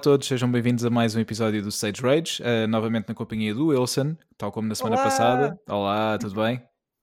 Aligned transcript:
Olá 0.00 0.04
a 0.06 0.12
todos, 0.14 0.26
sejam 0.28 0.50
bem-vindos 0.50 0.82
a 0.82 0.88
mais 0.88 1.14
um 1.14 1.20
episódio 1.20 1.60
do 1.62 1.68
Stage 1.68 2.00
Rage, 2.00 2.42
uh, 2.42 2.66
novamente 2.66 3.06
na 3.08 3.14
companhia 3.14 3.52
do 3.54 3.66
Wilson, 3.66 4.16
tal 4.38 4.50
como 4.50 4.66
na 4.66 4.74
semana 4.74 4.96
Olá! 4.96 5.04
passada. 5.04 5.60
Olá, 5.68 6.16
tudo 6.18 6.40
bem? 6.42 6.56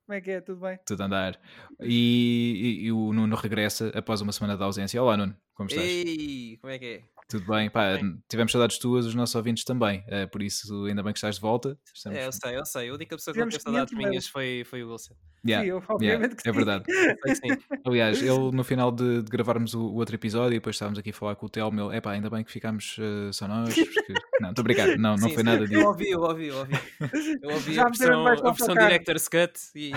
Como 0.08 0.18
é 0.18 0.22
que 0.22 0.32
é? 0.32 0.42
Tudo 0.42 0.62
bem? 0.62 0.80
Tudo 0.84 1.04
a 1.04 1.06
andar. 1.06 1.40
E, 1.80 2.80
e- 2.82 2.86
e 2.88 2.92
o 2.92 3.14
Nuno 3.14 3.36
regressa 3.36 3.92
após 3.94 4.20
uma 4.22 4.32
semana 4.32 4.58
de 4.58 4.64
ausência. 4.64 5.00
Olá, 5.04 5.16
Nuno, 5.16 5.36
como 5.54 5.70
estás? 5.70 5.88
Ei, 5.88 6.58
como 6.60 6.74
é 6.74 6.80
que 6.80 6.86
é? 6.86 7.04
Tudo 7.30 7.46
bem? 7.46 7.70
Pá, 7.70 7.98
Bem. 7.98 8.18
tivemos 8.30 8.52
saudades 8.54 8.78
tuas, 8.78 9.06
os 9.06 9.14
nossos 9.14 9.36
ouvintes 9.36 9.66
também, 9.66 10.00
uh, 10.08 10.30
por 10.32 10.42
isso 10.42 10.86
ainda 10.86 11.04
bem 11.04 11.12
que 11.12 11.20
estás 11.20 11.36
de 11.36 11.42
volta. 11.42 11.78
Estamos- 11.94 12.18
É, 12.18 12.26
eu 12.26 12.32
sei, 12.32 12.58
eu 12.58 12.66
sei. 12.66 12.90
A 12.90 12.94
única 12.94 13.18
pessoa 13.18 13.34
que 13.34 13.40
não 13.42 13.50
teve 13.50 13.62
saudades 13.62 13.90
500 13.94 14.10
minhas 14.10 14.28
foi, 14.28 14.64
foi 14.66 14.84
o 14.84 14.92
Wilson. 14.92 15.14
Yeah, 15.46 15.64
Sim, 15.64 15.70
eu, 15.70 15.78
yeah, 15.78 15.94
obviamente 15.94 16.36
que 16.42 16.50
é 16.50 16.52
sim. 16.52 16.58
verdade. 16.58 16.84
Que 17.24 17.36
sim. 17.36 17.58
Aliás, 17.86 18.22
ele 18.22 18.52
no 18.52 18.64
final 18.64 18.92
de, 18.92 19.22
de 19.22 19.30
gravarmos 19.30 19.74
o, 19.74 19.82
o 19.82 19.96
outro 19.96 20.16
episódio 20.16 20.56
e 20.56 20.60
depois 20.60 20.76
estávamos 20.76 20.98
aqui 21.00 21.12
a 21.12 21.14
falar 21.14 21.36
com 21.36 21.46
o 21.46 21.50
Telmo, 21.50 21.90
ele, 21.90 21.98
epá, 21.98 22.12
ainda 22.12 22.30
bem 22.30 22.44
que 22.44 22.52
ficámos 22.52 22.98
uh, 22.98 23.32
só 23.32 23.48
nós. 23.48 23.74
porque-" 23.76 24.14
Não, 24.42 24.50
estou 24.50 24.62
a 24.62 24.64
brincar, 24.64 24.88
não, 24.98 25.12
não 25.12 25.18
Sim, 25.18 25.34
foi 25.34 25.38
sim. 25.38 25.44
nada 25.44 25.64
Eu 25.64 25.68
disso. 25.68 25.86
ouvi, 25.88 26.10
eu 26.10 26.22
ouvi, 26.22 26.48
eu 26.48 26.58
ouvi. 26.58 26.74
Eu 27.42 27.50
ouvi 27.52 27.74
Já 27.74 27.84
a 27.84 27.86
versão, 27.86 28.28
a 28.28 28.36
versão. 28.52 28.76
Director's 28.76 29.28
Cut 29.28 29.54
e 29.76 29.92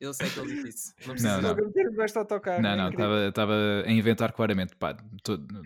eu 0.00 0.12
sei 0.12 0.28
que 0.28 0.38
ele 0.40 0.54
disse 0.54 0.68
isso. 0.68 0.94
Não 1.06 1.14
precisa 1.14 1.34
Não, 1.36 1.42
não. 1.42 1.48
Logo 1.50 1.62
a 1.62 1.66
meter 1.66 1.90
debaixo 1.90 2.14
do 2.14 2.18
autocarro. 2.20 2.62
Não, 2.62 2.70
é 2.70 2.76
não, 2.76 3.28
estava 3.28 3.54
a 3.86 3.90
inventar 3.90 4.32
claramente. 4.32 4.74
Pá, 4.76 4.96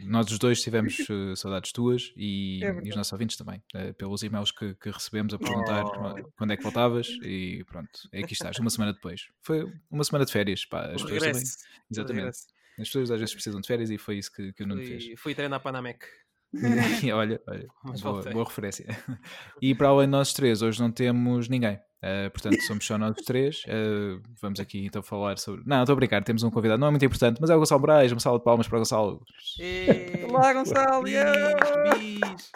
nós 0.04 0.30
os 0.30 0.38
dois 0.38 0.62
tivemos 0.70 0.98
uh, 1.08 1.36
saudades 1.36 1.72
tuas 1.72 2.12
e, 2.16 2.60
É 2.62 2.80
e 2.84 2.90
os 2.90 2.96
nossos 2.96 3.12
ouvintes 3.12 3.36
também, 3.36 3.62
uh, 3.74 3.92
pelos 3.94 4.22
e-mails 4.22 4.50
que, 4.52 4.74
que 4.74 4.90
recebemos 4.90 5.34
a 5.34 5.38
perguntar 5.38 5.84
Oh. 5.84 6.30
quando 6.36 6.52
é 6.52 6.56
que 6.56 6.62
voltavas 6.62 7.08
e 7.22 7.64
pronto, 7.66 7.90
é 8.12 8.20
aqui 8.22 8.32
estás, 8.32 8.58
uma 8.58 8.70
semana 8.70 8.92
depois. 8.92 9.28
Foi 9.42 9.64
uma 9.90 10.04
semana 10.04 10.24
de 10.24 10.32
férias, 10.32 10.64
pá, 10.64 10.86
as 10.86 11.02
O 11.02 11.04
pessoas 11.06 11.10
também. 11.10 11.26
regresso. 11.34 11.56
Exatamente. 11.90 12.36
As 12.78 12.86
pessoas 12.88 13.10
às 13.10 13.18
vezes 13.20 13.34
precisam 13.34 13.60
de 13.60 13.66
férias 13.66 13.90
e 13.90 13.98
foi 13.98 14.18
isso 14.18 14.32
que, 14.32 14.52
que 14.52 14.62
o 14.62 14.66
Nuno 14.66 14.82
fez. 14.82 15.04
Fui, 15.04 15.16
fui 15.16 15.34
treinar 15.34 15.60
para 15.60 15.70
a 15.70 15.72
Namek. 15.72 16.04
Olha, 17.14 17.40
olha 17.46 17.66
boa, 18.02 18.22
boa 18.30 18.44
referência. 18.44 18.86
E 19.60 19.74
para 19.74 19.88
além 19.88 20.06
de 20.06 20.12
nós 20.12 20.32
três, 20.32 20.62
hoje 20.62 20.80
não 20.80 20.90
temos 20.90 21.48
ninguém. 21.48 21.78
Uh, 21.98 22.30
portanto, 22.30 22.60
somos 22.62 22.86
só 22.86 22.96
nós 22.96 23.16
três. 23.26 23.62
Uh, 23.64 24.22
vamos 24.40 24.60
aqui 24.60 24.86
então 24.86 25.02
falar 25.02 25.36
sobre. 25.36 25.62
Não, 25.66 25.80
estou 25.80 25.94
a 25.94 25.96
brincar, 25.96 26.22
temos 26.22 26.42
um 26.42 26.50
convidado, 26.50 26.80
não 26.80 26.86
é 26.86 26.90
muito 26.90 27.04
importante, 27.04 27.38
mas 27.40 27.50
é 27.50 27.56
o 27.56 27.58
Gonçalo 27.58 27.80
Moraes. 27.80 28.12
Uma 28.12 28.20
salva 28.20 28.38
de 28.38 28.44
palmas 28.44 28.68
para 28.68 28.76
o 28.76 28.80
Gonçalo. 28.80 29.22
Ei, 29.58 30.24
Olá, 30.24 30.52
Gonçalo! 30.52 31.02
bis. 31.02 32.52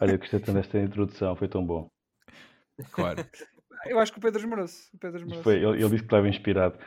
Olha, 0.00 0.12
eu 0.12 0.18
gostei 0.18 0.40
tanto 0.40 0.54
desta 0.54 0.78
introdução, 0.78 1.36
foi 1.36 1.48
tão 1.48 1.64
bom. 1.64 1.90
Claro. 2.90 3.24
Eu 3.86 3.98
acho 3.98 4.12
que 4.12 4.18
o 4.18 4.20
Pedro 4.22 4.40
esmerou-se. 4.40 4.90
Ele, 5.46 5.66
ele 5.66 5.76
disse 5.76 5.96
que 5.98 6.04
estava 6.04 6.28
inspirado. 6.28 6.78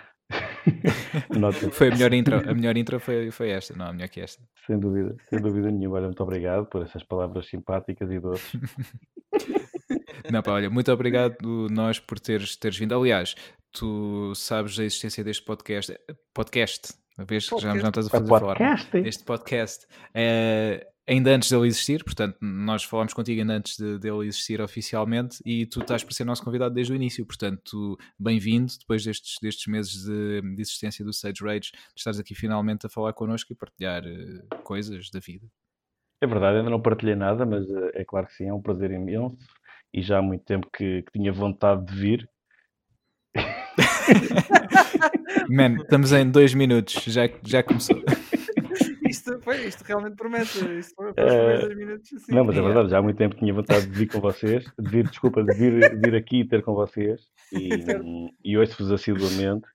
Nota, 1.37 1.71
Foi 1.71 1.87
a 1.87 1.91
melhor 1.91 2.13
intro. 2.13 2.49
A 2.49 2.53
melhor 2.53 2.77
intro 2.77 2.99
foi, 2.99 3.31
foi 3.31 3.49
esta, 3.49 3.75
não, 3.75 3.87
a 3.87 3.93
melhor 3.93 4.09
que 4.09 4.19
esta. 4.21 4.41
sem 4.65 4.79
dúvida, 4.79 5.15
sem 5.29 5.39
dúvida 5.39 5.71
nenhuma. 5.71 5.97
Olha, 5.97 6.05
muito 6.07 6.23
obrigado 6.23 6.65
por 6.65 6.83
essas 6.83 7.03
palavras 7.03 7.47
simpáticas 7.47 8.09
e 8.11 8.19
doces. 8.19 8.51
Não, 10.31 10.41
pá, 10.41 10.51
olha, 10.53 10.69
muito 10.69 10.91
obrigado 10.91 11.35
nós 11.69 11.99
por 11.99 12.19
teres, 12.19 12.55
teres 12.55 12.77
vindo. 12.77 12.95
Aliás, 12.95 13.35
tu 13.71 14.33
sabes 14.35 14.77
da 14.77 14.83
existência 14.83 15.23
deste 15.23 15.43
podcast. 15.43 15.93
Podcast, 16.33 16.93
a 17.17 17.23
vez 17.23 17.49
que 17.49 17.57
já, 17.59 17.75
já 17.75 17.81
não 17.81 17.89
estás 17.89 18.05
a 18.05 18.09
A 18.09 18.11
fazer 18.11 18.29
podcast, 18.29 18.97
hein? 18.97 19.03
este 19.07 19.23
podcast 19.23 19.87
eh, 20.13 20.87
ainda 21.07 21.33
antes 21.35 21.49
dele 21.49 21.67
existir, 21.67 22.03
portanto, 22.03 22.37
nós 22.41 22.83
falámos 22.83 23.13
contigo 23.13 23.41
ainda 23.41 23.53
antes 23.53 23.77
de- 23.77 23.97
dele 23.99 24.27
existir 24.27 24.61
oficialmente 24.61 25.37
e 25.45 25.65
tu 25.65 25.81
estás 25.81 26.03
para 26.03 26.13
ser 26.13 26.23
nosso 26.25 26.43
convidado 26.43 26.73
desde 26.73 26.93
o 26.93 26.95
início, 26.95 27.25
portanto, 27.25 27.97
bem-vindo 28.19 28.71
depois 28.79 29.03
destes, 29.03 29.37
destes 29.41 29.67
meses 29.67 30.03
de, 30.05 30.41
de 30.55 30.61
existência 30.61 31.03
do 31.03 31.13
Sage 31.13 31.43
Rage, 31.43 31.71
de 31.71 31.77
estares 31.97 32.19
aqui 32.19 32.35
finalmente 32.35 32.85
a 32.85 32.89
falar 32.89 33.13
connosco 33.13 33.51
e 33.51 33.55
partilhar 33.55 34.03
eh, 34.05 34.57
coisas 34.63 35.09
da 35.09 35.19
vida. 35.19 35.45
É 36.21 36.27
verdade, 36.27 36.57
ainda 36.59 36.69
não 36.69 36.81
partilhei 36.81 37.15
nada, 37.15 37.45
mas 37.45 37.69
eh, 37.69 37.91
é 37.95 38.05
claro 38.05 38.27
que 38.27 38.33
sim, 38.33 38.47
é 38.47 38.53
um 38.53 38.61
prazer 38.61 38.91
imenso. 38.91 39.35
E 39.93 40.01
já 40.01 40.19
há 40.19 40.21
muito 40.21 40.45
tempo 40.45 40.69
que, 40.71 41.01
que 41.01 41.11
tinha 41.11 41.33
vontade 41.33 41.85
de 41.85 41.93
vir. 41.93 42.29
Man, 45.49 45.77
estamos 45.81 46.13
em 46.13 46.29
dois 46.29 46.53
minutos, 46.53 47.03
já, 47.05 47.23
já 47.43 47.63
começou. 47.63 48.01
Isto, 49.11 49.39
foi, 49.41 49.65
isto 49.67 49.83
realmente 49.83 50.15
promete. 50.15 50.57
Isto 50.79 50.95
foi, 50.95 51.13
foi 51.13 51.25
os 51.25 51.33
primeiros 51.35 51.67
10 51.67 51.77
minutos. 51.77 52.13
Assim. 52.13 52.33
Não, 52.35 52.43
mas 52.45 52.55
é 52.55 52.59
Yeah. 52.59 52.67
verdade, 52.73 52.89
já 52.91 52.97
há 52.97 53.01
muito 53.01 53.17
tempo 53.17 53.35
que 53.35 53.41
tinha 53.41 53.53
vontade 53.53 53.85
de 53.87 53.97
vir 53.97 54.07
com 54.07 54.19
vocês, 54.19 54.63
de 54.79 54.89
vir, 54.89 55.07
desculpa, 55.07 55.43
de 55.43 55.53
vir, 55.53 55.99
vir 55.99 56.15
aqui 56.15 56.41
e 56.41 56.47
ter 56.47 56.63
com 56.63 56.73
vocês. 56.73 57.21
E, 57.51 57.59
e 58.43 58.57
ouço-vos 58.57 58.91
assiduamente. 58.91 59.65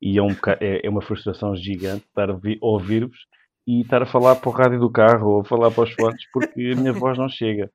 E 0.00 0.18
é, 0.18 0.22
um, 0.22 0.28
boca- 0.28 0.58
é, 0.60 0.86
é 0.86 0.90
uma 0.90 1.00
frustração 1.02 1.54
gigante 1.56 2.04
estar 2.06 2.28
a 2.30 2.38
ouvir-vos 2.60 3.18
e 3.66 3.82
estar 3.82 4.02
a 4.02 4.06
falar 4.06 4.36
para 4.36 4.48
o 4.48 4.52
rádio 4.52 4.80
do 4.80 4.90
carro 4.90 5.28
ou 5.30 5.40
a 5.40 5.44
falar 5.44 5.70
para 5.70 5.84
os 5.84 5.92
fones 5.92 6.22
porque 6.32 6.72
a 6.76 6.80
minha 6.80 6.92
voz 6.92 7.16
não 7.16 7.28
chega. 7.28 7.70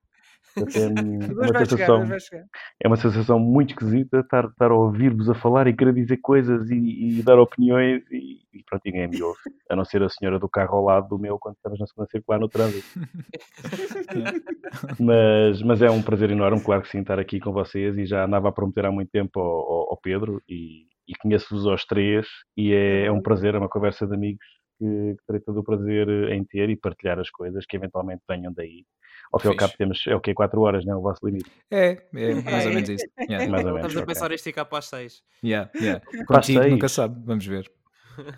É 0.58 0.64
Hoje 1.38 1.52
uma 1.52 1.66
sensação, 1.66 2.20
chegar. 2.20 2.46
é 2.84 2.88
uma 2.88 2.98
sensação 2.98 3.40
muito 3.40 3.72
esquisita 3.72 4.20
estar, 4.20 4.46
estar 4.46 4.72
a 4.72 4.76
ouvir-vos 4.76 5.30
a 5.30 5.36
falar 5.36 5.68
e 5.68 5.76
querer 5.76 5.94
dizer 5.94 6.18
coisas 6.18 6.70
e, 6.70 7.20
e 7.20 7.24
dar 7.24 7.40
opiniões 7.40 8.04
e, 8.12 8.40
e 8.54 8.64
pronto, 8.66 8.82
ninguém 8.86 9.08
me 9.08 9.22
ouve. 9.22 9.40
A 9.70 9.76
não 9.76 9.86
ser 9.86 10.02
a 10.04 10.10
senhora 10.10 10.40
do 10.40 10.50
carro 10.50 10.78
ao 10.78 10.84
lado 10.84 11.08
do 11.10 11.20
meu 11.20 11.38
quando 11.40 11.56
estamos 11.56 11.80
na 11.80 11.88
segunda 11.88 12.10
circular 12.10 12.40
no 12.40 12.50
trânsito. 12.50 12.88
Mas, 15.00 15.62
mas 15.62 15.82
é 15.82 15.90
um 15.90 16.02
prazer 16.02 16.30
enorme, 16.32 16.62
claro 16.64 16.82
que 16.82 16.90
sim, 16.90 17.00
estar 17.00 17.20
aqui 17.20 17.40
com 17.40 17.52
vocês 17.52 17.98
e 17.98 18.06
já 18.06 18.26
andava 18.26 18.50
a 18.50 18.52
prometer 18.52 18.86
há 18.86 18.92
muito 18.92 19.10
tempo 19.10 19.40
ao, 19.40 19.46
ao- 19.48 19.90
ao 19.92 19.98
Pedro 19.98 20.42
e, 20.48 20.86
e 21.08 21.16
conheço-vos 21.22 21.66
aos 21.66 21.86
três 21.86 22.28
e 22.56 22.74
é, 22.74 23.06
é 23.06 23.12
um 23.12 23.22
prazer, 23.22 23.56
é 23.56 23.58
uma 23.58 23.70
conversa 23.70 24.06
de 24.06 24.14
amigos 24.14 24.46
que, 24.78 24.86
que 24.86 25.24
terei 25.26 25.42
todo 25.42 25.60
o 25.60 25.64
prazer 25.64 26.08
em 26.32 26.44
ter 26.44 26.70
e 26.70 26.76
partilhar 26.76 27.20
as 27.20 27.30
coisas 27.30 27.66
que 27.66 27.76
eventualmente 27.78 28.22
venham 28.30 28.54
daí. 28.54 28.84
Ao 29.32 29.40
fim 29.40 29.48
e 29.48 29.52
ao 29.52 29.58
cabo 29.58 29.74
temos, 29.78 30.04
é 30.08 30.16
o 30.16 30.20
que? 30.22 30.34
4 30.34 30.62
horas, 30.62 30.86
não 30.86 30.94
é? 30.94 30.96
O 30.98 31.02
vosso 31.02 31.26
limite. 31.26 31.52
É, 31.72 31.98
é 32.16 32.34
mais 32.42 32.66
ou 32.66 32.74
menos 32.74 32.90
isso. 32.90 33.06
Yeah, 33.20 33.48
Mais 33.50 33.66
ou 33.66 33.74
menos, 33.74 33.88
Estamos 33.88 33.96
a 33.98 34.00
ok. 34.00 34.06
pensar 34.14 34.32
em 34.32 34.36
esticar 34.36 34.66
para 34.66 34.78
as 34.80 34.86
6. 34.86 35.22
yeah, 35.44 35.70
yeah. 35.80 36.02
Contigo 36.28 36.62
seis. 36.62 36.72
nunca 36.74 36.88
sabe, 36.90 37.22
vamos 37.26 37.46
ver. 37.46 37.70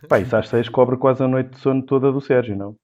Pá, 0.08 0.20
isso 0.20 0.36
às 0.36 0.50
6 0.50 0.68
cobra 0.70 0.98
quase 0.98 1.24
a 1.24 1.28
noite 1.28 1.52
de 1.52 1.60
sono 1.60 1.82
toda 1.86 2.12
do 2.12 2.20
Sérgio, 2.20 2.56
não? 2.56 2.76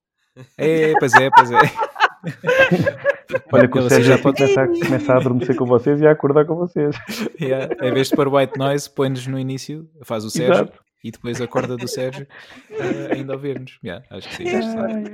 É, 0.57 0.93
pois 0.99 1.13
é, 1.13 1.29
pois 1.29 1.51
é. 1.51 1.57
Olha 3.51 3.67
que 3.67 3.77
o 3.79 3.89
Sérgio 3.89 4.15
já 4.15 4.21
pode- 4.21 4.37
começar, 4.37 4.67
começa 4.67 5.13
a 5.13 5.17
adormecer 5.17 5.55
com 5.55 5.65
vocês 5.65 5.99
e 6.01 6.07
a 6.07 6.11
acordar 6.11 6.45
com 6.45 6.55
vocês. 6.55 6.95
Yeah. 7.39 7.73
Em 7.85 7.93
vez 7.93 8.09
de 8.09 8.15
pôr 8.15 8.27
white 8.33 8.57
noise, 8.57 8.89
põe-nos 8.89 9.27
no 9.27 9.37
início, 9.39 9.89
faz 10.03 10.23
o 10.25 10.29
Sérgio 10.29 10.53
Exato. 10.53 10.79
e 11.03 11.11
depois 11.11 11.39
acorda 11.41 11.75
do 11.77 11.87
Sérgio 11.87 12.27
eh, 12.71 13.09
ainda 13.13 13.33
a 13.33 13.35
ouvir-nos. 13.35 13.77
Yeah, 13.83 14.05
acho 14.09 14.29
que 14.29 14.35
sim. 14.35 14.47
acho 14.49 14.67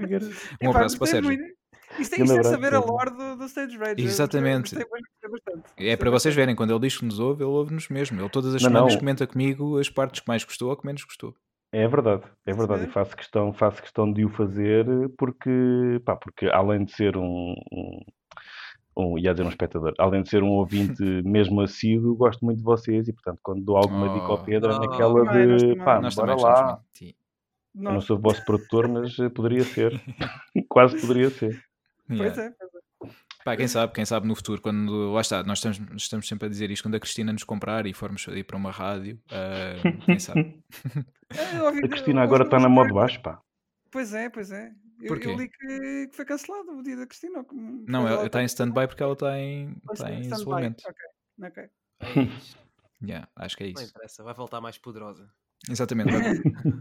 que 0.08 0.20
sim. 0.22 0.32
Um 0.64 0.70
abraço 0.72 0.98
para 0.98 1.04
o 1.06 1.08
Sérgio. 1.08 1.40
Isto, 2.00 2.16
é- 2.16 2.22
isto 2.24 2.32
é 2.32 2.40
abraço, 2.40 2.50
saber 2.50 2.74
a 2.74 2.80
lore 2.80 3.10
do, 3.12 3.36
do 3.38 3.46
Stage 3.46 3.78
Rage. 3.78 3.96
Eu 4.02 4.06
Exatamente. 4.06 4.76
Gostei, 4.76 4.84
gostei, 4.84 5.02
gostei 5.32 5.54
bastante. 5.56 5.88
É 5.90 5.96
para 5.98 6.10
vocês 6.12 6.34
verem, 6.36 6.56
quando 6.56 6.72
ele 6.72 6.80
diz 6.80 6.98
que 6.98 7.06
nos 7.06 7.20
ouve, 7.20 7.44
ele 7.44 7.52
ouve-nos 7.52 7.90
mesmo. 7.90 8.20
Ele 8.20 8.30
todas 8.30 8.54
as 8.56 8.62
Não, 8.62 8.70
semanas 8.70 8.94
não. 8.94 9.00
comenta 9.00 9.28
comigo 9.28 9.78
as 9.78 9.90
partes 9.90 10.22
que 10.22 10.28
mais 10.28 10.44
gostou 10.44 10.70
ou 10.70 10.78
que 10.78 10.86
menos 10.86 11.04
gostou. 11.04 11.36
É 11.74 11.88
verdade, 11.88 12.24
é 12.46 12.54
verdade. 12.54 12.84
E 12.84 12.88
faço 12.88 13.16
questão, 13.16 13.54
faço 13.54 13.82
questão 13.82 14.12
de 14.12 14.26
o 14.26 14.30
fazer 14.30 14.86
porque, 15.18 16.02
pá, 16.06 16.16
porque 16.18 16.48
além 16.48 16.84
de 16.84 16.92
ser 16.94 17.16
um, 17.16 17.56
um, 17.72 18.00
um, 18.98 19.18
ia 19.18 19.32
dizer 19.32 19.46
um 19.46 19.50
espectador, 19.50 19.94
além 19.98 20.22
de 20.22 20.30
ser 20.30 20.44
um 20.44 20.50
ouvinte 20.50 21.02
mesmo 21.24 21.62
assíduo, 21.62 22.14
gosto 22.16 22.44
muito 22.44 22.58
de 22.58 22.64
vocês 22.66 23.08
e, 23.08 23.14
portanto, 23.14 23.40
quando 23.42 23.64
dou 23.64 23.78
alguma 23.78 24.10
dica 24.10 24.26
ao 24.26 24.34
Oh. 24.34 24.44
Pedro, 24.44 24.72
é 24.72 24.76
Oh. 24.76 24.80
naquela 24.80 25.24
nós 25.24 25.34
de, 25.34 25.58
também. 25.70 25.78
pá, 25.86 26.02
Nós 26.02 26.16
bora 26.16 26.36
lá. 26.36 26.82
Eu 27.74 27.82
não 27.84 28.02
sou 28.02 28.18
o 28.18 28.22
vosso 28.22 28.44
produtor, 28.44 28.90
mas 28.90 29.18
eh, 29.18 29.30
poderia 29.30 29.64
ser. 29.64 29.94
Quase 30.68 31.00
poderia 31.00 31.30
ser. 31.30 31.58
Pois 32.18 32.38
é, 32.38 32.50
pois 32.52 32.72
é. 32.76 32.82
Pá, 33.44 33.58
quem 33.58 33.68
sabe, 33.68 33.94
quem 33.94 34.06
sabe 34.06 34.28
no 34.28 34.36
futuro, 34.36 34.62
quando 34.62 35.12
lá 35.14 35.22
está, 35.22 35.42
nós 35.44 35.58
estamos, 35.58 35.80
estamos 35.96 36.28
sempre 36.28 36.46
a 36.46 36.50
dizer 36.50 36.70
isto, 36.70 36.84
quando 36.84 36.96
a 36.96 37.00
Cristina 37.00 37.34
nos 37.34 37.44
comprar 37.44 37.88
e 37.88 37.94
formos 37.94 38.28
ir 38.28 38.44
para 38.44 38.56
uma 38.56 38.70
rádio, 38.72 39.20
eh, 39.32 39.78
quem 40.06 40.20
sabe? 40.20 40.64
É, 41.32 41.86
A 41.86 41.88
Cristina 41.88 42.22
agora 42.22 42.44
está 42.44 42.60
na 42.60 42.68
coisas- 42.68 42.94
baixo, 42.94 43.22
pá. 43.22 43.42
Pois 43.90 44.14
é, 44.14 44.30
pois 44.30 44.52
é. 44.52 44.74
Eu, 45.02 45.16
eu 45.16 45.38
li 45.38 45.48
que, 45.50 46.08
que 46.08 46.16
foi 46.16 46.26
cancelado 46.26 46.72
o 46.78 46.84
dia 46.84 46.96
da 46.98 47.08
Cristina. 47.08 47.44
Não, 47.88 48.06
ela 48.08 48.26
está 48.26 48.42
em 48.42 48.46
stand-by 48.46 48.86
porque 48.88 49.02
ela 49.02 49.14
está 49.14 49.40
em, 49.40 49.76
está 49.94 50.12
é, 50.12 50.16
em 50.16 50.22
isolamento. 50.22 50.84
Ok, 50.86 51.00
ok. 51.48 51.70
Yeah, 53.04 53.28
acho 53.36 53.58
que 53.58 53.64
é 53.64 53.72
Não 53.72 53.82
isso. 53.82 53.90
interessa, 53.90 54.24
vai 54.24 54.34
voltar 54.36 54.62
mais 54.62 54.78
poderosa. 54.78 55.28
Exatamente. 55.70 56.10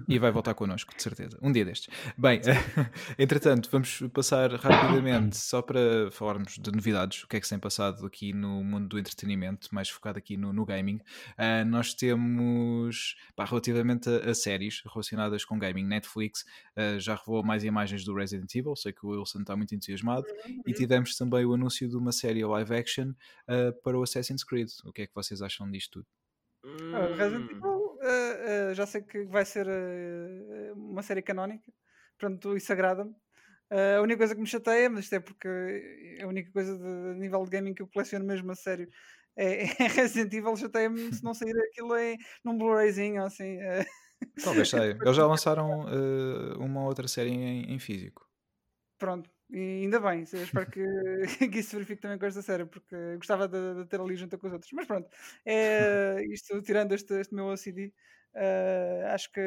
e 0.09 0.19
vai 0.19 0.32
voltar 0.32 0.55
connosco, 0.55 0.94
de 0.97 1.03
certeza. 1.03 1.38
Um 1.43 1.53
dia 1.53 1.65
destes. 1.65 1.94
Bem, 2.17 2.41
entretanto, 3.19 3.69
vamos 3.71 4.03
passar 4.12 4.50
rapidamente 4.55 5.37
só 5.37 5.61
para 5.61 6.11
falarmos 6.11 6.56
de 6.56 6.73
novidades, 6.73 7.25
o 7.25 7.29
que 7.29 7.37
é 7.37 7.41
que 7.41 7.47
se 7.47 7.50
tem 7.50 7.59
passado 7.59 8.06
aqui 8.06 8.32
no 8.32 8.65
mundo 8.65 8.88
do 8.88 8.99
entretenimento, 8.99 9.69
mais 9.71 9.91
focado 9.91 10.19
aqui 10.19 10.37
no, 10.37 10.53
no 10.53 10.65
gaming. 10.65 10.99
Ah, 11.37 11.62
nós 11.65 11.93
temos, 11.93 13.17
pá, 13.37 13.44
relativamente 13.44 14.09
a, 14.09 14.31
a 14.31 14.35
séries 14.35 14.82
relacionadas 14.91 15.44
com 15.44 15.59
gaming, 15.59 15.85
Netflix 15.85 16.44
ah, 16.75 16.99
já 16.99 17.17
revelou 17.17 17.44
mais 17.44 17.65
imagens 17.65 18.03
do 18.03 18.15
Resident 18.15 18.55
Evil, 18.55 18.75
sei 18.77 18.93
que 18.94 19.05
o 19.05 19.11
Wilson 19.11 19.41
está 19.41 19.55
muito 19.55 19.75
entusiasmado, 19.75 20.25
e 20.67 20.73
tivemos 20.73 21.17
também 21.17 21.44
o 21.44 21.53
anúncio 21.53 21.87
de 21.87 21.97
uma 21.97 22.12
série 22.12 22.43
live 22.43 22.75
action 22.75 23.12
ah, 23.47 23.75
para 23.85 23.99
o 23.99 24.03
Assassin's 24.03 24.43
Creed. 24.43 24.71
O 24.85 24.93
que 24.93 25.03
é 25.03 25.06
que 25.06 25.15
vocês 25.15 25.43
acham 25.43 25.71
disto 25.71 26.00
tudo? 26.00 26.06
Ah, 26.94 27.06
Resident. 27.17 27.50
Evil, 27.50 27.80
ah, 28.40 28.75
já 28.75 28.87
sei 28.87 29.02
que 29.02 29.25
vai 29.25 29.44
ser 29.44 29.66
ah, 29.69 30.72
uma 30.75 31.02
série 31.02 31.22
canónica, 31.22 31.72
portanto 32.19 32.56
isso 32.56 32.72
agrada-me. 32.72 33.14
Uh, 33.70 33.98
a 33.98 34.02
única 34.02 34.19
coisa 34.19 34.34
que 34.34 34.40
me 34.40 34.48
chateia, 34.48 34.90
mas 34.90 35.04
isto 35.04 35.14
é 35.14 35.20
porque 35.20 35.48
é 36.19 36.25
a 36.25 36.26
única 36.26 36.50
coisa 36.50 36.76
de, 36.76 37.20
nível 37.20 37.44
de 37.44 37.50
gaming 37.50 37.72
que 37.72 37.82
eu 37.82 37.87
coleciono 37.87 38.25
mesmo 38.25 38.50
a 38.50 38.56
sério 38.56 38.88
é, 39.37 39.62
é 39.84 39.87
Resident 39.87 40.32
Evil, 40.32 40.56
chateia-me 40.56 41.14
se 41.14 41.22
não 41.22 41.32
sair 41.34 41.56
aquilo 41.56 41.96
em, 41.96 42.19
num 42.44 42.58
Blu-rayzinho 42.58 43.25
assim. 43.25 43.58
Talvez 44.43 44.69
saia. 44.70 44.98
Eles 45.00 45.16
já 45.16 45.25
lançaram 45.25 45.86
uma 46.58 46.84
outra 46.84 47.06
série 47.06 47.31
em, 47.31 47.72
em 47.72 47.78
físico. 47.78 48.28
Pronto, 48.98 49.31
e 49.52 49.82
ainda 49.82 49.98
bem, 49.98 50.25
eu 50.32 50.43
espero 50.43 50.70
que, 50.70 50.84
que 51.50 51.58
isso 51.58 51.70
se 51.70 51.76
verifique 51.76 52.00
também 52.00 52.19
com 52.19 52.26
esta 52.26 52.40
série, 52.40 52.64
porque 52.66 53.16
gostava 53.16 53.48
de, 53.48 53.75
de, 53.76 53.86
ter 53.86 54.00
ali 54.00 54.14
junto 54.14 54.38
com 54.38 54.46
os 54.46 54.52
outros. 54.52 54.70
Mas 54.72 54.86
pronto, 54.86 55.08
é, 55.44 56.22
isto 56.31 56.62
tirando 56.62 56.93
este, 56.93 57.14
este 57.14 57.34
meu 57.34 57.46
OCD, 57.46 57.93
uh, 58.35 59.06
acho 59.09 59.31
que 59.32 59.41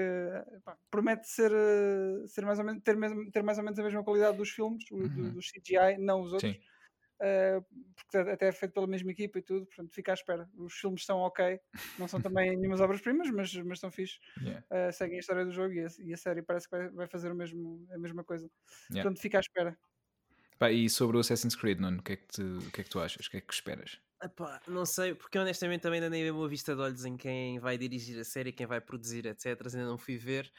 pá, 0.64 0.78
promete 0.90 1.28
ser, 1.28 1.52
ser 2.28 2.46
mais 2.46 2.60
ou 2.60 2.66
menos, 2.66 2.82
ter, 2.84 2.96
mesmo, 2.96 3.32
ter 3.32 3.44
mais 3.44 3.58
ou 3.58 3.64
menos 3.64 3.80
a 3.80 3.84
mesma 3.84 4.04
qualidade 4.04 4.38
dos 4.38 4.50
filmes, 4.50 4.84
uhum. 4.92 5.08
do, 5.08 5.32
do, 5.32 5.40
CGI, 5.40 5.98
não 6.00 6.22
os 6.22 6.34
outros. 6.34 6.60
Uh, 7.24 7.64
porque 7.96 8.18
até 8.18 8.48
é 8.48 8.52
feito 8.52 8.74
pela 8.74 8.88
mesma 8.88 9.12
equipa 9.12 9.40
e 9.40 9.42
tudo, 9.42 9.66
portanto 9.68 9.94
fica 9.94 10.12
à 10.12 10.16
espera. 10.16 10.50
Os 10.58 10.74
filmes 10.74 11.06
são 11.06 11.20
ok, 11.20 11.60
não 11.98 12.08
são 12.08 12.22
também 12.22 12.56
nenhumas 12.58 12.82
obras-primas, 12.82 13.30
mas, 13.30 13.54
mas 13.56 13.80
são 13.80 13.90
fixe. 13.92 14.20
Yeah. 14.42 14.66
Uh, 14.70 14.92
seguem 14.92 15.18
a 15.18 15.20
história 15.20 15.46
do 15.46 15.52
jogo 15.52 15.74
e 15.74 15.86
a, 15.86 15.88
e 16.00 16.14
a 16.14 16.18
série 16.18 16.42
parece 16.42 16.68
que 16.68 16.76
vai, 16.76 16.90
vai, 16.90 17.08
fazer 17.08 17.32
o 17.32 17.36
mesmo, 17.36 17.88
a 17.94 17.98
mesma 17.98 18.24
coisa. 18.24 18.50
Yeah. 18.90 19.04
Portanto, 19.04 19.22
fica 19.22 19.38
à 19.38 19.42
espera. 19.42 19.78
Pá, 20.60 20.72
e 20.72 20.90
sobre 20.90 21.18
o 21.18 21.20
Assassin's 21.20 21.56
Creed, 21.56 21.80
Nuno, 21.80 22.00
o 22.00 22.04
que, 22.04 22.14
é 22.14 22.16
que, 22.16 22.28
te, 22.28 22.42
o 22.42 22.72
que 22.72 22.82
é 22.82 22.84
que 22.84 22.90
tu 22.90 23.00
achas? 23.00 23.26
O 23.26 23.30
que 23.30 23.38
é 23.38 23.42
que 23.42 23.54
esperas? 23.54 24.00
Epá, 24.24 24.62
não 24.68 24.86
sei, 24.86 25.14
porque 25.14 25.38
honestamente 25.38 25.82
também 25.82 25.98
ainda 25.98 26.10
nem 26.10 26.24
vi 26.24 26.32
uma 26.32 26.48
vista 26.48 26.74
de 26.74 26.82
olhos 26.82 27.04
em 27.04 27.18
quem 27.18 27.60
vai 27.60 27.78
dirigir 27.78 28.18
a 28.20 28.24
série, 28.24 28.54
quem 28.54 28.66
vai 28.66 28.80
produzir, 28.80 29.26
etc. 29.26 29.48
Ainda 29.66 29.86
não 29.86 29.98
fui 29.98 30.18
ver, 30.18 30.50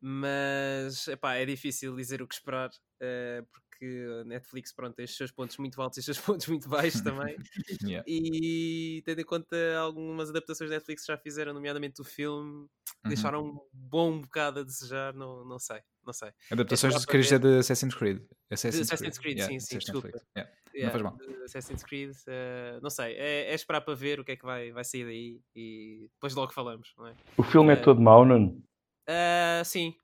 mas 0.00 1.06
epá, 1.08 1.34
é 1.34 1.44
difícil 1.44 1.94
dizer 1.94 2.22
o 2.22 2.26
que 2.26 2.34
esperar, 2.34 2.70
uh, 2.70 3.46
porque 3.52 4.06
a 4.22 4.24
Netflix 4.24 4.72
pronto, 4.72 4.94
tem 4.94 5.04
os 5.04 5.14
seus 5.14 5.30
pontos 5.30 5.58
muito 5.58 5.80
altos 5.82 5.98
e 5.98 6.00
os 6.00 6.06
seus 6.06 6.18
pontos 6.24 6.46
muito 6.46 6.70
baixos 6.70 7.02
também. 7.02 7.36
yeah. 7.84 8.02
E 8.08 9.02
tendo 9.04 9.20
em 9.20 9.24
conta 9.24 9.56
algumas 9.78 10.30
adaptações 10.30 10.70
da 10.70 10.76
Netflix 10.76 11.04
já 11.04 11.18
fizeram, 11.18 11.52
nomeadamente 11.52 12.00
o 12.00 12.04
filme, 12.04 12.50
uhum. 12.50 12.68
deixaram 13.04 13.44
um 13.44 13.68
bom 13.74 14.22
bocado 14.22 14.60
a 14.60 14.62
desejar, 14.62 15.12
não, 15.12 15.44
não 15.44 15.58
sei 15.58 15.82
não 16.04 16.12
sei. 16.12 16.30
Adaptações 16.50 16.94
de 16.94 17.06
dizer 17.06 17.38
de 17.38 17.58
Assassin's 17.58 17.94
Creed? 17.94 18.22
Assassin's, 18.50 18.88
de 18.88 18.94
Assassin's 18.94 19.18
Creed, 19.18 19.36
Creed 19.36 19.38
yeah, 19.38 19.52
sim, 19.52 19.60
sim, 19.60 19.78
desculpa. 19.78 20.08
Yeah. 20.36 20.52
Yeah, 20.74 20.86
não 20.86 20.90
faz 20.90 21.02
mal. 21.02 21.44
Assassin's 21.44 21.82
Creed, 21.82 22.12
uh, 22.12 22.80
não 22.82 22.90
sei, 22.90 23.14
é, 23.14 23.50
é, 23.50 23.54
esperar 23.54 23.82
para 23.82 23.94
ver 23.94 24.20
o 24.20 24.24
que 24.24 24.32
é 24.32 24.36
que 24.36 24.44
vai, 24.44 24.72
vai 24.72 24.84
sair 24.84 25.04
daí 25.04 25.40
e 25.54 26.08
depois 26.14 26.34
logo 26.34 26.52
falamos, 26.52 26.94
não 26.96 27.06
é? 27.06 27.14
O 27.36 27.42
filme 27.42 27.70
uh, 27.70 27.72
é 27.72 27.76
todo 27.76 28.00
mau, 28.00 28.24
não? 28.24 28.46
Uh, 29.08 29.64
sim. 29.64 29.94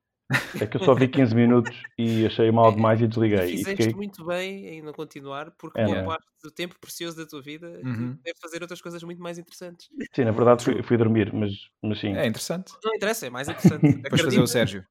É 0.61 0.67
que 0.67 0.77
eu 0.77 0.85
só 0.85 0.95
vi 0.95 1.09
15 1.09 1.35
minutos 1.35 1.83
e 1.97 2.27
achei 2.27 2.51
mal 2.53 2.71
demais 2.73 3.01
e 3.01 3.07
desliguei. 3.07 3.47
E 3.47 3.57
fizeste 3.59 3.85
fiquei... 3.85 3.95
muito 3.95 4.25
bem 4.27 4.67
em 4.67 4.83
não 4.83 4.93
continuar, 4.93 5.51
porque 5.53 5.81
é, 5.81 5.87
boa 5.87 6.05
parte 6.05 6.27
do 6.43 6.51
tempo 6.51 6.79
precioso 6.79 7.17
da 7.17 7.27
tua 7.27 7.41
vida 7.41 7.81
uhum. 7.83 8.19
deve 8.23 8.39
fazer 8.39 8.61
outras 8.61 8.83
coisas 8.83 9.03
muito 9.03 9.23
mais 9.23 9.39
interessantes. 9.39 9.89
Sim, 10.15 10.25
na 10.25 10.33
verdade 10.33 10.63
fui, 10.63 10.83
fui 10.83 10.99
dormir, 10.99 11.33
mas, 11.33 11.53
mas 11.83 11.99
sim. 11.99 12.15
É 12.15 12.27
interessante. 12.27 12.73
Não 12.85 12.95
interessa, 12.95 13.27
é 13.27 13.31
mais 13.31 13.49
interessante. 13.49 13.81
Depois 14.03 14.21
fazer 14.21 14.41
o 14.41 14.47
Sérgio. 14.47 14.85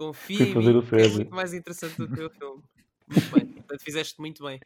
Confia 0.00 0.42
em 0.42 0.54
mim, 0.54 0.82
é 0.92 1.08
muito 1.08 1.34
mais 1.34 1.52
interessante 1.52 1.98
do 1.98 2.08
que 2.08 2.22
o 2.22 2.30
filme. 2.30 2.62
Muito 3.06 3.34
bem, 3.34 3.46
portanto 3.52 3.84
fizeste 3.84 4.18
muito 4.18 4.42
bem. 4.42 4.58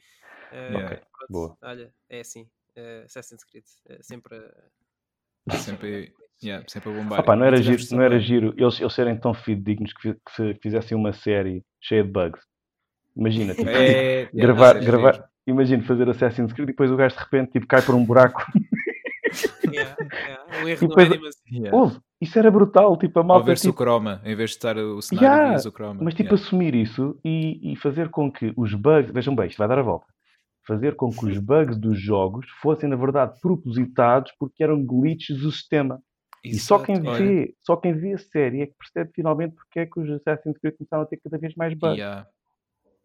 Uh, 0.53 0.77
okay. 0.77 0.97
pronto, 0.97 1.29
Boa. 1.29 1.59
Olha, 1.61 1.93
é 2.09 2.21
assim, 2.21 2.43
uh, 2.77 3.05
Assassin's 3.05 3.43
Creed, 3.43 3.65
uh, 3.91 3.99
sempre 4.01 4.37
a... 4.37 5.57
Sempre, 5.57 6.15
yeah, 6.41 6.65
sempre 6.69 6.91
a 6.91 6.93
bombar. 6.93 7.19
Opa, 7.19 7.35
não, 7.35 7.47
era 7.47 7.61
giro, 7.61 7.83
não 7.91 8.03
era 8.03 8.21
giro 8.21 8.55
eles, 8.57 8.81
eles 8.81 8.95
serem 8.95 9.19
tão 9.19 9.35
fidedignos 9.35 9.93
que, 9.93 10.15
que 10.15 10.55
fizessem 10.63 10.97
uma 10.97 11.13
série 11.13 11.65
cheia 11.81 12.05
de 12.05 12.11
bugs. 12.13 12.41
Imagina, 13.17 13.57
tipo, 13.57 13.69
é, 13.75 14.27
gravar, 14.33 14.77
é, 14.77 14.85
gravar, 14.85 15.29
imagina 15.49 15.83
fazer 15.83 16.09
Assassin's 16.09 16.53
Creed 16.53 16.69
e 16.69 16.73
depois 16.73 16.93
o 16.93 16.97
gajo 16.97 17.17
de 17.17 17.23
repente 17.23 17.51
tipo, 17.51 17.67
cai 17.67 17.83
por 17.83 17.97
um 17.97 18.07
buraco. 18.07 18.41
yeah, 19.67 19.97
yeah. 20.01 20.63
Um 20.63 20.69
erro 20.69 20.87
depois, 20.87 21.37
yeah. 21.51 21.77
Ouve, 21.77 22.01
isso 22.25 22.39
era 22.39 22.51
brutal, 22.51 22.97
tipo, 22.99 23.21
a 23.21 23.23
malta... 23.23 23.43
Ou 23.43 23.47
ver-se 23.47 23.63
tipo... 23.63 23.75
o 23.75 23.77
croma, 23.77 24.21
em 24.25 24.35
vez 24.35 24.51
de 24.51 24.57
estar 24.57 24.77
o 24.77 25.01
cenário 25.01 25.29
yeah, 25.29 25.69
o 25.69 25.73
croma. 25.73 26.01
Mas 26.03 26.15
tipo, 26.15 26.35
yeah. 26.35 26.45
assumir 26.45 26.75
isso 26.75 27.19
e, 27.25 27.73
e 27.73 27.77
fazer 27.77 28.09
com 28.11 28.31
que 28.31 28.53
os 28.57 28.75
bugs... 28.75 29.13
Vejam 29.13 29.35
bem, 29.35 29.47
isto 29.47 29.59
vai 29.59 29.69
dar 29.69 29.79
a 29.79 29.83
volta. 29.83 30.07
Fazer 30.67 30.97
com 30.97 31.11
que 31.11 31.27
os 31.27 31.39
bugs 31.39 31.79
dos 31.79 32.01
jogos 32.01 32.47
fossem, 32.61 32.89
na 32.89 32.97
verdade, 32.97 33.39
propositados 33.41 34.33
porque 34.39 34.63
eram 34.63 34.85
glitches 34.85 35.39
do 35.41 35.53
sistema. 35.53 36.01
Exato, 36.45 36.57
e 36.57 36.59
só 36.59 36.79
quem 36.79 37.01
vê, 37.01 37.09
olha. 37.09 37.55
só 37.63 37.77
quem 37.77 37.95
vê 37.95 38.13
a 38.13 38.19
série 38.19 38.63
é 38.63 38.67
que 38.67 38.75
percebe 38.75 39.13
finalmente 39.15 39.55
porque 39.55 39.81
é 39.81 39.87
que 39.87 39.99
os 39.99 40.11
Assassin's 40.11 40.59
Creed 40.59 40.77
começaram 40.77 41.03
a 41.05 41.07
ter 41.07 41.17
cada 41.19 41.39
vez 41.39 41.55
mais 41.55 41.73
bugs. 41.73 41.97
Yeah. 41.97 42.29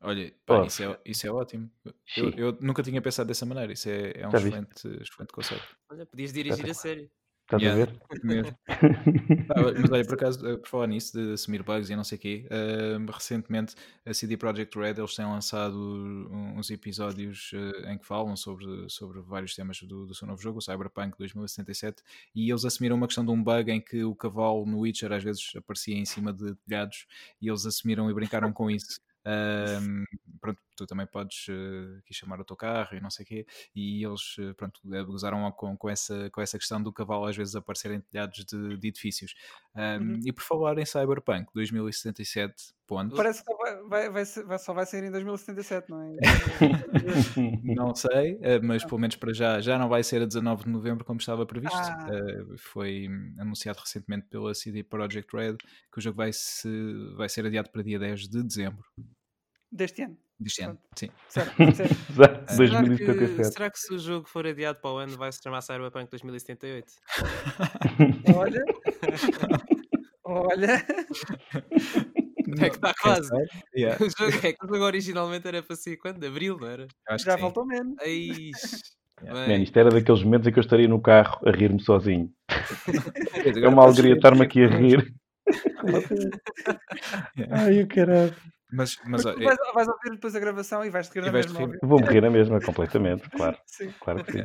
Olha, 0.01 0.33
pá, 0.45 0.65
isso, 0.65 0.83
é, 0.83 0.99
isso 1.05 1.27
é 1.27 1.31
ótimo. 1.31 1.69
Eu, 2.15 2.29
eu, 2.31 2.57
nunca 2.61 2.81
tinha 2.81 3.01
pensado 3.01 3.27
dessa 3.27 3.45
maneira. 3.45 3.73
Isso 3.73 3.89
é, 3.89 4.13
é 4.15 4.27
um 4.27 4.31
excelente, 4.31 4.87
excelente 5.01 5.33
conceito. 5.33 5.63
Olha, 5.91 6.05
podias 6.05 6.31
dirigir 6.31 6.69
a 6.69 6.73
série. 6.73 7.11
Estás 7.49 7.63
yeah, 7.63 7.81
a 7.81 7.85
ver? 7.85 8.23
Mesmo. 8.23 8.55
ah, 9.49 9.61
mas 9.81 9.91
olha, 9.91 10.05
por 10.05 10.13
acaso, 10.13 10.47
eh, 10.47 10.57
por 10.57 10.67
falar 10.67 10.85
nisso, 10.85 11.17
de 11.17 11.33
assumir 11.33 11.63
bugs 11.63 11.89
e 11.89 11.95
não 11.95 12.03
sei 12.03 12.15
o 12.15 12.21
quê, 12.21 12.47
uh, 12.47 13.11
recentemente 13.11 13.73
a 14.05 14.13
CD 14.13 14.37
Projekt 14.37 14.77
Red 14.77 14.99
eles 14.99 15.15
têm 15.15 15.25
lançado 15.25 15.75
uns 16.55 16.69
episódios 16.69 17.51
uh, 17.53 17.89
em 17.89 17.97
que 17.97 18.05
falam 18.05 18.35
sobre, 18.35 18.87
sobre 18.87 19.19
vários 19.21 19.55
temas 19.55 19.81
do, 19.81 20.05
do 20.05 20.13
seu 20.13 20.27
novo 20.27 20.39
jogo, 20.39 20.59
o 20.59 20.61
Cyberpunk 20.61 21.17
2077, 21.17 22.03
e 22.35 22.51
eles 22.51 22.65
assumiram 22.65 22.95
uma 22.95 23.07
questão 23.07 23.25
de 23.25 23.31
um 23.31 23.43
bug 23.43 23.71
em 23.71 23.81
que 23.81 24.03
o 24.03 24.13
cavalo 24.13 24.63
no 24.67 24.81
Witcher 24.81 25.11
às 25.11 25.23
vezes 25.23 25.51
aparecia 25.55 25.97
em 25.97 26.05
cima 26.05 26.31
de 26.31 26.53
telhados 26.67 27.07
e 27.41 27.49
eles 27.49 27.65
assumiram 27.65 28.11
e 28.11 28.13
brincaram 28.13 28.53
com 28.53 28.69
isso. 28.69 28.99
Um, 29.25 30.05
pronto, 30.39 30.61
tu 30.75 30.87
também 30.87 31.05
podes 31.05 31.47
uh, 31.49 31.97
aqui 31.99 32.13
chamar 32.13 32.39
o 32.39 32.45
teu 32.45 32.55
carro 32.55 32.95
e 32.95 33.01
não 33.01 33.09
sei 33.09 33.23
o 33.23 33.27
quê, 33.27 33.45
e 33.75 34.03
eles 34.03 34.37
uh, 34.37 34.53
pronto, 34.55 34.79
gozaram 35.05 35.51
com, 35.51 35.75
com, 35.75 35.89
essa, 35.89 36.29
com 36.31 36.41
essa 36.41 36.57
questão 36.57 36.81
do 36.81 36.93
cavalo 36.93 37.25
às 37.25 37.35
vezes 37.35 37.55
aparecer 37.55 37.91
em 37.91 37.99
telhados 37.99 38.45
de, 38.45 38.77
de 38.77 38.87
edifícios. 38.87 39.35
Um, 39.75 39.81
uhum. 39.81 40.19
E 40.25 40.31
por 40.31 40.43
falar 40.43 40.77
em 40.77 40.85
Cyberpunk 40.85 41.47
2077, 41.53 42.73
ponto. 42.87 43.15
Parece 43.15 43.43
que 43.43 43.53
vai, 43.55 43.75
vai, 43.83 44.09
vai, 44.09 44.23
vai, 44.23 44.59
só 44.59 44.73
vai 44.73 44.85
sair 44.85 45.03
em 45.03 45.11
2077, 45.11 45.89
não 45.89 46.01
é? 46.01 46.15
não 47.75 47.93
sei, 47.93 48.35
uh, 48.35 48.63
mas 48.63 48.83
pelo 48.85 48.99
menos 48.99 49.17
para 49.17 49.33
já 49.33 49.59
já 49.59 49.77
não 49.77 49.89
vai 49.89 50.01
ser 50.01 50.21
a 50.21 50.25
19 50.25 50.63
de 50.63 50.69
novembro 50.69 51.03
como 51.03 51.19
estava 51.19 51.45
previsto. 51.45 51.77
Ah. 51.77 52.07
foi 52.57 53.07
anunciado 53.37 53.79
recentemente 53.79 54.27
pela 54.27 54.53
CD 54.53 54.83
Projekt 54.83 55.35
Red 55.35 55.57
que 55.91 55.97
o 55.97 56.01
jogo 56.01 56.17
vai, 56.17 56.31
se, 56.31 56.69
vai 57.15 57.27
ser 57.27 57.45
adiado 57.45 57.69
para 57.69 57.83
dia 57.83 57.99
10 57.99 58.27
de 58.29 58.43
dezembro. 58.43 58.83
Deste 59.71 60.01
ano. 60.01 60.17
Deste 60.39 60.63
ano, 60.63 60.79
sim. 60.95 61.09
Certo, 61.27 61.53
certo. 61.75 61.95
será, 62.49 62.83
que, 62.83 63.43
será 63.43 63.69
que 63.69 63.79
se 63.79 63.93
o 63.93 63.99
jogo 63.99 64.27
for 64.27 64.47
adiado 64.47 64.79
para 64.79 64.91
o 64.91 64.97
ano 64.97 65.17
vai 65.17 65.31
se 65.31 65.41
chamar 65.43 65.61
Cyberpunk 65.61 66.09
2078? 66.09 66.91
Olha. 68.35 68.63
Olha. 70.23 70.85
É 72.57 72.69
que 72.69 72.75
está 72.75 72.93
quase. 72.99 73.29
Yeah. 73.75 74.03
O, 74.03 74.09
jogo, 74.09 74.47
é 74.47 74.53
que 74.53 74.65
o 74.65 74.67
jogo 74.67 74.85
originalmente 74.85 75.47
era 75.47 75.61
para 75.61 75.75
ser 75.75 75.97
quando? 75.97 76.23
Abril, 76.25 76.57
não 76.57 76.67
era? 76.67 76.87
Acho 77.07 77.25
Já 77.25 77.37
faltou 77.37 77.65
menos. 77.65 77.95
Aí, 77.99 78.51
yeah. 79.21 79.47
Man, 79.47 79.61
isto 79.61 79.77
era 79.77 79.89
daqueles 79.89 80.23
momentos 80.23 80.47
em 80.47 80.51
que 80.51 80.59
eu 80.59 80.63
estaria 80.63 80.87
no 80.87 81.01
carro 81.01 81.39
a 81.47 81.51
rir-me 81.51 81.81
sozinho. 81.81 82.31
é 83.63 83.67
uma 83.67 83.83
alegria 83.83 84.15
estar-me 84.15 84.41
aqui 84.41 84.63
a 84.63 84.67
rir. 84.67 85.13
Ai, 87.51 87.83
o 87.83 87.87
caralho. 87.87 88.35
Mas, 88.71 88.95
mas, 89.03 89.25
mas 89.25 89.35
vais, 89.35 89.57
vais, 89.73 89.87
ouvir 89.87 90.11
depois 90.11 90.35
a 90.35 90.39
gravação 90.39 90.85
e 90.85 90.89
vais-te 90.89 91.13
rir 91.13 91.25
na 91.25 91.31
mesma. 91.31 91.71
Vou 91.81 91.99
morrer 91.99 92.21
na 92.21 92.29
mesma, 92.29 92.61
completamente, 92.61 93.29
claro. 93.31 93.57
Sim. 93.65 93.91
Claro 93.99 94.23
que 94.23 94.31
sim. 94.31 94.43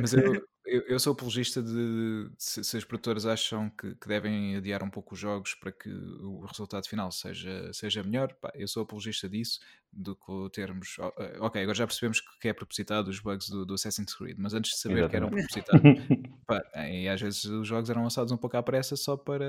Mas 0.00 0.12
eu, 0.14 0.42
eu, 0.66 0.82
eu 0.82 0.98
sou 0.98 1.12
apologista 1.12 1.62
de 1.62 2.30
se, 2.38 2.64
se 2.64 2.76
as 2.76 2.84
produtoras 2.84 3.26
acham 3.26 3.68
que, 3.70 3.94
que, 3.94 4.08
devem 4.08 4.56
adiar 4.56 4.82
um 4.82 4.90
pouco 4.90 5.14
os 5.14 5.20
jogos 5.20 5.54
para 5.54 5.70
que 5.70 5.90
o 5.90 6.44
resultado 6.46 6.88
final 6.88 7.10
seja, 7.10 7.70
seja 7.72 8.02
melhor, 8.02 8.32
pá, 8.34 8.50
eu 8.54 8.66
sou 8.66 8.82
apologista 8.82 9.28
disso, 9.28 9.60
do 9.92 10.16
que 10.16 10.50
termos. 10.52 10.96
Ok, 11.38 11.62
agora 11.62 11.74
já 11.74 11.86
percebemos 11.86 12.20
que 12.40 12.48
é 12.48 12.52
propositado 12.52 13.08
os 13.08 13.20
bugs 13.20 13.48
do, 13.48 13.64
do 13.64 13.74
Assassin's 13.74 14.14
Creed, 14.14 14.36
mas 14.38 14.54
antes 14.54 14.72
de 14.72 14.78
saber 14.78 14.98
Exatamente. 14.98 15.10
que 15.10 15.16
eram 15.16 15.30
propositados, 15.30 16.38
pá, 16.46 16.62
e 16.88 17.08
às 17.08 17.20
vezes 17.20 17.44
os 17.44 17.68
jogos 17.68 17.90
eram 17.90 18.02
lançados 18.02 18.32
um 18.32 18.36
pouco 18.36 18.56
à 18.56 18.62
pressa 18.62 18.96
só 18.96 19.16
para, 19.16 19.46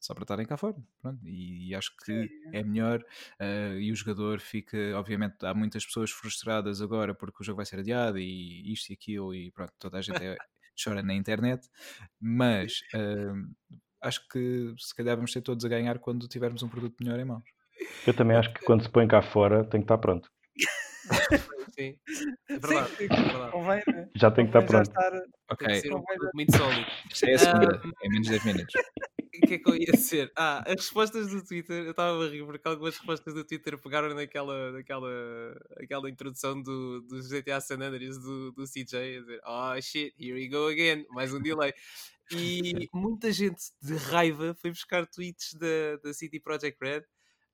só 0.00 0.14
para 0.14 0.24
estarem 0.24 0.46
cá 0.46 0.56
fora. 0.56 0.76
Pronto, 1.00 1.20
e, 1.26 1.68
e, 1.68 1.74
acho 1.74 1.94
que 2.04 2.28
é 2.52 2.62
melhor 2.62 3.00
uh, 3.00 3.78
e 3.78 3.92
o 3.92 3.96
jogador 3.96 4.40
fica, 4.40 4.78
obviamente, 4.96 5.44
há 5.44 5.54
muitas 5.54 5.84
pessoas 5.84 6.10
frustradas 6.10 6.80
agora 6.80 7.14
porque 7.14 7.38
o 7.40 7.44
jogo 7.44 7.56
vai 7.56 7.66
ser 7.66 7.78
adiado 7.78 8.18
e 8.18 8.72
isto 8.72 8.90
e 8.90 8.94
aquilo, 8.94 9.34
e 9.34 9.50
pronto, 9.50 9.72
toda 9.78 9.98
a 9.98 10.02
gente 10.02 10.22
é, 10.22 10.36
chora 10.82 11.02
na 11.02 11.14
internet, 11.14 11.68
mas 12.20 12.80
uh, 12.94 13.76
acho 14.02 14.26
que 14.28 14.74
se 14.78 14.94
calhar 14.94 15.16
vamos 15.16 15.32
ter 15.32 15.40
todos 15.40 15.64
a 15.64 15.68
ganhar 15.68 15.98
quando 15.98 16.28
tivermos 16.28 16.62
um 16.62 16.68
produto 16.68 16.96
melhor 17.00 17.18
em 17.18 17.24
mãos. 17.24 17.44
Eu 18.06 18.14
também 18.14 18.36
acho 18.36 18.52
que 18.52 18.64
quando 18.64 18.82
se 18.82 18.88
põe 18.88 19.06
cá 19.06 19.22
fora 19.22 19.64
tem 19.64 19.80
que 19.80 19.84
estar 19.84 19.98
pronto. 19.98 20.30
Sim, 21.74 21.96
é 22.48 22.58
verdade. 22.58 22.96
Sim, 22.96 23.04
é 23.10 23.22
verdade. 23.22 23.50
Convém, 23.50 23.82
né? 23.88 24.08
Já 24.14 24.30
tem 24.30 24.46
que 24.46 24.50
estar 24.50 24.62
pronto. 24.62 24.88
Estar... 24.88 25.12
Ok. 25.50 25.66
Tem 25.66 25.76
que 25.76 25.88
ser 25.88 25.94
um 25.94 26.02
muito 26.32 26.56
sólido. 26.56 26.86
Isto 27.10 27.26
é 27.26 27.34
a 27.34 27.38
segunda, 27.38 27.82
um... 27.84 28.06
em 28.06 28.10
menos 28.10 28.28
10 28.28 28.44
minutos. 28.44 28.74
O 29.44 29.46
que 29.46 29.54
é 29.54 29.58
que 29.58 29.70
eu 29.70 29.76
ia 29.76 29.92
dizer? 29.92 30.32
Ah, 30.36 30.64
as 30.66 30.76
respostas 30.76 31.28
do 31.28 31.44
Twitter, 31.44 31.84
eu 31.84 31.90
estava 31.90 32.24
a 32.24 32.28
rir 32.28 32.46
porque 32.46 32.66
algumas 32.66 32.96
respostas 32.96 33.34
do 33.34 33.44
Twitter 33.44 33.78
pegaram 33.78 34.14
naquela, 34.14 34.72
naquela 34.72 35.08
aquela 35.76 36.08
introdução 36.08 36.60
do, 36.62 37.02
do 37.02 37.20
GTA 37.20 37.60
San 37.60 37.80
Andreas 37.80 38.18
do, 38.18 38.52
do 38.52 38.64
CJ 38.64 39.18
a 39.18 39.20
dizer 39.20 39.40
Oh 39.44 39.80
shit, 39.82 40.14
here 40.18 40.34
we 40.34 40.48
go 40.48 40.68
again, 40.68 41.04
mais 41.10 41.32
um 41.34 41.42
delay. 41.42 41.74
E 42.32 42.88
muita 42.92 43.30
gente 43.30 43.70
de 43.82 43.94
raiva 43.96 44.56
foi 44.60 44.70
buscar 44.70 45.06
tweets 45.06 45.52
da, 45.54 45.96
da 46.02 46.14
City 46.14 46.40
Project 46.40 46.78
Red 46.82 47.02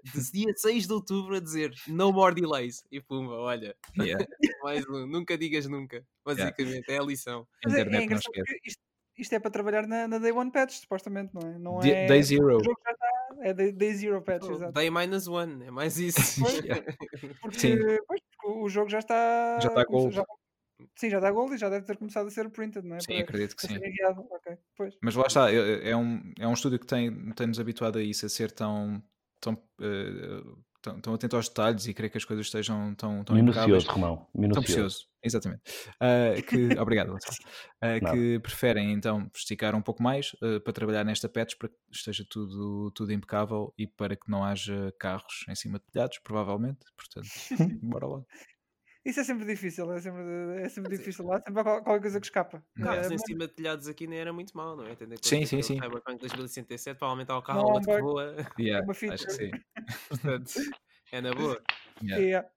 de 0.04 0.30
dia 0.32 0.52
6 0.56 0.86
de 0.86 0.92
outubro 0.92 1.34
a 1.34 1.40
dizer 1.40 1.74
no 1.88 2.12
more 2.12 2.34
delays. 2.34 2.84
E 2.90 3.00
pumba, 3.00 3.34
olha, 3.34 3.76
Yeah. 3.98 4.24
mais 4.62 4.86
um, 4.88 5.06
nunca 5.06 5.36
digas 5.36 5.66
nunca. 5.66 6.06
Basicamente, 6.24 6.88
é 6.88 6.98
a 6.98 7.02
lição. 7.02 7.48
É, 7.66 7.80
é 7.80 8.08
porque 8.08 8.42
isto, 8.64 8.82
isto 9.20 9.32
é 9.34 9.38
para 9.38 9.50
trabalhar 9.50 9.86
na, 9.86 10.08
na 10.08 10.18
Day 10.18 10.32
One 10.32 10.50
Patch, 10.50 10.74
supostamente, 10.80 11.34
não 11.34 11.42
é? 11.50 11.58
Não 11.58 11.78
Day- 11.80 11.92
é 11.92 12.06
Day 12.06 12.22
Zero. 12.22 12.56
O 12.58 12.64
jogo 12.64 12.80
já 12.84 12.90
está. 12.92 13.06
É 13.42 13.54
Day, 13.54 13.72
day 13.72 13.94
Zero 13.94 14.20
Patch, 14.22 14.48
exato. 14.50 14.72
Day 14.72 14.90
minus 14.90 15.26
one, 15.26 15.64
é 15.64 15.70
mais 15.70 15.98
isso. 15.98 16.20
Pois. 16.44 16.60
Porque, 17.40 17.58
Sim. 17.58 17.76
pois, 18.06 18.20
porque 18.36 18.58
o 18.58 18.68
jogo 18.68 18.88
já 18.90 18.98
está. 18.98 19.58
Já 19.60 19.68
está 19.68 19.84
gold. 19.84 20.14
já- 20.14 20.24
sim, 20.96 21.08
já 21.10 21.18
está 21.18 21.30
gold 21.30 21.54
e 21.54 21.58
já 21.58 21.68
deve 21.70 21.86
ter 21.86 21.96
começado 21.96 22.26
a 22.26 22.30
ser 22.30 22.50
printed, 22.50 22.86
não 22.86 22.96
é? 22.96 23.00
Sim, 23.00 23.06
Para- 23.14 23.22
acredito 23.22 23.56
que 23.56 23.62
sim. 23.62 23.78
ser 23.78 23.86
enviado. 23.88 24.26
Ok, 24.30 24.56
pois. 24.76 24.94
Mas 25.02 25.14
lá 25.14 25.26
está, 25.26 25.50
é, 25.52 25.90
é 25.90 25.96
um, 25.96 26.20
é 26.38 26.46
um 26.46 26.52
estúdio 26.52 26.78
que 26.78 26.86
tem, 26.86 27.32
tem-nos 27.32 27.58
habituado 27.60 27.98
a 27.98 28.02
isso, 28.02 28.26
a 28.26 28.28
ser 28.28 28.50
tão, 28.50 29.02
tão, 29.40 29.54
eh, 29.80 30.42
tão, 30.80 31.00
tão 31.00 31.14
atento 31.14 31.36
aos 31.36 31.48
detalhes 31.48 31.86
e 31.86 31.94
querer 31.94 32.08
que 32.08 32.18
as 32.18 32.24
coisas 32.24 32.46
estejam 32.46 32.94
tão, 32.94 33.24
tão. 33.24 33.36
Minucioso, 33.36 33.88
Romão. 33.88 34.16
Tão 34.16 34.28
Minucioso. 34.34 34.66
precioso, 34.66 35.06
exatamente. 35.22 35.62
Ah, 36.00 36.34
que, 36.46 36.56
obrigado, 36.80 37.16
Nada. 37.82 38.10
que 38.10 38.38
preferem 38.40 38.92
então 38.92 39.30
esticar 39.34 39.74
um 39.74 39.82
pouco 39.82 40.02
mais 40.02 40.34
ah, 40.42 40.60
para 40.60 40.72
trabalhar 40.72 41.04
nesta 41.04 41.28
patch 41.28 41.56
para 41.56 41.68
que 41.68 41.74
esteja 41.92 42.24
tudo, 42.28 42.90
tudo 42.94 43.12
impecável 43.12 43.72
e 43.78 43.86
para 43.86 44.16
que 44.16 44.30
não 44.30 44.44
haja 44.44 44.92
carros 44.98 45.44
em 45.48 45.54
cima 45.54 45.78
de 45.78 45.84
telhados, 45.92 46.18
provavelmente. 46.18 46.80
Portanto, 46.96 47.28
bora 47.82 48.06
lá. 48.06 48.22
Isso 49.04 49.20
é 49.20 49.24
sempre 49.24 49.46
difícil, 49.46 49.90
é 49.92 50.00
sempre, 50.00 50.22
é 50.62 50.68
sempre 50.68 50.96
difícil. 50.96 51.26
Lá 51.26 51.40
sempre 51.40 51.60
há 51.60 51.64
qual- 51.64 51.82
qualquer 51.82 52.02
coisa 52.02 52.20
que 52.20 52.26
escapa. 52.26 52.62
Carros 52.76 53.04
Eh, 53.06 53.08
em 53.08 53.12
mas- 53.12 53.22
cima 53.24 53.46
de 53.48 53.54
telhados 53.54 53.88
aqui 53.88 54.06
nem 54.06 54.18
era 54.18 54.32
muito 54.32 54.54
mal, 54.56 54.76
não 54.76 54.84
é? 54.84 54.94
Tendo 54.94 55.10
conta 55.14 55.26
Sim, 55.28 55.40
que 55.40 55.46
sim, 55.46 55.58
o 55.58 55.62
sim. 55.64 55.74
Cyberpunk 55.80 56.18
2077 56.20 56.98
para 56.98 57.08
aumentar 57.08 57.38
o 57.38 57.42
carro 57.42 57.60
Não, 57.60 57.66
ao 57.68 57.72
outro 57.74 57.86
que 57.86 57.92
vai- 57.94 58.02
voa, 58.02 58.36
Yeah, 58.58 58.84
uma 58.84 58.92
feature. 58.94 59.14
acho 59.14 59.26
que 59.26 59.32
sim. 59.32 59.50
portanto, 60.08 60.52
é 61.12 61.20
na 61.22 61.32
boa. 61.32 61.62
Yeah. 62.02 62.24
yeah. 62.24 62.48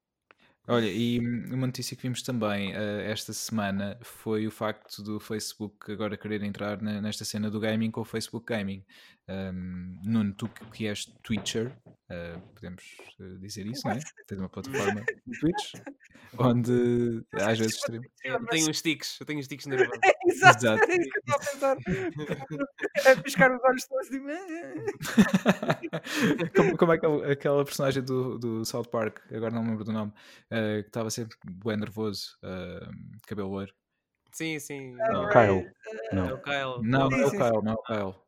Olha, 0.67 0.87
e 0.89 1.19
uma 1.19 1.67
notícia 1.67 1.95
que 1.95 2.03
vimos 2.03 2.21
também 2.23 2.73
eh, 2.73 3.11
esta 3.11 3.33
semana 3.33 3.97
foi 4.01 4.47
o 4.47 4.51
facto 4.51 5.01
do 5.03 5.19
Facebook 5.19 5.91
agora 5.91 6.15
querer 6.17 6.41
entrar 6.43 6.81
na- 6.81 7.01
nesta 7.01 7.25
cena 7.25 7.49
do 7.51 7.59
gaming 7.59 7.91
com 7.91 7.99
o 8.01 8.05
Facebook 8.05 8.45
Gaming. 8.45 8.83
Um, 9.29 9.97
Nuno, 10.03 10.33
tu 10.33 10.49
que- 10.49 10.85
és 10.87 11.05
Twitcher, 11.23 11.71
eh, 12.09 12.35
podemos 12.53 12.83
eh, 13.21 13.37
dizer 13.39 13.65
isso, 13.65 13.87
não 13.87 13.95
é? 13.95 13.99
Tens 14.27 14.37
uma 14.37 14.49
plataforma 14.49 14.99
no 15.25 15.39
Twitch, 15.39 15.73
onde 16.37 17.25
às 17.31 17.57
vezes 17.57 17.75
stream. 17.77 18.01
Eu 18.25 18.45
tenho 18.47 18.69
uns 18.69 18.81
tiques, 18.81 19.17
eu 19.21 19.25
tenho 19.25 19.39
uns 19.39 19.47
tiques 19.47 19.65
nervosos. 19.65 19.93
Exato, 20.27 20.57
Exato. 20.65 20.83
era 20.83 21.01
isso 21.01 21.09
que 21.09 21.17
eu 21.17 21.35
estava 21.53 21.71
a 21.71 21.75
pensar. 21.75 23.11
a 23.11 23.21
piscar 23.23 23.55
os 23.55 23.63
olhos 23.63 23.85
todos 23.87 24.09
de 24.09 24.19
como, 26.55 26.77
como 26.77 26.91
é 26.93 26.97
que 26.97 27.05
é 27.05 27.31
aquela 27.31 27.63
personagem 27.63 28.03
do, 28.03 28.37
do 28.37 28.65
South 28.65 28.85
Park, 28.91 29.19
agora 29.31 29.53
não 29.53 29.63
me 29.63 29.69
lembro 29.69 29.85
do 29.85 29.93
nome, 29.93 30.11
eh, 30.51 30.81
que 30.81 30.89
estava 30.89 31.09
sempre 31.09 31.37
bem 31.63 31.77
nervoso, 31.77 32.37
eh, 32.43 32.87
cabelo 33.27 33.49
loiro. 33.51 33.73
Sim, 34.31 34.57
sim. 34.59 34.95
Ah, 34.99 35.11
Não, 35.13 35.29
Kyle. 35.29 35.71
é 36.11 36.15
Não. 36.15 36.33
o 36.35 36.41
Kyle. 36.41 36.81
Não, 36.89 37.09
não 37.09 37.17
é 37.19 37.25
o 37.27 37.31
Kyle, 37.31 37.61
não 37.63 37.71
é 37.71 37.75
o 37.75 37.83
Kyle. 37.83 38.22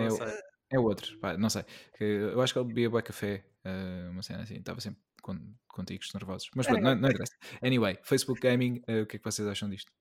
Então 0.00 0.26
é. 0.26 0.54
É 0.70 0.78
outro, 0.78 1.16
pá, 1.18 1.36
não 1.36 1.48
sei. 1.50 1.64
Eu 2.00 2.40
acho 2.40 2.52
que 2.52 2.58
ele 2.58 2.68
bebia 2.68 2.90
bué 2.90 3.02
café, 3.02 3.44
eh, 3.64 4.08
uma 4.10 4.22
cena 4.22 4.42
assim, 4.42 4.56
estava 4.56 4.80
sempre 4.80 5.00
com, 5.22 5.38
com 5.68 5.84
ticos 5.84 6.12
nervosos. 6.12 6.50
Mas 6.54 6.66
pronto, 6.66 6.82
não, 6.82 6.94
não 6.96 7.08
interessa. 7.08 7.34
Anyway, 7.62 7.98
Facebook 8.02 8.40
Gaming, 8.40 8.82
eh, 8.86 9.02
o 9.02 9.06
que 9.06 9.16
é 9.16 9.18
que 9.18 9.24
vocês 9.24 9.46
acham 9.46 9.68
disto? 9.68 9.92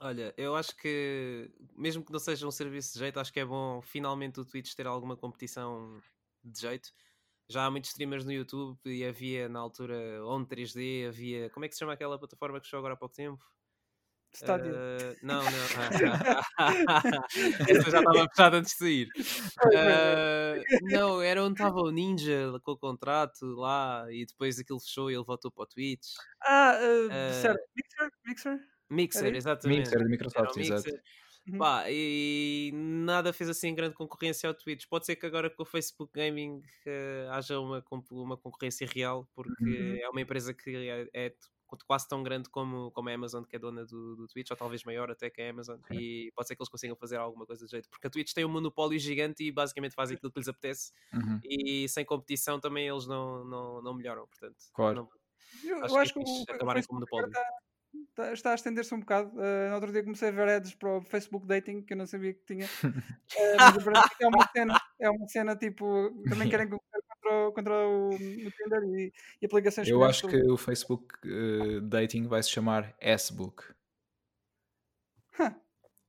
Olha, 0.00 0.34
eu 0.36 0.56
acho 0.56 0.74
que, 0.76 1.50
mesmo 1.76 2.04
que 2.04 2.12
não 2.12 2.18
seja 2.18 2.46
um 2.46 2.50
serviço 2.50 2.94
de 2.94 2.98
jeito, 2.98 3.20
acho 3.20 3.32
que 3.32 3.40
é 3.40 3.44
bom 3.44 3.80
finalmente 3.82 4.40
o 4.40 4.44
Twitch 4.44 4.74
ter 4.74 4.86
alguma 4.86 5.16
competição 5.16 6.00
de 6.42 6.60
jeito. 6.60 6.90
Já 7.48 7.66
há 7.66 7.70
muitos 7.70 7.90
streamers 7.90 8.24
no 8.24 8.32
YouTube 8.32 8.78
e 8.86 9.04
havia 9.04 9.48
na 9.48 9.60
altura 9.60 9.94
On 10.24 10.44
3D, 10.44 11.08
havia. 11.08 11.50
Como 11.50 11.66
é 11.66 11.68
que 11.68 11.74
se 11.74 11.78
chama 11.78 11.92
aquela 11.92 12.18
plataforma 12.18 12.58
que 12.58 12.66
chegou 12.66 12.78
agora 12.78 12.94
há 12.94 12.96
pouco 12.96 13.14
tempo? 13.14 13.44
Stadia. 14.36 14.72
Eh, 14.72 15.16
não, 15.22 15.42
não. 15.42 15.50
Essa 17.68 17.90
já 17.90 17.98
estava 17.98 18.28
fechada 18.28 18.56
antes 18.58 18.72
de 18.72 18.78
sair. 18.78 19.08
Eh, 19.72 20.62
não, 20.82 21.20
era 21.22 21.42
onde 21.44 21.54
estava 21.54 21.80
o 21.80 21.90
Ninja 21.90 22.52
com 22.62 22.72
o 22.72 22.78
contrato 22.78 23.44
lá 23.56 24.06
e 24.10 24.26
depois 24.26 24.58
aquilo 24.58 24.80
fechou 24.80 25.10
e 25.10 25.14
ele 25.14 25.24
voltou 25.24 25.50
para 25.50 25.64
o 25.64 25.66
Twitch. 25.66 26.06
Ah, 26.42 26.78
uh, 26.80 27.32
certo. 27.42 27.60
Mixer? 27.76 28.10
Mixer? 28.26 28.60
Mixer, 28.90 29.34
exatamente. 29.34 29.78
Mixer 29.80 29.98
Era 30.00 30.08
Microsoft, 30.08 30.56
exato. 30.56 30.82
Mixer. 30.84 31.02
Uhum. 31.46 31.58
Pá, 31.58 31.84
e 31.90 32.70
nada 32.74 33.30
fez 33.32 33.50
assim 33.50 33.74
grande 33.74 33.94
concorrência 33.94 34.48
ao 34.48 34.54
Twitch. 34.54 34.84
Pode 34.88 35.04
ser 35.04 35.16
que 35.16 35.26
agora 35.26 35.50
com 35.50 35.62
o 35.62 35.66
Facebook 35.66 36.10
Gaming 36.14 36.62
eh, 36.86 37.26
haja 37.30 37.58
uma, 37.60 37.84
uma 38.10 38.36
concorrência 38.38 38.86
real, 38.86 39.28
porque 39.34 39.62
Uhum. 39.62 39.96
é 40.00 40.08
uma 40.08 40.20
empresa 40.22 40.54
que 40.54 40.74
é, 40.88 41.06
é 41.12 41.34
quase 41.84 42.06
tão 42.06 42.22
grande 42.22 42.48
como, 42.50 42.90
como 42.92 43.08
a 43.08 43.12
Amazon, 43.14 43.42
que 43.44 43.56
é 43.56 43.58
dona 43.58 43.84
do, 43.84 44.14
do 44.16 44.26
Twitch, 44.28 44.50
ou 44.50 44.56
talvez 44.56 44.84
maior 44.84 45.10
até 45.10 45.28
que 45.30 45.42
a 45.42 45.50
Amazon, 45.50 45.78
e 45.90 46.30
pode 46.36 46.46
ser 46.46 46.54
que 46.54 46.62
eles 46.62 46.68
consigam 46.68 46.94
fazer 46.96 47.16
alguma 47.16 47.44
coisa 47.46 47.64
de 47.64 47.70
jeito, 47.70 47.88
porque 47.90 48.06
a 48.06 48.10
Twitch 48.10 48.32
tem 48.32 48.44
um 48.44 48.48
monopólio 48.48 48.98
gigante 48.98 49.42
e 49.42 49.50
basicamente 49.50 49.94
fazem 49.94 50.16
aquilo 50.16 50.30
que 50.30 50.38
lhes 50.38 50.48
apetece, 50.48 50.92
Uhum, 51.12 51.40
e 51.42 51.88
sem 51.88 52.04
competição 52.04 52.60
também 52.60 52.86
eles 52.86 53.06
não, 53.06 53.44
não, 53.44 53.82
não 53.82 53.94
melhoram, 53.94 54.26
portanto. 54.26 54.56
Claro. 54.72 54.94
não- 54.94 55.08
Eu, 55.64 55.76
Acho 55.84 55.86
eu 55.86 55.88
que 55.88 55.98
acho 55.98 56.10
é 56.10 56.12
que 56.14 56.18
o, 56.18 56.22
o 56.22 56.42
acabarem 56.54 56.82
com 56.84 56.96
o 56.96 56.98
Facebook 57.00 57.08
agora 57.08 57.26
monopólio. 57.26 57.54
está, 58.10 58.32
está- 58.32 58.50
a 58.50 58.54
estender-se 58.54 58.94
um 58.94 59.00
bocado. 59.00 59.30
Uh, 59.30 59.68
no 59.68 59.74
outro 59.76 59.92
dia 59.92 60.02
comecei 60.02 60.28
a 60.28 60.32
ver 60.32 60.48
ads 60.48 60.74
para 60.74 60.96
o 60.98 61.00
Facebook 61.02 61.46
Dating 61.46 61.82
que 61.82 61.92
eu 61.92 61.96
não 61.96 62.06
sabia 62.06 62.34
que 62.34 62.44
tinha. 62.44 62.66
Uh, 62.66 62.90
mas 63.94 64.20
é 64.20 64.26
uma 64.26 64.48
cena, 64.52 64.80
é 65.00 65.10
uma 65.10 65.26
cena 65.28 65.56
tipo. 65.56 65.84
Também 66.28 66.48
querem 66.48 66.68
concorrer 66.70 67.02
contra, 67.08 67.48
o- 67.48 67.52
contra 67.52 67.74
o, 67.88 68.08
o 68.14 68.16
Tinder 68.18 68.82
e, 68.84 69.12
e 69.42 69.46
aplicações 69.46 69.88
Eu 69.88 69.96
semelhantes 69.98 70.24
acho 70.24 70.28
que 70.28 70.50
o 70.50 70.56
Facebook 70.56 71.06
eh, 71.24 71.80
Dating 71.82 72.26
vai 72.26 72.42
se 72.42 72.50
chamar 72.50 72.94
S-Book. 73.00 73.64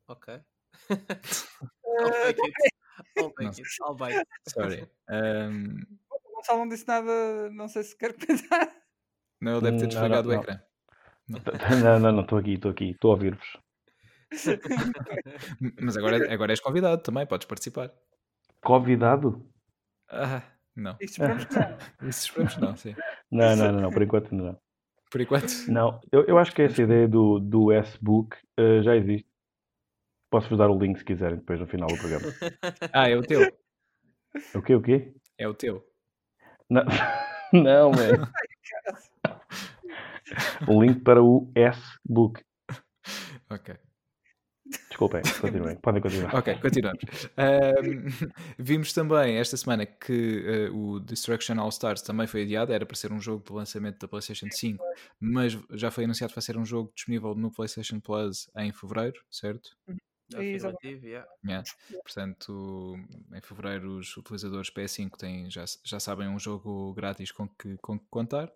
Ok. 0.08 0.34
Uh, 0.36 2.06
I'll 2.06 2.12
take 2.34 2.42
it. 2.42 2.74
I'll 3.18 3.34
it. 3.40 3.62
I'll 3.82 3.96
bite. 3.96 4.24
Sorry. 4.48 4.88
Um, 5.10 5.82
o 6.12 6.36
Gonçalo 6.36 6.60
não 6.60 6.68
disse 6.70 6.88
nada, 6.88 7.50
não 7.52 7.68
sei 7.68 7.84
se 7.84 7.98
quer 7.98 8.14
comentar. 8.14 8.72
não, 9.42 9.54
ele 9.54 9.62
deve 9.62 9.78
ter 9.78 9.86
Hum, 9.86 9.90
desligado 9.90 10.30
o 10.30 10.34
ecrã. 10.34 10.60
Não, 11.84 12.00
não, 12.00 12.12
não, 12.12 12.22
estou 12.22 12.38
aqui, 12.38 12.54
estou 12.54 12.70
aqui, 12.70 12.92
estou 12.92 13.10
a 13.10 13.14
ouvir-vos. 13.16 13.58
Mas 15.82 15.98
agora, 15.98 16.32
agora 16.32 16.52
és 16.54 16.60
convidado 16.60 17.02
também, 17.02 17.26
podes 17.26 17.48
participar. 17.48 17.92
Convidado? 18.66 19.48
Ah, 20.10 20.42
não. 20.76 20.98
Isto 21.00 21.22
esperamos 21.22 21.46
que 21.46 21.56
não. 21.56 22.10
Isso 22.10 22.26
esperamos 22.26 22.58
não, 22.58 22.76
sim. 22.76 22.96
Não, 23.32 23.56
não, 23.56 23.72
não, 23.72 23.82
não, 23.82 23.92
por 23.92 24.02
enquanto 24.02 24.34
não. 24.34 24.60
Por 25.12 25.22
enquanto. 25.22 25.52
Não, 25.68 26.02
eu, 26.12 26.26
eu 26.26 26.38
acho 26.40 26.52
que 26.52 26.64
essa 26.64 26.82
ideia 26.82 27.08
do, 27.08 27.40
do 27.40 27.72
S-Book 27.72 28.36
eh, 28.58 28.82
já 28.82 28.96
existe. 28.96 29.30
Posso-vos 30.32 30.58
dar 30.58 30.72
o 30.72 30.80
link 30.80 30.98
se 30.98 31.06
quiserem 31.06 31.38
depois 31.38 31.60
no 31.60 31.68
final 31.68 31.88
do 31.88 31.96
programa. 31.96 32.26
Ah, 32.92 33.08
é 33.08 33.16
o 33.16 33.22
teu. 33.22 33.56
O 34.56 34.62
quê, 34.64 34.74
o 34.74 34.82
quê? 34.82 35.14
É 35.38 35.48
o 35.48 35.54
teu. 35.54 35.86
Não, 36.68 36.84
não 37.54 37.92
man. 37.92 38.32
O 40.68 40.82
link 40.84 41.02
para 41.02 41.22
o 41.24 41.52
S-Book. 41.54 42.44
Ok. 43.48 43.78
Desculpem, 44.90 45.22
continuem, 45.40 45.76
podem 45.82 46.02
continuar. 46.02 46.36
Ok, 46.36 46.56
continuamos. 46.56 47.00
Ahm, 47.38 48.08
vimos 48.58 48.94
também 48.94 49.38
esta 49.38 49.56
semana 49.56 49.86
que 49.86 50.44
eh, 50.46 50.70
o 50.72 51.00
Destruction 51.00 51.60
All 51.60 51.70
Stars 51.70 52.02
também 52.02 52.26
foi 52.26 52.44
adiado, 52.44 52.74
era 52.74 52.86
para 52.86 52.96
ser 52.96 53.12
um 53.12 53.20
jogo 53.20 53.44
de 53.46 53.54
lançamento 53.54 54.00
da 54.00 54.08
PlayStation 54.08 54.48
5, 54.50 54.84
mas 55.20 55.58
já 55.72 55.92
foi 55.92 56.06
anunciado 56.06 56.32
que 56.32 56.36
vai 56.36 56.42
ser 56.42 56.58
um 56.58 56.66
jogo 56.66 56.92
disponível 56.96 57.36
no 57.36 57.52
PlayStation 57.52 58.00
Plus 58.00 58.50
em 58.58 58.72
fevereiro, 58.72 59.22
certo? 59.30 59.70
Afirmativo, 60.34 61.06
yeah. 61.06 61.28
Yeah. 61.46 61.70
Portanto, 62.04 62.96
em 63.34 63.42
fevereiro 63.42 63.98
os 63.98 64.18
utilizadores 64.18 64.72
PS5 64.72 65.12
têm, 65.18 65.52
já, 65.52 65.66
já 65.84 66.00
sabem 66.00 66.28
um 66.28 66.40
jogo 66.40 66.94
grátis 66.96 67.32
com 67.32 67.48
que, 67.48 67.78
com 67.78 68.00
que 68.00 68.06
contar. 68.10 68.52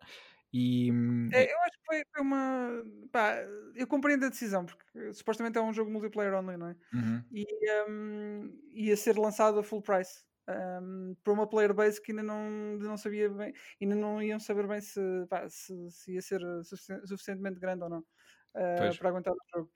E 0.54 0.92
hum, 0.92 1.32
É, 1.32 1.52
eu 1.54 1.58
acho 1.62 1.72
que 1.80 1.86
foi, 1.86 2.04
foi 2.14 2.22
uma. 2.24 2.84
Pá, 3.12 3.36
eu 3.76 3.88
compreendo 3.88 4.26
a 4.26 4.30
decisão, 4.30 4.66
porque 4.66 5.14
supostamente 5.14 5.58
é 5.58 5.62
um 5.62 5.74
jogo 5.74 5.92
multiplayer 5.92 6.34
only, 6.34 6.58
não 6.58 6.68
é? 6.70 6.76
uhum, 6.94 7.26
E 7.32 7.46
um, 7.90 8.60
ia 8.72 8.98
ser 8.98 9.18
lançado 9.18 9.60
a 9.60 9.64
full 9.64 9.82
price. 9.82 10.24
um, 10.50 11.16
para 11.24 11.34
uma 11.34 11.48
player 11.50 11.74
base 11.74 12.02
que 12.02 12.12
ainda 12.12 12.24
não, 12.24 12.50
não 12.80 12.98
sabia 12.98 13.30
bem, 13.30 13.54
ainda 13.82 13.96
não 13.96 14.22
iam 14.24 14.40
saber 14.40 14.68
bem 14.68 14.82
se, 14.82 15.00
pá, 15.30 15.48
se, 15.50 15.74
se 15.92 16.14
ia 16.16 16.22
ser 16.22 16.42
sufici- 16.64 17.08
suficientemente 17.08 17.60
grande 17.60 17.84
ou 17.84 17.90
não 17.90 18.00
uh, 18.02 18.98
para 18.98 19.10
aguentar 19.10 19.34
o 19.34 19.38
jogo. 19.56 19.72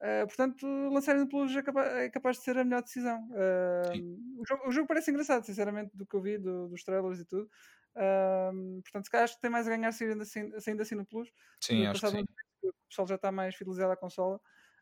Uh, 0.00 0.26
portanto, 0.28 0.66
lançarem 0.92 1.26
Plus 1.26 1.56
é 1.56 1.62
capaz, 1.62 1.92
é 1.94 2.08
capaz, 2.10 2.36
de 2.38 2.44
ser 2.44 2.56
a 2.58 2.64
melhor 2.64 2.82
decisão. 2.82 3.28
Uh, 3.32 4.40
o, 4.40 4.44
jogo, 4.48 4.68
o, 4.68 4.72
jogo, 4.72 4.86
parece 4.88 5.10
engraçado, 5.10 5.44
sinceramente, 5.44 5.96
do 5.96 6.06
que 6.06 6.14
eu 6.16 6.22
vi, 6.22 6.38
do, 6.38 6.68
dos 6.68 6.84
trailers 6.84 7.20
e 7.20 7.24
tudo. 7.26 7.48
Uh, 7.96 8.80
portanto, 8.82 9.04
se 9.04 9.10
calhar 9.10 9.24
acho 9.24 9.34
que 9.34 9.40
tem 9.40 9.50
mais 9.50 9.66
a 9.66 9.70
ganhar 9.70 9.92
saindo 9.92 10.22
assim, 10.22 10.60
saindo 10.60 10.82
assim 10.82 10.94
no 10.94 11.06
Plus. 11.06 11.30
Sim, 11.60 11.86
acho 11.86 12.00
que 12.00 12.10
sim. 12.10 12.24
o 12.62 12.72
pessoal 12.88 13.08
já 13.08 13.14
está 13.16 13.32
mais 13.32 13.54
fidelizado 13.54 13.92
à 13.92 13.96
consola. 13.96 14.40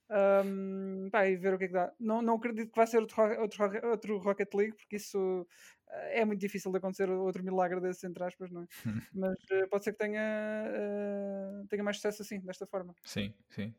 Um, 0.09 1.09
pá, 1.11 1.27
e 1.27 1.37
ver 1.37 1.55
o 1.55 1.59
que 1.59 1.65
é 1.65 1.67
que 1.67 1.73
dá. 1.73 1.93
Não, 1.99 2.23
não 2.23 2.37
acredito 2.37 2.71
que 2.71 2.77
vai 2.77 2.87
ser 2.87 2.99
outro, 2.99 3.21
outro, 3.41 3.89
outro 3.89 4.19
Rocket 4.19 4.55
League, 4.55 4.77
porque 4.77 4.97
isso 4.97 5.47
é 5.89 6.25
muito 6.25 6.41
difícil 6.41 6.71
de 6.71 6.79
acontecer 6.79 7.09
outro 7.11 7.43
milagre 7.43 7.81
desses, 7.81 8.05
entre 8.05 8.23
aspas, 8.23 8.51
não 8.51 8.63
é? 8.63 8.67
Mas 9.15 9.39
uh, 9.51 9.69
pode 9.71 9.85
ser 9.85 9.93
que 9.93 9.99
tenha, 9.99 10.23
uh, 10.69 11.67
tenha 11.69 11.83
mais 11.83 11.97
sucesso 11.97 12.23
assim, 12.23 12.41
desta 12.41 12.67
forma. 12.67 12.95
Sim, 13.05 13.35
sim. 13.49 13.75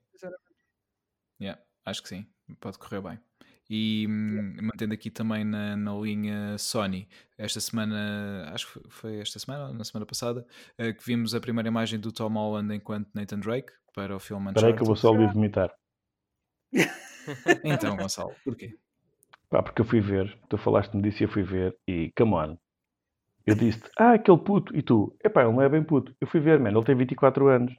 Yeah, 1.39 1.61
acho 1.85 2.01
que 2.01 2.09
sim, 2.09 2.27
pode 2.59 2.79
correr 2.79 3.01
bem. 3.01 3.19
E 3.69 4.03
yeah. 4.03 4.61
mantendo 4.61 4.93
aqui 4.93 5.09
também 5.09 5.43
na, 5.43 5.75
na 5.75 5.93
linha 5.93 6.57
Sony, 6.57 7.07
esta 7.37 7.59
semana, 7.59 8.49
acho 8.53 8.71
que 8.71 8.89
foi 8.89 9.19
esta 9.19 9.39
semana, 9.39 9.73
na 9.73 9.83
semana 9.83 10.05
passada, 10.05 10.45
uh, 10.79 10.93
que 10.93 11.05
vimos 11.05 11.35
a 11.35 11.39
primeira 11.39 11.67
imagem 11.67 11.99
do 11.99 12.11
Tom 12.11 12.33
Holland 12.33 12.73
enquanto 12.73 13.09
Nathan 13.13 13.39
Drake 13.39 13.73
para 13.93 14.15
o 14.15 14.19
filme 14.19 14.43
Uncharted. 14.43 14.59
Espera 14.59 14.73
aí 14.73 14.77
que 14.77 14.83
eu 14.83 14.87
vou 14.87 14.95
só 14.95 15.09
ouvir 15.09 15.33
vomitar. 15.33 15.73
então, 17.63 17.97
Gonçalo, 17.97 18.33
porquê? 18.43 18.77
Pá, 19.49 19.63
porque 19.63 19.81
eu 19.81 19.85
fui 19.85 20.01
ver, 20.01 20.37
tu 20.49 20.57
falaste-me 20.57 21.01
disso 21.01 21.23
e 21.23 21.25
eu 21.25 21.29
fui 21.29 21.43
ver 21.43 21.75
e, 21.87 22.11
come 22.17 22.33
on. 22.33 22.57
Eu 23.45 23.55
disse 23.55 23.81
ah, 23.97 24.13
aquele 24.13 24.37
puto, 24.37 24.75
e 24.75 24.81
tu, 24.81 25.15
epá, 25.23 25.43
ele 25.43 25.53
não 25.53 25.61
é 25.61 25.69
bem 25.69 25.81
puto. 25.81 26.13
Eu 26.19 26.27
fui 26.27 26.41
ver, 26.41 26.59
mano, 26.59 26.79
ele 26.79 26.85
tem 26.85 26.95
24 26.95 27.47
anos. 27.47 27.73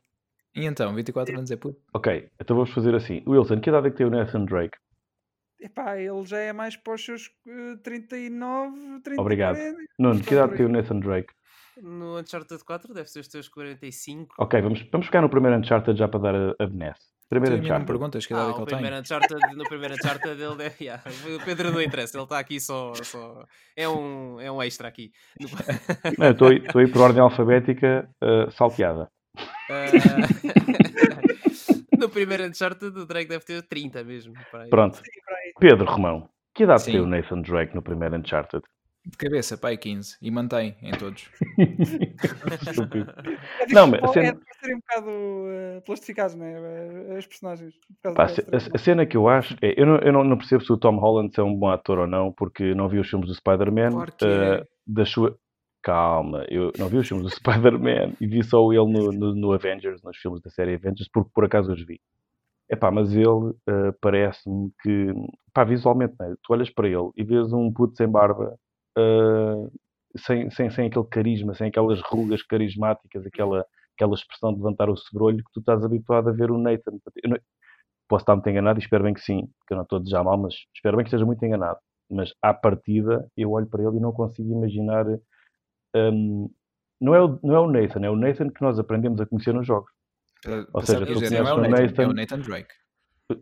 E 0.55 0.65
então, 0.65 0.95
24 0.95 1.37
anos 1.37 1.51
é 1.51 1.57
puto? 1.57 1.79
Ok, 1.93 2.31
então 2.41 2.57
vamos 2.57 2.73
fazer 2.73 2.95
assim. 2.95 3.23
Wilson, 3.27 3.61
que 3.61 3.69
idade 3.69 3.89
é 3.89 3.91
que 3.91 3.97
tem 3.99 4.07
o 4.07 4.11
Nathan 4.11 4.47
Drake? 4.47 4.79
Epá, 5.61 5.99
ele 5.99 6.25
já 6.25 6.39
é 6.39 6.53
mais 6.53 6.77
para 6.77 6.95
os 6.95 7.05
seus 7.05 7.27
uh, 7.47 7.77
39, 7.83 9.01
30 9.03 9.21
Obrigado. 9.21 9.57
40. 9.57 9.77
Nuno, 9.99 10.21
que 10.23 10.35
idade 10.35 10.57
tem 10.57 10.67
o 10.67 10.69
Nathan 10.69 11.01
Drake? 11.01 11.33
No 11.83 12.19
Uncharted 12.19 12.63
4 12.65 12.95
deve 12.95 13.09
ser 13.09 13.21
os 13.21 13.29
teus 13.29 13.49
45. 13.49 14.35
Ok, 14.39 14.61
vamos, 14.61 14.83
vamos 14.91 15.07
ficar 15.07 15.23
no 15.23 15.29
primeiro 15.29 15.57
Uncharted 15.59 15.99
já 15.99 16.09
para 16.09 16.21
dar 16.21 16.35
a, 16.35 16.55
a 16.59 16.67
benesse. 16.67 17.07
Primeiro 17.29 17.57
tu 17.57 17.63
Uncharted. 17.63 17.87
perguntas 17.87 18.27
que 18.27 18.33
idade 18.33 18.49
ah, 18.49 18.51
é 18.51 18.55
que 18.55 18.75
ele 18.75 18.83
tem. 18.91 19.01
Uncharted, 19.01 19.57
no 19.57 19.65
primeiro 19.65 19.95
Uncharted 19.95 20.43
ele 20.43 20.57
deve. 20.57 20.85
Yeah. 20.85 21.03
O 21.37 21.45
Pedro 21.45 21.71
não 21.71 21.83
interessa, 21.83 22.17
ele 22.17 22.25
está 22.25 22.39
aqui 22.39 22.59
só. 22.59 22.95
só... 22.95 23.45
É, 23.77 23.89
um, 23.89 24.41
é 24.41 24.51
um 24.51 24.63
extra 24.63 24.89
aqui. 24.89 25.13
Estou 25.39 26.81
aí 26.81 26.91
por 26.91 27.03
ordem 27.03 27.21
alfabética 27.21 28.09
uh, 28.23 28.51
salteada. 28.51 29.11
Uh... 29.37 30.99
no 32.09 32.11
primeiro 32.11 32.45
Uncharted 32.45 32.99
o 32.99 33.07
Drake 33.07 33.29
deve 33.29 33.45
ter 33.45 33.63
30 33.63 34.03
mesmo. 34.03 34.35
Pronto. 34.71 35.01
Pedro 35.61 35.85
Romão, 35.85 36.29
que 36.55 36.65
idade 36.65 36.83
Sim. 36.83 36.93
tem 36.93 37.01
o 37.01 37.07
Nathan 37.07 37.43
Drake 37.43 37.75
no 37.75 37.83
primeiro 37.83 38.17
Uncharted? 38.17 38.65
De 39.07 39.17
cabeça, 39.17 39.57
pai, 39.57 39.77
15. 39.77 40.19
E 40.21 40.31
mantém 40.31 40.77
em 40.83 40.93
todos. 40.93 41.31
não, 43.73 43.87
mas 43.87 44.03
a 44.03 44.09
cena... 44.09 44.29
É 44.29 44.33
para 44.33 44.55
serem 44.61 44.77
um 44.77 44.81
bocado 44.81 45.09
uh, 45.09 45.83
plastificados, 45.87 46.35
né? 46.35 46.57
As 47.17 47.27
personagens. 47.27 47.75
Pá, 48.03 48.25
a, 48.25 48.75
a, 48.75 48.79
cena 48.79 49.07
que 49.07 49.17
eu 49.17 49.29
acho 49.29 49.57
é. 49.63 49.81
Eu, 49.81 49.87
não, 49.87 49.97
eu 49.99 50.13
não, 50.13 50.25
não, 50.25 50.37
percebo 50.37 50.63
se 50.63 50.73
o 50.73 50.77
Tom 50.77 50.97
Holland 50.97 51.33
é 51.39 51.43
um 51.43 51.55
bom 51.55 51.71
ator 51.71 52.01
ou 52.01 52.07
não, 52.07 52.33
porque 52.33 52.75
não 52.75 52.89
vi 52.89 52.99
os 52.99 53.09
filmes 53.09 53.29
do 53.29 53.35
Spider-Man. 53.35 53.93
Claro 53.93 54.13
que 54.13 54.27
uh, 54.27 54.67
Da 54.87 55.07
sua. 55.07 55.39
Calma, 55.89 56.45
eu 56.51 56.71
não 56.79 56.87
vi 56.87 56.99
os 56.99 57.09
filmes 57.09 57.25
do 57.25 57.31
Spider-Man 57.35 58.13
e 58.21 58.27
vi 58.27 58.45
só 58.45 58.71
ele 58.71 58.93
no, 58.93 59.11
no, 59.11 59.35
no, 59.35 59.53
Avengers, 59.55 60.03
nos 60.03 60.19
filmes 60.19 60.43
da 60.43 60.51
série 60.51 60.75
Avengers, 60.75 61.09
porque 61.11 61.31
por 61.35 61.47
acaso 61.47 61.73
os 61.73 61.83
vi. 61.83 61.99
É 62.69 62.77
pá, 62.77 62.91
mas 62.91 63.11
ele 63.11 63.27
uh, 63.27 63.57
parece-me 63.99 64.71
que, 64.83 65.15
pá, 65.55 65.65
visualmente, 65.65 66.15
né? 66.21 66.35
tu 66.43 66.53
olhas 66.53 66.69
para 66.69 66.87
ele 66.87 67.11
e 67.17 67.25
vês 67.25 67.55
um 67.55 67.73
puto 67.73 67.97
sem 67.97 68.07
barba 68.07 68.55
uh, 68.99 69.73
sem, 70.19 70.51
sem, 70.51 70.69
sem 70.69 70.89
aquele 70.89 71.07
carisma, 71.07 71.55
sem 71.55 71.69
aquelas 71.69 72.03
rugas 72.03 72.43
carismáticas, 72.43 73.25
aquela, 73.25 73.65
aquela 73.97 74.13
expressão 74.13 74.53
de 74.53 74.59
levantar 74.59 74.91
o 74.91 74.97
sobrolho 74.99 75.39
que 75.39 75.53
tu 75.55 75.61
estás 75.61 75.83
habituado 75.83 76.29
a 76.29 76.33
ver 76.33 76.51
o 76.51 76.59
Nathan. 76.59 76.99
Não, 77.25 77.39
posso 78.07 78.25
estar 78.25 78.35
muito 78.35 78.51
enganado 78.51 78.79
e 78.79 78.83
espero 78.83 79.05
bem 79.05 79.15
que 79.15 79.23
sim, 79.23 79.49
que 79.67 79.73
eu 79.73 79.77
não 79.77 79.85
estou 79.85 79.97
a 79.97 80.01
desejar 80.01 80.23
mal, 80.23 80.37
mas 80.37 80.55
espero 80.75 80.99
bem 80.99 81.05
que 81.05 81.09
esteja 81.09 81.25
muito 81.25 81.43
enganado. 81.47 81.79
Mas 82.11 82.35
à 82.43 82.53
partida 82.53 83.27
eu 83.35 83.53
olho 83.53 83.67
para 83.67 83.83
ele 83.83 83.97
e 83.97 84.01
não 84.01 84.13
consigo 84.13 84.53
imaginar. 84.53 85.07
Um, 85.95 86.51
não, 87.01 87.15
é 87.15 87.23
o, 87.23 87.39
não 87.43 87.55
é 87.55 87.61
o 87.61 87.71
Nathan, 87.71 88.05
é 88.05 88.11
o 88.11 88.17
Nathan 88.17 88.51
que 88.51 88.63
nós 88.63 88.79
aprendemos 88.79 89.21
a 89.21 89.27
conhecer 89.27 89.55
nos 89.55 89.67
jogos. 89.67 89.91
Uh, 90.47 90.67
Ou 90.73 90.83
seja, 90.83 91.07
tu 91.07 91.15
conheces 91.15 91.33
é 91.33 91.43
o 91.43 91.45
Nathan, 91.45 91.69
Nathan, 91.69 92.03
é 92.03 92.07
o 92.07 92.13
Nathan 92.13 92.41
Drake. 92.41 92.75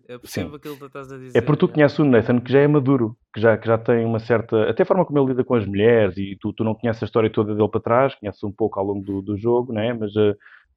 Eu 0.09 0.19
percebo 0.19 0.51
Sim. 0.51 0.57
aquilo 0.57 0.77
que 0.77 0.85
estás 0.85 1.13
a 1.13 1.17
dizer. 1.17 1.39
É 1.39 1.41
porque 1.41 1.61
tu 1.61 1.69
conheces 1.69 1.99
o 1.99 2.05
Nathan 2.05 2.41
que 2.41 2.51
já 2.51 2.59
é 2.59 2.67
maduro, 2.67 3.17
que 3.33 3.41
já, 3.41 3.57
que 3.57 3.67
já 3.67 3.79
tem 3.79 4.05
uma 4.05 4.19
certa. 4.19 4.69
Até 4.69 4.83
a 4.83 4.87
forma 4.87 5.05
como 5.05 5.19
ele 5.19 5.29
lida 5.29 5.45
com 5.45 5.55
as 5.55 5.65
mulheres, 5.65 6.17
e 6.17 6.37
tu, 6.41 6.53
tu 6.53 6.65
não 6.65 6.75
conheces 6.75 7.03
a 7.03 7.07
história 7.07 7.31
toda 7.31 7.55
dele 7.55 7.69
para 7.69 7.81
trás, 7.81 8.15
conheces 8.17 8.43
um 8.43 8.51
pouco 8.51 8.81
ao 8.81 8.87
longo 8.87 9.05
do, 9.05 9.23
do 9.23 9.37
jogo, 9.37 9.73
né? 9.73 9.93
mas, 9.93 10.15
uh, 10.17 10.35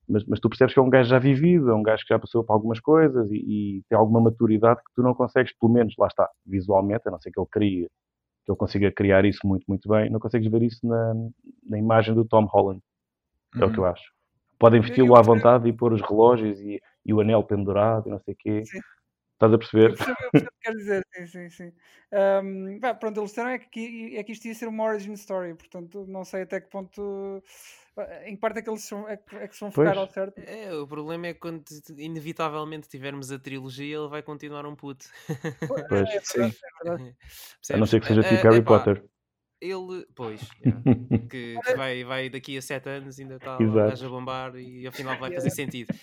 mas, 0.08 0.24
mas 0.26 0.40
tu 0.40 0.48
percebes 0.48 0.76
que 0.76 0.80
é 0.80 0.84
um 0.84 0.90
gajo 0.90 1.10
já 1.10 1.18
vivido, 1.18 1.72
é 1.72 1.74
um 1.74 1.82
gajo 1.82 2.04
que 2.04 2.14
já 2.14 2.20
passou 2.20 2.44
por 2.44 2.54
algumas 2.54 2.80
coisas 2.80 3.32
e, 3.32 3.38
e, 3.38 3.84
tem 3.90 3.98
alguma 3.98 4.22
maturidade 4.22 4.80
que 4.80 4.94
tu 4.96 5.02
não 5.02 5.16
consegues, 5.16 5.54
pelo 5.58 5.74
menos, 5.74 5.96
lá 5.98 6.08
está, 6.08 6.30
visualmente, 6.46 7.08
a 7.08 7.12
não 7.12 7.20
ser 7.20 7.32
que 7.32 7.40
ele 7.40 7.48
crie, 7.52 7.88
que 8.50 8.52
ele 8.52 8.58
consiga 8.58 8.92
criar 8.92 9.26
isso 9.26 9.46
muito, 9.46 9.64
muito 9.68 9.88
bem, 9.88 10.10
não 10.10 10.20
consegues 10.20 10.50
ver 10.50 10.64
isso 10.64 10.86
na, 10.86 11.14
na 11.68 11.78
imagem 11.78 12.16
do 12.16 12.26
Tom 12.26 12.46
Holland. 12.46 12.82
É 13.56 13.64
uhum. 13.64 13.70
o 13.70 13.74
que 13.74 13.80
eu 13.80 13.86
acho. 13.86 14.12
Podem 14.58 14.82
vesti-lo 14.82 15.16
à 15.16 15.22
vontade 15.22 15.70
e 15.70 15.74
pôr 15.74 15.94
os 15.94 16.02
relógios 16.02 16.60
e, 16.60 16.82
e 17.06 17.14
o 17.14 17.22
anel 17.22 17.44
pendurado 17.44 18.08
e 18.08 18.12
não 18.12 18.20
sei 18.20 18.34
o 18.34 18.38
quê. 18.38 18.66
Sim. 18.66 18.80
Estás 19.40 19.54
a 19.54 19.58
perceber? 19.58 19.92
Eu 19.92 19.96
percebo, 19.96 20.18
eu 20.22 20.32
percebo 20.32 20.52
o 20.52 20.60
que 20.60 20.60
quer 20.60 20.76
dizer, 20.76 21.08
sim, 21.16 21.28
sim, 21.28 21.50
sim. 21.50 21.72
Um, 22.44 22.80
pronto, 23.00 23.22
eles 23.22 23.30
disseram 23.30 23.52
é 23.52 23.60
que, 23.60 24.18
é 24.18 24.22
que 24.22 24.34
isto 24.34 24.46
ia 24.46 24.54
ser 24.54 24.68
uma 24.68 24.84
origin 24.84 25.14
story, 25.14 25.56
portanto, 25.56 26.06
não 26.10 26.26
sei 26.26 26.42
até 26.42 26.60
que 26.60 26.70
ponto. 26.70 27.42
Em 28.26 28.36
que 28.36 28.42
parte 28.42 28.60
é 28.60 28.62
que 28.62 28.70
eles 28.70 28.84
são, 28.84 29.08
é 29.08 29.16
que, 29.16 29.36
é 29.38 29.48
que 29.48 29.54
se 29.54 29.62
vão 29.62 29.72
focar 29.72 29.98
ao 29.98 30.08
certo? 30.10 30.38
É, 30.40 30.74
o 30.74 30.86
problema 30.86 31.28
é 31.28 31.34
que 31.34 31.40
quando 31.40 31.64
inevitavelmente 31.98 32.90
tivermos 32.90 33.32
a 33.32 33.40
trilogia, 33.40 33.96
ele 33.96 34.10
vai 34.10 34.22
continuar 34.22 34.66
um 34.66 34.76
puto. 34.76 35.06
Pois, 35.70 36.10
é, 36.10 36.20
sim. 36.22 36.54
É 36.84 36.90
a 37.76 37.78
não 37.78 37.86
ser 37.86 38.02
que 38.02 38.08
seja 38.08 38.24
tipo 38.24 38.46
uh, 38.46 38.52
Harry 38.52 38.62
Potter. 38.62 39.06
Ele, 39.62 40.06
pois, 40.16 40.42
que, 41.32 41.58
que, 41.64 41.76
vai, 41.78 42.04
vai 42.04 42.30
daqui 42.30 42.58
a 42.58 42.62
7 42.62 42.90
anos 42.90 43.18
ainda 43.18 43.38
está 43.38 43.56
a 43.56 44.10
bombar 44.10 44.58
e 44.58 44.86
afinal 44.86 45.18
vai 45.18 45.32
fazer 45.34 45.50
sentido. 45.50 45.94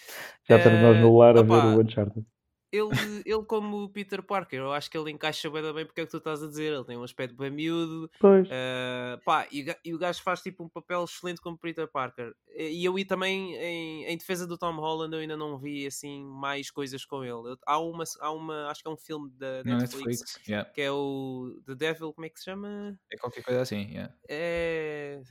Já 0.49 0.57
estamos 0.57 0.81
nós 0.81 0.96
no 1.03 1.18
lar 1.18 1.37
a 1.37 1.42
ver 1.42 1.53
o 1.53 1.81
Uncharted 1.83 2.27
ele, 2.72 2.88
ele 3.24 3.44
como 3.44 3.88
Peter 3.90 4.22
Parker, 4.22 4.61
eu 4.61 4.72
acho 4.72 4.90
que 4.90 4.98
ele 4.98 5.11
encaixa 5.11 5.48
bem, 5.48 5.62
bem 5.72 5.87
porque 5.87 6.00
é 6.00 6.05
que 6.05 6.11
tu 6.11 6.18
estás 6.18 6.42
a 6.42 6.48
dizer. 6.48 6.72
Ele 6.72 6.85
tem 6.85 6.96
um 6.96 7.02
aspecto 7.02 7.37
bem 7.37 7.50
miúdo. 7.50 8.11
Pois. 8.18 8.46
Uh, 8.48 9.22
pá, 9.24 9.46
e, 9.52 9.66
e, 9.85 9.94
o 9.94 9.98
gajo 9.98 10.22
faz 10.22 10.42
tipo 10.42 10.64
um 10.64 10.68
papel 10.68 11.05
excelente 11.05 11.40
como 11.40 11.59
Peter 11.59 11.87
Parker. 11.87 12.35
E 12.57 12.85
eu 12.85 12.98
e 12.98 13.05
também 13.05 13.55
em, 13.57 14.05
em, 14.07 14.16
defesa 14.16 14.46
do 14.46 14.59
Tom 14.59 14.74
Holland 14.76 15.14
eu 15.14 15.20
ainda 15.20 15.37
não 15.37 15.59
vi 15.59 15.87
assim 15.87 16.24
mais 16.24 16.70
coisas 16.70 17.05
com 17.05 17.24
ele. 17.24 17.57
há 17.66 17.79
uma, 17.79 18.05
há 18.20 18.33
uma, 18.33 18.68
acho 18.68 18.83
que 18.83 18.88
é 18.88 18.92
um 18.92 18.96
filme 18.96 19.31
da 19.31 19.62
Netflix, 19.62 19.94
Netflix 19.94 20.40
yeah. 20.48 20.70
que 20.70 20.81
é 20.81 20.90
o 20.90 21.61
The 21.66 21.74
Devil, 21.74 22.12
como 22.12 22.26
é 22.26 22.29
que 22.29 22.38
se 22.38 22.46
chama? 22.46 22.98
É 23.12 23.16
qualquer 23.16 23.42
coisa 23.42 23.62
assim, 23.62 23.90
yeah. 23.90 24.14
É. 24.29 25.22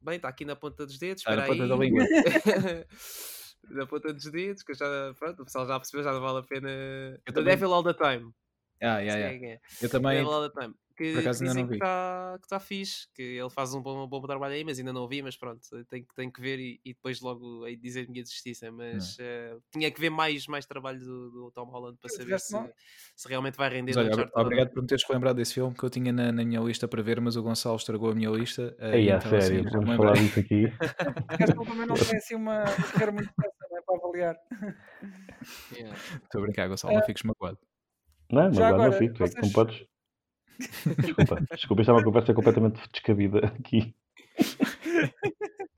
Bem, 0.00 0.16
está 0.16 0.28
aqui 0.28 0.44
na 0.44 0.56
ponta 0.56 0.84
dos 0.84 0.98
dedos. 0.98 1.22
Ah, 1.26 1.36
na 1.36 1.46
ponta 1.46 1.66
da 1.66 1.76
língua. 1.76 2.04
na 3.70 3.86
ponta 3.86 4.12
dos 4.12 4.24
dedos, 4.30 4.62
que 4.62 4.74
já, 4.74 4.86
pronto, 5.18 5.42
o 5.42 5.44
pessoal 5.44 5.66
já 5.66 5.78
percebeu, 5.78 6.04
já 6.04 6.12
não 6.12 6.20
vale 6.20 6.38
a 6.38 6.42
pena. 6.42 6.68
Eu 7.26 7.32
The 7.32 7.42
Devil 7.42 7.72
All 7.72 7.84
the 7.84 7.94
Time. 7.94 8.32
Ah, 8.80 8.98
yeah, 8.98 9.28
yeah. 9.28 9.46
É. 9.46 9.60
Eu 9.80 9.88
também. 9.88 10.24
Que, 11.02 11.20
que 11.20 11.30
dizem 11.30 11.66
que 11.66 11.74
está 11.74 12.38
tá 12.48 12.60
fixe, 12.60 13.08
que 13.12 13.22
ele 13.22 13.50
faz 13.50 13.74
um 13.74 13.82
bom, 13.82 14.04
um 14.04 14.06
bom 14.06 14.20
trabalho 14.20 14.54
aí, 14.54 14.62
mas 14.62 14.78
ainda 14.78 14.92
não 14.92 15.08
vi, 15.08 15.20
mas 15.20 15.36
pronto, 15.36 15.60
tenho, 15.90 16.06
tenho 16.14 16.32
que 16.32 16.40
ver 16.40 16.60
e, 16.60 16.80
e 16.84 16.94
depois 16.94 17.20
logo 17.20 17.64
aí 17.64 17.74
dizer 17.74 18.06
a 18.06 18.10
minha 18.10 18.24
justiça, 18.24 18.70
mas 18.70 19.16
uh, 19.18 19.60
tinha 19.72 19.90
que 19.90 20.00
ver 20.00 20.10
mais, 20.10 20.46
mais 20.46 20.64
trabalho 20.64 21.00
do, 21.00 21.30
do 21.30 21.50
Tom 21.50 21.64
Holland 21.64 21.98
para 21.98 22.08
saber 22.08 22.38
se, 22.38 22.56
se, 23.16 23.28
realmente 23.28 23.56
vai 23.56 23.68
render. 23.68 23.98
Olha, 23.98 24.30
obrigado 24.32 24.70
por 24.70 24.80
me 24.80 24.86
teres 24.86 25.02
lembrado 25.10 25.34
desse 25.34 25.54
filme 25.54 25.74
que 25.74 25.82
eu 25.82 25.90
tinha 25.90 26.12
na, 26.12 26.30
na, 26.30 26.44
minha 26.44 26.60
lista 26.60 26.86
para 26.86 27.02
ver, 27.02 27.20
mas 27.20 27.34
o 27.34 27.42
Gonçalo 27.42 27.74
estragou 27.74 28.12
a 28.12 28.14
minha 28.14 28.30
lista. 28.30 28.76
Uh, 28.78 28.94
Ei, 28.94 29.10
então, 29.10 29.28
sério, 29.40 29.66
assim, 29.66 29.70
vamos 29.72 29.96
falar 29.96 30.12
disso 30.12 30.38
aqui. 30.38 30.66
Acho 31.26 31.64
também 31.64 31.86
não 31.86 31.94
tem 31.96 32.16
assim 32.16 32.36
uma 32.36 32.62
carreira 32.62 33.10
muito 33.10 33.32
fácil 33.34 33.68
né, 33.72 33.80
para 33.84 33.96
avaliar. 33.96 34.36
Estou 35.42 35.78
yeah. 35.78 35.98
a 36.32 36.40
brincar, 36.40 36.68
Gonçalo, 36.68 36.94
uh, 36.94 36.98
não 36.98 37.06
fiques 37.06 37.24
magoado. 37.24 37.58
Não, 38.30 38.44
mas 38.44 38.60
agora, 38.60 38.90
não 38.90 38.92
fico, 38.92 39.18
vocês... 39.18 39.32
é 39.32 39.34
que 39.34 39.42
não 39.42 39.52
podes. 39.52 39.91
Desculpa, 40.58 41.40
desculpa, 41.50 41.82
isto 41.82 41.90
é 41.90 41.94
uma 41.94 42.04
conversa 42.04 42.34
completamente 42.34 42.80
descabida 42.92 43.38
aqui. 43.46 43.94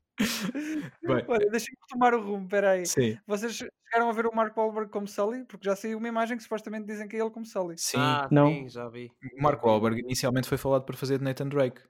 Bem. 1.03 1.25
Olha, 1.27 1.49
deixem-me 1.49 1.77
tomar 1.89 2.13
o 2.13 2.21
rumo, 2.21 2.47
peraí. 2.47 2.85
Sim. 2.85 3.17
Vocês 3.27 3.53
chegaram 3.55 4.09
a 4.09 4.13
ver 4.13 4.25
o 4.25 4.33
Mark 4.33 4.55
Wahlberg 4.55 4.89
como 4.89 5.07
Sully? 5.07 5.43
Porque 5.45 5.65
já 5.65 5.75
saiu 5.75 5.97
uma 5.97 6.07
imagem 6.07 6.37
que 6.37 6.43
supostamente 6.43 6.87
dizem 6.87 7.07
que 7.07 7.15
é 7.15 7.19
ele 7.19 7.29
como 7.29 7.45
Sully. 7.45 7.77
Sim, 7.77 7.97
ah, 7.99 8.27
não. 8.31 8.47
Sim, 8.47 8.69
já 8.69 8.87
vi. 8.87 9.11
O 9.37 9.43
Mark 9.43 9.63
Wahlberg 9.63 9.99
inicialmente 9.99 10.47
foi 10.47 10.57
falado 10.57 10.83
para 10.83 10.95
fazer 10.95 11.17
de 11.17 11.23
Nathan 11.23 11.49
Drake. 11.49 11.81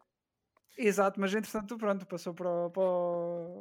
Exato, 0.77 1.19
mas 1.19 1.33
entretanto, 1.33 1.77
pronto, 1.77 2.05
passou 2.05 2.33
para, 2.33 2.69
para, 2.69 2.83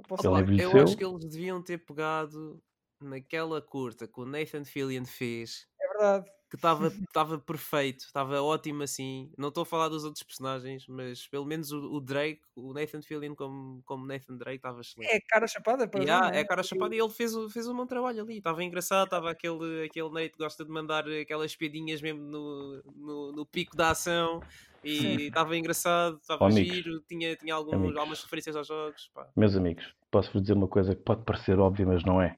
para 0.08 0.14
o 0.14 0.22
Sully. 0.22 0.60
Eu 0.60 0.82
acho 0.82 0.96
que 0.96 1.04
eles 1.04 1.24
deviam 1.28 1.62
ter 1.62 1.78
pegado 1.78 2.60
naquela 3.00 3.60
curta 3.60 4.08
que 4.08 4.20
o 4.20 4.24
Nathan 4.24 4.64
Fillion 4.64 5.04
fez 5.04 5.66
verdade, 5.78 6.24
verdade. 6.24 6.30
Que 6.54 6.58
estava 6.58 6.88
estava 6.88 7.38
perfeito, 7.38 8.00
estava 8.04 8.40
ótimo 8.42 8.82
assim. 8.82 9.32
Não 9.36 9.48
estou 9.48 9.62
a 9.62 9.66
falar 9.66 9.88
dos 9.88 10.04
outros 10.04 10.22
personagens, 10.22 10.86
mas 10.88 11.26
pelo 11.26 11.44
menos 11.46 11.72
o, 11.72 11.78
o 11.94 12.00
Drake, 12.00 12.42
o 12.56 12.72
Nathan 12.72 13.02
Fillion 13.02 13.34
como, 13.34 13.82
como 13.84 14.06
Nathan 14.06 14.36
Drake 14.36 14.56
estava 14.56 14.80
excelente. 14.80 15.14
É 15.14 15.20
cara 15.20 15.46
chapada 15.46 15.88
para 15.88 16.06
já, 16.06 16.18
há- 16.28 16.30
não 16.30 16.34
é 16.34 16.44
cara 16.44 16.62
chapada 16.62 16.94
e 16.94 16.98
ele 16.98 17.10
fez, 17.10 17.34
o- 17.34 17.50
fez 17.50 17.66
um 17.68 17.76
bom 17.76 17.86
trabalho 17.86 18.22
ali. 18.22 18.38
Estava 18.38 18.62
engraçado, 18.64 19.04
estava 19.06 19.30
aquele, 19.30 19.84
aquele 19.86 20.08
Nate 20.10 20.30
que 20.30 20.38
gosta 20.38 20.64
de 20.64 20.70
mandar 20.70 21.08
aquelas 21.08 21.54
piadinhas 21.56 22.00
mesmo 22.02 22.22
no, 22.22 22.82
no, 22.94 23.32
no 23.32 23.46
pico 23.46 23.76
da 23.76 23.90
ação. 23.90 24.44
E 24.82 25.26
estava 25.28 25.56
engraçado, 25.56 26.18
estava 26.18 26.42
Oh, 26.42 26.46
amigos. 26.46 26.76
giro, 26.76 27.00
tinha, 27.08 27.34
tinha 27.36 27.54
alguns, 27.54 27.76
Amigos. 27.76 27.96
algumas 27.96 28.22
referências 28.22 28.54
aos 28.56 28.66
jogos. 28.66 29.10
pá. 29.14 29.32
Meus 29.36 29.54
amigos, 29.56 29.94
posso-vos 30.10 30.42
dizer 30.42 30.54
uma 30.54 30.66
coisa 30.68 30.94
que 30.96 31.02
pode 31.02 31.24
parecer 31.24 31.58
óbvia, 31.58 31.86
mas 31.86 32.04
não 32.04 32.20
é. 32.20 32.36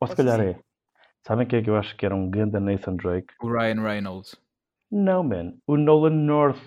Ou 0.00 0.08
se 0.08 0.14
Posso 0.14 0.16
calhar 0.16 0.40
dizer? 0.40 0.42
é. 0.42 0.60
Sabem 1.26 1.46
quem 1.46 1.60
é 1.60 1.62
que 1.62 1.70
eu 1.70 1.76
acho 1.76 1.96
que 1.96 2.04
era 2.04 2.14
um 2.14 2.28
ganda 2.28 2.58
Nathan 2.58 2.96
Drake? 2.96 3.32
O 3.40 3.48
Ryan 3.48 3.80
Reynolds. 3.82 4.34
Não, 4.90 5.22
man. 5.22 5.54
O 5.66 5.76
Nolan 5.76 6.10
North. 6.10 6.60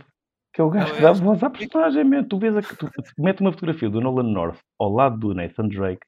Que 0.53 0.61
é 0.61 0.63
o 0.63 0.69
gajo 0.69 0.93
que 0.95 1.01
dá 1.01 1.11
voz 1.11 1.43
à 1.43 1.49
personagem, 1.49 2.05
man. 2.05 2.23
Tu 2.23 2.39
vês 2.39 2.55
a 2.55 2.61
que 2.61 2.75
tu, 2.77 2.89
mete 3.17 3.41
uma 3.41 3.51
fotografia 3.51 3.89
do 3.89 3.99
Nolan 3.99 4.23
North 4.31 4.59
ao 4.79 4.89
lado 4.89 5.17
do 5.17 5.33
Nathan 5.33 5.67
Drake, 5.67 6.05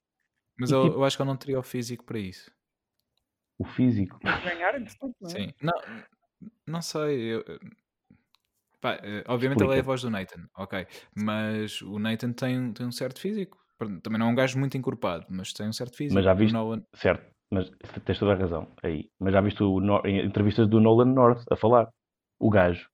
Mas 0.57 0.71
E 0.71 0.73
eu, 0.73 0.83
tipo- 0.83 0.95
eu 0.95 1.03
acho 1.03 1.17
que 1.17 1.21
ele 1.21 1.29
não 1.29 1.35
teria 1.37 1.59
o 1.59 1.63
físico 1.63 2.03
para 2.05 2.17
isso. 2.17 2.49
o 3.59 3.65
físico. 3.65 4.17
Ganhar, 4.43 4.75
entretanto, 4.75 5.15
não 5.19 5.29
é? 5.29 5.33
Sim. 5.33 5.53
Não, 5.61 5.73
não 6.65 6.81
sei. 6.81 7.35
eu- 7.35 7.43
pá, 8.79 8.93
eh, 9.03 9.23
obviamente 9.27 9.59
ele 9.61 9.71
é 9.71 9.73
a 9.73 9.75
Explica. 9.79 9.83
voz 9.85 10.01
do 10.03 10.09
Nathan, 10.09 10.47
ok. 10.55 10.87
Mas 11.15 11.81
o 11.81 11.99
Nathan 11.99 12.31
tem, 12.31 12.57
um- 12.57 12.71
tem 12.73 12.85
um 12.87 12.91
certo 12.91 13.19
físico. 13.19 13.57
Também 14.01 14.17
não 14.17 14.27
é 14.27 14.31
um 14.31 14.35
gajo 14.35 14.57
muito 14.57 14.77
encorpado, 14.77 15.25
mas 15.29 15.51
tem 15.53 15.67
um 15.67 15.73
certo 15.73 15.95
físico. 15.97 16.15
Mas 16.15 16.23
já 16.25 16.33
O 16.33 16.37
viste? 16.37 16.53
Nolan- 16.53 16.83
Certo, 16.95 17.29
mas 17.51 17.69
tens 18.05 18.19
toda 18.19 18.33
a 18.33 18.35
razão 18.35 18.67
aí. 18.83 19.09
Mas 19.19 19.33
já 19.33 19.41
viste 19.41 19.63
o, 19.63 19.79
Nor- 19.79 20.05
em 20.05 20.25
entrevistas 20.25 20.67
do 20.67 20.79
Nolan 20.81 21.05
North 21.13 21.43
a 21.51 21.55
falar? 21.55 21.87
O 22.39 22.49
gajo. 22.49 22.87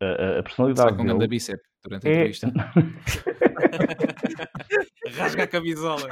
A, 0.00 0.38
a- 0.38 0.42
personalidade 0.42 0.94
com 0.96 1.02
um 1.02 1.06
grande 1.06 1.18
dele 1.18 1.28
bíceps 1.30 1.66
durante 1.84 2.06
a 2.06 2.10
é... 2.10 2.14
entrevista. 2.14 2.52
Rasga 5.16 5.44
a 5.44 5.46
camisola. 5.46 6.02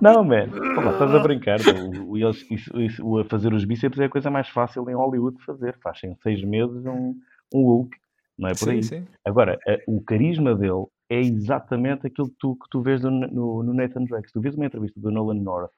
Não, 0.00 0.24
man. 0.24 0.48
Pô, 0.48 0.90
estás 0.90 1.14
a 1.14 1.18
brincar. 1.18 1.58
O, 2.06 2.16
eles- 2.16 2.46
isso- 2.50 2.80
isso- 2.80 3.06
o 3.06 3.18
a 3.18 3.24
fazer 3.24 3.52
os 3.52 3.64
bíceps 3.64 3.98
é 3.98 4.04
a 4.04 4.08
coisa 4.08 4.30
mais 4.30 4.48
fácil 4.48 4.88
em 4.88 4.94
Hollywood 4.94 5.36
de 5.38 5.44
fazer. 5.44 5.76
Faz 5.82 6.02
em 6.04 6.14
seis 6.22 6.42
meses 6.44 6.84
um, 6.86 7.14
um 7.54 7.62
Hulk. 7.62 7.96
Não 8.38 8.48
é 8.48 8.52
por 8.52 8.58
sim, 8.58 8.70
aí. 8.70 8.82
sim. 8.82 9.06
Agora, 9.24 9.58
a- 9.66 9.78
o 9.86 10.00
carisma 10.02 10.54
dele 10.54 10.86
é 11.08 11.20
exatamente 11.20 12.06
aquilo 12.06 12.28
que 12.28 12.36
tu, 12.38 12.54
que 12.56 12.68
tu 12.70 12.82
vês 12.82 13.02
no, 13.02 13.10
no, 13.10 13.62
no 13.62 13.74
Nathan 13.74 14.04
Drake. 14.04 14.28
Se 14.28 14.32
tu 14.32 14.40
vês 14.40 14.54
uma 14.54 14.66
entrevista 14.66 14.98
do 15.00 15.10
Nolan 15.10 15.34
North 15.34 15.70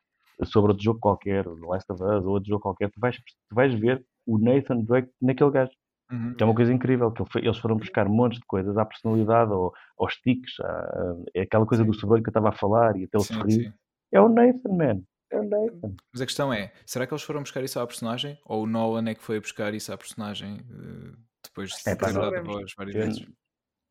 sobre 0.44 0.70
outro 0.72 0.84
jogo 0.84 1.00
qualquer, 1.00 1.46
o 1.48 1.54
Last 1.68 1.90
of 1.92 2.02
Us 2.02 2.24
ou 2.24 2.30
outro 2.32 2.48
jogo 2.48 2.62
qualquer, 2.62 2.90
tu 2.90 3.00
vais, 3.00 3.16
tu 3.16 3.54
vais 3.54 3.74
ver 3.74 4.04
o 4.26 4.38
Nathan 4.38 4.82
Drake 4.82 5.10
naquele 5.20 5.50
gajo. 5.50 5.72
Uhum. 6.10 6.34
É 6.40 6.44
uma 6.44 6.54
coisa 6.54 6.72
incrível, 6.72 7.10
que 7.12 7.22
eles 7.38 7.58
foram 7.58 7.76
buscar 7.76 8.08
montes 8.08 8.38
de 8.38 8.46
coisas 8.46 8.76
à 8.78 8.84
personalidade, 8.84 9.52
ao, 9.52 9.72
aos 9.98 10.14
tiques, 10.16 10.58
à- 10.60 11.14
é 11.34 11.42
aquela 11.42 11.66
coisa 11.66 11.84
do 11.84 11.92
sobrolho 11.94 12.22
que 12.22 12.28
eu 12.28 12.32
estava 12.32 12.48
a 12.48 12.52
falar 12.52 12.96
e 12.96 13.04
até 13.04 13.18
o 13.18 13.22
Sim, 13.22 13.34
sorriso. 13.34 13.62
sim. 13.62 13.72
É 14.12 14.20
o 14.20 14.28
Nathan, 14.28 14.72
man. 14.74 15.02
É 15.30 15.38
o 15.38 15.42
Nathan. 15.44 15.94
Mas 16.12 16.22
a 16.22 16.26
questão 16.26 16.52
é: 16.52 16.72
será 16.86 17.06
que 17.06 17.12
eles 17.12 17.22
foram 17.22 17.40
buscar 17.40 17.62
isso 17.62 17.78
à 17.78 17.86
personagem? 17.86 18.38
Ou 18.46 18.62
o 18.62 18.66
Nolan 18.66 19.10
é 19.10 19.14
que 19.14 19.22
foi 19.22 19.38
buscar 19.40 19.74
isso 19.74 19.92
à 19.92 19.98
personagem 19.98 20.60
eh, 20.70 21.12
depois 21.44 21.70
de 21.70 21.90
É, 21.90 21.94
ter 21.94 22.12
dado 22.12 22.42
voz 22.44 22.72
várias 22.76 22.94
vezes? 22.94 23.26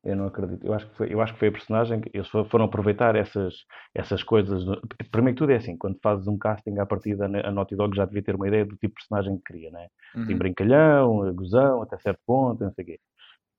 Eu 0.04 0.16
não 0.16 0.26
acredito. 0.26 0.64
Eu 0.66 0.72
acho 0.74 0.88
que 0.88 0.96
foi, 0.96 1.12
eu 1.12 1.20
acho 1.20 1.32
que 1.34 1.38
foi 1.38 1.48
a 1.48 1.52
personagem 1.52 2.00
que 2.00 2.10
eles 2.14 2.28
fo- 2.28 2.44
foram 2.46 2.64
aproveitar 2.66 3.16
essas, 3.16 3.54
essas 3.94 4.22
coisas. 4.22 4.64
Primeiro 5.10 5.34
que 5.36 5.38
tudo 5.40 5.52
é 5.52 5.56
assim, 5.56 5.76
quando 5.76 5.98
fazes 6.02 6.26
um 6.28 6.38
casting 6.38 6.78
à 6.78 6.86
partida, 6.86 7.26
a 7.26 7.50
Naughty 7.52 7.76
Dog 7.76 7.96
já 7.96 8.04
devia 8.04 8.22
ter 8.22 8.34
uma 8.36 8.48
ideia 8.48 8.64
do 8.64 8.76
tipo 8.76 8.88
de 8.88 8.94
personagem 8.94 9.36
que 9.38 9.44
queria, 9.52 9.70
né? 9.70 9.88
Tem 10.26 10.36
Uhum. 10.36 10.38
brincalhão, 10.38 11.32
gozão, 11.34 11.82
até 11.82 11.98
certo 11.98 12.20
ponto, 12.26 12.62
não 12.64 12.72
sei 12.72 12.84
o 12.84 12.86
quê. 12.86 13.00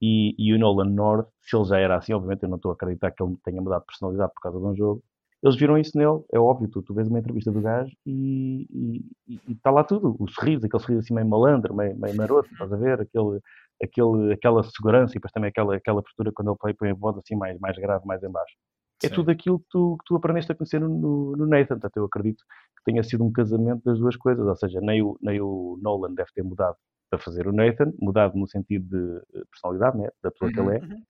E, 0.01 0.35
e 0.37 0.53
o 0.53 0.59
Nolan 0.59 0.89
North, 0.89 1.27
se 1.41 1.55
ele 1.57 1.65
já 1.65 1.79
era 1.79 1.97
assim, 1.97 2.13
obviamente 2.13 2.43
eu 2.43 2.49
não 2.49 2.55
estou 2.57 2.71
a 2.71 2.73
acreditar 2.73 3.11
que 3.11 3.21
ele 3.23 3.35
tenha 3.43 3.61
mudado 3.61 3.81
de 3.81 3.87
personalidade 3.87 4.33
por 4.33 4.41
causa 4.41 4.59
de 4.59 4.65
um 4.65 4.75
jogo. 4.75 5.03
Eles 5.43 5.55
viram 5.57 5.77
isso 5.77 5.97
nele, 5.97 6.21
é 6.33 6.39
óbvio, 6.39 6.69
tu, 6.69 6.81
tu 6.81 6.93
vês 6.93 7.07
uma 7.07 7.19
entrevista 7.19 7.51
do 7.51 7.61
gajo 7.61 7.91
e 8.05 9.01
está 9.47 9.71
lá 9.71 9.83
tudo. 9.83 10.15
O 10.19 10.27
sorriso, 10.29 10.65
aquele 10.65 10.81
sorriso 10.83 11.01
assim 11.01 11.13
meio 11.13 11.27
malandro, 11.27 11.73
meio, 11.75 11.97
meio 11.97 12.15
maroto, 12.15 12.49
estás 12.51 12.71
a 12.73 12.77
ver? 12.77 13.01
Aquele, 13.01 13.39
aquele, 13.81 14.33
aquela 14.33 14.63
segurança 14.63 15.13
e 15.13 15.15
depois 15.15 15.31
também 15.31 15.49
aquela, 15.49 15.75
aquela 15.75 16.01
postura 16.01 16.31
quando 16.33 16.57
ele 16.63 16.73
põe, 16.73 16.89
a 16.91 16.93
voz 16.93 17.17
assim 17.17 17.35
mais, 17.35 17.59
mais 17.59 17.77
grave, 17.77 18.05
mais 18.05 18.23
em 18.23 18.29
baixo. 18.29 18.55
É 19.03 19.07
Sim. 19.07 19.15
tudo 19.15 19.31
aquilo 19.31 19.59
que 19.59 19.65
tu, 19.69 19.97
que 19.97 20.05
tu 20.05 20.15
aprendeste 20.15 20.51
a 20.51 20.55
conhecer 20.55 20.79
no, 20.79 21.35
no, 21.35 21.45
Nathan. 21.45 21.79
Portanto, 21.79 21.97
eu 21.97 22.05
acredito 22.05 22.43
que 22.77 22.83
tenha 22.83 23.01
sido 23.01 23.23
um 23.23 23.31
casamento 23.31 23.81
das 23.85 23.97
duas 23.97 24.15
coisas. 24.17 24.45
Ou 24.45 24.55
seja, 24.55 24.81
nem 24.81 25.01
o, 25.01 25.17
nem 25.21 25.39
o 25.39 25.79
Nolan 25.81 26.13
deve 26.13 26.29
ter 26.33 26.43
mudado 26.43 26.75
para 27.09 27.19
fazer 27.19 27.47
o 27.47 27.53
Nathan, 27.53 27.93
mudado 27.99 28.37
no 28.37 28.47
sentido 28.47 28.87
de 28.89 29.39
eh, 29.39 29.43
personalidade, 29.49 29.97
né? 29.97 30.09
da 30.21 30.29
pessoa 30.31 30.51
que 30.51 30.59
ele 30.59 30.75
é. 30.75 30.79
Uhum. 30.79 31.03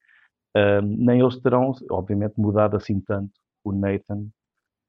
Ahm, 0.55 0.95
nem 0.97 1.19
eles 1.19 1.39
terão, 1.41 1.71
obviamente, 1.91 2.35
mudado 2.37 2.77
assim 2.77 3.01
tanto 3.01 3.31
o 3.63 3.71
Nathan 3.71 4.27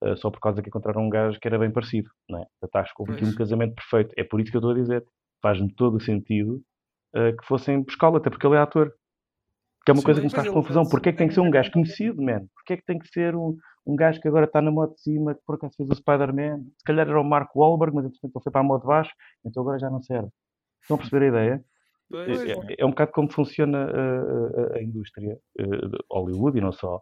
ah, 0.03 0.17
só 0.17 0.31
por 0.31 0.41
causa 0.41 0.63
que 0.63 0.69
encontraram 0.69 1.03
um 1.03 1.11
gajo 1.11 1.39
que 1.39 1.47
era 1.47 1.59
bem 1.59 1.71
parecido. 1.71 2.11
Não 2.29 2.41
é? 2.41 2.47
Portanto, 2.61 2.83
acho 2.83 2.95
que 2.95 3.03
houve 3.03 3.13
aqui 3.13 3.23
Pois. 3.23 3.35
um 3.35 3.39
casamento 3.39 3.75
perfeito. 3.75 4.15
É 4.17 4.25
por 4.25 4.41
isso 4.41 4.51
que 4.51 4.57
eu 4.57 4.61
estou 4.61 4.73
a 4.73 4.75
dizer. 4.75 5.05
Faz-me 5.43 5.73
todo 5.75 5.97
o 5.97 6.01
sentido 6.01 6.63
ah, 7.15 7.33
que 7.39 7.47
fossem 7.47 7.83
buscá-lo, 7.83 8.17
até 8.17 8.31
porque 8.31 8.47
ele 8.47 8.57
é 8.57 8.59
ator. 8.59 8.93
Que 9.85 9.91
é 9.91 9.95
uma 9.95 10.01
Sim, 10.01 10.05
coisa 10.05 10.21
que 10.21 10.27
me 10.27 10.33
faz 10.35 10.49
confusão. 10.51 10.85
Porquê 10.87 11.09
é 11.09 11.13
que 11.13 11.19
tem 11.19 11.29
que 11.29 11.35
ser 11.35 11.41
um 11.41 11.51
gajo 11.51 11.71
conhecido, 11.73 12.21
man? 12.23 12.47
Porquê 12.55 12.75
é 12.75 12.77
que 12.77 12.85
tem 12.85 12.99
que 12.99 13.09
ser 13.09 13.35
um, 13.35 13.57
um 13.87 13.97
gajo 13.97 14.21
que 14.21 14.29
agora 14.29 14.45
está 14.45 14.61
na 14.61 14.71
moto 14.71 14.95
de 14.95 15.01
cima, 15.01 15.35
que 15.35 15.41
por 15.47 15.55
acaso 15.55 15.75
fez 15.77 15.89
o 15.89 15.95
Spider-Man? 15.95 16.65
Se 16.77 16.85
calhar 16.85 17.09
era 17.09 17.19
o 17.21 17.25
Mark 17.25 17.55
Wahlberg, 17.57 17.95
mas 17.97 18.05
entretanto 18.05 18.33
ele 18.37 18.43
foi 18.43 18.53
para 18.53 18.61
a 18.61 18.65
moto 18.65 18.83
de 18.83 18.89
baixo, 18.89 19.11
então 19.45 19.63
agora 19.63 19.79
já 19.79 19.89
não 19.89 20.03
serve. 20.03 20.29
Estão 20.83 20.97
a 20.97 20.99
perceber 20.99 21.25
a 21.25 21.29
ideia? 21.29 21.65
Pois. 22.11 22.45
É, 22.45 22.53
é- 22.53 22.75
é 22.81 22.85
um 22.85 22.91
bocado 22.91 23.13
como 23.13 23.33
funciona 23.33 23.79
a, 23.87 24.75
a- 24.75 24.77
a 24.77 24.83
indústria 24.83 25.39
eh, 25.59 25.65
de 25.65 25.99
Hollywood 26.11 26.59
e 26.59 26.61
não 26.61 26.73
só. 26.73 27.01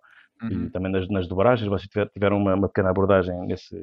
E 0.49 0.55
Uhum. 0.55 0.71
também 0.71 0.92
nas, 0.92 1.09
nas 1.09 1.27
dobragens, 1.27 1.68
vocês 1.68 1.88
tiver- 1.88 2.09
tiveram 2.11 2.37
uma, 2.37 2.55
uma 2.55 2.68
pequena 2.68 2.90
abordagem 2.90 3.35
nesse. 3.47 3.75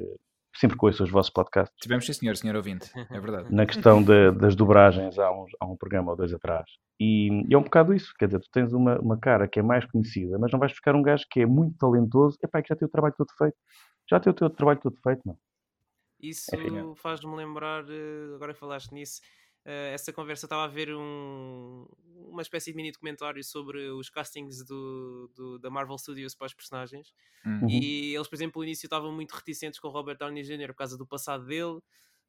Sempre 0.55 0.77
ouço 0.81 1.03
os 1.03 1.11
vossos 1.11 1.31
podcasts. 1.31 1.75
Tivemos 1.81 2.05
sim, 2.05 2.13
senhor, 2.13 2.35
senhor 2.37 2.55
ouvinte. 2.55 2.89
É 3.11 3.19
verdade. 3.19 3.53
Na 3.53 3.65
questão 3.65 4.01
da- 4.01 4.31
das 4.31 4.55
dobragens, 4.55 5.19
há, 5.19 5.29
uns, 5.31 5.51
há 5.59 5.65
um 5.65 5.75
programa 5.75 6.11
ou 6.11 6.17
dois 6.17 6.33
atrás. 6.33 6.65
E, 6.99 7.27
e 7.49 7.53
é 7.53 7.57
um 7.57 7.63
bocado 7.63 7.93
isso. 7.93 8.13
Quer 8.17 8.27
dizer, 8.27 8.39
tu 8.39 8.49
tens 8.51 8.71
uma, 8.71 8.97
uma 8.99 9.19
cara 9.19 9.47
que 9.47 9.59
é 9.59 9.63
mais 9.63 9.85
conhecida, 9.85 10.39
mas 10.39 10.51
não 10.51 10.59
vais 10.59 10.71
buscar 10.71 10.95
um 10.95 11.01
gajo 11.01 11.25
que 11.29 11.41
é 11.41 11.45
muito 11.45 11.77
talentoso. 11.77 12.37
Epá, 12.41 12.61
que 12.61 12.69
já 12.69 12.75
tem 12.75 12.87
o 12.87 12.91
trabalho 12.91 13.13
todo 13.17 13.27
feito. 13.37 13.55
Já 14.09 14.19
tem 14.19 14.31
o 14.31 14.33
teu 14.35 14.49
trabalho 14.49 14.79
todo 14.79 14.95
feito, 15.03 15.21
não. 15.25 15.37
Isso 16.21 16.55
Enfim, 16.55 16.95
faz-me 16.95 17.35
lembrar, 17.35 17.83
eh, 17.89 18.35
agora 18.35 18.53
que 18.53 18.59
falaste 18.59 18.91
nisso, 18.93 19.19
essa 19.93 20.13
conversa 20.13 20.45
estava 20.45 20.63
a 20.63 20.67
ver 20.67 20.93
um, 20.95 21.85
uma 22.29 22.41
espécie 22.41 22.71
de 22.71 22.77
mini 22.77 22.91
documentário 22.91 23.43
sobre 23.43 23.89
os 23.89 24.09
castings 24.09 24.63
do, 24.65 25.31
do- 25.35 25.59
da 25.59 25.69
Marvel 25.69 25.97
Studios 25.97 26.35
para 26.35 26.47
os 26.47 26.53
personagens. 26.53 27.13
Uhum. 27.45 27.67
E 27.69 28.13
eles, 28.15 28.27
por 28.27 28.35
exemplo, 28.35 28.59
no 28.61 28.65
início 28.65 28.85
estavam 28.85 29.11
muito 29.11 29.31
reticentes 29.33 29.79
com 29.79 29.87
o 29.87 29.91
Robert 29.91 30.17
Downey 30.17 30.43
Jr. 30.43 30.67
por 30.67 30.75
causa 30.75 30.97
do 30.97 31.05
passado 31.07 31.45
dele. 31.45 31.79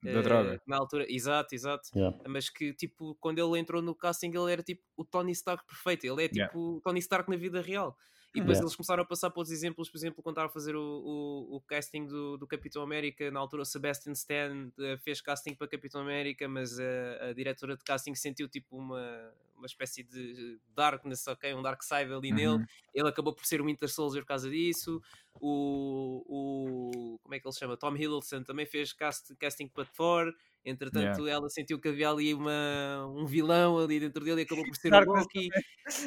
Da 0.03 0.11
eh, 0.11 0.23
droga. 0.23 0.63
Na 0.67 0.77
altura, 0.77 1.07
exato, 1.09 1.55
exato. 1.55 1.89
Yeah. 1.95 2.17
Mas 2.29 2.49
que, 2.51 2.73
tipo, 2.75 3.15
quando 3.21 3.39
ele 3.39 3.59
entrou 3.59 3.81
no 3.83 3.95
casting, 3.95 4.29
ele 4.29 4.53
era 4.53 4.63
tipo 4.63 4.83
o 4.97 5.05
Tony 5.05 5.33
Stark 5.33 5.65
perfeito. 5.67 6.05
Ele 6.05 6.25
é 6.25 6.29
tipo 6.29 6.37
Yeah. 6.39 6.59
o 6.59 6.81
Tony 6.83 6.99
Stark 7.01 7.31
na 7.31 7.37
vida 7.37 7.61
real. 7.61 7.97
E 8.37 8.41
depois 8.41 8.59
Yeah. 8.59 8.65
eles 8.65 8.77
começaram 8.77 9.03
a 9.03 9.07
passar 9.07 9.31
para 9.31 9.41
outros 9.41 9.57
exemplos, 9.57 9.89
por 9.89 9.97
exemplo, 9.97 10.23
quando 10.23 10.35
estavam 10.35 10.51
a 10.51 10.53
fazer 10.53 10.77
o, 10.77 10.81
o, 10.81 11.57
o 11.57 11.61
casting 11.63 12.07
do, 12.07 12.37
do 12.37 12.47
Capitão 12.47 12.83
América, 12.83 13.31
na 13.31 13.41
altura 13.41 13.63
o 13.63 13.65
Sebastian 13.65 14.13
Stan 14.13 14.71
eh, 14.79 14.99
fez 14.99 15.23
casting 15.23 15.55
para 15.55 15.67
Capitão 15.67 16.03
América, 16.03 16.47
mas 16.47 16.79
a, 16.79 17.31
a 17.31 17.33
diretora 17.33 17.77
de 17.77 17.83
casting 17.83 18.15
sentiu 18.15 18.47
tipo 18.47 18.77
uma, 18.77 19.33
uma 19.57 19.67
espécie 19.67 20.03
de 20.03 20.59
darkness, 20.75 21.27
ok? 21.27 21.55
Um 21.55 21.63
dark 21.63 21.83
side 21.83 22.13
ali 22.13 22.31
nele. 22.31 22.49
Uhum. 22.49 22.67
Ele 22.95 23.09
acabou 23.09 23.33
por 23.35 23.47
ser 23.47 23.61
o 23.63 23.65
Winter 23.65 23.89
Soldier 23.89 24.23
por 24.23 24.29
causa 24.29 24.51
disso. 24.51 25.01
O, 25.41 26.23
o 26.27 27.19
como 27.23 27.35
é 27.35 27.41
que 27.41 27.47
ele 27.47 27.53
se 27.53 27.59
chama? 27.59 27.77
Tom 27.77 27.97
Hiddleston 27.97 28.43
também 28.43 28.67
fez 28.67 28.93
cast, 28.93 29.35
casting 29.37 29.69
para 29.69 29.85
Thor. 29.87 30.35
Entretanto, 30.67 31.27
ela 31.29 31.49
sentiu 31.49 31.81
que 31.81 31.89
havia 31.89 32.11
ali 32.11 32.35
uma, 32.35 33.07
um 33.09 33.25
vilão 33.25 33.79
ali 33.79 34.01
dentro 34.01 34.25
dele 34.25 34.43
e 34.43 34.45
acabou 34.45 34.67
por 34.67 34.77
ser 34.77 34.91
Darkness 34.91 35.29
Loki. 35.35 35.49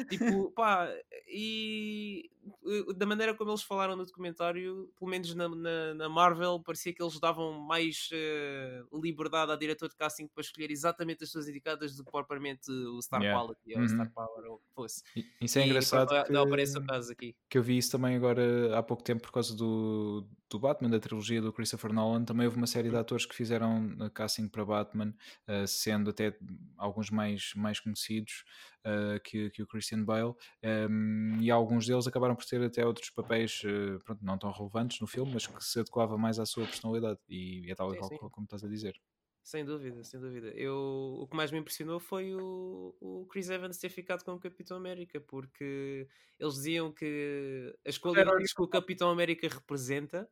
Tipo, 0.08 0.50
pá, 0.52 0.88
e 1.26 2.30
eh, 2.66 2.94
da 2.94 3.06
maneira 3.06 3.34
como 3.34 3.50
eles 3.50 3.62
falaram 3.62 3.96
no 3.96 4.04
documentário, 4.04 4.92
pelo 4.98 5.10
menos 5.10 5.34
na, 5.34 5.48
na, 5.48 5.94
na 5.94 6.08
Marvel, 6.08 6.60
parecia 6.62 6.92
que 6.94 7.02
eles 7.02 7.18
davam 7.18 7.52
mais 7.60 8.08
eh, 8.12 8.82
liberdade 8.92 9.52
à 9.52 9.56
diretor 9.56 9.88
de 9.88 9.96
casting 9.96 10.28
para 10.28 10.42
escolher 10.42 10.70
exatamente 10.70 11.24
as 11.24 11.30
pessoas 11.30 11.48
indicadas 11.48 11.96
do 11.96 12.04
que 12.04 12.10
propriamente 12.10 12.70
o 12.70 13.00
Star 13.00 13.20
Yeah. 13.22 13.40
Quality 13.40 13.74
ou 13.74 13.78
Uhum. 13.78 13.84
o 13.84 13.88
Star 13.88 14.12
Power 14.12 14.44
ou 14.50 14.54
o 14.56 14.58
que 14.58 14.74
fosse. 14.74 15.02
Isso 15.40 15.58
é 15.58 15.62
E 15.62 15.66
engraçado 15.66 16.08
pronto, 16.08 16.26
que, 16.26 16.32
Não 16.32 16.42
aparece 16.42 16.78
o 16.78 16.82
caso 16.86 17.12
aqui. 17.12 17.34
que 17.48 17.58
eu 17.58 17.62
vi 17.62 17.78
isso 17.78 17.90
também 17.92 18.16
agora 18.16 18.76
há 18.78 18.82
pouco 18.82 19.02
tempo 19.02 19.22
por 19.22 19.32
causa 19.32 19.56
do, 19.56 20.26
do 20.50 20.58
Batman, 20.58 20.90
da 20.90 20.98
trilogia 20.98 21.40
do 21.40 21.52
Christopher 21.52 21.92
Nolan. 21.92 22.24
Também 22.24 22.46
houve 22.46 22.56
uma 22.56 22.66
série 22.66 22.90
de 22.90 22.96
atores 22.96 23.24
que 23.24 23.34
fizeram 23.34 23.88
uh, 24.00 24.10
casting 24.10 24.48
para 24.48 24.64
Batman, 24.64 25.14
uh, 25.48 25.66
sendo 25.66 26.10
até 26.10 26.36
alguns 26.76 27.10
mais, 27.10 27.52
mais 27.54 27.78
conhecidos 27.78 28.44
uh, 28.84 29.20
que, 29.22 29.50
que 29.50 29.62
o 29.62 29.66
Christian 29.66 30.04
Bale. 30.04 30.34
Um, 30.62 31.38
e 31.40 31.50
alguns 31.50 31.86
deles 31.86 32.06
acabaram 32.06 32.34
por 32.34 32.44
ter 32.44 32.62
até 32.62 32.84
outros 32.84 33.10
papéis 33.10 33.62
uh, 33.64 33.98
pronto, 34.04 34.24
não 34.24 34.36
tão 34.36 34.50
relevantes 34.50 35.00
no 35.00 35.06
filme, 35.06 35.32
mas 35.32 35.46
que 35.46 35.64
se 35.64 35.80
adequava 35.80 36.18
mais 36.18 36.38
à 36.38 36.46
sua 36.46 36.64
personalidade. 36.64 37.18
E 37.28 37.70
é 37.70 37.74
tal 37.74 37.90
Sim, 37.90 38.02
sim. 38.08 38.16
como 38.18 38.44
estás 38.44 38.64
a 38.64 38.68
dizer. 38.68 38.94
Sem 39.42 39.64
dúvida, 39.64 40.04
sem 40.04 40.20
dúvida. 40.20 40.48
Eu, 40.48 41.16
o 41.18 41.26
que 41.26 41.36
mais 41.36 41.50
me 41.50 41.58
impressionou 41.58 41.98
foi 41.98 42.34
o, 42.34 42.94
o 43.00 43.26
Chris 43.26 43.48
Evans 43.48 43.78
ter 43.78 43.88
ficado 43.88 44.22
como 44.22 44.38
Capitão 44.38 44.76
América, 44.76 45.20
porque 45.20 46.06
eles 46.38 46.54
diziam 46.54 46.92
que 46.92 47.74
as 47.86 47.98
qualidades 47.98 48.52
que 48.52 48.62
o 48.62 48.68
Capitão 48.68 49.10
América 49.10 49.48
representa 49.48 50.28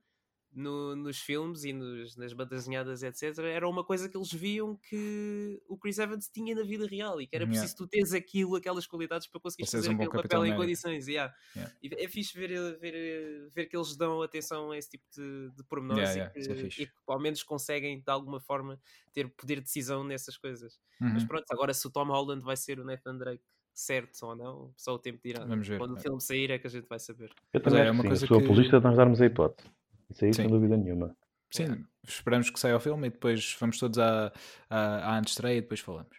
no, 0.53 0.97
nos 0.97 1.19
filmes 1.19 1.65
e 1.65 1.73
nos, 1.73 2.17
nas 2.17 2.33
bandas 2.33 2.61
desenhadas, 2.61 3.03
etc., 3.03 3.39
era 3.39 3.69
uma 3.69 3.85
coisa 3.85 4.09
que 4.09 4.17
eles 4.17 4.33
viam 4.33 4.77
que 4.77 5.61
o 5.69 5.77
Chris 5.77 5.99
Evans 5.99 6.29
tinha 6.29 6.55
na 6.55 6.63
vida 6.63 6.87
real 6.87 7.21
e 7.21 7.27
que 7.27 7.37
era 7.37 7.47
preciso 7.47 7.75
yeah. 7.75 7.79
tu 7.79 7.87
teres 7.87 8.13
aquilo, 8.13 8.57
aquelas 8.57 8.87
qualidades 8.87 9.27
para 9.27 9.41
conseguir 9.41 9.71
fazer 9.71 9.91
um 9.91 9.95
aquele 9.95 10.11
papel 10.11 10.47
em 10.47 10.57
condições. 10.57 11.07
Yeah. 11.07 11.35
Yeah. 11.55 11.75
E 11.83 12.05
é 12.05 12.09
fixe 12.09 12.37
ver, 12.37 12.79
ver, 12.79 13.51
ver 13.51 13.67
que 13.67 13.77
eles 13.77 13.97
dão 13.97 14.23
atenção 14.23 14.71
a 14.71 14.79
esse 14.79 14.91
tipo 14.91 15.05
de, 15.15 15.51
de 15.57 15.65
pormenores 15.65 16.11
e, 16.11 16.31
que, 16.31 16.53
é 16.53 16.55
e, 16.55 16.69
que, 16.69 16.91
ao 17.07 17.21
menos 17.21 17.43
conseguem 17.43 18.01
de 18.01 18.11
alguma 18.11 18.41
forma 18.41 18.81
ter 19.13 19.29
poder 19.29 19.57
de 19.57 19.63
decisão 19.63 20.03
nessas 20.05 20.37
coisas. 20.37 20.79
Uhum. 21.01 21.11
Mas 21.15 21.25
pronto, 21.25 21.45
agora 21.51 21.73
se 21.75 21.87
o 21.87 21.91
Tom 21.91 22.07
Holland 22.07 22.43
vai 22.43 22.57
ser 22.57 22.81
o 22.81 22.85
Nathan 22.85 23.17
Drake 23.17 23.45
certo 23.79 24.27
ou 24.27 24.35
não, 24.35 24.73
só 24.77 24.95
o 24.95 24.99
tempo 24.99 25.21
dirá. 25.25 25.45
Vamos 25.45 25.67
ver. 25.69 25.79
Quando 25.79 25.93
o 25.93 25.97
filme 25.97 26.21
sair 26.21 26.51
é 26.51 26.59
que 26.59 26.67
a 26.67 26.71
gente 26.71 26.89
vai 26.89 26.99
saber. 26.99 27.31
Eu 27.53 27.61
também 27.61 27.83
é, 27.83 27.91
uma 27.91 28.03
sim, 28.03 28.09
coisa 28.09 28.27
sou 28.27 28.39
que... 28.39 28.45
apologista 28.45 28.79
de 28.79 28.85
nós 28.85 28.97
darmos 28.97 29.21
a 29.21 29.27
hipótese. 29.27 29.71
Isso 30.11 30.25
aí, 30.25 30.33
Sim. 30.33 30.43
sem 30.43 30.51
dúvida 30.51 30.77
nenhuma. 30.77 31.15
Sim, 31.51 31.85
esperamos 32.07 32.51
que 32.51 32.61
saia 32.61 32.77
o 32.77 32.81
filme 32.81 33.07
e 33.07 33.11
depois 33.11 33.57
vamos 33.59 33.79
todos 33.79 33.99
à, 33.99 34.33
à, 34.69 35.15
à 35.15 35.19
antestreia 35.19 35.59
e 35.59 35.61
depois 35.61 35.81
falamos. 35.81 36.17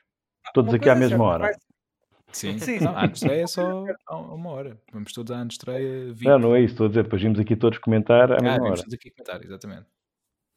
Todos 0.53 0.73
aqui 0.73 0.89
à 0.89 0.95
mesma 0.95 1.23
hora. 1.23 1.51
Sim, 2.31 2.59
Sim. 2.59 2.79
Não, 2.79 2.95
a 2.95 3.05
antestreia 3.05 3.43
é 3.43 3.47
só 3.47 3.85
uma 4.11 4.49
hora. 4.51 4.79
Vamos 4.91 5.13
todos 5.13 5.31
à 5.31 5.39
antestreia. 5.39 6.13
Não, 6.21 6.39
não 6.39 6.55
é 6.55 6.61
isso. 6.61 6.73
Estou 6.73 6.85
a 6.85 6.89
dizer, 6.89 7.03
depois 7.03 7.21
vimos 7.21 7.39
aqui 7.39 7.55
todos 7.55 7.79
comentar 7.79 8.31
à 8.31 8.37
ah, 8.37 8.41
mesma 8.41 8.65
hora. 8.65 8.75
todos 8.75 8.93
aqui 8.93 9.11
comentar, 9.11 9.43
exatamente. 9.43 9.87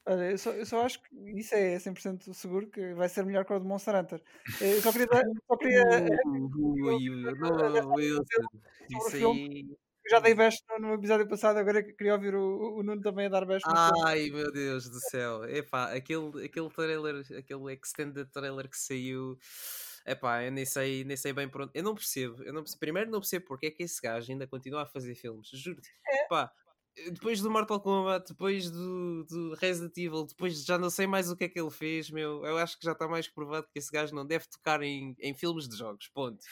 Olha, 0.05 0.33
eu 0.33 0.38
só, 0.38 0.51
eu 0.51 0.66
só 0.66 0.85
acho 0.85 1.01
que 1.03 1.14
isso 1.38 1.55
é 1.55 1.77
100% 1.77 2.33
seguro 2.35 2.66
que 2.66 2.92
vai 2.95 3.09
ser 3.09 3.25
melhor 3.25 3.45
que 3.45 3.53
o 3.53 3.59
do 3.59 3.64
Monster 3.64 3.95
Hunter. 3.95 4.21
Eu 4.61 4.81
só 4.83 4.90
queria. 4.92 5.07
Só 5.47 5.57
queria 5.57 5.83
isso 8.90 9.16
aí 9.16 9.77
já 10.12 10.20
dei 10.20 10.35
best 10.35 10.62
no, 10.68 10.79
no, 10.79 10.94
episódio 10.94 11.27
passado, 11.27 11.59
agora 11.59 11.83
queria 11.83 12.12
ouvir 12.12 12.35
o, 12.35 12.79
o 12.79 12.83
Nuno 12.83 13.01
também 13.01 13.27
a 13.27 13.29
dar 13.31 13.46
best. 13.46 13.66
Ai 14.05 14.29
meu 14.29 14.53
Deus 14.53 14.87
do 14.87 15.01
céu, 15.01 15.44
epá, 15.44 15.90
aquele, 15.90 16.44
aquele 16.44 16.68
trailer, 16.68 17.25
aquele 17.38 17.72
extended 17.72 18.29
trailer 18.31 18.68
que 18.68 18.77
saiu, 18.77 19.38
epá, 20.07 20.44
eu 20.44 20.53
nem 20.53 20.66
sei, 20.66 21.03
nem 21.05 21.16
sei 21.16 21.33
bem 21.33 21.48
pronto, 21.48 21.70
eu 21.75 21.83
não 21.83 21.94
percebo, 21.94 22.42
eu 22.42 22.53
não 22.53 22.62
percebo, 22.62 22.81
primeiro 22.81 23.11
não 23.11 23.20
percebo 23.20 23.46
porque 23.46 23.66
é 23.66 23.70
que 23.70 23.83
esse 23.83 24.03
gajo 24.03 24.31
ainda 24.31 24.46
continua 24.46 24.83
a 24.83 24.87
fazer 24.87 25.14
filmes, 25.14 25.48
juro-te, 25.48 25.88
é. 26.07 26.25
Epá, 26.25 26.53
depois 27.11 27.40
do 27.40 27.50
Mortal 27.50 27.81
Kombat, 27.81 28.28
depois 28.28 28.70
do, 28.70 29.24
do, 29.24 29.55
Resident 29.55 29.96
Evil, 29.96 30.26
depois 30.26 30.64
já 30.64 30.76
não 30.78 30.90
sei 30.90 31.07
mais 31.07 31.31
o 31.31 31.37
que 31.37 31.44
é 31.44 31.48
que 31.48 31.59
ele 31.59 31.70
fez, 31.70 32.11
meu. 32.11 32.44
Eu 32.44 32.59
acho 32.59 32.78
que 32.78 32.85
já 32.85 32.92
está 32.92 33.09
mais 33.09 33.26
provado 33.28 33.66
que 33.72 33.78
esse 33.78 33.90
gajo 33.90 34.14
não 34.14 34.26
deve 34.26 34.46
tocar 34.46 34.83
em, 34.83 35.16
em 35.18 35.35
filmes 35.35 35.68
de 35.68 35.76
jogos. 35.76 36.09
Ponto. 36.09 36.44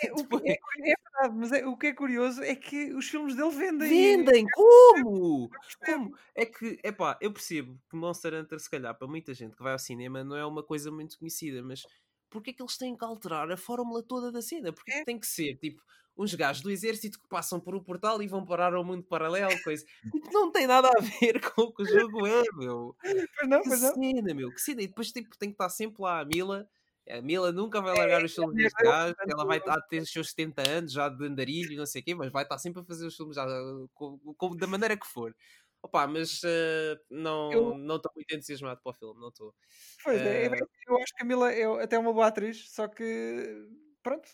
É, 0.00 0.14
depois... 0.14 0.42
é, 0.44 0.52
é 0.52 0.94
verdade, 0.94 1.36
mas 1.36 1.52
é, 1.52 1.66
o 1.66 1.76
que 1.76 1.88
é 1.88 1.92
curioso 1.92 2.42
é 2.42 2.54
que 2.54 2.94
os 2.94 3.08
filmes 3.08 3.34
dele 3.34 3.50
vendem. 3.50 3.88
Vendem? 3.88 4.46
Como? 4.54 5.50
Como? 5.84 6.16
É 6.34 6.46
que, 6.46 6.78
é 6.82 6.92
pá, 6.92 7.18
eu 7.20 7.32
percebo 7.32 7.76
que 7.90 7.96
Monster 7.96 8.34
Hunter, 8.34 8.60
se 8.60 8.70
calhar, 8.70 8.96
para 8.96 9.08
muita 9.08 9.34
gente 9.34 9.56
que 9.56 9.62
vai 9.62 9.72
ao 9.72 9.78
cinema, 9.78 10.22
não 10.22 10.36
é 10.36 10.46
uma 10.46 10.62
coisa 10.62 10.90
muito 10.90 11.18
conhecida, 11.18 11.62
mas 11.62 11.82
porque 12.30 12.50
é 12.50 12.52
que 12.52 12.62
eles 12.62 12.76
têm 12.76 12.96
que 12.96 13.04
alterar 13.04 13.50
a 13.50 13.56
fórmula 13.56 14.02
toda 14.02 14.30
da 14.30 14.42
cena? 14.42 14.72
Porque 14.72 14.92
é. 14.92 15.04
tem 15.04 15.18
que 15.18 15.26
ser 15.26 15.56
tipo 15.56 15.82
uns 16.18 16.34
gajos 16.34 16.62
do 16.62 16.70
exército 16.70 17.20
que 17.20 17.28
passam 17.28 17.60
por 17.60 17.76
um 17.76 17.82
portal 17.82 18.20
e 18.20 18.26
vão 18.26 18.44
parar 18.44 18.74
ao 18.74 18.84
mundo 18.84 19.04
paralelo, 19.04 19.54
coisa. 19.62 19.84
Tipo, 20.10 20.32
não 20.32 20.50
tem 20.50 20.66
nada 20.66 20.88
a 20.88 21.00
ver 21.00 21.40
com 21.54 21.62
o 21.62 21.72
que 21.72 21.84
o 21.84 21.86
jogo 21.86 22.26
é, 22.26 22.42
meu. 22.56 22.96
Pois 23.38 23.48
não, 23.48 23.62
que 23.62 23.68
pois 23.68 23.80
cena, 23.80 24.34
meu. 24.34 24.52
Que 24.52 24.60
cena. 24.60 24.82
E 24.82 24.88
depois 24.88 25.12
tipo, 25.12 25.38
tem 25.38 25.50
que 25.50 25.54
estar 25.54 25.68
sempre 25.68 26.02
lá 26.02 26.20
a 26.20 26.24
Mila. 26.24 26.68
A 27.08 27.22
Mila 27.22 27.52
nunca 27.52 27.80
vai 27.80 27.96
largar 27.96 28.22
os 28.22 28.34
filmes 28.34 28.56
deste 28.56 28.82
gajo, 28.82 29.14
ela 29.26 29.44
vai 29.46 29.60
ter 29.88 30.02
os 30.02 30.10
seus 30.10 30.30
70 30.30 30.68
anos 30.68 30.92
já 30.92 31.08
de 31.08 31.24
andarilho, 31.24 31.78
não 31.78 31.86
sei 31.86 32.02
o 32.02 32.04
quê, 32.04 32.14
mas 32.14 32.30
vai 32.30 32.42
estar 32.42 32.58
sempre 32.58 32.82
a 32.82 32.84
fazer 32.84 33.06
os 33.06 33.16
filmes 33.16 33.34
já, 33.34 33.46
com, 33.94 34.18
com, 34.36 34.56
da 34.56 34.66
maneira 34.66 34.94
que 34.94 35.06
for. 35.06 35.34
Opa, 35.82 36.06
mas 36.06 36.42
uh, 36.42 36.98
não 37.10 37.50
estou 37.50 37.78
não 37.78 38.00
muito 38.14 38.34
entusiasmado 38.34 38.80
para 38.82 38.90
o 38.90 38.94
filme, 38.94 39.20
não 39.20 39.28
estou. 39.28 39.54
Pois 40.02 40.20
uh... 40.20 40.24
é, 40.24 40.46
eu 40.46 40.96
acho 40.98 41.14
que 41.14 41.22
a 41.22 41.24
Mila 41.24 41.52
é 41.52 41.82
até 41.82 41.98
uma 41.98 42.12
boa 42.12 42.26
atriz, 42.26 42.70
só 42.72 42.88
que 42.88 43.68
pronto. 44.02 44.28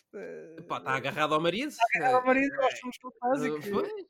Está 0.59 0.81
uh, 0.81 0.89
agarrado 0.89 1.35
ao 1.35 1.41
marido. 1.41 1.69
Está 1.69 1.85
agarrado 1.97 2.21
ao 2.21 2.27
marido, 2.27 2.57
nós 2.57 2.79
somos 2.79 2.97
capazes. 2.99 4.07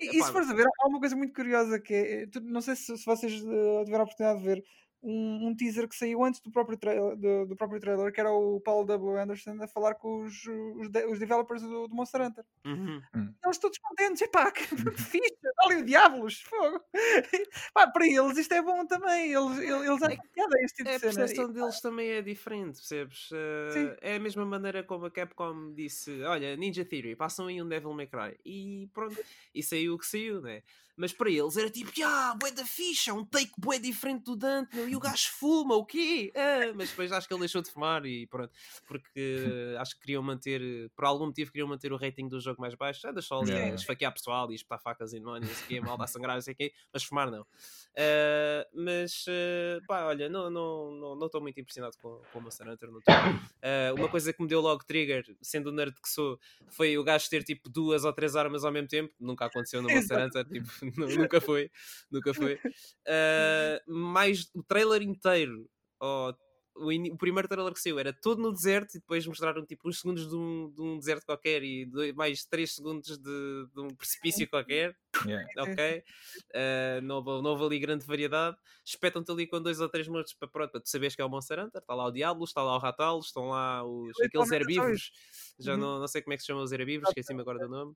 E, 0.00 0.18
e, 0.18 0.22
se 0.22 0.32
fores 0.32 0.50
a 0.50 0.54
ver, 0.54 0.66
há 0.66 0.88
uma 0.88 1.00
coisa 1.00 1.16
muito 1.16 1.32
curiosa 1.32 1.80
que 1.80 1.94
é, 1.94 2.26
não 2.42 2.60
sei 2.60 2.76
se, 2.76 2.96
se 2.96 3.06
vocês 3.06 3.32
tiveram 3.32 4.00
a 4.00 4.02
oportunidade 4.02 4.40
de 4.40 4.44
ver, 4.44 4.64
um, 5.02 5.48
um, 5.48 5.56
teaser 5.56 5.88
que 5.88 5.94
saiu 5.94 6.24
antes 6.24 6.40
do 6.40 6.50
próprio, 6.50 6.76
trailer, 6.76 7.16
do, 7.16 7.46
do, 7.46 7.56
próprio 7.56 7.80
trailer, 7.80 8.12
que 8.12 8.20
era 8.20 8.32
o 8.32 8.60
Paul 8.60 8.84
W. 8.84 9.16
Anderson 9.16 9.62
a 9.62 9.68
falar 9.68 9.94
com 9.94 10.24
os, 10.24 10.44
os, 10.76 10.88
de, 10.90 11.06
os 11.06 11.18
developers 11.18 11.62
do, 11.62 11.88
do, 11.88 11.94
Monster 11.94 12.22
Hunter. 12.22 12.44
Uhum. 12.64 13.00
Hum. 13.14 13.34
Eles 13.44 13.58
todos 13.58 13.78
contentes, 13.78 14.22
epá, 14.22 14.50
que 14.50 14.62
fixe, 14.98 15.36
olha 15.66 15.78
o 15.78 15.84
Diablos, 15.84 16.40
fogo. 16.42 16.80
Pá, 17.72 17.86
para 17.86 18.06
eles 18.06 18.36
isto 18.38 18.52
é 18.52 18.62
bom 18.62 18.86
também, 18.86 19.32
eles, 19.32 19.58
eles 19.58 20.02
acham 20.02 20.28
piada 20.32 20.56
este 20.62 20.76
tipo 20.76 20.88
é, 20.88 20.94
de 20.94 21.00
cena. 21.00 21.12
A 21.12 21.16
percepção 21.16 21.52
deles 21.52 21.80
também 21.80 22.08
é 22.10 22.22
diferente, 22.22 22.76
percebes? 22.76 23.30
Uh, 23.30 23.96
é 24.00 24.16
a 24.16 24.20
mesma 24.20 24.44
maneira 24.44 24.82
como 24.82 25.06
a 25.06 25.10
Capcom 25.10 25.72
disse: 25.74 26.22
olha, 26.22 26.56
Ninja 26.56 26.84
Theory, 26.84 27.16
passam 27.16 27.46
aí 27.46 27.62
um 27.62 27.68
Devil 27.68 27.92
May 27.92 28.06
Cry. 28.06 28.38
E 28.44 28.88
pronto, 28.92 29.16
e 29.54 29.62
saiu 29.62 29.94
o 29.94 29.98
que 29.98 30.06
saiu, 30.06 30.40
né? 30.40 30.62
Mas 30.98 31.12
para 31.12 31.30
eles 31.30 31.56
era 31.56 31.70
tipo, 31.70 31.92
ah, 32.04 32.34
bué 32.38 32.50
da 32.50 32.64
ficha, 32.64 33.14
um 33.14 33.24
take 33.24 33.52
bué 33.56 33.78
diferente 33.78 34.24
do 34.24 34.34
Dante, 34.34 34.74
meu, 34.74 34.88
e 34.88 34.96
o 34.96 35.00
gajo 35.00 35.30
fuma, 35.30 35.76
o 35.76 35.84
quê? 35.84 36.32
Ah, 36.34 36.72
mas 36.74 36.90
depois 36.90 37.12
acho 37.12 37.28
que 37.28 37.32
ele 37.32 37.40
deixou 37.40 37.62
de 37.62 37.70
fumar 37.70 38.04
e 38.04 38.26
pronto, 38.26 38.52
porque 38.84 39.14
acho 39.78 39.94
que 39.94 40.00
queriam 40.00 40.22
manter, 40.22 40.90
por 40.96 41.04
algum 41.04 41.26
motivo 41.26 41.52
queriam 41.52 41.68
manter 41.68 41.92
o 41.92 41.96
rating 41.96 42.26
do 42.26 42.40
jogo 42.40 42.60
mais 42.60 42.74
baixo, 42.74 43.06
anda 43.06 43.22
só 43.22 43.40
ali 43.40 43.52
yeah. 43.52 43.72
a 43.72 43.74
esfaquear 43.76 44.12
pessoal 44.12 44.50
e 44.50 44.56
espetar 44.56 44.82
facas 44.82 45.12
em 45.12 45.20
demónios, 45.20 45.48
não 45.48 45.54
sei 45.56 45.64
o 45.64 45.68
quê, 45.68 45.80
mal 45.80 45.96
dar 45.96 46.08
sangrar, 46.08 46.34
não 46.34 46.42
sei 46.42 46.54
o 46.54 46.56
quê, 46.56 46.72
mas 46.92 47.04
fumar 47.04 47.30
não. 47.30 47.42
Uh, 47.42 48.64
mas, 48.74 49.24
uh, 49.28 49.86
pá, 49.86 50.04
olha, 50.04 50.28
não 50.28 50.48
estou 50.48 50.90
não, 50.92 51.16
não, 51.16 51.28
não 51.32 51.40
muito 51.40 51.60
impressionado 51.60 51.96
com, 52.02 52.20
com 52.32 52.38
o 52.40 52.42
Monster 52.42 52.68
Hunter, 52.68 52.90
não 52.90 52.98
uh, 52.98 53.94
Uma 53.98 54.08
coisa 54.08 54.32
que 54.32 54.42
me 54.42 54.48
deu 54.48 54.60
logo 54.60 54.84
trigger, 54.84 55.24
sendo 55.40 55.68
o 55.68 55.72
nerd 55.72 55.94
que 56.00 56.08
sou, 56.08 56.38
foi 56.68 56.98
o 56.98 57.04
gajo 57.04 57.28
ter 57.30 57.44
tipo 57.44 57.68
duas 57.68 58.04
ou 58.04 58.12
três 58.12 58.34
armas 58.34 58.64
ao 58.64 58.72
mesmo 58.72 58.88
tempo, 58.88 59.14
nunca 59.20 59.46
aconteceu 59.46 59.80
no 59.80 59.88
Monster 59.88 60.24
Hunter, 60.24 60.44
tipo 60.44 60.87
nunca 61.28 61.40
foi, 61.40 61.70
nunca 62.10 62.34
foi. 62.34 62.54
Uh, 62.54 63.92
mais 63.92 64.50
o 64.54 64.62
trailer 64.62 65.02
inteiro, 65.02 65.68
oh, 66.00 66.32
o, 66.78 67.12
o, 67.12 67.18
primeiro 67.18 67.48
trailer 67.48 67.72
que 67.72 67.80
saiu 67.80 67.98
era 67.98 68.12
todo 68.12 68.40
no 68.40 68.52
deserto 68.52 68.94
e 68.94 69.00
depois 69.00 69.26
mostraram 69.26 69.64
tipo 69.66 69.88
uns 69.88 70.00
segundos 70.00 70.28
de 70.28 70.34
um, 70.34 70.70
de 70.70 70.80
um 70.80 70.98
deserto 70.98 71.26
qualquer 71.26 71.62
e 71.62 71.84
dois, 71.84 72.14
mais 72.14 72.44
3 72.44 72.74
segundos 72.74 73.18
de, 73.18 73.66
de, 73.74 73.80
um 73.80 73.88
precipício 73.88 74.48
qualquer. 74.48 74.96
Yeah. 75.24 75.46
Ok? 75.58 76.04
Uh, 76.50 77.02
não, 77.02 77.16
houve, 77.16 77.42
não 77.42 77.50
houve 77.50 77.64
ali 77.64 77.78
grande 77.78 78.06
variedade. 78.06 78.56
Espetam-te 78.84 79.30
ali 79.30 79.46
com 79.46 79.60
dois 79.60 79.80
ou 79.80 79.88
três 79.88 80.06
mortos 80.08 80.32
para, 80.34 80.48
pronto, 80.48 80.70
para 80.70 80.80
tu 80.80 80.88
saberes 80.88 81.14
que 81.14 81.22
é 81.22 81.24
o 81.24 81.28
Monster 81.28 81.58
Hunter. 81.58 81.80
Está 81.80 81.94
lá 81.94 82.06
o 82.06 82.10
Diablo, 82.10 82.44
está 82.44 82.62
lá 82.62 82.76
o 82.76 82.78
Ratalos, 82.78 83.26
estão 83.26 83.48
lá 83.48 83.84
os, 83.84 84.18
aqueles 84.20 84.50
herbívoros. 84.50 85.10
Já 85.58 85.74
uhum. 85.74 85.78
não, 85.78 85.98
não 86.00 86.08
sei 86.08 86.22
como 86.22 86.34
é 86.34 86.36
que 86.36 86.42
se 86.42 86.46
chamam 86.46 86.62
os 86.62 86.72
herbívoros, 86.72 87.08
esqueci-me 87.10 87.40
agora 87.40 87.58
do 87.58 87.68
nome. 87.68 87.92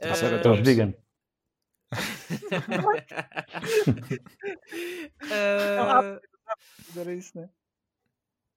Uh, 0.00 0.50
os 0.52 0.60
vegan 0.60 0.94
uh... 5.22 6.20
Era 6.96 7.14
isso, 7.14 7.38
né? 7.38 7.48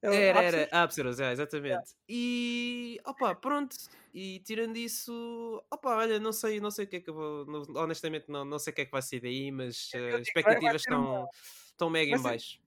Era, 0.02 0.44
era, 0.44 0.70
Apseros, 0.72 1.20
é, 1.20 1.32
exatamente. 1.32 1.96
E 2.08 3.00
opa, 3.04 3.34
pronto. 3.36 3.76
E 4.14 4.40
tirando 4.42 4.78
isso, 4.78 5.64
opa, 5.72 5.96
olha, 5.96 6.20
não 6.20 6.32
sei, 6.32 6.60
não 6.60 6.70
sei 6.70 6.86
o 6.86 6.88
que 6.88 6.98
é 6.98 7.00
que 7.02 7.10
eu 7.10 7.14
vou. 7.16 7.46
Não, 7.46 7.64
honestamente, 7.82 8.26
não, 8.30 8.46
não 8.46 8.60
sei 8.60 8.72
o 8.72 8.76
que 8.76 8.82
é 8.82 8.86
que 8.86 8.92
vai 8.92 9.02
ser 9.02 9.20
daí, 9.20 9.52
mas 9.52 9.90
uh, 9.94 10.20
expectativas 10.20 10.82
estão, 10.82 11.04
uma... 11.04 11.30
estão 11.72 11.90
mega 11.90 12.16
em 12.16 12.22
baixo. 12.22 12.60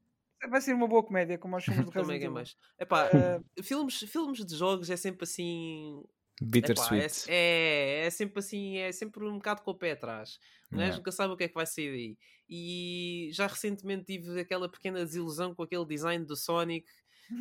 Vai 0.48 0.60
ser 0.60 0.74
uma 0.74 0.88
boa 0.88 1.02
comédia, 1.04 1.38
como 1.38 1.54
aos 1.54 1.64
filmes 1.64 1.84
do 1.84 1.90
Resident 1.92 2.22
Evil. 2.22 2.32
Mega 2.32 2.50
Epá, 2.78 3.08
uh... 3.08 3.62
filmes, 3.62 4.00
filmes 4.00 4.44
de 4.44 4.56
jogos 4.56 4.90
é 4.90 4.96
sempre 4.96 5.24
assim 5.24 6.02
Bittersweet. 6.40 7.26
É, 7.28 8.02
é, 8.02 8.06
é, 8.06 8.10
sempre 8.10 8.38
assim, 8.38 8.78
é 8.78 8.90
sempre 8.92 9.24
um 9.24 9.34
bocado 9.34 9.62
com 9.62 9.70
o 9.70 9.74
pé 9.74 9.92
atrás. 9.92 10.40
Não 10.70 10.82
é? 10.82 10.94
Nunca 10.94 11.10
sabe 11.10 11.32
o 11.32 11.36
que 11.36 11.44
é 11.44 11.48
que 11.48 11.54
vai 11.54 11.66
sair 11.66 11.90
daí. 11.90 12.18
E 12.48 13.30
já 13.32 13.46
recentemente 13.46 14.04
tive 14.04 14.40
aquela 14.40 14.68
pequena 14.68 15.04
desilusão 15.04 15.54
com 15.54 15.62
aquele 15.62 15.84
design 15.84 16.24
do 16.24 16.36
Sonic. 16.36 16.86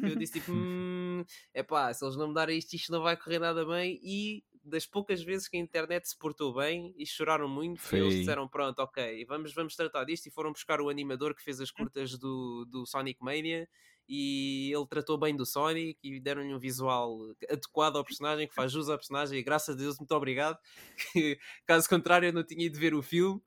Eu 0.03 0.15
disse 0.15 0.33
tipo, 0.33 0.51
hum, 0.53 1.23
é 1.53 1.63
pá, 1.63 1.93
se 1.93 2.03
eles 2.03 2.15
não 2.15 2.27
mudarem 2.27 2.57
isto, 2.57 2.75
isto 2.75 2.91
não 2.91 3.01
vai 3.01 3.15
correr 3.15 3.39
nada 3.39 3.65
bem. 3.65 3.99
E 4.03 4.43
das 4.63 4.85
poucas 4.85 5.21
vezes 5.21 5.47
que 5.47 5.57
a 5.57 5.59
internet 5.59 6.07
se 6.07 6.17
portou 6.17 6.53
bem 6.53 6.93
e 6.97 7.05
choraram 7.05 7.47
muito, 7.47 7.81
Foi. 7.81 7.99
eles 7.99 8.15
disseram: 8.15 8.47
Pronto, 8.47 8.79
ok, 8.79 9.25
vamos, 9.25 9.53
vamos 9.53 9.75
tratar 9.75 10.03
disto. 10.05 10.27
E 10.27 10.31
foram 10.31 10.51
buscar 10.51 10.81
o 10.81 10.89
animador 10.89 11.35
que 11.35 11.43
fez 11.43 11.59
as 11.59 11.71
curtas 11.71 12.17
do, 12.17 12.65
do 12.65 12.85
Sonic 12.85 13.23
Mania 13.23 13.67
e 14.09 14.73
ele 14.73 14.87
tratou 14.87 15.19
bem 15.19 15.35
do 15.35 15.45
Sonic 15.45 15.99
e 16.03 16.19
deram-lhe 16.19 16.51
um 16.51 16.57
visual 16.57 17.15
adequado 17.47 17.95
ao 17.95 18.03
personagem, 18.03 18.47
que 18.47 18.55
faz 18.55 18.71
jus 18.71 18.89
ao 18.89 18.97
personagem, 18.97 19.37
e 19.37 19.43
graças 19.43 19.75
a 19.75 19.77
Deus, 19.77 19.99
muito 19.99 20.11
obrigado. 20.13 20.57
Que, 21.13 21.39
caso 21.65 21.87
contrário, 21.87 22.27
eu 22.27 22.33
não 22.33 22.43
tinha 22.43 22.65
ido 22.65 22.77
ver 22.79 22.95
o 22.95 23.03
filme. 23.03 23.39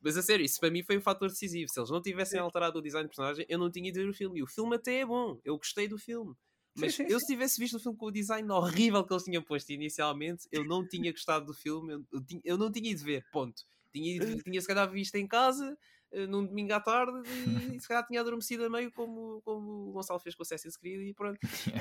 Mas 0.00 0.16
a 0.16 0.22
sério, 0.22 0.44
isso 0.44 0.60
para 0.60 0.70
mim 0.70 0.82
foi 0.82 0.96
o 0.96 1.00
fator 1.00 1.28
decisivo. 1.28 1.70
Se 1.70 1.78
eles 1.78 1.90
não 1.90 2.02
tivessem 2.02 2.38
alterado 2.38 2.78
o 2.78 2.82
design 2.82 3.06
do 3.06 3.10
personagem, 3.10 3.46
eu 3.48 3.58
não 3.58 3.70
tinha 3.70 3.88
ido 3.88 3.98
ver 3.98 4.08
o 4.08 4.14
filme. 4.14 4.40
E 4.40 4.42
o 4.42 4.46
filme 4.46 4.76
até 4.76 5.00
é 5.00 5.06
bom. 5.06 5.40
Eu 5.44 5.56
gostei 5.56 5.88
do 5.88 5.98
filme. 5.98 6.34
Mas 6.76 6.94
sim, 6.94 7.04
eu, 7.04 7.18
sim. 7.18 7.26
se 7.26 7.32
tivesse 7.32 7.60
visto 7.60 7.76
o 7.76 7.80
filme 7.80 7.96
com 7.96 8.06
o 8.06 8.10
design 8.10 8.48
horrível 8.50 9.04
que 9.04 9.12
eles 9.12 9.24
tinham 9.24 9.42
posto 9.42 9.70
inicialmente, 9.70 10.46
eu 10.52 10.64
não 10.64 10.86
tinha 10.86 11.10
gostado 11.10 11.46
do 11.46 11.54
filme. 11.54 11.94
Eu, 11.94 12.04
eu, 12.12 12.22
eu 12.44 12.58
não 12.58 12.70
tinha 12.70 12.90
ido 12.90 13.02
ver, 13.02 13.24
ponto. 13.32 13.62
Tinha, 13.92 14.36
tinha 14.42 14.60
se 14.60 14.66
calhar 14.66 14.88
visto 14.90 15.16
em 15.16 15.26
casa, 15.26 15.76
num 16.12 16.44
domingo 16.46 16.72
à 16.72 16.80
tarde, 16.80 17.12
e 17.76 17.80
se 17.80 17.86
calhar 17.88 18.06
tinha 18.06 18.20
adormecido 18.20 18.64
a 18.64 18.70
meio, 18.70 18.90
como, 18.92 19.40
como 19.44 19.88
o 19.88 19.92
Gonçalo 19.92 20.18
fez 20.20 20.34
com 20.34 20.42
o 20.42 20.44
Assassin's 20.44 20.76
Creed, 20.76 21.08
e 21.08 21.14
pronto. 21.14 21.38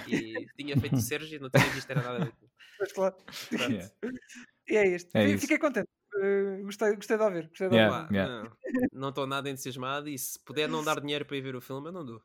E 0.07 0.45
tinha 0.57 0.75
feito 0.77 0.95
o 0.95 1.01
Sérgio, 1.01 1.39
não 1.39 1.49
tinha 1.49 1.65
visto 1.69 1.89
era 1.89 2.01
nada 2.01 2.19
daquilo. 2.19 2.51
Mas 2.79 2.91
claro. 2.91 3.15
Pronto. 3.49 3.71
Yeah. 3.71 3.91
E 4.69 4.75
é 4.75 4.87
isto. 4.95 5.09
É 5.15 5.25
Fi- 5.25 5.31
isso. 5.33 5.41
Fiquei 5.41 5.57
contente. 5.57 5.87
Uh, 6.17 6.63
gostei, 6.63 6.95
gostei 6.95 7.17
de 7.17 7.23
ouvir. 7.23 7.47
Gostei 7.49 7.69
de 7.69 7.75
Yeah. 7.75 8.01
ouvir. 8.01 8.13
Yeah. 8.15 8.51
Não 8.91 9.09
estou 9.09 9.27
nada 9.27 9.49
entusiasmado 9.49 10.09
e 10.09 10.17
se 10.17 10.39
puder 10.43 10.67
não 10.67 10.83
dar 10.83 10.99
dinheiro 10.99 11.25
para 11.25 11.37
ir 11.37 11.41
ver 11.41 11.55
o 11.55 11.61
filme, 11.61 11.87
eu 11.87 11.91
não 11.91 12.05
dou. 12.05 12.21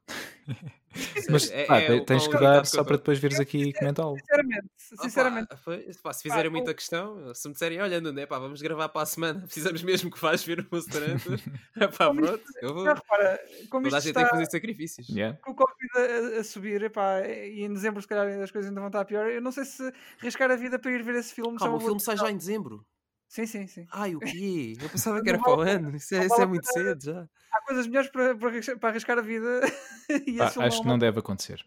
Mas 1.31 1.51
É- 1.51 1.65
pá, 1.67 1.79
é 1.79 2.01
tens 2.01 2.27
quão 2.27 2.37
que 2.39 2.45
dar 2.45 2.67
só 2.67 2.85
para 2.85 2.97
depois 2.97 3.19
veres 3.19 3.39
aqui 3.41 3.63
e 3.69 3.73
comentá-lo. 3.73 4.17
Sinceramente, 4.19 4.67
Ah, 4.99 5.03
sinceramente. 5.03 5.47
pá, 5.49 5.57
foi- 5.57 5.91
pá, 6.03 6.13
se 6.13 6.23
fizerem 6.23 6.51
Pá, 6.51 6.57
muita 6.57 6.75
questão, 6.75 7.35
se 7.35 7.49
me 7.49 7.53
disserem, 7.55 7.81
olha, 7.81 8.01
Nuno, 8.01 8.19
é 8.21 8.27
pá, 8.27 8.39
vamos 8.39 8.61
gravar 8.61 8.89
para 8.89 9.03
a 9.03 9.07
semana, 9.07 9.41
precisamos 9.47 9.83
mesmo 9.83 10.11
que 10.11 10.21
vais 10.21 10.43
ver 10.45 10.61
o 10.61 10.67
Monster 10.71 11.03
Hunter, 11.03 11.41
é 11.77 11.89
pá, 11.89 12.07
Como 12.09 12.21
pronto, 12.23 12.45
eu 12.61 12.75
vou. 12.75 12.85
Não, 12.85 12.95
repara, 12.95 13.41
como 13.71 13.85
Toda 13.85 13.97
a 13.97 13.99
isto 13.99 14.07
gente 14.09 14.15
tem 14.15 14.23
está 14.23 14.25
que 14.25 14.31
fazer 14.31 14.51
sacrifícios. 14.51 15.09
Yeah. 15.09 15.39
com 15.39 15.53
o 15.53 15.55
Covid 15.55 16.37
a, 16.37 16.41
a 16.41 16.45
subir, 16.45 16.83
epá, 16.83 17.21
e 17.27 17.63
em 17.63 17.73
dezembro 17.73 18.03
se 18.03 18.09
calhar 18.09 18.27
as 18.43 18.51
coisas 18.51 18.69
ainda 18.69 18.81
vão 18.81 18.89
estar 18.89 19.05
pior, 19.05 19.31
eu 19.31 19.41
não 19.41 19.53
sei 19.53 19.65
se 19.65 19.93
arriscar 20.21 20.51
a 20.51 20.57
vida 20.57 20.79
para 20.79 20.91
ir 20.91 21.03
ver 21.03 21.15
esse 21.15 21.33
filme. 21.33 21.57
Calma, 21.59 21.77
o 21.77 21.81
filme 21.81 22.01
sai 22.01 22.17
já 22.17 22.31
em 22.31 22.37
dezembro. 22.37 22.85
Sim, 23.33 23.47
sim, 23.47 23.67
sim. 23.67 23.87
Ai, 23.91 24.15
o 24.15 24.21
quê? 24.21 24.77
Eu 24.79 24.91
pensava 24.93 25.23
que 25.23 25.29
era 25.31 25.39
Não 25.39 25.45
para 25.45 25.57
o 25.57 25.61
ano. 25.63 25.97
Isso 25.97 26.15
é, 26.15 26.19
não 26.19 26.27
isso 26.27 26.43
é 26.43 26.45
muito 26.45 26.67
cedo 26.71 27.03
já. 27.03 27.27
Há 27.51 27.63
coisas 27.63 27.87
melhores 27.87 28.11
para, 28.11 28.37
para, 28.37 28.49
arriscar, 28.51 28.79
para 28.79 28.89
arriscar 28.91 29.19
a 29.19 29.23
vida 29.23 29.61
e 30.11 30.51
filme 30.51 30.67
acho 30.67 30.83
que 30.83 30.87
não 30.87 30.99
deve 30.99 31.19
acontecer. 31.19 31.65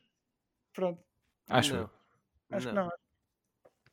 Pronto, 0.76 1.04
Acho 1.50 1.74
não. 1.74 1.82
eu. 1.82 1.90
acho 2.52 2.68
que 2.68 2.74
não. 2.76 2.90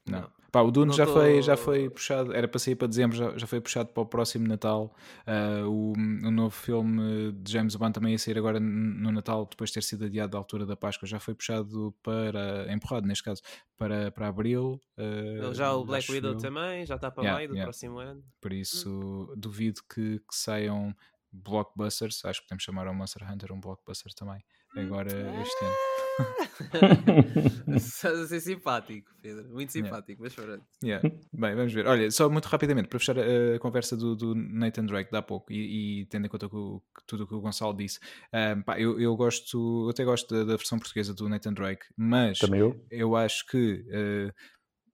Não. 0.07 0.33
Pá, 0.53 0.61
o 0.61 0.71
Dune 0.71 0.89
Não 0.89 0.95
já, 0.95 1.07
tô- 1.07 1.15
foi, 1.15 1.41
já 1.41 1.57
foi 1.57 1.89
puxado, 1.89 2.35
era 2.35 2.47
para 2.47 2.59
sair 2.59 2.75
para 2.77 2.87
dezembro, 2.87 3.17
já, 3.17 3.39
já 3.39 3.47
foi 3.47 3.59
puxado 3.59 3.89
para 3.89 4.03
o 4.03 4.07
próximo 4.07 4.47
Natal. 4.47 4.95
Ah, 5.27 5.67
o, 5.67 5.95
o 5.95 6.31
novo 6.31 6.51
filme 6.55 7.33
de 7.33 7.51
James 7.53 7.75
Bond 7.75 7.95
também 7.95 8.13
ia 8.13 8.19
sair 8.19 8.37
agora 8.37 8.61
no 8.61 9.11
Natal, 9.11 9.47
depois 9.51 9.71
de 9.71 9.75
ter 9.75 9.83
sido 9.83 10.05
adiado 10.05 10.33
da 10.33 10.37
altura 10.39 10.67
da 10.67 10.77
Páscoa. 10.77 11.09
Já 11.09 11.19
foi 11.19 11.35
puxado 11.35 11.95
para, 12.03 12.71
empurrado 12.71 13.07
neste 13.07 13.25
caso, 13.25 13.41
para, 13.79 14.11
para 14.13 14.29
Abril. 14.29 14.79
ah, 14.99 15.55
Já 15.55 15.73
o 15.73 15.87
Black 15.87 16.13
Widow 16.13 16.33
eu. 16.33 16.37
também, 16.39 16.85
já 16.85 16.97
está 16.97 17.11
para 17.11 17.23
Yeah, 17.25 17.39
maio 17.39 17.49
do 17.49 17.55
yeah. 17.55 17.65
próximo 17.67 17.99
ano. 17.99 18.23
Por 18.39 18.53
isso 18.53 19.33
duvido 19.35 19.81
que, 19.89 20.19
que 20.19 20.35
saiam 20.37 20.95
blockbusters. 21.33 22.23
Acho 22.27 22.41
que 22.43 22.47
podemos 22.49 22.63
chamar 22.63 22.87
o 22.89 22.95
Monster 22.95 23.27
Hunter 23.31 23.53
um 23.53 23.59
blockbuster 23.61 24.13
também. 24.15 24.45
Agora 24.77 25.11
este 25.43 25.65
ano. 25.65 25.75
Estás 27.77 28.19
a 28.19 28.27
ser 28.27 28.41
simpático, 28.41 29.11
Pedro. 29.21 29.49
Muito 29.51 29.73
Yeah. 29.75 29.89
simpático, 29.89 30.23
mas 30.23 30.35
pronto. 30.35 30.65
Yeah. 30.83 31.09
Bem, 31.33 31.55
vamos 31.55 31.73
ver. 31.73 31.87
Olha, 31.87 32.11
só 32.11 32.29
muito 32.29 32.47
rapidamente, 32.47 32.89
para 32.89 32.99
fechar 32.99 33.19
a, 33.19 33.57
a 33.57 33.59
conversa 33.59 33.97
do, 33.97 34.15
do 34.15 34.35
Nathan 34.35 34.85
Drake 34.85 35.11
de 35.11 35.17
há 35.17 35.23
pouco 35.23 35.53
e, 35.53 36.01
e 36.03 36.07
tendo 36.07 36.27
em 36.27 36.29
conta 36.29 36.49
que 36.49 36.57
o- 36.57 36.81
que 36.95 37.03
tudo 37.07 37.25
o 37.25 37.27
que 37.27 37.35
o 37.35 37.41
Gonçalo 37.41 37.75
disse, 37.77 37.99
ahm, 38.33 38.63
pá, 38.63 38.79
eu, 38.79 39.01
eu 39.01 39.15
gosto, 39.17 39.85
eu 39.87 39.91
até 39.91 40.05
gosto 40.05 40.33
da, 40.35 40.45
da 40.45 40.57
versão 40.57 40.79
portuguesa 40.79 41.15
do 41.15 41.29
Nathan 41.29 41.53
Drake, 41.55 41.87
mas 41.97 42.41
eu. 42.41 42.85
eu 42.91 43.17
acho 43.17 43.47
que 43.47 43.85
eh, 43.91 44.33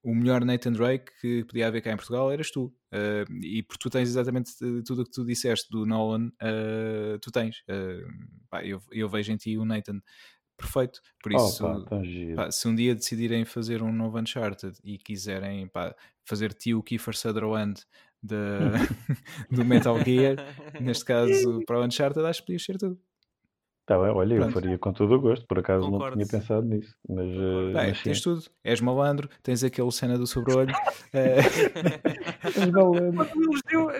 o 0.03 0.15
melhor 0.15 0.45
Nathan 0.45 0.71
Drake 0.71 1.11
que 1.19 1.43
podia 1.45 1.67
haver 1.67 1.81
cá 1.81 1.91
em 1.91 1.97
Portugal 1.97 2.31
eras 2.31 2.49
tu. 2.51 2.73
Eh, 2.91 3.25
e 3.43 3.63
porque 3.63 3.81
tu 3.83 3.89
tens 3.89 4.07
exatamente 4.09 4.51
tudo 4.85 5.01
o 5.01 5.05
que 5.05 5.11
tu 5.11 5.25
disseste 5.25 5.69
do 5.69 5.85
Nolan, 5.85 6.31
eh, 6.41 7.17
tu 7.21 7.31
tens. 7.31 7.57
Eh, 7.67 8.01
pá, 8.49 8.63
eu, 8.65 8.81
eu 8.91 9.09
vejo 9.09 9.31
em 9.31 9.37
ti 9.37 9.57
o 9.57 9.65
Nathan 9.65 9.99
perfeito. 10.59 11.01
Por 11.23 11.31
isso, 11.33 11.65
Oh, 11.65 11.79
pá, 11.83 11.89
tão 11.89 12.03
giro. 12.03 12.35
Pá, 12.35 12.51
se 12.51 12.67
um 12.67 12.75
dia 12.75 12.93
decidirem 12.93 13.45
fazer 13.45 13.81
um 13.81 13.91
novo 13.91 14.19
Uncharted 14.19 14.77
e 14.83 14.97
quiserem 14.97 15.67
pá, 15.67 15.95
fazer 16.25 16.53
tio 16.53 16.83
Kiefer 16.83 17.15
Sutherland 17.15 17.81
da- 18.21 18.71
do 19.49 19.63
Metal 19.65 19.97
Gear, 20.03 20.35
neste 20.79 21.05
caso 21.05 21.61
para 21.65 21.79
o 21.79 21.83
Uncharted, 21.85 22.25
acho 22.25 22.41
que 22.41 22.47
podia 22.47 22.59
ser 22.59 22.77
tudo. 22.77 22.99
Tá 23.85 23.97
bem, 23.97 24.09
olha, 24.11 24.35
eu 24.35 24.41
Pronto. 24.41 24.53
faria 24.53 24.77
com 24.77 24.93
todo 24.93 25.15
o 25.15 25.19
gosto. 25.19 25.47
Por 25.47 25.57
acaso 25.57 25.83
Concordo. 25.89 26.15
não 26.15 26.23
tinha 26.27 26.39
pensado 26.39 26.61
nisso. 26.67 26.95
Mas, 27.09 27.25
eh. 27.27 27.73
Bem, 27.73 27.87
mas 27.89 28.03
tens 28.03 28.21
tudo. 28.21 28.43
És 28.63 28.79
malandro, 28.81 29.27
tens 29.41 29.63
aquele 29.63 29.91
cena 29.91 30.15
do 30.15 30.27
sobre-olho. 30.27 30.71
eh. 31.11 31.37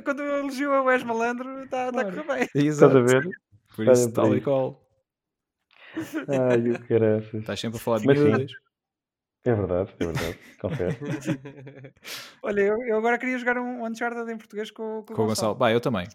Quando 0.03 0.21
eu 0.21 0.37
elogio, 0.39 0.71
eu 0.73 0.83
Wes 0.85 1.03
Malandro, 1.03 1.63
está 1.63 1.91
tá 1.91 2.01
a 2.01 2.05
correr 2.05 2.23
bem. 2.27 2.41
Estás 2.43 2.55
a 2.55 2.67
exato. 2.67 3.03
ver? 3.05 3.29
Por 3.75 3.87
isso, 3.87 4.11
tal 4.13 4.35
e 4.35 4.41
qual. 4.41 4.79
Ai, 6.27 6.71
o 6.71 6.87
caraças. 6.87 7.33
Estás 7.33 7.59
sempre 7.59 7.77
a 7.77 7.79
falar 7.79 7.99
de 7.99 8.05
Mas 8.07 8.17
sim. 8.19 8.25
miúdas. 8.25 8.51
É 9.45 9.53
verdade, 9.53 9.93
é 9.99 10.05
verdade. 10.05 10.37
Confere. 10.59 10.97
Olha, 12.43 12.61
eu, 12.61 12.75
eu 12.83 12.97
agora 12.97 13.17
queria 13.17 13.37
jogar 13.37 13.57
um 13.57 13.85
Uncharted 13.85 14.29
em 14.31 14.37
português 14.37 14.69
com, 14.69 15.03
com, 15.07 15.13
Com 15.13 15.23
o 15.23 15.27
Gonçalo. 15.27 15.55
Bah, 15.55 15.71
eu 15.71 15.79
também. 15.79 16.07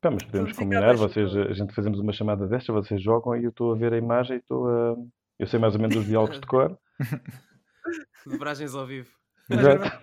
Pá, 0.00 0.10
mas 0.10 0.24
podemos 0.24 0.52
combinar, 0.52 0.94
vocês, 0.96 1.34
a 1.36 1.52
gente 1.52 1.72
fazemos 1.72 2.00
uma 2.00 2.12
chamada 2.12 2.46
desta, 2.48 2.72
vocês 2.72 3.00
jogam 3.00 3.36
e 3.36 3.44
eu 3.44 3.50
estou 3.50 3.72
a 3.72 3.76
ver 3.76 3.92
a 3.92 3.96
imagem 3.98 4.36
e 4.36 4.40
estou 4.40 4.68
a. 4.68 4.96
Eu 5.38 5.46
sei 5.46 5.60
mais 5.60 5.74
ou 5.74 5.80
menos 5.80 5.96
os 5.96 6.04
diálogos 6.06 6.40
de 6.40 6.46
cor. 6.46 6.76
Dobragens 8.26 8.74
ao 8.74 8.84
vivo. 8.86 9.10
Mas 9.48 9.60
Exato. 9.60 10.02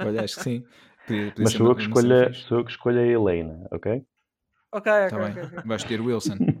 Olha, 0.00 0.24
acho 0.24 0.36
que 0.36 0.42
sim. 0.42 0.66
Podia- 1.06 1.30
podia 1.30 1.44
Mas 1.44 1.52
sou 1.52 1.66
eu, 1.68 1.76
que 1.76 2.34
sou 2.34 2.58
eu 2.58 2.64
que 2.64 2.70
escolho 2.70 2.98
a 2.98 3.04
Helena, 3.06 3.68
ok? 3.70 4.04
Ok, 4.72 4.92
ok, 4.92 5.08
Tá 5.10 5.16
ok. 5.16 5.34
bem. 5.34 5.44
ok. 5.44 5.62
Vais 5.64 5.84
ter 5.84 6.00
Wilson. 6.00 6.36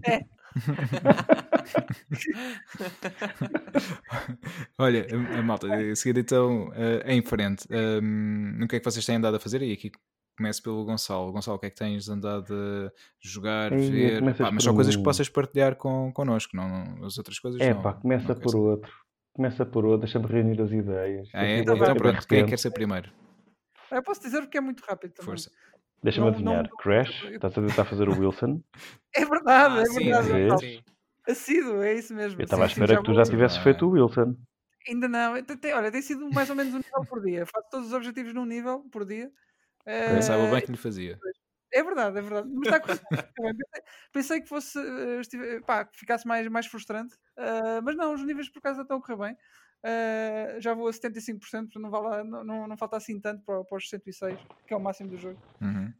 Olha, 4.78 5.06
a, 5.10 5.38
a 5.38 5.42
malta, 5.42 5.66
a 5.72 5.96
seguir 5.96 6.18
então 6.18 6.70
eh, 6.74 7.14
em 7.14 7.22
frente. 7.22 7.66
Um, 7.70 8.64
o 8.64 8.68
que 8.68 8.76
é 8.76 8.78
que 8.78 8.84
vocês 8.84 9.04
têm 9.04 9.16
andado 9.16 9.36
a 9.36 9.40
fazer? 9.40 9.62
E 9.62 9.72
aqui 9.72 9.90
começo 10.36 10.62
pelo 10.62 10.84
Gonçalo. 10.84 11.32
Gonçalo, 11.32 11.56
o 11.56 11.60
que 11.60 11.66
é 11.66 11.70
que 11.70 11.76
tens 11.76 12.08
andado 12.08 12.52
a 12.54 12.90
jogar, 13.20 13.70
ver? 13.70 14.22
Pá, 14.36 14.50
mas 14.50 14.64
são 14.64 14.74
coisas 14.74 14.96
que 14.96 15.02
possas 15.02 15.28
partilhar 15.28 15.76
com, 15.76 16.12
connosco, 16.12 16.56
não, 16.56 16.68
não- 16.68 17.06
as 17.06 17.18
outras 17.18 17.38
coisas 17.38 17.60
É 17.60 17.74
não. 17.74 17.82
pá, 17.82 17.92
começa 17.92 18.34
não 18.34 18.40
por 18.40 18.56
outro. 18.56 18.92
Começa 19.32 19.64
por 19.64 19.84
outro, 19.84 20.00
deixa-me 20.00 20.26
reunir 20.26 20.60
as 20.60 20.72
ideias. 20.72 21.28
Ah, 21.32 21.44
é? 21.44 21.60
Então, 21.60 21.74
de 21.74 21.94
pronto, 21.94 22.26
quem 22.26 22.40
é 22.40 22.42
que 22.42 22.48
quer 22.50 22.58
ser 22.58 22.72
primeiro? 22.72 23.10
Eu 23.92 24.02
posso 24.02 24.20
dizer 24.20 24.40
porque 24.42 24.58
é 24.58 24.60
muito 24.60 24.80
rápido 24.80 25.12
também. 25.12 25.26
Força. 25.26 25.50
Deixa-me 26.02 26.28
adivinhar. 26.28 26.62
não- 26.68 26.76
Crash, 26.78 27.24
estás 27.24 27.56
a 27.58 27.62
tentar 27.66 27.84
fazer 27.84 28.08
o 28.08 28.18
Wilson. 28.18 28.62
É 29.14 29.24
verdade, 29.24 29.78
Ah, 29.78 29.82
é 29.82 29.84
sim, 29.86 30.04
verdade. 30.04 30.26
sim, 30.26 30.32
Vês? 30.32 30.60
sim. 30.60 30.82
Assíduo, 31.28 31.82
é 31.82 31.94
isso 31.94 32.14
mesmo. 32.14 32.40
Eu 32.40 32.44
estava 32.44 32.62
à 32.62 32.66
espera 32.66 32.96
que 32.96 33.02
tu 33.02 33.12
já 33.14 33.22
tivesses 33.24 33.58
Ah. 33.58 33.62
feito 33.62 33.86
o 33.86 33.90
Wilson. 33.90 34.36
Ainda 34.88 35.08
não. 35.08 35.32
Olha, 35.34 35.90
tem 35.92 36.00
sido 36.02 36.30
mais 36.30 36.48
ou 36.48 36.56
menos 36.56 36.72
um 36.74 36.78
nível 36.78 37.04
por 37.08 37.20
dia. 37.22 37.44
Faço 37.44 37.68
todos 37.70 37.88
os 37.88 37.92
objetivos 37.92 38.32
num 38.32 38.46
nível 38.46 38.80
por 38.90 39.04
dia. 39.04 39.30
Eh, 39.84 40.14
Pensava 40.14 40.48
bem 40.50 40.60
que 40.62 40.70
lhe 40.70 40.76
fazia. 40.78 41.18
É 41.72 41.82
verdade, 41.82 42.18
é 42.18 42.22
verdade. 42.22 42.48
Mas 42.52 42.66
está. 42.68 42.80
Pensei- 43.36 43.82
Pensei 44.12 44.40
que 44.40 44.48
fosse 44.48 44.78
eh, 44.78 45.20
estive- 45.20 45.60
pá, 45.62 45.84
que 45.84 45.98
ficasse 45.98 46.26
mais, 46.26 46.46
mais 46.48 46.66
frustrante, 46.66 47.14
eh, 47.36 47.80
mas 47.82 47.94
não, 47.96 48.14
os 48.14 48.24
níveis 48.24 48.48
por 48.48 48.58
acaso 48.60 48.80
estão 48.82 48.96
a 48.96 49.00
correr 49.02 49.18
bem. 49.18 49.36
Eh, 49.84 50.58
já 50.60 50.74
vou 50.74 50.88
a 50.88 50.92
75%, 50.92 51.70
portanto 51.70 51.82
não, 51.82 51.90
vai 51.90 52.02
lá, 52.02 52.24
não, 52.24 52.44
não, 52.44 52.68
não 52.68 52.76
falta 52.76 52.96
assim 52.96 53.20
tanto 53.20 53.42
para, 53.44 53.64
para 53.64 53.78
os 53.78 53.88
106, 53.88 54.40
que 54.66 54.74
é 54.74 54.76
o 54.76 54.80
máximo 54.80 55.10
do 55.10 55.16
jogo. 55.16 55.40
Uhum. 55.60 55.94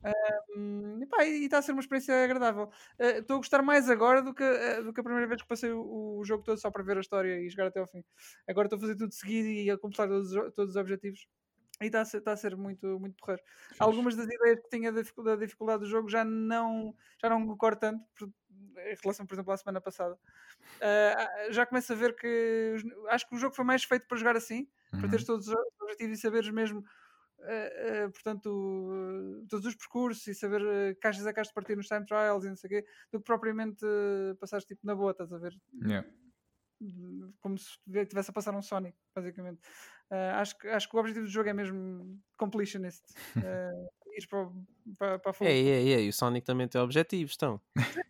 Hum, 0.56 1.00
e 1.02 1.06
pá, 1.06 1.24
e 1.24 1.44
está 1.44 1.58
a 1.58 1.62
ser 1.62 1.72
uma 1.72 1.80
experiência 1.80 2.24
agradável. 2.24 2.70
Eh, 2.98 3.18
Estou 3.18 3.36
a 3.36 3.38
gostar 3.38 3.62
mais 3.62 3.88
agora 3.90 4.22
do 4.22 4.34
que, 4.34 4.42
eh, 4.42 4.82
do 4.82 4.92
que 4.92 5.00
a 5.00 5.04
primeira 5.04 5.26
vez 5.28 5.42
que 5.42 5.48
passei 5.48 5.70
o, 5.72 6.18
o 6.18 6.24
jogo 6.24 6.42
todo 6.44 6.58
só 6.60 6.70
para 6.70 6.82
ver 6.82 6.96
a 6.96 7.00
história 7.00 7.40
e 7.40 7.48
jogar 7.50 7.68
até 7.68 7.80
ao 7.80 7.86
fim. 7.88 8.02
Agora 8.48 8.66
estou 8.66 8.76
a 8.78 8.80
fazer 8.80 8.96
tudo 8.96 9.12
seguido 9.14 9.48
e 9.48 9.70
a 9.70 9.78
completar 9.78 10.08
todos, 10.08 10.32
os- 10.32 10.54
todos 10.54 10.70
os 10.70 10.76
objetivos. 10.76 11.26
E 11.82 11.86
está 11.86 12.02
a 12.02 12.04
ser, 12.04 12.18
está 12.18 12.32
a 12.32 12.36
ser 12.36 12.56
muito, 12.56 12.98
muito 13.00 13.16
porreiro. 13.16 13.42
Algumas 13.78 14.14
das 14.14 14.26
ideias 14.26 14.60
que 14.60 14.68
tinha 14.68 14.92
da 14.92 15.00
dificuldade, 15.00 15.40
da 15.40 15.46
dificuldade 15.46 15.80
do 15.80 15.86
jogo 15.88 16.08
já 16.10 16.24
não, 16.24 16.94
já 17.20 17.30
não 17.30 17.46
concordo 17.46 17.80
tanto 17.80 18.04
por- 18.14 18.28
em 18.28 18.94
relação, 19.02 19.26
por 19.26 19.34
exemplo, 19.34 19.52
à 19.52 19.56
semana 19.56 19.80
passada. 19.80 20.18
Ah, 20.82 21.48
já 21.50 21.66
começo 21.66 21.92
a 21.92 21.96
ver 21.96 22.14
que 22.16 22.76
acho 23.08 23.28
que 23.28 23.34
o 23.34 23.38
jogo 23.38 23.54
foi 23.54 23.64
mais 23.64 23.84
feito 23.84 24.06
para 24.06 24.18
jogar 24.18 24.36
assim, 24.36 24.68
para 24.98 25.06
Uhum. 25.06 25.10
teres 25.10 25.24
todos 25.26 25.48
os 25.48 25.54
objetivos 25.80 26.18
e 26.18 26.20
saberes 26.20 26.50
mesmo, 26.50 26.84
eh, 27.40 28.04
eh, 28.04 28.08
portanto, 28.10 29.44
todos 29.48 29.66
os 29.66 29.76
percursos 29.76 30.26
e 30.26 30.34
saber 30.34 30.96
caixas 31.00 31.26
a 31.26 31.32
caixas 31.32 31.48
de 31.50 31.54
partir 31.54 31.76
nos 31.76 31.88
time 31.88 32.04
trials 32.06 32.44
e 32.44 32.48
não 32.50 32.56
sei 32.56 32.68
o 32.68 32.70
quê, 32.82 32.88
do 33.12 33.18
que 33.20 33.24
propriamente 33.24 33.84
passares 34.40 34.64
tipo 34.66 34.86
na 34.86 34.94
boa, 34.94 35.12
estás 35.12 35.32
a 35.32 35.38
ver? 35.38 35.54
Yeah. 35.82 36.04
Como 37.40 37.58
se 37.58 37.78
estivesse 37.86 38.30
a 38.30 38.32
passar 38.32 38.54
um 38.54 38.62
Sonic, 38.62 38.96
basicamente. 39.14 39.60
Ah, 40.10 40.40
acho, 40.40 40.58
que, 40.58 40.66
acho 40.68 40.88
que 40.88 40.96
o 40.96 40.98
objetivo 40.98 41.24
do 41.24 41.30
jogo 41.30 41.48
é 41.48 41.52
mesmo 41.52 42.18
completionist. 42.36 43.02
Uh, 43.36 43.88
ir 44.16 44.26
para, 44.26 44.48
para, 44.98 45.18
para 45.18 45.30
a 45.30 45.32
full. 45.32 45.46
Ei, 45.46 45.68
ei, 45.68 45.94
ei, 45.94 46.08
o 46.08 46.12
Sonic 46.12 46.44
também 46.44 46.66
tem 46.66 46.80
objetivos, 46.80 47.34
então. 47.36 47.60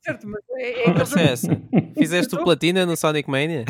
Certo, 0.03 0.27
mas 0.27 0.43
é, 0.53 0.85
é 0.89 1.05
jogo 1.05 1.19
é 1.19 1.33
essa? 1.33 1.49
Fizeste 1.99 2.35
o 2.35 2.43
platina 2.43 2.87
no 2.87 2.97
Sonic 2.97 3.29
Mania? 3.29 3.65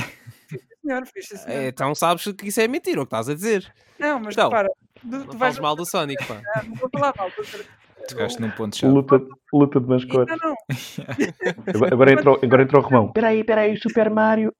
senhor, 0.81 1.07
sim, 1.07 1.37
senhor. 1.37 1.51
É, 1.51 1.69
então 1.69 1.95
sabes 1.95 2.25
que 2.33 2.49
isso 2.49 2.61
é 2.61 2.69
mentira, 2.69 3.01
o 3.03 3.05
que 3.05 3.09
estás 3.09 3.29
a 3.29 3.35
dizer. 3.35 3.73
Não, 3.99 4.21
mas 4.21 4.35
Então. 4.35 4.49
repara, 4.49 4.71
Não 5.03 5.27
tu 5.27 5.39
fales 5.39 5.59
mal 5.59 5.75
do 5.75 5.85
Sonic, 5.85 6.25
pá. 6.27 6.41
Ah, 6.55 6.63
não 6.63 6.75
vou 6.77 6.89
falar 6.89 7.15
mal. 7.17 7.31
Tocaste 8.09 8.41
num 8.41 8.51
ponto-chave. 8.51 8.93
Luta, 8.93 9.21
luta 9.53 9.81
de 9.81 9.87
mascotes. 9.87 10.37
Não, 10.41 10.51
não. 10.51 10.57
Agora, 11.75 11.95
agora 11.95 12.13
entrou, 12.13 12.41
agora 12.43 12.63
entrou 12.63 12.83
o 12.83 12.85
Romão. 12.85 13.13
Peraí, 13.13 13.45
peraí, 13.45 13.77
Super 13.77 14.11
Mario. 14.11 14.55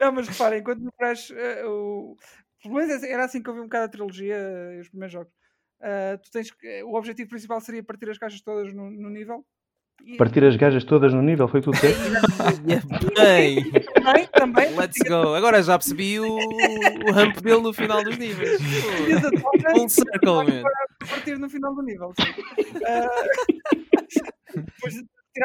Não, 0.00 0.12
mas 0.12 0.28
reparem, 0.28 0.60
enquanto 0.60 0.80
no 0.80 0.92
Crash, 0.92 1.30
eh, 1.30 1.64
o... 1.64 2.16
pelo 2.62 2.74
menos 2.74 3.02
era 3.02 3.24
assim 3.24 3.42
que 3.42 3.48
eu 3.48 3.54
vi 3.54 3.60
um 3.60 3.64
bocado 3.64 3.84
a 3.84 3.88
trilogia 3.88 4.34
eh, 4.34 4.80
os 4.80 4.88
primeiros 4.88 5.12
jogos. 5.12 5.32
Ah, 5.80 6.18
tu 6.22 6.30
tens 6.30 6.50
que... 6.50 6.82
O 6.82 6.94
objetivo 6.94 7.30
principal 7.30 7.60
seria 7.60 7.82
partir 7.82 8.10
as 8.10 8.18
caixas 8.18 8.42
todas 8.42 8.72
no, 8.72 8.90
no 8.90 9.08
nível. 9.08 9.44
E 10.06 10.16
Partir 10.16 10.44
as 10.44 10.56
gajas 10.56 10.84
todas 10.84 11.12
no 11.14 11.22
nível, 11.22 11.46
foi 11.46 11.60
tudo 11.60 11.76
certo? 11.78 11.98
Bem, 13.14 13.70
também, 13.94 14.26
também 14.32 14.76
let's 14.76 14.98
go. 15.08 15.34
Agora 15.34 15.62
já 15.62 15.78
percebi 15.78 16.18
o, 16.18 16.36
o 16.36 17.12
ramp 17.12 17.36
dele 17.40 17.60
no 17.62 17.72
final 17.72 18.02
dos 18.02 18.16
níveis. 18.18 18.60
Full 19.72 19.88
circle, 19.88 20.44
man. 20.44 20.62
partir 21.08 21.38
no 21.38 21.48
final 21.48 21.74
do 21.74 21.82
nível. 21.82 22.12
sim. 22.18 22.74
Ah, 22.86 23.08
Depois 24.54 24.94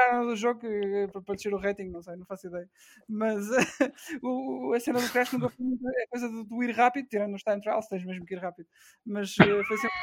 tiraram 0.04 0.26
do 0.28 0.36
jogo 0.36 0.60
eh, 0.66 1.08
para 1.08 1.22
para 1.22 1.36
descer 1.36 1.54
o 1.54 1.58
rating, 1.58 1.90
não 1.90 2.02
sei, 2.02 2.16
não 2.16 2.26
faço 2.26 2.48
ideia. 2.48 2.68
Mas 3.08 3.46
o, 4.22 4.74
a 4.76 4.80
cena 4.80 5.00
do 5.00 5.10
Crash 5.10 5.32
nunca 5.34 5.50
foi 5.50 5.66
muito 5.66 5.88
a 5.88 6.08
coisa 6.10 6.30
do, 6.30 6.44
do 6.44 6.64
ir 6.64 6.72
rápido, 6.72 7.08
tirando 7.08 7.36
os 7.36 7.44
time 7.44 7.62
trials, 7.62 7.88
tens 7.88 8.06
mesmo 8.06 8.26
que 8.26 8.34
ir 8.36 8.40
rápido. 8.40 8.68
Mas 9.06 9.36
eh, 9.40 9.64
foi 9.64 9.78
sempre. 9.78 9.96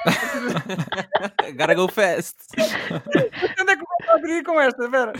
Gotta 1.58 1.74
go 1.74 1.88
fast. 1.88 2.36
Onde 3.60 3.72
é 3.72 3.76
que 3.76 3.82
eu 3.82 3.86
vou 4.06 4.14
abrir 4.16 4.42
com 4.44 4.60
esta? 4.60 4.88
Vera? 4.88 5.12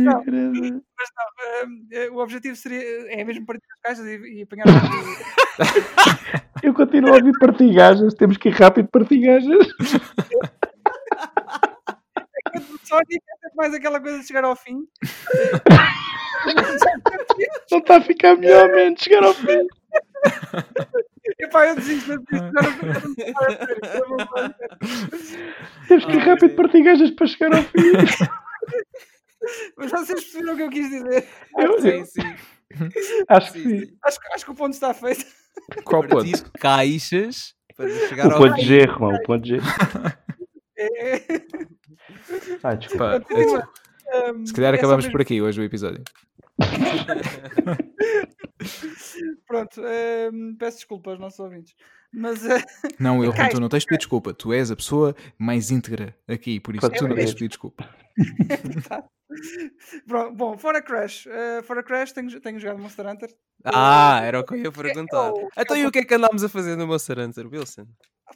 Não, 0.00 0.24
mas 0.24 1.10
não, 1.16 1.88
eh, 1.92 2.10
o 2.10 2.18
objetivo 2.18 2.56
seria 2.56 2.80
é 3.12 3.24
mesmo 3.24 3.46
partir 3.46 3.64
as 3.72 3.80
caixas 3.80 4.06
e, 4.06 4.38
e 4.38 4.42
apanhar 4.42 4.66
o- 4.66 5.40
Eu 6.62 6.74
continuo 6.74 7.12
a 7.12 7.16
ouvir 7.16 7.38
partir 7.38 7.72
gajas. 7.72 8.12
Temos 8.14 8.36
que 8.36 8.48
ir 8.48 8.52
rápido 8.52 8.88
partir 8.88 9.18
é 12.74 13.18
sempre 13.18 13.56
mais 13.56 13.74
aquela 13.74 14.00
coisa 14.00 14.18
de 14.20 14.26
chegar 14.26 14.44
ao 14.44 14.56
fim. 14.56 14.86
Não 17.70 17.78
está 17.78 17.96
a 17.96 18.00
ficar 18.00 18.36
melhor, 18.36 18.68
man. 18.68 18.94
Chegar 18.96 19.22
ao 19.24 19.34
fim. 19.34 19.66
Epá, 21.38 21.66
eu 21.68 21.76
desisto, 21.76 22.12
eu 22.12 22.18
desisto. 22.20 22.52
Temos 25.88 26.04
que 26.04 26.12
ir 26.12 26.18
Ai, 26.20 26.26
rápido 26.26 26.54
partir 26.56 26.82
gajas 26.82 27.10
para 27.12 27.26
chegar 27.26 27.54
ao 27.56 27.62
fim. 27.62 27.92
Mas 29.76 29.90
vocês 29.90 30.22
perceberam 30.22 30.52
o 30.52 30.56
que 30.56 30.62
eu 30.64 30.68
quis 30.70 30.90
dizer. 30.90 31.26
Eu, 31.56 31.80
Sim, 31.80 31.88
eu 31.88 32.04
sim. 32.06 32.20
acho 33.28 33.52
que 33.52 33.58
sim, 33.62 33.68
sim. 33.70 33.86
sim. 33.86 33.96
Acho, 34.04 34.20
que- 34.20 34.28
acho 34.34 34.44
que 34.44 34.50
o 34.50 34.54
ponto 34.54 34.74
está 34.74 34.92
feito. 34.92 35.24
Qual 35.84 36.06
ponto? 36.06 36.52
Caixas 36.60 37.54
para 37.74 37.88
chegar 38.08 38.26
O 38.28 38.32
ao 38.32 38.38
ponto 38.38 38.54
fim. 38.56 38.62
G, 38.62 38.84
Romão. 38.84 39.14
O 39.14 39.22
ponto 39.22 39.46
G. 39.46 39.56
É, 40.80 41.16
é, 41.16 41.22
Ah, 42.62 42.74
desculpa. 42.74 43.20
Pá, 43.20 43.34
é- 43.34 43.80
Um, 44.32 44.44
se 44.44 44.52
calhar 44.52 44.74
é 44.74 44.76
acabamos 44.76 45.04
mesmo- 45.04 45.12
por 45.12 45.20
aqui 45.20 45.40
hoje 45.40 45.60
o 45.60 45.64
episódio. 45.64 46.02
Pronto, 49.46 49.80
um, 50.32 50.56
peço 50.56 50.78
desculpa 50.78 51.10
aos 51.10 51.20
nossos 51.20 51.38
ouvintes. 51.40 51.74
Mas 52.12 52.44
eh, 52.44 52.62
Não, 52.98 53.22
eu, 53.24 53.32
tu 53.50 53.60
não 53.60 53.68
tens 53.68 53.82
de 53.82 53.86
pedir 53.86 53.98
desculpa. 53.98 54.34
Tu 54.34 54.52
és 54.52 54.70
a 54.70 54.76
pessoa 54.76 55.14
mais 55.38 55.70
íntegra 55.70 56.16
aqui, 56.26 56.58
por 56.58 56.74
isso 56.74 56.80
Pode 56.80 56.98
tu 56.98 57.06
não 57.06 57.14
tens 57.14 57.28
de 57.30 57.34
pedir 57.34 57.48
desculpa. 57.48 57.88
é 58.18 58.56
verdade. 58.56 59.04
Pronto, 60.08 60.34
bom, 60.36 60.58
fora 60.58 60.82
Crash, 60.82 61.26
eh, 61.28 61.62
fora 61.62 61.84
Crash 61.84 62.10
tenho, 62.12 62.40
tenho 62.40 62.58
jogado 62.58 62.80
Monster 62.80 63.06
Hunter. 63.06 63.30
Ah, 63.64 64.20
era 64.24 64.40
o 64.40 64.44
que 64.44 64.54
eu 64.54 64.58
ia 64.58 64.72
perguntar. 65.06 65.28
É 65.28 65.30
o- 65.30 65.48
Então 65.56 65.76
e 65.76 65.86
o 65.86 65.92
que 65.92 66.00
é 66.00 66.04
que 66.04 66.14
andámos 66.14 66.42
a 66.42 66.48
fazer 66.48 66.74
no 66.76 66.86
Monster 66.88 67.18
Hunter, 67.20 67.46
Wilson? 67.46 67.86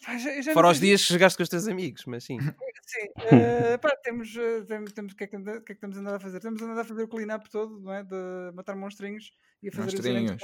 Pá, 0.04 0.16
já- 0.18 0.40
já 0.40 0.52
Fora 0.52 0.70
os 0.70 0.80
dias 0.80 1.06
que 1.06 1.12
jogaste 1.12 1.36
com 1.36 1.42
os 1.42 1.48
teus 1.48 1.68
amigos, 1.68 2.04
mas 2.06 2.24
sim. 2.24 2.38
Sim, 2.86 3.08
eh, 3.32 3.78
pá, 3.80 3.96
temos, 4.02 4.36
eh, 4.36 4.60
temos, 4.68 4.92
temos 4.92 5.12
o 5.14 5.16
que, 5.16 5.24
é 5.24 5.26
que, 5.26 5.36
que 5.38 5.50
é 5.50 5.60
que 5.74 5.80
temos 5.80 5.96
andado 5.96 6.16
a 6.16 6.20
fazer? 6.20 6.38
Temos 6.40 6.60
andado 6.60 6.80
a 6.80 6.84
fazer 6.84 7.02
o 7.02 7.08
clean-up 7.08 7.48
todo, 7.50 7.80
não 7.80 7.92
é? 7.92 8.02
De 8.04 8.14
matar 8.54 8.76
monstrinhos 8.76 9.32
e 9.62 9.68
a 9.68 9.72
fazer 9.72 9.96
Monstrinhos. 9.96 10.42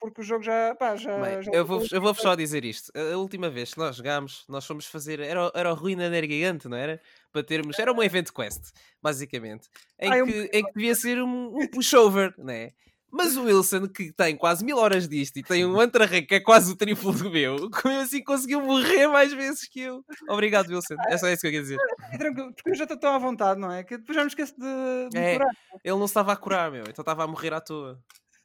porque 0.00 0.22
o 0.22 0.24
jogo 0.24 0.42
já, 0.42 0.74
pá, 0.74 0.96
já, 0.96 1.20
Bem, 1.20 1.42
já 1.42 1.50
eu 1.52 1.66
vou-vos 1.66 1.92
eu 1.92 2.00
vou 2.00 2.14
só 2.14 2.34
dizer 2.34 2.64
isto. 2.64 2.90
A 2.96 3.12
a 3.14 3.18
última 3.18 3.50
vez 3.50 3.74
que 3.74 3.78
nós 3.78 3.96
jogámos, 3.96 4.44
nós 4.48 4.64
fomos 4.66 4.86
fazer. 4.86 5.20
Era, 5.20 5.48
o- 5.48 5.52
era 5.54 5.70
o 5.70 5.74
Ruína 5.74 6.10
Gigante, 6.10 6.66
não 6.66 6.76
era? 6.78 7.00
Para 7.30 7.42
termos. 7.44 7.78
Era 7.78 7.92
um 7.92 8.02
event 8.02 8.30
quest, 8.32 8.72
basicamente. 9.02 9.68
Em, 10.00 10.12
Ah, 10.12 10.16
é 10.16 10.22
um 10.22 10.26
que, 10.26 10.50
em 10.54 10.64
que 10.64 10.72
devia 10.72 10.94
ser 10.94 11.22
um, 11.22 11.56
um 11.60 11.66
pushover, 11.68 12.34
não 12.38 12.52
é? 12.54 12.72
Mas 13.16 13.36
o 13.36 13.44
Wilson, 13.44 13.88
que 13.88 14.12
tem 14.12 14.36
quase 14.36 14.64
mil 14.64 14.76
horas 14.76 15.08
disto 15.08 15.38
e 15.38 15.42
tem 15.42 15.64
um 15.64 15.80
antra-rank 15.80 16.26
que 16.26 16.34
é 16.36 16.40
quase 16.40 16.70
o 16.72 16.76
triplo 16.76 17.12
do 17.12 17.30
meu, 17.30 17.70
como 17.70 17.94
assim 18.00 18.22
conseguiu 18.22 18.60
morrer 18.60 19.08
mais 19.08 19.32
vezes 19.32 19.66
que 19.68 19.80
eu. 19.80 20.04
Obrigado, 20.28 20.68
Wilson. 20.68 20.94
É 21.08 21.16
só 21.18 21.28
isso 21.28 21.40
que 21.40 21.46
eu 21.46 21.50
queria 21.50 21.62
dizer. 21.62 21.78
É 22.12 22.18
tranquilo, 22.18 22.52
porque 22.54 22.70
eu 22.70 22.74
já 22.74 22.84
estou 22.84 22.98
tão 22.98 23.14
à 23.14 23.18
vontade, 23.18 23.58
não 23.60 23.72
é? 23.72 23.82
Que 23.82 23.96
depois 23.98 24.14
já 24.16 24.22
me 24.22 24.28
esqueço 24.28 24.54
de, 24.58 25.08
de 25.10 25.18
É. 25.18 25.32
curar. 25.38 25.50
Ele 25.84 25.96
não 25.96 26.04
estava 26.04 26.32
a 26.32 26.36
curar, 26.36 26.70
meu. 26.70 26.82
Então 26.88 27.02
estava 27.02 27.24
a 27.24 27.26
morrer 27.26 27.52
à 27.54 27.60
toa. 27.60 27.98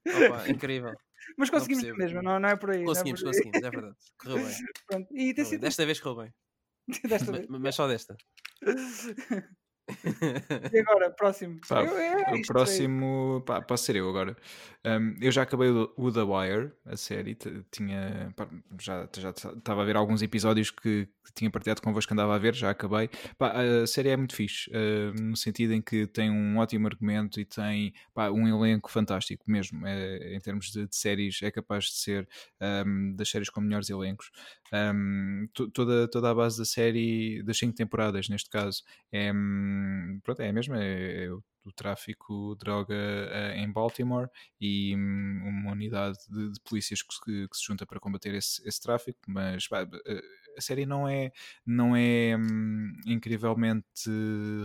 Opa, 0.08 0.48
incrível. 0.50 0.94
Mas 1.38 1.50
conseguimos 1.50 1.84
percebo. 1.84 2.00
mesmo, 2.04 2.22
não, 2.24 2.40
não 2.40 2.50
é 2.50 2.56
por 2.56 2.72
aí. 2.72 2.78
não 2.78 2.84
é 2.84 2.88
Conseguimos, 2.88 3.22
por 3.22 3.28
aí. 3.30 3.34
conseguimos, 3.34 3.68
é 3.68 3.70
verdade. 3.72 3.96
Correu 4.18 4.38
bem. 4.38 4.56
Pronto, 4.88 5.08
E 5.16 5.34
tem 5.34 5.46
sido 5.46 5.62
Desta 5.62 5.86
vez 5.86 6.00
correu 6.00 6.24
bem. 6.24 6.34
desta 7.10 7.32
vez. 7.32 7.48
ma- 7.48 7.60
Mas 7.60 7.76
só 7.76 7.88
desta. 7.88 8.16
E 10.72 10.80
agora, 10.80 11.10
próximo. 11.12 11.60
Eu- 11.92 11.98
é 11.98 12.34
o 12.34 12.42
próximo, 12.48 13.44
pá, 13.46 13.62
posso 13.62 13.86
ser 13.86 13.96
eu 13.96 14.10
agora. 14.10 14.36
Um, 14.86 15.16
eu 15.22 15.32
já 15.32 15.44
acabei 15.44 15.70
o, 15.70 15.94
o 15.96 16.12
The 16.12 16.22
Wire, 16.24 16.72
a 16.86 16.98
série. 16.98 17.38
Tinha, 17.72 18.34
pá, 18.36 18.48
já 18.80 19.08
já 19.18 19.30
estava 19.30 19.82
a 19.82 19.86
ver 19.86 19.96
alguns 19.96 20.22
episódios 20.22 20.72
que, 20.72 21.06
que 21.24 21.34
tinha 21.36 21.52
partilhado 21.52 21.82
convosco 21.82 22.08
que 22.10 22.14
andava 22.14 22.34
a 22.36 22.40
ver, 22.40 22.56
já 22.56 22.72
acabei. 22.72 23.10
Pá, 23.38 23.54
a 23.84 23.86
série 23.88 24.10
é 24.10 24.18
muito 24.18 24.36
fixe, 24.36 24.70
uh, 24.72 25.22
no 25.22 25.36
sentido 25.38 25.74
em 25.74 25.82
que 25.82 26.08
tem 26.08 26.32
um 26.32 26.58
ótimo 26.58 26.88
argumento 26.88 27.40
e 27.40 27.46
tem 27.46 27.94
um 28.34 28.48
elenco 28.48 28.90
fantástico 28.92 29.44
mesmo. 29.50 29.86
É, 29.86 30.36
em 30.36 30.40
termos 30.40 30.72
de, 30.72 30.88
de 30.88 30.96
séries, 30.96 31.40
é 31.44 31.52
capaz 31.52 31.86
de 31.86 31.94
ser 31.98 32.28
um, 32.86 33.16
das 33.16 33.30
séries 33.30 33.50
com 33.50 33.62
melhores 33.62 33.90
elencos. 33.90 34.32
Um, 34.74 35.48
to- 35.54 35.70
toda, 35.70 36.08
toda 36.08 36.32
a 36.32 36.34
base 36.36 36.58
da 36.58 36.66
série, 36.66 37.44
das 37.44 37.58
cinco 37.58 37.76
temporadas, 37.76 38.30
neste 38.30 38.50
caso, 38.50 38.82
é, 39.12 39.32
hum, 39.32 39.81
pronto, 40.24 40.42
é 40.42 40.50
a 40.50 40.54
mesma. 40.54 40.82
É, 40.84 41.26
é 41.26 41.32
o, 41.32 41.44
o 41.64 41.72
tráfico 41.72 42.56
de 42.56 42.60
droga 42.66 42.96
eh, 42.96 43.54
em 43.60 43.72
Baltimore 43.72 44.28
e 44.60 44.96
hum, 44.96 45.42
uma 45.46 45.72
unidade 45.74 46.18
de, 46.28 46.52
de 46.54 46.60
polícias 46.62 47.04
que 47.04 47.14
se, 47.14 47.22
que 47.48 47.56
se 47.58 47.64
junta 47.66 47.86
para 47.86 48.00
combater 48.00 48.34
esse, 48.34 48.68
esse 48.68 48.82
tráfico. 48.82 49.20
Mas 49.28 49.68
pá, 49.68 49.88
eh, 50.08 50.22
a 50.58 50.62
série 50.62 50.86
não 50.88 51.08
é, 51.08 51.32
não 51.66 51.96
é 51.96 52.36
hum, 52.38 52.94
incrivelmente 53.06 54.10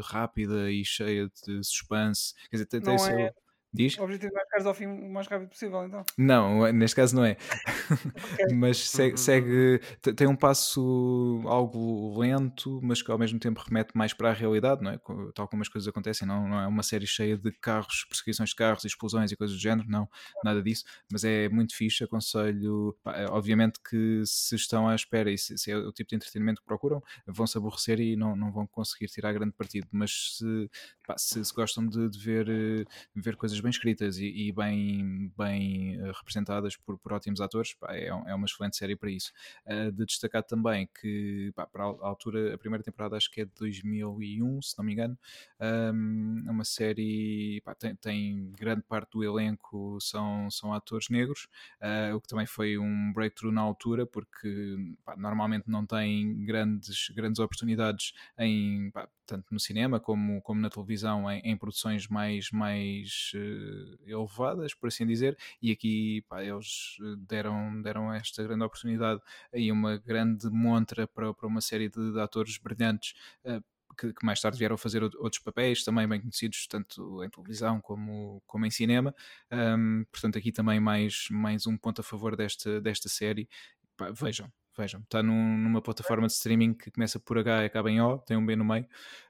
rápida 0.04 0.70
e 0.70 0.84
cheia 0.84 1.28
de 1.46 1.62
suspense. 1.64 2.34
Quer 2.50 2.56
dizer, 2.56 2.66
tem, 2.66 2.80
tem 2.82 2.94
Não 2.94 2.94
o 2.94 2.98
seu- 2.98 3.28
é- 3.28 3.32
Diz? 3.76 3.98
O 3.98 4.02
objetivo 4.04 4.32
é 4.36 4.40
chegares 4.44 4.66
ao 4.66 4.74
fim 4.74 4.86
o 4.86 5.08
mais 5.12 5.26
rápido 5.26 5.48
possível, 5.50 5.84
então. 5.84 6.04
Não, 6.16 6.72
neste 6.72 6.96
caso 6.96 7.14
não 7.14 7.24
é. 7.24 7.36
mas 8.54 8.78
segue, 8.88 9.10
Uhum. 9.12 9.16
segue- 9.16 9.80
te- 10.00 10.12
tem 10.14 10.26
um 10.26 10.36
passo 10.36 11.42
algo 11.46 12.18
lento, 12.18 12.80
mas 12.82 13.02
que 13.02 13.10
ao 13.10 13.18
mesmo 13.18 13.38
tempo 13.38 13.60
remete 13.66 13.96
mais 13.96 14.12
para 14.12 14.30
a 14.30 14.32
realidade, 14.32 14.82
não 14.82 14.90
é? 14.90 14.98
Tal 15.34 15.46
como 15.48 15.62
as 15.62 15.68
coisas 15.68 15.86
acontecem, 15.88 16.26
não, 16.26 16.48
não 16.48 16.60
é 16.60 16.66
uma 16.66 16.82
série 16.82 17.06
cheia 17.06 17.36
de 17.36 17.52
carros, 17.52 18.04
perseguições 18.08 18.50
de 18.50 18.56
carros, 18.56 18.84
explosões 18.84 19.30
e 19.32 19.36
coisas 19.36 19.56
do 19.56 19.60
género, 19.62 19.88
não, 19.88 20.08
nada 20.42 20.62
disso, 20.62 20.84
mas 21.10 21.24
é 21.24 21.48
muito 21.48 21.74
fixe, 21.76 22.04
aconselho, 22.04 22.96
pá, 23.02 23.16
é, 23.16 23.26
obviamente 23.26 23.78
que 23.88 24.22
se 24.24 24.54
estão 24.56 24.88
à 24.88 24.94
espera 24.94 25.30
e 25.30 25.38
se, 25.38 25.56
se 25.58 25.70
é 25.70 25.76
o 25.76 25.92
tipo 25.92 26.10
de 26.10 26.16
entretenimento 26.16 26.60
que 26.60 26.66
procuram, 26.66 27.02
vão 27.26 27.46
se 27.46 27.58
aborrecer 27.58 28.00
e 28.00 28.16
não, 28.16 28.34
não 28.36 28.50
vão 28.52 28.66
conseguir 28.66 29.06
tirar 29.08 29.32
grande 29.32 29.52
partido, 29.52 29.86
mas 29.92 30.36
se, 30.38 30.70
pá, 31.06 31.16
se, 31.18 31.44
se 31.44 31.52
gostam 31.54 31.86
de, 31.86 32.08
de 32.08 32.18
ver, 32.18 32.48
eh, 32.48 32.84
ver 33.14 33.36
coisas 33.36 33.60
bem 33.66 33.70
escritas 33.70 34.18
e, 34.18 34.26
e 34.26 34.52
bem, 34.52 35.32
bem 35.36 35.96
eh, 35.96 36.12
representadas 36.12 36.76
por, 36.76 36.96
por 36.98 37.12
ótimos 37.12 37.40
atores, 37.40 37.74
pá, 37.74 37.92
é, 37.92 38.06
é 38.06 38.34
uma 38.34 38.46
excelente 38.46 38.76
série 38.76 38.94
para 38.94 39.10
isso. 39.10 39.32
Uh, 39.66 39.90
de 39.90 40.06
destacar 40.06 40.44
também 40.44 40.88
que, 41.00 41.50
pá, 41.54 41.66
para 41.66 41.82
a 41.84 42.06
altura, 42.06 42.54
a 42.54 42.58
primeira 42.58 42.84
temporada 42.84 43.16
acho 43.16 43.30
que 43.30 43.40
é 43.40 43.44
de 43.44 43.50
2001, 43.58 44.62
se 44.62 44.78
não 44.78 44.84
me 44.84 44.92
engano, 44.92 45.18
um, 45.60 46.44
é 46.46 46.50
uma 46.50 46.64
série, 46.64 47.60
pá, 47.64 47.74
tem, 47.74 47.96
tem 47.96 48.52
grande 48.52 48.82
parte 48.82 49.10
do 49.12 49.24
elenco 49.24 49.98
são, 50.00 50.48
são 50.50 50.72
atores 50.72 51.08
negros, 51.08 51.48
uh, 51.82 52.14
o 52.14 52.20
que 52.20 52.28
também 52.28 52.46
foi 52.46 52.78
um 52.78 53.12
breakthrough 53.12 53.52
na 53.52 53.62
altura, 53.62 54.06
porque 54.06 54.76
normalmente 55.16 55.68
não 55.68 55.84
tem 55.84 56.44
grandes, 56.44 57.10
grandes 57.14 57.40
oportunidades 57.40 58.12
em, 58.38 58.92
tanto 59.26 59.52
no 59.52 59.60
cinema 59.60 60.00
como, 60.00 60.40
como 60.42 60.60
na 60.60 60.70
televisão, 60.70 61.30
em, 61.30 61.40
em 61.40 61.56
produções 61.56 62.06
mais, 62.08 62.50
mais 62.50 63.32
eh, 63.34 64.10
elevadas, 64.12 64.74
por 64.74 64.88
assim 64.88 65.06
dizer, 65.06 65.36
e 65.60 65.70
aqui 65.70 66.22
pá, 66.28 66.42
eles 66.42 66.96
eh, 67.00 67.16
deram, 67.18 67.82
deram 67.82 68.12
esta 68.12 68.42
grande 68.42 68.64
oportunidade 68.64 69.20
e 69.52 69.70
uma 69.72 69.98
grande 69.98 70.48
montra 70.50 71.06
para, 71.06 71.34
para 71.34 71.46
uma 71.46 71.60
série 71.60 71.88
de, 71.88 72.12
de 72.12 72.20
atores 72.20 72.58
brilhantes. 72.58 73.14
eh, 73.44 73.60
que, 73.98 74.12
que, 74.12 74.26
mais 74.26 74.40
tarde 74.40 74.58
vieram 74.58 74.76
fazer 74.76 75.02
outros 75.02 75.38
papéis, 75.38 75.82
também 75.84 76.06
bem 76.06 76.20
conhecidos, 76.20 76.66
tanto 76.66 77.24
em 77.24 77.30
televisão 77.30 77.80
como, 77.80 78.42
como 78.46 78.66
em 78.66 78.70
cinema. 78.70 79.14
Um, 79.50 80.04
portanto, 80.12 80.38
aqui 80.38 80.52
também 80.52 80.78
mais, 80.78 81.28
mais 81.30 81.66
um 81.66 81.76
ponto 81.78 82.00
a 82.00 82.04
favor 82.04 82.36
desta, 82.36 82.80
desta 82.80 83.08
série. 83.08 83.48
Pá, 83.96 84.10
vejam, 84.10 84.52
vejam. 84.76 85.00
Está 85.00 85.22
num, 85.22 85.58
numa 85.58 85.82
plataforma 85.82 86.26
de 86.26 86.32
streaming 86.32 86.74
que 86.74 86.90
começa 86.90 87.18
por 87.18 87.38
H 87.38 87.62
e 87.62 87.66
acaba 87.66 87.90
em 87.90 88.00
O, 88.00 88.18
tem 88.18 88.36
um 88.36 88.44
B 88.44 88.56
no 88.56 88.64
meio. 88.64 88.86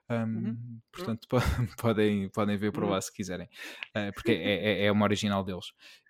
Um, 0.08 0.14
uhum. 0.14 0.80
Portanto, 0.92 1.28
podem, 1.78 2.28
podem 2.30 2.56
ver 2.56 2.72
por 2.72 2.84
lá 2.84 2.96
uhum. 2.96 3.00
se 3.00 3.12
quiserem, 3.12 3.48
uh, 3.96 4.12
porque 4.14 4.32
é, 4.32 4.82
é, 4.82 4.86
é 4.86 4.92
uma 4.92 5.04
original 5.04 5.44
deles. 5.44 5.66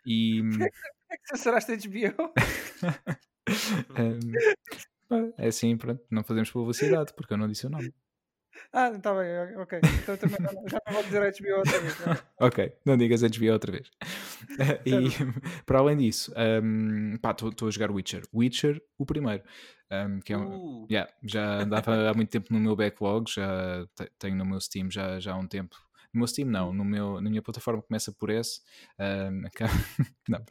E. 0.07 0.41
É 1.09 1.17
que 1.19 1.29
censuraste 1.29 1.77
HBO? 1.77 2.33
um, 5.09 5.33
é 5.39 5.47
assim, 5.47 5.77
pronto, 5.77 6.05
não 6.11 6.25
fazemos 6.25 6.51
publicidade 6.51 7.13
porque 7.15 7.33
eu 7.33 7.39
não 7.39 7.47
disse 7.47 7.65
o 7.65 7.71
nome. 7.71 7.95
Ah, 8.73 8.91
está 8.91 9.15
bem, 9.15 9.57
ok. 9.57 9.81
Então 10.03 10.17
também 10.17 10.39
não, 10.41 10.69
já 10.69 10.79
não 10.87 10.95
vou 10.95 11.03
dizer 11.03 11.21
HBO 11.21 11.59
outra 11.59 11.81
vez. 11.81 11.99
Né? 12.01 12.19
ok, 12.41 12.73
não 12.85 12.97
digas 12.97 13.23
HBO 13.23 13.53
outra 13.53 13.73
vez. 13.73 13.91
e 14.85 15.09
para 15.65 15.79
além 15.79 15.97
disso, 15.97 16.33
um, 16.63 17.15
estou 17.15 17.69
a 17.69 17.71
jogar 17.71 17.91
Witcher. 17.91 18.23
Witcher, 18.35 18.83
o 18.99 19.07
primeiro. 19.07 19.43
Um, 19.91 20.21
que 20.21 20.33
é 20.33 20.37
um, 20.37 20.83
uh. 20.83 20.87
yeah, 20.91 21.11
já 21.23 21.63
andava 21.63 22.11
há 22.11 22.15
muito 22.15 22.29
tempo 22.29 22.53
no 22.53 22.59
meu 22.59 22.75
backlog, 22.75 23.31
já 23.31 23.87
tenho 24.19 24.35
no 24.35 24.45
meu 24.45 24.61
Steam 24.61 24.91
já, 24.91 25.21
já 25.21 25.33
há 25.33 25.37
um 25.37 25.47
tempo. 25.47 25.77
No 26.13 26.21
meu 26.21 26.27
Steam 26.27 26.49
não, 26.49 26.73
no 26.73 26.85
meu, 26.85 27.21
na 27.21 27.31
minha 27.31 27.43
plataforma 27.43 27.83
começa 27.83 28.13
por 28.13 28.31
S. 28.31 28.61
Um, 28.99 29.43
não, 30.29 30.45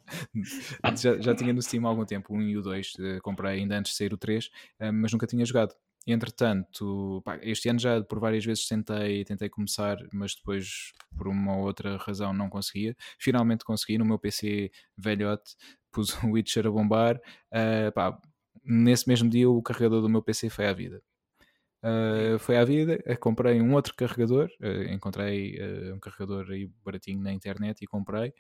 já, 0.96 1.20
já 1.20 1.36
tinha 1.36 1.52
no 1.52 1.62
Steam 1.62 1.86
há 1.86 1.90
algum 1.90 2.06
tempo, 2.06 2.34
o 2.34 2.38
1 2.38 2.42
e 2.44 2.58
o 2.58 2.62
2, 2.62 2.94
uh, 2.94 3.06
eh, 3.06 3.20
comprei 3.20 3.60
ainda 3.60 3.78
antes 3.78 3.92
de 3.92 3.98
sair 3.98 4.14
o 4.14 4.18
3, 4.18 4.50
mas 4.94 5.12
nunca 5.12 5.28
tinha 5.28 5.46
jogado. 5.46 5.76
Entretanto, 6.08 7.22
pá, 7.26 7.40
este 7.42 7.70
ano 7.70 7.80
já 7.80 8.02
por 8.04 8.20
várias 8.20 8.46
vezes 8.46 8.68
tentei, 8.68 9.26
tentei 9.26 9.50
começar, 9.50 9.98
mas 10.14 10.36
depois 10.36 10.92
por 11.18 11.28
uma 11.28 11.58
ou 11.58 11.66
outra 11.66 11.98
razão 11.98 12.34
não 12.34 12.50
conseguia. 12.50 12.96
Finalmente 13.20 13.66
consegui 13.66 13.98
no 13.98 14.06
meu 14.06 14.20
PC 14.20 14.72
velhote, 14.98 15.56
pus 15.92 16.12
o 16.24 16.32
Witcher 16.32 16.68
a 16.68 16.72
bombar. 16.72 17.18
Uh, 17.52 17.92
pá, 17.94 18.20
nesse 18.64 19.08
mesmo 19.08 19.30
dia 19.30 19.50
o 19.50 19.62
carregador 19.62 20.02
do 20.02 20.10
meu 20.10 20.22
PC 20.22 20.50
foi 20.50 20.68
à 20.68 20.74
vida. 20.74 21.02
Uh, 21.86 22.40
foi 22.40 22.58
à 22.58 22.66
vida, 22.66 23.00
uh, 23.06 23.20
comprei 23.20 23.62
um 23.62 23.76
outro 23.76 23.94
carregador, 23.96 24.50
uh, 24.60 24.92
encontrei 24.92 25.56
um 25.94 26.00
carregador 26.00 26.50
aí 26.50 26.68
baratinho 26.84 27.22
na 27.22 27.32
internet 27.32 27.84
e 27.84 27.88
comprei. 27.88 28.34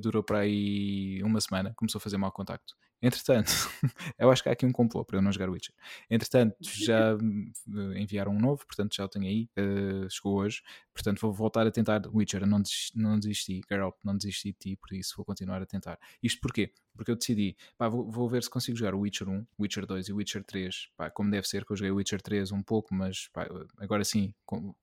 durou 0.00 0.22
para 0.22 0.40
aí 0.40 1.20
uma 1.24 1.40
semana, 1.40 1.72
começou 1.76 1.98
a 1.98 2.02
fazer 2.02 2.16
mau 2.16 2.30
contacto. 2.32 2.74
Entretanto, 3.04 3.50
eu 4.18 4.30
acho 4.30 4.42
que 4.42 4.48
há 4.48 4.52
aqui 4.52 4.64
um 4.64 4.72
complô 4.72 5.04
para 5.04 5.18
eu 5.18 5.22
não 5.22 5.30
jogar 5.30 5.50
Witcher. 5.50 5.74
Entretanto, 6.08 6.56
já 6.62 7.14
enviaram 8.00 8.32
um 8.32 8.40
novo, 8.40 8.64
portanto 8.64 8.96
já 8.96 9.04
o 9.04 9.08
tenho 9.08 9.26
aí, 9.26 9.50
uh, 9.58 10.08
chegou 10.08 10.36
hoje. 10.38 10.62
Portanto, 10.94 11.20
vou 11.20 11.30
voltar 11.30 11.66
a 11.66 11.70
tentar 11.70 12.00
Witcher. 12.06 12.46
não, 12.46 12.62
desisti, 12.62 12.98
não 12.98 13.18
desisti, 13.18 13.60
Geralt, 13.68 13.96
não 14.02 14.16
desisti 14.16 14.52
de 14.52 14.58
ti, 14.58 14.76
por 14.76 14.94
isso 14.94 15.12
vou 15.18 15.24
continuar 15.26 15.60
a 15.60 15.66
tentar. 15.66 15.98
Isto 16.22 16.40
porquê? 16.40 16.72
Porque 16.96 17.10
eu 17.10 17.16
decidi, 17.16 17.54
pá, 17.76 17.88
vou, 17.88 18.10
vou, 18.10 18.26
ver 18.26 18.42
se 18.42 18.48
consigo 18.48 18.78
jogar 18.78 18.94
o 18.94 19.00
Witcher 19.00 19.28
1, 19.28 19.46
Witcher 19.60 19.84
2 19.84 20.08
e 20.08 20.12
Witcher 20.14 20.42
3, 20.42 20.88
pá, 20.96 21.10
como 21.10 21.30
deve 21.30 21.46
ser, 21.46 21.66
que 21.66 21.72
eu 21.72 21.76
joguei 21.76 21.90
o 21.90 21.96
Witcher 21.96 22.22
3 22.22 22.52
um 22.52 22.62
pouco, 22.62 22.94
mas 22.94 23.28
pá, 23.34 23.46
agora 23.80 24.02
sim 24.02 24.32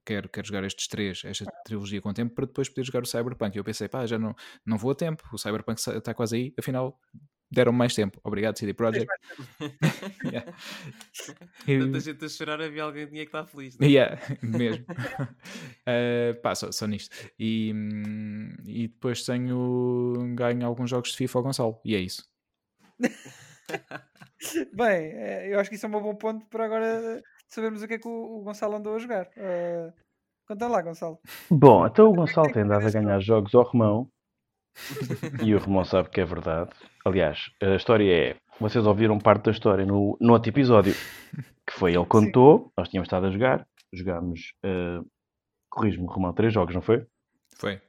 quero, 0.06 0.30
quero 0.30 0.46
jogar 0.46 0.64
estes 0.64 0.88
três, 0.88 1.24
esta 1.26 1.46
trilogia 1.66 2.02
com 2.02 2.14
tempo, 2.14 2.36
para 2.36 2.46
depois 2.46 2.70
poder 2.70 2.84
jogar 2.84 3.02
o 3.02 3.08
Cyberpunk. 3.08 3.56
E 3.56 3.60
eu 3.60 3.64
pensei, 3.64 3.88
pá, 3.88 4.06
já 4.06 4.20
não, 4.20 4.36
não 4.64 4.78
vou 4.78 4.92
a 4.92 4.96
tempo, 4.96 5.24
o 5.34 5.38
Cyberpunk 5.40 5.80
está 5.80 6.14
quase 6.14 6.36
aí, 6.36 6.54
afinal 6.60 7.00
deram 7.52 7.72
mais 7.74 7.94
tempo. 7.94 8.20
Obrigado, 8.24 8.58
CD 8.58 8.74
Projekt. 8.74 9.12
yeah. 10.26 10.54
Tanta 11.66 12.00
gente 12.00 12.26
a 12.26 12.30
chorar, 12.30 12.62
havia 12.62 12.84
alguém 12.84 13.06
que 13.06 13.12
tinha 13.12 13.26
que 13.26 13.30
estar 13.30 13.46
feliz. 13.46 13.78
Né? 13.78 13.88
Yeah, 13.88 14.20
mesmo. 14.42 14.86
uh, 14.86 16.42
pá, 16.42 16.56
só, 16.56 16.72
só 16.72 16.88
nisto. 16.88 17.16
E, 17.38 17.74
e 18.66 18.88
depois 18.88 19.24
tenho 19.24 20.16
ganho 20.36 20.66
alguns 20.66 20.90
jogos 20.90 21.12
de 21.12 21.18
FIFA 21.18 21.40
ao 21.40 21.44
Gonçalo. 21.44 21.82
E 21.84 21.96
é 21.96 22.00
isso. 22.00 22.24
Bem, 24.74 25.12
eh, 25.14 25.54
eu 25.54 25.60
acho 25.60 25.70
que 25.70 25.76
isso 25.76 25.86
é 25.86 25.90
um 25.90 25.92
bom 25.92 26.16
ponto 26.16 26.46
para 26.48 26.66
agora 26.66 27.22
sabermos 27.48 27.84
o 27.84 27.88
que 27.88 27.96
é 27.96 28.00
que 28.00 28.08
o, 28.08 28.42
Gonçalo 28.44 28.76
andou 28.76 28.96
a 28.96 29.00
jogar. 29.00 29.28
Uh, 29.38 29.94
conta 30.48 30.68
lá, 30.68 30.82
Gonçalo. 30.82 31.20
Bom, 31.50 31.86
então 31.86 32.10
o 32.10 32.14
Gonçalo 32.14 32.52
tem 32.52 32.64
andado 32.64 32.88
a 32.88 32.92
ganhar 32.92 33.20
jogos 33.20 33.54
ao 33.54 33.64
Romão 33.64 34.10
e 35.44 35.54
o 35.54 35.60
Romão 35.60 35.84
sabe 35.84 36.10
que 36.10 36.22
é 36.22 36.26
verdade. 36.26 36.72
Aliás, 37.06 37.50
a 37.62 37.76
história 37.76 38.14
é. 38.14 38.36
Vocês 38.60 38.86
ouviram 38.86 39.18
parte 39.18 39.46
da 39.46 39.52
história 39.52 39.86
no, 39.86 40.18
no 40.22 40.34
outro 40.34 40.50
episódio, 40.50 40.94
que 41.66 41.74
foi 41.74 41.96
ele 41.96 42.06
contou, 42.06 42.60
Sim. 42.60 42.72
nós 42.78 42.90
tínhamos 42.90 43.08
estado 43.08 43.26
a 43.26 43.32
jogar, 43.32 43.68
jogámos, 43.92 44.54
uh, 44.64 45.04
corrijo-me, 45.70 46.08
Romão, 46.08 46.34
três 46.34 46.54
jogos, 46.54 46.76
não 46.76 46.82
foi? 46.82 47.04
Foi. 47.58 47.82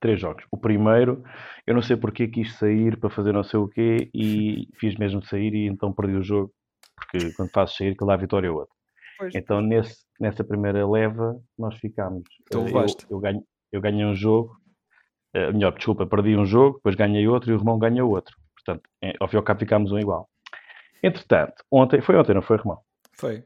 Três 0.00 0.20
jogos. 0.20 0.44
O 0.50 0.56
primeiro, 0.56 1.22
eu 1.64 1.74
não 1.74 1.82
sei 1.82 1.96
porque 1.96 2.26
quis 2.26 2.56
sair 2.56 2.98
para 2.98 3.08
fazer 3.08 3.32
não 3.32 3.44
sei 3.44 3.60
o 3.60 3.68
quê 3.68 4.10
e 4.12 4.68
fiz 4.78 4.96
mesmo 4.96 5.24
sair 5.24 5.54
e 5.54 5.66
então 5.66 5.92
perdi 5.92 6.16
o 6.16 6.22
jogo, 6.22 6.52
porque 6.96 7.32
quando 7.34 7.50
faço 7.50 7.76
sair, 7.76 7.96
que 7.96 8.04
lá 8.04 8.14
a 8.14 8.18
vitória 8.18 8.48
é 8.48 8.50
outra. 8.50 8.74
Pois. 9.16 9.34
Então, 9.34 9.60
nesse, 9.60 10.04
nessa 10.20 10.42
primeira 10.42 10.86
leva, 10.86 11.40
nós 11.56 11.76
ficámos. 11.76 12.24
Então, 12.42 12.66
eu, 12.66 12.86
eu, 13.10 13.20
ganho, 13.20 13.42
eu 13.72 13.80
ganhei 13.80 14.04
um 14.04 14.14
jogo 14.14 14.56
Uh, 15.34 15.52
melhor, 15.52 15.72
desculpa, 15.72 16.06
perdi 16.06 16.36
um 16.36 16.46
jogo, 16.46 16.76
depois 16.76 16.94
ganhei 16.94 17.26
outro 17.26 17.50
e 17.50 17.54
o 17.54 17.58
irmão 17.58 17.78
ganhou 17.78 18.10
outro. 18.10 18.36
Portanto, 18.54 18.88
é, 19.02 19.12
ao 19.18 19.28
fim 19.28 19.36
e 19.36 19.38
ao 19.38 19.42
cabo 19.42 19.60
ficámos 19.60 19.90
um 19.92 19.98
igual. 19.98 20.28
Entretanto, 21.02 21.64
ontem, 21.70 22.00
foi 22.00 22.16
ontem, 22.16 22.34
não 22.34 22.42
foi, 22.42 22.56
irmão? 22.56 22.80
Foi. 23.18 23.44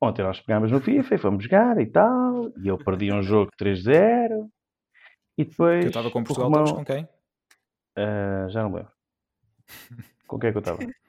Ontem 0.00 0.22
nós 0.22 0.40
pegámos 0.40 0.70
no 0.70 0.80
FIFA 0.80 1.14
e 1.14 1.18
fomos 1.18 1.44
jogar 1.44 1.80
e 1.80 1.86
tal, 1.86 2.50
e 2.56 2.68
eu 2.68 2.78
perdi 2.78 3.12
um 3.12 3.22
jogo 3.22 3.50
3-0, 3.60 4.48
e 5.38 5.44
depois... 5.44 5.84
Eu 5.84 5.88
estava 5.88 6.10
com 6.10 6.24
Portugal, 6.24 6.50
estavas 6.50 6.72
com 6.72 6.84
quem? 6.84 7.04
Uh, 7.98 8.48
já 8.48 8.62
não 8.62 8.72
lembro. 8.72 8.92
com 10.26 10.38
quem 10.38 10.48
é 10.48 10.52
que 10.52 10.58
eu 10.58 10.60
estava? 10.60 10.78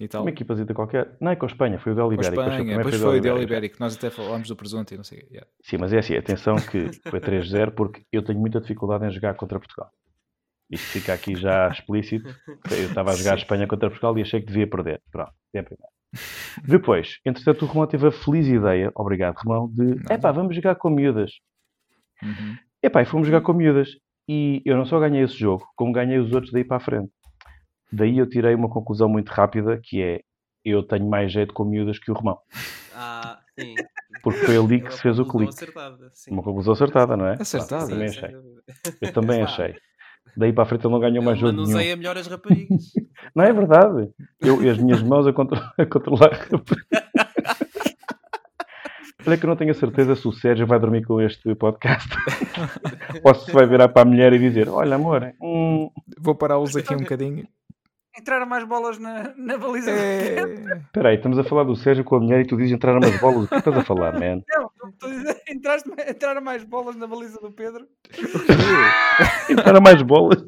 Itália. 0.00 0.24
Uma 0.24 0.30
equipazita 0.30 0.72
qualquer. 0.72 1.16
Não 1.20 1.32
é 1.32 1.36
com 1.36 1.44
a 1.44 1.48
Espanha, 1.48 1.78
foi 1.78 1.92
o 1.92 1.94
Del 1.94 2.12
Ibérico. 2.12 2.40
A 2.40 2.46
Espanha, 2.46 2.76
depois 2.76 3.00
foi 3.00 3.18
o 3.18 3.20
Del 3.20 3.42
Ibérico, 3.42 3.76
nós 3.80 3.96
até 3.96 4.10
falámos 4.10 4.48
do 4.48 4.54
presunto 4.54 4.94
e 4.94 4.96
não 4.96 5.04
sei. 5.04 5.26
Yeah. 5.30 5.48
Sim, 5.62 5.78
mas 5.78 5.92
é 5.92 5.98
assim, 5.98 6.16
atenção 6.16 6.56
que 6.56 6.90
foi 7.08 7.20
3-0 7.20 7.72
porque 7.72 8.04
eu 8.12 8.22
tenho 8.22 8.38
muita 8.38 8.60
dificuldade 8.60 9.04
em 9.04 9.10
jogar 9.10 9.34
contra 9.34 9.58
Portugal. 9.58 9.90
Isto 10.70 10.86
fica 10.86 11.14
aqui 11.14 11.34
já 11.34 11.68
explícito. 11.68 12.28
Eu 12.70 12.88
estava 12.88 13.10
a 13.10 13.14
jogar 13.14 13.32
a 13.32 13.36
Espanha 13.36 13.66
contra 13.66 13.88
Portugal 13.88 14.16
e 14.18 14.22
achei 14.22 14.40
que 14.40 14.46
devia 14.46 14.68
perder. 14.68 15.02
Pronto, 15.10 15.32
é 15.54 15.62
primeiro. 15.62 15.88
Depois, 16.64 17.18
entretanto, 17.24 17.64
o 17.64 17.68
Romão 17.68 17.86
teve 17.86 18.06
a 18.06 18.12
feliz 18.12 18.46
ideia, 18.46 18.90
obrigado 18.94 19.36
Romão, 19.38 19.68
de 19.68 19.92
epá, 20.12 20.32
vamos 20.32 20.54
jogar 20.54 20.74
com 20.76 20.90
miúdas. 20.90 21.32
Uhum. 22.22 22.56
Epá, 22.82 23.02
e 23.02 23.06
fomos 23.06 23.26
jogar 23.26 23.40
com 23.42 23.52
miúdas. 23.52 23.90
E 24.28 24.62
eu 24.64 24.76
não 24.76 24.84
só 24.84 25.00
ganhei 25.00 25.22
esse 25.22 25.38
jogo, 25.38 25.66
como 25.74 25.92
ganhei 25.92 26.18
os 26.18 26.32
outros 26.32 26.52
daí 26.52 26.64
para 26.64 26.76
a 26.76 26.80
frente. 26.80 27.10
Daí 27.92 28.18
eu 28.18 28.28
tirei 28.28 28.54
uma 28.54 28.68
conclusão 28.68 29.08
muito 29.08 29.30
rápida, 29.30 29.80
que 29.82 30.02
é 30.02 30.20
eu 30.64 30.82
tenho 30.82 31.08
mais 31.08 31.32
jeito 31.32 31.54
com 31.54 31.64
miúdas 31.64 31.98
que 31.98 32.10
o 32.10 32.14
Romão. 32.14 32.38
Ah, 32.94 33.38
sim. 33.58 33.74
Porque 34.22 34.40
foi 34.40 34.56
ali 34.56 34.80
que 34.80 34.92
se 34.92 35.00
fez 35.00 35.18
o 35.18 35.24
clique. 35.24 35.52
Acertada, 35.52 36.10
uma 36.28 36.42
conclusão 36.42 36.74
acertada, 36.74 37.16
não 37.16 37.26
é? 37.26 37.34
Acertada. 37.40 37.86
Sim, 37.86 37.92
também 37.92 38.08
achei. 38.08 38.36
Eu 39.00 39.12
também 39.12 39.42
achei. 39.42 39.74
Daí 40.36 40.52
para 40.52 40.64
a 40.64 40.66
frente 40.66 40.84
ele 40.84 40.92
não 40.92 41.00
ganhou 41.00 41.24
mais 41.24 41.38
jogo 41.38 41.52
nenhum. 41.52 41.64
Não 41.64 41.74
usei 41.74 41.92
a 41.92 41.96
melhor 41.96 42.18
as 42.18 42.26
raparigas. 42.26 42.92
não 43.34 43.44
é 43.44 43.52
verdade. 43.52 44.10
Eu 44.40 44.62
e 44.62 44.68
as 44.68 44.78
minhas 44.78 45.02
mãos 45.02 45.26
a, 45.26 45.30
a 45.30 45.86
controlar 45.86 46.32
raparigas. 46.32 46.78
Olha 49.26 49.36
que 49.36 49.44
eu 49.44 49.48
não 49.48 49.56
tenho 49.56 49.72
a 49.72 49.74
certeza 49.74 50.14
se 50.14 50.26
o 50.26 50.32
Sérgio 50.32 50.66
vai 50.66 50.78
dormir 50.78 51.04
com 51.04 51.20
este 51.20 51.54
podcast. 51.54 52.08
Ou 53.22 53.34
se 53.34 53.52
vai 53.52 53.66
virar 53.66 53.88
para 53.88 54.02
a 54.02 54.04
mulher 54.04 54.32
e 54.32 54.38
dizer: 54.38 54.68
Olha, 54.68 54.94
amor, 54.94 55.34
hum... 55.42 55.90
vou 56.18 56.34
pará-los 56.34 56.74
aqui 56.76 56.94
um 56.94 56.98
bocadinho 56.98 57.46
entraram 58.18 58.46
mais 58.46 58.64
bolas 58.64 58.98
na, 58.98 59.32
na 59.36 59.56
baliza 59.56 59.90
é... 59.90 60.42
Espera 60.86 61.10
aí, 61.10 61.16
estamos 61.16 61.38
a 61.38 61.44
falar 61.44 61.64
do 61.64 61.76
Sérgio 61.76 62.04
com 62.04 62.16
a 62.16 62.20
mulher 62.20 62.40
e 62.40 62.46
tu 62.46 62.56
dizes 62.56 62.72
entraram 62.72 63.00
mais 63.00 63.18
bolas. 63.20 63.44
O 63.44 63.48
que 63.48 63.56
estás 63.56 63.76
a 63.76 63.84
falar, 63.84 64.12
man? 64.12 64.42
Não, 64.48 64.90
estou 64.90 65.08
a 65.08 65.12
dizer, 65.12 65.42
entraste, 65.48 65.90
entraram 66.08 66.42
mais 66.42 66.64
bolas 66.64 66.96
na 66.96 67.06
baliza 67.06 67.40
do 67.40 67.52
Pedro. 67.52 67.86
entraram 69.48 69.80
mais 69.80 70.02
bolas? 70.02 70.44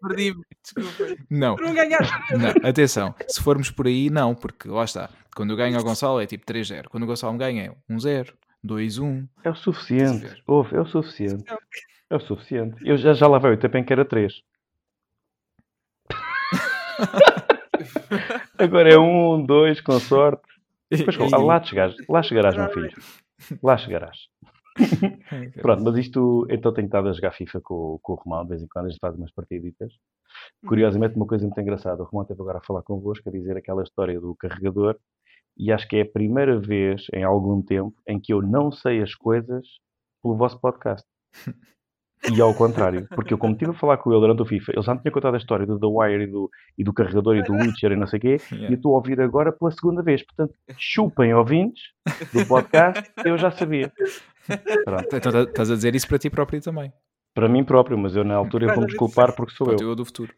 Perdi-me, 0.00 0.42
desculpa. 0.62 1.16
Não. 1.30 1.56
não 1.56 1.74
ganhaste. 1.74 2.14
Não, 2.32 2.68
atenção, 2.68 3.14
se 3.26 3.42
formos 3.42 3.70
por 3.70 3.86
aí, 3.86 4.08
não, 4.08 4.34
porque 4.34 4.68
lá 4.68 4.84
está. 4.84 5.10
Quando 5.34 5.50
eu 5.50 5.56
ganho 5.56 5.76
ao 5.76 5.84
Gonçalo 5.84 6.20
é 6.20 6.26
tipo 6.26 6.44
3-0. 6.44 6.86
Quando 6.88 7.02
o 7.02 7.06
Gonçalo 7.06 7.32
me 7.32 7.38
ganha 7.38 7.64
é 7.64 7.92
1-0, 7.92 8.32
2-1. 8.64 9.28
É 9.44 9.50
o 9.50 9.54
suficiente. 9.54 10.42
Ouve, 10.46 10.76
é 10.76 10.80
o 10.80 10.86
suficiente. 10.86 11.44
É 12.10 12.16
o 12.16 12.20
suficiente. 12.20 12.76
Eu 12.84 12.96
já, 12.96 13.12
já 13.12 13.26
lá 13.26 13.38
vai 13.38 13.52
o 13.52 13.56
tempo 13.58 13.76
em 13.76 13.84
que 13.84 13.92
era 13.92 14.04
3. 14.04 14.42
Agora 18.58 18.92
é 18.92 18.98
um, 18.98 19.44
dois, 19.44 19.80
com 19.80 19.98
sorte. 19.98 20.42
Depois, 20.90 21.16
e... 21.16 21.36
lá, 21.36 21.62
chegarás, 21.62 21.96
lá 22.08 22.22
chegarás, 22.22 22.56
meu 22.56 22.70
filho. 22.70 22.90
Lá 23.62 23.76
chegarás. 23.76 24.16
Pronto, 25.60 25.82
mas 25.82 25.96
isto, 25.96 26.46
então 26.50 26.72
tenho 26.72 26.86
estado 26.86 27.08
a 27.08 27.12
jogar 27.12 27.32
FIFA 27.32 27.60
com, 27.60 27.98
com 28.02 28.12
o 28.12 28.16
Romão, 28.16 28.42
de 28.44 28.50
vez 28.50 28.62
em 28.62 28.68
quando 28.68 28.86
a 28.86 28.88
gente 28.88 29.00
faz 29.00 29.14
umas 29.16 29.32
partiditas. 29.32 29.92
Curiosamente, 30.66 31.16
uma 31.16 31.26
coisa 31.26 31.44
muito 31.44 31.60
engraçada, 31.60 32.02
o 32.02 32.06
Romão 32.06 32.24
teve 32.24 32.40
agora 32.40 32.58
a 32.58 32.62
falar 32.62 32.82
convosco, 32.82 33.28
a 33.28 33.32
dizer 33.32 33.56
aquela 33.56 33.82
história 33.82 34.20
do 34.20 34.34
carregador, 34.36 34.96
e 35.56 35.72
acho 35.72 35.88
que 35.88 35.96
é 35.96 36.02
a 36.02 36.10
primeira 36.10 36.58
vez 36.58 37.06
em 37.12 37.24
algum 37.24 37.60
tempo 37.60 37.94
em 38.06 38.20
que 38.20 38.32
eu 38.32 38.40
não 38.40 38.70
sei 38.70 39.02
as 39.02 39.14
coisas 39.14 39.66
pelo 40.22 40.36
vosso 40.36 40.60
podcast. 40.60 41.06
E 42.32 42.40
ao 42.40 42.52
contrário, 42.54 43.06
porque 43.14 43.32
eu 43.32 43.38
como 43.38 43.52
estive 43.52 43.70
a 43.70 43.74
falar 43.74 43.96
com 43.98 44.10
ele 44.10 44.20
durante 44.20 44.42
o 44.42 44.44
FIFA, 44.44 44.72
ele 44.74 44.82
já 44.82 44.94
me 44.94 45.00
tinha 45.00 45.12
contado 45.12 45.34
a 45.34 45.38
história 45.38 45.64
do 45.66 45.78
The 45.78 45.86
Wire 45.86 46.24
e 46.24 46.26
do, 46.26 46.50
e 46.76 46.84
do 46.84 46.92
carregador 46.92 47.36
e 47.36 47.42
do 47.42 47.52
Witcher 47.52 47.92
e 47.92 47.96
não 47.96 48.06
sei 48.06 48.18
o 48.18 48.20
quê, 48.22 48.36
Yeah. 48.50 48.68
e 48.68 48.72
eu 48.72 48.76
estou 48.76 48.92
a 48.92 48.96
ouvir 48.96 49.20
agora 49.20 49.52
pela 49.52 49.70
segunda 49.70 50.02
vez. 50.02 50.22
Portanto, 50.24 50.52
chupem 50.76 51.32
ouvintes 51.34 51.82
do 52.32 52.44
podcast, 52.46 53.08
eu 53.24 53.38
já 53.38 53.50
sabia. 53.50 53.92
Pronto, 54.84 55.06
Então 55.16 55.32
tá- 55.32 55.42
estás 55.42 55.70
a 55.70 55.74
dizer 55.74 55.94
isso 55.94 56.08
para 56.08 56.18
ti 56.18 56.28
próprio 56.30 56.60
também. 56.60 56.92
para 57.34 57.48
mim 57.48 57.62
próprio, 57.64 57.96
mas 57.96 58.16
eu 58.16 58.24
na 58.24 58.34
altura 58.34 58.66
eu 58.66 58.74
vou-me 58.74 58.86
desculpar 58.88 59.34
porque 59.36 59.52
sou 59.54 59.70
eu. 59.72 59.78
eu 59.80 59.94
do 59.94 60.04
futuro. 60.04 60.32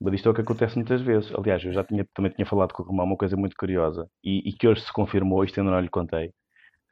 Mas 0.00 0.14
isto 0.14 0.28
é 0.28 0.32
o 0.32 0.34
que 0.34 0.40
acontece 0.40 0.74
muitas 0.74 1.00
vezes. 1.00 1.32
Aliás, 1.32 1.62
eu 1.64 1.72
já 1.72 1.84
tinha, 1.84 2.04
também 2.12 2.32
tinha 2.32 2.44
falado 2.44 2.72
com 2.72 2.82
o 2.82 2.86
Romão 2.86 3.06
uma 3.06 3.16
coisa 3.16 3.36
muito 3.36 3.54
curiosa 3.56 4.08
e, 4.24 4.48
e 4.48 4.52
que 4.52 4.66
hoje 4.66 4.80
se 4.82 4.92
confirmou, 4.92 5.44
isto 5.44 5.60
ainda 5.60 5.70
não 5.72 5.80
lhe 5.80 5.88
contei, 5.88 6.30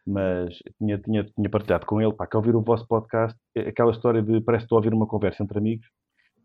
mas 0.06 0.58
tinha, 0.78 0.98
tinha, 0.98 1.24
tinha 1.24 1.50
partilhado 1.50 1.86
com 1.86 2.00
ele, 2.00 2.12
pá, 2.12 2.26
que 2.26 2.36
ouvir 2.36 2.54
o 2.54 2.62
vosso 2.62 2.86
podcast, 2.86 3.38
é 3.54 3.68
aquela 3.68 3.92
história 3.92 4.22
de 4.22 4.40
parece 4.40 4.62
que 4.62 4.66
estou 4.66 4.76
a 4.76 4.80
ouvir 4.80 4.92
uma 4.92 5.06
conversa 5.06 5.42
entre 5.42 5.58
amigos, 5.58 5.86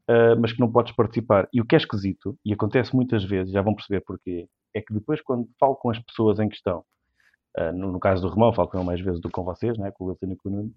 ah, 0.08 0.36
mas 0.40 0.54
que 0.54 0.60
não 0.60 0.72
podes 0.72 0.94
participar. 0.94 1.48
E 1.54 1.62
o 1.62 1.66
que 1.66 1.76
é 1.76 1.78
esquisito, 1.78 2.38
e 2.46 2.54
acontece 2.54 2.96
muitas 2.96 3.24
vezes, 3.24 3.52
já 3.52 3.62
vão 3.62 3.76
perceber 3.76 4.02
porquê, 4.02 4.48
é 4.74 4.82
que 4.82 4.94
depois 4.94 5.22
quando 5.22 5.48
falo 5.60 5.76
com 5.76 5.90
as 5.90 6.00
pessoas 6.00 6.40
em 6.40 6.50
questão, 6.50 6.84
ah, 7.58 7.72
no, 7.72 7.92
no 7.92 8.00
caso 8.00 8.22
do 8.22 8.30
Romão, 8.30 8.54
falo 8.54 8.68
com 8.68 8.78
ele 8.78 8.86
mais 8.86 9.02
vezes 9.02 9.20
do 9.20 9.30
que 9.30 9.34
com 9.34 9.44
vocês, 9.44 9.78
né, 9.78 9.92
com 9.92 10.06
o 10.06 10.08
Wilson 10.08 10.32
e 10.32 10.36
com 10.36 10.50
o 10.50 10.52
Nuno, 10.52 10.72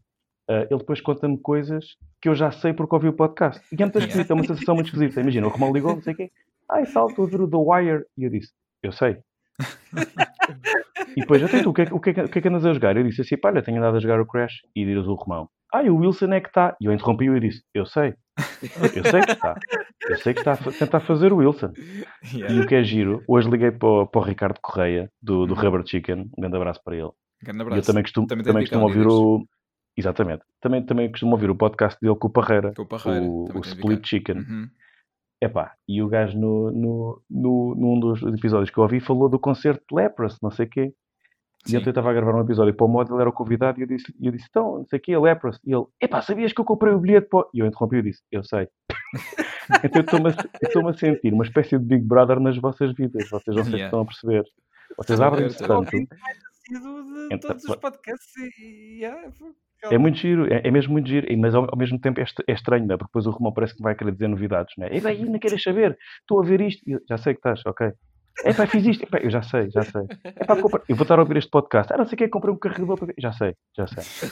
ah, 0.49 0.67
ele 0.71 0.79
depois 0.79 1.01
conta-me 1.01 1.39
coisas 1.39 1.97
que 2.21 2.29
eu 2.29 2.35
já 2.35 2.51
sei 2.51 2.73
porque 2.73 2.95
ouvi 2.95 3.09
o 3.09 3.13
podcast. 3.13 3.63
E 3.73 3.81
é 3.81 3.85
muito 3.85 3.99
esquisito, 3.99 4.31
é 4.31 4.35
uma 4.35 4.45
sensação 4.45 4.75
muito 4.75 4.87
esquisita. 4.87 5.21
Imagina, 5.21 5.47
o 5.47 5.51
Romão 5.51 5.73
ligou, 5.73 5.95
não 5.95 6.03
sei 6.03 6.15
o 6.15 6.17
quê, 6.17 6.33
ah, 6.69 6.83
tal, 6.93 7.09
estou 7.09 7.27
a 7.27 7.29
ver 7.29 7.41
o 7.41 7.49
The 7.49 7.57
Wire, 7.57 8.05
e 8.17 8.25
eu 8.25 8.31
disse, 8.31 8.53
eu 8.83 8.93
sei. 8.93 9.19
E 11.17 11.21
depois, 11.21 11.43
até 11.43 11.63
tu, 11.63 11.71
o 11.71 11.73
que, 11.75 11.83
é, 11.83 11.85
o, 11.91 11.99
que 12.01 12.11
é, 12.11 12.15
que- 12.15 12.21
o 12.23 12.29
que 12.29 12.39
é 12.39 12.43
que 12.43 12.49
andas 12.49 12.65
a 12.65 12.73
jogar? 12.73 12.97
Eu 12.97 13.03
disse 13.03 13.21
assim, 13.23 13.37
pá, 13.37 13.49
olha, 13.49 13.63
tenho 13.63 13.79
andado 13.79 13.97
a 13.97 14.01
jogar 14.01 14.21
o 14.21 14.27
Crash. 14.27 14.61
E 14.77 14.85
diz 14.85 15.07
o 15.07 15.15
Romão, 15.15 15.49
ah, 15.73 15.83
e 15.83 15.91
o 15.91 15.97
Wilson 15.97 16.33
é 16.33 16.41
que 16.41 16.49
está. 16.49 16.77
E 16.81 16.85
eu 16.87 16.93
interrompi-o 16.93 17.37
e 17.37 17.41
disse, 17.41 17.63
eu 17.75 17.85
sei. 17.87 18.15
Eu 18.95 19.05
sei 19.05 19.21
que 19.23 19.33
está. 19.33 19.55
Eu 20.09 20.19
sei 20.19 20.35
que 20.35 20.41
está 20.41 20.53
a 20.53 20.57
tentar 20.73 21.01
fazer 21.01 21.33
o 21.33 21.37
Wilson. 21.39 21.73
E 22.33 22.39
Yeah. 22.39 22.63
o 22.63 22.67
que 22.67 22.75
é 22.75 22.83
giro, 22.85 23.23
hoje 23.27 23.49
liguei 23.51 23.71
para 23.71 23.89
o, 23.89 24.07
para 24.07 24.21
o 24.21 24.25
Ricardo 24.25 24.59
Correia, 24.63 25.11
do, 25.23 25.47
do 25.47 25.55
Uhum. 25.55 25.61
Rubber 25.61 25.83
Chicken, 25.87 26.31
um 26.37 26.41
grande 26.41 26.57
abraço 26.57 26.81
para 26.85 26.97
ele. 26.97 27.11
Grande 27.43 27.59
E 27.59 27.63
abraço. 27.63 27.81
eu 27.81 27.87
também 27.87 28.03
costumo, 28.03 28.27
Também 28.27 28.45
também, 28.45 28.63
costumo 28.63 28.85
ouvir 28.85 29.07
o... 29.07 29.45
Exatamente. 29.97 30.43
Também, 30.61 30.85
também 30.85 31.11
costumo 31.11 31.33
ouvir 31.33 31.51
o 31.51 31.55
podcast 31.57 31.99
dele 32.01 32.15
com 32.17 32.29
o 32.29 32.31
Parreira, 32.31 32.73
Com 32.75 32.83
o 32.83 32.87
Parreira, 32.87 33.25
o, 33.25 33.45
o 33.55 33.61
Split. 33.61 34.07
Chicken. 34.07 34.37
Uhum. 34.37 34.69
Epá, 35.43 35.75
e 35.89 36.03
o 36.03 36.09
gajo 36.09 36.39
no, 36.39 36.71
no, 36.71 37.23
no, 37.31 37.75
num 37.75 37.99
dos 38.01 38.23
episódios 38.23 38.71
que 38.71 38.77
eu 38.79 38.83
ouvi 38.83 39.01
falou 39.01 39.29
do 39.29 39.39
concerto 39.39 39.83
de 39.89 39.95
Leprous, 39.97 40.37
não 40.43 40.51
sei 40.51 40.67
o 40.67 40.69
quê. 40.71 40.93
E 41.67 41.71
Sim. 41.71 41.77
ontem 41.79 41.89
eu 41.89 41.91
estava 41.91 42.11
a 42.11 42.13
gravar 42.15 42.35
um 42.35 42.43
episódio 42.43 42.75
para 42.75 42.87
o 42.87 42.89
mod, 42.89 43.11
ele 43.11 43.21
era 43.21 43.29
o 43.29 43.33
convidado 43.33 43.79
e 43.79 43.83
eu 43.83 43.87
disse, 43.87 44.15
e 44.19 44.27
eu 44.27 44.33
disse 44.33 44.47
então, 44.51 44.79
não 44.79 44.87
sei 44.87 44.99
o 44.99 45.03
quê, 45.03 45.17
Leprous. 45.17 45.59
E 45.65 45.75
ele, 45.75 45.85
epá, 46.01 46.21
sabias 46.23 46.53
que 46.53 46.61
eu 46.61 46.65
comprei 46.65 46.93
o 46.93 46.99
bilhete 46.99 47.29
para... 47.29 47.41
o-" 47.41 47.51
E 47.55 47.59
eu 47.61 47.67
interrompi 47.67 47.97
e 47.97 48.03
disse, 48.03 48.23
eu 48.31 48.43
sei. 48.45 48.69
então 49.85 50.03
eu 50.03 50.67
estou-me 50.67 50.91
a, 50.91 50.95
sentir 50.95 51.33
uma 51.33 51.45
espécie 51.45 51.79
de 51.79 51.85
Big 51.85 52.05
Brother 52.05 52.39
nas 52.41 52.57
vossas 52.59 52.93
vidas, 52.95 53.29
vocês 53.31 53.57
não 53.57 53.65
sei 53.65 53.73
se 53.73 53.77
Yeah. 53.79 53.85
estão 53.87 54.01
a 54.01 54.05
perceber. 54.07 54.45
Vocês 54.97 55.21
abrem-se 55.21 55.59
tanto. 55.67 55.91
De 55.91 56.07
Então, 57.31 57.49
todos 57.51 57.65
os 57.65 57.77
podcasts 57.77 58.37
e, 58.37 58.63
e 58.63 58.99
yeah, 59.01 59.31
foi- 59.33 59.53
É 59.91 59.99
muito 59.99 60.19
giro, 60.19 60.53
é, 60.53 60.61
é 60.65 60.71
mesmo 60.71 60.93
muito 60.93 61.09
giro, 61.09 61.27
mas 61.39 61.55
ao, 61.55 61.65
ao 61.71 61.77
mesmo 61.77 61.99
tempo 62.01 62.21
é, 62.21 62.25
é 62.47 62.53
estranho, 62.53 62.87
né? 62.87 62.97
porque 62.97 63.09
depois 63.09 63.27
o 63.27 63.31
Romão 63.31 63.53
parece 63.53 63.75
que 63.75 63.83
vai 63.83 63.95
querer 63.95 64.13
dizer 64.13 64.29
novidades, 64.29 64.75
né? 64.77 64.89
E 64.93 65.01
bem, 65.01 65.25
ainda 65.25 65.39
queres 65.39 65.63
saber? 65.63 65.97
Estou 66.21 66.41
a 66.41 66.45
ver 66.45 66.61
isto, 66.61 66.83
eu, 66.87 67.01
já 67.09 67.17
sei 67.17 67.35
que 67.35 67.39
estás, 67.39 67.61
ok. 67.67 67.91
É 68.45 68.55
pá, 68.55 68.67
fiz 68.67 68.87
isto, 68.87 69.03
Epá, 69.05 69.19
eu 69.19 69.29
já 69.29 69.43
sei, 69.43 69.71
já 69.71 69.85
sei. 69.85 70.03
É 70.25 70.45
pá, 70.47 70.57
compra- 70.57 70.83
eu 70.89 70.97
vou 70.97 71.03
estar 71.03 71.19
a 71.19 71.23
ouvir 71.23 71.37
este 71.37 71.51
podcast, 71.51 71.93
ah, 71.93 71.99
não 71.99 72.07
sei 72.07 72.15
o 72.15 72.19
que, 72.19 72.29
comprei 72.29 72.55
um 72.55 72.59
carregador 72.59 72.97
para 72.97 73.07
ver. 73.09 73.15
Já 73.19 73.33
sei, 73.33 73.55
já 73.77 73.87
sei. 73.87 74.03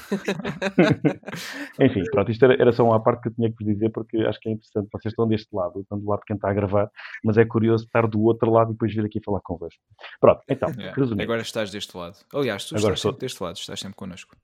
Enfim, 1.80 2.03
pronto, 2.11 2.30
isto 2.30 2.44
era, 2.44 2.55
era 2.55 2.72
só 2.72 2.84
uma 2.84 3.03
parte 3.03 3.22
que 3.22 3.28
eu 3.28 3.34
tinha 3.34 3.51
que 3.51 3.64
vos 3.64 3.74
dizer, 3.74 3.90
porque 3.90 4.16
acho 4.18 4.38
que 4.40 4.49
é 4.49 4.53
interessante, 4.53 4.88
vocês 4.92 5.12
estão 5.12 5.28
deste 5.28 5.49
lado, 5.55 5.80
estão 5.80 5.99
do 5.99 6.09
lado 6.09 6.20
de 6.20 6.26
quem 6.26 6.36
está 6.36 6.51
a 6.51 6.55
gravar, 6.55 6.90
mas 7.24 7.36
é 7.36 7.44
curioso 7.44 7.84
estar 7.84 8.07
do 8.07 8.22
outro 8.22 8.51
lado 8.51 8.70
e 8.70 8.72
depois 8.72 8.94
vir 8.94 9.05
aqui 9.05 9.20
falar 9.22 9.40
convosco. 9.42 9.80
Pronto, 10.20 10.42
então, 10.49 10.70
resumindo. 10.96 11.22
Agora 11.22 11.42
estás 11.42 11.70
deste 11.70 11.96
lado. 11.96 12.16
Aliás, 12.32 12.64
tu 12.64 12.76
Agora 12.76 12.94
estás 12.94 13.16
deste 13.16 13.42
lado, 13.42 13.57
estás 13.57 13.80
sempre 13.80 13.96
connosco. 13.96 14.36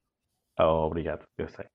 Ah, 0.57 0.68
obrigado, 0.70 1.24
eu 1.38 1.48
sei. 1.48 1.66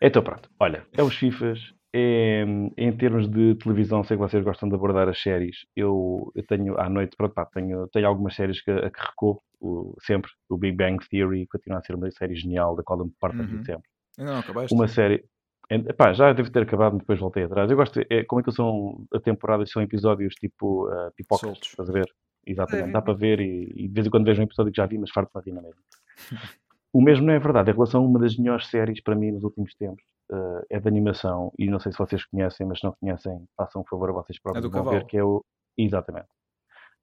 Então 0.00 0.22
pronto, 0.22 0.48
olha, 0.60 0.86
é 0.92 1.02
os 1.02 1.14
FIFAs. 1.16 1.74
É, 1.94 2.42
em 2.78 2.96
termos 2.96 3.28
de 3.28 3.54
televisão, 3.56 4.02
sei 4.02 4.16
que 4.16 4.22
vocês 4.22 4.42
gostam 4.42 4.66
de 4.66 4.74
abordar 4.74 5.08
as 5.10 5.20
séries. 5.20 5.66
Eu, 5.76 6.32
eu 6.34 6.46
tenho 6.46 6.80
à 6.80 6.88
noite, 6.88 7.14
pronto, 7.16 7.34
pá, 7.34 7.44
tenho, 7.44 7.86
tenho 7.88 8.06
algumas 8.08 8.34
séries 8.34 8.62
que, 8.62 8.70
a 8.70 8.90
que 8.90 8.98
recorro 9.00 9.42
o- 9.60 9.94
sempre. 10.00 10.30
O 10.48 10.56
Big 10.56 10.74
Bang 10.74 11.06
Theory 11.10 11.46
continua 11.46 11.80
a 11.80 11.82
ser 11.82 11.94
uma 11.94 12.10
série 12.10 12.34
genial, 12.34 12.74
da 12.74 12.82
qual 12.82 12.98
eu 12.98 13.04
me 13.04 13.12
parto 13.20 13.42
Uhum. 13.42 13.62
sempre. 13.62 13.86
Não 14.16 14.38
acabaste? 14.38 14.74
Uma 14.74 14.88
série. 14.88 15.22
é- 15.68 15.92
Pá, 15.92 16.14
já 16.14 16.32
devo 16.32 16.50
ter 16.50 16.62
acabado, 16.62 16.96
depois 16.96 17.20
voltei 17.20 17.44
atrás. 17.44 17.70
Eu 17.70 17.76
gosto, 17.76 18.00
é, 18.08 18.24
como 18.24 18.40
é 18.40 18.44
que 18.44 18.52
são 18.52 19.04
a 19.12 19.20
temporada, 19.20 19.66
são 19.66 19.82
episódios 19.82 20.34
tipo 20.36 20.88
uh, 20.88 21.12
pipocas, 21.14 21.40
Soltos. 21.40 21.68
estás 21.68 21.90
a 21.90 21.92
ver? 21.92 22.06
Exatamente, 22.46 22.92
dá 22.92 23.02
para 23.02 23.12
ver 23.14 23.38
e, 23.38 23.70
e 23.76 23.86
de 23.88 23.92
vez 23.94 24.06
em 24.06 24.10
quando 24.10 24.24
vejo 24.24 24.40
um 24.40 24.44
episódio 24.44 24.72
que 24.72 24.76
já 24.78 24.86
vi, 24.86 24.96
mas 24.98 25.10
farto 25.10 25.30
para 25.30 25.42
rir 25.42 25.52
na 25.52 25.60
mesma. 25.60 25.80
O 26.92 27.00
mesmo 27.02 27.26
não 27.26 27.32
é 27.34 27.38
verdade. 27.38 27.70
Em 27.70 27.74
relação 27.74 28.02
a 28.02 28.06
uma 28.06 28.18
das 28.18 28.36
melhores 28.36 28.66
séries 28.68 29.00
para 29.02 29.14
mim 29.14 29.32
nos 29.32 29.44
últimos 29.44 29.74
tempos, 29.74 30.04
eh, 30.30 30.66
é 30.76 30.80
de 30.80 30.88
animação, 30.88 31.52
e 31.58 31.68
não 31.70 31.80
sei 31.80 31.92
se 31.92 31.98
vocês 31.98 32.24
conhecem, 32.26 32.66
mas 32.66 32.80
se 32.80 32.84
não 32.84 32.92
conhecem, 33.00 33.46
façam 33.56 33.82
um 33.82 33.84
favor 33.84 34.10
a 34.10 34.12
vocês 34.12 34.38
próprios 34.40 34.64
do 34.66 34.70
vão 34.70 34.84
cavalo. 34.84 34.98
ver, 35.00 35.06
que 35.06 35.16
é 35.16 35.24
o... 35.24 35.44
Exatamente. 35.76 36.28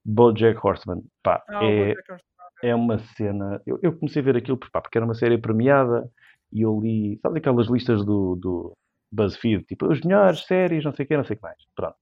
BoJack 0.05 0.59
Horseman. 0.65 1.01
Pá, 1.23 1.43
Ah, 1.49 1.63
é, 1.65 1.89
Horseman. 1.91 2.19
é 2.63 2.75
uma 2.75 2.99
cena... 2.99 3.61
Eu, 3.65 3.79
eu 3.81 3.97
comecei 3.97 4.21
a 4.21 4.25
ver 4.25 4.37
aquilo 4.37 4.57
pá, 4.71 4.81
porque 4.81 4.97
era 4.97 5.05
uma 5.05 5.15
série 5.15 5.37
premiada, 5.37 6.09
e 6.51 6.61
eu 6.61 6.79
li... 6.79 7.19
Sabes 7.21 7.37
aquelas 7.37 7.67
listas 7.67 8.05
do, 8.05 8.35
do 8.35 8.77
BuzzFeed? 9.11 9.63
Tipo, 9.65 9.91
as 9.91 10.01
melhores 10.01 10.45
séries, 10.45 10.83
não 10.83 10.93
sei 10.93 11.05
o 11.05 11.07
quê, 11.07 11.17
não 11.17 11.23
sei 11.23 11.35
o 11.35 11.37
que 11.37 11.43
mais. 11.43 11.57
Pronto. 11.75 11.95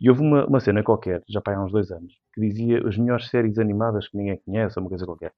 E 0.00 0.10
houve 0.10 0.22
uma, 0.22 0.44
uma 0.46 0.60
cena 0.60 0.82
qualquer, 0.82 1.22
já 1.28 1.40
pá, 1.40 1.54
há 1.54 1.62
uns 1.64 1.70
dois 1.72 1.90
anos, 1.90 2.12
que 2.34 2.40
dizia 2.40 2.86
as 2.86 2.96
melhores 2.98 3.28
séries 3.28 3.58
animadas 3.58 4.08
que 4.08 4.16
ninguém 4.16 4.40
conhece, 4.44 4.78
ou 4.78 4.82
uma 4.84 4.88
coisa 4.88 5.06
qualquer. 5.06 5.32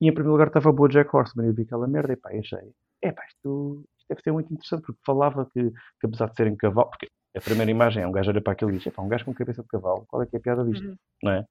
E 0.00 0.08
em 0.08 0.12
primeiro 0.14 0.32
lugar 0.32 0.46
estava 0.48 0.70
o 0.70 0.72
BoJack 0.72 1.14
Horseman. 1.14 1.46
E 1.46 1.48
eu 1.50 1.54
vi 1.54 1.62
aquela 1.62 1.86
merda 1.86 2.12
e 2.12 2.16
pá, 2.16 2.30
achei, 2.30 2.72
é 3.02 3.12
pá, 3.12 3.22
isto, 3.28 3.84
isto 3.98 4.08
deve 4.08 4.22
ser 4.22 4.32
muito 4.32 4.52
interessante, 4.52 4.82
porque 4.82 5.00
falava 5.04 5.44
que, 5.52 5.70
que 5.70 6.06
apesar 6.06 6.26
de 6.28 6.36
serem 6.36 6.56
cavalo, 6.56 6.88
porque 6.90 7.08
a 7.36 7.40
primeira 7.40 7.70
imagem 7.70 8.02
é 8.02 8.06
um 8.06 8.12
gajo 8.12 8.30
olha 8.30 8.40
para 8.40 8.52
aquilo 8.54 8.70
e 8.70 8.78
diz, 8.78 8.86
é 8.86 8.90
pá, 8.90 9.02
um 9.02 9.08
gajo 9.08 9.24
com 9.24 9.34
cabeça 9.34 9.62
de 9.62 9.68
cavalo, 9.68 10.04
qual 10.08 10.22
é 10.22 10.26
que 10.26 10.36
é 10.36 10.38
a 10.38 10.42
piada 10.42 10.64
disto? 10.64 10.86
Uhum. 10.88 10.96
Não 11.22 11.32
é? 11.32 11.44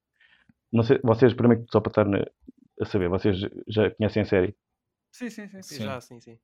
Não 0.72 0.82
sei, 0.82 1.00
vocês, 1.02 1.32
primeiro, 1.34 1.64
só 1.70 1.80
para 1.80 1.90
estar 1.90 2.04
na- 2.04 2.24
a 2.80 2.84
saber, 2.86 3.08
vocês 3.08 3.38
já 3.68 3.90
conhecem 3.92 4.22
a 4.22 4.24
série? 4.26 4.56
Sim, 5.12 5.28
sim, 5.30 5.48
sim. 5.48 5.62
Sim. 5.62 5.84
Já, 5.84 6.00
sim, 6.00 6.20
sim. 6.20 6.38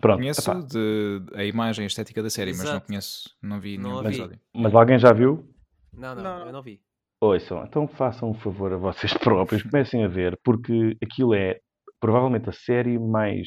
Pronto, 0.00 0.18
Conheço 0.18 0.66
de, 0.66 1.20
a 1.34 1.44
imagem, 1.44 1.84
a 1.84 1.86
estética 1.86 2.22
da 2.22 2.30
série, 2.30 2.50
mas 2.52 2.60
não 2.60 2.70
Exato. 2.70 2.86
conheço, 2.86 3.36
não 3.42 3.60
vi 3.60 3.76
Não 3.76 3.90
nenhum 3.90 4.02
vi. 4.02 4.06
episódio. 4.08 4.40
mas 4.54 4.74
alguém 4.74 4.98
já 4.98 5.12
viu? 5.12 5.46
Não, 5.92 6.14
não, 6.14 6.22
Não. 6.22 6.46
eu 6.46 6.52
não 6.52 6.62
vi. 6.62 6.80
Ouçam, 7.22 7.62
então 7.64 7.86
façam 7.86 8.30
um 8.30 8.34
favor 8.34 8.72
a 8.72 8.76
vocês 8.76 9.12
próprios, 9.16 9.62
comecem 9.62 10.04
a 10.04 10.08
ver, 10.08 10.36
porque 10.42 10.96
aquilo 11.00 11.34
é 11.34 11.60
provavelmente 12.00 12.48
a 12.48 12.52
série 12.52 12.98
mais 12.98 13.46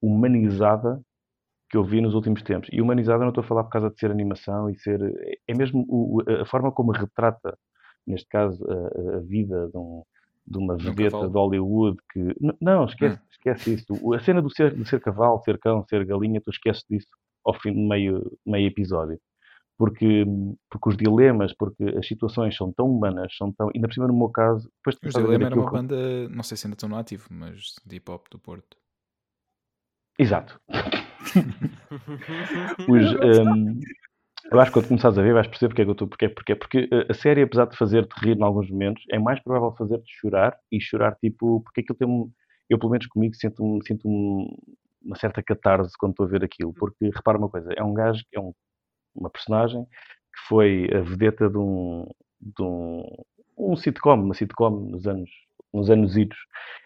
humanizada 0.00 0.98
que 1.70 1.76
eu 1.76 1.84
vi 1.84 2.00
nos 2.00 2.14
últimos 2.14 2.42
tempos. 2.42 2.70
E 2.72 2.80
humanizada 2.80 3.18
não 3.20 3.28
estou 3.28 3.44
a 3.44 3.46
falar 3.46 3.64
por 3.64 3.70
causa 3.70 3.90
de 3.90 3.98
ser 3.98 4.10
animação 4.10 4.70
e 4.70 4.74
ser. 4.78 4.98
é- 5.02 5.34
É 5.48 5.54
mesmo 5.54 5.84
o- 5.86 6.22
a 6.40 6.46
forma 6.46 6.72
como 6.72 6.92
retrata, 6.92 7.58
neste 8.06 8.26
caso, 8.28 8.64
a, 8.70 9.16
a 9.16 9.20
vida 9.20 9.68
de, 9.70 9.76
um- 9.76 10.02
de 10.46 10.56
uma 10.58 10.76
De 10.78 10.88
um 10.88 10.94
vedeta 10.94 11.28
de 11.28 11.34
Hollywood 11.34 11.98
que. 12.10 12.34
Não, 12.58 12.86
esquece, 12.86 13.20
esquece 13.30 13.74
isso. 13.74 14.14
A 14.14 14.18
cena 14.20 14.40
do 14.40 14.48
ser, 14.50 14.74
de 14.74 14.88
ser 14.88 14.98
cavalo, 15.00 15.42
ser 15.44 15.58
cão, 15.58 15.84
ser 15.86 16.06
galinha, 16.06 16.40
tu 16.40 16.48
esqueces 16.50 16.84
disso 16.88 17.08
ao 17.44 17.52
fim 17.60 17.74
de 17.74 17.80
meio, 17.86 18.32
meio 18.46 18.66
episódio 18.66 19.20
porque, 19.78 20.24
porque 20.68 20.88
os 20.88 20.96
dilemas, 20.96 21.54
porque 21.56 21.84
as 21.96 22.06
situações 22.06 22.56
são 22.56 22.72
tão 22.72 22.90
humanas, 22.90 23.34
são 23.36 23.52
tão. 23.52 23.70
Ainda 23.74 23.86
por 23.86 23.94
cima, 23.94 24.08
no 24.08 24.18
meu 24.18 24.28
caso, 24.28 24.68
depois 24.78 24.96
de 25.00 25.08
Os 25.08 25.14
Dilema 25.14 25.46
era 25.46 25.54
uma 25.54 25.70
banda, 25.70 26.28
não 26.28 26.42
sei 26.42 26.56
se 26.56 26.66
ainda 26.66 26.74
estão 26.74 26.88
no 26.88 26.96
ativo, 26.96 27.28
mas 27.30 27.76
de 27.86 27.96
hip 27.96 28.10
hop 28.10 28.26
do 28.30 28.38
Porto. 28.38 28.76
Exato. 30.18 30.60
Os, 32.88 33.12
hum, 33.46 33.80
eu 34.50 34.60
acho 34.60 34.72
que 34.72 34.80
quando 34.80 34.88
começares 34.88 35.16
a 35.18 35.22
ver 35.22 35.32
vais 35.32 35.46
perceber 35.46 35.68
porque 35.68 35.82
é 35.82 35.84
que 35.84 35.90
eu 35.90 35.92
estou. 35.92 36.08
Porque, 36.08 36.28
porque, 36.28 36.56
porque 36.56 36.88
a 37.08 37.14
série, 37.14 37.42
apesar 37.42 37.66
de 37.66 37.76
fazer-te 37.76 38.12
rir 38.20 38.36
em 38.36 38.42
alguns 38.42 38.68
momentos, 38.68 39.04
é 39.12 39.18
mais 39.18 39.40
provável 39.42 39.72
fazer-te 39.76 40.10
chorar 40.20 40.56
e 40.72 40.80
chorar 40.80 41.14
tipo. 41.16 41.60
Porque 41.62 41.82
aquilo 41.82 41.96
tem 41.96 42.08
um. 42.08 42.30
Eu, 42.68 42.78
pelo 42.78 42.90
menos 42.90 43.06
comigo, 43.06 43.34
sinto, 43.36 43.64
um, 43.64 43.80
sinto 43.82 44.08
um- 44.08 44.48
uma 45.02 45.16
certa 45.16 45.42
catarse 45.42 45.92
quando 45.98 46.10
estou 46.12 46.26
a 46.26 46.28
ver 46.28 46.42
aquilo. 46.44 46.72
Porque 46.74 47.10
repara 47.14 47.38
uma 47.38 47.48
coisa: 47.48 47.70
é 47.76 47.82
um 47.82 47.94
gajo, 47.94 48.24
é 48.34 48.40
um, 48.40 48.52
uma 49.18 49.30
personagem 49.30 49.84
que 49.84 50.48
foi 50.48 50.88
a 50.94 51.00
vedeta 51.00 51.48
de 51.50 51.58
um, 51.58 52.06
de 52.40 52.62
um, 52.62 53.02
um 53.58 53.76
sitcom, 53.76 54.14
uma 54.14 54.34
sitcom 54.34 54.70
nos 54.70 55.06
anos, 55.06 55.30
nos 55.72 55.90
anos 55.90 56.16
idos. 56.16 56.38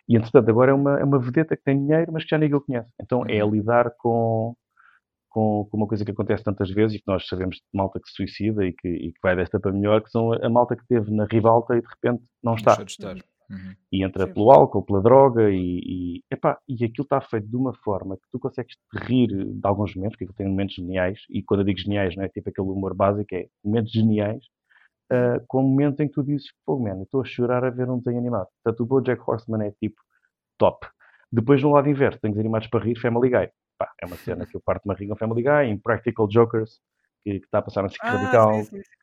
E 0.09 0.16
entretanto 0.16 0.49
agora 0.51 0.72
é 0.72 0.74
uma, 0.74 0.99
é 0.99 1.05
uma 1.05 1.18
vedeta 1.18 1.57
que 1.57 1.62
tem 1.62 1.78
dinheiro, 1.78 2.12
mas 2.12 2.24
que 2.24 2.30
já 2.30 2.39
ninguém 2.39 2.57
o 2.57 2.61
conhece. 2.61 2.91
Então 3.01 3.24
é 3.28 3.41
a 3.41 3.47
Uhum. 3.47 3.53
lidar 3.53 3.93
com, 3.99 4.55
com, 5.28 5.66
com 5.70 5.76
uma 5.76 5.87
coisa 5.87 6.05
que 6.05 6.11
acontece 6.11 6.45
tantas 6.45 6.70
vezes 6.70 6.97
e 6.97 6.99
que 7.01 7.07
nós 7.07 7.26
sabemos 7.26 7.57
de 7.57 7.62
malta 7.72 8.01
que 8.01 8.09
se 8.09 8.16
suicida 8.16 8.64
e 8.64 8.72
que, 8.72 8.89
e 8.89 9.12
que 9.12 9.18
vai 9.22 9.37
desta 9.37 9.61
para 9.61 9.72
melhor, 9.72 10.03
que 10.03 10.11
são 10.11 10.33
a, 10.33 10.49
malta 10.49 10.76
que 10.76 10.87
teve 10.87 11.11
na 11.11 11.26
ribalta 11.26 11.76
e 11.76 11.80
de 11.80 11.89
repente 11.89 12.22
não 12.43 12.55
está. 12.55 12.74
De 12.74 12.91
estar. 12.91 13.16
Uhum. 13.53 13.75
E 13.93 14.03
entra 14.03 14.27
Sim. 14.27 14.33
pelo 14.33 14.51
álcool, 14.51 14.83
pela 14.83 15.03
droga, 15.03 15.51
e, 15.51 15.81
e, 15.85 16.25
epá, 16.31 16.59
e 16.67 16.75
aquilo 16.85 17.05
está 17.05 17.21
feito 17.21 17.47
de 17.47 17.57
uma 17.57 17.75
forma 17.75 18.17
que 18.17 18.23
tu 18.33 18.39
consegues 18.39 18.75
rir 18.95 19.29
de 19.29 19.61
alguns 19.63 19.95
momentos, 19.95 20.17
porque 20.19 20.33
tem 20.33 20.49
momentos 20.49 20.75
geniais, 20.75 21.21
e 21.29 21.43
quando 21.43 21.61
eu 21.61 21.67
digo 21.67 21.79
geniais, 21.79 22.17
não 22.17 22.25
é 22.25 22.29
tipo 22.29 22.49
aquele 22.49 22.69
humor 22.69 22.95
básico, 22.95 23.35
é 23.35 23.47
momentos 23.63 23.93
geniais, 23.93 24.43
ah, 25.13 25.43
com 25.47 25.63
momentos 25.63 26.01
em 26.01 26.09
que 26.09 26.15
tu 26.15 26.23
dizes, 26.23 26.47
pô, 26.65 26.79
man, 26.79 26.97
eu 26.97 27.03
estou 27.03 27.21
a 27.21 27.25
chorar 27.25 27.63
a 27.65 27.71
ver 27.71 27.91
um 27.91 27.99
desenho 27.99 28.19
animado. 28.19 28.49
Portanto, 28.65 28.81
o 28.81 28.87
BoJack 28.87 29.23
Horseman 29.27 29.67
é 29.67 29.71
tipo 29.73 30.01
top. 30.57 30.87
Depois, 31.31 31.63
no 31.63 31.71
lado 31.73 31.89
inverso, 31.89 32.19
desenhos 32.23 32.39
animados 32.39 32.69
para 32.69 32.83
rir, 32.83 32.99
Family 32.99 33.29
Guy. 33.29 33.51
Pá, 33.77 33.93
é 34.01 34.07
uma 34.07 34.17
cena 34.17 34.47
que 34.49 34.57
eu 34.57 34.61
parto-me 34.65 34.95
a 34.95 34.97
rir 34.97 35.09
com 35.09 35.17
Family 35.17 35.43
Guy, 35.43 35.71
Impractical 35.71 36.27
Jokers, 36.31 36.81
que, 37.23 37.33
está 37.33 37.59
a 37.59 37.63
passar 37.63 37.83
na 37.83 37.91
SIC 37.91 38.01
Ah, 38.03 38.13
Radical, 38.13 38.55
sim, 38.55 38.65
sim, 38.65 38.83
sim. 38.83 39.02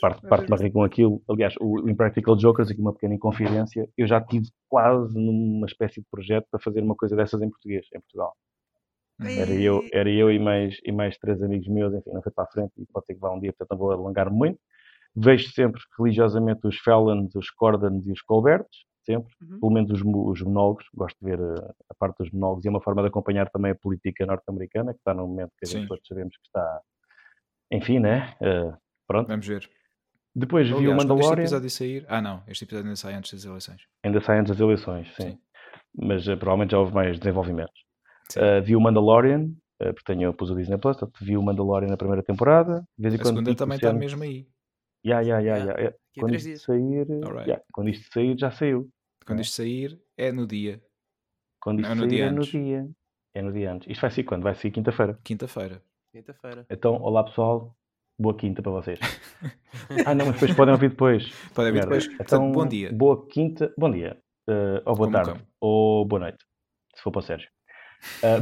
Parte- 0.00 0.26
parte-me 0.28 0.54
a 0.54 0.56
vejo 0.56 0.62
rir 0.68 0.72
com 0.72 0.82
aquilo. 0.82 1.22
Aliás, 1.28 1.54
o 1.60 1.88
Impractical 1.88 2.38
Jokers, 2.38 2.70
aqui 2.70 2.80
uma 2.80 2.92
pequena 2.92 3.14
inconfidência, 3.14 3.88
eu 3.96 4.06
já 4.06 4.20
tive 4.20 4.46
quase 4.68 5.14
numa 5.18 5.66
espécie 5.66 6.00
de 6.00 6.06
projeto 6.10 6.46
para 6.50 6.60
fazer 6.60 6.82
uma 6.82 6.94
coisa 6.96 7.14
dessas 7.14 7.40
em 7.42 7.50
português, 7.50 7.86
em 7.94 8.00
Portugal. 8.00 8.34
Uhum. 9.20 9.26
Era 9.28 9.50
eu, 9.52 9.82
era 9.92 10.10
eu 10.10 10.30
e, 10.30 10.38
mais, 10.38 10.78
e 10.84 10.92
mais 10.92 11.16
três 11.18 11.42
amigos 11.42 11.68
meus, 11.68 11.94
enfim, 11.94 12.10
não 12.12 12.22
foi 12.22 12.32
para 12.32 12.44
a 12.44 12.48
frente 12.48 12.72
e 12.76 12.84
pode 12.86 13.06
ser 13.06 13.14
que 13.14 13.20
vá 13.20 13.32
um 13.32 13.40
dia, 13.40 13.52
portanto 13.52 13.70
não 13.70 13.78
vou 13.78 13.92
alongar 13.92 14.30
muito. 14.30 14.58
Vejo 15.14 15.50
sempre 15.52 15.80
religiosamente 15.98 16.66
os 16.66 16.78
Fallons, 16.78 17.34
os 17.34 17.50
Cordons 17.50 18.06
e 18.06 18.12
os 18.12 18.20
Colberts, 18.20 18.84
sempre, 19.04 19.32
Uhum. 19.40 19.60
pelo 19.60 19.72
menos 19.72 19.90
os, 19.90 20.02
os 20.02 20.42
monólogos, 20.42 20.84
gosto 20.92 21.16
de 21.22 21.30
ver 21.30 21.38
eh, 21.40 21.72
a, 21.88 21.94
parte 21.94 22.18
dos 22.18 22.30
monólogos 22.30 22.64
e 22.64 22.68
é 22.68 22.70
uma 22.70 22.80
forma 22.82 23.00
de 23.02 23.08
acompanhar 23.08 23.48
também 23.50 23.70
a 23.70 23.74
política 23.74 24.26
norte-americana, 24.26 24.92
que 24.92 24.98
está 24.98 25.14
num 25.14 25.28
momento 25.28 25.52
que 25.58 25.64
a 25.64 25.68
gente 25.68 25.88
todos 25.88 26.06
sabemos 26.06 26.36
que 26.36 26.46
está, 26.46 26.80
enfim, 27.70 27.98
né? 28.00 28.34
Eh, 28.42 28.72
pronto. 29.06 29.28
Vamos 29.28 29.46
ver. 29.46 29.68
Depois 30.34 30.66
vi 30.68 30.74
o 30.74 30.76
Aliás, 30.78 30.96
quando 30.96 31.00
este 31.00 31.08
Mandalorian, 31.14 31.42
episódio 31.44 31.70
sair. 31.70 32.04
Ah, 32.08 32.20
não, 32.20 32.42
este 32.46 32.64
episódio 32.64 32.86
ainda 32.88 32.96
sai 32.96 33.14
antes 33.14 33.32
das 33.32 33.44
eleições. 33.44 33.82
ainda 34.04 34.20
sai 34.20 34.38
antes 34.38 34.52
das 34.52 34.60
eleições, 34.60 35.14
sim. 35.14 35.30
Sim. 35.30 35.38
Mas 35.98 36.28
eh, 36.28 36.36
provavelmente 36.36 36.72
já 36.72 36.78
houve 36.78 36.92
mais 36.92 37.18
desenvolvimentos. 37.18 37.80
Uh, 38.36 38.62
vi 38.62 38.76
o 38.76 38.80
Mandalorian, 38.80 39.44
uh, 39.80 39.94
porque 39.94 40.02
tenho, 40.04 40.34
pus 40.34 40.50
o 40.50 40.54
Disney 40.56 40.76
Plus, 40.76 40.96
portanto, 40.98 41.24
vi 41.24 41.36
o 41.38 41.42
Mandalorian 41.42 41.88
na 41.88 41.96
primeira 41.96 42.22
temporada. 42.22 42.86
De 42.98 43.02
vez 43.02 43.14
em 43.14 43.16
a 43.16 43.20
quando 43.22 43.36
segunda 43.36 43.54
também 43.54 43.76
está 43.76 43.92
mesmo 43.94 44.22
aí. 44.22 44.46
Yeah. 45.06 45.26
ya, 45.26 45.40
ya. 45.40 45.64
Daqui 45.66 45.86
a 45.86 45.92
Quando 46.20 46.28
três 46.30 46.44
isto 46.46 46.48
dias. 46.48 46.62
sair, 46.62 47.06
Alright. 47.24 47.48
ya, 47.50 47.62
quando 47.72 47.88
isto 47.90 48.12
sair, 48.12 48.36
já 48.38 48.50
saiu. 48.50 48.90
Quando 49.24 49.38
É. 49.38 49.42
isto 49.42 49.54
sair, 49.54 49.98
é 50.18 50.32
no 50.32 50.46
dia. 50.46 50.82
Quando 51.62 51.80
Não, 51.80 51.88
isto 51.88 51.92
é 51.92 51.94
no 51.94 52.00
sair, 52.02 52.10
dia 52.10 52.24
é 52.26 52.30
no 52.30 52.36
antes. 52.38 52.50
dia. 52.50 52.88
É 53.34 53.42
no 53.42 53.52
dia 53.52 53.72
antes. 53.72 53.88
Isto 53.88 54.00
vai 54.00 54.10
ser 54.10 54.24
quando? 54.24 54.42
Vai 54.42 54.54
ser 54.54 54.70
quinta-feira. 54.70 55.18
Quinta-feira. 55.24 55.82
Quinta-feira. 56.12 56.66
Então, 56.68 56.94
olá 57.00 57.22
pessoal, 57.24 57.74
boa 58.18 58.36
quinta 58.36 58.62
para 58.62 58.72
vocês. 58.72 58.98
ah, 60.06 60.14
não, 60.14 60.26
mas 60.26 60.34
depois 60.34 60.54
podem 60.54 60.74
ouvir 60.74 60.90
depois. 60.90 61.28
Podem 61.54 61.72
Merda. 61.72 61.86
depois. 61.88 62.04
Então, 62.06 62.16
Portanto, 62.18 62.52
bom 62.52 62.66
dia. 62.66 62.92
Boa 62.92 63.26
quinta, 63.28 63.72
bom 63.78 63.90
dia. 63.90 64.16
Uh, 64.48 64.80
ou 64.86 64.96
boa 64.96 64.98
Como 65.08 65.12
tarde. 65.12 65.32
cão. 65.32 65.40
Ou 65.60 66.04
boa 66.06 66.20
noite. 66.20 66.38
Se 66.94 67.02
for 67.02 67.10
para 67.10 67.20
o 67.20 67.22
Sérgio. 67.22 67.48
Uh, 68.22 68.38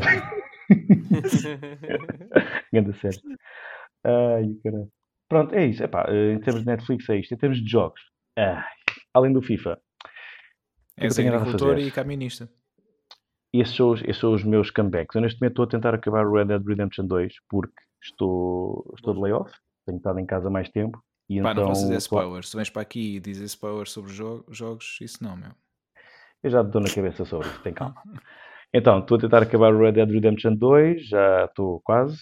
Grande 2.73 2.99
Sérgio. 2.99 3.23
Ai, 4.05 4.55
caralho. 4.63 4.89
Pronto, 5.29 5.55
é 5.55 5.67
isso. 5.67 5.83
Epá, 5.83 6.07
eh, 6.09 6.33
em 6.33 6.41
termos 6.41 6.63
de 6.63 6.67
Netflix 6.67 7.09
é 7.09 7.17
isto. 7.19 7.35
Em 7.35 7.39
termos 7.39 7.63
de 7.63 7.71
jogos, 7.71 8.01
ai, 8.39 8.65
além 9.15 9.33
do 9.33 9.43
FIFA, 9.43 9.81
nada 10.99 11.21
a 11.21 11.37
agricultor 11.37 11.79
e 11.79 11.91
camionista. 11.91 12.49
esses 13.53 13.75
são, 13.75 13.91
os, 13.91 14.03
esses 14.03 14.19
são 14.19 14.33
os 14.33 14.45
meus 14.45 14.71
comebacks. 14.71 15.15
Eu 15.15 15.23
neste 15.23 15.41
momento 15.41 15.53
estou 15.53 15.65
a 15.65 15.69
tentar 15.69 15.95
acabar 15.95 16.27
o 16.27 16.33
Red 16.33 16.47
Dead 16.47 16.67
Redemption 16.67 17.07
2 17.07 17.33
porque 17.49 17.75
estou, 18.03 18.93
estou 18.97 19.15
de 19.15 19.21
layoff. 19.21 19.53
Tenho 19.87 19.99
estado 19.99 20.19
em 20.19 20.27
casa 20.27 20.51
mais 20.51 20.69
tempo. 20.71 21.03
E 21.29 21.41
Pá, 21.41 21.53
então 21.53 21.65
não 21.67 21.73
dizer 21.73 21.97
estou- 21.97 22.19
spoilers. 22.19 22.49
Se 22.51 22.57
vens 22.57 22.71
para 22.71 22.83
aqui 22.83 23.17
e 23.17 23.21
dizes 23.21 23.51
spoilers 23.53 23.91
sobre 23.93 24.13
jo- 24.13 24.45
jogos, 24.51 24.99
isso 25.01 25.23
não, 25.23 25.37
meu. 25.37 25.53
Eu 26.43 26.51
já 26.51 26.63
te 26.65 26.71
dou 26.71 26.81
na 26.83 26.91
cabeça 26.95 27.25
sobre 27.25 27.49
isso, 27.49 27.63
tem 27.63 27.73
calma. 27.73 27.95
Então, 28.77 28.99
estou 28.99 29.17
a 29.17 29.21
tentar 29.21 29.41
acabar 29.41 29.73
o 29.73 29.79
Red 29.79 29.93
Dead 29.93 30.11
Redemption 30.11 30.57
2, 30.57 31.07
já 31.07 31.45
estou 31.45 31.81
quase, 31.85 32.19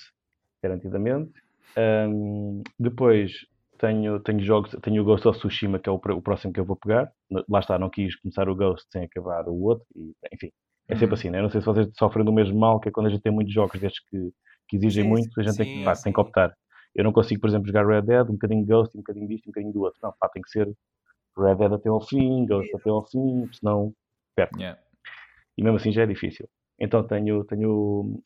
garantidamente. 0.63 1.33
Ahm, 1.75 2.63
depois 2.79 3.33
tenho, 3.79 4.21
tenho 4.21 4.41
jogos, 4.45 4.71
tenho 4.83 5.01
o 5.01 5.05
Ghost 5.07 5.27
of 5.27 5.39
Tsushima, 5.39 5.79
que 5.79 5.89
é 5.89 5.93
o, 5.93 5.95
o 5.97 6.21
próximo 6.23 6.53
que 6.53 6.61
eu 6.61 6.65
vou 6.67 6.77
pegar. 6.77 7.11
Lá 7.49 7.61
está, 7.61 7.79
não 7.79 7.89
quis 7.89 8.15
começar 8.17 8.51
o 8.51 8.55
Ghost 8.55 8.87
sem 8.93 9.05
acabar 9.05 9.49
o 9.49 9.63
outro, 9.63 9.87
e, 9.97 10.13
enfim, 10.31 10.51
é 10.89 10.95
sempre 10.95 11.07
Uhum. 11.07 11.15
assim, 11.15 11.31
né? 11.31 11.39
Eu 11.39 11.45
não 11.45 11.51
sei 11.51 11.63
se 11.63 11.67
vocês 11.67 11.89
sofrem 11.99 12.23
do 12.25 12.33
mesmo 12.35 12.59
mal, 12.61 12.79
que 12.79 12.91
é 12.91 12.93
quando 12.93 13.07
a 13.07 13.11
gente 13.11 13.23
tem 13.23 13.33
muitos 13.33 13.55
jogos 13.55 13.81
destes 13.81 14.05
que, 14.11 14.31
que 14.69 14.77
exigem 14.77 15.05
Sim, 15.05 15.09
muito, 15.09 15.41
a 15.41 15.43
gente 15.43 15.57
tem, 15.57 15.67
sim, 15.67 15.79
que, 15.79 15.85
pá, 15.85 15.95
tem 15.95 16.13
que 16.13 16.21
optar. 16.21 16.55
Eu 16.95 17.05
não 17.05 17.13
consigo, 17.13 17.41
por 17.41 17.49
exemplo, 17.49 17.67
jogar 17.67 17.87
Red 17.87 18.03
Dead, 18.03 18.29
um 18.29 18.33
bocadinho 18.33 18.67
Ghost, 18.67 18.97
um 18.97 19.01
bocadinho 19.01 19.29
disto, 19.29 19.47
um 19.47 19.51
bocadinho 19.53 19.73
do 19.73 19.81
outro. 19.83 19.99
Não, 20.03 20.13
pá, 20.19 20.29
tem 20.29 20.43
que 20.43 20.51
ser 20.51 20.71
Red 21.37 21.57
Dead 21.57 21.73
até 21.73 21.89
ao 21.89 22.01
fim, 22.01 22.47
Ghost 22.47 22.71
até 22.75 22.91
ao 22.91 23.07
fim, 23.07 23.49
senão 23.53 23.95
Yeah. 24.57 24.81
e 25.59 25.63
mesmo 25.63 25.77
assim 25.77 25.93
já 25.93 26.03
é 26.03 26.07
difícil. 26.07 26.49
Então 26.79 27.07
tenho, 27.07 27.45
tenho 27.45 27.71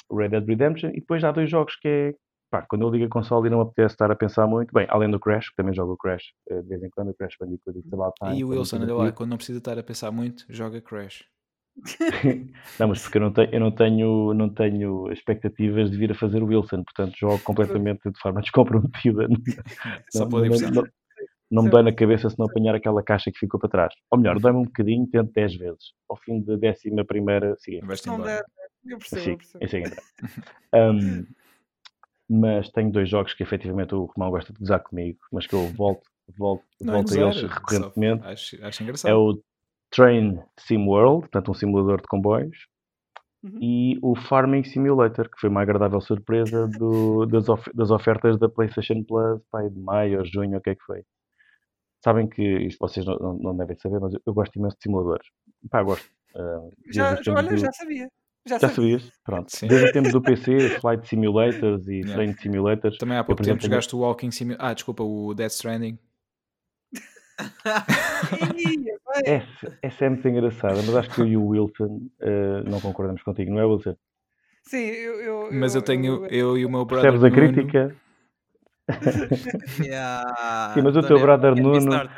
o 0.09 0.17
Red 0.17 0.29
Dead 0.29 0.47
Redemption 0.47 0.91
e 0.91 1.01
depois 1.01 1.23
há 1.25 1.33
dois 1.33 1.51
jogos 1.51 1.77
que 1.77 1.89
é. 1.89 2.15
Pá, 2.49 2.63
quando 2.63 2.83
eu 2.83 2.91
ligo 2.91 3.07
a 3.07 3.09
console 3.09 3.49
e 3.49 3.51
não 3.51 3.61
apetece 3.61 3.95
estar 3.95 4.09
a 4.09 4.15
pensar 4.15 4.47
muito, 4.47 4.73
bem, 4.73 4.87
além 4.89 5.11
do 5.11 5.19
Crash, 5.19 5.49
que 5.49 5.57
também 5.57 5.75
jogo 5.75 5.95
o 5.95 5.97
Crash 5.97 6.33
eh, 6.49 6.63
de 6.63 6.69
vez 6.69 6.81
em 6.81 6.89
quando, 6.91 7.11
o 7.11 7.15
Crash 7.15 7.35
Bandicoot 7.41 7.83
Time. 7.83 8.39
E 8.39 8.45
o 8.45 8.51
Wilson, 8.51 8.77
olha 8.77 8.85
lá, 8.85 8.93
divertido. 8.93 9.17
quando 9.17 9.31
não 9.31 9.37
precisa 9.37 9.59
estar 9.59 9.77
a 9.77 9.83
pensar 9.83 10.13
muito, 10.13 10.47
joga 10.49 10.81
Crash. 10.81 11.25
Não, 12.81 12.89
mas 12.89 13.03
porque 13.03 13.19
eu 13.19 13.23
não 13.23 13.33
tenho, 13.33 13.51
eu 13.53 13.61
não 13.61 13.71
tenho, 13.71 14.35
não 14.35 14.49
tenho 14.49 15.13
expectativas 15.13 15.91
de 15.91 15.97
vir 15.97 16.13
a 16.13 16.15
fazer 16.15 16.43
o 16.43 16.47
Wilson, 16.47 16.83
portanto 16.83 17.15
jogo 17.19 17.39
completamente 17.41 18.11
de 18.11 18.19
forma 18.19 18.41
descomprometida. 18.43 19.29
Só 20.11 20.21
não, 20.21 20.29
pode 20.29 20.49
não, 20.49 20.71
não, 20.71 20.85
não 21.51 21.63
me 21.65 21.71
dói 21.71 21.83
na 21.83 21.93
cabeça 21.93 22.31
se 22.31 22.39
não 22.39 22.47
apanhar 22.47 22.75
aquela 22.75 23.03
caixa 23.03 23.31
que 23.31 23.39
ficou 23.39 23.61
para 23.61 23.69
trás. 23.69 23.95
Ou 24.11 24.19
melhor, 24.19 24.39
dói-me 24.41 24.59
um 24.59 24.65
bocadinho, 24.65 25.07
tento 25.07 25.33
10 25.33 25.57
vezes. 25.57 25.93
Ao 26.09 26.17
fim 26.17 26.43
da 26.43 26.57
décima 26.57 27.05
primeira, 27.05 27.55
seguinte. 27.59 27.87
Vais-te 27.87 28.07
Não 28.07 28.21
der, 28.21 28.45
eu 28.85 28.99
percebo, 28.99 29.23
Sim, 29.23 29.31
eu 29.55 29.59
percebo. 29.59 29.97
é. 30.73 30.91
Um, 30.91 31.27
mas 32.29 32.69
tenho 32.71 32.91
dois 32.91 33.09
jogos 33.09 33.35
que 33.35 33.43
efetivamente 33.43 33.95
o 33.95 34.05
Romão 34.05 34.31
gosta 34.31 34.53
de 34.53 34.59
gozar 34.59 34.81
comigo, 34.83 35.19
mas 35.31 35.47
que 35.47 35.55
eu 35.55 35.69
volto, 35.69 36.03
volto, 36.37 36.65
Não 36.81 36.95
é 36.95 36.97
volto 36.97 37.13
a 37.13 37.17
gozar, 37.17 37.37
eles 37.37 37.53
recorrentemente. 37.53 38.27
Acho, 38.27 38.65
acho 38.65 38.83
engraçado. 38.83 39.11
É 39.11 39.15
o 39.15 39.41
Train 39.97 40.39
Sim 40.61 40.87
World, 40.87 41.23
portanto 41.23 41.51
um 41.51 41.55
simulador 41.55 41.97
de 42.03 42.07
comboios, 42.09 42.67
Uhum. 43.45 43.59
e 43.61 43.99
o 44.03 44.17
Farming 44.17 44.65
Simulator, 44.65 45.29
que 45.31 45.39
foi 45.41 45.49
uma 45.51 45.63
agradável 45.63 46.01
surpresa 46.01 46.67
do- 46.81 47.27
das, 47.27 47.49
of- 47.49 47.71
das 47.75 47.91
ofertas 47.91 48.39
da 48.39 48.49
PlayStation 48.49 49.03
Plus, 49.05 49.41
pai, 49.51 49.69
de 49.71 49.79
maio 49.79 50.19
ou 50.21 50.25
junho, 50.25 50.57
o 50.59 50.61
que 50.61 50.71
é 50.71 50.75
que 50.75 50.83
foi. 50.83 51.03
Sabem 52.05 52.29
que, 52.29 52.43
isto 52.43 52.79
vocês 52.81 53.05
não, 53.07 53.17
não- 53.19 53.39
não 53.39 53.57
devem 53.57 53.77
saber, 53.79 54.01
mas 54.01 54.15
eu, 54.15 54.21
eu 54.27 54.35
gosto 54.35 54.57
imenso 54.59 54.77
de 54.77 54.83
simuladores. 54.83 55.27
Pá, 55.71 55.83
gosto. 55.83 56.07
Uh, 56.35 56.71
Já, 56.93 57.19
olha, 57.35 57.51
do- 57.51 57.57
já 57.59 57.73
sabia. 57.73 58.09
Já, 58.47 58.59
já 58.59 58.69
sabia. 58.69 58.99
sabias? 58.99 59.13
Pronto. 59.25 59.49
Sim. 59.57 59.67
Desde 59.69 59.89
o 59.89 59.93
tempo 59.93 60.11
do 60.11 60.23
PC, 60.23 60.81
Flight 60.81 61.07
Simulators 61.09 61.87
e 61.89 61.95
Yeah. 61.97 62.15
Train 62.15 62.33
Simulators. 62.35 62.99
Também 62.99 63.19
há 63.19 63.25
pouco 63.25 63.39
por 63.39 63.45
tempo 63.45 63.59
exemplo, 63.59 63.67
jogaste 63.71 63.95
o 63.97 63.99
Walking 64.01 64.31
Simulator. 64.31 64.67
Ah, 64.67 64.75
desculpa, 64.75 65.03
o 65.05 65.35
Death 65.35 65.53
Stranding. 65.53 65.99
Essa, 69.25 69.79
essa 69.83 70.05
é 70.05 70.09
muito 70.11 70.29
engraçada, 70.29 70.75
mas 70.75 70.95
acho 70.95 71.11
que 71.11 71.21
eu 71.21 71.27
e 71.27 71.37
o 71.37 71.47
Wilson 71.47 72.03
eh, 72.21 72.63
não 72.67 72.81
concordamos 72.81 73.23
contigo, 73.23 73.51
não 73.51 73.61
é, 73.61 73.65
Wilson? 73.65 73.97
Sim, 74.63 74.79
eu, 74.79 75.21
eu, 75.21 75.49
Mas 75.53 75.75
eu 75.75 75.81
tenho, 75.81 76.27
eu 76.27 76.59
e 76.59 76.67
o 76.67 76.71
meu 76.71 76.85
brother 76.85 77.13
Percebes 77.13 77.25
a 77.25 77.35
crítica? 77.35 77.97
Yeah, 79.85 80.75
Sim, 80.75 80.83
mas 80.83 80.97
o 80.97 81.03
teu 81.03 81.19
brother 81.19 81.55
Nuno-. 81.55 82.09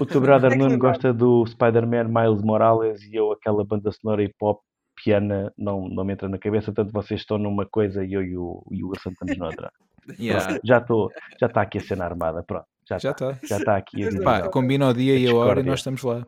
O 0.00 0.06
teu 0.06 0.20
brother 0.20 0.52
É 0.54 0.56
Nuno 0.56 0.74
eu 0.74 0.78
gosta 0.78 1.12
do 1.12 1.44
Spider-Man 1.46 2.04
Miles 2.04 2.42
Morales 2.42 3.02
e 3.02 3.14
eu 3.14 3.32
aquela 3.32 3.64
banda 3.64 3.90
sonora 3.92 4.22
hip 4.22 4.34
hop 4.40 4.60
piana 5.02 5.52
não, 5.58 5.88
não 5.88 6.04
me 6.04 6.14
entra 6.14 6.28
na 6.28 6.38
cabeça, 6.38 6.72
tanto 6.72 6.92
vocês 6.92 7.20
estão 7.20 7.38
numa 7.38 7.66
coisa 7.66 8.04
e 8.04 8.14
eu 8.14 8.22
e 8.22 8.36
o, 8.36 8.64
e 8.70 8.82
o 8.82 8.88
Wilson 8.88 9.10
estamos 9.10 9.36
noutra. 9.36 9.70
Yeah. 10.18 10.46
Pronto, 10.46 10.60
já 10.64 10.78
estou, 10.78 11.12
já 11.38 11.46
está 11.46 11.62
aqui 11.62 11.78
a 11.78 11.80
cena 11.80 12.04
armada, 12.04 12.42
pronto, 12.42 12.66
já 12.88 12.96
está, 12.96 13.38
já 13.44 13.56
está 13.58 13.76
aqui 13.76 14.02
a 14.02 14.06
Pá, 14.06 14.10
divisão. 14.10 14.24
Pá, 14.24 14.48
combina 14.48 14.88
o 14.88 14.94
dia 14.94 15.14
A 15.14 15.18
e 15.18 15.28
a 15.28 15.34
hora 15.34 15.60
e 15.60 15.64
nós 15.64 15.80
estamos 15.80 16.02
lá. 16.02 16.26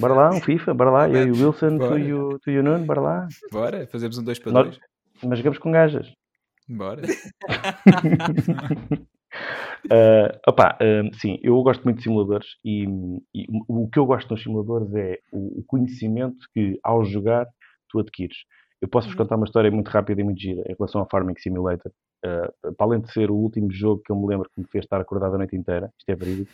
Bora 0.00 0.14
lá, 0.14 0.30
um 0.30 0.40
FIFA, 0.40 0.74
bora 0.74 0.90
lá, 0.90 1.08
eu 1.08 1.28
e 1.28 1.30
o 1.30 1.46
Wilson, 1.46 1.78
tu 1.78 1.98
e 1.98 2.12
o, 2.12 2.38
tu 2.38 2.50
e 2.50 2.58
o 2.58 2.62
Nuno, 2.62 2.84
bora 2.84 3.00
lá. 3.00 3.28
Bora, 3.52 3.86
fazemos 3.86 4.18
um 4.18 4.24
2 4.24 4.38
para 4.38 4.52
Nós- 4.52 4.66
2. 4.66 4.78
Mas 5.24 5.38
jogamos 5.38 5.58
com 5.58 5.70
gajas. 5.70 6.10
Bora. 6.68 7.02
Uh, 7.02 9.04
opá, 10.48 10.78
um, 10.80 11.12
sim, 11.14 11.38
eu 11.42 11.60
gosto 11.62 11.82
muito 11.84 11.98
de 11.98 12.04
simuladores 12.04 12.46
e, 12.64 12.84
e 13.34 13.46
o 13.68 13.84
o 13.84 13.90
que 13.90 13.98
eu 13.98 14.06
gosto 14.06 14.30
nos 14.30 14.42
simuladores 14.42 14.92
é 14.94 15.18
o, 15.32 15.60
o 15.60 15.64
conhecimento 15.66 16.36
que 16.52 16.78
ao 16.82 17.04
jogar 17.04 17.46
tu 17.88 17.98
adquires. 18.00 18.36
Eu 18.84 18.88
posso-vos 18.88 19.14
Uhum. 19.14 19.22
contar 19.24 19.36
uma 19.36 19.46
história 19.46 19.70
muito 19.70 19.88
rápida 19.88 20.20
e 20.20 20.24
muito 20.24 20.38
gira 20.38 20.60
em 20.70 20.74
relação 20.78 21.00
ao 21.00 21.08
Farming 21.10 21.34
Simulator. 21.38 21.90
Uh, 22.22 22.74
para 22.74 22.86
além 22.86 23.00
de 23.00 23.10
ser 23.10 23.30
o 23.30 23.34
último 23.34 23.72
jogo 23.72 24.02
que 24.04 24.12
eu 24.12 24.16
me 24.16 24.26
lembro 24.26 24.46
que 24.54 24.60
me 24.60 24.66
fez 24.70 24.84
estar 24.84 25.00
acordado 25.00 25.34
a 25.34 25.38
noite 25.38 25.56
inteira, 25.56 25.90
isto 25.98 26.10
é 26.10 26.14
verídico, 26.14 26.52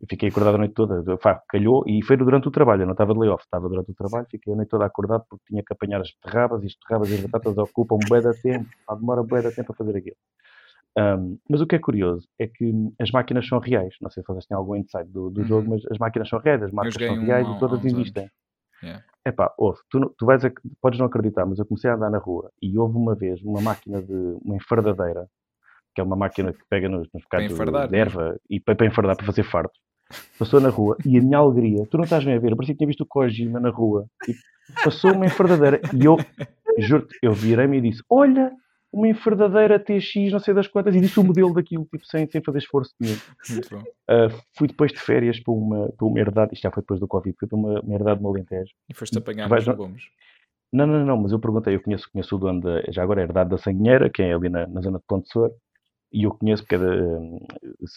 eu 0.00 0.06
fiquei 0.10 0.30
acordado 0.30 0.56
a 0.56 0.58
noite 0.58 0.74
toda, 0.74 1.16
Fá, 1.18 1.40
calhou 1.48 1.84
e 1.86 2.02
foi 2.02 2.16
durante 2.16 2.48
o 2.48 2.50
trabalho, 2.50 2.82
eu 2.82 2.86
não 2.86 2.92
estava 2.94 3.12
de 3.14 3.20
layoff, 3.20 3.44
estava 3.44 3.68
durante 3.68 3.88
o 3.92 3.94
trabalho, 3.94 4.26
fiquei 4.28 4.52
a 4.52 4.56
noite 4.56 4.68
toda 4.68 4.84
acordado 4.84 5.24
porque 5.30 5.44
tinha 5.48 5.62
que 5.62 5.72
apanhar 5.72 6.00
as 6.00 6.10
terrabas 6.24 6.60
e 6.64 6.66
as 6.66 6.74
terrabas 6.74 7.08
e 7.12 7.14
as 7.14 7.20
batatas 7.20 7.56
ocupam 7.58 7.98
bué 7.98 8.20
da 8.20 8.34
tempo, 8.34 8.68
pá, 8.84 8.96
demora 8.96 9.22
bué 9.22 9.40
da 9.40 9.52
tempo 9.52 9.72
a 9.72 9.76
fazer 9.76 9.96
aquilo. 9.96 10.16
Um, 10.98 11.38
mas 11.48 11.60
o 11.60 11.66
que 11.68 11.76
é 11.76 11.78
curioso 11.78 12.26
é 12.36 12.48
que 12.48 12.72
as 13.00 13.12
máquinas 13.12 13.46
são 13.46 13.60
reais. 13.60 13.94
Não 14.00 14.10
sei 14.10 14.22
se 14.24 14.26
vocês 14.26 14.46
têm 14.46 14.56
algum 14.56 14.74
insight 14.74 15.08
do, 15.08 15.30
do 15.30 15.40
Uhum. 15.42 15.46
jogo, 15.46 15.70
mas 15.70 15.82
as 15.90 15.98
máquinas 15.98 16.28
são 16.28 16.40
reais, 16.40 16.62
as 16.64 16.72
marcas 16.72 16.94
joguei 16.94 17.06
são 17.08 17.16
um 17.16 17.26
reais 17.26 17.46
há- 17.48 17.50
e 17.52 17.58
todas 17.60 17.78
anos. 17.80 17.94
existem. 18.00 18.28
Yeah. 18.82 19.04
Epá, 19.26 19.52
ouve, 19.56 19.78
tu, 19.88 20.14
tu 20.18 20.26
vais 20.26 20.42
podes 20.80 20.98
não 20.98 21.06
acreditar, 21.06 21.46
mas 21.46 21.58
eu 21.58 21.64
comecei 21.64 21.90
a 21.90 21.94
andar 21.94 22.10
na 22.10 22.18
rua 22.18 22.50
e 22.60 22.78
houve 22.78 22.96
uma 22.96 23.14
vez 23.14 23.42
uma 23.42 23.60
máquina 23.60 24.02
de 24.02 24.12
uma 24.44 24.56
enfardadeira, 24.56 25.26
que 25.94 26.00
é 26.00 26.04
uma 26.04 26.16
máquina 26.16 26.52
que 26.52 26.62
pega 26.68 26.88
nos, 26.88 27.08
nos 27.12 27.22
bocados 27.22 27.88
de 27.88 27.96
erva 27.96 28.38
e 28.50 28.60
para, 28.60 28.74
para 28.74 28.86
enfardar, 28.86 29.16
para 29.16 29.24
fazer 29.24 29.44
fartos. 29.44 29.80
Passou 30.38 30.60
na 30.60 30.68
rua 30.68 30.96
e 31.06 31.18
a 31.18 31.22
minha 31.22 31.38
alegria, 31.38 31.86
tu 31.90 31.96
não 31.96 32.04
estás 32.04 32.24
bem 32.24 32.34
a 32.34 32.38
ver, 32.38 32.52
eu 32.52 32.56
parecia 32.56 32.74
que 32.74 32.78
tinha 32.78 32.88
visto 32.88 33.00
o 33.00 33.06
Kojima 33.06 33.58
na 33.58 33.70
rua. 33.70 34.06
E 34.28 34.34
passou 34.84 35.12
uma 35.12 35.24
enfardadeira 35.24 35.80
e 35.94 36.04
eu, 36.04 36.16
juro-te, 36.78 37.16
eu 37.22 37.32
virei-me 37.32 37.78
e 37.78 37.80
disse: 37.80 38.02
Olha, 38.10 38.52
uma 38.94 39.08
enfardadeira 39.08 39.78
TX, 39.78 40.32
não 40.32 40.38
sei 40.38 40.54
das 40.54 40.66
quantas, 40.68 40.94
e 40.94 41.00
disse 41.00 41.18
o 41.18 41.24
modelo 41.24 41.52
daquilo, 41.52 41.84
tipo, 41.84 42.04
sem, 42.06 42.28
sem 42.30 42.42
fazer 42.42 42.58
esforço 42.58 42.94
nenhum. 43.00 43.16
Muito 43.50 43.68
bom. 43.70 43.82
Uh, 43.82 44.42
fui 44.56 44.68
depois 44.68 44.92
de 44.92 45.00
férias 45.00 45.40
para 45.40 45.52
uma, 45.52 45.88
para 45.92 46.06
uma 46.06 46.18
herdade, 46.18 46.54
isto 46.54 46.62
já 46.62 46.70
foi 46.70 46.82
depois 46.82 47.00
do 47.00 47.08
Covid, 47.08 47.36
fui 47.38 47.48
para 47.48 47.58
uma, 47.58 47.80
uma 47.80 47.94
herdade 47.94 48.22
no 48.22 48.28
Alentejo. 48.28 48.72
E 48.88 48.94
foste 48.94 49.18
apanhar 49.18 49.48
vais 49.48 49.66
nos 49.66 49.76
no- 49.76 49.82
legumes. 49.82 50.04
Não, 50.72 50.86
não, 50.86 51.06
não, 51.06 51.16
mas 51.16 51.30
eu 51.32 51.38
perguntei, 51.38 51.74
eu 51.76 51.82
conheço, 51.82 52.10
conheço 52.10 52.34
o 52.34 52.38
dono 52.38 52.60
da, 52.60 52.82
já 52.90 53.02
agora 53.02 53.20
é 53.20 53.24
herdade 53.24 53.50
da 53.50 53.58
Sanguinheira, 53.58 54.10
que 54.10 54.22
é 54.22 54.34
ali 54.34 54.48
na, 54.48 54.66
na 54.66 54.80
zona 54.80 54.98
de 54.98 55.04
Ponte 55.06 55.28
e 56.14 56.22
eu 56.22 56.30
conheço 56.30 56.62
porque 56.62 56.76
é 56.76 56.78
da, 56.78 56.86
hum, 56.94 57.38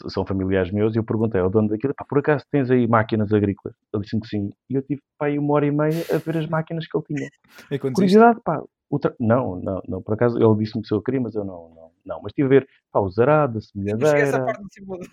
são 0.09 0.25
familiares 0.25 0.71
meus, 0.71 0.95
e 0.95 0.97
eu 0.97 1.03
perguntei 1.03 1.39
ao 1.39 1.51
dono 1.51 1.69
daquilo, 1.69 1.93
pá, 1.93 2.03
por 2.03 2.17
acaso 2.17 2.43
tens 2.51 2.69
aí 2.71 2.87
máquinas 2.87 3.31
agrícolas? 3.31 3.75
Ele 3.93 4.01
disse-me 4.03 4.21
que 4.23 4.27
sim, 4.27 4.49
e 4.69 4.73
eu 4.73 4.81
tive, 4.81 5.01
pá, 5.19 5.27
aí 5.27 5.37
uma 5.37 5.53
hora 5.53 5.67
e 5.67 5.71
meia 5.71 6.03
a 6.11 6.17
ver 6.17 6.37
as 6.37 6.47
máquinas 6.47 6.87
que 6.87 6.97
ele 6.97 7.05
tinha. 7.05 7.29
Curiosidade, 7.93 8.39
pá, 8.43 8.63
tra- 8.99 9.13
não, 9.19 9.55
não, 9.57 9.81
não, 9.87 10.01
por 10.01 10.13
acaso 10.13 10.37
ele 10.37 10.63
disse-me 10.63 10.85
se 10.85 10.93
eu 10.93 11.01
queria, 11.01 11.19
mas 11.19 11.35
eu 11.35 11.43
não, 11.43 11.69
não, 11.75 11.91
não, 12.05 12.21
mas 12.21 12.31
estive 12.31 12.45
a 12.45 12.49
ver, 12.59 12.69
pá, 12.91 12.99
os 13.01 13.19
arados, 13.19 13.71
a 13.75 13.79
Eu 13.79 13.83
cheguei 13.85 14.07
a 14.07 14.07
essa 14.07 14.31
semeadeira, 14.31 14.45
parte 14.45 14.63
do 14.63 14.73
simulador. 14.73 15.07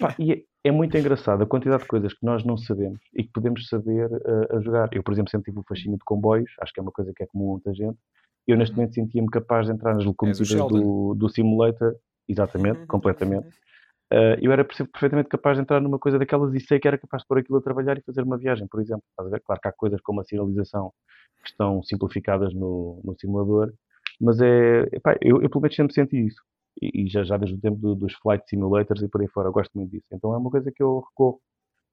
Pá, 0.00 0.14
e 0.18 0.32
é, 0.32 0.42
é 0.64 0.70
muito 0.72 0.96
engraçado 0.96 1.42
a 1.42 1.46
quantidade 1.46 1.82
de 1.82 1.88
coisas 1.88 2.12
que 2.12 2.24
nós 2.26 2.44
não 2.44 2.56
sabemos 2.56 3.00
e 3.14 3.22
que 3.22 3.30
podemos 3.32 3.68
saber 3.68 4.10
eh, 4.12 4.56
a 4.56 4.60
jogar. 4.60 4.88
Eu, 4.92 5.02
por 5.02 5.12
exemplo, 5.12 5.30
sempre 5.30 5.50
tive 5.52 5.60
o 5.60 5.64
fascínio 5.68 5.96
de 5.98 6.04
comboios, 6.04 6.50
acho 6.60 6.72
que 6.72 6.80
é 6.80 6.82
uma 6.82 6.90
coisa 6.92 7.12
que 7.14 7.22
é 7.22 7.26
comum 7.26 7.50
a 7.50 7.52
muita 7.52 7.72
gente. 7.72 7.98
Eu, 8.46 8.56
neste 8.56 8.72
Uhum. 8.72 8.78
momento, 8.80 8.94
sentia-me 8.94 9.28
capaz 9.28 9.66
de 9.66 9.72
entrar 9.72 9.94
nas 9.94 10.04
locomotivas 10.04 10.48
Sheldon. 10.48 10.80
do, 10.80 11.14
do 11.14 11.28
simulator, 11.28 11.94
exatamente, 12.28 12.84
completamente. 12.86 13.46
Eh, 14.12 14.38
eu 14.42 14.52
era 14.52 14.64
perfeitamente 14.64 15.28
capaz 15.28 15.56
de 15.56 15.62
entrar 15.62 15.80
numa 15.80 15.98
coisa 15.98 16.18
daquelas 16.18 16.54
e 16.54 16.60
sei 16.60 16.78
que 16.80 16.86
era 16.88 16.98
capaz 16.98 17.22
de 17.22 17.28
pôr 17.28 17.38
aquilo 17.38 17.58
a 17.58 17.62
trabalhar 17.62 17.96
e 17.98 18.02
fazer 18.02 18.22
uma 18.22 18.36
viagem, 18.38 18.66
por 18.68 18.80
exemplo. 18.80 19.04
Estás 19.10 19.28
a 19.28 19.30
ver? 19.30 19.40
Claro 19.42 19.60
que 19.60 19.68
há 19.68 19.72
coisas 19.72 20.00
como 20.02 20.20
a 20.20 20.24
sinalização 20.24 20.92
que 21.42 21.48
estão 21.50 21.82
simplificadas 21.82 22.52
no, 22.54 23.00
no 23.04 23.14
simulador, 23.18 23.72
mas 24.20 24.40
é, 24.40 24.82
epá, 24.92 25.16
eu, 25.20 25.42
eu 25.42 25.50
pelo 25.50 25.62
menos 25.62 25.76
sempre 25.76 25.94
senti 25.94 26.16
isso. 26.26 26.42
E, 26.80 27.04
e 27.04 27.08
já, 27.08 27.24
já 27.24 27.36
desde 27.36 27.56
o 27.56 27.60
tempo 27.60 27.76
do- 27.78 27.94
dos 27.94 28.14
flight 28.14 28.48
simulators 28.48 29.02
e 29.02 29.08
por 29.08 29.20
aí 29.22 29.28
fora, 29.28 29.48
eu 29.48 29.52
gosto 29.52 29.70
muito 29.76 29.90
disso. 29.90 30.06
Então 30.12 30.32
é 30.34 30.38
uma 30.38 30.50
coisa 30.50 30.70
que 30.72 30.82
eu 30.82 31.00
recorro 31.00 31.40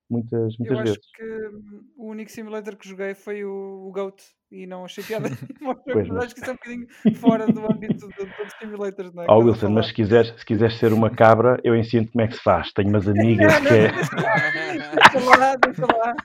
muitas, 0.10 0.58
muitas 0.58 0.78
Eu 0.78 0.84
vezes. 0.84 0.98
acho 1.00 1.12
que 1.16 1.48
hum, 1.56 1.82
o 1.98 2.08
único 2.10 2.32
simulator 2.32 2.76
que 2.76 2.88
joguei 2.88 3.14
foi 3.14 3.44
o, 3.44 3.88
o 3.88 3.92
Goat 3.92 4.24
e 4.52 4.66
não 4.66 4.84
achei 4.86 5.04
piada 5.04 5.30
mas 5.62 5.78
acho 6.26 6.34
que 6.36 6.42
isso 6.42 6.50
é 6.50 6.54
um 6.54 6.56
bocadinho 6.56 6.88
fora 7.20 7.46
do 7.48 7.72
âmbito 7.72 8.08
de 8.08 8.16
todos 8.16 8.34
os 8.46 8.54
simulators, 8.60 9.14
não 9.14 9.24
é? 9.24 9.26
A 9.30 9.36
Wilson, 9.36 9.70
mas 9.70 9.88
se 9.88 9.94
quiseres, 9.94 10.34
se 10.38 10.46
quiseres 10.46 10.78
ser 10.78 10.92
uma 10.94 11.10
cabra, 11.16 11.60
eu 11.64 11.76
ensino 11.76 12.08
como 12.12 12.24
é 12.24 12.28
que 12.28 12.36
se 12.36 12.42
faz. 12.44 12.72
Tenho 12.74 12.90
umas 12.90 13.08
amigas 13.08 13.60
que 13.60 13.68
é. 13.68 13.92
Deixa 13.92 15.38
lá, 15.38 15.56
deixa 15.56 15.86
lá. 15.86 16.16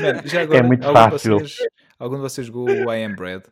Mano, 0.00 0.22
já 0.26 0.42
agora, 0.42 0.58
É 0.58 0.62
muito 0.62 0.84
algum 0.86 1.00
de 1.00 1.10
fácil. 1.10 1.38
Vocês, 1.40 1.56
algum 1.98 2.16
de 2.16 2.22
vocês 2.22 2.46
jogou 2.46 2.68
o 2.68 2.92
I 2.92 3.04
Am 3.04 3.14
Bread? 3.16 3.42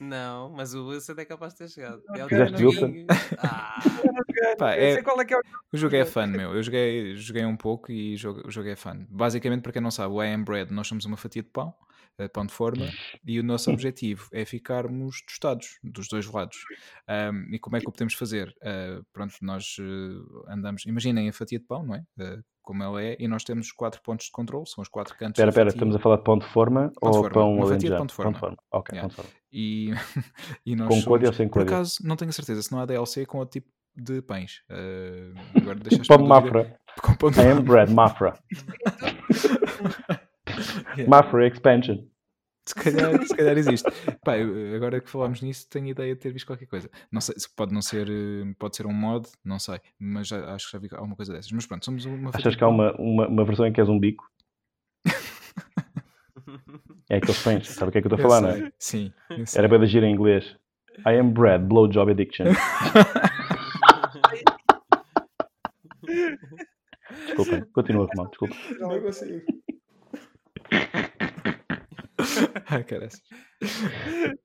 Não, 0.00 0.50
mas 0.50 0.74
o 0.74 0.86
Wilson 0.88 1.14
é 1.18 1.24
capaz 1.24 1.52
de 1.54 1.58
ter 1.58 1.68
chegado. 1.70 2.02
Não, 2.08 2.14
Ele 2.16 2.28
Fizeste 2.28 2.56
tem 2.56 2.66
Wilson? 2.66 3.06
Ah, 3.38 3.80
Pá, 4.58 4.74
é- 4.74 4.94
sei 4.94 5.02
qual 5.02 5.20
é 5.20 5.24
que 5.24 5.34
é 5.34 5.38
o 5.38 5.40
O 5.72 5.76
jogo 5.76 5.96
é 5.96 6.04
fun, 6.04 6.26
meu. 6.28 6.54
Eu 6.54 6.62
joguei, 6.62 7.16
joguei 7.16 7.44
um 7.44 7.56
pouco 7.56 7.90
e 7.90 8.16
jogo- 8.16 8.46
o 8.46 8.50
jogo 8.50 8.68
é 8.68 8.76
fun. 8.76 9.04
Basicamente, 9.08 9.62
para 9.62 9.72
quem 9.72 9.82
não 9.82 9.90
sabe, 9.90 10.14
o 10.14 10.22
I 10.22 10.32
Am 10.32 10.44
Bread, 10.44 10.72
nós 10.72 10.86
somos 10.86 11.04
uma 11.04 11.16
fatia 11.16 11.42
de 11.42 11.48
pão, 11.48 11.74
eh, 12.16 12.28
pão 12.28 12.46
de 12.46 12.52
forma, 12.52 12.86
e 13.24 13.40
o 13.40 13.42
nosso 13.42 13.70
objetivo 13.72 14.28
é 14.32 14.44
ficarmos 14.44 15.20
tostados 15.22 15.78
dos 15.82 16.08
dois 16.08 16.26
lados. 16.26 16.56
Ahm, 17.08 17.52
e 17.52 17.58
como 17.58 17.76
é 17.76 17.80
que 17.80 17.88
o 17.88 17.92
podemos 17.92 18.14
fazer? 18.14 18.54
Ah, 18.62 19.00
pronto, 19.12 19.34
nós 19.42 19.76
eh, 19.80 20.52
andamos, 20.52 20.86
imaginem 20.86 21.28
a 21.28 21.32
fatia 21.32 21.58
de 21.58 21.64
pão, 21.66 21.84
não 21.84 21.94
é? 21.96 22.04
Ah, 22.20 22.38
como 22.68 22.82
ela 22.82 23.02
é, 23.02 23.16
e 23.18 23.26
nós 23.26 23.42
temos 23.44 23.72
quatro 23.72 23.98
pontos 24.02 24.26
de 24.26 24.32
controle, 24.32 24.66
são 24.68 24.82
os 24.82 24.88
quatro 24.88 25.14
cantos 25.16 25.38
Espera, 25.38 25.48
espera, 25.48 25.68
estamos 25.70 25.96
a 25.96 25.98
falar 25.98 26.16
de 26.16 26.22
pão 26.24 26.36
de 26.38 26.44
forma 26.44 26.88
de 26.88 26.94
ou 27.00 27.14
forma, 27.14 27.30
pão 27.30 27.54
uma 27.54 27.62
fatia 27.66 27.78
de 27.78 27.86
alentejano? 27.94 27.98
pão 27.98 28.32
de 28.32 28.38
forma. 28.38 28.56
Ok, 28.70 28.94
Yeah. 28.94 29.00
pão 29.00 29.08
de 29.08 29.14
forma. 29.16 29.30
E, 29.50 29.90
e 30.66 30.76
nós 30.76 30.88
Com 30.88 31.02
códia 31.02 31.28
ou 31.28 31.32
somos- 31.32 31.36
sem 31.38 31.48
Por 31.48 31.60
códia? 31.62 31.76
acaso, 31.76 31.94
não 32.04 32.14
tenho 32.14 32.30
certeza 32.30 32.60
se 32.62 32.70
não 32.70 32.80
há 32.80 32.84
DLC 32.84 33.24
com 33.24 33.38
outro 33.38 33.58
tipo 33.60 33.72
de 33.96 34.20
pães. 34.20 34.60
Ah, 34.68 35.40
agora 35.56 35.78
deixaste 35.80 36.06
Pão 36.08 36.18
de 36.18 36.28
Mafra. 36.28 36.78
Com 37.00 37.14
pão 37.14 37.30
de 37.30 37.40
I 37.40 37.46
am 37.52 37.62
bread, 37.62 37.90
Mafra. 37.94 38.34
Yeah. 40.96 41.08
Mafra 41.08 41.46
Expansion. 41.48 42.04
Se 42.68 42.74
calhar, 42.74 43.22
se 43.26 43.34
calhar 43.34 43.56
existe. 43.56 43.88
Pá, 44.22 44.36
eu- 44.36 44.76
agora 44.76 45.00
que 45.00 45.08
falámos 45.08 45.40
nisso, 45.40 45.66
tenho 45.70 45.86
ideia 45.86 46.14
de 46.14 46.20
ter 46.20 46.30
visto 46.32 46.46
qualquer 46.46 46.66
coisa. 46.66 46.90
Não 47.10 47.20
sei, 47.20 47.34
se 47.38 47.48
pode 47.54 47.72
não 47.72 47.80
ser, 47.80 48.06
eh, 48.10 48.54
pode 48.58 48.76
ser 48.76 48.84
um 48.86 48.92
mod, 48.92 49.26
não 49.42 49.58
sei, 49.58 49.80
mas 49.98 50.28
já- 50.28 50.54
acho 50.54 50.66
que 50.66 50.72
já 50.72 50.78
vi 50.78 50.88
alguma 50.92 51.16
coisa 51.16 51.32
dessas. 51.32 51.50
Mas 51.50 51.64
pronto, 51.66 51.84
somos 51.84 52.04
uma 52.04 52.30
Achas 52.34 52.54
que 52.54 52.62
há 52.62 52.68
uma, 52.68 52.92
uma, 52.96 53.26
uma 53.26 53.44
versão 53.44 53.66
em 53.66 53.72
que 53.72 53.80
és 53.80 53.88
um 53.88 53.98
bico? 53.98 54.30
É 57.10 57.16
aqueles 57.16 57.42
pães, 57.42 57.68
sabe 57.70 57.88
o 57.88 57.92
que 57.92 57.98
é 57.98 58.02
que 58.02 58.06
eu 58.06 58.14
estou 58.14 58.18
a 58.18 58.36
Eu 58.36 58.40
falar, 58.40 58.58
não 58.58 58.66
é? 58.66 58.72
Sim, 58.78 59.10
eu. 59.30 59.44
Era 59.56 59.78
da 59.78 59.86
gira 59.86 60.06
em 60.06 60.12
inglês. 60.12 60.56
I 61.06 61.18
am 61.18 61.30
bread, 61.30 61.64
blowjob 61.64 62.10
addiction. 62.10 62.44
Desculpem, 67.26 67.64
continua, 67.72 68.06
Romão, 68.06 68.28
desculpa. 68.28 68.54
Não 68.78 69.00
consigo. 69.00 69.42
Ai, 72.68 72.84
caraças. 72.84 73.22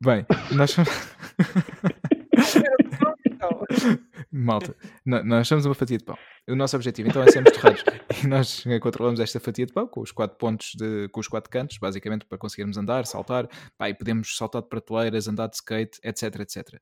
Bem, 0.02 0.26
nós 0.52 0.72
somos... 0.72 0.90
Malta, 4.32 4.76
nós 5.06 5.48
somos 5.48 5.66
uma 5.66 5.76
fatia 5.76 5.98
de 5.98 6.04
pão. 6.04 6.18
O 6.50 6.56
nosso 6.56 6.76
objetivo 6.76 7.08
então 7.08 7.22
é 7.22 7.32
sermos 7.32 7.52
torrados. 7.52 7.84
E 8.24 8.28
nós 8.28 8.64
controlamos 8.82 9.20
esta 9.20 9.40
fatia 9.40 9.66
de 9.66 9.74
pão 9.74 9.88
com 9.88 10.02
os 10.02 10.12
quatro 10.12 10.38
pontos, 10.38 10.74
de, 10.76 11.08
com 11.10 11.20
os 11.20 11.28
quatro 11.28 11.52
cantos, 11.52 11.78
basicamente 11.78 12.26
para 12.26 12.38
conseguirmos 12.38 12.78
andar, 12.78 13.06
saltar. 13.06 13.48
Pá, 13.78 13.90
e 13.90 13.94
podemos 13.94 14.36
saltar 14.36 14.64
de 14.64 14.70
prateleiras, 14.70 15.28
andar 15.28 15.48
de 15.48 15.56
skate, 15.56 16.00
etc, 16.04 16.40
etc. 16.40 16.82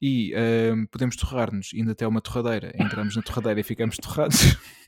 E 0.00 0.34
ahm, 0.34 0.86
podemos 0.86 1.16
torrar-nos 1.16 1.72
indo 1.72 1.92
até 1.92 2.06
uma 2.06 2.20
torradeira. 2.20 2.72
Entramos 2.74 3.16
na 3.16 3.22
torradeira 3.22 3.60
e 3.60 3.62
ficamos 3.62 3.96
torrados. 3.96 4.36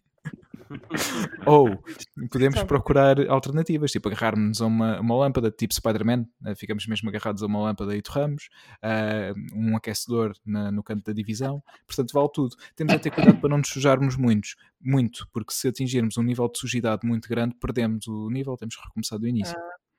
Ou 1.46 1.82
podemos 2.30 2.62
procurar 2.64 3.18
alternativas, 3.28 3.92
tipo 3.92 4.08
agarrarmos 4.08 4.60
a 4.62 4.66
uma, 4.66 5.00
uma 5.00 5.16
lâmpada, 5.16 5.50
tipo 5.50 5.74
Spider-Man, 5.74 6.26
eh, 6.46 6.54
ficamos 6.54 6.86
mesmo 6.86 7.08
agarrados 7.08 7.42
a 7.42 7.46
uma 7.46 7.60
lâmpada 7.60 7.94
e 7.96 8.02
torramos, 8.02 8.48
ah, 8.82 9.32
um 9.54 9.76
aquecedor 9.76 10.32
na- 10.44 10.70
no 10.72 10.82
canto 10.82 11.04
da 11.04 11.12
divisão, 11.12 11.62
portanto 11.86 12.12
vale 12.12 12.28
tudo. 12.32 12.56
Temos 12.74 12.92
a 12.94 12.98
ter 12.98 13.10
cuidado 13.10 13.38
para 13.40 13.50
não 13.50 13.58
nos 13.58 13.68
sujarmos 13.68 14.16
muitos, 14.16 14.56
muito, 14.80 15.28
porque 15.32 15.52
se 15.52 15.68
atingirmos 15.68 16.16
um 16.16 16.22
nível 16.22 16.48
de 16.48 16.58
sujidade 16.58 17.06
muito 17.06 17.28
grande, 17.28 17.54
perdemos 17.60 18.06
o 18.06 18.28
nível, 18.30 18.56
temos 18.56 18.76
que 18.76 18.82
recomeçar 18.82 19.18
do 19.18 19.26
início. 19.28 19.56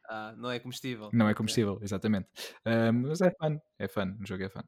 Ah, 0.09 0.33
não 0.37 0.51
é 0.51 0.59
combustível. 0.59 1.09
Não 1.13 1.25
é 1.27 1.31
Ok, 1.31 1.37
combustível, 1.37 1.79
exatamente. 1.81 2.27
Ah, 2.63 2.91
mas 2.91 3.21
é 3.21 3.31
fun, 3.31 3.57
é 3.79 3.87
fun, 3.87 4.15
o 4.21 4.25
jogo 4.27 4.43
é 4.43 4.49
fun. 4.49 4.61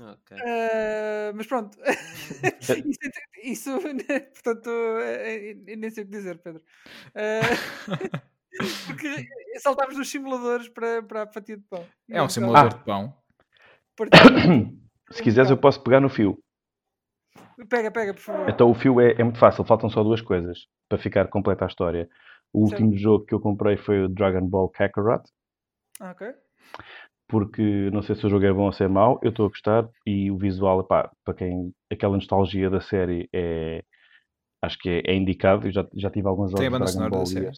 Ok. 0.00 0.36
eh, 0.44 1.32
mas 1.34 1.46
pronto. 1.46 1.76
isso, 2.60 2.72
é- 2.72 3.48
isso, 3.48 3.78
portanto, 4.34 4.70
eh, 5.00 5.50
eh, 5.66 5.76
nem 5.76 5.90
sei 5.90 6.04
o 6.04 6.06
que 6.06 6.12
dizer, 6.12 6.38
Pedro. 6.38 6.62
Eh, 7.14 7.40
porque 8.86 9.26
saltámos 9.60 9.96
dos 9.96 10.08
simuladores 10.10 10.68
para, 10.68 11.02
para 11.02 11.22
a 11.24 11.26
fatia 11.32 11.56
de 11.56 11.62
pão. 11.64 11.84
É 12.10 12.22
um 12.22 12.28
simulador 12.28 12.72
Ah. 12.72 12.76
de 12.78 12.84
pão. 12.84 13.14
Se 15.10 15.22
quiseres, 15.22 15.50
eu 15.50 15.56
posso 15.56 15.82
pegar 15.82 16.00
no 16.00 16.08
fio. 16.10 16.38
Pega, 17.68 17.90
pega, 17.90 18.14
por 18.14 18.20
favor. 18.20 18.48
Então 18.48 18.70
o 18.70 18.74
fio 18.74 19.00
é, 19.00 19.12
é 19.18 19.24
muito 19.24 19.38
fácil, 19.38 19.64
faltam 19.64 19.90
só 19.90 20.02
duas 20.04 20.20
coisas 20.20 20.66
para 20.88 20.98
ficar 20.98 21.26
completa 21.28 21.64
a 21.64 21.68
história. 21.68 22.08
O 22.52 22.60
último 22.64 22.96
jogo 22.96 23.24
que 23.26 23.34
eu 23.34 23.40
comprei 23.40 23.76
foi 23.76 24.04
o 24.04 24.08
Dragon 24.08 24.46
Ball 24.46 24.68
Kakarot, 24.68 25.22
Ah, 26.00 26.12
ok. 26.12 26.32
Porque 27.28 27.90
não 27.92 28.02
sei 28.02 28.16
se 28.16 28.26
o 28.26 28.30
jogo 28.30 28.44
é 28.46 28.52
bom 28.52 28.64
ou 28.66 28.72
se 28.72 28.84
é 28.84 28.88
mau, 28.88 29.20
eu 29.22 29.30
estou 29.30 29.46
a 29.46 29.48
gostar 29.48 29.88
e 30.06 30.30
o 30.30 30.38
visual, 30.38 30.80
epá, 30.80 31.10
para 31.24 31.34
quem 31.34 31.72
aquela 31.90 32.16
nostalgia 32.16 32.70
da 32.70 32.80
série 32.80 33.28
é 33.32 33.84
acho 34.62 34.78
que 34.78 34.88
é, 34.88 35.02
é 35.12 35.14
indicado. 35.16 35.66
Eu 35.66 35.72
já, 35.72 35.86
já 35.94 36.10
tive 36.10 36.28
alguns 36.28 36.50
jogos 36.50 36.66
Tem 36.66 36.68
a 36.68 36.78
banda 36.78 36.90
sonora 36.90 37.10
da 37.18 37.26
série? 37.26 37.50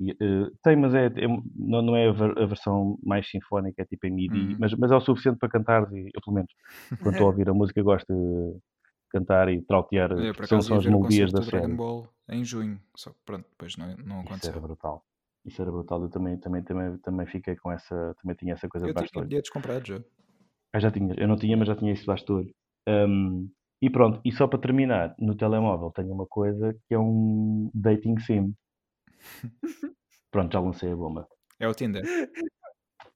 e 0.00 0.10
eh, 0.10 0.50
tem, 0.62 0.76
mas 0.76 0.94
é, 0.94 1.06
é- 1.06 1.28
não, 1.54 1.82
não 1.82 1.96
é 1.96 2.08
a, 2.08 2.12
ver- 2.12 2.38
a 2.38 2.46
versão 2.46 2.98
mais 3.02 3.28
sinfónica, 3.28 3.82
é 3.82 3.84
tipo 3.84 4.06
em 4.06 4.10
MIDI, 4.10 4.38
Uhum. 4.52 4.56
mas, 4.58 4.72
mas 4.74 4.90
é 4.90 4.96
o 4.96 5.00
suficiente 5.00 5.38
para 5.38 5.48
cantar 5.48 5.82
e 5.92 6.10
eu 6.14 6.20
pelo 6.24 6.34
menos 6.34 6.50
quando 7.02 7.12
estou 7.14 7.26
a 7.28 7.30
ouvir 7.30 7.48
a 7.48 7.54
música 7.54 7.82
gosto 7.82 8.06
de 8.12 8.58
cantar 9.10 9.48
e 9.48 9.62
trautear, 9.62 10.10
são, 10.46 10.60
são 10.60 10.78
as 10.78 10.86
melodias 10.86 11.32
da 11.32 11.42
série. 11.42 11.76
Em 12.28 12.44
junho, 12.44 12.80
só 12.96 13.10
que 13.10 13.18
pronto, 13.24 13.46
depois 13.50 13.76
não, 13.76 13.88
não 13.98 14.20
Isso 14.22 14.46
era 14.46 14.52
aconteceu. 14.52 14.60
brutal. 14.60 15.04
Isso 15.44 15.60
era 15.60 15.70
brutal. 15.70 16.02
Eu 16.02 16.10
também, 16.10 16.38
também, 16.38 16.62
também, 16.62 16.98
também 16.98 17.26
fiquei 17.26 17.56
com 17.56 17.70
essa. 17.70 18.14
Também 18.20 18.36
tinha 18.36 18.54
essa 18.54 18.68
coisa 18.68 18.86
Eu 18.86 18.90
debaixo 18.90 19.12
do 19.12 19.18
olho. 19.20 19.28
bilhetes 19.28 19.50
comprados 19.50 19.88
já. 19.88 20.00
Ah, 20.72 20.80
já 20.80 20.90
tinha. 20.90 21.14
Eu 21.18 21.28
não 21.28 21.36
tinha, 21.36 21.56
mas 21.56 21.68
já 21.68 21.76
tinha 21.76 21.92
isso 21.92 22.02
debaixo 22.02 22.24
do 22.26 22.36
olho. 22.36 22.54
Um, 22.88 23.50
e 23.80 23.90
pronto, 23.90 24.20
e 24.24 24.32
só 24.32 24.46
para 24.46 24.60
terminar, 24.60 25.14
no 25.18 25.36
telemóvel 25.36 25.90
tenho 25.90 26.12
uma 26.12 26.26
coisa 26.26 26.72
que 26.86 26.94
é 26.94 26.98
um 26.98 27.70
dating 27.74 28.18
sim. 28.20 28.54
Pronto, 30.30 30.52
já 30.52 30.60
lancei 30.60 30.90
a 30.90 30.96
bomba. 30.96 31.28
É 31.60 31.68
o 31.68 31.74
Tinder. 31.74 32.02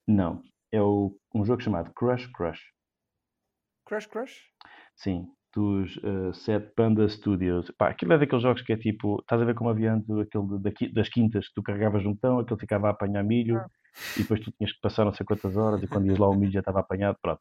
Não, 0.06 0.42
é 0.70 0.82
o, 0.82 1.16
um 1.34 1.44
jogo 1.44 1.62
chamado 1.62 1.92
Crush 1.94 2.26
Crush. 2.32 2.60
Crush 3.86 4.06
Crush? 4.06 4.50
Sim, 4.96 5.28
dos 5.56 5.96
uh, 5.96 6.34
Set 6.34 6.74
Panda 6.76 7.08
Studios. 7.08 7.70
Pá, 7.78 7.88
aquilo 7.88 8.12
é 8.12 8.18
daqueles 8.18 8.42
jogos 8.42 8.60
que 8.60 8.74
é 8.74 8.76
tipo, 8.76 9.18
estás 9.22 9.40
a 9.40 9.44
ver 9.46 9.54
como 9.54 9.70
havia 9.70 9.94
antes 9.94 10.08
aquele 10.10 10.58
daqui, 10.60 10.92
das 10.92 11.08
quintas 11.08 11.48
que 11.48 11.54
tu 11.54 11.62
carregavas 11.62 12.04
um 12.04 12.12
botão, 12.12 12.38
aquele 12.40 12.60
ficava 12.60 12.88
a 12.88 12.90
apanhar 12.90 13.24
milho 13.24 13.56
Ah. 13.56 13.66
e 14.16 14.20
depois 14.20 14.40
tu 14.40 14.52
tinhas 14.52 14.72
que 14.72 14.80
passar 14.82 15.06
não 15.06 15.14
sei 15.14 15.24
quantas 15.24 15.56
horas 15.56 15.82
e 15.82 15.86
quando 15.86 16.06
ias 16.06 16.18
lá 16.18 16.28
o 16.28 16.34
milho 16.34 16.52
já 16.52 16.60
estava 16.60 16.80
apanhado, 16.80 17.16
pronto. 17.22 17.40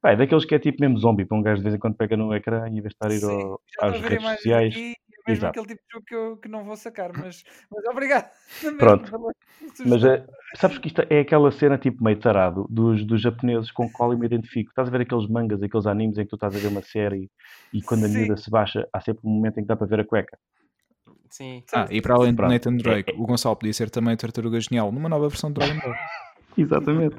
Pá, 0.00 0.10
é 0.10 0.16
daqueles 0.16 0.44
que 0.44 0.56
é 0.56 0.58
tipo 0.58 0.78
mesmo 0.80 0.98
zombie, 0.98 1.24
para 1.24 1.38
um 1.38 1.42
gajo 1.42 1.58
de 1.58 1.62
vez 1.62 1.74
em 1.76 1.78
quando 1.78 1.94
pega 1.96 2.16
no 2.16 2.34
ecrã 2.34 2.66
e 2.68 2.78
em 2.78 2.82
vez 2.82 2.88
de 2.88 2.88
estar 2.94 3.08
a 3.08 3.14
ir 3.14 3.24
ao- 3.24 3.60
redes 4.00 4.24
sociais. 4.36 4.74
aqui, 4.74 4.94
mesmo 5.26 5.44
Exato. 5.44 5.60
aquele 5.60 5.74
tipo 5.74 5.82
de 5.86 5.92
jogo 5.92 6.04
que 6.06 6.14
eu 6.14 6.36
que 6.36 6.48
não 6.48 6.64
vou 6.64 6.76
sacar, 6.76 7.10
mas, 7.16 7.44
mas 7.70 7.84
obrigado. 7.86 8.30
Pronto. 8.78 9.10
Mas 9.86 10.04
é, 10.04 10.26
sabes 10.56 10.78
que 10.78 10.88
isto 10.88 11.02
é 11.08 11.20
aquela 11.20 11.50
cena 11.50 11.78
tipo 11.78 12.02
meio 12.02 12.18
tarado 12.18 12.66
dos, 12.68 13.04
dos 13.04 13.20
japoneses 13.20 13.70
com 13.70 13.84
a 13.84 13.90
qual 13.90 14.12
eu 14.12 14.18
me 14.18 14.26
identifico. 14.26 14.70
Estás 14.70 14.88
a 14.88 14.90
ver 14.90 15.02
aqueles 15.02 15.28
mangas, 15.28 15.62
aqueles 15.62 15.86
animes 15.86 16.18
em 16.18 16.24
que 16.24 16.30
tu 16.30 16.36
estás 16.36 16.54
a 16.54 16.58
ver 16.58 16.68
uma 16.68 16.82
série 16.82 17.30
e 17.72 17.80
quando 17.82 18.04
a 18.04 18.08
Sim. 18.08 18.18
miúda 18.18 18.36
se 18.36 18.50
baixa, 18.50 18.86
há 18.92 19.00
sempre 19.00 19.22
um 19.24 19.30
momento 19.30 19.58
em 19.58 19.62
que 19.62 19.68
dá 19.68 19.76
para 19.76 19.86
ver 19.86 20.00
a 20.00 20.04
cueca. 20.04 20.38
Sim. 21.30 21.62
Ah, 21.72 21.86
e 21.90 22.02
para 22.02 22.14
além 22.14 22.34
de. 22.34 22.42
Nathan 22.42 22.76
Drake, 22.76 23.14
o 23.16 23.26
Gonçalo 23.26 23.56
podia 23.56 23.72
ser 23.72 23.88
também 23.88 24.16
Tartaruga 24.16 24.60
Genial 24.60 24.92
numa 24.92 25.08
nova 25.08 25.28
versão 25.28 25.50
de 25.50 25.54
Dragon 25.54 25.80
Ball. 25.80 25.94
Exatamente. 26.56 27.16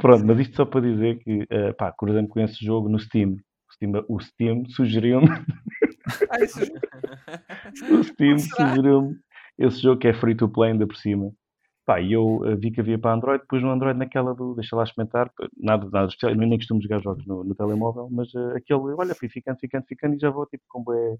Pronto, 0.00 0.26
mas 0.26 0.40
isto 0.40 0.56
só 0.56 0.64
para 0.64 0.80
dizer 0.80 1.18
que, 1.20 1.46
eh, 1.48 1.72
pá, 1.74 1.92
cruzando 1.92 2.26
com 2.26 2.40
esse 2.40 2.64
jogo 2.64 2.88
no 2.88 2.98
Steam. 2.98 3.36
O 3.68 3.72
Steam, 3.72 4.04
o 4.08 4.20
Steam 4.20 4.64
sugeriu-me, 4.66 5.28
Ah, 6.30 6.42
isso, 6.42 6.60
o 7.92 8.04
Steam 8.04 8.38
sugeriu-me 8.38 9.16
esse 9.58 9.80
jogo 9.80 10.00
que 10.00 10.08
é 10.08 10.14
free 10.14 10.34
to 10.34 10.48
play 10.48 10.72
ainda 10.72 10.86
por 10.86 10.96
cima. 10.96 11.32
Pá, 11.86 12.00
e 12.00 12.12
eu 12.12 12.40
eh, 12.44 12.56
vi 12.56 12.72
que 12.72 12.80
havia 12.80 12.98
para 12.98 13.14
Android, 13.14 13.44
pus 13.48 13.62
no 13.62 13.70
Android 13.70 13.96
naquela 13.96 14.34
do 14.34 14.54
deixa 14.56 14.74
lá 14.74 14.82
experimentar, 14.82 15.30
nada, 15.56 15.88
nada 15.88 16.08
especial, 16.08 16.32
eu 16.32 16.36
nem 16.36 16.58
costumo 16.58 16.82
jogar 16.82 17.00
jogos 17.00 17.24
no, 17.26 17.44
no 17.44 17.54
telemóvel, 17.54 18.08
mas 18.10 18.34
eh, 18.34 18.56
aquele, 18.56 18.92
olha, 18.98 19.14
fui 19.14 19.28
ficando, 19.28 19.56
ficando, 19.60 19.84
ficando 19.86 20.16
e 20.16 20.18
já 20.18 20.28
vou 20.28 20.46
tipo 20.46 20.64
com 20.68 20.82
bué, 20.82 21.16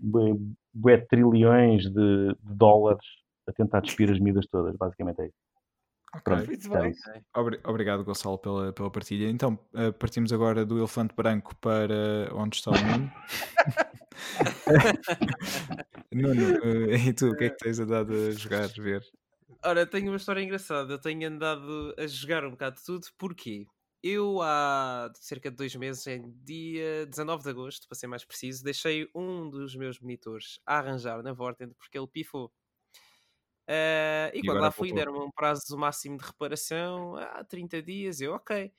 bué, 0.00 0.34
bué 0.74 0.98
trilhões 0.98 1.84
de, 1.84 2.28
de 2.34 2.54
dólares 2.56 3.04
a 3.46 3.52
tentar 3.52 3.80
despir 3.80 4.10
as 4.10 4.18
medidas 4.18 4.46
todas, 4.48 4.76
basicamente 4.76 5.20
é 5.20 5.26
isso. 5.26 5.51
Pronto, 6.24 6.46
Muito 6.46 6.76
é 6.76 6.80
bem. 6.80 6.90
isso. 6.90 7.10
Obri- 7.34 7.60
Obrigado, 7.64 8.04
Gonçalo, 8.04 8.38
pela, 8.38 8.72
pela 8.72 8.90
partilha. 8.90 9.28
Então, 9.30 9.58
eh, 9.74 9.90
partimos 9.92 10.32
agora 10.32 10.64
do 10.64 10.78
elefante 10.78 11.14
branco 11.14 11.56
para 11.56 12.28
onde 12.34 12.56
está 12.56 12.70
o 12.70 12.74
Nuno. 12.74 13.12
Nuno, 16.12 16.90
eh, 16.90 17.08
e 17.08 17.12
tu, 17.14 17.30
o 17.30 17.36
que 17.36 17.44
é 17.44 17.50
que 17.50 17.56
tens 17.56 17.78
andado 17.78 18.12
a 18.12 18.30
jogar, 18.32 18.68
ver? 18.68 19.02
Ora, 19.64 19.86
tenho 19.86 20.08
uma 20.08 20.16
história 20.16 20.42
engraçada. 20.42 20.92
Eu 20.92 20.98
tenho 21.00 21.26
andado 21.28 21.94
a 21.98 22.06
jogar 22.06 22.44
um 22.44 22.50
bocado 22.50 22.76
de 22.76 22.84
tudo. 22.84 23.06
Porquê? 23.16 23.66
Eu 24.02 24.42
há 24.42 25.10
cerca 25.14 25.50
de 25.50 25.56
dois 25.56 25.74
meses, 25.76 26.04
em 26.08 26.30
dia 26.44 27.06
19 27.06 27.44
de 27.44 27.50
agosto, 27.50 27.86
para 27.88 27.96
ser 27.96 28.08
mais 28.08 28.24
preciso, 28.24 28.64
deixei 28.64 29.08
um 29.14 29.48
dos 29.48 29.76
meus 29.76 30.00
monitores 30.00 30.58
a 30.66 30.78
arranjar 30.78 31.22
na 31.22 31.32
Vortend 31.32 31.72
porque 31.78 31.96
ele 31.96 32.08
pifou. 32.08 32.52
Ah, 33.68 34.30
e, 34.34 34.38
E 34.38 34.42
quando 34.42 34.60
lá 34.60 34.70
fui, 34.70 34.92
deram-me 34.92 35.20
um 35.20 35.30
prazo 35.30 35.76
máximo 35.78 36.18
de 36.18 36.24
reparação 36.24 37.16
há 37.16 37.44
30 37.44 37.82
dias. 37.82 38.20
Eu, 38.20 38.34
ok. 38.34 38.72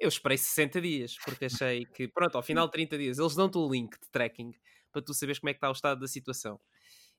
Eu 0.00 0.08
esperei 0.08 0.38
60 0.38 0.80
dias, 0.80 1.16
porque 1.24 1.46
achei 1.46 1.84
que, 1.84 2.06
pronto, 2.08 2.36
ao 2.36 2.42
final 2.42 2.66
de 2.66 2.72
30 2.72 2.96
dias, 2.96 3.18
eles 3.18 3.34
dão-te 3.34 3.58
o 3.58 3.68
link 3.68 3.98
de 4.00 4.08
tracking 4.10 4.52
para 4.92 5.02
tu 5.02 5.12
saberes 5.12 5.38
como 5.40 5.50
é 5.50 5.52
que 5.52 5.58
está 5.58 5.68
o 5.68 5.72
estado 5.72 6.00
da 6.00 6.06
situação. 6.06 6.60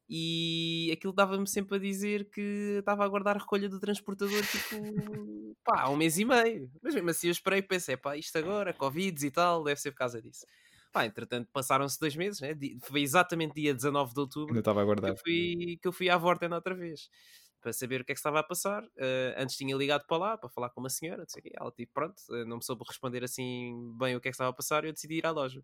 E 0.09 0.89
aquilo 0.91 1.13
dava-me 1.13 1.47
sempre 1.47 1.76
a 1.76 1.80
dizer 1.80 2.30
que 2.32 2.78
estava 2.80 3.03
a 3.03 3.05
aguardar 3.05 3.36
a 3.36 3.39
recolha 3.39 3.70
do 3.70 3.80
transportador, 3.80 4.43
tipo, 4.47 5.55
pá, 5.63 5.82
há 5.84 5.89
um 5.89 5.95
mês 5.95 6.17
e 6.17 6.26
meio. 6.26 6.72
Mas 6.82 6.95
mesmo 6.95 7.09
assim 7.11 7.28
eu 7.28 7.32
esperei 7.32 7.59
e 7.59 7.63
pensei, 7.63 7.95
pá, 7.95 8.17
isto 8.17 8.36
agora, 8.38 8.74
Covid 8.74 9.26
e 9.26 9.32
tal, 9.32 9.63
deve 9.63 9.80
ser 9.80 9.91
por 9.91 9.97
causa 9.97 10.22
disso. 10.22 10.45
Pá, 10.92 11.06
entretanto, 11.06 11.50
passaram-se 11.54 12.00
dois 12.00 12.16
meses, 12.16 12.42
né? 12.42 12.50
Foi 12.82 13.02
exatamente 13.02 13.54
dia 13.54 13.74
19 13.74 14.14
de 14.14 14.20
outubro 14.20 14.50
Ainda 14.50 14.60
estava 14.60 14.82
a 14.82 14.96
que 14.96 15.06
eu 15.06 15.18
fui, 15.18 15.80
que 15.82 15.88
eu 15.88 15.92
fui 15.92 16.10
à 16.10 16.18
Vorten 16.18 16.52
outra 16.52 16.74
vez 16.76 17.10
para 17.62 17.74
saber 17.74 18.02
o 18.02 18.06
que 18.06 18.12
é 18.12 18.16
que 18.16 18.20
estava 18.20 18.40
a 18.40 18.44
passar. 18.44 18.84
Eh, 18.98 19.36
antes 19.38 19.56
tinha 19.58 19.76
ligado 19.76 20.06
para 20.08 20.18
lá 20.18 20.38
para 20.38 20.50
falar 20.50 20.70
com 20.70 20.80
uma 20.80 20.90
senhora, 20.90 21.22
não 21.22 21.30
sei 21.30 21.42
o 21.42 21.44
quê. 21.44 21.52
ela 21.54 21.72
tipo, 21.72 21.94
pronto, 21.94 22.16
eh, 22.32 22.46
não 22.46 22.58
me 22.58 22.64
soube 22.64 22.84
responder 22.88 23.24
assim 23.24 23.94
bem 23.98 24.16
o 24.16 24.22
que 24.22 24.30
é 24.30 24.32
que 24.32 24.36
estava 24.36 24.50
a 24.50 24.54
passar 24.54 24.84
e 24.84 24.88
eu 24.88 24.94
decidi 24.94 25.16
ir 25.16 25.26
à 25.26 25.32
loja. 25.32 25.64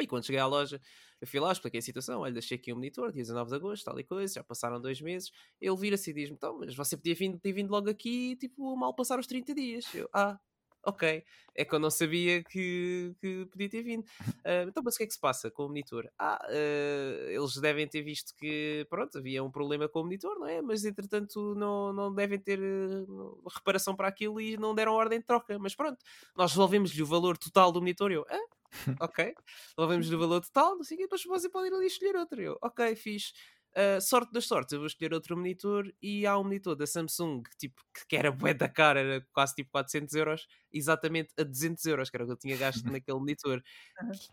E 0.00 0.06
quando 0.06 0.24
cheguei 0.24 0.40
à 0.40 0.46
loja, 0.46 0.80
eu 1.20 1.26
fui 1.26 1.38
lá, 1.38 1.52
expliquei 1.52 1.78
a 1.78 1.82
situação. 1.82 2.20
Olha, 2.20 2.32
deixei 2.32 2.56
aqui 2.56 2.72
um 2.72 2.76
monitor, 2.76 3.12
dia 3.12 3.22
19 3.22 3.50
de 3.50 3.56
agosto, 3.56 3.84
tal 3.84 3.98
e 4.00 4.04
coisa, 4.04 4.34
já 4.34 4.44
passaram 4.44 4.80
dois 4.80 5.00
meses. 5.00 5.30
Ele 5.60 5.76
vira-se 5.76 6.10
e 6.10 6.14
diz-me: 6.14 6.34
então, 6.36 6.58
mas 6.58 6.74
você 6.74 6.96
podia 6.96 7.14
vir, 7.14 7.38
ter 7.38 7.52
vindo 7.52 7.70
logo 7.70 7.90
aqui, 7.90 8.36
tipo, 8.36 8.74
mal 8.76 8.94
passar 8.94 9.18
os 9.18 9.26
30 9.26 9.54
dias. 9.54 9.84
Eu, 9.94 10.08
ah, 10.14 10.38
ok. 10.84 11.24
É 11.54 11.64
que 11.64 11.74
eu 11.74 11.78
não 11.78 11.90
sabia 11.90 12.42
que, 12.42 13.14
que 13.20 13.46
podia 13.46 13.68
ter 13.68 13.82
vindo. 13.82 14.04
Ah, 14.44 14.64
então, 14.66 14.82
mas 14.82 14.94
o 14.94 14.98
que 14.98 15.04
é 15.04 15.06
que 15.06 15.12
se 15.12 15.20
passa 15.20 15.50
com 15.50 15.64
o 15.64 15.68
monitor? 15.68 16.10
Ah, 16.18 16.38
ah, 16.48 17.30
eles 17.30 17.56
devem 17.56 17.86
ter 17.86 18.02
visto 18.02 18.34
que, 18.36 18.86
pronto, 18.88 19.18
havia 19.18 19.42
um 19.44 19.50
problema 19.50 19.88
com 19.88 20.00
o 20.00 20.04
monitor, 20.04 20.38
não 20.38 20.46
é? 20.46 20.62
Mas 20.62 20.84
entretanto 20.84 21.54
não, 21.54 21.92
não 21.92 22.14
devem 22.14 22.38
ter 22.38 22.58
eh, 22.58 23.04
reparação 23.54 23.94
para 23.94 24.08
aquilo 24.08 24.40
e 24.40 24.56
não 24.56 24.74
deram 24.74 24.92
ordem 24.94 25.18
de 25.20 25.26
troca. 25.26 25.58
Mas 25.58 25.74
pronto, 25.74 25.98
nós 26.36 26.52
resolvemos-lhe 26.52 27.02
o 27.02 27.06
valor 27.06 27.36
total 27.36 27.70
do 27.72 27.80
monitor. 27.80 28.10
Eu, 28.10 28.24
ah, 28.28 28.46
ok. 29.00 29.34
Resolvemos-lhe 29.76 30.16
o 30.16 30.18
valor 30.18 30.40
total, 30.40 30.76
não 30.76 30.84
sei 30.84 30.96
o 30.96 30.98
quê, 30.98 31.04
depois 31.04 31.22
você 31.24 31.48
pode 31.48 31.68
ir 31.68 31.74
ali 31.74 31.86
escolher 31.86 32.16
outro. 32.16 32.40
Eu, 32.40 32.58
ok, 32.62 32.96
fiz. 32.96 33.32
Uh, 33.74 34.00
sorte 34.00 34.32
das 34.32 34.46
sortes, 34.46 34.72
eu 34.72 34.80
vou 34.80 34.86
escolher 34.86 35.14
outro 35.14 35.36
monitor 35.36 35.90
e 36.02 36.26
há 36.26 36.38
um 36.38 36.44
monitor 36.44 36.76
da 36.76 36.86
Samsung 36.86 37.42
tipo, 37.58 37.82
que, 37.94 38.06
que 38.06 38.16
era 38.16 38.30
bué 38.30 38.52
da 38.52 38.68
cara, 38.68 39.00
era 39.00 39.26
quase 39.32 39.54
tipo 39.54 39.70
400 39.70 40.14
euros, 40.14 40.46
exatamente 40.72 41.32
a 41.38 41.42
200 41.42 41.84
euros, 41.86 42.10
que 42.10 42.16
era 42.16 42.24
o 42.24 42.26
que 42.26 42.32
eu 42.32 42.36
tinha 42.36 42.56
gasto 42.56 42.84
naquele 43.00 43.18
monitor. 43.18 43.62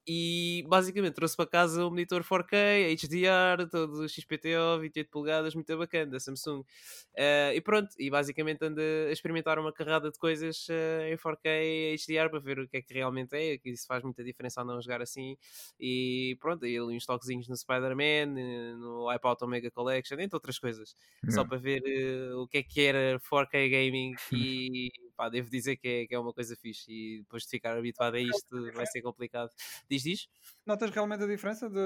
E 0.06 0.66
basicamente 0.68 1.14
trouxe 1.14 1.38
para 1.38 1.48
casa 1.48 1.86
um 1.86 1.90
monitor 1.90 2.24
4K, 2.24 2.96
HDR, 2.96 3.70
todo 3.70 4.08
XPTO, 4.10 4.80
28 4.82 5.10
polegadas, 5.10 5.56
muito 5.56 5.78
bacana 5.78 6.12
da 6.12 6.20
Samsung. 6.20 6.60
Uh, 6.60 7.54
e 7.54 7.62
pronto, 7.62 7.90
e 7.98 8.10
basicamente 8.10 8.64
ando 8.66 8.82
a 8.82 9.12
experimentar 9.12 9.58
uma 9.60 9.72
carrada 9.72 10.12
de 10.12 10.18
coisas 10.18 10.68
uh, 10.70 11.04
em 11.12 11.16
4K 11.18 11.96
HDR 11.96 12.30
para 12.30 12.40
ver 12.40 12.60
o 12.60 12.68
que 12.68 12.78
é 12.78 12.82
que 12.82 12.94
realmente 12.94 13.36
é, 13.36 13.58
que 13.58 13.70
isso 13.70 13.86
faz 13.88 14.04
muita 14.04 14.24
diferença 14.24 14.62
ao 14.62 14.68
não 14.68 14.82
jogar 14.82 15.02
assim. 15.02 15.38
E 15.80 16.38
pronto, 16.40 16.66
aí 16.66 16.78
ali 16.78 16.96
uns 16.96 17.06
toquezinhos 17.06 17.48
no 17.48 17.56
Spider-Man, 17.56 18.40
eh, 18.40 18.74
no 18.76 19.10
iPod 19.10 19.29
Omega 19.42 19.70
Collection, 19.72 20.20
entre 20.20 20.36
outras 20.36 20.58
coisas, 20.60 20.96
só 21.30 21.44
para 21.46 21.58
ver 21.58 21.82
eh, 21.86 22.34
o 22.36 22.48
que 22.48 22.58
é 22.60 22.64
que 22.64 22.82
era 22.82 23.20
4K 23.20 23.70
Gaming 23.70 24.14
e 24.34 24.90
pá, 25.16 25.30
devo 25.30 25.50
dizer 25.50 25.76
que 25.78 25.88
é, 25.88 26.08
que 26.08 26.16
é 26.16 26.20
uma 26.20 26.34
coisa 26.34 26.56
fixe 26.56 26.92
e 26.92 27.20
depois 27.20 27.44
de 27.44 27.50
ficar 27.50 27.78
habituado 27.78 28.16
a 28.16 28.20
isto 28.20 28.72
vai 28.74 28.86
ser 28.88 29.02
complicado. 29.02 29.50
Diz, 29.90 30.04
diz? 30.04 30.28
Notas 30.66 30.90
realmente 30.92 31.24
a 31.24 31.28
diferença 31.28 31.70
de. 31.70 31.80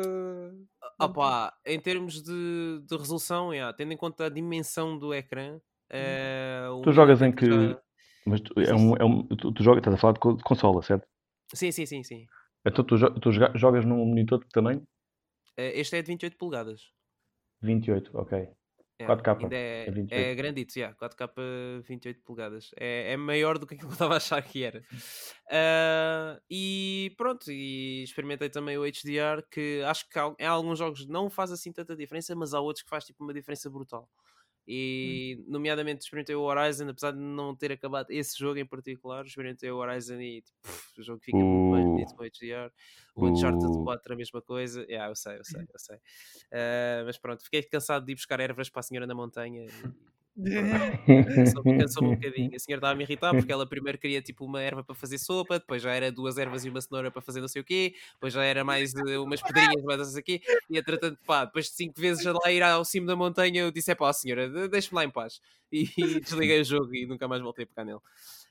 Ah 1.00 1.10
pá, 1.10 1.54
em 1.66 1.80
termos 1.80 2.22
de, 2.22 2.82
de 2.88 2.96
resolução, 2.98 3.54
yeah, 3.54 3.76
tendo 3.76 3.94
em 3.94 3.98
conta 3.98 4.26
a 4.26 4.30
dimensão 4.30 4.98
do 4.98 5.14
ecrã, 5.14 5.60
o 6.72 6.82
Tu 6.82 6.92
jogas 6.92 7.22
em 7.22 7.32
que. 7.32 7.46
Mas 8.26 8.40
tu, 8.40 8.54
é 8.60 8.74
um, 8.74 8.96
é 8.96 9.04
um, 9.04 9.28
tu, 9.28 9.52
tu 9.52 9.64
jogas, 9.64 9.80
estás 9.80 9.96
a 9.96 9.98
falar 10.00 10.14
de 10.14 10.20
co- 10.20 10.34
de 10.34 10.44
consola, 10.44 10.82
certo? 10.82 11.06
Sim, 11.54 11.72
sim, 11.72 11.86
sim, 11.86 12.04
sim. 12.04 12.26
Então 12.66 12.84
tu, 12.86 12.96
tu 13.20 13.32
joga- 13.32 13.52
jogas 13.58 13.84
num 13.86 14.06
monitor 14.06 14.40
de 14.40 14.46
que 14.46 14.52
tamanho? 14.52 14.88
Eh, 15.58 15.80
este 15.82 15.98
é 15.98 16.02
de 16.02 16.08
28 16.08 16.38
polegadas. 16.38 16.92
28, 17.64 18.12
ok. 18.14 18.50
Yeah, 19.02 19.22
4K, 19.22 19.44
ainda 19.44 19.56
é, 19.56 19.88
é 19.88 19.92
28. 19.92 20.14
é 20.14 20.36
grandito, 20.36 20.76
yeah, 20.76 20.96
4K 20.96 21.82
28 21.82 22.22
polegadas. 22.22 22.72
É, 22.78 23.14
é 23.14 23.18
maior 23.18 23.58
do 23.58 23.66
que 23.66 23.74
eu 23.74 23.90
estava 23.90 24.14
a 24.14 24.18
achar 24.18 24.42
que 24.44 24.64
era. 24.64 24.84
Ah, 25.50 26.40
e 26.50 27.12
pronto, 27.18 27.52
e 27.52 28.04
experimentei 28.04 28.50
também 28.50 28.78
o 28.78 28.84
HDR, 28.84 29.44
que 29.50 29.82
acho 29.86 30.08
que 30.08 30.20
em 30.40 30.46
alguns 30.46 30.78
jogos 30.78 31.08
não 31.08 31.30
faz 31.30 31.52
assim 31.52 31.72
tanta 31.72 31.96
diferença, 31.96 32.36
mas 32.36 32.54
há 32.54 32.60
outros 32.60 32.84
que 32.84 32.90
faz 32.90 33.04
tipo 33.04 33.24
uma 33.24 33.34
diferença 33.34 33.70
brutal. 33.70 34.08
E, 34.68 35.44
nomeadamente, 35.48 36.04
experimentei 36.04 36.36
o 36.36 36.42
Horizon, 36.42 36.88
apesar 36.90 37.12
de 37.12 37.20
não 37.20 37.56
ter 37.56 37.72
acabado 37.72 38.12
esse 38.12 38.38
jogo 38.40 38.60
em 38.60 38.66
particular, 38.66 39.26
experimentei 39.26 39.70
o 39.72 39.78
Horizon 39.78 40.20
e 40.22 40.42
tipo, 40.42 40.58
pff, 40.64 41.02
o 41.02 41.04
jogo 41.04 41.20
fica 41.22 41.46
muito 41.46 41.68
mais 41.70 41.86
Uh. 41.86 41.90
bonito 41.90 42.16
com 42.16 42.24
HDR. 42.24 42.72
O 43.16 43.28
Uncharted 43.28 43.72
Uh. 43.72 43.84
4 43.84 44.14
a 44.14 44.16
mesma 44.18 44.42
coisa. 44.42 44.84
Yeah, 44.84 45.12
eu 45.12 45.16
sei, 45.16 45.38
eu 45.40 45.44
sei, 45.46 45.62
eu 45.64 45.80
sei. 45.80 45.98
Ah, 46.52 47.04
mas 47.06 47.18
pronto, 47.18 47.44
fiquei 47.44 47.64
cansado 47.64 48.06
de 48.06 48.12
ir 48.14 48.16
buscar 48.16 48.40
ervas 48.40 48.70
para 48.70 48.80
a 48.82 48.84
senhora 48.84 49.08
na 49.08 49.16
montanha. 49.16 49.66
e 49.68 50.13
Cansou-me 50.36 51.70
cansou-me 51.78 52.10
um 52.10 52.16
bocadinho. 52.16 52.56
A 52.56 52.60
senhora 52.60 52.80
estava 52.80 52.94
a 52.94 52.96
me 52.96 53.04
irritar 53.04 53.34
porque 53.36 53.52
ela 53.52 53.68
primeiro 53.68 53.98
queria 53.98 54.22
tipo 54.22 54.46
uma 54.46 54.62
erva 54.62 54.84
para 54.84 54.96
fazer 54.96 55.18
sopa, 55.18 55.60
depois 55.60 55.82
já 55.82 55.94
era 55.94 56.12
duas 56.12 56.38
ervas 56.38 56.66
e 56.66 56.70
uma 56.70 56.82
cenoura 56.82 57.12
para 57.12 57.22
fazer 57.22 57.42
não 57.42 57.48
sei 57.48 57.62
o 57.62 57.66
quê, 57.66 57.96
depois 58.14 58.34
já 58.34 58.44
era 58.44 58.64
mais 58.64 58.94
eh, 58.96 59.18
umas 59.20 59.42
pedrinhas, 59.42 59.84
mais 59.84 60.00
não 60.00 60.06
sei 60.06 60.22
o 60.22 60.24
quê, 60.24 60.42
e 60.70 60.78
entretanto, 60.78 61.20
pá, 61.26 61.46
depois 61.46 61.66
de 61.66 61.72
cinco 61.74 62.00
vezes 62.00 62.24
já 62.24 62.34
lá 62.34 62.52
ir 62.52 62.62
ao 62.64 62.84
cimo 62.86 63.08
da 63.08 63.16
montanha, 63.16 63.62
eu 63.62 63.72
disse: 63.72 63.92
é 63.92 63.96
pá, 63.96 64.12
senhora, 64.14 64.50
de- 64.50 64.68
deixe-me 64.68 64.96
lá 64.96 65.06
em 65.06 65.10
paz. 65.12 65.40
e 65.74 66.20
desliguei 66.20 66.62
o 66.62 66.64
jogo 66.64 66.94
e 66.96 67.06
nunca 67.08 67.28
mais 67.28 67.42
voltei 67.42 67.64
a 67.66 67.68
pegar 67.68 67.84
nele. 67.86 68.00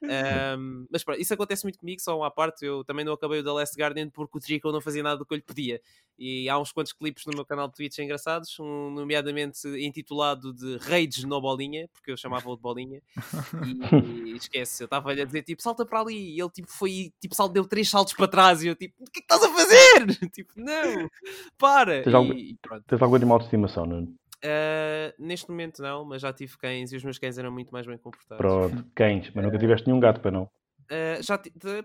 Um, 0.03 0.87
mas 0.91 1.05
pronto, 1.05 1.21
isso 1.21 1.33
acontece 1.33 1.65
muito 1.65 1.79
comigo, 1.79 2.01
só 2.01 2.17
uma 2.17 2.31
parte. 2.31 2.65
Eu 2.65 2.85
também 2.85 3.05
não 3.05 3.13
acabei 3.13 3.41
o 3.41 3.45
The 3.45 3.51
Last 3.51 3.81
Guardian 3.81 4.11
porque 4.11 4.37
o 4.37 4.41
Trico 4.41 4.73
não 4.73 4.81
fazia 4.81 5.03
nada 5.03 5.19
do 5.19 5.25
que 5.25 5.33
eu 5.33 5.37
lhe 5.37 5.43
pedia. 5.43 5.81
E 6.19 6.49
há 6.49 6.59
uns 6.59 6.73
quantos 6.73 6.93
clipes 6.93 7.25
no 7.27 7.33
meu 7.35 7.45
canal 7.45 7.69
de 7.69 7.75
Twitch 7.75 7.99
engraçados, 7.99 8.59
um, 8.61 8.91
nomeadamente 8.91 9.67
intitulado 9.69 10.53
de 10.53 10.77
Rage 10.79 11.27
no 11.27 11.41
Bolinha, 11.41 11.89
porque 11.93 12.11
eu 12.11 12.17
chamava-o 12.17 12.57
de 12.57 12.63
Bolinha. 12.63 13.01
E, 13.65 14.31
e 14.31 14.37
esquece, 14.37 14.83
eu 14.83 14.87
estava-lhe 14.87 15.23
a 15.23 15.25
dizer 15.25 15.43
tipo, 15.43 15.63
salta 15.63 15.87
para 15.87 16.01
ali. 16.01 16.35
E 16.37 16.41
ele 16.41 16.51
tipo 16.51 16.71
foi, 16.71 17.13
tipo, 17.21 17.35
salto, 17.35 17.53
deu 17.53 17.65
três 17.65 17.89
saltos 17.89 18.15
para 18.15 18.29
trás. 18.29 18.63
E 18.63 18.69
eu 18.69 18.77
tipo, 18.77 18.95
o 19.03 19.11
que 19.11 19.21
é 19.21 19.23
que 19.23 19.33
estás 19.33 19.43
a 19.43 19.55
fazer? 19.55 20.07
tipo, 20.33 20.53
não, 20.57 21.09
para. 21.57 22.03
Tens, 22.03 22.13
e, 22.13 22.17
algum, 22.17 22.33
e 22.33 22.59
tens 22.87 23.03
algum 23.03 23.15
animal 23.15 23.39
de 23.39 23.45
estimação, 23.45 23.87
Nuno? 23.87 24.15
Uh, 24.45 25.15
neste 25.19 25.49
momento 25.49 25.81
não, 25.81 26.05
mas 26.05 26.21
já 26.21 26.33
tive 26.33 26.57
cães 26.59 26.93
e 26.93 26.97
os 26.97 27.05
meus 27.05 27.19
cães 27.19 27.39
eram 27.39 27.53
muito 27.53 27.71
mais 27.71 27.87
bem 27.87 27.97
comportados. 27.97 28.39
Pronto, 28.39 28.85
cães, 28.95 29.31
mas 29.35 29.45
nunca 29.45 29.59
tiveste 29.59 29.87
nenhum 29.87 30.01
gato 30.01 30.21
para 30.21 30.33
não. 30.33 30.51
Uh, 30.93 31.23
já 31.23 31.39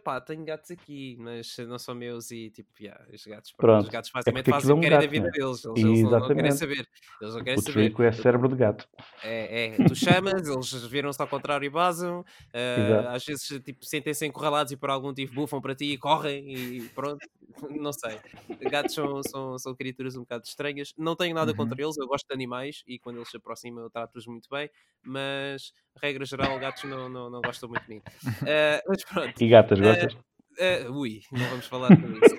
pá, 0.04 0.20
tenho 0.20 0.44
gatos 0.44 0.70
aqui, 0.70 1.16
mas 1.18 1.56
não 1.60 1.80
são 1.80 1.96
meus 1.96 2.30
e 2.30 2.50
tipo, 2.50 2.70
yeah, 2.82 3.06
os 3.14 3.26
gatos, 3.26 3.54
pronto, 3.54 3.84
os 3.84 3.90
gatos 3.90 4.10
é 4.26 4.32
basicamente 4.34 4.46
porque 4.50 4.50
fazem 4.50 4.76
o 4.76 4.80
que 4.80 4.86
é 4.86 4.90
um 4.90 4.90
querem 4.90 5.00
da 5.00 5.08
vida 5.08 5.24
não 5.24 5.30
é? 5.30 5.32
deles, 5.32 5.64
eles, 5.64 5.84
eles 5.84 6.02
não, 6.02 6.12
não 6.20 6.32
querem 6.34 6.52
saber, 6.52 6.90
eles 7.22 7.34
não 7.34 7.44
querem 7.44 7.58
O 7.58 7.62
saber. 7.62 7.74
Trico 7.74 8.04
é 8.04 8.12
cérebro 8.12 8.50
de 8.50 8.56
gato. 8.58 8.90
É, 9.24 9.78
é, 9.78 9.80
tu 9.82 9.96
chamas, 9.96 10.48
eles 10.48 10.84
viram-se 10.88 11.22
ao 11.22 11.28
contrário 11.28 11.66
e 11.66 11.70
basam, 11.70 12.20
uh, 12.22 13.08
às 13.10 13.26
vezes 13.26 13.48
tipo, 13.64 13.84
sentem-se 13.86 14.26
encurralados 14.28 14.72
e 14.72 14.78
por 14.78 14.90
algum 14.90 15.08
motivo 15.08 15.34
bufam 15.34 15.60
para 15.60 15.74
ti 15.74 15.86
e 15.94 15.98
correm 15.98 16.48
e 16.48 16.90
pronto, 16.90 17.28
não 17.72 17.92
sei. 17.94 18.22
Gatos 18.60 18.94
são, 18.94 19.24
são, 19.24 19.58
são 19.60 19.76
criaturas 19.76 20.16
um 20.16 20.22
bocado 20.22 20.44
estranhas, 20.46 20.94
não 20.98 21.16
tenho 21.16 21.34
nada 21.36 21.52
Uhum. 21.52 21.56
contra 21.56 21.82
eles, 21.82 21.98
eu 21.98 22.08
gosto 22.08 22.28
de 22.28 22.34
animais 22.34 22.84
e 22.88 23.00
quando 23.00 23.18
eles 23.18 23.30
se 23.30 23.38
aproximam 23.38 23.84
eu 23.84 23.90
trato-os 23.90 24.26
muito 24.28 24.48
bem, 24.50 24.70
mas 25.04 25.74
regra 26.02 26.26
geral, 26.26 26.58
gatos 26.60 26.84
não, 26.84 27.10
não, 27.10 27.30
não 27.30 27.42
gostam 27.42 27.70
muito 27.70 27.84
de 27.86 27.96
mim. 27.96 28.04
Uh, 28.46 28.82
mas 28.98 29.04
pronto. 29.04 29.42
E 29.42 29.48
gatas, 29.48 29.80
gostas? 29.80 30.14
Uh, 30.60 30.92
ui, 30.92 31.22
não 31.32 31.48
vamos 31.50 31.68
falar 31.68 31.90
sobre 31.90 32.26
isso. 32.26 32.36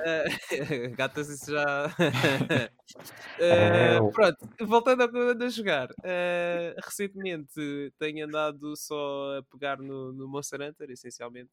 Uh, 0.00 0.90
gatas, 0.96 1.28
isso 1.28 1.52
já. 1.52 1.94
Uh, 3.40 4.10
pronto, 4.10 4.36
voltando 4.66 5.02
ao 5.02 5.08
que 5.08 5.16
eu 5.16 5.30
ando 5.30 5.44
a 5.44 5.48
jogar. 5.48 5.88
uh, 5.90 6.74
recentemente 6.84 7.92
tenho 7.98 8.26
andado 8.26 8.76
só 8.76 9.38
a 9.38 9.42
pegar 9.44 9.78
no, 9.78 10.12
no 10.12 10.28
Monster 10.28 10.60
Hunter, 10.60 10.90
essencialmente. 10.90 11.48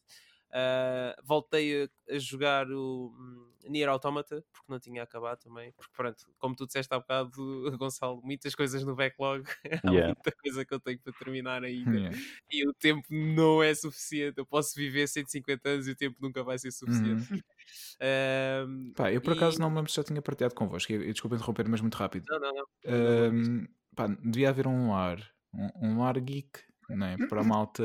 Uh, 0.49 1.13
voltei 1.23 1.83
a, 1.83 2.15
a 2.15 2.19
jogar 2.19 2.71
o 2.71 3.13
hum, 3.17 3.51
Nier 3.69 3.89
Automata, 3.89 4.43
porque 4.53 4.71
não 4.71 4.79
tinha 4.79 5.03
acabado 5.03 5.39
também. 5.39 5.71
Porque, 5.73 5.91
pronto, 5.95 6.23
como 6.37 6.55
tu 6.55 6.65
disseste 6.65 6.93
há 6.93 6.99
bocado, 6.99 7.31
Gonçalo, 7.77 8.21
muitas 8.23 8.55
coisas 8.55 8.83
no 8.83 8.95
backlog. 8.95 9.43
Há 9.85 9.91
Yeah. 9.91 10.07
muita 10.07 10.31
coisa 10.31 10.65
que 10.65 10.73
eu 10.73 10.79
tenho 10.79 10.99
para 10.99 11.13
terminar 11.13 11.63
ainda 11.63 11.97
Yeah. 11.97 12.17
e 12.51 12.67
o 12.67 12.73
tempo 12.73 13.07
não 13.11 13.61
é 13.61 13.73
suficiente. 13.75 14.37
Eu 14.39 14.45
posso 14.45 14.75
viver 14.75 15.07
150 15.07 15.69
anos 15.69 15.87
e 15.87 15.91
o 15.91 15.95
tempo 15.95 16.17
nunca 16.21 16.43
vai 16.43 16.57
ser 16.57 16.71
suficiente. 16.71 17.23
Uhum. 17.31 17.39
Ahm, 18.01 18.93
Pá, 18.95 19.11
eu 19.11 19.21
por 19.21 19.33
E- 19.33 19.37
acaso 19.37 19.59
não 19.59 19.69
me 19.69 19.75
lembro 19.77 19.91
se 19.91 19.97
já 19.97 20.03
tinha 20.03 20.21
partilhado 20.21 20.55
convosco. 20.55 20.91
e- 20.91 20.95
e 21.09 21.11
Desculpa 21.13 21.35
interromper, 21.35 21.67
mas 21.67 21.81
muito 21.81 21.95
rápido. 21.95 22.25
não, 22.29 22.39
não, 22.39 22.53
não. 22.53 22.65
Ahm, 22.85 23.65
pá, 23.95 24.07
devia 24.07 24.49
haver 24.49 24.67
um 24.67 24.93
ar, 24.93 25.19
um, 25.53 25.97
um 25.97 26.03
ar 26.03 26.19
geek, 26.19 26.61
não 26.89 27.05
é? 27.07 27.17
Para 27.27 27.41
a 27.41 27.43
malta 27.43 27.83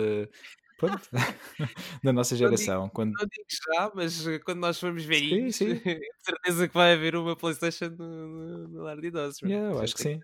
pronto, 0.89 1.09
da 2.03 2.13
nossa 2.13 2.37
digo- 2.37 2.49
geração. 2.51 2.89
Quando... 2.89 3.13
Não 3.13 3.27
digo 3.27 3.47
já, 3.75 3.93
mas 3.95 4.27
eh, 4.27 4.39
quando 4.41 4.59
nós 4.61 4.79
formos 4.79 5.05
ver 5.05 5.19
Sim, 5.21 5.47
isso, 5.47 5.59
sim. 5.59 5.81
certeza 6.23 6.69
que 6.69 6.75
vai 6.75 6.93
haver 6.93 7.17
uma 7.17 7.37
PlayStation 7.37 7.89
no, 7.91 8.27
no, 8.29 8.69
no 8.69 8.83
lar 8.83 9.01
de 9.01 9.07
idosos. 9.07 9.41
mano. 9.43 9.55
Yeah, 9.55 9.75
eu 9.77 9.81
acho 9.83 9.95
que 9.95 10.03
sim. 10.03 10.21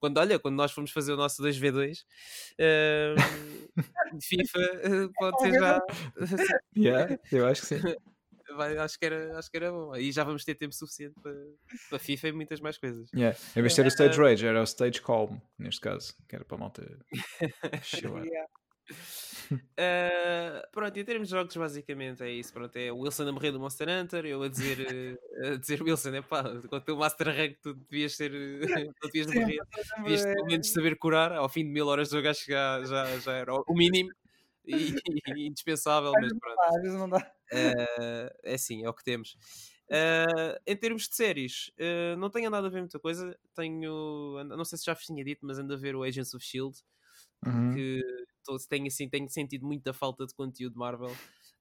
Quando, 0.00 0.18
olha, 0.18 0.40
quando 0.40 0.56
nós 0.56 0.72
formos 0.72 0.90
fazer 0.90 1.12
o 1.12 1.16
nosso 1.16 1.40
2v2 1.40 1.98
ahm, 2.58 4.18
de 4.18 4.26
FIFA, 4.26 4.58
eh, 4.58 5.08
pode 5.16 5.40
ser 5.40 5.52
já. 5.52 5.80
Yeah, 6.76 7.18
eu 7.30 7.46
acho 7.46 7.60
que 7.62 7.66
sim. 7.68 7.80
vai- 8.56 8.76
acho, 8.76 8.98
que 8.98 9.06
era, 9.06 9.38
acho 9.38 9.48
que 9.50 9.56
era 9.56 9.70
bom. 9.70 9.92
Aí 9.92 10.10
já 10.10 10.24
vamos 10.24 10.44
ter 10.44 10.56
tempo 10.56 10.74
suficiente 10.74 11.14
para, 11.22 11.32
para 11.90 11.98
FIFA 12.00 12.28
e 12.28 12.32
muitas 12.32 12.60
mais 12.60 12.76
coisas. 12.76 13.08
Yeah. 13.14 13.38
Em 13.54 13.60
vez 13.62 13.72
de 13.72 13.76
ter 13.76 13.86
o 13.86 13.88
Stage 13.88 14.18
Rage, 14.20 14.46
era 14.46 14.60
o 14.60 14.64
Stage 14.64 15.00
Calm, 15.00 15.38
neste 15.58 15.80
caso, 15.80 16.14
que 16.28 16.34
era 16.34 16.44
para 16.44 16.56
a 16.56 16.60
malta 16.60 16.98
chill 17.82 18.16
out. 18.16 18.26
Yeah. 18.28 18.48
Uh, 19.52 20.62
pronto, 20.72 20.98
em 20.98 21.04
termos 21.04 21.28
de 21.28 21.34
jogos, 21.34 21.56
basicamente 21.56 22.22
é 22.22 22.30
isso. 22.30 22.52
Pronto, 22.52 22.76
é 22.76 22.90
o 22.90 22.98
Wilson 22.98 23.28
a 23.28 23.32
morrer 23.32 23.52
do 23.52 23.60
Monster 23.60 23.88
Hunter, 23.88 24.26
eu 24.26 24.42
a 24.42 24.48
dizer, 24.48 24.78
uh, 24.80 25.52
a 25.52 25.56
dizer 25.56 25.82
Wilson, 25.82 26.14
é 26.14 26.22
pá, 26.22 26.44
com 26.68 26.76
o 26.76 26.80
teu 26.80 26.96
Master 26.96 27.28
Rank 27.28 27.56
tu 27.62 27.74
devias 27.74 28.16
ser, 28.16 28.30
tu 29.00 29.06
devias 29.06 29.26
de 29.26 29.32
Sim, 29.32 29.40
morrer, 29.40 29.58
devias 29.98 30.22
pelo 30.24 30.46
menos 30.46 30.72
saber 30.72 30.96
curar. 30.98 31.32
Ao 31.32 31.48
fim 31.48 31.64
de 31.64 31.70
mil 31.70 31.86
horas 31.86 32.08
de 32.08 32.16
jogo, 32.16 32.28
acho 32.28 32.44
que 32.44 32.52
já, 32.52 32.84
já, 32.84 33.18
já 33.18 33.32
era 33.32 33.54
o 33.54 33.74
mínimo 33.74 34.10
e, 34.64 34.94
e 35.36 35.46
indispensável, 35.46 36.12
mas 36.12 36.32
pronto. 36.38 36.60
Às 36.60 36.82
vezes 36.82 36.98
não 36.98 37.08
dá. 37.08 37.18
Uh, 37.52 38.30
é 38.44 38.54
assim, 38.54 38.84
é 38.84 38.88
o 38.88 38.94
que 38.94 39.04
temos. 39.04 39.36
Uh, 39.88 40.58
em 40.66 40.76
termos 40.76 41.08
de 41.08 41.14
séries, 41.14 41.70
uh, 41.78 42.16
não 42.18 42.28
tenho 42.28 42.48
andado 42.48 42.66
a 42.66 42.70
ver 42.70 42.80
muita 42.80 42.98
coisa. 42.98 43.38
Tenho, 43.54 44.42
não 44.44 44.64
sei 44.64 44.78
se 44.78 44.84
já 44.84 44.94
vos 44.94 45.04
tinha 45.04 45.24
dito, 45.24 45.46
mas 45.46 45.58
ando 45.58 45.72
a 45.72 45.76
ver 45.76 45.94
o 45.94 46.02
Agents 46.02 46.34
of 46.34 46.44
Shield 46.44 46.76
Uhum. 47.44 47.74
que 47.74 48.02
tô- 48.46 48.56
tenho, 48.68 48.86
assim, 48.86 49.08
tenho 49.08 49.28
sentido 49.28 49.66
muita 49.66 49.92
falta 49.92 50.26
de 50.26 50.34
conteúdo 50.34 50.78
Marvel 50.78 51.14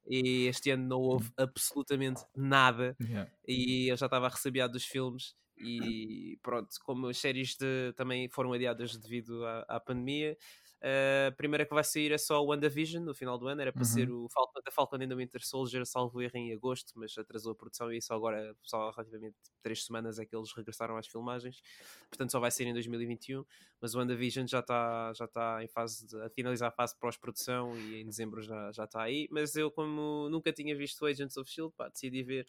e 0.07 0.45
este 0.47 0.69
ano 0.71 0.87
não 0.87 0.99
houve 1.01 1.31
absolutamente 1.37 2.21
nada 2.35 2.95
Yeah. 3.01 3.31
e 3.47 3.87
eu 3.91 3.97
já 3.97 4.05
estava 4.05 4.29
ressabiado 4.29 4.73
dos 4.73 4.85
filmes 4.85 5.35
e 5.57 6.37
pronto, 6.43 6.69
como 6.83 7.07
as 7.07 7.17
séries 7.17 7.55
de- 7.55 7.93
também 7.95 8.29
foram 8.29 8.53
adiadas 8.53 8.95
devido 8.97 9.45
à, 9.45 9.61
à 9.67 9.79
pandemia 9.79 10.37
a 10.81 11.31
primeira 11.31 11.65
que 11.65 11.73
vai 11.73 11.83
sair 11.83 12.11
é 12.11 12.17
só 12.17 12.43
o 12.43 12.47
WandaVision 12.47 13.03
no 13.03 13.13
final 13.13 13.37
do 13.37 13.47
ano, 13.47 13.61
era 13.61 13.73
para 13.73 13.83
ser 13.83 14.11
o 14.11 14.27
Falcon, 14.29 14.61
The 14.61 14.71
Falcon 14.71 14.99
the 14.99 15.15
Winter 15.15 15.43
Soldier, 15.43 15.85
salvo 15.85 16.21
erro 16.21 16.35
em 16.35 16.53
agosto, 16.53 16.93
mas 16.95 17.17
atrasou 17.17 17.53
a 17.53 17.55
produção 17.55 17.91
e 17.91 18.01
só 18.01 18.13
agora, 18.13 18.55
só 18.61 18.89
há 18.89 18.91
relativamente 18.91 19.35
três 19.61 19.83
semanas 19.85 20.19
é 20.19 20.25
que 20.25 20.35
eles 20.35 20.51
regressaram 20.53 20.97
às 20.97 21.07
filmagens, 21.07 21.61
portanto 22.09 22.31
só 22.31 22.39
vai 22.39 22.51
ser 22.51 22.67
em 22.67 22.73
2021, 22.73 23.43
mas 23.81 23.95
o 23.95 23.99
WandaVision 23.99 24.45
já 24.47 24.59
está 24.59 25.11
já 25.13 25.27
tá 25.27 25.63
em 25.63 25.67
fase 25.67 26.05
de, 26.05 26.21
a 26.21 26.29
finalizar 26.29 26.69
a 26.69 26.71
fase 26.71 26.95
pós-produção 26.99 27.75
e 27.77 28.01
em 28.01 28.05
dezembro 28.05 28.41
já 28.41 28.71
já 28.71 28.83
está 28.83 29.01
aí, 29.01 29.27
mas 29.31 29.55
eu 29.55 29.71
como 29.71 30.29
nunca 30.29 30.51
tinha 30.53 30.75
visto 30.75 31.05
Agents 31.05 31.37
of 31.37 31.49
S.H.I.E.L.D., 31.49 31.75
pá, 31.75 31.89
decidi 31.89 32.23
ver 32.23 32.45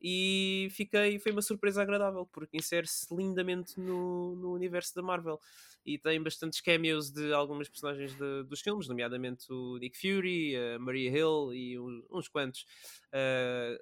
e 0.00 0.68
fiquei, 0.72 1.18
foi 1.18 1.32
uma 1.32 1.42
surpresa 1.42 1.82
agradável 1.82 2.26
porque 2.26 2.56
insere-se 2.56 3.14
lindamente 3.14 3.78
no, 3.80 4.36
no 4.36 4.52
universo 4.52 4.94
da 4.94 5.02
Marvel 5.02 5.40
e 5.84 5.98
tem 5.98 6.22
bastantes 6.22 6.60
cameos 6.60 7.10
de 7.10 7.32
algumas 7.32 7.68
personagens 7.68 8.14
de- 8.14 8.44
dos 8.44 8.60
filmes, 8.60 8.88
nomeadamente 8.88 9.52
o 9.52 9.78
Nick 9.78 9.96
Fury, 9.98 10.56
a 10.56 10.78
Maria 10.78 11.10
Hill 11.10 11.54
e 11.54 11.78
uns 12.10 12.28
quantos. 12.28 12.66
Uh, 13.12 13.78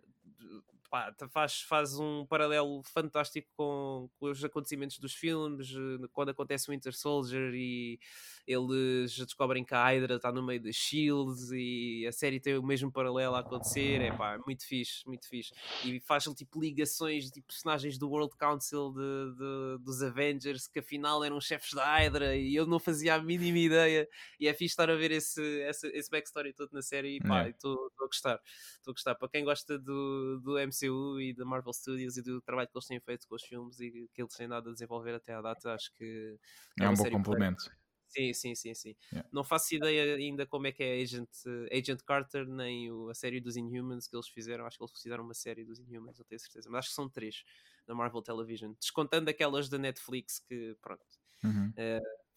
pá, 0.94 1.12
faz, 1.28 1.60
faz 1.62 1.98
um 1.98 2.24
paralelo 2.24 2.80
fantástico 2.84 3.48
com, 3.56 4.08
com 4.16 4.26
os 4.30 4.44
acontecimentos 4.44 4.96
dos 5.00 5.12
filmes, 5.12 5.72
eh, 5.74 6.06
quando 6.12 6.28
acontece 6.28 6.68
o 6.68 6.72
Winter 6.72 6.96
Soldier 6.96 7.52
e 7.52 7.98
eles 8.46 9.16
descobrem 9.16 9.64
que 9.64 9.74
a 9.74 9.82
Hydra 9.84 10.16
está 10.16 10.30
no 10.30 10.40
meio 10.40 10.62
da 10.62 10.70
Shield 10.70 11.34
e 11.52 12.06
a 12.06 12.12
série 12.12 12.38
tem 12.38 12.56
o 12.56 12.62
mesmo 12.62 12.92
paralelo 12.92 13.34
a 13.34 13.40
acontecer, 13.40 14.00
é 14.02 14.12
pá, 14.16 14.38
muito 14.46 14.64
fixe, 14.68 15.04
muito 15.04 15.28
fixe. 15.28 15.52
E 15.84 15.98
faz 16.00 16.22
tipo 16.36 16.60
ligações 16.60 17.28
de 17.30 17.40
personagens 17.40 17.98
do 17.98 18.08
World 18.08 18.36
Council 18.36 18.92
de, 18.92 19.34
de- 19.36 19.84
dos 19.84 20.00
Avengers 20.02 20.68
que 20.68 20.78
afinal 20.78 21.24
eram 21.24 21.40
chefes 21.40 21.72
da 21.72 21.84
Hydra 21.96 22.36
e 22.36 22.54
eu 22.54 22.66
não 22.66 22.78
fazia 22.78 23.14
a 23.14 23.22
mínima 23.22 23.58
ideia. 23.58 24.08
E 24.38 24.46
é 24.46 24.52
fixe 24.52 24.72
estar 24.74 24.88
a 24.90 24.94
ver 24.94 25.10
esse, 25.10 25.42
esse, 25.62 25.88
esse 25.88 26.10
backstory 26.10 26.52
todo 26.52 26.70
na 26.72 26.82
série 26.82 27.16
e 27.16 27.20
pá, 27.20 27.48
estou 27.48 27.90
a 27.98 28.06
gostar. 28.06 28.40
Estou 28.76 28.92
a 28.92 28.94
gostar. 28.94 29.14
Para 29.14 29.28
quem 29.28 29.44
gosta 29.44 29.78
do, 29.78 30.40
do 30.42 30.58
MCU 30.58 30.83
e 31.20 31.34
da 31.34 31.44
Marvel 31.44 31.72
Studios 31.72 32.16
e 32.16 32.22
do 32.22 32.40
trabalho 32.42 32.68
que 32.68 32.76
eles 32.76 32.86
têm 32.86 33.00
feito 33.00 33.26
com 33.28 33.34
os 33.34 33.42
filmes 33.44 33.80
e 33.80 34.08
que 34.12 34.22
eles 34.22 34.34
têm 34.36 34.48
dado 34.48 34.70
a 34.70 34.72
desenvolver 34.72 35.14
até 35.14 35.32
à 35.34 35.40
data, 35.42 35.72
acho 35.74 35.92
que 35.94 36.38
É 36.80 36.88
uma 36.88 36.88
um 36.88 36.96
bom 36.96 37.08
complemento. 37.08 37.64
Sim, 38.06 38.32
sim, 38.32 38.54
sim, 38.54 38.74
sim. 38.74 38.96
Yeah. 39.12 39.28
Não 39.32 39.42
faço 39.42 39.74
ideia 39.74 40.14
ainda 40.16 40.46
como 40.46 40.66
é 40.68 40.72
que 40.72 40.84
é 40.84 41.02
Agent, 41.02 41.28
Agent 41.72 42.00
Carter, 42.04 42.46
nem 42.46 42.90
o- 42.92 43.08
a 43.10 43.14
série 43.14 43.40
dos 43.40 43.56
Inhumans 43.56 44.06
que 44.06 44.14
eles 44.14 44.28
fizeram. 44.28 44.66
Acho 44.66 44.78
que 44.78 44.84
eles 44.84 45.00
fizeram 45.02 45.24
uma 45.24 45.34
série 45.34 45.64
dos 45.64 45.80
Inhumans, 45.80 46.18
não 46.18 46.24
tenho 46.24 46.38
certeza. 46.40 46.68
Mas 46.70 46.80
acho 46.80 46.88
que 46.90 46.94
são 46.94 47.08
três 47.10 47.42
na 47.88 47.94
Marvel 47.94 48.22
Television. 48.22 48.72
Descontando 48.78 49.28
aquelas 49.30 49.68
da 49.68 49.78
Netflix 49.78 50.38
que, 50.38 50.76
pronto, 50.80 51.02
Uhum. 51.44 51.74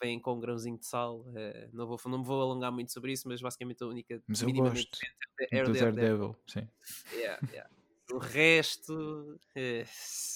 vêm 0.02 0.20
com 0.20 0.34
um 0.36 0.40
grãozinho 0.40 0.78
de 0.78 0.86
sal. 0.86 1.26
eh, 1.36 1.70
não, 1.74 1.88
vou, 1.88 1.98
não 2.06 2.20
me 2.20 2.26
vou 2.26 2.42
alongar 2.42 2.72
muito 2.72 2.92
sobre 2.92 3.12
isso, 3.14 3.28
mas 3.28 3.42
basicamente 3.42 3.84
a 3.84 3.88
única 3.88 4.24
Mas 4.28 4.42
eu 4.42 4.52
gosto 4.54 5.06
é 5.52 5.70
Daredevil. 5.70 5.90
Daredevil, 5.90 6.36
sim. 6.48 6.68
Yeah, 7.12 7.40
yeah. 7.50 7.68
O 8.12 8.20
resto, 8.20 9.38
eh, 9.54 9.86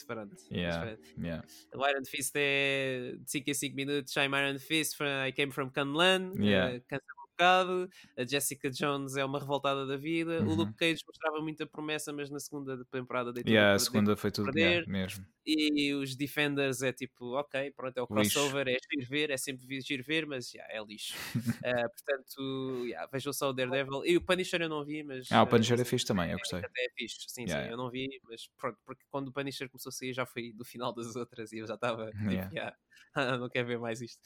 pronto. 0.05 0.35
Yeah, 0.51 0.97
yeah. 1.17 1.45
O 1.73 1.87
Iron 1.87 2.03
Fist 2.05 2.33
é 2.35 3.13
de 3.17 3.31
5 3.31 3.49
em 3.49 3.53
5 3.53 3.75
minutos. 3.75 4.15
I'm 4.17 4.35
Iron 4.35 4.59
Fist, 4.59 4.97
from, 4.97 5.07
I 5.25 5.31
came 5.31 5.51
from 5.51 5.69
Canlan. 5.69 6.33
Yeah. 6.37 6.81
um 6.91 7.20
bocado, 7.41 7.89
a 8.15 8.23
Jessica 8.23 8.69
Jones 8.69 9.15
é 9.17 9.25
uma 9.25 9.39
revoltada 9.39 9.85
da 9.87 9.97
vida, 9.97 10.43
o 10.43 10.49
Uhum. 10.49 10.55
Luke 10.57 10.73
Cage 10.75 11.01
mostrava 11.07 11.41
muita 11.41 11.65
promessa, 11.65 12.13
mas 12.13 12.29
na 12.29 12.39
segunda 12.39 12.85
temporada 12.85 13.33
deitou 13.33 13.51
Yeah, 13.51 13.75
a 13.75 13.79
segunda 13.79 14.15
foi 14.15 14.29
tudo 14.31 14.51
perder. 14.51 14.87
yeah, 14.87 14.91
mesmo. 14.91 15.25
e 15.45 15.93
os 15.95 16.15
Defenders 16.15 16.83
é 16.83 16.93
tipo, 16.93 17.33
ok, 17.35 17.71
pronto, 17.71 17.97
é 17.97 18.01
o 18.01 18.07
Lixo. 18.11 18.33
crossover, 18.33 18.67
é 18.67 18.77
giro 18.93 19.09
ver, 19.09 19.31
é 19.31 19.37
sempre 19.37 19.81
giro 19.81 20.03
ver, 20.03 20.27
mas 20.27 20.53
yeah, 20.53 20.71
é 20.73 20.83
lixo. 20.83 21.15
Ah, 21.63 21.87
portanto, 21.89 22.85
yeah, 22.87 23.07
vejam 23.11 23.31
só 23.31 23.49
o 23.49 23.53
Daredevil. 23.53 24.03
E 24.03 24.17
o 24.17 24.21
Punisher 24.21 24.61
eu 24.63 24.69
não 24.69 24.83
vi, 24.83 25.03
mas. 25.03 25.31
Ah, 25.31 25.41
o 25.41 25.43
ah, 25.43 25.47
Punisher 25.47 25.79
é 25.79 25.81
esse 25.81 25.89
fixe 25.91 26.05
também, 26.05 26.31
eu 26.31 26.37
gostei. 26.39 26.59
até 26.59 26.67
é 26.67 26.89
fixe, 26.97 27.17
sim, 27.27 27.45
Yeah, 27.45 27.65
sim, 27.65 27.71
eu 27.71 27.77
não 27.77 27.89
vi, 27.91 28.07
mas 28.23 28.47
pronto, 28.57 28.79
porque 28.83 29.03
quando 29.11 29.27
o 29.27 29.31
Punisher 29.31 29.69
começou 29.69 29.89
a 29.89 29.93
sair 29.93 30.11
já 30.13 30.25
foi 30.25 30.53
do 30.53 30.65
final 30.65 30.91
das 30.93 31.15
outras 31.15 31.51
e 31.51 31.59
eu 31.59 31.67
já 31.67 31.75
estava 31.75 32.11
tipo, 32.17 32.31
yeah, 32.53 32.75
não 33.39 33.47
quero 33.49 33.67
ver 33.67 33.79
mais 33.79 34.01
isto. 34.01 34.21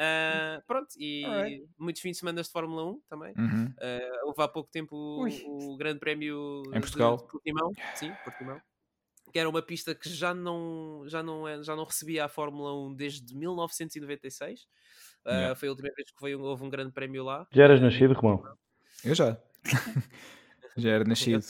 Ah, 0.00 0.62
pronto, 0.66 0.90
e 0.96 1.24
Alright. 1.24 1.68
muitos 1.76 2.00
fins 2.00 2.12
de 2.12 2.18
semana 2.18 2.40
de 2.40 2.48
Fórmula 2.48 2.84
1 2.84 3.00
também. 3.08 3.34
Uhum. 3.36 3.74
Ah, 3.80 4.20
houve 4.26 4.40
há 4.42 4.46
pouco 4.48 4.70
tempo 4.70 4.94
o, 4.94 5.22
Ui. 5.22 5.42
o 5.44 5.76
Grande 5.76 5.98
Prémio 5.98 6.62
Em 6.72 6.80
Portugal? 6.80 7.16
de 7.16 7.26
Portimão, 7.26 7.72
sim, 7.96 8.12
Portimão, 8.24 8.60
que 9.32 9.38
era 9.40 9.48
uma 9.48 9.60
pista 9.60 9.94
que 9.96 10.08
já 10.08 10.32
não, 10.32 11.02
já 11.08 11.20
não, 11.22 11.48
é- 11.48 11.60
já 11.64 11.74
não 11.74 11.82
recebia 11.84 12.24
a 12.24 12.28
Fórmula 12.28 12.72
1 12.86 12.94
desde 12.94 13.34
1996. 13.36 14.68
Ah, 15.24 15.30
Yeah. 15.32 15.54
Foi 15.56 15.68
a 15.68 15.72
última 15.72 15.90
vez 15.96 16.10
que 16.12 16.18
foi 16.18 16.36
um- 16.36 16.42
houve 16.42 16.62
um 16.64 16.70
grande 16.70 16.92
prémio 16.92 17.24
lá. 17.24 17.44
Já 17.52 17.64
eras 17.64 17.80
nascido, 17.80 18.14
Romão? 18.14 18.44
Eu 19.04 19.14
já. 19.16 19.36
já 20.76 20.90
era 20.90 21.02
nascido. 21.04 21.44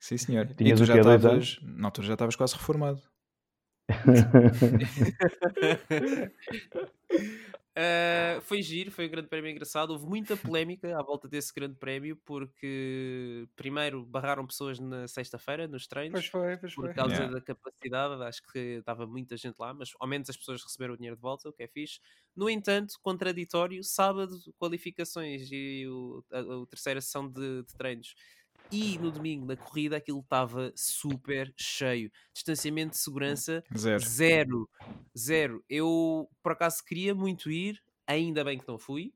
Sim, 0.00 0.16
senhor. 0.16 0.46
E 0.50 0.54
Tinhas 0.54 0.80
tu 0.80 0.82
o 0.82 0.86
já 0.86 0.96
estavas. 0.96 1.58
Não, 1.62 1.90
tu 1.90 2.02
já 2.02 2.14
estavas 2.14 2.34
quase 2.36 2.54
reformado. 2.54 3.02
Uh, 7.74 8.38
foi 8.42 8.60
giro, 8.60 8.90
foi 8.90 9.06
um 9.06 9.10
grande 9.10 9.28
prémio 9.28 9.50
engraçado. 9.50 9.90
Houve 9.92 10.04
muita 10.06 10.36
polémica 10.36 10.98
à 10.98 11.02
volta 11.02 11.26
desse 11.26 11.54
grande 11.54 11.76
prémio, 11.78 12.16
porque 12.24 13.48
primeiro 13.56 14.04
barraram 14.04 14.46
pessoas 14.46 14.78
na 14.78 15.08
sexta-feira 15.08 15.66
nos 15.66 15.86
Pois 16.12 16.26
treinos 16.26 16.26
foi, 16.28 16.56
pois 16.58 16.74
por 16.74 16.92
causa 16.92 17.14
Yeah. 17.14 17.34
da 17.34 17.40
capacidade. 17.40 18.22
Acho 18.24 18.42
que 18.52 18.58
estava 18.58 19.06
muita 19.06 19.36
gente 19.38 19.56
lá, 19.58 19.72
mas 19.72 19.90
ao 19.98 20.06
menos 20.06 20.28
as 20.28 20.36
pessoas 20.36 20.62
receberam 20.62 20.94
o 20.94 20.96
dinheiro 20.96 21.16
de 21.16 21.22
volta, 21.22 21.48
o 21.48 21.52
que 21.52 21.62
é 21.62 21.68
fixe. 21.68 21.98
No 22.36 22.48
entanto, 22.50 22.94
contraditório, 23.02 23.82
sábado, 23.82 24.36
qualificações 24.58 25.48
e 25.50 25.86
o, 25.88 26.22
a, 26.30 26.40
a 26.40 26.66
terceira 26.66 27.00
sessão 27.00 27.26
de, 27.28 27.62
de 27.62 27.74
treinos. 27.74 28.14
E 28.72 28.98
no 28.98 29.10
domingo, 29.10 29.44
na 29.44 29.54
corrida, 29.56 29.98
aquilo 29.98 30.20
estava 30.20 30.72
super 30.74 31.52
cheio. 31.56 32.10
Distanciamento 32.34 32.92
de 32.92 32.96
segurança 32.98 33.62
Zero. 33.76 34.00
Zero. 34.02 34.70
Zero. 35.16 35.64
Eu, 35.68 36.28
por 36.42 36.52
acaso, 36.52 36.82
queria 36.82 37.14
muito 37.14 37.50
ir, 37.50 37.82
ainda 38.06 38.42
bem 38.42 38.58
que 38.58 38.66
não 38.66 38.78
fui, 38.78 39.12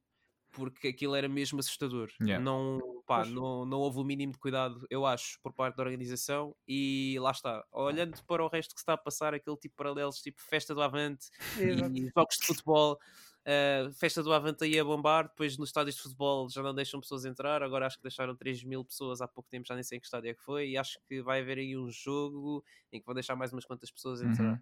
porque 0.52 0.88
aquilo 0.88 1.14
era 1.14 1.28
mesmo 1.28 1.58
assustador. 1.58 2.10
Yeah. 2.20 2.42
Não, 2.42 2.78
pá, 3.06 3.20
Pois. 3.22 3.30
não, 3.30 3.64
não 3.64 3.78
houve 3.78 3.98
o 3.98 4.04
mínimo 4.04 4.32
de 4.32 4.38
cuidado, 4.38 4.86
eu 4.90 5.04
acho, 5.06 5.38
por 5.42 5.52
parte 5.54 5.76
da 5.76 5.82
organização. 5.82 6.54
E 6.68 7.16
lá 7.20 7.30
está. 7.30 7.64
Olhando 7.72 8.22
para 8.26 8.44
o 8.44 8.48
resto 8.48 8.74
que 8.74 8.80
se 8.80 8.82
está 8.82 8.92
a 8.94 8.98
passar, 8.98 9.32
aquele 9.34 9.56
tipo 9.56 9.72
de 9.72 9.76
paralelos, 9.76 10.20
tipo 10.20 10.40
festa 10.42 10.74
do 10.74 10.82
Avante 10.82 11.28
Exato. 11.58 11.96
e 11.96 12.10
jogos 12.14 12.36
de 12.40 12.46
futebol. 12.46 12.98
Uh, 13.46 13.92
festa 13.92 14.24
do 14.24 14.32
Avante 14.32 14.64
aí 14.64 14.76
a 14.76 14.84
bombar, 14.84 15.28
depois 15.28 15.56
nos 15.56 15.68
estádios 15.68 15.94
de 15.94 16.02
futebol 16.02 16.48
já 16.50 16.62
não 16.64 16.74
deixam 16.74 17.00
pessoas 17.00 17.24
entrar, 17.24 17.62
agora 17.62 17.86
acho 17.86 17.96
que 17.96 18.02
deixaram 18.02 18.34
3 18.34 18.64
mil 18.64 18.84
pessoas 18.84 19.20
há 19.20 19.28
pouco 19.28 19.48
tempo, 19.48 19.68
já 19.68 19.74
nem 19.74 19.84
sei 19.84 19.98
em 19.98 20.00
que 20.00 20.06
estádio 20.06 20.30
é 20.30 20.34
que 20.34 20.42
foi, 20.42 20.70
e 20.70 20.76
acho 20.76 20.98
que 21.08 21.22
vai 21.22 21.40
haver 21.42 21.58
aí 21.58 21.76
um 21.78 21.88
jogo 21.88 22.64
em 22.92 22.98
que 22.98 23.06
vão 23.06 23.14
deixar 23.14 23.36
mais 23.36 23.52
umas 23.52 23.64
quantas 23.64 23.88
pessoas 23.90 24.20
entrar 24.20 24.54
Uhum. 24.54 24.58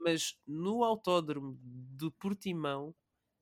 mas 0.00 0.34
no 0.46 0.82
autódromo 0.82 1.58
do 1.62 2.10
Portimão 2.10 2.94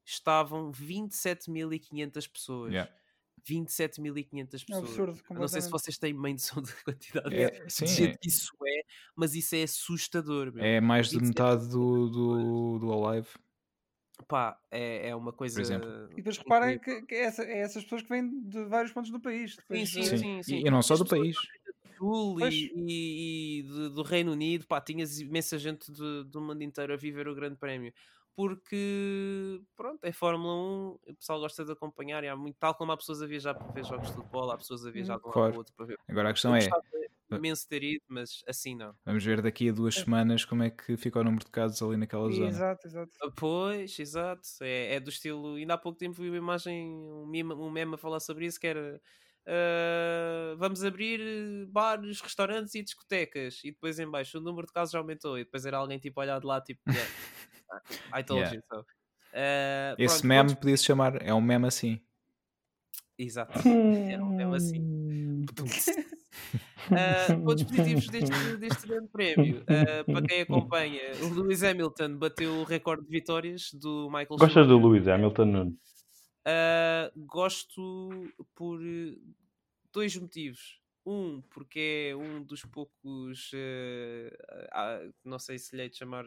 estavam 0.05 0.73
27.500 0.73 2.27
pessoas. 2.29 2.73
Yeah. 2.73 2.93
27.500 3.49 4.63
É 4.63 4.67
pessoas. 4.67 4.77
absurdo. 4.85 5.21
Eu 5.31 5.37
não 5.37 5.49
sei 5.49 5.61
se 5.63 5.71
vocês 5.71 5.97
têm 5.99 6.21
bem 6.21 6.35
noção 6.35 6.63
da 6.63 6.73
quantidade 6.85 7.35
É, 7.35 7.65
de 7.65 7.73
sim, 7.73 7.87
gente 7.87 8.19
que 8.19 8.29
isso 8.29 8.51
é, 8.67 8.83
mas 9.17 9.35
isso 9.35 9.55
é 9.55 9.63
assustador. 9.63 10.53
Meu. 10.53 10.63
é 10.65 10.81
mais 10.81 11.09
de 11.09 11.19
27 11.19 11.29
metade 11.29 11.69
do, 11.71 12.09
do, 12.11 12.79
do 12.81 12.93
Alive. 12.93 13.29
Pá, 14.29 14.59
é, 14.71 15.09
é 15.09 15.17
uma 15.17 15.33
coisa. 15.33 15.61
exemplo. 15.61 16.09
E 16.13 16.17
depois 16.17 16.39
reparem 16.39 16.79
que, 16.79 17.03
que 17.03 17.15
é, 17.15 17.23
essa, 17.25 17.43
é 17.45 17.59
essas 17.61 17.83
pessoas 17.85 18.03
que 18.03 18.09
vêm 18.09 18.43
de 18.43 18.65
vários 18.67 18.93
pontos 18.93 19.11
do 19.11 19.21
país. 19.21 19.53
Sim, 19.55 19.59
Depois, 19.61 19.89
sim, 19.91 20.03
Sim. 20.05 20.17
sim, 20.19 20.43
sim. 20.43 20.57
E, 20.57 20.67
e 20.67 20.71
não 20.71 20.83
só 20.83 20.97
do 20.97 21.07
país. 21.07 21.37
Sul 21.99 22.37
Pois. 22.39 22.55
e, 22.55 22.73
e- 22.75 23.59
e 23.59 23.63
de- 23.63 23.89
do 23.91 24.03
Reino 24.03 24.33
Unido, 24.33 24.67
pá, 24.67 24.81
tinhas 24.81 25.19
imensa 25.21 25.59
gente 25.59 25.91
de- 25.93 26.25
do 26.25 26.41
mundo 26.41 26.63
inteiro 26.63 26.93
a 26.93 26.97
viver 26.97 27.29
o 27.29 27.35
Grande 27.35 27.57
Prémio. 27.57 27.93
Porque, 28.35 29.61
pronto, 29.77 30.03
é 30.05 30.13
Fórmula 30.13 30.55
1, 30.55 30.99
o 31.11 31.15
pessoal 31.17 31.41
gosta 31.41 31.65
de 31.65 31.73
acompanhar, 31.73 32.25
e 32.25 32.29
há 32.29 32.37
muito, 32.37 32.57
tal 32.59 32.75
como 32.75 32.91
há 32.93 32.97
pessoas 32.97 33.21
a 33.21 33.27
viajar 33.27 33.55
para 33.55 33.71
ver 33.73 33.85
jogos 33.85 34.09
de 34.09 34.15
futebol, 34.15 34.51
há 34.51 34.57
pessoas 34.57 34.87
a 34.87 34.91
viajar 34.91 35.19
de 35.19 35.25
um 35.25 35.27
lado 35.27 35.33
Claro. 35.35 35.51
para 35.51 35.57
o 35.57 35.59
outro 35.59 35.75
para 35.77 35.87
ver. 35.87 35.99
Agora 36.09 36.29
a 36.29 36.31
Eu 36.31 36.35
questão 36.35 36.55
é, 36.55 36.61
gostava 36.61 36.83
imenso 37.39 37.63
de 37.63 37.69
ter 37.69 37.83
ido, 37.83 38.03
mas 38.09 38.43
assim 38.49 38.75
não. 38.77 38.95
vamos 39.05 39.25
ver 39.25 39.41
daqui 39.43 39.69
a 39.69 39.73
duas 39.73 39.95
semanas 39.95 40.45
como 40.45 40.63
é 40.63 40.71
que 40.71 40.97
fica 40.97 41.19
o 41.21 41.25
número 41.25 41.45
de 41.45 41.51
casos 41.51 41.81
ali 41.83 41.97
naquela 41.97 42.29
zona. 42.31 42.49
Exato, 42.49 42.87
exato. 42.87 43.13
Ah, 43.23 43.31
Pois, 43.37 43.99
exato. 43.99 44.43
É, 44.63 44.95
é 44.97 45.01
do 45.01 45.11
estilo. 45.11 45.55
Ainda 45.57 45.75
há 45.75 45.79
pouco 45.79 45.99
tempo 45.99 46.21
vi 46.21 46.29
uma 46.29 46.39
imagem, 46.39 46.91
um 46.91 47.27
meme, 47.27 47.55
um 47.55 47.71
meme 47.71 47.95
a 47.95 47.99
falar 47.99 48.21
sobre 48.21 48.47
isso 48.47 48.59
que 48.61 48.67
era. 48.67 49.01
ah, 49.47 50.55
vamos 50.59 50.85
abrir 50.85 51.21
eh, 51.21 51.67
bares, 51.71 52.21
restaurantes 52.21 52.75
e 52.75 52.83
discotecas. 52.83 53.61
E 53.65 53.71
depois 53.73 53.99
em 53.99 54.09
baixo 54.11 54.39
o 54.39 54.41
número 54.41 54.67
de 54.67 54.73
casos 54.73 54.93
já 54.93 54.99
aumentou. 54.99 55.39
E 55.39 55.45
depois 55.45 55.65
era 55.67 55.79
alguém 55.79 55.99
tipo 55.99 56.21
a 56.21 56.25
olhar 56.25 56.41
de 56.41 56.47
lá, 56.47 56.61
tipo, 56.61 56.81
yeah, 56.89 57.11
I 58.21 58.23
told 58.25 58.41
Yeah. 58.43 58.55
you 58.57 58.63
so. 58.73 58.85
Ah, 59.33 59.95
Esse 59.99 60.15
pronto, 60.15 60.27
meme 60.27 60.49
pontos- 60.49 60.61
podia 60.61 60.77
se 60.77 60.85
chamar, 60.85 61.23
é 61.23 61.33
um 61.33 61.41
meme 61.41 61.67
assim. 61.67 62.01
Exato. 63.19 63.53
Era 63.69 64.25
um 64.25 64.35
meme 64.37 64.57
assim. 64.57 65.45
Ah, 66.91 67.35
pontos 67.45 67.65
positivos 67.65 68.07
deste, 68.09 68.57
deste 68.57 68.87
grande 68.87 69.09
prémio. 69.09 69.63
Ah, 69.67 70.05
para 70.05 70.23
quem 70.23 70.41
acompanha, 70.43 71.03
o 71.23 71.35
Lewis 71.35 71.63
Hamilton 71.63 72.17
bateu 72.17 72.53
o 72.61 72.65
recorde 72.65 73.05
de 73.05 73.11
vitórias 73.11 73.73
do 73.75 74.07
Michael 74.07 74.27
Gostas 74.29 74.67
do 74.67 74.75
Schumacher. 74.75 74.91
Lewis 74.91 75.09
Hamilton 75.09 75.45
Nunes? 75.45 75.75
Uh, 76.47 77.27
gosto 77.27 78.11
por 78.55 78.81
dois 79.93 80.17
motivos. 80.17 80.81
Um, 81.07 81.41
porque 81.51 82.11
é 82.11 82.17
um 82.17 82.43
dos 82.43 82.63
poucos, 82.67 83.51
ah, 84.71 85.01
não 85.25 85.39
sei 85.39 85.59
se 85.59 85.75
lhe 85.75 85.83
hei 85.83 85.89
de 85.89 85.97
chamar 85.97 86.27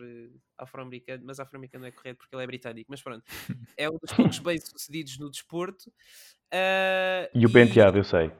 afro-americano, 0.57 1.23
mas 1.25 1.39
afro-americano 1.39 1.85
é 1.85 1.91
correto 1.91 2.17
porque 2.17 2.35
ele 2.35 2.43
é 2.43 2.47
britânico, 2.47 2.89
mas 2.89 3.01
pronto, 3.01 3.23
é 3.77 3.87
um 3.87 3.97
dos 4.01 4.11
poucos 4.11 4.39
bem-sucedidos 4.39 5.19
no 5.19 5.29
desporto. 5.29 5.89
Uh, 6.51 7.29
E 7.35 7.45
o 7.45 7.51
penteado, 7.51 7.99
eu 7.99 8.03
sei. 8.03 8.31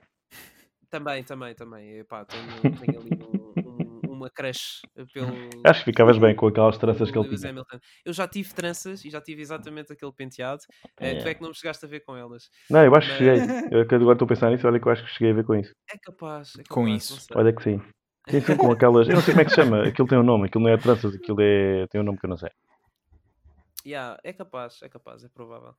Também, 0.94 1.24
também, 1.24 1.56
também. 1.56 1.98
Epá, 2.02 2.24
tenho, 2.24 2.45
tenho 2.61 2.99
ali 2.99 3.10
um- 3.24 3.70
um- 4.07 4.14
uma 4.14 4.30
crush 4.30 4.82
pelo. 5.11 5.26
Acho 5.65 5.80
que 5.80 5.86
ficavas 5.86 6.20
bem 6.20 6.36
com 6.36 6.45
aquelas 6.45 6.78
tranças 6.78 7.10
que 7.10 7.18
ele 7.18 7.36
tinha. 7.36 7.49
Hamilton. 7.49 7.80
Eu 8.06 8.14
já 8.14 8.28
tive 8.28 8.53
tranças 8.53 9.03
e 9.03 9.10
já 9.10 9.20
tive 9.20 9.41
exatamente 9.41 9.91
aquele 9.91 10.11
penteado. 10.14 10.61
Eh, 10.99 11.15
tu 11.15 11.28
é 11.28 11.34
que 11.34 11.41
não 11.41 11.49
me 11.49 11.56
chegaste 11.56 11.84
a 11.84 11.88
ver 11.88 12.02
com 12.02 12.15
elas. 12.15 12.48
Não, 12.70 12.86
eu 12.86 12.94
acho 12.94 13.07
que 13.18 13.24
Mas- 13.26 13.40
cheguei. 13.40 13.80
Eu 13.80 13.88
que 13.88 13.95
agora 13.95 14.14
estou 14.14 14.26
a 14.26 14.30
pensar 14.30 14.52
nisso, 14.52 14.68
olha 14.68 14.80
que 14.80 14.88
eu 14.88 14.91
acho 14.91 15.03
que 15.03 15.10
cheguei 15.10 15.32
a 15.32 15.34
ver 15.36 15.44
com 15.45 15.56
isso. 15.56 15.74
É 15.91 15.98
capaz. 15.98 16.53
é 16.60 16.64
Com 16.70 16.82
capaz, 16.86 17.03
isso. 17.03 17.14
não 17.14 17.20
sei. 17.22 17.38
Olha 17.38 17.53
que 17.53 17.64
sim. 17.64 17.82
Sim, 18.30 18.40
sim, 18.41 18.56
com 18.56 18.72
aquelas. 18.72 19.07
Eu 19.10 19.15
não 19.15 19.22
sei 19.24 19.34
como 19.34 19.41
é 19.41 19.45
que 19.45 19.49
se 19.49 19.56
chama. 19.56 19.84
Aquilo 19.88 20.07
tem 20.07 20.18
um 20.20 20.24
nome. 20.24 20.45
Aquilo 20.45 20.64
não 20.64 20.70
é 20.72 20.78
tranças, 20.78 21.15
aquilo 21.15 21.41
é... 21.41 21.88
tem 21.88 21.99
um 21.99 22.03
nome 22.03 22.20
que 22.20 22.26
eu 22.28 22.30
não 22.30 22.38
sei. 22.38 22.52
Yeah, 23.86 24.18
é 24.24 24.32
capaz, 24.32 24.80
é 24.84 24.88
capaz, 24.90 25.24
é 25.24 25.28
provável. 25.28 25.74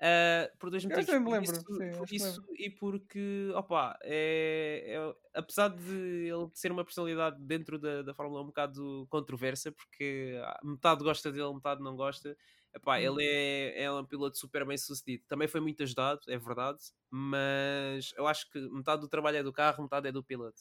Ah, 0.00 0.50
por 0.58 0.70
dois 0.70 0.84
Eu 0.88 1.02
motivos. 1.02 1.04
também 1.04 1.20
me 1.20 1.30
por 1.30 1.38
lembro, 1.38 1.64
isso, 1.64 1.64
sim, 1.70 1.90
por 1.96 2.06
isso 2.12 2.42
e 2.58 2.70
porque, 2.70 3.50
opa, 3.54 3.98
é, 4.02 4.94
é- 4.96 5.14
apesar 5.38 5.68
de 5.68 5.92
ele 6.28 6.48
ser 6.54 6.70
uma 6.72 6.84
personalidade 6.84 7.36
dentro 7.42 7.78
da, 7.78 8.02
da 8.02 8.14
Fórmula 8.14 8.40
1 8.40 8.44
um 8.44 8.46
bocado 8.48 9.06
controversa, 9.10 9.72
porque 9.72 10.38
ah, 10.44 10.60
metade 10.64 11.02
gosta 11.02 11.32
dele, 11.32 11.52
metade 11.54 11.82
não 11.82 11.96
gosta, 11.96 12.36
epá, 12.74 13.00
Uhum. 13.00 13.00
ele 13.00 13.24
é, 13.24 13.82
é 13.84 13.92
um 13.92 14.04
piloto 14.04 14.38
super 14.38 14.64
bem 14.66 14.76
sucedido. 14.78 15.24
Também 15.28 15.48
foi 15.48 15.60
muito 15.60 15.82
ajudado, 15.82 16.20
é 16.28 16.38
verdade, 16.38 16.78
mas 17.10 18.12
eu 18.16 18.26
acho 18.26 18.48
que 18.50 18.60
metade 18.70 19.00
do 19.00 19.08
trabalho 19.08 19.38
é 19.38 19.42
do 19.42 19.52
carro, 19.52 19.82
metade 19.82 20.08
é 20.08 20.12
do 20.12 20.22
piloto. 20.24 20.60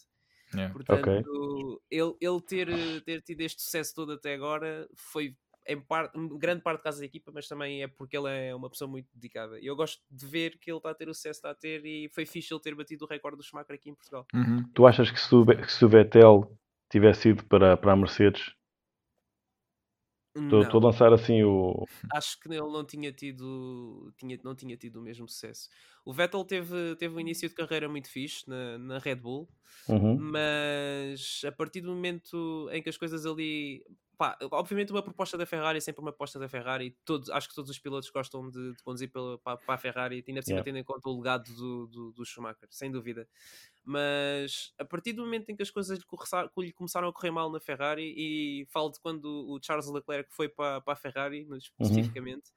Yeah. 0.54 0.72
Portanto, 0.72 1.82
ele, 1.90 2.16
ele 2.20 2.42
ter, 2.42 3.04
ter 3.04 3.22
tido 3.22 3.42
este 3.42 3.62
sucesso 3.62 3.94
todo 3.96 4.14
até 4.14 4.34
agora 4.34 4.88
foi 4.96 5.38
em, 5.68 5.80
parte, 5.82 6.18
em 6.18 6.38
grande 6.38 6.62
parte 6.62 6.84
causa 6.84 7.00
da 7.00 7.06
equipa, 7.06 7.32
mas 7.34 7.48
também 7.48 7.84
é 7.84 7.88
porque 7.88 8.18
ele 8.18 8.30
é 8.30 8.54
uma 8.54 8.70
pessoa 8.70 8.90
muito 8.90 9.08
dedicada. 9.14 9.60
E 9.60 9.66
eu 9.66 9.76
gosto 9.76 10.02
de 10.10 10.26
ver 10.26 10.58
que 10.60 10.70
ele 10.70 10.78
está 10.78 10.92
a 10.92 10.96
ter 10.96 11.10
o 11.10 11.14
sucesso 11.14 11.42
que 11.42 11.48
está 11.48 11.52
a 11.52 11.56
ter 11.56 11.86
e 11.86 12.10
foi 12.10 12.26
fixe 12.26 12.54
ele 12.54 12.62
ter 12.62 12.76
batido 12.76 13.06
o 13.06 13.08
recorde 13.08 13.38
do 13.38 13.44
Schumacher 13.44 13.76
aqui 13.76 13.90
em 13.90 13.96
Portugal. 13.96 14.26
Uhum. 14.34 14.64
Tu 14.74 14.86
achas 14.86 15.12
que 15.12 15.20
se 15.20 15.34
o, 15.34 15.46
que 15.46 15.72
se 15.72 15.84
o 15.84 15.90
Vettel 15.90 16.58
tivesse 16.90 17.30
ido 17.30 17.46
para, 17.46 17.76
para 17.76 17.94
a 17.94 17.96
Mercedes, 17.96 18.54
estou 20.36 20.80
a 20.80 20.84
lançar 20.84 21.14
assim 21.14 21.44
o. 21.44 21.86
acho 22.14 22.40
que 22.40 22.50
ele 22.50 22.60
não 22.60 22.86
tinha 22.86 23.12
tido 23.12 24.14
tinha, 24.18 24.40
não 24.44 24.56
tinha 24.56 24.76
tido 24.76 25.00
o 25.00 25.02
mesmo 25.02 25.28
sucesso. 25.28 25.70
O 26.06 26.14
Vettel 26.14 26.46
teve, 26.46 26.96
teve 26.98 27.16
um 27.16 27.20
início 27.20 27.50
de 27.50 27.56
carreira 27.56 27.90
muito 27.90 28.10
fixe 28.10 28.48
na, 28.50 28.78
na 28.78 29.00
Red 29.00 29.16
Bull, 29.16 29.50
Uhum. 29.88 30.26
mas 30.32 31.42
a 31.46 31.52
partir 31.52 31.82
do 31.82 31.90
momento 31.90 32.70
em 32.72 32.82
que 32.82 32.90
as 32.90 32.98
coisas 32.98 33.26
ali 33.26 33.84
pá, 34.18 34.38
obviamente 34.52 34.92
uma 34.92 35.04
proposta 35.04 35.38
da 35.38 35.46
Ferrari 35.46 35.78
é 35.78 35.82
sempre 35.82 36.02
uma 36.02 36.12
proposta 36.12 36.40
da 36.40 36.48
Ferrari. 36.48 36.96
Todos, 37.04 37.30
acho 37.30 37.50
que 37.50 37.56
todos 37.56 37.70
os 37.70 37.78
pilotos 37.80 38.10
gostam 38.10 38.50
de, 38.50 38.74
de 38.74 38.84
conduzir 38.84 39.12
pela, 39.12 39.38
para, 39.40 39.58
para, 39.58 39.76
a 39.76 39.78
Ferrari, 39.78 40.24
ainda 40.26 40.42
por 40.42 40.48
cima 40.48 40.62
Yeah. 40.62 40.64
tendo 40.64 40.78
em 40.78 40.84
conta 40.84 41.10
o 41.10 41.18
legado 41.18 41.54
do, 41.54 41.88
do, 41.88 42.12
do 42.14 42.26
Schumacher, 42.26 42.68
sem 42.72 42.90
dúvida. 42.92 43.28
Mas 43.84 44.74
a 44.80 44.86
partir 44.86 45.14
do 45.14 45.24
momento 45.24 45.50
em 45.50 45.56
que 45.56 45.62
as 45.64 45.70
coisas 45.70 46.00
lhe, 46.00 46.74
começaram 46.74 47.08
a 47.10 47.14
correr 47.14 47.32
mal 47.32 47.52
na 47.52 47.60
Ferrari, 47.60 48.14
e 48.18 48.66
falo 48.72 48.90
de 48.90 49.00
quando 49.00 49.26
o 49.26 49.60
Charles 49.62 49.88
Leclerc 49.88 50.34
foi 50.34 50.50
para, 50.50 50.82
para 50.82 50.94
a 50.94 50.96
Ferrari, 50.96 51.46
no- 51.46 51.58
especificamente, 51.58 52.52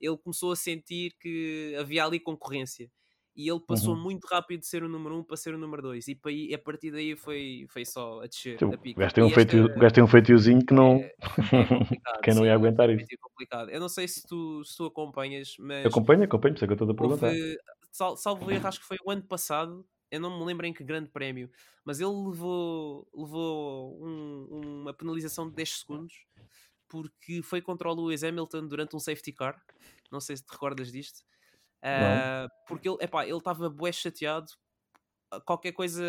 ele 0.00 0.16
começou 0.18 0.52
a 0.52 0.56
sentir 0.56 1.16
que 1.20 1.74
havia 1.78 2.04
ali 2.04 2.20
concorrência. 2.20 2.90
E 3.36 3.48
ele 3.48 3.60
passou 3.60 3.94
Uhum. 3.94 3.96
muito 3.96 4.26
rápido 4.26 4.60
de 4.60 4.66
ser 4.66 4.82
o 4.82 4.88
número 4.88 5.14
1 5.16 5.18
um 5.20 5.24
para 5.24 5.36
ser 5.36 5.54
o 5.54 5.58
número 5.58 5.82
2. 5.82 6.08
E, 6.08 6.18
aí- 6.26 6.54
a 6.54 6.58
partir 6.58 6.90
daí 6.90 7.16
foi, 7.16 7.66
foi 7.70 7.84
só 7.84 8.20
a 8.20 8.26
descer. 8.26 8.64
A 8.70 8.76
o 8.76 8.78
pique. 8.78 9.00
gajo 9.00 9.14
tem 9.14 9.24
um, 9.24 9.30
E 9.30 9.30
feitio, 9.30 9.68
tem 9.94 10.02
um 10.04 10.06
feitiozinho 10.06 10.64
que 10.64 10.74
não. 10.74 11.10
é, 11.56 11.60
é 11.60 11.68
Quem 12.22 12.34
não 12.34 12.44
ia 12.46 12.54
sim, 12.54 12.54
aguentar 12.54 12.90
é 12.96 13.02
isso? 13.02 13.08
complicado. 13.20 13.70
Eu 13.70 13.80
não 13.80 13.88
sei 13.88 14.08
se 14.08 14.26
tu, 14.26 14.64
se 14.64 14.76
tu 14.76 14.86
acompanhas, 14.86 15.56
mas 15.58 15.98
Acompanha, 15.98 16.24
acompanha, 16.26 16.52
por 16.54 16.58
isso 16.58 16.64
é 16.64 16.68
que 16.68 16.72
eu 16.72 16.76
estou 16.76 16.90
a 16.92 16.94
perguntar. 17.00 17.34
houve, 17.36 17.56
sal, 17.92 18.16
salvo 18.16 18.50
erro, 18.50 18.68
acho 18.68 18.80
que 18.80 18.86
foi 18.86 18.96
o 19.04 19.10
ano 19.10 19.22
passado, 19.26 19.88
eu 20.10 20.20
não 20.20 20.38
me 20.38 20.44
lembro 20.44 20.66
em 20.66 20.72
que 20.72 20.84
grande 20.84 21.10
prémio, 21.10 21.50
mas 21.84 22.00
ele 22.00 22.10
levou, 22.10 23.08
levou 23.14 24.04
um- 24.06 24.80
uma 24.82 24.94
penalização 24.94 25.48
de 25.48 25.54
10 25.54 25.80
segundos 25.80 26.14
porque 26.88 27.42
foi 27.42 27.60
contra 27.60 27.88
o 27.88 27.94
Lewis 27.94 28.24
Hamilton 28.24 28.66
durante 28.66 28.96
um 28.96 29.00
safety 29.00 29.32
car. 29.32 29.62
Não 30.10 30.20
sei 30.20 30.36
se 30.36 30.44
te 30.44 30.52
recordas 30.52 30.90
disto. 30.90 31.20
Ah, 31.82 32.48
porque 32.66 32.88
ele 32.88 32.98
epá, 33.00 33.24
ele 33.26 33.36
estava 33.36 33.68
bué 33.68 33.92
chateado. 33.92 34.48
Qualquer 35.44 35.72
coisa 35.72 36.02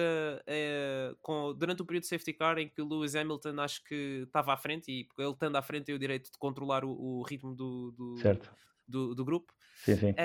eh, 0.47 1.13
com, 1.21 1.53
durante 1.53 1.81
o 1.81 1.85
período 1.85 2.03
de 2.03 2.07
safety 2.07 2.31
car 2.31 2.57
em 2.57 2.69
que 2.69 2.81
o 2.81 2.87
Lewis 2.87 3.15
Hamilton 3.15 3.59
acho 3.59 3.83
que 3.83 4.23
estava 4.25 4.53
à 4.53 4.57
frente 4.57 4.89
e 4.89 5.07
ele 5.17 5.31
estando 5.31 5.57
à 5.57 5.61
frente 5.61 5.87
tem 5.87 5.95
o 5.95 5.99
direito 5.99 6.31
de 6.31 6.37
controlar 6.37 6.85
o, 6.85 6.91
o 6.91 7.21
ritmo 7.23 7.53
do, 7.53 7.91
do, 7.91 8.15
do, 8.87 9.15
do 9.15 9.25
grupo. 9.25 9.53
Sim, 9.83 9.95
sim. 9.97 10.15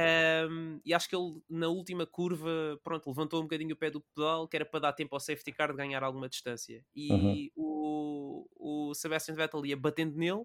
Um, 0.51 0.81
e 0.85 0.95
acho 0.95 1.09
que 1.09 1.17
ele 1.17 1.41
na 1.49 1.69
última 1.69 2.07
curva, 2.07 2.79
pronto, 2.83 3.09
levantou 3.09 3.41
um 3.41 3.45
bocadinho 3.45 3.75
o 3.75 3.77
pé 3.77 3.91
do 3.91 4.01
pedal, 4.01 4.49
que 4.49 4.57
era 4.57 4.65
para 4.65 4.81
dar 4.81 4.93
tempo 4.93 5.15
ao 5.15 5.21
safety 5.21 5.53
car 5.53 5.71
de 5.71 5.77
ganhar 5.77 6.03
alguma 6.03 6.29
distância. 6.29 6.85
E 6.95 7.53
o, 7.57 8.14
o 8.57 8.95
Sebastian 8.95 9.35
Vettel 9.35 9.67
ia 9.67 9.77
batendo 9.77 10.17
nele, 10.17 10.45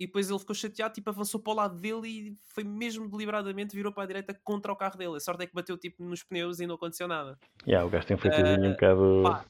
e 0.00 0.06
depois 0.06 0.30
ele 0.30 0.38
ficou 0.38 0.54
chateado, 0.54 0.94
tipo, 0.94 1.10
avançou 1.10 1.40
para 1.40 1.52
o 1.52 1.56
lado 1.56 1.76
dele 1.76 2.08
e 2.08 2.36
foi 2.54 2.62
mesmo 2.62 3.08
deliberadamente, 3.10 3.74
virou 3.74 3.92
para 3.92 4.04
a 4.04 4.06
direita 4.06 4.40
contra 4.44 4.72
o 4.72 4.76
carro 4.76 4.96
dele. 4.96 5.16
A 5.16 5.20
sorte 5.20 5.42
é 5.42 5.46
que 5.46 5.54
bateu 5.54 5.76
tipo 5.76 6.04
nos 6.04 6.22
pneus 6.22 6.60
e 6.60 6.66
não 6.66 6.76
aconteceu 6.76 7.08
nada. 7.08 7.36
Yeah, 7.66 7.84
o 7.84 7.90
gajo 7.90 8.06
tem 8.06 8.16
um 8.16 8.20
feitiozinho 8.20 8.68
um 8.68 8.72
bocado. 8.72 9.22
pá, 9.24 9.44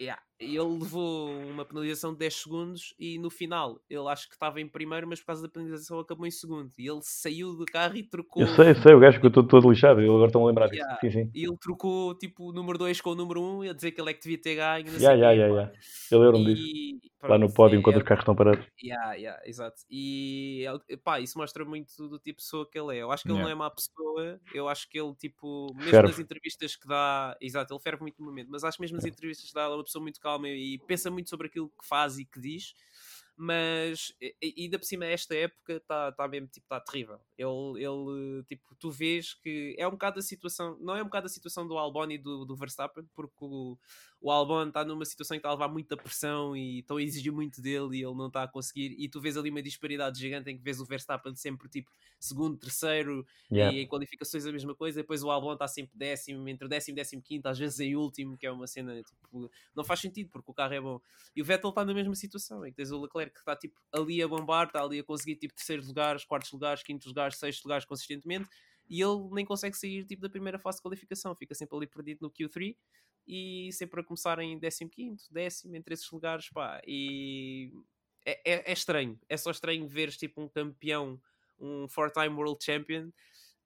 Yeah. 0.00 0.22
Ele 0.40 0.58
levou 0.60 1.30
uma 1.30 1.64
penalização 1.64 2.12
de 2.12 2.18
10 2.20 2.34
segundos 2.34 2.94
e 2.98 3.18
no 3.18 3.28
final 3.28 3.80
ele 3.90 4.06
acho 4.08 4.28
que 4.28 4.34
estava 4.34 4.60
em 4.60 4.68
primeiro, 4.68 5.06
mas 5.08 5.18
por 5.20 5.26
causa 5.26 5.42
da 5.42 5.48
penalização 5.48 5.98
acabou 5.98 6.26
em 6.26 6.30
segundo. 6.30 6.70
E 6.78 6.86
ele 6.88 7.00
saiu 7.02 7.54
do 7.56 7.64
carro 7.66 7.96
e 7.96 8.02
trocou. 8.04 8.42
Eu 8.42 8.48
sei, 8.48 8.74
sei, 8.76 8.94
o 8.94 9.00
gajo 9.00 9.18
que 9.18 9.26
eu 9.26 9.28
estou 9.28 9.42
todo 9.42 9.68
lixado. 9.70 10.00
Eu 10.00 10.12
agora 10.14 10.28
estou-me 10.28 10.46
a 10.46 10.48
lembrar 10.48 10.66
disso. 10.68 10.80
Yeah. 10.82 11.00
Sim, 11.00 11.10
sim. 11.10 11.30
E 11.34 11.44
ele 11.44 11.56
trocou 11.56 12.14
tipo 12.14 12.50
o 12.50 12.52
número 12.52 12.78
2 12.78 13.00
com 13.00 13.10
o 13.10 13.14
número 13.16 13.40
1 13.42 13.58
um, 13.58 13.64
e 13.64 13.68
a 13.68 13.72
dizer 13.72 13.90
que 13.90 14.00
ele 14.00 14.10
é 14.10 14.14
que 14.14 14.22
devia 14.22 14.38
ter 14.40 14.54
ganho. 14.54 14.86
não 14.86 14.92
Yeah, 15.00 15.14
yeah, 15.14 15.32
yeah, 15.32 15.54
yeah. 15.54 15.72
Eu 16.10 16.20
lembro-me 16.20 16.54
disso. 16.54 17.08
Lá 17.20 17.36
no 17.36 17.52
pódio 17.52 17.74
é- 17.74 17.80
enquanto 17.80 17.96
é- 17.96 17.98
os 17.98 18.04
carros 18.04 18.22
estão 18.22 18.36
parados. 18.36 18.64
Yeah, 18.80 19.14
yeah, 19.14 19.42
exato. 19.44 19.82
E 19.90 20.64
ele- 20.88 20.96
pá, 20.98 21.18
isso 21.18 21.36
mostra 21.36 21.64
muito 21.64 21.90
do 22.08 22.16
tipo 22.16 22.38
de 22.38 22.44
pessoa 22.44 22.64
que 22.70 22.78
ele 22.78 22.96
é. 22.96 23.02
Eu 23.02 23.10
acho 23.10 23.24
que 23.24 23.28
ele 23.28 23.38
Yeah. 23.38 23.54
não 23.56 23.64
é 23.64 23.66
má 23.66 23.70
pessoa. 23.74 24.40
Eu 24.54 24.68
acho 24.68 24.88
que 24.88 25.00
ele, 25.00 25.12
tipo, 25.16 25.72
mesmo 25.74 25.90
Ferve. 25.90 26.08
nas 26.10 26.18
entrevistas 26.20 26.76
que 26.76 26.86
dá, 26.86 27.36
exato, 27.40 27.74
ele 27.74 27.80
ferve 27.82 28.02
muito 28.02 28.20
no 28.20 28.26
momento, 28.26 28.48
mas 28.50 28.62
acho 28.62 28.76
que 28.76 28.82
mesmo 28.82 28.96
nas 28.96 29.04
entrevistas 29.04 29.48
que 29.48 29.54
dá, 29.54 29.64
ele 29.64 29.72
é 29.72 29.76
uma 29.76 29.84
pessoa 29.84 30.00
muito 30.02 30.20
calma 30.20 30.27
e 30.46 30.78
pensa 30.86 31.10
muito 31.10 31.30
sobre 31.30 31.46
aquilo 31.46 31.68
que 31.68 31.86
faz 31.86 32.18
e 32.18 32.24
que 32.24 32.40
diz. 32.40 32.74
Mas 33.40 34.12
e- 34.20 34.34
e 34.42 34.62
ainda 34.64 34.80
por 34.80 34.84
cima, 34.84 35.06
esta 35.06 35.32
época 35.32 35.74
está 35.74 36.10
tá 36.10 36.26
mesmo 36.26 36.48
tipo, 36.48 36.66
tá 36.68 36.80
terrível. 36.80 37.20
Ele, 37.36 37.84
ele, 37.84 38.42
tipo, 38.48 38.74
tu 38.74 38.90
vês 38.90 39.32
que 39.34 39.76
é 39.78 39.86
um 39.86 39.92
bocado 39.92 40.18
a 40.18 40.22
situação, 40.22 40.76
não 40.80 40.96
é 40.96 41.00
um 41.02 41.04
bocado 41.04 41.26
a 41.26 41.28
situação 41.30 41.64
do 41.66 41.78
Albon 41.78 42.10
e 42.10 42.18
do, 42.18 42.44
do 42.44 42.56
Verstappen, 42.56 43.04
porque 43.14 43.36
o, 43.40 43.78
o 44.20 44.32
Albon 44.32 44.66
está 44.66 44.84
numa 44.84 45.04
situação 45.04 45.36
que 45.36 45.38
está 45.38 45.50
a 45.50 45.52
levar 45.52 45.68
muita 45.68 45.96
pressão 45.96 46.56
e 46.56 46.80
estão 46.80 46.96
a 46.96 47.02
exigir 47.02 47.30
muito 47.32 47.62
dele 47.62 47.98
e 47.98 48.02
ele 48.04 48.14
não 48.16 48.26
está 48.26 48.42
a 48.42 48.48
conseguir. 48.48 48.96
E 48.98 49.08
tu 49.08 49.20
vês 49.20 49.36
ali 49.36 49.50
uma 49.50 49.62
disparidade 49.62 50.18
gigante 50.18 50.50
em 50.50 50.56
que 50.56 50.62
vês 50.64 50.80
o 50.80 50.84
Verstappen 50.84 51.36
sempre 51.36 51.68
tipo 51.68 51.90
segundo, 52.18 52.56
terceiro 52.58 53.24
Yeah. 53.50 53.74
e 53.74 53.82
em 53.82 53.86
qualificações 53.86 54.44
a 54.46 54.52
mesma 54.52 54.74
coisa. 54.74 55.00
Depois 55.00 55.22
o 55.22 55.30
Albon 55.30 55.52
está 55.52 55.66
sempre 55.68 55.96
décimo, 55.96 56.46
entre 56.48 56.66
décimo 56.68 56.94
e 56.94 56.96
décimo 56.96 57.22
quinto, 57.22 57.46
às 57.48 57.58
vezes 57.58 57.78
em 57.80 57.94
último, 57.96 58.36
que 58.36 58.46
é 58.46 58.50
uma 58.50 58.66
cena 58.66 59.00
tipo, 59.02 59.48
não 59.74 59.84
faz 59.84 60.00
sentido 60.00 60.28
porque 60.28 60.50
o 60.50 60.54
carro 60.54 60.74
é 60.74 60.80
bom. 60.80 61.00
E 61.36 61.40
o 61.40 61.44
Vettel 61.44 61.70
está 61.70 61.84
na 61.84 61.94
mesma 61.94 62.14
situação 62.14 62.66
em 62.66 62.70
que 62.70 62.76
tens 62.76 62.90
o 62.90 63.00
Leclerc 63.00 63.27
que 63.28 63.38
está 63.38 63.56
tipo 63.56 63.80
ali 63.92 64.22
a 64.22 64.28
bombar, 64.28 64.66
está 64.66 64.82
ali 64.82 64.98
a 65.00 65.04
conseguir 65.04 65.36
tipo 65.36 65.54
terceiros 65.54 65.86
lugares, 65.86 66.24
quartos 66.24 66.52
lugares, 66.52 66.82
quintos 66.82 67.06
lugares, 67.06 67.36
sextos 67.36 67.64
lugares 67.64 67.84
consistentemente. 67.84 68.48
E 68.88 69.02
ele 69.02 69.28
nem 69.32 69.44
consegue 69.44 69.76
sair 69.76 70.04
tipo, 70.04 70.22
da 70.22 70.30
primeira 70.30 70.58
fase 70.58 70.78
de 70.78 70.82
qualificação, 70.82 71.34
fica 71.34 71.54
sempre 71.54 71.76
ali 71.76 71.86
perdido 71.86 72.20
no 72.22 72.30
Q3 72.30 72.74
e 73.26 73.70
sempre 73.72 74.00
a 74.00 74.04
começar 74.04 74.38
em 74.38 74.58
15, 74.58 75.30
décimo, 75.30 75.76
entre 75.76 75.92
esses 75.92 76.10
lugares, 76.10 76.48
pá, 76.48 76.80
e 76.86 77.70
é, 78.24 78.52
é, 78.52 78.70
é 78.70 78.72
estranho, 78.72 79.20
é 79.28 79.36
só 79.36 79.50
estranho 79.50 79.86
veres 79.86 80.16
tipo 80.16 80.40
um 80.40 80.48
campeão, 80.48 81.20
um 81.58 81.86
four-time 81.86 82.34
world 82.34 82.64
champion 82.64 83.10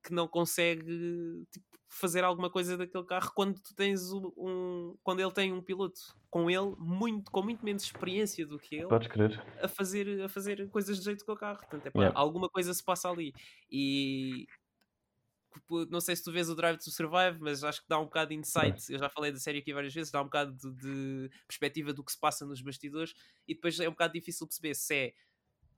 que 0.03 0.13
não 0.13 0.27
consegue 0.29 1.45
tipo, 1.53 1.67
fazer 1.89 2.25
alguma 2.25 2.51
coisa 2.51 2.77
daquele 2.77 3.05
carro 3.05 3.31
quando 3.35 3.61
tu 3.61 3.75
tens 3.75 4.13
um, 4.13 4.33
um- 4.37 4.97
quando 5.03 5.21
ele 5.21 5.31
tem 5.33 5.53
um 5.53 5.61
piloto 5.63 6.01
com 6.31 6.51
ele 6.51 6.75
muito, 6.79 7.31
com 7.31 7.43
muito 7.43 7.63
menos 7.65 7.83
experiência 7.83 8.47
do 8.47 8.59
que 8.59 8.77
ele 8.77 8.87
Podes 8.89 9.09
crer. 9.09 9.39
a 9.63 9.69
fazer, 9.69 10.23
a 10.23 10.29
fazer 10.29 10.69
coisas 10.71 10.99
de 10.99 11.05
jeito 11.05 11.25
com 11.25 11.33
o 11.33 11.37
carro. 11.37 11.59
Portanto, 11.59 11.87
epá, 11.87 12.01
Yeah. 12.01 12.19
alguma 12.19 12.49
coisa 12.49 12.73
se 12.73 12.83
passa 12.83 13.11
ali. 13.11 13.33
E 13.71 14.47
não 15.91 16.01
sei 16.01 16.17
se 16.17 16.25
tu 16.25 16.33
vês 16.33 16.49
o 16.49 16.55
Drive 16.55 16.79
to 16.79 16.91
Survive, 16.91 17.39
mas 17.39 17.63
acho 17.63 17.83
que 17.83 17.89
dá 17.89 17.99
um 18.01 18.05
bocado 18.05 18.31
de 18.31 18.37
insight. 18.37 18.91
Eu 18.91 18.99
já 18.99 19.11
falei 19.11 19.31
da 19.31 19.39
série 19.39 19.59
aqui 19.59 19.73
várias 19.75 19.93
vezes, 19.93 20.11
dá 20.11 20.21
um 20.23 20.25
bocado 20.25 20.53
de, 20.57 20.73
de 20.75 21.31
perspectiva 21.47 21.93
do 21.93 22.03
que 22.03 22.11
se 22.13 22.19
passa 22.19 22.47
nos 22.47 22.63
bastidores 22.63 23.13
e 23.47 23.55
depois 23.55 23.79
é 23.79 23.87
um 23.87 23.93
bocado 23.93 24.15
difícil 24.15 24.47
perceber 24.47 24.75
se 24.75 24.95
é 24.95 25.15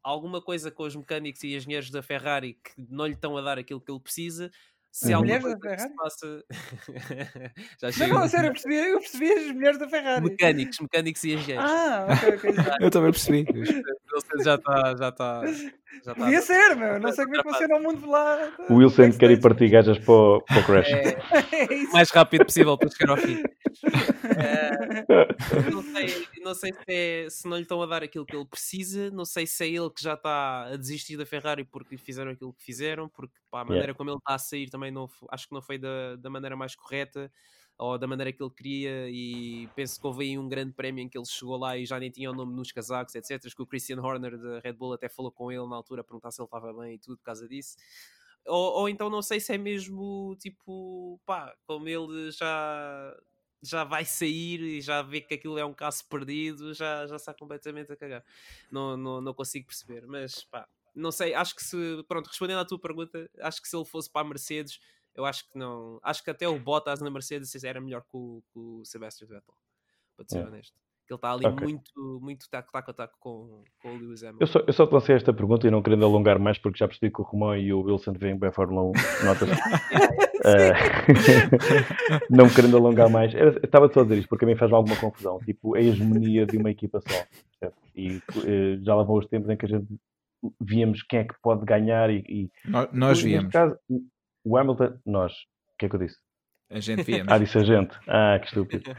alguma 0.04 0.40
coisa 0.40 0.70
com 0.70 0.84
os 0.84 0.94
mecânicos 0.94 1.42
e 1.42 1.56
engenheiros 1.56 1.90
da 1.90 2.02
Ferrari 2.02 2.58
que 2.62 2.72
não 2.88 3.06
lhe 3.06 3.14
estão 3.14 3.36
a 3.36 3.40
dar 3.40 3.58
aquilo 3.58 3.80
que 3.80 3.90
ele 3.90 4.00
precisa. 4.00 4.50
Se 4.92 5.12
alguma 5.12 5.40
Mulheres 5.40 5.60
da 5.60 5.78
se 5.78 5.96
passa. 5.96 6.44
já 7.82 8.06
Não, 8.06 8.14
não, 8.14 8.22
a 8.22 8.28
sério, 8.28 8.46
eu 8.46 8.52
percebi, 8.52 8.76
eu 8.76 9.00
percebi 9.00 9.32
as 9.32 9.50
mulheres 9.50 9.78
da 9.80 9.88
Ferrari. 9.88 10.22
Mecânicos, 10.22 10.78
mecânicos 10.78 11.24
e 11.24 11.32
engenheiros. 11.32 11.68
Ah, 11.68 12.06
ok, 12.10 12.34
ok. 12.36 12.52
já. 12.52 12.76
Eu 12.80 12.90
também 12.90 13.10
percebi. 13.10 13.44
Ele 13.48 14.44
já 14.44 14.54
está. 14.54 14.94
Já 14.96 15.08
está. 15.08 15.46
Já 15.46 16.12
está. 16.12 16.14
Podia 16.14 16.40
ser, 16.40 16.76
meu. 16.76 17.00
Não 17.00 17.10
sei 17.10 17.24
como 17.24 17.36
é 17.36 17.42
que 17.42 17.48
funciona 17.48 17.76
o 17.76 17.82
mundo 17.82 18.08
lá. 18.08 18.52
O 18.70 18.74
Wilson 18.74 19.10
quer 19.18 19.32
ir 19.32 19.40
partir 19.40 19.68
gajas 19.68 19.98
para 19.98 20.14
o, 20.14 20.40
para 20.42 20.60
o 20.60 20.64
Crash. 20.64 20.88
É, 20.92 21.18
É 21.70 21.74
isso. 21.74 21.90
o 21.90 21.92
mais 21.94 22.10
rápido 22.10 22.44
possível 22.44 22.78
para 22.78 22.88
chegar 22.90 23.10
ao 23.10 23.16
fim. 23.16 23.42
Eh, 24.26 25.06
não 25.72 25.82
sei, 25.82 26.06
não 26.42 26.54
sei 26.54 26.72
se, 26.72 26.78
é- 26.88 27.30
se 27.30 27.48
não 27.48 27.56
lhe 27.56 27.62
estão 27.62 27.80
a 27.82 27.86
dar 27.86 28.02
aquilo 28.02 28.24
que 28.26 28.34
ele 28.36 28.44
precisa, 28.46 29.10
não 29.10 29.24
sei 29.24 29.46
se 29.46 29.64
é 29.64 29.68
ele 29.68 29.90
que 29.90 30.02
já 30.02 30.14
está 30.14 30.64
a 30.66 30.76
desistir 30.76 31.16
da 31.16 31.26
Ferrari 31.26 31.64
porque 31.64 31.94
lhe 31.94 32.00
fizeram 32.00 32.30
aquilo 32.32 32.52
que 32.52 32.62
fizeram, 32.64 33.08
porque 33.08 33.34
pá, 33.50 33.60
a 33.60 33.64
maneira 33.64 33.94
como 33.94 34.10
ele 34.10 34.18
está 34.18 34.34
a 34.34 34.38
sair 34.38 34.70
também 34.70 34.90
não, 34.90 35.08
acho 35.30 35.48
que 35.48 35.54
não 35.54 35.62
foi 35.62 35.78
da, 35.78 36.16
da 36.16 36.30
maneira 36.30 36.56
mais 36.56 36.74
correta 36.74 37.30
ou 37.76 37.98
da 37.98 38.06
maneira 38.06 38.32
que 38.32 38.42
ele 38.42 38.50
queria 38.50 39.08
e 39.10 39.68
penso 39.74 40.00
que 40.00 40.06
houve 40.06 40.24
aí 40.24 40.38
um 40.38 40.48
grande 40.48 40.72
prémio 40.72 41.02
em 41.02 41.08
que 41.08 41.18
ele 41.18 41.26
chegou 41.26 41.56
lá 41.56 41.76
e 41.76 41.84
já 41.84 41.98
nem 41.98 42.10
tinha 42.10 42.30
o 42.30 42.34
nome 42.34 42.54
nos 42.54 42.70
casacos, 42.70 43.14
etc. 43.16 43.52
Que 43.54 43.62
o 43.62 43.66
Christian 43.66 44.00
Horner 44.00 44.38
da 44.38 44.60
Red 44.60 44.74
Bull 44.74 44.92
até 44.92 45.08
falou 45.08 45.32
com 45.32 45.50
ele 45.50 45.66
na 45.66 45.74
altura 45.76 46.02
a 46.02 46.04
perguntar 46.04 46.30
se 46.30 46.40
ele 46.40 46.46
estava 46.46 46.72
bem 46.72 46.94
e 46.94 46.98
tudo 46.98 47.16
por 47.16 47.24
causa 47.24 47.48
disso. 47.48 47.76
Ou, 48.46 48.80
ou 48.80 48.88
então 48.88 49.08
não 49.10 49.22
sei 49.22 49.40
se 49.40 49.52
é 49.54 49.58
mesmo 49.58 50.36
tipo, 50.38 51.20
pá, 51.24 51.54
como 51.66 51.88
ele 51.88 52.30
já, 52.30 53.16
já 53.68 53.84
vai 53.84 54.04
sair 54.04 54.60
e 54.60 54.80
já 54.80 55.02
vê 55.02 55.20
que 55.20 55.34
aquilo 55.34 55.58
é 55.58 55.64
um 55.64 55.74
caso 55.74 56.04
perdido, 56.06 56.74
já, 56.74 57.06
já 57.06 57.16
está 57.16 57.34
completamente 57.34 57.92
a 57.92 57.96
cagar. 57.96 58.24
Não, 58.70 58.96
não, 58.96 59.20
não 59.20 59.34
consigo 59.34 59.66
perceber, 59.66 60.06
mas 60.06 60.44
pá, 60.44 60.68
não 60.94 61.10
sei, 61.10 61.34
acho 61.34 61.54
que 61.54 61.64
se, 61.64 62.04
pronto, 62.08 62.28
respondendo 62.28 62.60
à 62.60 62.64
tua 62.64 62.78
pergunta, 62.78 63.28
acho 63.40 63.60
que 63.60 63.68
se 63.68 63.76
ele 63.76 63.84
fosse 63.84 64.10
para 64.10 64.26
a 64.26 64.28
Mercedes, 64.28 64.78
eu 65.14 65.24
acho 65.24 65.48
que 65.50 65.58
não, 65.58 66.00
acho 66.02 66.22
que 66.22 66.30
até 66.30 66.48
o 66.48 66.58
Bottas 66.58 67.00
na 67.00 67.10
Mercedes 67.10 67.54
era 67.64 67.80
melhor 67.80 68.02
que 68.02 68.16
o, 68.16 68.42
que 68.52 68.58
o 68.58 68.84
Sebastian 68.84 69.28
Vettel, 69.28 69.54
para 70.16 70.26
ser 70.28 70.36
Yeah. 70.36 70.52
honesto. 70.52 70.83
Que 71.06 71.12
ele 71.12 71.18
está 71.18 71.32
ali 71.32 71.46
Ok. 71.46 71.66
muito, 71.68 72.20
muito 72.22 72.48
taco, 72.50 72.72
taco 72.72 72.90
a 72.90 72.94
taco 72.94 73.14
com, 73.20 73.62
com 73.82 73.88
o 73.94 73.98
Lewis 73.98 74.22
Hamilton. 74.22 74.42
Eu 74.42 74.46
só, 74.46 74.60
eu 74.66 74.72
só 74.72 74.86
te 74.86 74.92
lancei 74.94 75.14
esta 75.16 75.34
pergunta 75.34 75.66
e 75.66 75.70
não 75.70 75.82
querendo 75.82 76.04
alongar 76.04 76.38
mais, 76.38 76.56
porque 76.56 76.78
já 76.78 76.88
percebi 76.88 77.12
que 77.12 77.20
o 77.20 77.24
Romão 77.24 77.54
e 77.56 77.72
o 77.74 77.82
Wilson 77.82 78.12
vêm 78.14 78.38
bem 78.38 78.48
a 78.48 78.52
Fórmula 78.52 78.82
1. 78.82 78.92
Notas? 79.24 79.48
Eh, 80.46 80.72
não 82.28 82.48
querendo 82.50 82.76
alongar 82.76 83.08
mais. 83.08 83.34
Era- 83.34 83.52
eu 83.52 83.60
Estava 83.64 83.90
só 83.90 84.00
a 84.00 84.02
dizer 84.02 84.18
isto 84.18 84.28
porque 84.28 84.44
a 84.44 84.48
mim 84.48 84.56
faz 84.56 84.70
alguma 84.70 84.94
confusão. 84.96 85.38
Tipo, 85.38 85.74
a 85.74 85.80
hegemonia 85.80 86.44
de 86.44 86.58
uma 86.58 86.70
equipa 86.70 87.00
só. 87.00 87.68
E 87.96 88.20
eh, 88.44 88.76
já 88.82 88.94
lá 88.94 89.02
vão 89.04 89.16
os 89.16 89.26
tempos 89.26 89.48
em 89.48 89.56
que 89.56 89.64
a 89.64 89.68
gente 89.70 89.86
víamos 90.60 91.02
quem 91.02 91.20
é 91.20 91.24
que 91.24 91.34
pode 91.42 91.64
ganhar 91.64 92.10
e. 92.10 92.18
e 92.28 92.50
Nó- 92.68 92.88
Nós 92.92 93.10
neste 93.18 93.24
viemos. 93.24 93.50
caso, 93.52 93.74
o 94.44 94.56
Hamilton, 94.58 94.98
nós. 95.06 95.32
O 95.32 95.76
que 95.78 95.86
é 95.86 95.88
que 95.88 95.96
eu 95.96 96.00
disse? 96.00 96.18
A 96.74 96.80
gente 96.80 97.02
via. 97.04 97.24
Ah, 97.28 97.38
disse 97.38 97.56
a 97.56 97.62
gente. 97.62 97.96
Ah, 98.08 98.38
que 98.40 98.46
estúpido. 98.48 98.90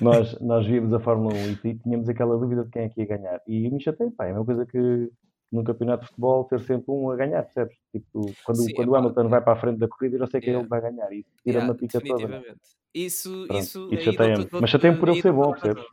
nós, 0.00 0.38
nós 0.40 0.66
víamos 0.66 0.92
a 0.92 1.00
Fórmula 1.00 1.34
1 1.34 1.66
e 1.66 1.74
tínhamos 1.78 2.08
aquela 2.08 2.36
dúvida 2.38 2.62
de 2.64 2.70
quem 2.70 2.82
é 2.82 2.88
que 2.90 3.00
ia 3.00 3.06
ganhar. 3.06 3.40
E 3.48 3.70
me 3.70 3.80
chatei, 3.82 4.10
pá, 4.10 4.26
é 4.26 4.32
uma 4.34 4.44
coisa 4.44 4.66
que 4.66 5.10
num 5.50 5.64
campeonato 5.64 6.02
de 6.02 6.08
futebol 6.08 6.44
ter 6.44 6.60
sempre 6.60 6.84
um 6.88 7.10
a 7.10 7.16
ganhar, 7.16 7.42
percebes? 7.42 7.76
Tipo, 7.92 8.32
quando, 8.44 8.58
Sim, 8.62 8.72
quando 8.74 8.88
epá, 8.88 8.92
o 8.92 8.96
Hamilton 8.96 9.28
vai 9.28 9.40
para 9.42 9.52
a 9.52 9.56
frente 9.56 9.78
da 9.78 9.88
corrida, 9.88 10.16
eu 10.16 10.20
já 10.20 10.26
sei 10.26 10.40
que 10.40 10.46
é 10.46 10.50
Yeah. 10.52 10.62
ele 10.62 10.68
vai 10.68 10.80
ganhar. 10.80 11.12
E 11.12 11.22
tira 11.42 11.58
Yeah, 11.58 11.64
uma 11.66 11.74
pica 11.74 12.00
toda. 12.00 12.28
né? 12.28 12.42
Isso, 12.94 13.44
Pronto, 13.48 13.60
isso, 13.62 13.88
Mas 14.60 14.70
chateia-me 14.70 14.98
por 14.98 15.08
ele 15.08 15.22
ser 15.22 15.32
bom, 15.32 15.44
a 15.50 15.52
percebes? 15.52 15.84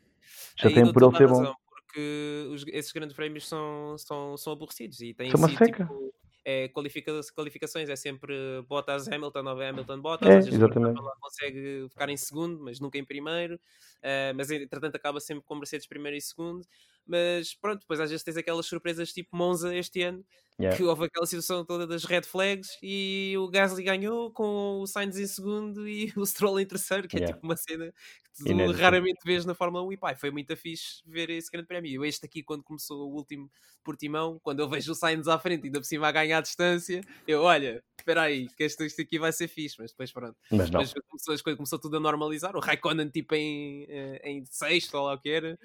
Chateia-me 0.58 0.92
por 0.94 1.04
ele 1.04 1.18
ser 1.18 1.24
a 1.24 1.28
bom. 1.28 1.54
porque 1.74 2.70
esses 2.74 2.92
grandes 2.92 3.16
prémios 3.16 3.48
são, 3.48 3.98
são, 3.98 4.36
são 4.38 4.54
aborrecidos 4.54 5.00
e 5.02 5.14
têm 5.14 5.32
São 5.32 5.40
uma 5.40 5.50
seca. 5.50 5.86
tipo. 5.86 6.14
É, 6.46 6.70
qualifica 6.70 7.12
qualificações 7.36 7.90
é 7.90 7.96
sempre 7.96 8.34
Bottas 8.68 9.08
Hamilton 9.08 9.44
ou 9.46 9.62
Hamilton 9.62 10.02
Bottas, 10.02 10.34
É, 10.34 10.38
às 10.38 10.46
vezes 10.46 10.60
o 10.60 10.64
exatamente. 10.64 11.04
Lá 11.04 11.14
consegue 11.20 11.88
ficar 11.90 12.10
em 12.10 12.18
segundo, 12.18 12.64
mas 12.64 12.80
nunca 12.80 12.98
em 12.98 13.06
primeiro, 13.06 13.60
Eh, 14.02 14.32
mas 14.34 14.50
entretanto 14.52 14.96
acaba 14.96 15.20
sempre 15.20 15.44
com 15.46 15.56
Mercedes 15.56 15.88
primeiro 15.88 16.16
e 16.18 16.22
segundo. 16.22 16.66
Mas 17.10 17.56
pronto, 17.56 17.80
depois 17.82 18.00
às 18.00 18.10
vezes 18.12 18.24
tens 18.24 18.38
aquelas 18.38 18.68
surpresas 18.68 19.12
tipo 19.12 19.36
Monza 19.36 19.76
este 19.76 20.02
ano, 20.04 20.24
Yeah. 20.62 20.76
que 20.76 20.84
houve 20.84 21.06
aquela 21.06 21.26
situação 21.26 21.64
toda 21.64 21.88
das 21.88 22.04
red 22.04 22.24
flags 22.24 22.78
e 22.84 23.34
o 23.38 23.48
Gasly 23.50 23.82
ganhou 23.82 24.30
com 24.34 24.82
o 24.82 24.86
Sainz 24.88 25.18
em 25.18 25.26
segundo 25.26 25.88
e 25.88 26.12
o 26.18 26.26
Stroll 26.26 26.60
em 26.60 26.66
terceiro, 26.66 27.08
que 27.08 27.16
é 27.18 27.22
Yeah. 27.22 27.34
tipo 27.34 27.48
uma 27.48 27.56
cena 27.56 27.94
que 28.36 28.44
tu 28.44 28.50
Inédita. 28.52 28.78
raramente 28.82 29.20
vês 29.26 29.46
na 29.46 29.56
Fórmula 29.56 29.86
1 29.86 29.94
e 29.94 29.98
pá, 29.98 30.14
foi 30.18 30.32
muito 30.32 30.56
fixe 30.58 31.02
ver 31.06 31.30
esse 31.30 31.50
grande 31.50 31.66
prémio. 31.68 32.04
Este 32.04 32.26
aqui, 32.26 32.44
quando 32.44 32.62
começou 32.64 33.10
o 33.10 33.16
último 33.16 33.50
Portimão, 33.86 34.38
quando 34.44 34.60
eu 34.60 34.68
vejo 34.70 34.92
o 34.92 34.96
Sainz 34.96 35.28
à 35.30 35.40
frente, 35.40 35.66
ainda 35.66 35.80
por 35.80 35.86
cima 35.86 36.10
a 36.10 36.12
ganhar 36.12 36.40
a 36.40 36.42
distância, 36.42 37.02
eu, 37.26 37.42
olha, 37.42 37.82
espera 37.98 38.24
aí, 38.24 38.48
que 38.50 38.64
este, 38.64 38.84
este 38.86 39.02
aqui 39.02 39.18
vai 39.18 39.32
ser 39.32 39.48
fixe, 39.48 39.78
mas 39.80 39.92
depois 39.92 40.12
pronto. 40.12 40.38
Mas 40.52 40.70
não. 40.70 40.82
Mas 40.82 40.94
começou, 40.94 41.34
as 41.34 41.42
coisas 41.42 41.58
começou 41.58 41.80
tudo 41.80 41.96
a 41.98 42.00
normalizar. 42.02 42.56
O 42.56 42.60
Raikkonen, 42.60 43.10
tipo, 43.10 43.34
em, 43.36 43.86
eh, 43.90 44.22
em 44.30 44.46
sexto, 44.46 44.96
ou 44.96 45.06
lá 45.06 45.14
o 45.14 45.20
que 45.20 45.30
era. 45.30 45.58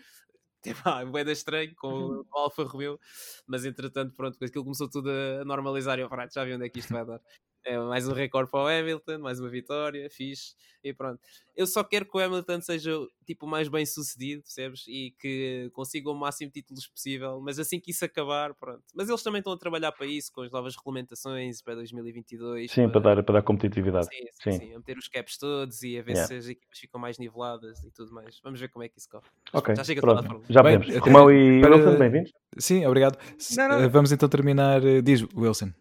Tipo, 0.65 0.81
ah, 0.89 1.05
bué 1.05 1.23
da 1.23 1.33
estranho 1.33 1.75
com 1.77 2.25
o 2.33 2.39
Alfa 2.39 2.65
Romeo, 2.65 2.99
mas 3.47 3.65
entretanto, 3.65 4.15
pronto, 4.17 4.43
aquilo 4.43 4.65
começou 4.65 4.89
tudo 4.89 5.11
a 5.11 5.45
normalizar. 5.45 5.99
e 5.99 6.03
Eu, 6.03 6.09
já 6.33 6.45
vi 6.45 6.55
onde 6.55 6.67
é 6.67 6.69
que 6.69 6.81
isto 6.81 6.93
vai 6.93 7.05
dar. 7.05 7.21
É 7.67 7.79
mais 7.79 8.07
um 8.07 8.13
recorde 8.13 8.51
para 8.51 8.61
o 8.63 8.67
Hamilton, 8.67 9.19
mais 9.21 9.41
uma 9.41 9.49
vitória, 9.49 10.09
fixe, 10.11 10.55
e 10.83 10.93
pronto. 10.93 11.19
Eu 11.57 11.67
só 11.67 11.83
quero 11.83 12.05
que 12.05 12.15
o 12.17 12.21
Hamilton 12.21 12.61
seja 12.61 12.93
tipo 13.27 13.47
o 13.47 13.49
mais 13.49 13.69
bem 13.69 13.87
sucedido, 13.87 14.43
percebes? 14.43 14.85
E 14.87 15.15
que 15.19 15.71
consiga 15.73 16.11
o 16.11 16.15
máximo 16.15 16.51
de 16.51 16.61
títulos 16.61 16.87
possível, 16.87 17.41
mas 17.41 17.59
assim 17.59 17.81
que 17.81 17.91
isso 17.91 18.05
acabar, 18.05 18.53
pronto. 18.55 18.83
Mas 18.95 19.09
eles 19.09 19.23
também 19.23 19.39
estão 19.39 19.53
a 19.55 19.59
trabalhar 19.59 19.93
para 19.93 20.05
isso, 20.07 20.31
com 20.31 20.43
as 20.43 20.51
novas 20.51 20.77
regulamentações 20.77 21.63
para 21.63 21.75
2022. 21.77 22.71
Sim, 22.71 22.89
para 22.91 23.01
dar, 23.01 23.23
para 23.23 23.35
dar 23.37 23.43
competitividade. 23.43 24.07
Sim, 24.07 24.27
sim, 24.43 24.53
Sim. 24.53 24.59
sim, 24.59 24.75
a 24.75 24.79
meter 24.79 24.99
os 24.99 25.09
caps 25.09 25.39
todos 25.39 25.83
e 25.83 25.99
a 25.99 26.03
ver 26.03 26.13
Yeah. 26.15 26.29
se 26.29 26.35
as 26.35 26.49
equipas 26.49 26.79
ficam 26.79 27.01
mais 27.01 27.19
niveladas 27.19 27.83
e 27.83 27.91
tudo 27.91 28.13
mais. 28.13 28.39
Vamos 28.45 28.61
ver 28.61 28.69
como 28.69 28.85
é 28.85 28.89
que 28.91 28.99
isso 28.99 29.09
corre. 29.09 29.25
Ok, 29.55 29.75
Já 29.75 29.85
chega 29.85 30.01
pronto. 30.03 30.43
Já 30.51 30.63
podemos. 30.63 30.95
Romão 30.99 31.31
e 31.33 31.61
para- 31.63 31.77
Wilson, 31.77 31.99
bem-vindos. 31.99 32.31
Sim, 32.59 32.85
obrigado. 32.85 33.19
Não, 33.57 33.69
não. 33.69 33.79
eh, 33.81 33.89
Vamos 33.89 34.13
então 34.13 34.29
terminar. 34.29 34.85
eh, 34.85 35.01
Diz, 35.01 35.25
Wilson. 35.35 35.73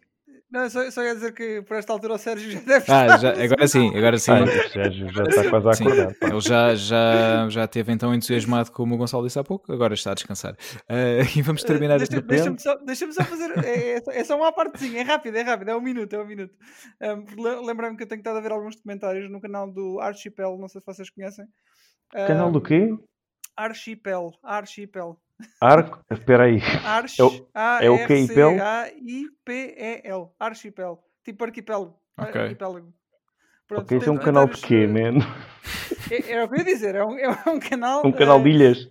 Não, 0.54 0.70
só, 0.70 0.88
só 0.88 1.02
ia 1.02 1.14
dizer 1.14 1.32
que 1.34 1.62
por 1.62 1.76
esta 1.76 1.92
altura 1.92 2.14
o 2.14 2.18
Sérgio 2.18 2.48
já 2.52 2.60
deve 2.60 2.74
Ah, 2.92 3.06
estar. 3.06 3.18
já, 3.18 3.44
agora 3.44 3.66
sim, 3.66 3.96
agora 3.98 4.18
sim. 4.18 4.30
Ah, 4.30 4.44
este 4.44 4.78
gajo 4.78 5.08
já 5.08 5.22
está 5.24 5.50
quase 5.50 5.68
a 5.68 5.72
Sim, 5.72 5.84
acordar. 5.84 6.14
pá. 6.14 6.28
ele 6.28 6.40
já, 6.40 6.74
já, 6.76 7.48
já 7.50 7.66
teve 7.66 7.92
então 7.92 8.14
entusiasmado 8.14 8.70
como 8.70 8.94
o 8.94 8.98
Gonçalo 8.98 9.26
disse 9.26 9.36
há 9.38 9.42
pouco, 9.42 9.72
agora 9.72 9.94
está 9.94 10.12
a 10.12 10.14
descansar. 10.14 10.56
Eh, 10.88 11.22
e 11.36 11.42
vamos 11.42 11.64
terminar 11.64 11.98
Deixa- 11.98 12.14
este 12.18 12.26
Deixa-me 12.26 12.58
só, 12.60 12.76
deixa 12.76 13.10
só 13.12 13.24
fazer. 13.24 13.50
É, 13.64 13.96
é 13.96 14.00
só- 14.00 14.12
é 14.12 14.24
só 14.24 14.36
uma 14.36 14.52
partezinha, 14.52 15.00
é 15.00 15.02
rápido, 15.02 15.36
é 15.36 15.42
rápido, 15.42 15.70
é 15.70 15.76
um 15.76 15.80
minuto, 15.80 16.14
é 16.14 16.22
um 16.22 16.26
minuto. 16.26 16.54
Um, 17.02 17.64
Lembrei-me 17.66 17.96
que 17.96 18.04
eu 18.04 18.08
tenho 18.08 18.20
estado 18.20 18.38
a 18.38 18.40
ver 18.40 18.52
alguns 18.52 18.76
documentários 18.76 19.28
no 19.28 19.40
canal 19.40 19.68
do 19.68 19.98
Archipel, 20.00 20.56
não 20.56 20.68
sei 20.68 20.80
se 20.80 20.86
vocês 20.86 21.10
conhecem. 21.10 21.44
Canal 22.12 22.52
do 22.52 22.60
Um, 22.60 22.62
quê? 22.62 22.88
Archipel, 23.56 24.30
Archipel. 24.42 25.18
Arco? 25.60 26.00
Espera 26.10 26.44
aí. 26.44 26.60
Arch, 26.84 27.18
É 27.18 27.24
o- 27.24 27.46
é 27.80 27.90
o 27.90 28.06
que, 28.06 28.14
Ipel? 28.14 28.50
A-R-C-H-I-P-E-L. 28.62 30.28
Archipel. 30.38 31.02
Tipo 31.24 31.44
arquipélago. 31.44 31.96
Ok. 32.18 32.40
Arquipélago. 32.40 32.92
Pronto, 33.66 33.82
Ok, 33.84 33.98
isso 33.98 34.08
é 34.10 34.12
um 34.12 34.18
canal 34.18 34.46
de 34.46 34.60
quê, 34.60 34.84
eh, 34.84 34.86
man? 34.86 35.18
é- 36.12 36.30
Era 36.32 36.44
o 36.44 36.48
que 36.48 36.54
eu 36.54 36.58
ia 36.58 36.64
dizer, 36.64 36.94
é 36.94 37.04
um, 37.04 37.18
é 37.18 37.28
um 37.48 37.58
canal. 37.58 38.06
Um 38.06 38.12
canal 38.12 38.38
eh, 38.40 38.42
de 38.42 38.48
ilhas. 38.50 38.88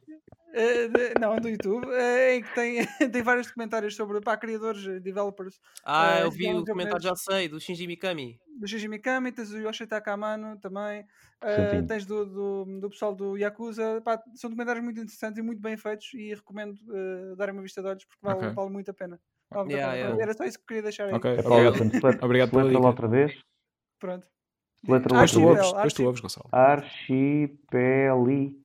Eh, 0.53 1.19
não, 1.19 1.35
do 1.35 1.49
YouTube, 1.49 1.85
eh, 1.91 2.35
em 2.35 2.43
que 2.43 2.55
tem, 2.55 2.85
tem 3.11 3.21
vários 3.21 3.47
documentários 3.47 3.95
sobre 3.95 4.21
pá, 4.21 4.37
criadores, 4.37 4.85
eh, 4.87 4.99
developers 4.99 5.59
Ah, 5.83 6.19
eh, 6.19 6.23
eu 6.23 6.31
vi 6.31 6.53
o 6.53 6.63
comentário, 6.65 7.01
já 7.03 7.15
sei, 7.15 7.47
do 7.49 7.59
Shinji 7.59 7.87
Mikami. 7.87 8.39
do 8.59 8.67
Shinji 8.67 8.87
Mikami, 8.87 9.31
tens 9.31 9.51
o 9.51 9.57
Yoshi 9.57 9.85
Takamano 9.87 10.57
também, 10.59 11.05
eh, 11.41 11.55
Santinho. 11.55 11.87
tens 11.87 12.05
do, 12.05 12.25
do, 12.25 12.65
do 12.79 12.89
pessoal 12.89 13.15
do 13.15 13.35
Yakuza, 13.37 14.01
pá, 14.03 14.21
são 14.35 14.49
documentários 14.49 14.83
muito 14.83 14.99
interessantes 15.01 15.39
e 15.39 15.41
muito 15.41 15.61
bem 15.61 15.75
feitos 15.75 16.13
e 16.13 16.33
recomendo 16.33 16.77
eh, 16.93 17.35
darem 17.35 17.53
uma 17.53 17.63
vista 17.63 17.81
de 17.81 17.87
olhos 17.87 18.05
porque 18.05 18.25
vale, 18.25 18.37
Ok. 18.37 18.49
vale 18.55 18.69
muito 18.69 18.91
a 18.91 18.93
pena. 18.93 19.19
Vale 19.51 19.67
a 19.67 19.71
Yeah, 19.71 19.93
pena. 19.95 20.07
yeah. 20.07 20.23
Era 20.23 20.33
só 20.33 20.43
isso 20.45 20.57
que 20.57 20.63
eu 20.63 20.67
queria 20.67 20.83
deixar 20.83 21.07
aí. 21.07 21.13
Ok, 21.15 21.31
É 21.31 21.43
pá, 21.43 21.43
obrigado. 21.43 22.23
Obrigado 22.23 22.51
pela 22.51 22.87
outra 22.87 23.07
vez. 23.07 23.33
Pronto. 23.99 24.27
Letra 24.87 25.13
lá 25.13 25.25
Depois 25.25 25.31
tu 25.31 25.39
Archipel, 25.39 25.47
ouves, 25.47 25.73
depois 25.73 25.79
tu 25.79 25.79
Archipel. 25.79 26.07
ouves, 26.07 26.21
Gonçalo. 26.21 26.49
Archipeli. 26.51 28.62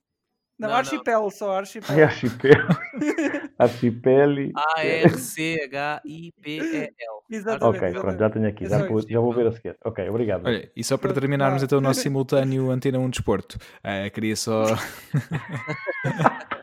Não, 0.58 0.68
Não, 0.68 0.74
não. 0.74 0.80
Archipel 0.80 1.30
só, 1.30 1.58
Archipel. 1.58 1.94
Ai, 1.94 2.02
Archipel. 2.02 2.52
Archipeli. 3.58 4.52
A-R-C-H-I-P-E-L. 4.76 6.88
Exatamente. 7.30 7.84
Ok, 7.84 8.00
pronto, 8.00 8.18
já 8.18 8.30
tenho 8.30 8.48
aqui. 8.48 8.64
É 8.64 8.68
Já 8.68 8.86
vou, 8.86 9.00
já 9.08 9.20
vou 9.20 9.32
ver 9.32 9.46
a 9.46 9.52
seguir. 9.52 9.76
Ok, 9.84 10.08
obrigado. 10.08 10.46
Olha, 10.46 10.70
e 10.74 10.82
só 10.82 10.96
para 10.96 11.12
terminarmos 11.12 11.62
então 11.62 11.78
o 11.78 11.80
nosso 11.80 12.00
simultâneo 12.00 12.70
Antena 12.70 12.98
1 12.98 13.10
Desporto, 13.10 13.58
eh, 13.84 14.10
queria 14.10 14.34
só. 14.34 14.64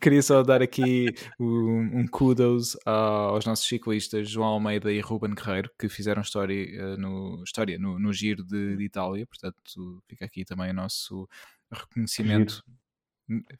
queria 0.00 0.22
só 0.22 0.42
dar 0.42 0.62
aqui 0.62 1.14
um, 1.38 2.00
um 2.00 2.06
kudos 2.08 2.76
aos 2.84 3.46
nossos 3.46 3.66
ciclistas 3.66 4.28
João 4.28 4.48
Almeida 4.48 4.90
e 4.90 5.00
Ruben 5.00 5.34
Guerreiro 5.34 5.70
que 5.78 5.88
fizeram 5.88 6.22
história, 6.22 6.54
eh, 6.54 6.96
no, 6.96 7.42
história 7.44 7.78
no, 7.78 7.98
no 7.98 8.12
Giro 8.12 8.44
de, 8.44 8.76
de 8.76 8.84
Itália, 8.84 9.26
portanto 9.26 10.02
fica 10.08 10.24
aqui 10.24 10.44
também 10.44 10.70
o 10.70 10.74
nosso 10.74 11.28
reconhecimento. 11.74 12.62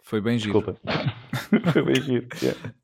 Foi 0.02 0.20
bem 0.20 0.38
giro. 0.38 0.60
Desculpa. 0.60 0.80
Foi 1.72 1.82
bem 1.82 1.94
giro. 2.02 2.28
yeah. 2.42 2.74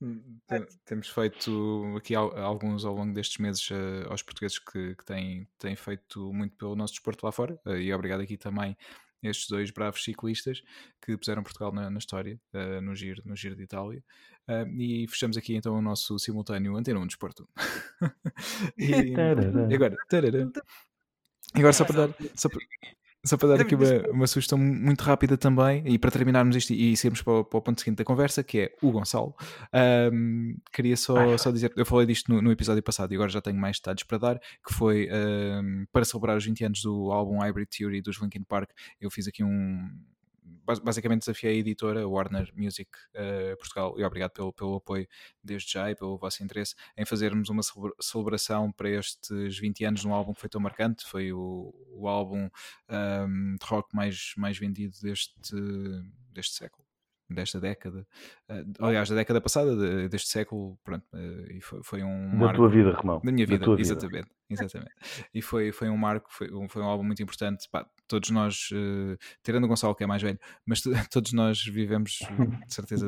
Tem- 0.47 0.67
Temos 0.87 1.09
feito 1.09 1.95
aqui 1.97 2.15
al- 2.15 2.37
alguns 2.39 2.85
ao 2.85 2.95
longo 2.95 3.13
destes 3.13 3.39
meses 3.39 3.69
eh, 3.71 4.07
aos 4.09 4.23
portugueses 4.23 4.59
que, 4.59 4.95
que 4.95 5.05
têm, 5.05 5.47
têm 5.59 5.77
feito 5.77 6.33
muito 6.33 6.57
pelo 6.57 6.75
nosso 6.77 6.95
desporto 6.95 7.27
lá 7.27 7.33
fora 7.33 7.61
eh, 7.67 7.81
e 7.83 7.93
obrigado 7.93 8.21
aqui 8.23 8.37
também 8.39 8.77
a 9.23 9.29
estes 9.29 9.49
dois 9.49 9.71
bravos 9.71 10.03
ciclistas 10.03 10.63
que 11.05 11.17
puseram 11.19 11.43
Portugal 11.43 11.73
na, 11.73 11.91
na 11.91 11.99
história 11.99 12.41
eh, 12.55 12.81
no, 12.81 12.95
giro, 12.95 13.21
no 13.25 13.37
Giro 13.37 13.57
de 13.57 13.65
Itália 13.65 14.03
Eh, 14.51 14.65
e 14.79 15.07
fechamos 15.09 15.37
aqui 15.37 15.55
então 15.57 15.75
o 15.77 15.83
nosso 15.83 16.19
simultâneo 16.19 16.75
Antena 16.75 16.99
1 17.01 17.07
Desporto 17.07 17.47
e, 18.79 19.13
e 19.69 19.75
agora 19.75 19.95
tarará. 20.09 20.49
Agora 21.55 21.73
só 21.75 21.85
para 21.85 22.07
dar 22.07 22.15
só 22.35 22.49
para, 22.49 22.61
só 23.25 23.37
para 23.37 23.49
dar 23.49 23.57
aqui 23.63 23.75
uma, 23.75 23.85
uma 24.13 24.27
sugestão 24.27 24.57
muito 24.59 25.03
rápida 25.03 25.37
também, 25.37 25.83
e 25.87 25.99
para 25.99 26.11
terminarmos 26.11 26.55
isto 26.57 26.73
e, 26.73 26.93
e 26.93 26.95
irmos 27.05 27.21
para, 27.23 27.33
o- 27.33 27.45
para 27.45 27.59
o 27.59 27.63
ponto 27.63 27.81
seguinte 27.81 27.99
da 27.99 28.05
conversa, 28.05 28.43
que 28.45 28.59
é 28.61 28.73
o 28.83 28.91
Gonçalo. 28.91 29.35
Ahm, 29.73 30.55
queria 30.73 30.97
só, 30.97 31.37
só 31.39 31.51
dizer, 31.51 31.73
eu 31.77 31.85
falei 31.85 32.07
disto 32.07 32.33
no, 32.33 32.41
no 32.41 32.51
episódio 32.53 32.83
passado 32.83 33.13
e 33.13 33.15
agora 33.17 33.31
já 33.31 33.41
tenho 33.41 33.57
mais 33.59 33.77
detalhes 33.79 34.03
para 34.05 34.19
dar, 34.19 34.39
que 34.67 34.73
foi 34.73 35.09
ahm, 35.11 35.85
para 35.93 36.05
celebrar 36.05 36.37
os 36.37 36.45
20 36.45 36.65
anos 36.65 36.83
do 36.83 37.11
álbum 37.13 37.39
Hybrid 37.41 37.69
Theory 37.77 38.01
dos 38.01 38.21
Linkin 38.21 38.43
Park, 38.45 38.71
eu 39.01 39.11
fiz 39.11 39.27
aqui 39.29 39.43
um. 39.45 39.89
Bas- 40.69 40.79
Basicamente 40.79 41.21
desafiei 41.21 41.55
a 41.55 41.59
editora, 41.59 42.07
Warner 42.07 42.53
Music 42.55 42.91
eh, 43.15 43.57
Portugal, 43.57 43.95
e 43.99 44.05
obrigado 44.05 44.33
pelo, 44.33 44.53
pelo 44.53 44.77
apoio 44.77 45.07
desde 45.43 45.73
já 45.73 45.91
e 45.91 45.97
pelo 45.97 46.17
vosso 46.19 46.45
interesse 46.45 46.75
em 46.97 47.05
fazermos 47.05 47.49
uma 47.49 47.63
celebra- 47.63 47.95
celebração 48.01 48.71
para 48.71 48.91
estes 48.91 49.59
20 49.59 49.85
anos 49.85 50.01
de 50.03 50.07
um 50.09 50.13
álbum 50.15 50.33
que 50.35 50.41
foi 50.41 50.49
tão 50.51 50.61
marcante. 50.61 51.05
Foi 51.07 51.33
o, 51.33 51.75
o 51.91 52.07
álbum 52.07 52.49
um, 52.91 53.57
de 53.57 53.67
rock 53.67 53.95
mais, 53.97 54.33
mais 54.37 54.59
vendido 54.59 54.95
deste, 55.03 55.35
deste 56.33 56.55
século, 56.55 56.85
desta 57.29 57.59
década. 57.61 58.07
Uh, 58.49 58.85
aliás, 58.87 59.09
da 59.09 59.15
década 59.17 59.41
passada, 59.41 59.75
de- 59.77 60.09
deste 60.09 60.29
século, 60.29 60.79
pronto, 60.85 61.05
uh, 61.15 61.53
e 61.53 61.61
foi, 61.61 61.81
foi 61.83 62.03
um 62.03 62.31
Da 62.31 62.37
marco. 62.37 62.57
tua 62.57 62.69
vida, 62.69 62.93
Romão. 62.93 63.21
Da 63.25 63.33
minha 63.33 63.47
Da 63.47 63.53
vida, 63.55 63.65
tua 63.65 63.77
vida. 63.77 64.29
exatamente. 64.81 64.93
E 65.35 65.43
foi, 65.43 65.73
foi 65.73 65.89
um 65.89 65.97
marco, 65.97 66.29
foi 66.31 66.53
um, 66.53 66.69
foi 66.69 66.83
um 66.83 66.87
álbum 66.87 67.05
muito 67.05 67.23
importante. 67.23 67.69
Pá, 67.71 67.87
todos 68.07 68.31
nós, 68.31 68.71
eh, 68.73 69.17
tirando 69.43 69.65
o 69.65 69.69
Gonçalo, 69.69 69.95
que 69.95 70.03
é 70.03 70.07
mais 70.07 70.23
velho, 70.23 70.39
mas 70.65 70.81
to- 70.81 70.91
todos 71.13 71.33
nós 71.33 71.63
vivemos, 71.63 72.19
de 72.67 72.75
certeza, 72.75 73.07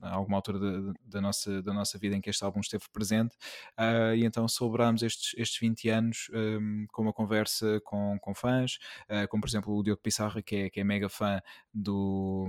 a 0.00 0.14
alguma 0.14 0.36
altura 0.36 0.58
da, 0.58 0.92
da 1.04 1.20
nossa, 1.20 1.62
da 1.62 1.72
nossa 1.72 1.98
vida 1.98 2.14
em 2.14 2.20
que 2.20 2.28
este 2.30 2.44
álbum 2.44 2.60
esteve 2.60 2.84
presente. 2.92 3.34
Ah, 3.76 4.14
e 4.14 4.24
então 4.24 4.46
celebrámos 4.46 5.02
estes, 5.02 5.34
estes 5.38 5.58
20 5.58 5.88
anos 5.88 6.28
ehm, 6.32 6.86
com 6.92 7.02
uma 7.02 7.12
conversa 7.12 7.80
com, 7.84 8.18
com 8.20 8.34
fãs, 8.34 8.78
ah, 9.08 9.26
como 9.26 9.40
por 9.40 9.48
exemplo 9.48 9.74
o 9.74 9.82
Diogo 9.82 10.00
Pissarra, 10.02 10.42
que 10.42 10.56
é, 10.56 10.70
que 10.70 10.80
é 10.80 10.84
mega 10.84 11.08
fã 11.08 11.40
do, 11.72 12.46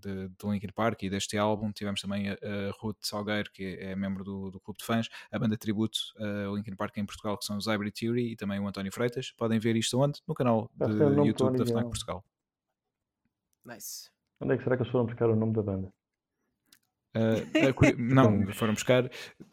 de, 0.00 0.28
do 0.38 0.52
Linkin 0.52 0.68
Park 0.74 1.02
e 1.02 1.10
deste 1.10 1.36
álbum. 1.38 1.72
Tivemos 1.72 2.00
também 2.00 2.28
a, 2.28 2.32
a 2.34 2.70
Ruth 2.78 2.98
Salgueiro, 3.00 3.50
que 3.50 3.78
é 3.80 3.96
membro 3.96 4.22
do, 4.24 4.50
do 4.50 4.60
Clube 4.60 4.78
de 4.78 4.84
Fãs, 4.84 5.08
a 5.32 5.38
banda 5.38 5.56
tributo, 5.56 5.98
uh, 6.18 6.54
Linkin 6.54 6.76
Park 6.76 6.96
em 6.98 7.06
Portugal, 7.06 7.38
que 7.38 7.44
são 7.44 7.53
são 7.54 7.58
os 7.58 7.66
Hybrid 7.66 7.92
Theory 7.94 8.32
e 8.32 8.36
também 8.36 8.58
o 8.60 8.66
António 8.66 8.92
Freitas. 8.92 9.30
Podem 9.32 9.58
ver 9.58 9.76
isto 9.76 9.98
onde? 10.00 10.20
No 10.26 10.34
canal 10.34 10.70
de 10.74 10.86
do 10.86 11.24
YouTube 11.26 11.58
da. 11.58 11.66
FNAC 11.66 11.84
Portugal. 11.86 12.24
Nice. 13.64 14.10
Onde 14.40 14.54
é 14.54 14.56
que 14.56 14.64
será 14.64 14.76
que 14.76 14.82
eles 14.82 14.92
foram 14.92 15.06
buscar 15.06 15.28
o 15.30 15.36
nome 15.36 15.52
da 15.54 15.62
banda? 15.62 15.92
Uh, 17.16 17.46
não, 17.96 18.52
foram 18.54 18.74
buscar, 18.74 19.08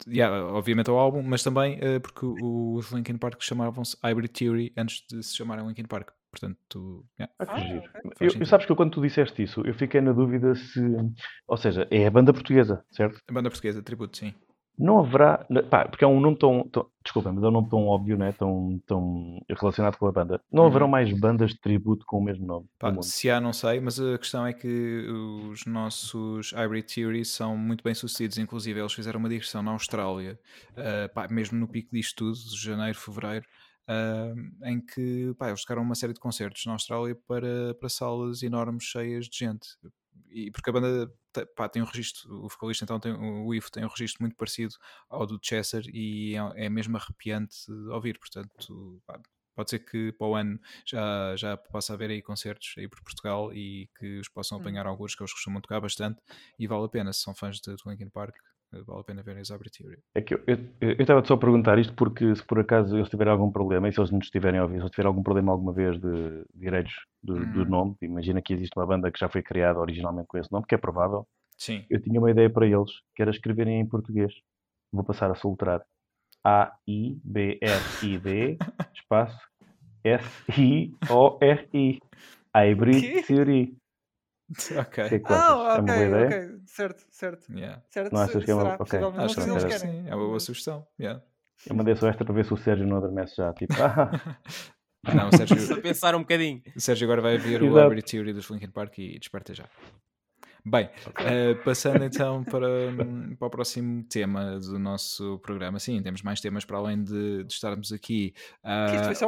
yeah, 0.08 0.44
obviamente, 0.46 0.90
ao 0.90 0.98
álbum, 0.98 1.22
mas 1.22 1.44
também 1.44 1.78
uh, 1.78 2.00
porque 2.00 2.26
o- 2.26 2.74
os 2.74 2.90
Linkin 2.90 3.16
Park 3.16 3.40
chamavam-se 3.40 3.96
Hybrid 4.02 4.32
Theory 4.32 4.72
antes 4.76 5.04
de 5.08 5.22
se 5.22 5.36
chamarem 5.36 5.66
Linkin 5.66 5.84
Park. 5.84 6.10
Portanto, 6.32 7.06
yeah. 7.20 7.32
Ah, 7.38 7.44
Ah. 7.48 8.12
Eu, 8.18 8.46
sabes 8.46 8.66
que 8.66 8.72
eu, 8.72 8.76
quando 8.76 8.90
tu 8.92 9.00
disseste 9.02 9.42
isso, 9.44 9.60
eu 9.64 9.74
fiquei 9.74 10.00
na 10.00 10.12
dúvida 10.12 10.54
se. 10.56 10.80
Ou 11.46 11.56
seja, 11.56 11.86
é 11.90 12.06
a 12.06 12.10
banda 12.10 12.32
portuguesa, 12.32 12.84
certo? 12.90 13.20
a 13.28 13.32
banda 13.32 13.48
portuguesa, 13.50 13.82
tributo, 13.82 14.16
sim. 14.16 14.34
Não 14.82 14.98
haverá. 14.98 15.46
Pá, 15.70 15.86
porque 15.86 16.04
é 16.04 16.08
um 16.08 16.20
nome 16.20 16.36
tão. 16.36 16.68
tão 16.68 16.90
desculpa, 17.04 17.32
mas 17.32 17.42
é 17.42 17.46
um 17.46 17.50
nome 17.52 17.68
tão 17.68 17.86
óbvio, 17.86 18.16
né? 18.16 18.32
tão, 18.32 18.80
tão 18.86 19.40
relacionado 19.48 19.96
com 19.96 20.06
a 20.06 20.12
banda. 20.12 20.40
Não 20.52 20.62
Uhum. 20.62 20.68
haverão 20.68 20.88
mais 20.88 21.12
bandas 21.12 21.50
de 21.50 21.60
tributo 21.60 22.04
com 22.06 22.18
o 22.18 22.22
mesmo 22.22 22.46
nome. 22.46 22.66
Pá, 22.78 22.92
se 23.02 23.30
há, 23.30 23.40
não 23.40 23.52
sei, 23.52 23.80
mas 23.80 24.00
a 24.00 24.18
questão 24.18 24.46
é 24.46 24.52
que 24.52 25.06
os 25.50 25.64
nossos 25.66 26.52
Hybrid 26.52 26.84
Theories 26.92 27.28
são 27.30 27.56
muito 27.56 27.84
bem 27.84 27.94
sucedidos. 27.94 28.38
Inclusive, 28.38 28.80
eles 28.80 28.92
fizeram 28.92 29.20
uma 29.20 29.28
digressão 29.28 29.62
na 29.62 29.70
Austrália, 29.70 30.38
uh, 30.72 31.12
pá, 31.14 31.28
mesmo 31.28 31.58
no 31.58 31.68
pico 31.68 31.90
disto 31.92 32.16
tudo, 32.16 32.34
de 32.36 32.56
janeiro, 32.56 32.98
fevereiro, 32.98 33.46
uh, 33.88 34.68
em 34.68 34.80
que 34.80 35.32
pá, 35.38 35.48
eles 35.48 35.62
tocaram 35.62 35.82
uma 35.82 35.94
série 35.94 36.12
de 36.12 36.20
concertos 36.20 36.64
na 36.66 36.72
Austrália 36.72 37.16
para, 37.26 37.74
para 37.78 37.88
salas 37.88 38.42
enormes 38.42 38.84
cheias 38.84 39.26
de 39.26 39.38
gente. 39.38 39.68
E 40.30 40.50
porque 40.50 40.70
a 40.70 40.72
banda 40.72 41.12
pá, 41.56 41.68
tem 41.68 41.82
um 41.82 41.86
registro, 41.86 42.44
o 42.44 42.48
vocalista 42.48 42.84
então 42.84 43.00
tem, 43.00 43.12
o 43.12 43.54
Ivo 43.54 43.70
tem 43.70 43.84
um 43.84 43.88
registro 43.88 44.22
muito 44.22 44.36
parecido 44.36 44.74
ao 45.08 45.26
do 45.26 45.38
Chester 45.42 45.84
e 45.92 46.34
é, 46.36 46.66
é 46.66 46.68
mesmo 46.70 46.96
arrepiante 46.96 47.70
ouvir. 47.90 48.18
Portanto, 48.18 49.02
pá, 49.06 49.20
pode 49.54 49.70
ser 49.70 49.80
que 49.80 50.12
para 50.12 50.26
o 50.26 50.34
ano 50.34 50.58
já, 50.86 51.36
já 51.36 51.56
possa 51.56 51.94
haver 51.94 52.10
aí 52.10 52.22
concertos 52.22 52.74
aí 52.78 52.88
por 52.88 53.02
Portugal 53.02 53.52
e 53.54 53.88
que 53.98 54.18
os 54.20 54.28
possam 54.28 54.58
Hum. 54.58 54.58
apanhar 54.58 54.86
alguns 54.86 55.14
que 55.14 55.22
eles 55.22 55.32
costumam 55.32 55.60
tocar 55.60 55.80
bastante 55.80 56.20
e 56.58 56.66
vale 56.66 56.84
a 56.84 56.88
pena, 56.88 57.12
se 57.12 57.20
são 57.22 57.34
fãs 57.34 57.60
de, 57.60 57.74
de 57.74 57.82
Linkin 57.86 58.08
Park, 58.10 58.34
vale 58.86 59.00
a 59.00 59.04
pena 59.04 59.22
verem 59.22 59.42
os 59.42 59.48
Theory. 59.48 59.98
É 60.14 60.20
que 60.20 60.34
eu 60.34 60.42
eu- 60.46 60.58
eu 60.80 60.90
estava 60.98 61.24
só 61.24 61.34
a 61.34 61.38
perguntar 61.38 61.78
isto 61.78 61.94
porque 61.94 62.34
se 62.34 62.44
por 62.44 62.58
acaso 62.58 62.96
eles 62.96 63.08
tiverem 63.08 63.32
algum 63.32 63.50
problema, 63.50 63.88
e 63.88 63.92
se 63.92 64.00
eles 64.00 64.10
nos 64.10 64.24
estiverem 64.24 64.60
a 64.60 64.64
ouvir, 64.64 64.76
se 64.76 64.80
eles 64.82 64.90
tiverem 64.90 65.08
algum 65.08 65.22
problema 65.22 65.52
alguma 65.52 65.72
vez 65.72 65.98
de 66.00 66.44
direitos 66.54 66.92
do, 67.22 67.44
do 67.46 67.60
Uhum. 67.60 67.68
nome, 67.68 67.96
imagina 68.02 68.42
que 68.42 68.52
existe 68.52 68.76
uma 68.76 68.86
banda 68.86 69.10
que 69.10 69.18
já 69.18 69.28
foi 69.28 69.42
criada 69.42 69.78
originalmente 69.78 70.26
com 70.28 70.38
esse 70.38 70.50
nome, 70.50 70.66
que 70.66 70.74
é 70.74 70.78
provável, 70.78 71.26
Sim. 71.56 71.84
eu 71.90 72.00
tinha 72.00 72.18
uma 72.18 72.30
ideia 72.30 72.50
para 72.50 72.66
eles, 72.66 72.90
que 73.14 73.22
era 73.22 73.30
escreverem 73.30 73.80
em 73.80 73.86
português. 73.86 74.32
Vou 74.92 75.04
passar 75.04 75.30
a 75.30 75.34
soletrar. 75.34 75.82
A-I-B-R-I-D, 76.44 78.58
espaço, 78.94 79.38
S-I-O-R-I. 80.04 81.98
Hybrid? 82.54 83.26
Theory. 83.26 83.74
ok. 84.80 85.08
Que 85.08 85.14
é 85.14 85.18
que? 85.18 85.32
Ah, 85.32 85.76
É 85.76 85.80
uma 85.80 85.82
boa 85.82 85.96
ok, 85.96 86.06
ideia? 86.08 86.26
ok. 86.26 86.60
Certo, 86.66 87.04
certo. 87.10 87.52
Yeah. 87.52 87.82
Certo, 87.88 88.12
Não 88.12 88.20
achas 88.20 88.32
se- 88.40 88.44
que 88.44 88.50
é 88.50 88.54
uma- 88.54 88.64
ok. 88.64 88.76
possivelmente. 88.76 89.24
Acho 89.24 89.40
Não 89.40 89.46
que 89.46 89.50
eles 89.52 89.64
querem. 89.80 90.02
sim, 90.02 90.08
é 90.08 90.14
uma 90.14 90.26
boa 90.26 90.40
sugestão. 90.40 90.86
Yeah. 91.00 91.22
Eu 91.68 91.76
mandei 91.76 91.94
só 91.96 92.08
esta 92.08 92.24
para 92.24 92.34
ver 92.34 92.44
se 92.44 92.52
o 92.52 92.56
Sérgio 92.56 92.86
não 92.86 92.96
adormece 92.96 93.36
já. 93.36 93.52
Tipo, 93.54 93.74
ah, 93.82 94.10
Não, 95.14 95.28
o 95.28 95.36
Sérgio, 95.36 95.56
pensar 95.82 96.14
um 96.14 96.20
bocadinho. 96.20 96.62
o 96.76 96.80
Sérgio 96.80 97.06
agora 97.06 97.20
vai 97.22 97.36
ver 97.38 97.62
o. 97.62 97.74
Hybrid 97.74 98.04
Theory 98.08 98.32
dos 98.32 98.48
Linkin 98.50 98.70
Park 98.70 98.98
e 98.98 99.18
desperta 99.18 99.52
já. 99.54 99.64
Bem, 100.64 100.88
eh, 101.18 101.54
passando 101.64 102.04
então 102.04 102.44
para, 102.44 102.68
hum, 102.68 103.34
para 103.36 103.48
o 103.48 103.50
próximo 103.50 104.04
tema 104.04 104.60
do 104.60 104.78
nosso 104.78 105.40
programa. 105.40 105.80
Sim, 105.80 106.00
temos 106.00 106.22
mais 106.22 106.40
temas 106.40 106.64
para 106.64 106.78
além 106.78 107.02
de, 107.02 107.42
de 107.42 107.52
estarmos 107.52 107.92
aqui 107.92 108.32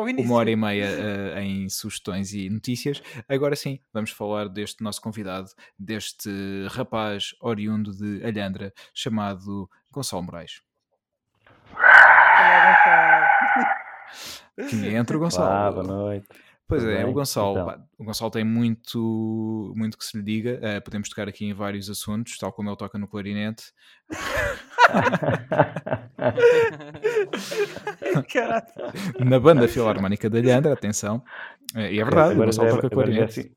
início. 0.08 0.30
uma 0.30 0.36
hora 0.38 0.50
e 0.50 0.54
meia 0.54 0.84
eh, 0.84 1.42
em 1.42 1.68
sugestões 1.68 2.32
e 2.32 2.48
notícias. 2.48 3.02
Agora 3.28 3.56
sim, 3.56 3.80
vamos 3.92 4.10
falar 4.10 4.48
deste 4.48 4.84
nosso 4.84 5.00
convidado, 5.02 5.48
deste 5.76 6.30
rapaz 6.70 7.34
oriundo 7.40 7.90
de 7.92 8.24
Alhandra, 8.24 8.72
chamado 8.94 9.68
Gonçalo 9.90 10.22
Moraes. 10.22 10.62
Olá, 11.74 13.26
Gonçalo. 14.56 14.70
Que 14.70 14.94
entra 14.94 15.16
o 15.16 15.20
Olá, 15.20 15.24
Gonçalo. 15.30 15.72
boa 15.74 15.86
noite. 15.86 16.28
Pois 16.74 16.82
Tudo 16.82 16.92
é, 16.96 17.06
o? 17.06 17.12
Gonçalo, 17.12 17.52
Então. 17.52 17.66
pá, 17.66 17.78
o 17.98 18.04
Gonçalo 18.04 18.30
tem 18.30 18.44
muito, 18.44 19.72
muito 19.76 19.96
que 19.96 20.04
se 20.04 20.16
lhe 20.16 20.22
diga. 20.22 20.58
eh, 20.62 20.80
podemos 20.80 21.08
tocar 21.08 21.28
aqui 21.28 21.44
em 21.44 21.54
vários 21.54 21.88
assuntos, 21.88 22.36
tal 22.36 22.52
como 22.52 22.68
ele 22.68 22.76
toca 22.76 22.98
no 22.98 23.08
clarinete. 23.08 23.72
Na 29.24 29.38
banda 29.40 29.68
filarmónica 29.68 30.28
da 30.28 30.38
Alhandra, 30.38 30.72
atenção. 30.72 31.22
Eh, 31.76 31.94
e 31.94 32.00
é 32.00 32.04
verdade, 32.04 32.30
o 32.30 32.32
Agora 32.32 32.46
Gonçalo 32.46 32.68
já 32.68 32.74
é- 32.76 32.80
toca 32.80 32.86
é 32.86 32.90
clarinete. 32.90 33.52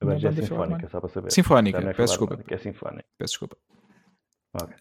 Agora 0.00 0.18
já 0.18 0.28
é 0.28 0.32
banda 0.32 0.42
sinfónica, 0.46 0.88
só 0.88 1.00
para 1.00 1.08
saber. 1.08 1.32
Sinfónica, 1.32 1.78
é 1.78 1.92
peço 1.94 2.12
desculpa. 2.18 2.38
É 2.48 2.58
sinfónica. 2.58 3.04
Peço 3.18 3.32
desculpa. 3.32 3.56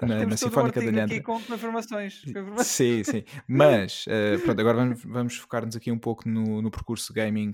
Na, 0.01 0.07
na 0.07 0.19
Temos 0.19 0.33
um 0.33 0.37
Sinfónica 0.37 0.79
da 0.79 0.87
Alhandra. 0.87 1.05
aqui 1.05 1.21
com, 1.21 1.41
com 1.41 1.53
informações. 1.53 2.21
com 2.23 2.29
informações. 2.29 2.67
Sim, 2.67 3.03
sim. 3.03 3.23
Mas, 3.47 4.05
eh, 4.07 4.37
pronto, 4.37 4.59
agora 4.59 4.77
vamos, 4.77 5.03
vamos 5.03 5.37
focar-nos 5.37 5.75
aqui 5.75 5.91
um 5.91 5.97
pouco 5.97 6.27
no, 6.27 6.61
no 6.61 6.71
percurso 6.71 7.13
gaming 7.13 7.51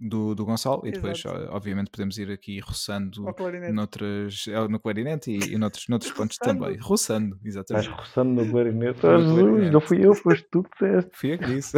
do, 0.00 0.34
do 0.34 0.44
Gonçalo 0.44 0.86
e 0.86 0.92
depois, 0.92 1.18
Exato. 1.18 1.48
obviamente, 1.50 1.90
podemos 1.90 2.18
ir 2.18 2.30
aqui 2.30 2.60
roçando 2.60 3.24
noutras, 3.72 4.44
eh, 4.48 4.68
no 4.68 4.78
clarinete 4.78 5.30
e, 5.30 5.54
e 5.54 5.58
noutros, 5.58 5.88
noutros 5.88 6.12
pontos 6.12 6.38
também. 6.38 6.76
Roçando, 6.76 7.36
Estás 7.44 7.46
exatamente. 7.46 7.88
roçando 7.88 8.44
no 8.44 8.50
clarinete. 8.50 9.00
Oh, 9.04 9.18
Jesus, 9.18 9.40
clarinete. 9.40 9.72
não 9.72 9.80
fui 9.80 10.06
eu, 10.06 10.14
foste 10.14 10.46
tu 10.50 10.62
que 10.62 10.70
disseste. 10.86 11.10
Fui 11.14 11.32
eu 11.34 11.38
que 11.38 11.46
disse. 11.46 11.76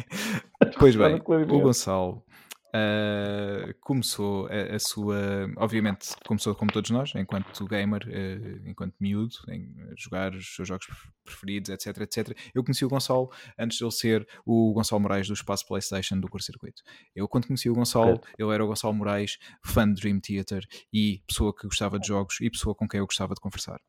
pois 0.78 0.96
bem, 0.96 1.20
o 1.24 1.60
Gonçalo 1.60 2.22
ah, 2.76 3.74
começou 3.80 4.46
a, 4.48 4.76
a 4.76 4.78
sua. 4.78 5.16
Obviamente, 5.56 6.08
começou 6.26 6.54
como 6.54 6.70
todos 6.70 6.90
nós, 6.90 7.12
enquanto 7.14 7.66
gamer, 7.66 8.02
ah, 8.06 8.68
enquanto 8.68 8.94
miúdo, 9.00 9.34
em 9.48 9.74
jogar 9.96 10.34
os 10.34 10.54
seus 10.54 10.68
jogos 10.68 10.86
pref- 10.86 11.08
preferidos, 11.24 11.70
etc, 11.70 11.98
etc. 12.02 12.36
Eu 12.54 12.62
conheci 12.62 12.84
o 12.84 12.88
Gonçalo 12.88 13.30
antes 13.58 13.78
de 13.78 13.84
ele 13.84 13.90
ser 13.92 14.28
o 14.44 14.72
Gonçalo 14.72 15.00
Moraes 15.00 15.26
do 15.26 15.34
espaço 15.34 15.66
PlayStation 15.66 16.18
do 16.20 16.28
Curso 16.28 16.46
Circuito. 16.46 16.82
Eu, 17.14 17.26
quando 17.28 17.46
conheci 17.46 17.68
o 17.70 17.74
Gonçalo, 17.74 18.06
Certo. 18.16 18.28
ele 18.38 18.52
era 18.52 18.64
o 18.64 18.68
Gonçalo 18.68 18.94
Moraes, 18.94 19.38
fã 19.64 19.90
de 19.92 20.00
Dream 20.00 20.20
Theater 20.20 20.64
e 20.92 21.22
pessoa 21.26 21.54
que 21.54 21.66
gostava 21.66 21.98
de 21.98 22.06
jogos 22.08 22.40
e 22.40 22.50
pessoa 22.50 22.74
com 22.74 22.86
quem 22.88 22.98
eu 22.98 23.06
gostava 23.06 23.34
de 23.34 23.40
conversar. 23.40 23.80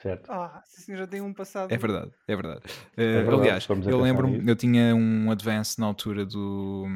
Certo. 0.00 0.30
Ah, 0.30 0.62
senhor 0.64 0.98
já 0.98 1.06
tem 1.08 1.20
um 1.20 1.34
passado. 1.34 1.72
É 1.72 1.76
verdade, 1.76 2.12
é 2.28 2.36
verdade. 2.36 2.62
Eh, 2.96 3.12
verdade, 3.14 3.34
aliás, 3.40 3.68
eu 3.84 4.00
lembro-me, 4.00 4.48
eu 4.48 4.54
tinha 4.54 4.94
um 4.94 5.28
advance 5.28 5.78
na 5.80 5.86
altura 5.86 6.24
do, 6.24 6.86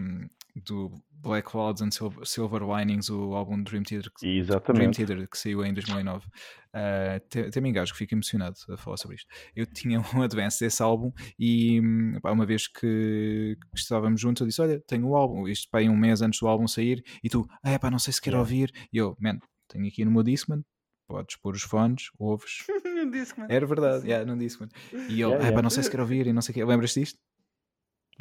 do 0.54 0.92
Black 1.10 1.48
Clouds 1.50 1.80
and 1.80 1.90
Silver, 1.90 2.24
Silver 2.26 2.62
Linings, 2.62 3.08
o 3.08 3.34
álbum 3.34 3.62
Dream 3.62 3.82
Theater, 3.84 4.10
que, 4.18 4.26
Dream. 4.72 4.90
Theater 4.90 5.28
que 5.28 5.38
saiu 5.38 5.64
em 5.64 5.72
2009. 5.72 6.26
Uh, 6.26 7.16
até, 7.16 7.40
até 7.42 7.60
me 7.60 7.68
engasgo, 7.68 7.96
fico 7.96 8.14
emocionado 8.14 8.56
a 8.70 8.76
falar 8.76 8.96
sobre 8.96 9.16
isto. 9.16 9.26
Eu 9.54 9.66
tinha 9.66 10.00
um 10.14 10.22
advance 10.22 10.60
desse 10.60 10.82
álbum 10.82 11.12
e 11.38 11.80
pá, 12.22 12.32
uma 12.32 12.44
vez 12.46 12.66
que, 12.66 13.56
que 13.74 13.78
estávamos 13.78 14.20
juntos, 14.20 14.40
eu 14.40 14.46
disse: 14.46 14.60
Olha, 14.60 14.80
tenho 14.86 15.06
o 15.06 15.16
álbum, 15.16 15.46
isto 15.48 15.68
pá, 15.70 15.80
um 15.82 15.96
mês 15.96 16.22
antes 16.22 16.40
do 16.40 16.48
álbum 16.48 16.66
sair, 16.66 17.02
e 17.22 17.28
tu, 17.28 17.46
ah, 17.62 17.78
pá, 17.78 17.90
não 17.90 17.98
sei 17.98 18.12
se 18.12 18.20
quero 18.20 18.32
Yeah. 18.36 18.40
ouvir. 18.40 18.72
E 18.92 18.96
eu, 18.96 19.16
man, 19.20 19.38
tenho 19.68 19.86
aqui 19.86 20.04
no 20.04 20.10
meu 20.10 20.22
Discman, 20.22 20.62
podes 21.06 21.36
pôr 21.36 21.54
os 21.54 21.62
fones, 21.62 22.10
ouves. 22.18 22.64
Não 23.02 23.10
disse, 23.10 23.36
mano. 23.38 23.52
Era 23.52 23.66
verdade, 23.66 24.06
yeah, 24.06 24.24
não 24.24 24.38
disse, 24.38 24.60
mano. 24.60 24.70
E 24.92 24.96
ele, 24.96 25.22
Yeah, 25.22 25.34
ah, 25.34 25.38
pá, 25.40 25.46
yeah. 25.48 25.62
não 25.62 25.70
sei 25.70 25.82
se 25.82 25.90
quero 25.90 26.04
ouvir 26.04 26.26
e 26.28 26.32
não 26.32 26.40
sei 26.40 26.52
o 26.52 26.54
quê. 26.54 26.64
Lembras 26.64 26.94
disto? 26.94 27.18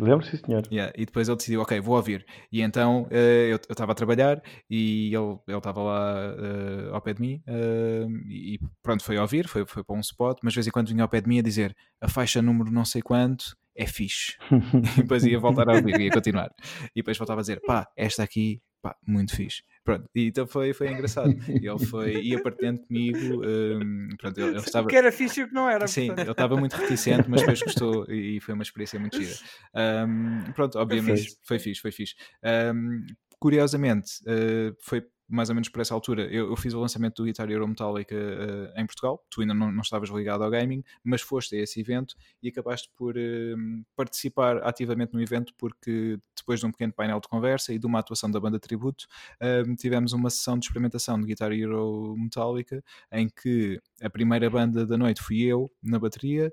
Lembro, 0.02 0.26
sim, 0.26 0.38
senhor. 0.38 0.64
Yeah, 0.72 0.92
E 0.98 1.06
depois 1.06 1.28
ele 1.28 1.38
decidiu, 1.38 1.62
ok, 1.62 1.80
vou 1.80 1.96
ouvir. 1.96 2.26
E 2.52 2.62
então 2.62 3.08
eh, 3.12 3.50
eu 3.52 3.58
estava 3.70 3.92
a 3.92 3.96
trabalhar 3.96 4.42
e 4.70 5.14
ele 5.14 5.38
ele 5.48 5.58
estava 5.58 5.82
lá 5.84 6.36
eh, 6.38 6.90
ao 6.92 7.02
pé 7.02 7.14
de 7.14 7.22
mim 7.22 7.42
eh, 7.46 8.08
e 8.28 8.60
pronto, 8.82 9.04
foi 9.04 9.18
ouvir, 9.18 9.48
foi, 9.48 9.64
foi 9.66 9.84
para 9.84 9.96
um 9.96 10.00
spot, 10.00 10.40
mas 10.44 10.54
de 10.54 10.58
vez 10.58 10.68
em 10.68 10.72
quando 10.72 10.90
vinha 10.90 11.04
ao 11.04 11.10
pé 11.10 11.22
de 11.22 11.30
mim 11.30 11.38
a 11.38 11.44
dizer 11.44 11.76
a 12.02 12.08
faixa 12.08 12.42
número 12.42 12.72
não 12.72 12.84
sei 12.84 13.02
quanto 13.02 13.56
é 13.76 13.86
fixe. 13.86 14.38
E 14.98 15.02
depois 15.02 15.24
ia 15.24 15.40
voltar 15.40 15.70
a 15.70 15.74
ouvir, 15.74 16.00
ia 16.00 16.12
continuar. 16.12 16.50
E 16.96 17.02
depois 17.02 17.18
voltava 17.18 17.42
a 17.42 17.44
dizer, 17.44 17.62
pá, 17.62 17.88
esta 17.96 18.24
aqui, 18.24 18.62
pá, 18.82 18.96
muito 19.08 19.36
fixe. 19.36 19.64
Pronto, 19.84 20.08
e 20.14 20.28
então 20.28 20.46
foi, 20.46 20.74
foi 20.74 20.92
engraçado. 20.92 21.36
Ele 21.48 21.86
foi, 21.86 22.22
ia 22.22 22.42
partilhando 22.42 22.82
comigo, 22.82 23.42
hum, 23.44 24.10
pronto, 24.20 24.40
ele, 24.40 24.50
ele 24.50 24.58
estava... 24.58 24.88
Que 24.88 24.96
era 24.96 25.12
fixe 25.12 25.44
o 25.44 25.48
que 25.48 25.54
não 25.54 25.68
era. 25.68 25.88
Sim, 25.88 26.08
portanto. 26.08 26.26
ele 26.26 26.32
estava 26.32 26.58
muito 26.58 26.74
reticente, 26.74 27.30
mas 27.30 27.42
depois 27.42 27.62
gostou 27.64 28.06
e 28.10 28.40
foi 28.42 28.54
uma 28.54 28.64
experiência 28.64 29.00
muito 29.00 29.20
gira. 29.20 29.36
Ahm, 29.74 30.52
pronto, 30.54 30.78
obviamente 30.78 31.22
fixe. 31.22 31.38
foi 31.44 31.60
fixe, 31.60 31.82
foi 31.82 31.92
fixe. 31.92 32.16
Ahm, 32.44 33.06
curiosamente, 33.40 34.22
eh, 34.28 34.72
foi 34.82 35.04
mais 35.32 35.50
ou 35.50 35.56
menos 35.56 35.70
por 35.70 35.82
essa 35.82 35.94
altura, 35.94 36.24
eu, 36.24 36.50
eu 36.50 36.56
fiz 36.58 36.74
o 36.74 36.80
lançamento 36.80 37.16
do 37.16 37.26
Guitar 37.26 37.50
Hero 37.50 37.68
Metallica 37.68 38.16
uh, 38.16 38.80
em 38.80 38.86
Portugal. 38.86 39.24
Tu 39.30 39.42
ainda 39.42 39.54
não, 39.54 39.72
não, 39.72 39.82
estavas 39.82 40.10
ligado 40.10 40.44
ao 40.44 40.50
gaming, 40.50 40.84
mas 41.04 41.22
foste 41.22 41.56
a 41.56 41.60
esse 41.60 41.80
evento 41.80 42.16
e 42.44 42.50
acabaste 42.50 42.90
por 42.96 43.16
uh, 43.16 43.86
participar 43.96 44.58
ativamente 44.58 45.14
no 45.14 45.22
evento, 45.22 45.54
porque 45.58 46.20
depois 46.38 46.60
de 46.60 46.66
um 46.66 46.72
pequeno 46.72 46.92
painel 46.92 47.20
de 47.22 47.30
conversa 47.30 47.74
e 47.74 47.80
de 47.80 47.86
uma 47.86 48.00
atuação 48.00 48.30
da 48.30 48.40
banda 48.40 48.60
Tributo, 48.60 49.06
uh, 49.42 49.76
tivemos 49.76 50.12
uma 50.12 50.30
sessão 50.30 50.58
de 50.60 50.66
experimentação 50.66 51.20
de 51.20 51.26
Guitar 51.26 51.52
Hero 51.54 52.16
Metallica, 52.18 52.84
em 53.12 53.30
que 53.30 53.80
a 54.02 54.10
primeira 54.10 54.50
banda 54.50 54.86
da 54.86 54.98
noite 54.98 55.22
fui 55.22 55.44
eu 55.44 55.72
na 55.82 55.98
bateria, 55.98 56.52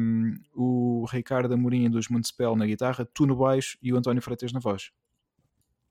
um, 0.00 0.34
o 0.54 1.04
Ricardo 1.10 1.52
Amorim 1.52 1.90
dos 1.90 2.08
Municipal 2.08 2.56
na 2.56 2.66
guitarra, 2.66 3.06
tu 3.12 3.26
no 3.26 3.36
baixo 3.36 3.76
e 3.82 3.92
o 3.92 3.96
António 3.96 4.22
Freitas 4.22 4.52
na 4.52 4.60
voz. 4.60 4.90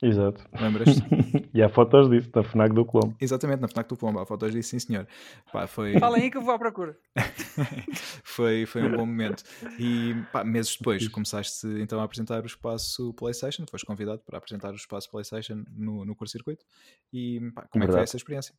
Exato. 0.01 0.41
Lembras-te? 0.59 1.01
e 1.53 1.61
há 1.61 1.67
fotos 1.67 2.09
disso, 2.09 2.29
na 2.33 2.41
FNAC 2.43 2.73
do 2.73 2.85
Colombo. 2.85 3.17
Exatamente, 3.19 3.59
na 3.59 3.67
FNAC 3.67 3.89
do 3.89 3.97
Colombo, 3.97 4.19
há 4.19 4.25
fotos 4.25 4.53
disso, 4.53 4.69
sim 4.69 4.79
senhor. 4.79 5.05
Pá, 5.51 5.67
foi... 5.67 5.99
Fala 5.99 6.17
aí 6.17 6.31
que 6.31 6.37
eu 6.37 6.41
vou 6.41 6.53
à 6.53 6.59
procura. 6.59 6.97
foi, 8.23 8.65
foi 8.65 8.83
um 8.83 8.91
bom 8.91 9.05
momento. 9.05 9.43
E 9.77 10.15
pá, 10.31 10.43
meses 10.45 10.77
depois 10.77 11.05
começaste 11.09 11.67
então 11.81 11.99
a 11.99 12.03
apresentar 12.05 12.41
o 12.43 12.45
espaço 12.45 13.13
PlayStation, 13.13 13.65
foste 13.69 13.85
convidado 13.85 14.21
para 14.25 14.37
apresentar 14.37 14.71
o 14.71 14.75
espaço 14.75 15.11
PlayStation 15.11 15.65
no, 15.75 16.05
no 16.05 16.15
curso-circuito. 16.15 16.63
E 17.11 17.41
pá, 17.53 17.67
como 17.69 17.83
Verdade. 17.83 17.83
é 17.83 17.87
que 17.87 17.91
foi 17.91 18.03
essa 18.03 18.17
experiência? 18.17 18.55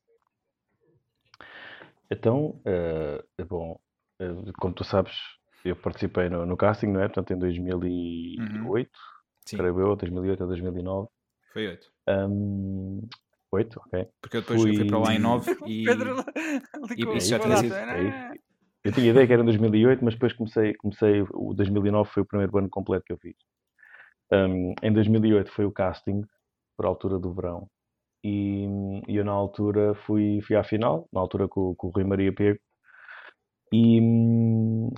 Então, 2.11 2.61
uh, 2.67 3.45
bom, 3.47 3.81
uh, 4.21 4.53
como 4.59 4.75
tu 4.75 4.85
sabes, 4.85 5.15
eu 5.65 5.77
participei 5.77 6.29
no, 6.29 6.45
no, 6.45 6.57
casting, 6.57 6.89
não 6.89 7.01
é? 7.01 7.09
Portanto, 7.09 7.33
em 7.33 7.39
2008, 7.39 8.41
uhum. 8.41 8.83
creio 9.57 9.81
eu, 9.81 9.97
2008 9.97 10.43
a 10.43 10.47
2009. 10.47 11.09
Foi 11.53 11.67
8. 11.67 11.93
Um, 12.09 13.09
8, 13.53 13.81
ok. 13.87 14.09
Porque 14.21 14.37
eu 14.37 14.41
depois 14.41 14.63
fui... 14.63 14.71
eu 14.71 14.77
fui 14.77 14.87
para 14.87 14.99
lá 14.99 15.15
em 15.15 15.19
9 15.19 15.57
e, 15.67 15.85
Pedro 15.85 16.17
e 16.97 17.17
isso 17.17 17.29
já 17.29 17.39
tinha 17.39 17.57
sido. 17.57 17.75
É 17.75 18.33
eu 18.83 18.93
tinha 18.93 19.11
ideia 19.11 19.27
que 19.27 19.33
era 19.33 19.43
em 19.43 19.45
2008, 19.45 20.03
mas 20.03 20.15
depois 20.15 20.33
comecei, 20.33 20.75
comecei, 20.75 21.23
o 21.35 21.53
2009 21.53 22.11
foi 22.11 22.23
o 22.23 22.27
primeiro 22.27 22.57
ano 22.57 22.71
completo 22.71 23.05
que 23.05 23.13
eu 23.13 23.19
fiz. 23.19 23.37
Um, 24.33 24.75
em 24.83 24.93
2008 24.93 25.53
foi 25.53 25.67
o 25.67 25.73
casting, 25.73 26.23
por 26.77 26.87
altura 26.87 27.19
do 27.19 27.33
verão, 27.35 27.69
e, 28.25 28.67
e 29.07 29.17
eu 29.17 29.25
na 29.25 29.33
altura 29.33 29.95
fui, 30.07 30.41
fui 30.43 30.57
à 30.57 30.65
final, 30.65 31.07
na 31.13 31.21
altura 31.21 31.47
com, 31.47 31.75
com 31.75 31.89
o 31.89 31.91
Rui 31.91 32.05
Maria 32.05 32.33
Pego, 32.33 32.59
e, 33.73 33.99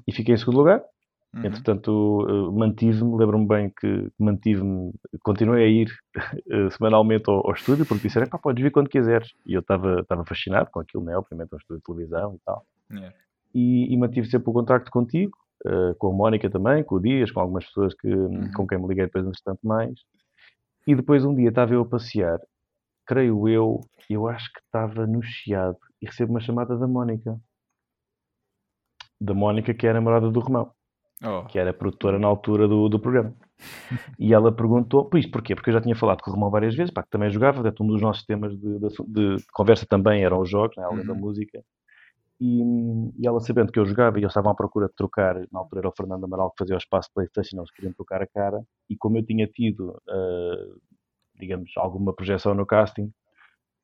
e 0.06 0.12
fiquei 0.12 0.34
em 0.34 0.38
segundo 0.38 0.58
lugar. 0.58 0.82
Uhum. 1.34 1.46
Entretanto, 1.46 2.52
mantive-me, 2.52 3.16
lembro-me 3.16 3.48
bem 3.48 3.70
que 3.70 4.10
mantive-me, 4.18 4.92
continuei 5.22 5.64
a 5.64 5.66
ir 5.66 5.88
uh, 6.46 6.70
semanalmente 6.76 7.24
ao, 7.28 7.46
ao, 7.46 7.54
estúdio, 7.54 7.86
porque 7.86 8.06
disseram, 8.06 8.28
pá, 8.28 8.38
podes 8.38 8.62
vir 8.62 8.70
quando 8.70 8.90
quiseres. 8.90 9.32
E 9.46 9.54
eu 9.54 9.60
estava 9.60 10.24
fascinado 10.26 10.70
com 10.70 10.80
aquilo, 10.80 11.02
né? 11.04 11.16
Obviamente, 11.16 11.52
ao 11.52 11.58
estúdio 11.58 11.78
de 11.78 11.84
televisão 11.84 12.34
e 12.34 12.38
tal. 12.44 12.66
Yeah. 12.90 13.16
E, 13.54 13.94
e, 13.94 13.96
mantive 13.96 14.28
sempre 14.28 14.50
o 14.50 14.52
contacto 14.52 14.90
contigo, 14.90 15.36
uh, 15.66 15.94
com 15.96 16.08
a 16.08 16.12
Mónica 16.12 16.50
também, 16.50 16.84
com 16.84 16.96
o 16.96 17.00
Dias, 17.00 17.30
com 17.30 17.40
algumas 17.40 17.64
pessoas 17.64 17.94
que, 17.94 18.08
uhum. 18.08 18.52
com 18.52 18.66
quem 18.66 18.78
me 18.78 18.88
liguei 18.88 19.06
depois, 19.06 19.26
entretanto, 19.26 19.60
mais. 19.62 19.94
E 20.86 20.94
depois, 20.94 21.24
um 21.24 21.34
dia, 21.34 21.48
estava 21.48 21.72
eu 21.72 21.80
a 21.80 21.86
passear, 21.86 22.40
creio 23.06 23.48
eu, 23.48 23.80
eu 24.10 24.28
acho 24.28 24.52
que 24.52 24.60
estava 24.60 25.06
no 25.06 25.22
Chiado, 25.22 25.78
e 26.00 26.06
recebo 26.06 26.32
uma 26.32 26.40
chamada 26.40 26.76
da 26.76 26.86
Mónica. 26.86 27.40
Da 29.18 29.32
Mónica, 29.32 29.72
que 29.72 29.86
era 29.86 29.96
a 29.96 30.00
namorada 30.00 30.30
do 30.30 30.40
Romão 30.40 30.72
oh. 31.22 31.44
que 31.46 31.58
era 31.58 31.72
produtora 31.72 32.18
na 32.18 32.26
altura 32.26 32.66
do, 32.68 32.88
do 32.88 32.98
programa. 32.98 33.34
e 34.18 34.32
ela 34.32 34.52
perguntou, 34.52 35.04
por 35.04 35.18
isto 35.18 35.30
porquê? 35.30 35.54
Porque 35.54 35.70
eu 35.70 35.74
já 35.74 35.80
tinha 35.80 35.94
falado 35.94 36.22
com 36.22 36.30
o 36.30 36.34
Romão 36.34 36.50
várias 36.50 36.74
vezes, 36.74 36.92
pá, 36.92 37.02
que 37.02 37.10
também 37.10 37.30
jogava, 37.30 37.62
um 37.80 37.86
dos 37.86 38.00
nossos 38.00 38.24
temas 38.24 38.52
de, 38.58 38.78
de, 38.78 38.88
de 38.88 39.46
conversa 39.52 39.86
também 39.86 40.24
eram 40.24 40.40
os 40.40 40.50
jogos, 40.50 40.76
né, 40.76 40.84
além 40.84 41.00
uhum. 41.00 41.06
da 41.06 41.14
música. 41.14 41.62
E, 42.40 42.60
e, 43.20 43.26
ela 43.26 43.38
sabendo 43.38 43.70
que 43.70 43.78
eu 43.78 43.86
jogava 43.86 44.18
e 44.18 44.20
eles 44.20 44.30
estavam 44.30 44.50
à 44.50 44.54
procura 44.54 44.88
de 44.88 44.94
trocar, 44.94 45.36
na 45.52 45.60
altura 45.60 45.82
era 45.82 45.88
o 45.88 45.92
Fernando 45.96 46.24
Amaral 46.24 46.50
que 46.50 46.58
fazia 46.58 46.74
o 46.74 46.78
espaço 46.78 47.08
Playstation, 47.14 47.58
eles 47.58 47.70
queriam 47.70 47.92
trocar 47.92 48.20
a 48.20 48.26
cara, 48.26 48.60
e 48.90 48.96
como 48.96 49.16
eu 49.16 49.24
tinha 49.24 49.46
tido, 49.46 49.90
uh, 49.90 50.80
digamos, 51.38 51.70
alguma 51.76 52.12
projeção 52.12 52.52
no 52.52 52.66
casting, 52.66 53.12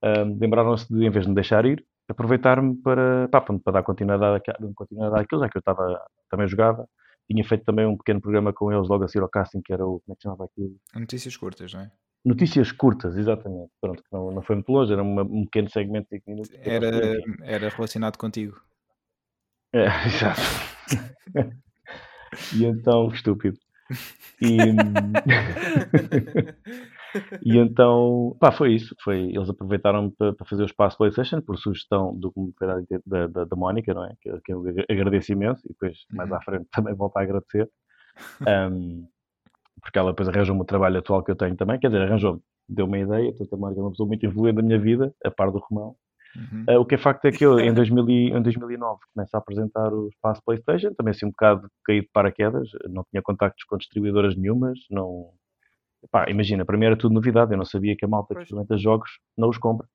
uh, 0.03 0.39
lembraram-se 0.41 0.93
de, 0.93 1.07
em 1.07 1.11
vez 1.11 1.25
de 1.25 1.29
me 1.29 1.37
deixar 1.37 1.65
ir, 1.67 1.85
aproveitar-me 2.09 2.75
para, 2.77 3.29
pá, 3.29 3.41
para 3.41 3.73
dar 3.73 3.83
continuidade, 3.85 4.43
continuidade 4.75 5.23
àquilo, 5.23 5.43
já 5.43 5.49
que 5.49 5.59
eu 5.59 5.61
estava, 5.61 6.01
também 6.29 6.49
jogava, 6.49 6.89
tinha 7.29 7.45
feito 7.45 7.65
também 7.65 7.87
um 7.87 7.97
pequeno 7.97 8.21
programa 8.21 8.53
com 8.53 8.73
eles 8.73 8.89
logo 8.89 9.05
a 9.05 9.09
seguir 9.09 9.23
ao 9.23 9.29
casting, 9.29 9.61
que 9.61 9.73
era 9.73 9.87
o. 9.87 10.01
Como 10.01 10.13
é 10.13 10.17
que 10.17 10.23
chamava 10.23 10.45
aquilo? 10.45 10.75
Notícias 10.95 11.37
curtas, 11.37 11.75
não 11.75 11.83
é? 11.83 11.93
Notícias 12.25 12.73
curtas, 12.73 13.17
exatamente. 13.17 13.71
Pronto, 13.81 14.03
não, 14.11 14.33
não 14.33 14.43
foi 14.43 14.57
muito 14.57 14.73
longe, 14.73 14.93
era 14.93 15.03
uma, 15.03 15.23
um 15.23 15.45
pequeno 15.45 15.71
segmento 15.71 16.09
de 16.11 16.17
5 16.19 16.31
minutos. 16.31 16.51
Era, 16.63 17.21
era 17.43 17.69
relacionado 17.69 18.17
contigo. 18.17 18.61
É, 19.73 19.87
exato. 20.07 20.41
e 22.55 22.65
então, 22.65 23.09
estúpido. 23.09 23.59
E, 24.41 24.59
e 27.43 27.59
então, 27.59 28.37
pá, 28.41 28.53
foi 28.53 28.75
isso. 28.75 28.95
Foi, 29.03 29.19
eles 29.19 29.49
aproveitaram 29.49 30.11
para, 30.11 30.33
para 30.33 30.47
fazer 30.47 30.63
o 30.63 30.67
espaço 30.67 30.97
PlayStation 30.97 31.41
por 31.41 31.59
sugestão 31.59 32.15
do 32.15 32.33
da, 33.07 33.27
da, 33.27 33.45
da 33.45 33.57
Mónica, 33.57 33.95
não 33.95 34.05
é? 34.05 34.15
Que, 34.21 34.41
que 34.41 34.53
eu 34.53 34.63
agradeço 34.89 35.33
imenso 35.33 35.63
e 35.67 35.69
depois 35.69 35.99
mais 36.13 36.31
à 36.31 36.37
uhum. 36.37 36.43
frente 36.43 36.67
também 36.73 36.95
volto 36.95 37.17
a 37.17 37.23
agradecer. 37.23 37.69
Um, 38.47 39.07
porque 39.81 39.99
ela 39.99 40.11
depois 40.11 40.29
arranjou-me 40.29 40.61
o 40.61 40.65
trabalho 40.65 40.99
atual 40.99 41.23
que 41.23 41.31
eu 41.31 41.37
tenho 41.37 41.57
também, 41.57 41.79
quer 41.79 41.89
dizer, 41.89 42.03
arranjou-me, 42.03 42.41
deu-me 42.69 42.93
uma 42.93 42.99
ideia, 42.99 43.31
portanto 43.31 43.55
a 43.55 43.57
Mónica 43.57 43.81
é 43.81 43.85
uma 43.85 43.91
pessoa 43.91 44.07
muito 44.07 44.27
influente 44.27 44.57
na 44.57 44.63
minha 44.63 44.79
vida, 44.79 45.15
a 45.25 45.31
par 45.31 45.51
do 45.51 45.59
Romão. 45.59 45.97
Uhum. 46.37 46.65
Uh, 46.69 46.81
o 46.81 46.85
que 46.85 46.95
é 46.95 46.99
facto 46.99 47.25
é 47.25 47.33
que 47.33 47.45
eu, 47.45 47.59
em, 47.59 47.73
2000, 47.75 48.37
em 48.37 48.43
2009, 48.43 49.01
começo 49.15 49.37
a 49.37 49.39
apresentar 49.39 49.93
o 49.93 50.09
espaço 50.09 50.43
PlayStation, 50.45 50.93
também 50.95 51.13
assim 51.13 51.27
um 51.27 51.31
bocado 51.31 51.69
caído 51.85 52.07
de 52.07 52.13
paraquedas, 52.13 52.69
não 52.89 53.05
tinha 53.11 53.23
contactos 53.23 53.65
com 53.65 53.77
distribuidoras 53.77 54.37
nenhumas, 54.37 54.79
não, 54.91 55.31
Pá, 56.11 56.27
imagina, 56.29 56.65
para 56.65 56.77
mim 56.77 56.87
era 56.87 56.97
tudo 56.97 57.15
novidade, 57.15 57.53
eu 57.53 57.59
não 57.59 57.65
sabia 57.65 57.97
que 57.97 58.05
a 58.05 58.09
malta 58.09 58.35
que 58.35 58.43
experimenta 58.43 58.77
jogos 58.79 59.11
não 59.37 59.49
os 59.49 59.59
compra. 59.59 59.87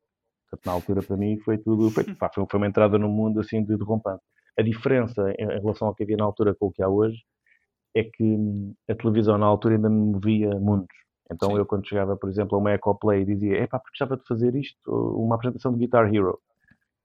Portanto, 0.50 0.66
na 0.66 0.72
altura 0.74 1.02
para 1.02 1.18
mim 1.18 1.40
foi 1.40 1.58
tudo, 1.58 1.90
foi, 1.90 2.04
pá, 2.16 2.30
foi, 2.34 2.46
uma 2.54 2.68
entrada 2.68 2.98
no 2.98 3.10
mundo 3.10 3.40
assim 3.40 3.64
de, 3.64 3.78
de 3.78 3.84
rompante. 3.84 4.22
A 4.58 4.62
diferença 4.62 5.34
em, 5.38 5.46
em, 5.46 5.60
relação 5.60 5.88
ao 5.88 5.96
que 5.96 6.04
havia 6.04 6.18
na 6.18 6.26
altura 6.26 6.54
com 6.54 6.68
o 6.68 6.72
que 6.72 6.84
há 6.84 6.90
hoje 6.90 7.18
é 7.96 8.04
que 8.04 8.24
hum, 8.24 8.74
a 8.90 8.96
televisão 8.96 9.38
na 9.38 9.46
altura 9.46 9.76
ainda 9.76 9.90
me 9.90 10.14
movia 10.14 10.50
mundos. 10.60 10.96
Então 11.32 11.52
Sim. 11.52 11.58
eu 11.58 11.66
quando 11.66 11.88
chegava, 11.88 12.16
por 12.18 12.30
exemplo, 12.30 12.56
a 12.58 12.60
uma 12.60 12.74
Ecoplay 12.74 13.26
dizia, 13.26 13.58
é 13.58 13.68
pá, 13.68 13.80
porque 13.80 13.96
estava 13.96 14.18
de 14.18 14.26
fazer 14.28 14.56
isto, 14.56 14.92
uma 14.92 15.36
apresentação 15.36 15.72
de 15.72 15.80
Guitar 15.80 16.14
Hero. 16.14 16.40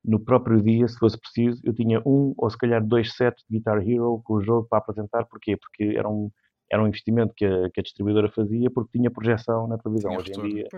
No 0.05 0.21
próprio 0.21 0.63
dia, 0.63 0.87
se 0.87 0.99
fosse 0.99 1.19
preciso, 1.19 1.61
eu 1.65 1.75
tinha 1.75 2.01
um 2.07 2.35
ou 2.37 2.49
se 2.51 2.57
calhar 2.57 2.85
dois 2.85 3.15
sets 3.15 3.45
de 3.49 3.59
Guitar 3.59 3.79
Hero 3.79 4.21
com 4.25 4.35
o 4.35 4.43
jogo 4.43 4.67
para 4.69 4.79
apresentar. 4.79 5.25
Porquê? 5.25 5.57
Porque 5.57 5.97
era 5.97 6.09
um, 6.09 6.31
era 6.71 6.83
um 6.83 6.87
investimento 6.87 7.33
que 7.35 7.45
a, 7.45 7.71
que 7.71 7.81
a 7.81 7.83
distribuidora 7.83 8.31
fazia 8.31 8.71
porque 8.71 8.99
tinha 8.99 9.11
projeção 9.11 9.67
na 9.67 9.79
televisão. 9.79 10.17
Hoje 10.17 10.33
em 10.33 10.49
dia, 10.49 10.69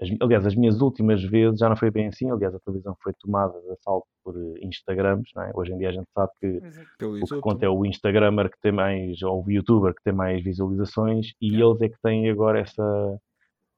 as, 0.00 0.08
aliás, 0.20 0.46
as 0.46 0.54
minhas 0.54 0.80
últimas 0.80 1.22
vezes 1.22 1.60
já 1.60 1.68
não 1.68 1.76
foi 1.76 1.90
bem 1.90 2.06
assim. 2.06 2.30
Aliás, 2.30 2.54
a 2.54 2.60
televisão 2.60 2.96
foi 3.02 3.12
tomada 3.20 3.60
de 3.60 3.70
assalto 3.72 4.06
por 4.24 4.34
eh, 4.36 4.66
Instagrams. 4.66 5.30
É? 5.36 5.50
Hoje 5.54 5.72
em 5.72 5.78
dia 5.78 5.90
a 5.90 5.92
gente 5.92 6.08
sabe 6.14 6.30
que 6.40 7.04
o 7.04 7.26
que 7.26 7.40
conta 7.40 7.66
é 7.66 7.68
o 7.68 7.84
Instagramer 7.84 8.50
que 8.50 8.58
tem 8.60 8.72
mais, 8.72 9.20
ou 9.22 9.44
o 9.44 9.50
YouTuber 9.50 9.94
que 9.94 10.02
tem 10.02 10.14
mais 10.14 10.42
visualizações 10.42 11.34
e 11.40 11.54
é. 11.54 11.64
eles 11.64 11.80
é 11.82 11.88
que 11.88 12.00
têm 12.02 12.30
agora 12.30 12.60
essa, 12.60 13.20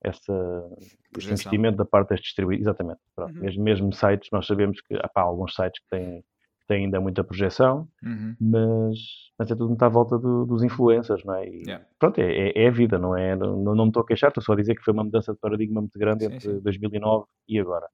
essa, 0.04 0.70
esse 1.18 1.26
investimento 1.26 1.76
da 1.78 1.84
parte 1.84 2.10
das 2.10 2.20
distribuidoras. 2.20 2.66
Exatamente. 2.66 3.00
Uhum. 3.18 3.42
Mesmo, 3.42 3.64
mesmo 3.64 3.92
sites, 3.92 4.28
nós 4.30 4.46
sabemos 4.46 4.80
que 4.80 4.94
há 4.94 5.20
alguns 5.20 5.54
sites 5.54 5.80
que 5.82 5.88
têm 5.90 6.24
tem 6.66 6.84
ainda 6.84 7.00
muita 7.00 7.24
projeção, 7.24 7.88
uhum. 8.02 8.34
mas, 8.40 8.98
mas 9.38 9.50
é 9.50 9.54
tudo 9.54 9.68
muito 9.68 9.82
à 9.82 9.88
volta 9.88 10.18
do, 10.18 10.46
dos 10.46 10.62
influencers, 10.62 11.24
não 11.24 11.34
é? 11.34 11.48
E, 11.48 11.62
yeah. 11.66 11.84
Pronto, 11.98 12.18
é, 12.18 12.50
é, 12.50 12.64
é, 12.64 12.68
a 12.68 12.70
vida, 12.70 12.98
não 12.98 13.16
é? 13.16 13.36
Não, 13.36 13.56
não 13.56 13.84
me 13.84 13.90
estou 13.90 14.02
a 14.02 14.06
queixar, 14.06 14.28
estou 14.28 14.42
só 14.42 14.52
a 14.52 14.56
dizer 14.56 14.74
que 14.74 14.82
foi 14.82 14.92
uma 14.92 15.04
mudança 15.04 15.32
de 15.32 15.38
paradigma 15.38 15.80
muito 15.80 15.98
grande 15.98 16.26
sim, 16.26 16.34
entre 16.34 16.52
sim. 16.52 16.60
2009 16.60 17.26
e 17.48 17.58
agora. 17.58 17.86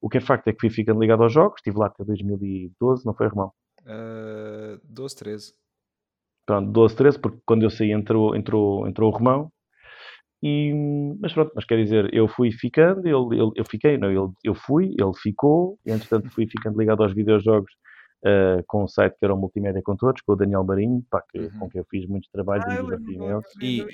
O 0.00 0.08
que 0.08 0.18
é 0.18 0.20
facto 0.20 0.48
é 0.48 0.52
que 0.52 0.60
fui 0.60 0.70
ficando 0.70 1.00
ligado 1.00 1.22
aos 1.22 1.32
jogos, 1.32 1.58
estive 1.58 1.78
lá 1.78 1.86
até 1.86 2.04
2012, 2.04 3.06
não 3.06 3.14
foi, 3.14 3.26
irmão? 3.26 3.52
Uh, 3.82 4.80
12, 4.84 5.16
13. 5.16 5.54
Pronto, 6.44 6.70
12, 6.72 6.96
13, 6.96 7.18
porque 7.20 7.38
quando 7.46 7.62
eu 7.62 7.70
saí 7.70 7.92
entrou, 7.92 8.34
entrou, 8.34 8.88
entrou 8.88 9.12
o 9.12 9.16
Romão, 9.16 9.52
e, 10.42 10.72
mas 11.20 11.32
pronto, 11.32 11.52
mas 11.54 11.64
quer 11.64 11.76
dizer, 11.76 12.12
eu 12.12 12.26
fui 12.26 12.50
ficando, 12.50 13.06
ele, 13.06 13.40
ele, 13.40 13.52
eu 13.54 13.64
fiquei, 13.64 13.96
não, 13.96 14.10
ele, 14.10 14.32
eu 14.42 14.54
fui, 14.56 14.86
ele 14.98 15.12
ficou, 15.14 15.78
e 15.86 15.92
entretanto 15.92 16.28
fui 16.30 16.48
ficando 16.48 16.76
ligado 16.76 17.02
aos 17.04 17.14
videojogos 17.14 17.72
uh, 18.24 18.62
com 18.66 18.84
um 18.84 18.88
site 18.88 19.16
que 19.18 19.24
era 19.24 19.34
o 19.34 19.36
Multimédia 19.36 19.82
com 19.82 19.96
Todos, 19.96 20.22
com 20.22 20.32
o 20.32 20.36
Daniel 20.36 20.64
Marinho, 20.64 21.04
pá, 21.10 21.22
que, 21.30 21.38
uhum. 21.38 21.58
com 21.58 21.70
quem 21.70 21.80
eu 21.80 21.86
fiz 21.90 22.06
muitos 22.06 22.30
trabalhos 22.30 22.64
ah, 22.66 22.74
e 22.74 23.14
imenso. 23.14 23.48
E, 23.60 23.86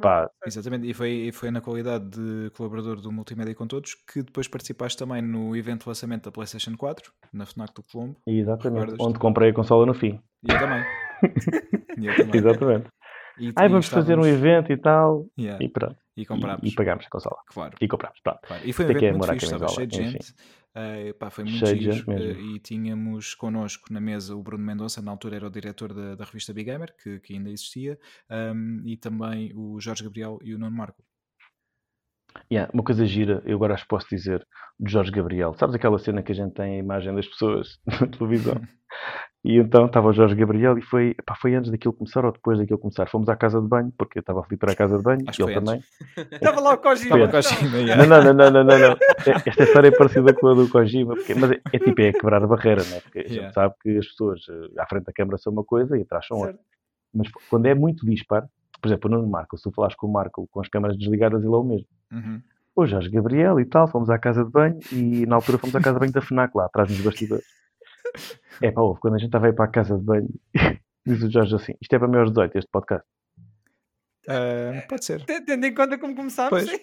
pá, 0.00 0.30
exatamente, 0.44 0.88
e 0.88 0.94
foi, 0.94 1.30
foi 1.32 1.50
na 1.50 1.60
qualidade 1.60 2.08
de 2.10 2.50
colaborador 2.56 3.00
do 3.00 3.10
Multimédia 3.12 3.54
com 3.54 3.66
Todos 3.66 3.94
que 3.94 4.22
depois 4.22 4.48
participaste 4.48 4.98
também 4.98 5.22
no 5.22 5.56
evento 5.56 5.82
de 5.82 5.88
lançamento 5.88 6.24
da 6.24 6.32
PlayStation 6.32 6.76
4, 6.76 7.12
na 7.32 7.46
FNAC 7.46 7.74
do 7.74 7.82
Colombo. 7.82 8.16
Exatamente, 8.26 8.94
onde 9.00 9.18
comprei 9.18 9.50
a 9.50 9.54
consola 9.54 9.86
no 9.86 9.94
fim. 9.94 10.20
E 10.42 10.52
eu 10.52 10.58
também. 10.58 10.84
e 11.98 12.06
eu 12.06 12.16
também. 12.16 12.40
Exatamente. 12.40 12.88
E, 13.38 13.52
Ai, 13.54 13.68
vamos 13.68 13.86
fazer 13.86 14.18
um 14.18 14.26
evento 14.26 14.72
e 14.72 14.76
tal. 14.78 15.26
Yeah. 15.38 15.62
E 15.62 15.68
pronto. 15.68 15.96
E 16.16 16.24
comprámos. 16.24 16.62
E, 16.62 16.68
e 16.68 16.74
pagámos 16.74 17.04
a 17.06 17.10
consola. 17.10 17.36
Claro. 17.48 17.76
E 17.80 17.86
comprámos, 17.86 18.18
pronto. 18.20 18.40
claro. 18.42 18.62
E 18.64 18.72
foi 18.72 18.86
um 18.86 18.90
evento 18.90 19.04
é 19.04 19.12
muito 19.12 19.32
fixe, 19.32 19.44
estava 19.46 19.68
cheio 19.68 19.86
de 19.86 20.00
enfim. 20.00 20.10
gente. 20.12 20.34
Eh, 20.78 21.14
pá, 21.14 21.30
foi 21.30 21.44
muito 21.44 21.58
Cheio 21.58 21.90
giro, 21.90 22.12
eh, 22.12 22.38
e 22.38 22.58
tínhamos 22.58 23.34
connosco 23.34 23.90
na 23.90 23.98
mesa 23.98 24.36
o 24.36 24.42
Bruno 24.42 24.62
Mendonça, 24.62 25.00
na 25.00 25.10
altura 25.10 25.36
era 25.36 25.46
o 25.46 25.50
diretor 25.50 25.94
da, 25.94 26.14
da 26.14 26.24
revista 26.24 26.52
Big 26.52 26.70
Gamer, 26.70 26.94
que, 27.02 27.18
que 27.20 27.32
ainda 27.32 27.48
existia, 27.48 27.98
um, 28.30 28.82
e 28.84 28.94
também 28.94 29.52
o 29.54 29.80
Jorge 29.80 30.04
Gabriel 30.04 30.38
e 30.42 30.54
o 30.54 30.58
Nuno 30.58 30.76
Marco. 30.76 31.02
Yeah, 32.50 32.70
uma 32.72 32.84
coisa 32.84 33.04
gira, 33.04 33.42
eu 33.44 33.56
agora 33.56 33.74
acho 33.74 33.82
que 33.84 33.88
posso 33.88 34.06
dizer, 34.08 34.46
de 34.78 34.92
Jorge 34.92 35.10
Gabriel. 35.10 35.54
Sabes 35.54 35.74
aquela 35.74 35.98
cena 35.98 36.22
que 36.22 36.32
a 36.32 36.34
gente 36.34 36.54
tem 36.54 36.76
a 36.76 36.78
imagem 36.78 37.14
das 37.14 37.26
pessoas 37.26 37.78
na 38.00 38.06
televisão? 38.06 38.60
E 39.44 39.58
então 39.58 39.86
estava 39.86 40.08
o 40.08 40.12
Jorge 40.12 40.34
Gabriel 40.34 40.76
e 40.76 40.82
foi, 40.82 41.14
pá, 41.24 41.36
foi 41.36 41.54
antes 41.54 41.70
daquilo 41.70 41.92
começar 41.94 42.24
ou 42.24 42.32
depois 42.32 42.58
daquilo 42.58 42.80
começar. 42.80 43.08
Fomos 43.08 43.28
à 43.28 43.36
casa 43.36 43.60
de 43.60 43.68
banho, 43.68 43.92
porque 43.96 44.18
eu 44.18 44.20
estava 44.20 44.40
a 44.40 44.56
para 44.56 44.72
a 44.72 44.74
casa 44.74 44.96
de 44.96 45.04
banho 45.04 45.20
Acho 45.26 45.40
e 45.40 45.44
ele 45.44 45.54
também. 45.54 45.84
Estava 46.32 46.60
lá 46.60 46.74
o 46.74 46.78
Kojima. 46.78 47.16
Estava 47.16 47.30
com 47.30 47.36
a 47.36 47.42
China, 47.42 47.78
yeah. 47.78 48.06
Não, 48.06 48.24
não, 48.24 48.34
não, 48.34 48.50
não, 48.50 48.64
não, 48.64 48.78
não. 48.78 48.96
Esta 49.46 49.62
história 49.62 49.88
é 49.88 49.90
parecida 49.92 50.34
com 50.34 50.48
a 50.48 50.54
do 50.54 50.68
Kojima, 50.68 51.14
porque, 51.14 51.34
mas 51.36 51.52
é, 51.52 51.60
é 51.72 51.78
tipo, 51.78 52.00
é 52.00 52.12
quebrar 52.12 52.42
a 52.42 52.46
barreira, 52.48 52.82
né? 52.84 53.00
Porque 53.00 53.20
a 53.20 53.22
gente 53.22 53.36
Yeah. 53.36 53.52
sabe 53.52 53.74
que 53.80 53.96
as 53.96 54.06
pessoas 54.06 54.40
eh, 54.48 54.80
à 54.80 54.86
frente 54.86 55.04
da 55.04 55.12
câmara 55.12 55.38
são 55.38 55.52
uma 55.52 55.62
coisa 55.62 55.96
e 55.96 56.02
atrás 56.02 56.26
são 56.26 56.38
outra. 56.38 56.58
Mas 57.14 57.28
quando 57.48 57.66
é 57.66 57.74
muito 57.74 58.04
dispar, 58.04 58.48
por 58.80 58.88
exemplo, 58.88 59.10
o 59.10 59.14
Nuno 59.14 59.28
Marco, 59.28 59.56
se 59.56 59.62
tu 59.64 59.72
falares 59.72 59.96
com 59.96 60.06
o 60.06 60.12
Marco 60.12 60.46
com 60.50 60.60
as 60.60 60.68
câmaras 60.68 60.96
desligadas, 60.98 61.42
ele 61.42 61.52
é 61.52 61.56
o 61.56 61.64
mesmo. 61.64 61.86
Uhum. 62.12 62.40
O 62.74 62.86
Jorge 62.86 63.08
Gabriel 63.10 63.58
e 63.58 63.64
tal, 63.64 63.88
fomos 63.88 64.10
à 64.10 64.18
casa 64.18 64.44
de 64.44 64.50
banho 64.50 64.78
e 64.92 65.24
na 65.26 65.36
altura 65.36 65.58
fomos 65.58 65.74
à 65.74 65.80
casa 65.80 65.94
de 65.94 66.00
banho 66.00 66.12
da 66.12 66.20
FNAC 66.20 66.54
lá, 66.56 66.66
atrás 66.66 66.90
nos 66.90 67.00
bastidores. 67.00 67.44
É 68.62 68.70
pá, 68.70 68.80
ouve, 68.80 69.00
quando 69.00 69.16
a 69.16 69.18
gente 69.18 69.26
estava 69.28 69.46
a 69.46 69.48
ir 69.50 69.54
para 69.54 69.66
a 69.66 69.68
casa 69.68 69.98
de 69.98 70.02
banho, 70.02 70.28
diz 71.04 71.22
o 71.22 71.30
Jorge 71.30 71.54
assim: 71.56 71.74
Isto 71.82 71.96
é 71.96 71.98
para 71.98 72.08
maiores 72.08 72.30
de 72.30 72.34
18, 72.36 72.56
este 72.58 72.70
podcast. 72.70 73.04
Ah, 74.28 74.82
pode 74.88 75.04
ser. 75.04 75.22
Te- 75.26 75.44
Tendo 75.44 75.66
em 75.66 75.74
conta 75.74 75.98
como 75.98 76.14
começámos, 76.16 76.50
Pois. 76.50 76.70
sim. 76.70 76.78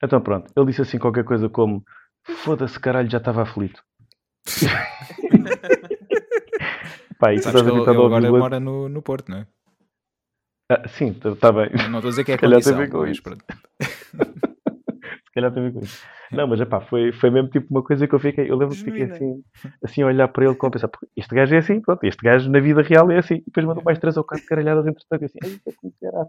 Então 0.00 0.20
pronto, 0.20 0.52
ele 0.54 0.66
disse 0.66 0.82
assim 0.82 0.98
qualquer 0.98 1.24
coisa 1.24 1.48
como: 1.48 1.82
Foda-se, 2.22 2.78
caralho, 2.78 3.10
já 3.10 3.18
estava 3.18 3.42
aflito. 3.42 3.82
Pá, 7.18 7.32
e 7.32 7.36
tu 7.38 7.44
Sabes 7.44 7.44
estás 7.44 7.62
que 7.62 7.70
ele, 7.70 7.80
ele 7.80 7.90
agora 7.90 8.30
mora 8.30 8.60
no, 8.60 8.88
no 8.88 9.02
Porto, 9.02 9.30
não 9.30 9.38
é? 9.38 9.46
Ah, 10.68 10.88
sim, 10.88 11.08
está 11.24 11.52
bem. 11.52 11.70
Não 11.90 11.98
estou 11.98 12.08
a 12.08 12.10
dizer 12.10 12.24
que 12.24 12.32
é 12.32 12.34
Se 12.34 12.40
calhar 12.40 12.60
tem 12.62 12.72
condição, 12.72 12.74
a 12.74 12.78
ver 12.78 12.90
com 12.90 12.98
mas 12.98 13.10
isso. 13.10 13.22
pronto. 13.22 13.44
Se 15.26 15.32
calhar 15.34 15.52
tem 15.52 15.62
a 15.62 15.66
ver 15.66 15.72
com 15.74 15.80
isso. 15.80 16.02
Não, 16.32 16.46
mas 16.48 16.60
epá, 16.60 16.80
foi, 16.80 17.12
foi 17.12 17.30
mesmo 17.30 17.48
tipo 17.50 17.66
uma 17.70 17.82
coisa 17.84 18.08
que 18.08 18.14
eu 18.14 18.18
fiquei. 18.18 18.50
Eu 18.50 18.56
lembro 18.56 18.74
que 18.74 18.82
fiquei 18.82 19.04
assim, 19.04 19.42
assim 19.84 20.02
a 20.02 20.06
olhar 20.06 20.26
para 20.28 20.44
ele 20.46 20.56
como 20.56 20.68
a 20.68 20.72
pensar, 20.72 20.88
"Pô, 20.88 20.98
este 21.16 21.32
gajo 21.34 21.54
é 21.54 21.58
assim, 21.58 21.80
pronto, 21.80 22.02
este 22.02 22.20
gajo 22.20 22.50
na 22.50 22.58
vida 22.58 22.82
real 22.82 23.08
é 23.12 23.18
assim. 23.18 23.34
E 23.36 23.44
depois 23.46 23.64
mandou 23.66 23.84
mais 23.84 23.98
três 23.98 24.16
ou 24.16 24.24
quatro 24.24 24.44
caralhadas 24.46 24.86
entretanto, 24.86 25.22
e 25.22 25.24
assim, 25.26 25.38
ai, 25.44 25.60
é 25.68 25.72
como 25.80 25.92
caralho. 26.00 26.28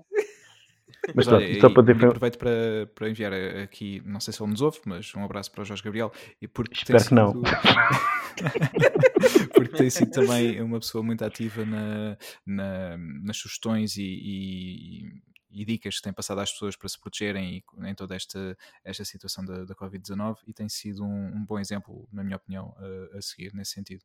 Mas 1.15 1.27
olha, 1.27 1.59
só 1.61 1.67
e- 1.67 1.73
para 1.73 1.83
foi- 1.95 2.07
aproveito 2.07 2.37
para, 2.37 2.87
para 2.93 3.09
enviar 3.09 3.31
aqui, 3.33 4.01
não 4.05 4.19
sei 4.19 4.33
se 4.33 4.41
ele 4.41 4.51
nos 4.51 4.61
ouve, 4.61 4.79
mas 4.85 5.13
um 5.15 5.23
abraço 5.23 5.51
para 5.51 5.61
o 5.61 5.65
Jorge 5.65 5.83
Gabriel. 5.83 6.11
E 6.41 6.47
porque 6.47 6.75
Espero 6.75 7.05
que 7.05 7.13
não. 7.13 7.31
sido- 7.33 7.43
porque 9.53 9.77
tem 9.77 9.89
sido 9.89 10.11
também 10.11 10.61
uma 10.61 10.79
pessoa 10.79 11.03
muito 11.03 11.23
ativa 11.23 11.65
na, 11.65 12.17
na- 12.45 12.97
nas 12.97 13.37
sugestões 13.37 13.95
e, 13.97 14.03
e- 14.03 15.21
e 15.49 15.65
dicas 15.65 15.95
que 15.95 16.01
tem 16.01 16.13
passado 16.13 16.39
às 16.39 16.51
pessoas 16.51 16.75
para 16.75 16.89
se 16.89 16.99
protegerem 16.99 17.63
em 17.83 17.95
toda 17.95 18.15
esta, 18.15 18.55
esta 18.83 19.05
situação 19.05 19.43
da, 19.45 19.63
da 19.63 19.73
Covid-19 19.75 20.37
e 20.45 20.53
tem 20.53 20.67
sido 20.69 21.03
um, 21.05 21.27
um 21.37 21.45
bom 21.45 21.57
exemplo, 21.57 22.07
na 22.11 22.23
minha 22.23 22.35
opinião, 22.37 22.75
a, 23.13 23.17
a 23.17 23.21
seguir 23.21 23.53
nesse 23.53 23.71
sentido. 23.71 24.03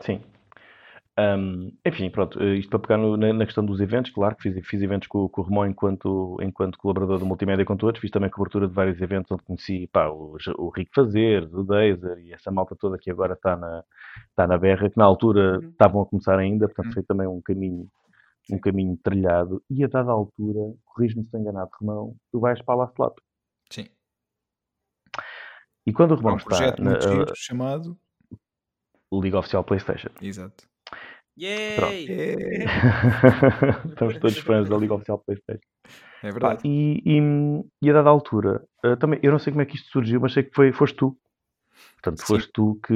Sim. 0.00 0.22
Ahm, 1.14 1.70
enfim, 1.84 2.08
pronto, 2.10 2.42
eh, 2.42 2.56
isto 2.56 2.70
para 2.70 2.78
pegar 2.78 2.96
no- 2.96 3.18
na, 3.18 3.32
na 3.34 3.44
questão 3.44 3.62
dos 3.64 3.80
eventos, 3.80 4.10
claro 4.10 4.34
que 4.34 4.44
fiz, 4.44 4.66
fiz 4.66 4.80
eventos 4.80 5.06
com, 5.08 5.28
com 5.28 5.42
o 5.42 5.44
Romão 5.44 5.66
enquanto, 5.66 6.38
enquanto 6.40 6.78
colaborador 6.78 7.18
do 7.18 7.26
Multimédia 7.26 7.66
com 7.66 7.76
todos, 7.76 8.00
fiz 8.00 8.10
também 8.10 8.30
cobertura 8.30 8.66
de 8.66 8.72
vários 8.72 8.98
eventos 9.00 9.30
onde 9.30 9.42
conheci 9.42 9.86
pá, 9.92 10.08
o, 10.08 10.38
o 10.56 10.70
Rico 10.70 10.90
Fazer, 10.94 11.44
o 11.54 11.62
Deiser 11.64 12.18
e 12.18 12.32
essa 12.32 12.50
malta 12.50 12.74
toda 12.74 12.96
que 12.96 13.10
agora 13.10 13.34
está 13.34 13.54
na, 13.56 13.84
está 14.30 14.46
na 14.46 14.56
berra, 14.56 14.88
que 14.88 14.96
na 14.96 15.04
altura 15.04 15.58
Uhum. 15.58 15.68
estavam 15.68 16.00
a 16.00 16.06
começar 16.06 16.38
ainda, 16.38 16.66
portanto 16.66 16.86
Uhum. 16.86 16.92
foi 16.94 17.02
também 17.02 17.26
um 17.26 17.42
caminho, 17.42 17.86
um 18.50 18.58
caminho 18.58 18.98
trilhado, 19.04 19.62
e 19.68 19.84
a 19.84 19.88
dada 19.88 20.10
altura, 20.10 20.60
corrijo-me 20.86 21.22
se 21.24 21.26
estou 21.28 21.38
enganado, 21.40 21.70
Romão, 21.78 22.16
tu 22.30 22.40
vais 22.40 22.60
para 22.62 22.74
a 22.74 22.78
Last 22.78 22.94
Lap. 22.98 23.18
Sim. 23.70 23.86
E 25.86 25.92
quando 25.92 26.12
o 26.12 26.14
É 26.14 26.16
Romão 26.16 26.34
um 26.34 26.36
está 26.38 26.48
projeto 26.48 26.82
na 26.82 26.90
muito 26.92 27.02
giro 27.08 27.32
chamado. 27.36 27.98
Liga 29.12 29.38
Oficial 29.38 29.62
Playstation, 29.62 30.08
Exato. 30.22 30.71
Yay! 31.38 32.06
É, 32.10 32.64
estamos 33.88 34.18
todos 34.18 34.38
fãs 34.38 34.68
da 34.68 34.76
Liga 34.76 34.94
Oficial 34.94 35.18
Playstation. 35.18 35.60
é 36.22 36.30
Pá, 36.32 36.32
verdade. 36.32 36.60
e, 36.64 37.02
e, 37.04 37.20
e 37.82 37.90
a 37.90 37.92
dada 37.94 38.10
altura, 38.10 38.62
eh, 38.84 38.96
também, 38.96 39.18
eu 39.22 39.32
não 39.32 39.38
sei 39.38 39.52
como 39.52 39.62
é 39.62 39.66
que 39.66 39.76
isto 39.76 39.90
surgiu, 39.90 40.20
mas 40.20 40.32
sei 40.32 40.42
que 40.42 40.54
foi, 40.54 40.72
foste 40.72 40.96
tu. 40.96 41.16
Portanto, 41.94 42.18
Sim. 42.20 42.26
foste 42.26 42.50
tu 42.52 42.78
que, 42.86 42.94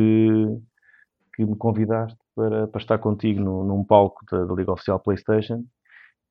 que 1.34 1.44
me 1.44 1.56
convidaste 1.56 2.18
para, 2.34 2.66
para 2.66 2.80
estar 2.80 2.98
contigo 2.98 3.40
no, 3.40 3.64
num 3.64 3.84
palco 3.84 4.24
da, 4.30 4.44
da 4.44 4.54
Liga 4.54 4.72
Oficial 4.72 5.00
PlayStation. 5.00 5.64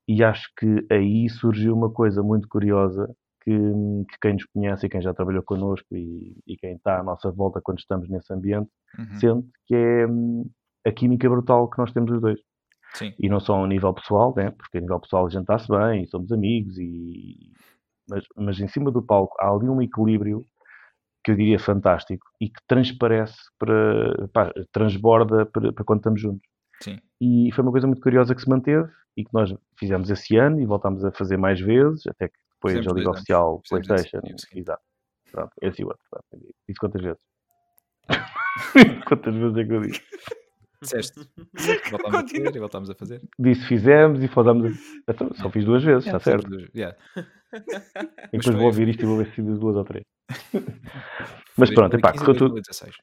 E 0.08 0.22
acho 0.22 0.48
que 0.56 0.86
aí 0.90 1.28
surgiu 1.28 1.74
uma 1.74 1.90
coisa 1.90 2.22
muito 2.22 2.46
curiosa 2.48 3.12
que, 3.42 3.50
que 3.52 4.18
quem 4.20 4.34
nos 4.34 4.44
conhece 4.44 4.86
e 4.86 4.88
quem 4.88 5.00
já 5.02 5.12
trabalhou 5.12 5.42
connosco 5.42 5.86
e, 5.96 6.36
e 6.46 6.56
quem 6.56 6.74
está 6.76 7.00
à 7.00 7.02
nossa 7.02 7.30
volta 7.32 7.60
quando 7.62 7.78
estamos 7.78 8.08
nesse 8.08 8.32
ambiente 8.32 8.70
Uhum. 8.98 9.20
sente 9.20 9.48
que 9.66 9.74
é 9.74 10.06
hum, 10.06 10.48
a 10.86 10.92
química 10.92 11.28
brutal 11.28 11.68
que 11.68 11.78
nós 11.78 11.92
temos 11.92 12.12
os 12.12 12.20
dois 12.20 12.40
Sim. 12.94 13.12
e 13.18 13.28
não 13.28 13.40
só 13.40 13.62
a 13.62 13.66
nível 13.66 13.92
pessoal, 13.92 14.32
né? 14.36 14.50
porque 14.50 14.78
a 14.78 14.80
nível 14.80 15.00
pessoal 15.00 15.26
a 15.26 15.30
gente 15.30 15.42
está-se 15.42 15.68
bem 15.68 16.04
e 16.04 16.06
somos 16.06 16.32
amigos, 16.32 16.78
e... 16.78 17.52
Mas, 18.08 18.24
mas 18.36 18.60
em 18.60 18.68
cima 18.68 18.90
do 18.90 19.02
palco 19.02 19.36
há 19.40 19.50
ali 19.50 19.68
um 19.68 19.82
equilíbrio 19.82 20.44
que 21.24 21.32
eu 21.32 21.36
diria 21.36 21.58
fantástico 21.58 22.24
e 22.40 22.48
que 22.48 22.60
transparece 22.68 23.36
para, 23.58 24.28
pá, 24.28 24.52
transborda 24.70 25.44
para, 25.44 25.72
para 25.72 25.84
quando 25.84 25.98
estamos 25.98 26.20
juntos. 26.20 26.48
Sim. 26.80 27.00
E 27.20 27.50
foi 27.52 27.62
uma 27.62 27.72
coisa 27.72 27.86
muito 27.86 28.00
curiosa 28.00 28.32
que 28.32 28.40
se 28.40 28.48
manteve 28.48 28.88
e 29.16 29.24
que 29.24 29.34
nós 29.34 29.52
fizemos 29.76 30.08
esse 30.08 30.36
ano 30.36 30.60
e 30.60 30.66
voltámos 30.66 31.04
a 31.04 31.10
fazer 31.10 31.36
mais 31.36 31.58
vezes, 31.58 32.06
até 32.06 32.28
que 32.28 32.38
depois 32.54 32.74
Fizemos 32.74 32.92
a 32.92 32.94
Liga 32.94 33.04
dois. 33.04 33.16
Oficial 33.16 33.60
Fizemos 33.64 33.86
PlayStation. 33.88 34.20
Exato. 34.54 34.82
Pronto, 35.32 35.52
esse 35.60 35.82
e 35.82 35.84
o 35.84 35.88
outro. 35.88 36.02
Disse 36.68 36.78
quantas 36.78 37.02
vezes? 37.02 37.20
quantas 39.08 39.34
vezes 39.34 39.56
é 39.56 39.64
que 39.64 39.72
eu 39.72 39.80
disse? 39.80 40.02
Disseste. 40.86 41.20
Voltámos 41.90 42.16
a 42.18 42.28
fazer 42.28 42.56
e 42.56 42.58
voltámos 42.58 42.90
a 42.90 42.94
fazer. 42.94 43.22
Disse 43.38 43.66
fizemos 43.66 44.22
e 44.22 44.28
falamos. 44.28 44.66
A... 45.08 45.12
Então, 45.12 45.30
só 45.34 45.50
fiz 45.50 45.64
duas 45.64 45.82
vezes, 45.84 46.06
está 46.06 46.18
certo. 46.20 46.44
Fizemos- 46.48 46.70
yeah. 46.74 46.96
E 48.32 48.38
depois 48.38 48.56
vou 48.56 48.66
ouvir 48.66 48.88
isto 48.88 49.02
e 49.02 49.06
vou 49.06 49.18
ver 49.18 49.26
se 49.26 49.32
fiz 49.32 49.44
duas 49.44 49.76
ou 49.76 49.84
três. 49.84 50.04
Foi 50.52 50.62
Mas 51.56 51.70
pronto, 51.74 51.94
epá, 51.96 52.10
2015 52.12 52.18
correu 52.18 52.34
tudo, 52.38 52.52
2016. 52.54 52.96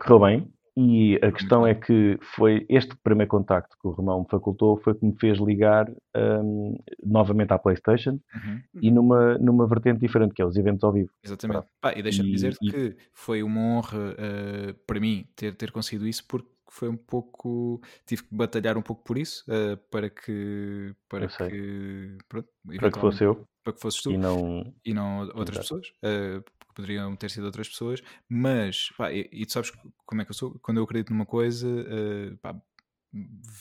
correu 0.00 0.20
bem. 0.20 0.52
E 0.78 1.16
a 1.22 1.32
questão 1.32 1.66
é 1.66 1.74
que 1.74 2.18
foi 2.34 2.66
este 2.68 2.94
primeiro 3.02 3.30
contacto 3.30 3.74
que 3.80 3.88
o 3.88 3.92
Romão 3.92 4.20
me 4.20 4.26
facultou 4.28 4.76
foi 4.76 4.94
que 4.94 5.06
me 5.06 5.16
fez 5.18 5.38
ligar 5.38 5.90
hum, 6.14 6.76
novamente 7.02 7.50
à 7.54 7.58
PlayStation 7.58 8.10
Uhum. 8.34 8.60
e 8.82 8.90
numa, 8.90 9.38
numa 9.38 9.66
vertente 9.66 10.00
diferente, 10.00 10.34
que 10.34 10.42
é 10.42 10.44
os 10.44 10.54
eventos 10.54 10.84
ao 10.84 10.92
vivo. 10.92 11.08
Exatamente. 11.24 11.64
Pá, 11.80 11.94
e 11.96 12.02
deixa-me 12.02 12.30
dizer 12.30 12.54
e- 12.60 12.70
que 12.70 12.96
foi 13.14 13.42
uma 13.42 13.58
honra 13.58 14.14
eh, 14.18 14.74
para 14.86 15.00
mim 15.00 15.26
ter, 15.34 15.54
ter 15.54 15.72
conseguido 15.72 16.06
isso 16.06 16.22
porque 16.28 16.46
foi 16.72 16.88
um 16.88 16.96
pouco 16.96 17.80
tive 18.06 18.24
que 18.24 18.34
batalhar 18.34 18.76
um 18.76 18.82
pouco 18.82 19.02
por 19.04 19.18
isso 19.18 19.44
eh, 19.48 19.76
para 19.90 20.10
que 20.10 20.94
para 21.08 21.28
que 21.28 22.18
pronto, 22.28 22.48
Para 22.76 22.90
que 22.90 22.98
fosse 23.00 23.24
eu 23.24 23.46
para 23.64 23.72
que 23.72 23.80
fosses 23.80 24.00
tu 24.02 24.12
e 24.12 24.16
não. 24.16 24.74
e 24.84 24.94
não 24.94 25.20
outras 25.34 25.58
Exato. 25.58 25.58
pessoas, 25.58 25.88
porque 26.00 26.74
poderiam 26.74 27.16
ter 27.16 27.30
sido 27.30 27.46
outras 27.46 27.68
pessoas, 27.68 28.02
mas 28.28 28.90
pá, 28.96 29.12
e, 29.12 29.28
e 29.32 29.46
tu 29.46 29.52
sabes 29.52 29.72
como 30.06 30.22
é 30.22 30.24
que 30.24 30.30
eu 30.30 30.34
sou, 30.34 30.58
quando 30.60 30.78
eu 30.78 30.84
acredito 30.84 31.12
numa 31.12 31.26
coisa, 31.26 31.68
eh, 31.68 32.36
pá, 32.40 32.54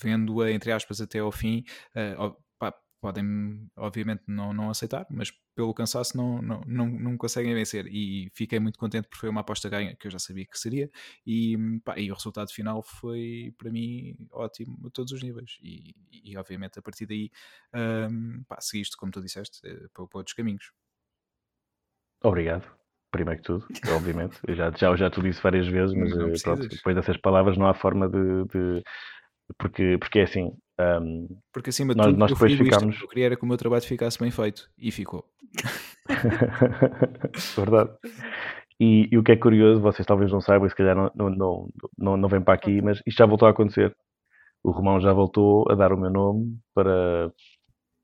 vendo-a 0.02 0.52
entre 0.52 0.72
aspas 0.72 1.02
até 1.02 1.20
ao 1.20 1.32
fim, 1.32 1.64
pá, 1.94 2.36
podem 3.02 3.70
obviamente 3.76 4.24
não, 4.28 4.54
não 4.54 4.70
aceitar, 4.70 5.06
mas 5.10 5.32
pelo 5.56 5.74
cansaço 5.74 6.18
não, 6.18 6.42
não, 6.42 6.62
não, 6.66 6.88
não 6.88 7.18
conseguem 7.18 7.54
vencer 7.54 7.86
e 7.88 8.30
fiquei 8.34 8.60
muito 8.60 8.80
contente 8.80 9.08
porque 9.08 9.22
foi 9.22 9.30
uma 9.30 9.42
aposta 9.42 9.70
ganha 9.70 9.96
que 9.96 10.08
eu 10.08 10.12
já 10.12 10.20
sabia 10.20 10.46
que 10.46 10.58
seria 10.58 10.90
e, 11.26 11.58
pá, 11.84 11.98
e 12.00 12.12
o 12.12 12.16
resultado 12.16 12.52
final 12.52 12.82
foi 12.82 13.54
para 13.58 13.72
mim 13.72 14.16
ótimo 14.32 14.88
a 14.88 14.90
todos 14.90 15.12
os 15.14 15.22
níveis 15.24 15.58
e, 15.62 15.96
e 16.12 16.38
obviamente 16.38 16.80
a 16.80 16.82
partir 16.82 17.06
daí 17.06 17.30
um, 17.74 18.44
pá, 18.44 18.60
seguiste 18.60 18.98
como 18.98 19.12
tu 19.12 19.22
disseste 19.22 19.60
eh, 19.66 19.88
para, 19.94 20.08
para 20.08 20.18
outros 20.20 20.34
caminhos 20.34 20.72
Obrigado. 22.24 22.66
Primeiro 23.12 23.40
que 23.42 23.46
tudo, 23.46 23.68
obviamente. 23.96 24.38
Eu 24.48 24.56
já, 24.56 24.72
já, 24.72 24.96
já 24.96 25.10
te 25.10 25.22
disse 25.22 25.42
várias 25.42 25.68
vezes, 25.68 25.96
mas 25.96 26.12
eh, 26.12 26.40
pronto, 26.44 26.68
depois 26.68 26.96
dessas 26.96 27.18
palavras 27.18 27.58
não 27.58 27.68
há 27.68 27.74
forma 27.74 28.10
de. 28.10 28.46
de- 28.46 28.84
porque, 29.58 29.98
porque 30.00 30.20
é 30.20 30.24
assim. 30.24 30.52
Hum, 30.80 31.28
Porque 31.54 31.70
acima 31.70 31.94
de 31.94 31.98
Nós- 31.98 32.08
tudo, 32.08 32.18
nós 32.20 32.32
eu 32.32 32.36
depois 32.36 32.54
ficámos- 32.58 33.02
Eu 33.02 33.08
queria 33.08 33.26
era 33.28 33.36
que 33.36 33.44
o 33.44 33.48
meu 33.48 33.58
trabalho 33.58 33.84
ficasse 33.84 34.20
bem 34.20 34.32
feito 34.32 34.70
e 34.78 34.92
ficou. 34.92 35.26
Verdade. 37.56 37.92
E, 38.80 39.08
e 39.12 39.18
o 39.18 39.24
que 39.24 39.32
é 39.32 39.38
curioso, 39.38 39.82
vocês 39.82 40.06
talvez 40.06 40.32
não 40.32 40.42
saibam, 40.42 40.68
e 40.68 40.70
se 40.70 40.76
calhar 40.76 40.96
não, 40.96 41.10
não, 41.16 41.30
não, 41.30 41.70
não, 41.98 42.18
não 42.18 42.30
vem 42.30 42.42
para 42.42 42.54
aqui, 42.56 42.82
mas 42.82 43.02
isto 43.06 43.18
já 43.18 43.26
voltou 43.26 43.48
a 43.48 43.52
acontecer. 43.52 43.96
O 44.64 44.72
Romão 44.72 45.00
já 45.00 45.14
voltou 45.14 45.66
a 45.72 45.76
dar 45.76 45.94
o 45.94 45.98
meu 45.98 46.10
nome 46.10 46.58
para, 46.74 47.32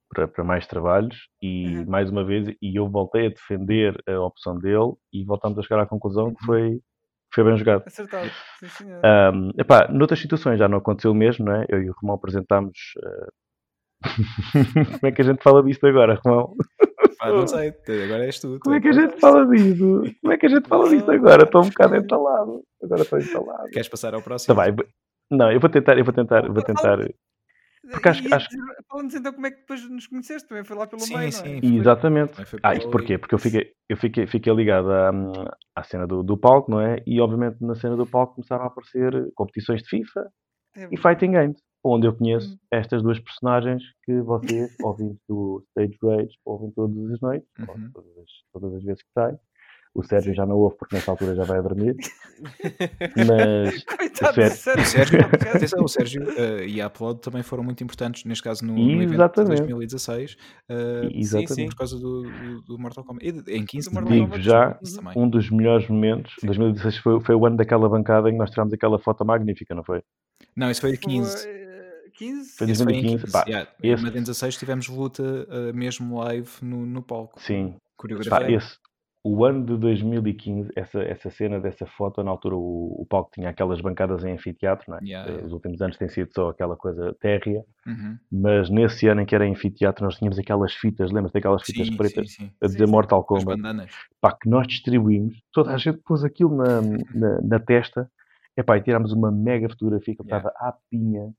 para, 0.10 0.28
para 0.28 0.44
mais 0.44 0.66
trabalhos 0.68 1.28
e 1.42 1.80
Uhum. 1.80 1.86
mais 1.88 2.10
uma 2.10 2.24
vez 2.24 2.48
e 2.62 2.76
eu 2.80 2.88
voltei 2.90 3.26
a 3.28 3.30
defender 3.30 4.02
a 4.08 4.20
opção 4.22 4.58
dele 4.58 4.94
e 5.12 5.26
voltámos 5.26 5.58
a 5.60 5.62
chegar 5.64 5.82
à 5.82 5.86
conclusão 5.86 6.34
que 6.34 6.42
Uhum. 6.42 6.46
foi, 6.46 6.80
foi 7.34 7.44
bem 7.44 7.58
jogado. 7.58 7.84
Acertado. 7.86 8.30
Sim, 8.60 8.68
senhor. 8.68 9.02
Um, 9.34 9.52
epá, 9.58 9.88
noutras 9.90 10.20
situações 10.20 10.60
já 10.60 10.68
não 10.68 10.78
aconteceu 10.80 11.12
o 11.12 11.16
mesmo, 11.16 11.46
não 11.46 11.56
é? 11.56 11.66
Eu 11.70 11.82
e 11.82 11.90
o 11.90 11.94
Romão 12.02 12.16
apresentámos. 12.16 12.78
eh, 13.04 13.28
Como 15.00 15.08
é 15.08 15.12
que 15.12 15.22
a 15.22 15.26
gente 15.26 15.44
fala 15.44 15.64
disto 15.64 15.86
agora, 15.86 16.20
Romão? 16.26 16.56
Pá, 17.20 17.30
não 17.30 17.46
sei, 17.46 17.74
agora 18.04 18.26
és 18.26 18.40
tu. 18.40 18.54
tu 18.56 18.60
Como 18.62 18.76
é 18.76 18.82
que 18.82 18.88
a 18.88 18.94
gente 18.94 19.20
fala 19.20 19.46
disto? 19.46 20.04
Como 20.22 20.34
é 20.34 20.38
que 20.38 20.46
a 20.46 20.50
gente 20.50 20.68
fala 20.68 20.90
disto 20.90 21.12
agora? 21.12 21.44
Estou 21.44 21.64
um 21.64 21.70
bocado 21.70 21.96
entalado. 21.96 22.64
Agora 22.84 23.02
estou 23.04 23.20
entalado. 23.20 23.70
Queres 23.70 23.88
passar 23.88 24.14
ao 24.14 24.22
próximo? 24.22 24.56
Tá 24.56 24.64
bem. 24.64 24.76
Não, 25.30 25.52
eu 25.52 25.60
vou 25.60 25.70
tentar, 25.70 25.98
eu 25.98 26.04
vou 26.04 26.14
tentar, 26.14 26.46
eu 26.46 26.54
vou 26.54 26.64
tentar. 26.64 26.98
Porque 27.90 28.10
acho- 28.10 28.28
E- 28.28 28.34
acho- 28.34 28.48
Fala-nos 28.88 29.14
então 29.16 29.34
como 29.34 29.48
é 29.48 29.52
que 29.52 29.58
depois 29.62 29.90
nos 29.90 30.08
conheceste, 30.08 30.48
também 30.48 30.64
foi 30.64 30.76
lá 30.78 30.86
pelo 30.88 31.02
Sim, 31.02 31.16
meio, 31.18 31.32
não 31.32 31.40
sim. 31.40 31.60
é? 31.64 31.66
Exatamente. 31.66 32.34
Ah, 32.64 32.76
isto 32.76 32.90
porquê? 32.92 33.18
Porque 33.18 33.34
eu 33.36 33.40
fiquei, 33.40 33.74
eu 33.90 33.98
fiquei, 33.98 34.28
fiquei 34.28 34.54
ligado 34.54 34.92
à, 34.92 35.12
à 35.76 35.84
cena 35.84 36.06
do, 36.06 36.22
do 36.24 36.38
palco, 36.38 36.70
não 36.70 36.80
é? 36.82 37.02
E 37.08 37.20
obviamente 37.22 37.58
na 37.62 37.76
cena 37.76 37.96
do 37.96 38.06
palco 38.06 38.36
começaram 38.36 38.64
a 38.64 38.68
aparecer 38.68 39.32
competições 39.36 39.82
de 39.84 39.90
FIFA 39.90 40.32
É 40.76 40.88
e. 40.92 40.98
Fighting 40.98 41.32
Games, 41.32 41.58
onde 41.84 42.06
eu 42.08 42.16
conheço 42.16 42.54
Hum. 42.54 42.58
estas 42.72 43.02
duas 43.02 43.20
personagens 43.20 43.82
que 44.04 44.22
vocês, 44.22 44.70
ouvindo 44.86 45.18
do 45.28 45.64
Stage 45.70 45.98
Rage, 46.04 46.38
ouvem 46.46 46.72
todas 46.72 47.12
as 47.12 47.20
noites, 47.22 47.48
ou 47.68 47.76
Uhum. 47.76 47.92
todas, 47.94 48.18
as, 48.18 48.30
todas 48.54 48.74
as 48.76 48.84
vezes 48.84 49.02
que 49.04 49.10
sai. 49.14 49.36
O 49.94 50.04
Sérgio 50.04 50.34
já 50.34 50.46
não 50.46 50.56
ouve 50.56 50.78
porque 50.78 50.96
nessa 50.96 51.12
altura 51.12 51.36
já 51.36 51.44
vai 51.44 51.60
a 51.60 51.62
dormir. 51.62 51.96
Mas 53.28 53.84
Coitado 53.84 54.50
Sérgio. 54.52 54.82
O 54.82 54.86
Sérgio, 54.86 55.20
atenção, 55.26 55.84
o 55.84 55.88
Sérgio 55.88 56.24
eh, 56.38 56.66
e 56.68 56.82
a 56.82 56.88
Upload 56.88 57.20
também 57.22 57.44
foram 57.44 57.64
muito 57.64 57.84
importantes, 57.84 58.24
neste 58.26 58.44
caso 58.44 58.66
no, 58.66 58.74
no 58.74 58.80
evento 58.94 59.10
de 59.10 59.16
Exatamente. 59.16 59.58
2016, 59.60 60.38
eh, 60.70 61.10
exatamente. 61.14 61.54
sim. 61.54 61.66
por 61.68 61.76
causa 61.76 62.00
do, 62.00 62.24
do, 62.24 62.62
do 62.62 62.80
Mortal 62.80 63.04
Kombat. 63.04 63.26
E 63.48 63.58
em 63.58 63.66
15 63.66 63.90
Do 63.90 63.94
Mortal. 63.96 64.12
Digo 64.14 64.26
Kombat, 64.26 64.44
já, 64.44 64.74
também. 64.96 65.14
um 65.16 65.30
dos 65.30 65.50
melhores 65.50 65.88
momentos. 65.90 66.34
2016 66.44 66.98
foi, 66.98 67.20
foi 67.22 67.36
o 67.36 67.46
ano 67.46 67.58
daquela 67.58 67.90
bancada 67.90 68.30
em 68.30 68.34
que 68.34 68.38
nós 68.40 68.50
tirámos 68.50 68.74
aquela 68.74 68.98
foto 68.98 69.26
magnífica, 69.26 69.76
não 69.76 69.84
foi? 69.84 70.02
Não, 70.56 70.72
isso 70.72 70.82
foi 70.82 70.92
em 70.92 70.96
Foi, 70.96 71.12
15. 71.14 71.48
eh, 71.48 71.62
15? 72.18 72.58
Foi 72.58 72.72
Isso 72.72 72.84
foi 72.84 72.94
em 72.94 73.02
2015, 73.04 73.24
15. 73.26 73.32
pá, 73.34 73.44
yeah. 73.48 73.70
esse- 73.84 74.04
Mas 74.04 74.16
em 74.16 74.20
16 74.20 74.58
tivemos 74.58 74.88
luta 74.88 75.48
eh, 75.50 75.74
mesmo 75.74 76.18
live 76.20 76.50
no, 76.62 76.86
no 76.86 77.02
palco. 77.02 77.42
Sim. 77.42 77.72
Pá, 77.74 77.78
Coreografia. 77.98 78.58
esse, 78.58 78.78
o 79.24 79.46
ano 79.46 79.64
de 79.66 79.78
2015, 79.78 80.72
essa, 80.76 81.00
essa 81.04 81.30
cena 81.30 81.60
dessa 81.60 81.86
foto, 81.86 82.24
na 82.24 82.32
altura 82.32 82.56
o, 82.56 83.02
o 83.02 83.06
palco 83.08 83.30
tinha 83.34 83.50
aquelas 83.50 83.80
bancadas 83.80 84.24
em 84.24 84.32
anfiteatro, 84.34 84.86
não 84.90 84.98
é? 84.98 85.02
Yeah, 85.04 85.30
Eh, 85.30 85.34
yeah. 85.34 85.48
Os 85.48 85.54
últimos 85.54 85.82
anos 85.82 85.98
tem 85.98 86.10
sido 86.10 86.30
só 86.34 86.50
aquela 86.50 86.76
coisa 86.76 87.16
térrea, 87.20 87.64
Uhum. 87.86 88.18
mas 88.32 88.70
nesse 88.70 89.08
ano 89.08 89.22
em 89.22 89.26
que 89.26 89.34
era 89.36 89.46
anfiteatro 89.46 90.06
nós 90.06 90.16
tínhamos 90.16 90.38
aquelas 90.40 90.74
fitas, 90.74 91.12
lembras 91.12 91.32
daquelas 91.32 91.64
fitas 91.64 91.88
Sim, 91.88 91.98
pretas 91.98 92.32
sim, 92.32 92.46
sim. 92.46 92.52
a 92.62 92.68
dizer 92.68 92.86
sim. 92.86 92.92
Mortal 92.92 93.24
Kombat? 93.24 93.60
pá, 94.20 94.32
que 94.40 94.48
nós 94.50 94.68
distribuímos, 94.68 95.36
toda 95.52 95.74
a 95.74 95.78
gente 95.78 96.00
pôs 96.06 96.24
aquilo 96.24 96.56
na, 96.56 96.82
na, 97.14 97.42
na 97.42 97.60
testa, 97.60 98.10
epá, 98.58 98.78
e 98.78 98.82
tirámos 98.82 99.12
uma 99.14 99.32
mega 99.32 99.70
fotografia 99.70 100.16
que 100.16 100.22
Yeah. 100.24 100.38
estava 100.50 100.54
à 100.70 100.74
pinha, 100.90 101.32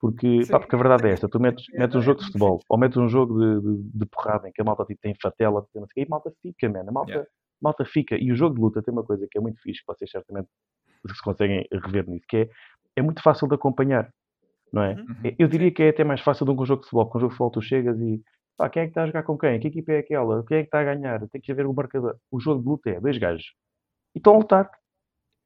porque, 0.00 0.40
pá, 0.48 0.60
porque 0.60 0.74
a 0.74 0.78
verdade 0.78 1.08
é 1.08 1.12
esta, 1.12 1.28
tu 1.28 1.40
metes, 1.40 1.66
É, 1.74 1.78
metes 1.80 1.96
um 1.96 2.00
é 2.00 2.02
jogo 2.02 2.20
de 2.20 2.26
futebol, 2.26 2.60
ou 2.68 2.78
metes 2.78 2.96
um 2.96 3.08
jogo 3.08 3.38
de, 3.38 3.60
de, 3.60 3.98
de 3.98 4.06
porrada 4.06 4.48
em 4.48 4.52
que 4.52 4.60
a 4.60 4.64
malta 4.64 4.84
tipo, 4.84 5.00
tem 5.00 5.14
fatela, 5.20 5.66
tem 5.72 5.80
não 5.80 5.88
sei 5.88 5.92
o 5.92 5.94
quê, 5.94 6.00
e 6.00 6.04
a 6.04 6.08
malta 6.08 6.32
fica, 6.42 6.68
man, 6.68 6.84
a 6.88 6.92
malta, 6.92 7.10
Yeah. 7.10 7.28
malta 7.60 7.84
fica, 7.84 8.16
e 8.16 8.30
o 8.30 8.36
jogo 8.36 8.54
de 8.54 8.60
luta 8.60 8.82
tem 8.82 8.92
uma 8.92 9.04
coisa 9.04 9.26
que 9.30 9.38
é 9.38 9.40
muito 9.40 9.60
fixe, 9.60 9.80
que 9.80 9.86
vocês 9.86 10.10
certamente 10.10 10.48
se 11.06 11.22
conseguem 11.22 11.66
rever 11.72 12.08
nisso, 12.08 12.26
que 12.28 12.36
é, 12.36 12.48
é 12.96 13.02
muito 13.02 13.22
fácil 13.22 13.48
de 13.48 13.54
acompanhar, 13.54 14.12
não 14.72 14.82
é? 14.82 14.94
Uhum. 14.94 15.00
Uhum. 15.00 15.34
Eu 15.38 15.48
diria 15.48 15.70
que 15.70 15.82
é 15.82 15.88
até 15.88 16.04
mais 16.04 16.20
fácil 16.20 16.44
do 16.46 16.54
que 16.54 16.62
um 16.62 16.66
jogo 16.66 16.82
de 16.82 16.88
futebol, 16.88 17.06
porque 17.06 17.18
um 17.18 17.20
jogo 17.20 17.32
de 17.32 17.36
futebol 17.36 17.50
tu 17.50 17.62
chegas 17.62 18.00
e 18.00 18.22
pá, 18.56 18.68
quem 18.68 18.82
é 18.82 18.86
que 18.86 18.90
está 18.90 19.02
a 19.02 19.06
jogar 19.06 19.22
com 19.22 19.38
quem? 19.38 19.58
Que 19.60 19.68
equipa 19.68 19.92
é 19.92 19.98
aquela? 19.98 20.44
Quem 20.44 20.58
é 20.58 20.60
que 20.62 20.66
está 20.66 20.80
a 20.80 20.84
ganhar? 20.84 21.26
Tem 21.28 21.40
que 21.40 21.52
haver 21.52 21.66
o 21.66 21.72
marcador. 21.72 22.16
O 22.30 22.40
jogo 22.40 22.60
de 22.62 22.68
luta 22.68 22.90
é 22.90 23.00
dois 23.00 23.16
gajos. 23.18 23.54
E 24.14 24.18
estão 24.18 24.34
a 24.34 24.38
lutar. 24.38 24.70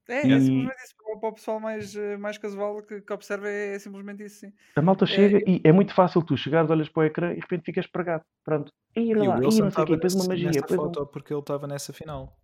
É, 0.08 0.26
E- 0.26 0.32
é 0.32 0.40
simplesmente 0.40 0.82
isso. 0.84 0.94
Para 1.20 1.28
o 1.28 1.32
pessoal 1.34 1.60
mais, 1.60 1.94
eh, 1.94 2.16
mais 2.16 2.38
casual 2.38 2.82
que, 2.82 3.00
que 3.02 3.12
observa, 3.12 3.48
é, 3.48 3.74
é 3.74 3.78
simplesmente 3.78 4.24
isso, 4.24 4.40
sim. 4.40 4.52
A 4.74 4.82
malta 4.82 5.04
chega 5.06 5.38
e 5.46 5.60
é 5.62 5.70
muito 5.70 5.94
fácil 5.94 6.22
tu 6.22 6.36
chegares, 6.36 6.70
olhas 6.70 6.88
para 6.88 7.02
o 7.02 7.04
ecrã 7.04 7.30
e 7.32 7.34
de 7.34 7.40
repente 7.42 7.64
ficas 7.64 7.86
pregado. 7.86 8.24
Pronto. 8.44 8.72
E 8.96 9.10
E 9.10 9.14
lá, 9.14 9.38
e 9.38 9.42
não 9.42 9.50
sei 9.50 9.64
o 9.64 9.86
quê, 9.86 9.94
depois 9.94 10.14
uma 10.14 10.24
magia. 10.26 10.50
depois 10.50 10.80
um- 10.80 10.84
foto 10.84 11.06
porque 11.06 11.32
ele 11.32 11.40
estava 11.40 11.66
nessa 11.66 11.92
final. 11.92 12.36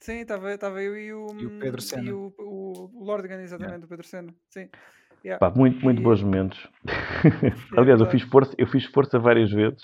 Sim, 0.00 0.20
estava 0.20 0.52
estava 0.54 0.80
eu 0.80 0.96
e 0.96 1.12
o, 1.12 1.26
E 1.40 1.46
o 1.46 1.50
Pedro 1.58 1.80
e 1.80 1.82
Sena. 1.84 2.14
o, 2.14 2.32
o, 2.38 2.90
o 2.94 3.04
Lordigan, 3.04 3.42
exatamente, 3.42 3.84
o 3.84 3.88
Pedro 3.88 4.06
Sena. 4.06 4.32
Sim. 4.48 4.68
Yeah. 5.24 5.38
Pá, 5.40 5.50
muito, 5.54 5.82
muito 5.84 6.00
E- 6.00 6.04
bons 6.04 6.22
momentos. 6.22 6.68
Aliás, 7.76 8.00
eu 8.00 8.06
fiz 8.08 8.22
força, 8.22 8.54
eu 8.56 8.66
fiz 8.68 8.84
força 8.86 9.18
várias 9.18 9.50
vezes, 9.50 9.82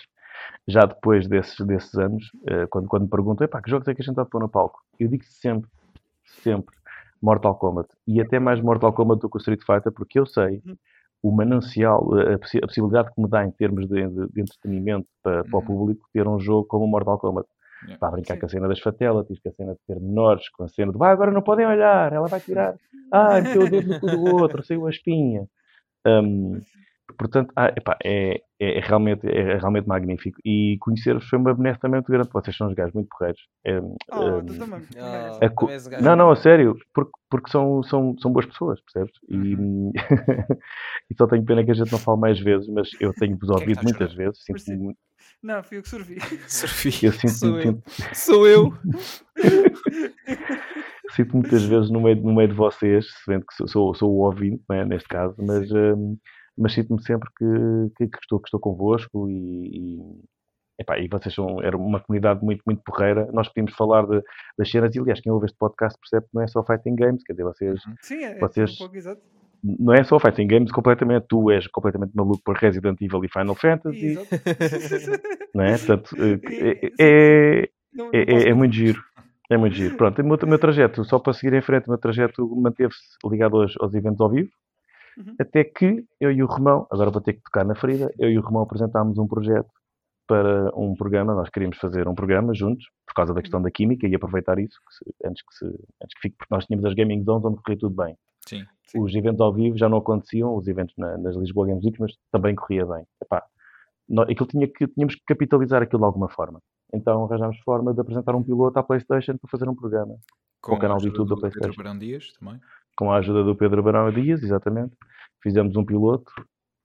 já 0.68 0.82
depois 0.86 1.26
desses, 1.26 1.58
desses 1.66 1.94
anos, 1.96 2.30
eh, 2.46 2.66
quando, 2.68 2.86
quando 2.86 3.02
me 3.02 3.10
perguntam, 3.10 3.44
"Epá, 3.44 3.60
que 3.60 3.68
jogos 3.68 3.88
é 3.88 3.94
que 3.94 4.00
a 4.00 4.04
gente 4.04 4.12
está 4.12 4.22
a 4.22 4.26
pôr 4.26 4.40
no 4.40 4.48
palco? 4.48 4.80
Eu 5.00 5.08
digo 5.08 5.24
sempre, 5.24 5.68
sempre, 6.42 6.74
Mortal 7.24 7.54
Kombat. 7.56 7.88
E 8.06 8.20
até 8.20 8.38
mais 8.38 8.60
Mortal 8.60 8.92
Kombat 8.92 9.20
do 9.22 9.30
que 9.30 9.36
o 9.36 9.40
Street 9.40 9.62
Fighter, 9.64 9.90
porque 9.92 10.18
eu 10.18 10.26
sei 10.26 10.60
Uhum. 10.66 10.76
o 11.22 11.30
manancial, 11.32 12.00
a, 12.34 12.38
possi- 12.38 12.58
a 12.62 12.66
possibilidade 12.66 13.08
que 13.14 13.20
me 13.22 13.28
dá 13.28 13.44
em 13.44 13.50
termos 13.50 13.88
de, 13.88 14.06
de- 14.08 14.28
de 14.28 14.40
entretenimento 14.42 15.06
para, 15.22 15.42
para 15.44 15.56
o 15.56 15.60
Uhum. 15.60 15.66
público 15.66 16.06
ter 16.12 16.28
um 16.28 16.38
jogo 16.38 16.66
como 16.68 16.84
o 16.84 16.88
Mortal 16.88 17.18
Kombat. 17.18 17.48
Yeah. 17.84 17.98
Para 17.98 18.12
brincar 18.12 18.34
Sim. 18.34 18.40
com 18.40 18.46
a 18.46 18.48
cena 18.48 18.68
das 18.68 18.80
fatalities, 18.80 19.38
com 19.40 19.48
a 19.48 19.52
cena 19.52 19.72
de 19.72 19.78
ter 19.86 20.00
menores, 20.00 20.48
com 20.50 20.64
a 20.64 20.68
cena 20.68 20.92
de 20.92 20.98
vai, 20.98 21.12
agora 21.12 21.30
não 21.30 21.42
podem 21.42 21.66
olhar, 21.66 22.12
ela 22.12 22.28
vai 22.28 22.40
tirar. 22.40 22.74
Ah, 23.12 23.40
meteu 23.40 23.62
o 23.62 23.68
dedo 23.70 23.88
no 23.88 24.00
cu 24.00 24.06
do 24.06 24.24
outro, 24.24 24.62
saiu 24.64 24.86
a 24.86 24.90
espinha. 24.90 25.46
Hum, 26.06 26.60
portanto, 27.18 27.52
ah, 27.56 27.68
epá, 27.76 27.96
é, 28.04 28.40
é, 28.60 28.78
é 28.78 28.80
realmente, 28.80 29.26
é 29.26 29.56
realmente 29.58 29.86
magnífico. 29.86 30.38
E 30.44 30.76
conhecer-vos 30.80 31.26
foi 31.28 31.38
uma 31.38 31.54
benesse 31.54 31.80
também 31.80 31.98
muito 32.00 32.10
grande. 32.12 32.28
Vocês 32.32 32.56
são 32.56 32.68
uns 32.68 32.74
gajos 32.74 32.94
muito 32.94 33.08
porreiros. 33.08 33.40
É, 33.64 33.78
Oh, 34.12 34.42
tu 34.42 34.54
também. 34.58 34.80
Ah, 34.98 35.48
co- 35.54 35.66
também 35.66 35.90
gajo. 35.90 36.04
não, 36.04 36.16
não, 36.16 36.30
a 36.30 36.36
sério, 36.36 36.76
porque, 36.92 37.10
porque 37.30 37.50
são, 37.50 37.82
são, 37.82 38.16
são 38.18 38.32
boas 38.32 38.46
pessoas, 38.46 38.80
percebes? 38.82 39.14
E, 39.28 39.54
Uhum. 39.56 39.92
e 41.10 41.14
só 41.16 41.26
tenho 41.26 41.44
pena 41.44 41.64
que 41.64 41.70
a 41.70 41.74
gente 41.74 41.90
não 41.92 41.98
fale 41.98 42.20
mais 42.20 42.38
vezes, 42.40 42.68
mas 42.68 42.88
eu 43.00 43.12
tenho-vos 43.14 43.48
é 43.50 43.54
que 43.54 43.60
ouvido 43.60 43.80
a 43.80 43.82
muitas 43.82 44.12
vezes. 44.14 44.38
Não, 45.42 45.62
fui 45.62 45.78
eu 45.78 45.82
que 45.82 45.88
sorvi. 45.88 46.18
Sofia. 46.48 46.92
eu 47.08 47.12
sinto, 47.12 47.32
Sou 47.32 47.58
eu. 47.58 47.62
sinto, 47.62 47.82
Sou 48.14 48.46
eu. 48.48 48.72
sinto 51.10 51.36
muitas 51.36 51.62
vezes 51.64 51.90
no 51.90 52.00
meio, 52.00 52.16
no 52.16 52.34
meio 52.34 52.48
de 52.48 52.54
vocês, 52.54 53.06
se 53.06 53.18
vendo 53.30 53.44
que 53.46 53.54
sou, 53.54 53.68
sou, 53.68 53.94
sou 53.94 54.10
o 54.12 54.24
ouvinte, 54.24 54.62
é, 54.70 54.84
neste 54.84 55.08
caso, 55.08 55.34
mas, 55.38 55.70
hum, 55.70 56.16
mas 56.56 56.72
sinto-me 56.74 57.02
sempre 57.02 57.28
que, 57.38 57.44
que, 57.96 58.06
que 58.08 58.18
estou, 58.22 58.38
que 58.40 58.46
estou 58.48 58.60
convosco 58.60 59.28
e, 59.28 59.34
e, 59.98 60.00
epá, 60.78 60.98
e 60.98 61.08
vocês 61.08 61.34
são 61.34 61.62
era 61.62 61.76
uma 61.76 62.00
comunidade 62.00 62.44
muito, 62.44 62.62
muito 62.66 62.82
porreira. 62.84 63.28
Nós 63.32 63.48
podíamos 63.48 63.74
falar 63.74 64.06
de, 64.06 64.22
das 64.58 64.70
cenas 64.70 64.94
e, 64.94 64.98
aliás, 65.00 65.20
quem 65.20 65.32
ouve 65.32 65.46
este 65.46 65.58
podcast 65.58 65.98
percebe 65.98 66.26
que 66.26 66.34
não 66.34 66.42
é 66.42 66.46
só 66.46 66.62
Fighting 66.64 66.94
Games, 66.96 67.22
quer 67.24 67.32
dizer, 67.32 67.44
vocês 67.44 67.80
Sim, 68.02 68.24
é, 68.24 68.32
é 68.36 68.38
Vocês- 68.38 68.74
um 68.74 68.78
pouco 68.78 68.96
exato. 68.96 69.20
não 69.62 69.94
é 69.94 70.04
só 70.04 70.18
Fighting 70.20 70.46
Games 70.46 70.70
completamente, 70.72 71.26
tu 71.28 71.50
és 71.50 71.66
completamente 71.68 72.12
maluco 72.14 72.42
por 72.44 72.56
Resident 72.56 73.00
Evil 73.00 73.24
e 73.24 73.28
Final 73.28 73.54
Fantasy, 73.54 74.06
Exato. 74.06 74.28
não 75.54 75.64
é? 75.64 75.76
Portanto, 75.78 76.14
eh, 76.18 76.40
E- 76.50 76.92
é, 77.00 77.62
é, 77.62 77.68
é, 78.12 78.34
é, 78.46 78.48
é 78.50 78.54
muito 78.54 78.74
giro. 78.74 79.02
É 79.50 79.56
muito 79.58 79.74
giro. 79.76 79.96
Pronto, 79.96 80.20
o 80.22 80.24
meu, 80.24 80.38
meu 80.46 80.58
trajeto, 80.58 81.04
só 81.04 81.18
para 81.18 81.32
seguir 81.34 81.52
em 81.54 81.60
frente, 81.62 81.86
o 81.86 81.90
meu 81.90 81.98
trajeto 81.98 82.46
manteve-se 82.56 83.00
ligado 83.30 83.60
aos, 83.60 83.74
aos 83.78 83.94
eventos 83.94 84.20
ao 84.20 84.30
vivo, 84.30 84.48
Uhum. 85.16 85.34
até 85.40 85.62
que 85.64 86.04
eu 86.20 86.30
e 86.32 86.42
o 86.42 86.46
Romão, 86.46 86.86
agora 86.90 87.10
vou 87.10 87.20
ter 87.20 87.34
que 87.34 87.42
tocar 87.42 87.64
na 87.64 87.74
ferida, 87.74 88.12
eu 88.18 88.30
e 88.30 88.38
o 88.38 88.42
Romão 88.42 88.62
apresentámos 88.62 89.16
um 89.18 89.26
projeto 89.26 89.68
para 90.26 90.70
um 90.74 90.94
programa, 90.94 91.34
nós 91.34 91.50
queríamos 91.50 91.76
fazer 91.78 92.08
um 92.08 92.14
programa 92.14 92.54
juntos, 92.54 92.86
por 93.06 93.14
causa 93.14 93.34
da 93.34 93.40
questão 93.42 93.60
da 93.60 93.70
química 93.70 94.06
e 94.06 94.14
aproveitar 94.14 94.58
isso, 94.58 94.78
que 94.88 94.94
se- 94.94 95.14
antes, 95.28 95.42
que 95.46 95.54
se, 95.54 95.64
antes 95.66 96.14
que 96.14 96.20
fique, 96.22 96.36
porque 96.38 96.54
nós 96.54 96.64
tínhamos 96.64 96.86
as 96.86 96.94
Gaming 96.94 97.22
Zones 97.24 97.44
onde 97.44 97.56
corria 97.62 97.78
tudo 97.78 97.94
bem. 97.94 98.16
Sim. 98.48 98.64
Sim. 98.88 99.00
Os 99.02 99.14
eventos 99.14 99.40
ao 99.40 99.52
vivo 99.52 99.76
já 99.76 99.88
não 99.88 99.98
aconteciam, 99.98 100.54
os 100.56 100.66
eventos 100.66 100.94
na- 100.96 101.16
nas 101.18 101.36
Lisboa 101.36 101.66
Games 101.66 101.84
Week, 101.84 102.00
mas 102.00 102.12
também 102.32 102.54
corria 102.54 102.86
bem. 102.86 103.04
Epá, 103.22 103.42
nó- 104.08 104.22
aquilo 104.22 104.46
tinha 104.46 104.66
que, 104.66 104.86
tínhamos 104.88 105.14
que 105.14 105.22
capitalizar 105.26 105.82
aquilo 105.82 106.00
de 106.00 106.06
alguma 106.06 106.28
forma. 106.28 106.58
Então 106.92 107.24
arranjámos 107.24 107.58
forma 107.60 107.92
de 107.92 108.00
apresentar 108.00 108.34
um 108.34 108.42
piloto 108.42 108.78
à 108.78 108.82
PlayStation 108.82 109.36
para 109.36 109.50
fazer 109.50 109.68
um 109.68 109.74
programa, 109.74 110.16
Com 110.62 110.74
o 110.74 110.78
canal 110.78 110.96
de 110.98 111.06
YouTube 111.08 111.28
da 111.28 111.34
Pedro 111.36 111.50
PlayStation. 111.50 111.82
Barão 111.82 111.98
Dias 111.98 112.32
também. 112.38 112.60
Com 112.96 113.10
a 113.10 113.18
ajuda 113.18 113.42
do 113.42 113.56
Pedro 113.56 113.82
Barão 113.82 114.10
Dias, 114.12 114.42
exatamente. 114.42 114.94
Fizemos 115.42 115.76
um 115.76 115.84
piloto, 115.84 116.32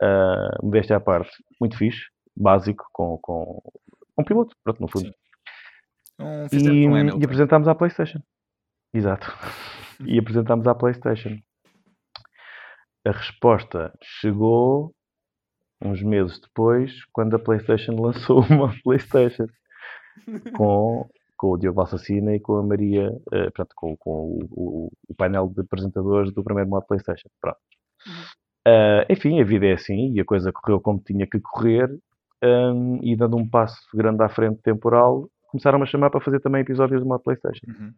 uh, 0.01 0.65
modéstia 0.65 0.97
à 0.97 0.99
parte, 0.99 1.31
muito 1.59 1.77
fixe, 1.77 2.07
básico, 2.35 2.85
com, 2.91 3.17
com 3.21 3.61
um 4.17 4.23
piloto, 4.23 4.55
pronto, 4.63 4.81
no 4.81 4.87
fundo. 4.87 5.05
Sim. 5.05 5.13
Um, 6.19 6.47
E, 6.51 6.87
um 6.87 7.19
e 7.19 7.23
apresentámos 7.23 7.67
à 7.67 7.75
PlayStation. 7.75 8.19
Exato. 8.93 9.27
E 10.05 10.17
apresentámos 10.17 10.65
à 10.65 10.73
PlayStation. 10.73 11.37
A 13.05 13.11
resposta 13.11 13.93
chegou 14.01 14.95
uns 15.81 16.01
meses 16.01 16.39
depois, 16.39 17.03
quando 17.11 17.35
a 17.35 17.39
PlayStation 17.39 17.95
lançou 17.99 18.41
uma 18.45 18.73
PlayStation 18.81 19.47
com, 20.55 21.09
com 21.39 21.51
o 21.53 21.57
Diogo 21.57 21.81
Assassina 21.81 22.35
e 22.35 22.39
com 22.39 22.57
a 22.57 22.63
Maria, 22.63 23.09
eh, 23.31 23.43
portanto, 23.45 23.73
com, 23.75 23.95
com 23.97 24.11
o, 24.11 24.39
o- 24.51 24.91
o 25.07 25.15
painel 25.15 25.47
de 25.47 25.61
apresentadores 25.61 26.33
do 26.33 26.43
primeiro 26.43 26.69
modo 26.69 26.85
PlayStation. 26.85 27.29
Pronto. 27.41 27.57
Uhum. 28.05 28.13
Ah, 28.67 29.05
enfim, 29.09 29.39
a 29.39 29.43
vida 29.45 29.65
é 29.67 29.73
assim 29.73 30.11
e 30.13 30.19
a 30.19 30.25
coisa 30.25 30.51
correu 30.51 30.81
como 30.81 30.99
tinha 30.99 31.25
que 31.25 31.39
correr. 31.39 31.89
hum, 32.43 32.99
e 33.03 33.15
dando 33.15 33.35
um 33.37 33.47
passo 33.49 33.79
grande 33.93 34.21
à 34.23 34.29
frente 34.29 34.61
temporal, 34.61 35.29
começaram-me 35.49 35.83
a 35.83 35.87
chamar 35.87 36.09
para 36.09 36.21
fazer 36.21 36.39
também 36.41 36.61
episódios 36.61 37.01
de 37.01 37.05
uma 37.05 37.19
PlayStation. 37.19 37.65
Uhum. 37.67 37.93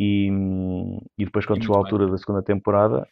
E, 0.00 0.30
hum, 0.30 1.00
e 1.18 1.24
depois, 1.24 1.44
quando 1.46 1.58
E 1.58 1.62
chegou 1.62 1.76
a 1.76 1.80
altura 1.80 2.06
da 2.08 2.16
segunda 2.18 2.42
temporada, 2.42 3.06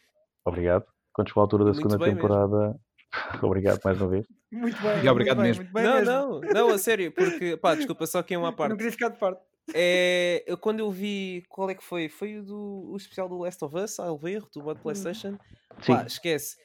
obrigado. 0.45 0.85
Quando 1.13 1.27
chegou 1.27 1.41
a 1.41 1.45
altura 1.45 1.65
da 1.65 1.71
Muito 1.71 1.77
segunda 1.81 1.97
bem 1.97 2.15
mesmo. 2.15 2.79
obrigado 3.41 3.79
mais 3.83 3.99
uma 4.01 4.09
vez. 4.09 4.25
Muito 4.51 4.81
bem. 4.81 5.03
E 5.03 5.09
obrigado 5.09 5.37
muito 5.37 5.37
bem, 5.37 5.43
mesmo. 5.43 5.63
muito 5.63 5.73
bem 5.73 5.83
não, 5.83 6.39
mesmo. 6.39 6.53
não, 6.53 6.67
não, 6.67 6.75
a 6.75 6.77
sério, 6.77 7.11
porque, 7.11 7.57
pá, 7.57 7.75
desculpa, 7.75 8.05
só 8.05 8.21
que 8.23 8.33
é 8.33 8.37
uma 8.37 8.51
Não 8.51 8.55
parte. 8.55 8.75
queria 8.75 8.91
ficar 8.91 9.09
de 9.09 9.17
parte. 9.19 9.41
É, 9.73 10.43
eu, 10.47 10.57
quando 10.57 10.79
eu 10.79 10.89
vi, 10.89 11.43
qual 11.49 11.69
é 11.69 11.75
que 11.75 11.83
foi? 11.83 12.07
Foi 12.07 12.37
o, 12.37 12.43
do, 12.43 12.89
o 12.91 12.95
especial 12.97 13.27
do 13.27 13.37
Last 13.37 13.63
of 13.65 13.75
Us, 13.75 13.91
salvo 13.95 14.27
erro, 14.27 14.47
do 14.53 14.61
Hum. 14.61 14.63
Mod 14.63 14.79
PlayStation. 14.81 15.37
Sim, 15.81 15.93
Pá, 15.93 16.03
esquece. 16.05 16.55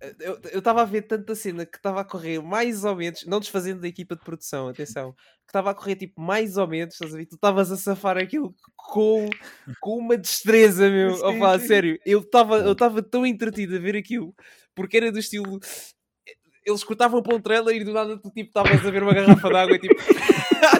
Eu 0.00 0.58
estava 0.58 0.80
a 0.80 0.86
ver 0.86 1.02
tanta 1.02 1.34
cena 1.34 1.66
que 1.66 1.76
estava 1.76 2.00
a 2.00 2.04
correr 2.04 2.40
mais 2.40 2.84
ou 2.84 2.96
menos, 2.96 3.24
não 3.26 3.38
desfazendo 3.38 3.82
da 3.82 3.88
equipa 3.88 4.16
de 4.16 4.24
produção, 4.24 4.68
atenção, 4.68 5.12
que 5.12 5.48
estava 5.48 5.70
a 5.70 5.74
correr 5.74 5.96
tipo 5.96 6.20
mais 6.20 6.56
ou 6.56 6.66
menos, 6.66 6.94
estás 6.94 7.14
a 7.14 7.18
ver? 7.18 7.26
Tu 7.26 7.34
estavas 7.34 7.70
a 7.70 7.76
safar 7.76 8.16
aquilo 8.16 8.54
com, 8.74 9.28
com 9.78 9.98
uma 9.98 10.16
destreza, 10.16 10.88
meu. 10.88 11.16
Sim, 11.16 11.24
Opa, 11.24 11.54
a 11.54 11.58
sim. 11.58 11.66
sério, 11.66 11.98
eu 12.06 12.20
estava 12.20 12.58
eu 12.58 12.72
estava 12.72 13.02
tão 13.02 13.26
entretido 13.26 13.76
a 13.76 13.78
ver 13.78 13.94
aquilo, 13.94 14.34
porque 14.74 14.96
era 14.96 15.12
do 15.12 15.18
estilo. 15.18 15.60
Eles 16.64 16.84
cortavam 16.84 17.22
para 17.22 17.36
um 17.36 17.40
trailer 17.40 17.76
e 17.76 17.84
do 17.84 17.92
nada 17.92 18.16
tu 18.18 18.30
tipo 18.30 18.48
estavas 18.48 18.84
a 18.84 18.90
ver 18.90 19.02
uma 19.02 19.12
garrafa 19.12 19.48
de 19.48 19.56
água 19.56 19.76
e 19.76 19.78
tipo. 19.80 19.94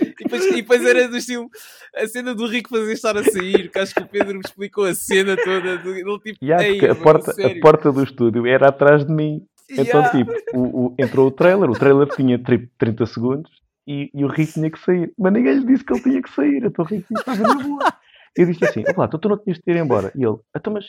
e, 0.00 0.14
depois, 0.24 0.44
e 0.46 0.52
depois 0.56 0.84
era 0.84 1.08
do 1.08 1.16
estilo 1.16 1.48
a 1.94 2.06
cena 2.06 2.34
do 2.34 2.46
Rico 2.46 2.70
fazer 2.70 2.92
estar 2.92 3.16
a 3.16 3.24
sair, 3.24 3.70
que 3.70 3.78
acho 3.78 3.94
que 3.94 4.02
o 4.02 4.06
Pedro 4.08 4.34
me 4.34 4.40
explicou 4.44 4.84
a 4.84 4.94
cena 4.94 5.36
toda. 5.36 5.78
Do, 5.78 5.90
ele, 5.94 6.18
tipo, 6.20 6.44
Yeah, 6.44 6.64
"Ei, 6.66 6.72
porque 6.78 6.86
a 6.86 6.94
porta, 6.94 7.30
a 7.30 7.34
sério?" 7.34 7.60
porta 7.60 7.92
do 7.92 8.02
estúdio 8.02 8.46
era 8.46 8.68
atrás 8.68 9.04
de 9.06 9.12
mim. 9.12 9.40
Então, 9.70 10.00
Yeah. 10.00 10.10
tipo, 10.10 10.32
o, 10.54 10.86
o- 10.86 10.94
entrou 10.98 11.26
o 11.26 11.30
trailer, 11.30 11.68
o 11.70 11.72
trailer 11.72 12.06
tinha 12.08 12.38
tri- 12.38 12.68
30 12.78 13.04
segundos 13.06 13.50
e, 13.86 14.10
e 14.14 14.24
o 14.24 14.28
Rico 14.28 14.52
tinha 14.52 14.70
que 14.70 14.78
sair. 14.78 15.12
Mas 15.18 15.32
ninguém 15.32 15.54
lhe 15.58 15.66
disse 15.66 15.84
que 15.84 15.92
ele 15.92 16.02
tinha 16.02 16.22
que 16.22 16.30
sair, 16.30 16.64
então 16.64 16.84
o 16.84 16.88
Rico 16.88 17.06
estava 17.12 17.38
na 17.42 17.54
boa. 17.54 17.92
Eu 18.36 18.46
disse 18.46 18.64
assim: 18.64 18.84
Olá, 18.94 19.06
então 19.06 19.18
tu 19.18 19.28
não 19.28 19.38
tinhas 19.38 19.58
de 19.58 19.72
ir 19.72 19.76
embora. 19.78 20.12
E 20.14 20.22
ele: 20.24 20.36
Então, 20.54 20.72
mas. 20.72 20.84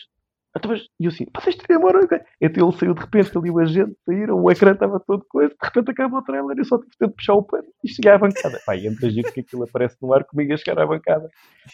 Então, 0.57 0.71
mas... 0.71 0.81
E 0.99 1.05
eu 1.05 1.09
assim: 1.09 1.25
Vocês 1.33 1.57
embora? 1.69 2.03
ok?" 2.03 2.19
Então 2.41 2.67
ele 2.67 2.77
saiu 2.77 2.93
de 2.93 2.99
repente, 2.99 3.37
ali 3.37 3.49
o 3.49 3.59
agente 3.59 3.95
saíram, 4.05 4.41
o 4.41 4.51
ecrã 4.51 4.71
estava 4.71 4.99
todo 4.99 5.25
coisa, 5.29 5.49
de 5.49 5.55
repente 5.61 5.91
acaba 5.91 6.17
o 6.17 6.21
trailer, 6.21 6.57
eu 6.57 6.65
só 6.65 6.77
tive 6.77 6.91
tempo 6.97 7.11
de 7.11 7.15
puxar 7.15 7.33
o 7.33 7.43
pano 7.43 7.67
e 7.83 7.89
cheguei 7.89 8.11
à 8.11 8.17
bancada. 8.17 8.61
Pá, 8.65 8.75
e 8.75 8.87
entre 8.87 9.09
giro 9.09 9.31
que 9.31 9.41
aquilo 9.41 9.63
aparece 9.63 9.97
no 10.01 10.13
ar 10.13 10.23
comigo 10.23 10.53
a 10.53 10.57
chegar 10.57 10.79
à 10.79 10.85
bancada. 10.85 11.29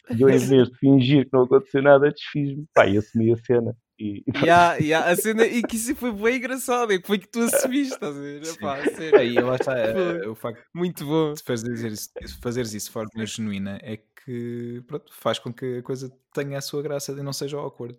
E 0.10 0.22
eu, 0.22 0.30
em 0.30 0.38
vez 0.38 0.70
de 0.70 0.78
fingir 0.78 1.26
que 1.26 1.34
não 1.34 1.44
aconteceu 1.44 1.82
nada, 1.82 2.10
desfiz-me. 2.10 2.66
Pá, 2.74 2.86
e 2.86 2.98
assumi 2.98 3.32
a 3.32 3.38
cena. 3.38 3.76
E, 4.00 4.24
e 4.28 4.46
Ya, 4.46 4.76
ya, 4.78 5.06
a 5.06 5.16
cena, 5.16 5.46
e 5.46 5.62
que 5.62 5.76
isso 5.76 5.96
foi 5.96 6.12
bem 6.12 6.38
engraçado, 6.38 6.92
é 6.92 7.00
que 7.00 7.08
foi 7.08 7.20
que 7.20 7.28
tu 7.28 7.40
assumiste, 7.42 7.94
estás 7.94 8.18
a 8.18 8.20
ver? 8.20 8.42
Epá, 8.48 8.78
a 8.78 9.20
Aí 9.20 9.34
lá 9.34 9.56
está, 9.56 9.78
eh, 9.78 9.94
Foi. 9.94 10.28
o 10.28 10.36
facto 10.36 10.64
muito 10.74 11.06
bom. 11.06 11.34
de 11.34 11.44
fazeres 11.44 11.82
isso, 11.84 12.42
fazeres 12.42 12.74
isso 12.74 12.88
de 12.88 12.94
forma 12.94 13.26
genuína 13.26 13.80
é 13.82 13.98
que 14.26 14.82
pronto, 14.88 15.14
faz 15.14 15.38
com 15.38 15.54
que 15.54 15.78
a 15.78 15.84
coisa 15.84 16.12
tenha 16.34 16.58
a 16.58 16.62
sua 16.62 16.82
graça 16.82 17.12
e 17.12 17.24
não 17.24 17.34
seja 17.34 17.58
awkward. 17.58 17.98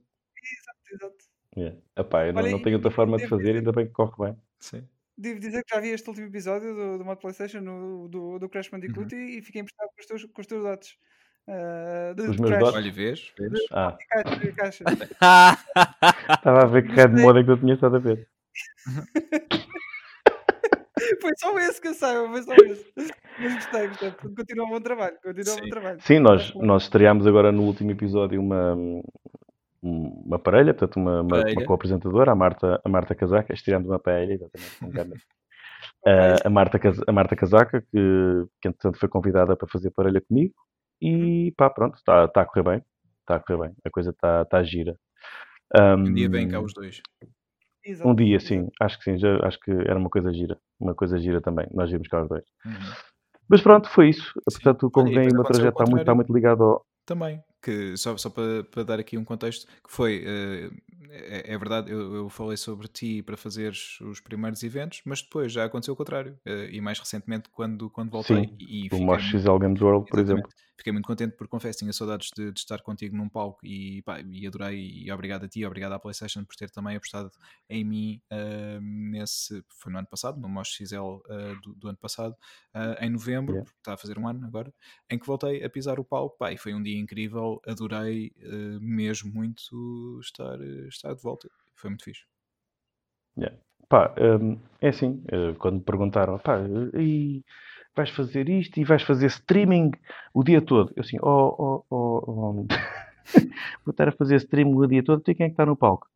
Yeah. 1.56 1.76
Epá, 1.96 2.26
eu 2.26 2.32
não, 2.32 2.42
Olha, 2.42 2.50
não 2.52 2.62
tenho 2.62 2.76
outra 2.76 2.90
forma 2.90 3.16
de 3.16 3.28
fazer, 3.28 3.42
dizer- 3.44 3.56
ainda 3.58 3.72
bem 3.72 3.86
que 3.86 3.92
corre 3.92 4.12
bem. 4.18 4.36
Sim. 4.58 4.82
Devo 5.16 5.38
dizer 5.38 5.62
que 5.64 5.72
já 5.74 5.80
vi 5.80 5.90
este 5.90 6.08
último 6.08 6.26
episódio 6.26 6.74
do, 6.74 6.98
do 6.98 7.04
modo 7.04 7.20
PlayStation 7.20 7.60
no- 7.60 8.08
do, 8.08 8.38
do 8.40 8.48
Crash 8.48 8.68
Bandicoot 8.68 9.14
Uhum. 9.14 9.20
e, 9.20 9.38
e 9.38 9.42
fiquei 9.42 9.60
impressionado 9.62 9.92
com 9.94 10.00
os 10.00 10.06
teus, 10.06 10.24
com 10.24 10.40
os 10.40 10.46
teus 10.48 10.64
dados. 10.64 10.98
de, 12.16 12.22
Os 12.22 12.36
meus 12.38 12.50
dados? 12.50 12.74
Olha, 12.74 12.90
vês? 12.92 13.32
vês? 13.38 13.52
Ah, 13.70 13.96
estava 16.34 16.62
a 16.62 16.66
ver 16.66 16.86
que 16.88 17.06
de 17.08 17.22
moda 17.22 17.38
é 17.40 17.44
que 17.44 17.50
eu 17.50 17.58
tinha 17.60 17.74
estado 17.74 17.96
a 17.96 18.00
ver. 18.00 18.28
Foi 21.20 21.32
só 21.38 21.58
esse 21.58 21.80
que 21.80 21.88
eu 21.88 21.94
saiba, 21.94 22.28
foi 22.30 22.42
só 22.42 22.54
esse. 22.54 22.92
Mas 23.38 23.54
gostei, 23.54 23.88
gostei. 23.88 24.10
Portanto, 24.12 24.34
Continua 24.36 24.66
um 24.66 24.70
bom 24.70 24.80
trabalho. 24.80 25.16
Continua 25.22 25.54
um 25.54 25.58
bom 25.58 25.64
Sim. 25.64 25.70
trabalho. 25.70 26.00
Sim, 26.00 26.18
nós, 26.20 26.42
Excelente. 26.42 26.66
nós 26.66 26.82
estreámos 26.84 27.26
agora 27.26 27.52
no 27.52 27.62
último 27.64 27.90
episódio 27.90 28.40
uma, 28.40 28.74
uma 29.84 30.38
parelha, 30.38 30.72
portanto, 30.72 30.96
uma, 30.96 31.20
uma, 31.20 31.40
Parelha. 31.40 31.58
uma 31.58 31.66
co-apresentadora, 31.66 32.32
a 32.32 32.34
Marta, 32.34 32.80
a 32.84 32.88
Marta 32.88 33.14
Casaca. 33.14 33.52
Estreámos 33.52 33.88
uma 33.88 33.98
parelha, 33.98 34.34
exatamente. 34.34 34.80
Ok. 34.84 35.14
Ah, 36.06 36.36
a, 36.44 36.50
Marta, 36.50 36.80
a 37.06 37.12
Marta 37.12 37.36
Casaca, 37.36 37.80
que, 37.80 38.46
que 38.60 38.68
entretanto 38.68 38.98
foi 38.98 39.08
convidada 39.08 39.54
para 39.56 39.68
fazer 39.68 39.90
parelha 39.90 40.20
comigo. 40.20 40.54
E 41.00 41.52
pá, 41.56 41.68
pronto, 41.68 41.96
está 41.96 42.26
tá 42.28 42.42
a 42.42 42.46
correr 42.46 42.62
bem. 42.62 42.82
Está 43.20 43.36
a 43.36 43.40
correr 43.40 43.68
bem. 43.68 43.76
A 43.84 43.90
coisa 43.90 44.10
está 44.10 44.44
tá 44.44 44.62
gira. 44.62 44.96
Um 45.76 46.14
dia 46.14 46.28
vem 46.28 46.48
cá 46.48 46.60
os 46.60 46.72
dois. 46.72 47.02
Exato, 47.84 48.08
Um 48.08 48.14
dia, 48.14 48.40
sim, 48.40 48.68
acho 48.80 48.98
que 48.98 49.04
sim, 49.04 49.18
já, 49.18 49.46
acho 49.46 49.60
que 49.60 49.70
era 49.70 49.98
uma 49.98 50.08
coisa 50.08 50.32
gira, 50.32 50.58
uma 50.80 50.94
coisa 50.94 51.18
gira 51.18 51.40
também, 51.42 51.66
nós 51.70 51.90
vimos 51.90 52.08
cá 52.08 52.22
os 52.22 52.28
dois. 52.28 52.44
Uhum. 52.64 52.72
Mas 53.46 53.60
pronto, 53.60 53.90
foi 53.90 54.08
isso. 54.08 54.32
Portanto, 54.50 54.90
como 54.90 55.12
vem, 55.12 55.28
o 55.28 55.34
meu 55.34 55.44
trajeto 55.44 55.68
está 55.68 55.84
muito, 55.84 56.00
está 56.00 56.14
muito 56.14 56.32
ligado 56.32 56.64
ao. 56.64 56.86
Também, 57.04 57.42
que 57.64 57.96
só, 57.96 58.14
só 58.18 58.28
para, 58.28 58.62
para 58.64 58.82
dar 58.82 59.00
aqui 59.00 59.16
um 59.16 59.24
contexto, 59.24 59.66
que 59.66 59.90
foi, 59.90 60.22
eh, 60.26 60.70
é, 61.08 61.54
é 61.54 61.58
verdade, 61.58 61.90
eu, 61.90 62.14
eu 62.14 62.28
falei 62.28 62.58
sobre 62.58 62.86
ti 62.88 63.22
para 63.22 63.38
fazeres 63.38 63.98
os 64.02 64.20
primeiros 64.20 64.62
eventos, 64.62 65.00
mas 65.06 65.22
depois 65.22 65.50
já 65.50 65.64
aconteceu 65.64 65.94
o 65.94 65.96
contrário, 65.96 66.38
eh, 66.44 66.68
e 66.72 66.80
mais 66.82 66.98
recentemente 66.98 67.48
quando, 67.48 67.88
quando 67.88 68.10
voltei. 68.10 68.44
Sim, 68.44 68.56
e, 68.60 68.86
e 68.86 68.88
O 68.92 69.00
Mosh 69.00 69.30
XL 69.30 69.56
Games 69.56 69.80
World, 69.80 70.06
por 70.10 70.18
exemplo. 70.18 70.48
Fiquei 70.76 70.92
muito 70.92 71.06
contente 71.06 71.36
porque 71.36 71.50
confesso, 71.50 71.78
tinha 71.78 71.92
saudades 71.92 72.30
de, 72.36 72.50
de 72.50 72.58
estar 72.58 72.82
contigo 72.82 73.16
num 73.16 73.28
palco 73.28 73.64
e, 73.64 74.02
pá, 74.02 74.20
e 74.20 74.46
adorei 74.46 75.04
e 75.04 75.12
obrigado 75.12 75.44
a 75.44 75.48
ti, 75.48 75.64
obrigado 75.64 75.92
à 75.92 75.98
Playstation 75.98 76.44
por 76.44 76.56
ter 76.56 76.68
também 76.70 76.96
apostado 76.96 77.30
em 77.68 77.84
mim 77.84 78.20
ah, 78.30 78.80
nesse, 78.80 79.64
foi 79.68 79.92
no 79.92 79.98
ano 79.98 80.08
passado, 80.08 80.40
no 80.40 80.48
Mosh 80.48 80.76
XL 80.76 81.20
ah, 81.28 81.60
do, 81.62 81.74
do 81.74 81.88
ano 81.88 81.98
passado, 81.98 82.34
ah, 82.72 82.96
em 83.00 83.10
novembro, 83.10 83.54
Yeah. 83.54 83.70
está 83.76 83.92
a 83.94 83.96
fazer 83.96 84.18
um 84.18 84.26
ano 84.26 84.46
agora, 84.46 84.72
em 85.08 85.18
que 85.18 85.26
voltei 85.26 85.62
a 85.62 85.70
pisar 85.70 86.00
o 86.00 86.04
palco, 86.04 86.36
pá, 86.38 86.50
e 86.52 86.56
foi 86.56 86.74
um 86.74 86.82
dia 86.82 86.98
incrível, 86.98 87.60
adorei 87.66 88.32
mesmo 88.80 89.32
muito 89.32 90.18
estar, 90.20 90.60
estar 90.88 91.14
de 91.14 91.22
volta, 91.22 91.48
foi 91.74 91.90
muito 91.90 92.04
fixe. 92.04 92.24
Pá, 93.88 94.14
hum, 94.18 94.58
é 94.80 94.88
assim, 94.88 95.22
quando 95.58 95.76
me 95.76 95.82
perguntaram, 95.82 96.38
pá, 96.38 96.58
e 96.98 97.44
vais 97.96 98.10
fazer 98.10 98.48
isto 98.48 98.78
e 98.78 98.84
vais 98.84 99.02
fazer 99.02 99.26
streaming 99.26 99.92
o 100.32 100.42
dia 100.42 100.60
todo. 100.60 100.92
Eu 100.96 101.02
assim, 101.02 101.18
oh, 101.22 101.54
oh, 101.58 101.84
oh, 101.90 102.24
oh, 102.26 102.66
vou 103.84 103.90
estar 103.90 104.08
a 104.08 104.12
fazer 104.12 104.36
streaming 104.36 104.74
o 104.74 104.86
dia 104.86 105.02
todo, 105.02 105.22
e 105.26 105.34
quem 105.34 105.46
é 105.46 105.48
que 105.48 105.52
está 105.54 105.64
no 105.66 105.76
palco? 105.76 106.06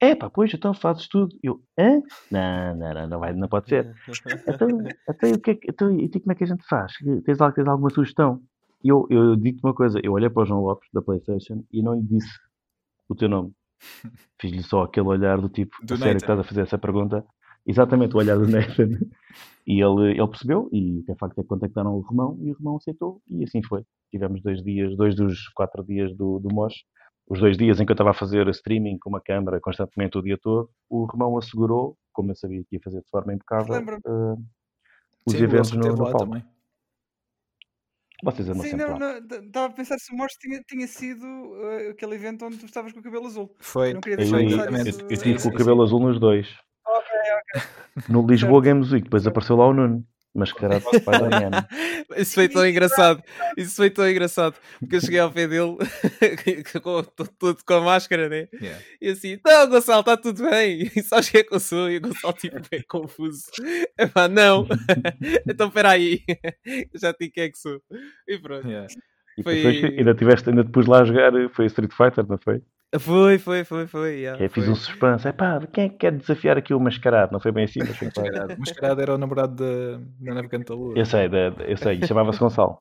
É 0.00 0.16
pá, 0.16 0.28
pois, 0.28 0.52
então 0.52 0.74
fazes 0.74 1.06
tudo. 1.06 1.36
Eu, 1.40 1.62
hã? 1.78 2.02
Não, 2.28 2.74
não, 2.76 2.94
não, 2.94 3.06
não, 3.06 3.20
vai, 3.20 3.32
não 3.32 3.48
pode 3.48 3.68
ser. 3.68 3.94
Então, 4.48 4.68
então, 5.08 5.28
e 5.30 5.32
o 5.34 5.38
que 5.40 5.50
é 5.52 5.54
que- 5.54 5.70
então, 5.70 5.90
e 5.96 6.08
tu 6.08 6.18
como 6.20 6.32
é 6.32 6.34
que 6.34 6.42
a 6.42 6.46
gente 6.46 6.66
faz? 6.66 6.92
Tens, 7.24 7.38
tens 7.38 7.68
alguma 7.68 7.88
sugestão? 7.90 8.42
Eu, 8.84 9.06
eu 9.08 9.36
digo-te 9.36 9.62
uma 9.64 9.72
coisa, 9.72 10.00
eu 10.02 10.12
olhei 10.12 10.28
para 10.28 10.42
o 10.42 10.44
João 10.46 10.60
Lopes 10.62 10.88
da 10.92 11.00
Playstation 11.00 11.62
e 11.72 11.80
não 11.80 11.94
lhe 11.94 12.02
disse 12.02 12.36
o 13.08 13.14
teu 13.14 13.28
nome. 13.28 13.52
Fiz-lhe 14.40 14.62
só 14.64 14.82
aquele 14.82 15.06
olhar 15.06 15.40
do 15.40 15.48
tipo, 15.48 15.76
Do 15.84 15.94
a 15.94 15.96
sério 15.98 16.16
que 16.16 16.24
estás 16.24 16.40
a 16.40 16.42
fazer 16.42 16.62
essa 16.62 16.78
pergunta? 16.78 17.24
Exatamente, 17.66 18.14
o 18.14 18.18
olhar 18.18 18.38
do 18.38 18.46
Nathan. 18.48 18.98
E 19.66 19.80
ele, 19.80 20.10
ele 20.10 20.28
percebeu, 20.28 20.68
e 20.72 20.98
o 20.98 21.04
que 21.04 21.12
é 21.12 21.14
facto 21.14 21.38
é 21.38 21.42
que 21.42 21.48
contactaram 21.48 21.94
o 21.94 22.00
Romão, 22.00 22.36
e 22.42 22.50
o 22.50 22.56
Romão 22.56 22.76
aceitou, 22.76 23.22
e 23.28 23.44
assim 23.44 23.62
foi. 23.62 23.84
Tivemos 24.10 24.42
dois 24.42 24.62
dias, 24.62 24.96
dois 24.96 25.14
dos 25.14 25.48
quatro 25.50 25.84
dias 25.84 26.14
do, 26.16 26.40
do 26.40 26.52
MOS, 26.52 26.74
os 27.28 27.38
dois 27.38 27.56
dias 27.56 27.80
em 27.80 27.86
que 27.86 27.92
eu 27.92 27.94
estava 27.94 28.10
a 28.10 28.14
fazer 28.14 28.48
streaming 28.48 28.98
com 28.98 29.08
uma 29.08 29.20
câmara 29.20 29.60
constantemente 29.60 30.18
o 30.18 30.22
dia 30.22 30.36
todo, 30.36 30.68
o 30.90 31.04
Romão 31.04 31.38
assegurou, 31.38 31.96
como 32.12 32.32
eu 32.32 32.36
sabia 32.36 32.62
que 32.68 32.76
ia 32.76 32.80
fazer 32.82 33.00
de 33.00 33.08
forma 33.08 33.32
impecável, 33.32 33.76
eh, 33.76 34.36
os 35.24 35.32
Sim, 35.32 35.44
eventos 35.44 35.72
no, 35.72 35.88
no 35.88 35.96
palco. 35.96 36.18
também. 36.26 36.44
Vocês 38.24 38.48
andam 38.48 38.62
Sim, 38.62 38.76
não, 38.76 38.98
não, 38.98 39.18
estava 39.18 39.66
a 39.66 39.70
pensar 39.70 39.98
se 39.98 40.12
o 40.12 40.16
Morse 40.16 40.38
tinha, 40.38 40.60
tinha 40.68 40.86
sido 40.86 41.26
eh, 41.26 41.90
aquele 41.90 42.14
evento 42.14 42.44
onde 42.44 42.58
tu 42.58 42.66
estavas 42.66 42.92
com 42.92 43.00
o 43.00 43.02
cabelo 43.02 43.26
azul. 43.26 43.54
Foi, 43.60 43.94
Não 43.94 44.00
queria 44.00 44.16
Eu, 44.16 44.30
deixar 44.30 44.42
eu, 44.42 44.48
de 44.48 44.90
eu, 44.90 45.08
eu 45.08 45.16
Sim, 45.16 45.22
tive 45.22 45.42
com 45.42 45.48
o 45.48 45.54
cabelo 45.54 45.82
azul 45.82 46.00
nos 46.00 46.20
dois. 46.20 46.48
No 48.08 48.26
Lisboa. 48.26 48.62
Games 48.62 48.90
Week, 48.90 49.04
depois 49.04 49.26
apareceu 49.26 49.56
lá 49.56 49.68
o 49.68 49.74
Nuno, 49.74 50.04
mascarado 50.34 50.82
de 50.90 50.98
Spider-Man. 50.98 51.66
Isso 52.16 52.34
foi 52.34 52.48
tão 52.48 52.66
engraçado. 52.66 53.22
Isso 53.56 53.76
foi 53.76 53.90
tão 53.90 54.08
engraçado. 54.08 54.54
Porque 54.80 54.96
eu 54.96 55.00
cheguei 55.00 55.18
ao 55.20 55.30
pé 55.30 55.46
dele 55.46 55.76
com, 56.82 57.02
todo, 57.38 57.58
com 57.64 57.74
a 57.74 57.80
máscara, 57.82 58.28
né? 58.28 58.48
Yeah. 58.54 58.82
E 59.00 59.08
assim, 59.10 59.38
não, 59.44 59.68
Gonçalo, 59.68 60.00
está 60.00 60.16
tudo 60.16 60.48
bem. 60.48 60.90
E 60.96 61.02
sabes 61.02 61.28
quem 61.28 61.40
é 61.42 61.44
que 61.44 61.54
eu 61.54 61.60
sou? 61.60 61.90
E 61.90 61.98
o 61.98 62.00
Gonçalo, 62.00 62.34
tipo, 62.34 62.56
é 62.70 62.82
confuso. 62.82 63.44
Epá, 63.98 64.26
não. 64.28 64.66
então, 65.46 65.68
espera 65.68 65.90
aí. 65.90 66.22
Já 66.94 67.12
digo 67.18 67.32
quem 67.34 67.44
é 67.44 67.50
que 67.50 67.58
sou. 67.58 67.80
E 68.26 68.38
pronto. 68.38 68.66
Yeah. 68.66 68.88
E 69.38 69.42
Foi- 69.42 69.56
depois 69.56 69.84
ainda, 69.84 70.14
tiveste, 70.14 70.48
ainda 70.50 70.64
te 70.64 70.70
pus 70.70 70.86
lá 70.86 71.00
a 71.00 71.04
jogar, 71.04 71.32
foi 71.50 71.66
Street 71.66 71.92
Fighter, 71.92 72.26
não 72.26 72.38
foi? 72.38 72.62
Foi, 73.00 73.38
foi, 73.38 73.64
foi, 73.64 73.86
foi. 73.86 74.10
yeah, 74.20 74.44
é, 74.44 74.48
fiz 74.48 74.64
foi. 74.64 74.72
um 74.72 74.76
suspense. 74.76 75.26
É 75.26 75.32
pá, 75.32 75.60
quem 75.72 75.84
é 75.84 75.88
que 75.88 75.96
quer 75.96 76.12
desafiar 76.12 76.58
aqui 76.58 76.74
o 76.74 76.80
mascarado? 76.80 77.32
Não 77.32 77.40
foi 77.40 77.50
bem 77.52 77.64
assim, 77.64 77.78
mas 77.80 77.96
foi. 77.96 78.08
Mascarado. 78.08 78.56
Mascarado 78.58 79.00
era 79.00 79.14
o 79.14 79.18
namorado 79.18 79.54
da, 79.54 79.96
da 80.20 80.34
Navegante 80.34 80.66
da 80.66 80.74
Lua. 80.74 80.94
Eu 80.96 81.06
sei, 81.06 81.28
da- 81.28 81.54
eu 81.66 81.76
sei, 81.76 81.98
e 82.02 82.06
chamava-se 82.06 82.38
Gonçalo. 82.38 82.78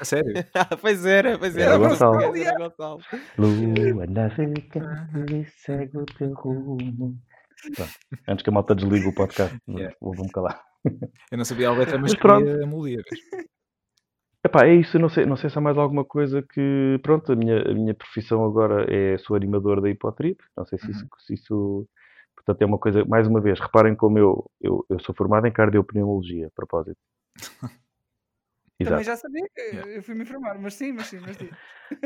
A 0.00 0.04
sério? 0.04 0.32
Ah, 0.54 0.76
pois 0.80 1.04
era, 1.06 1.38
pois 1.38 1.56
Era 1.56 1.74
era. 1.74 1.78
Gonçalo. 1.78 2.36
Era 2.36 2.58
Gonçalo. 2.58 3.00
Lua 3.38 4.06
navegante, 4.06 4.80
segue 5.58 5.98
o 5.98 6.06
teu 6.06 6.32
rumo, 6.32 7.16
Pronto. 7.74 7.90
Antes 8.28 8.42
que 8.42 8.50
a 8.50 8.52
malta 8.52 8.74
desligue 8.74 9.06
o 9.06 9.14
podcast, 9.14 9.56
Yeah. 9.68 9.94
vou-me 10.00 10.30
calar. 10.30 10.60
Eu 11.30 11.38
não 11.38 11.44
sabia 11.44 11.68
a 11.68 11.72
letra, 11.72 11.98
mas 11.98 12.12
Mas 12.12 12.20
pronto. 12.20 12.44
queria 12.44 12.64
a 12.64 12.66
melodia. 12.66 13.02
Epá, 14.46 14.64
é 14.66 14.74
isso, 14.76 14.96
eu 14.96 15.00
não 15.00 15.08
sei, 15.08 15.26
não 15.26 15.36
sei 15.36 15.50
se 15.50 15.58
há 15.58 15.60
mais 15.60 15.76
alguma 15.76 16.04
coisa 16.04 16.40
que. 16.42 16.98
Pronto, 17.02 17.32
a 17.32 17.36
minha, 17.36 17.62
a 17.68 17.74
minha 17.74 17.94
profissão 17.94 18.44
agora 18.44 18.86
é 18.94 19.18
sou 19.18 19.34
animador 19.36 19.80
da 19.80 19.90
Hipotrip. 19.90 20.38
Não 20.56 20.64
sei 20.66 20.78
se 20.78 20.90
isso, 20.92 21.02
Uhum. 21.02 21.08
se 21.18 21.34
isso. 21.34 21.88
Portanto, 22.36 22.62
é 22.62 22.66
uma 22.66 22.78
coisa. 22.78 23.04
Mais 23.06 23.26
uma 23.26 23.40
vez, 23.40 23.58
reparem 23.58 23.96
como 23.96 24.18
eu, 24.18 24.50
eu, 24.60 24.84
eu 24.88 25.00
sou 25.00 25.14
formado 25.14 25.46
em 25.46 25.52
cardiopneumologia, 25.52 26.46
a 26.46 26.50
propósito. 26.50 26.98
Também 28.78 29.00
Exato. 29.00 29.04
já 29.04 29.16
sabia, 29.16 29.46
Yeah. 29.72 29.90
eu 29.96 30.02
fui 30.02 30.14
me 30.14 30.22
informar, 30.22 30.58
mas 30.58 30.74
sim, 30.74 30.92
mas 30.92 31.06
sim, 31.06 31.18
mas 31.20 31.36
sim. 31.36 31.48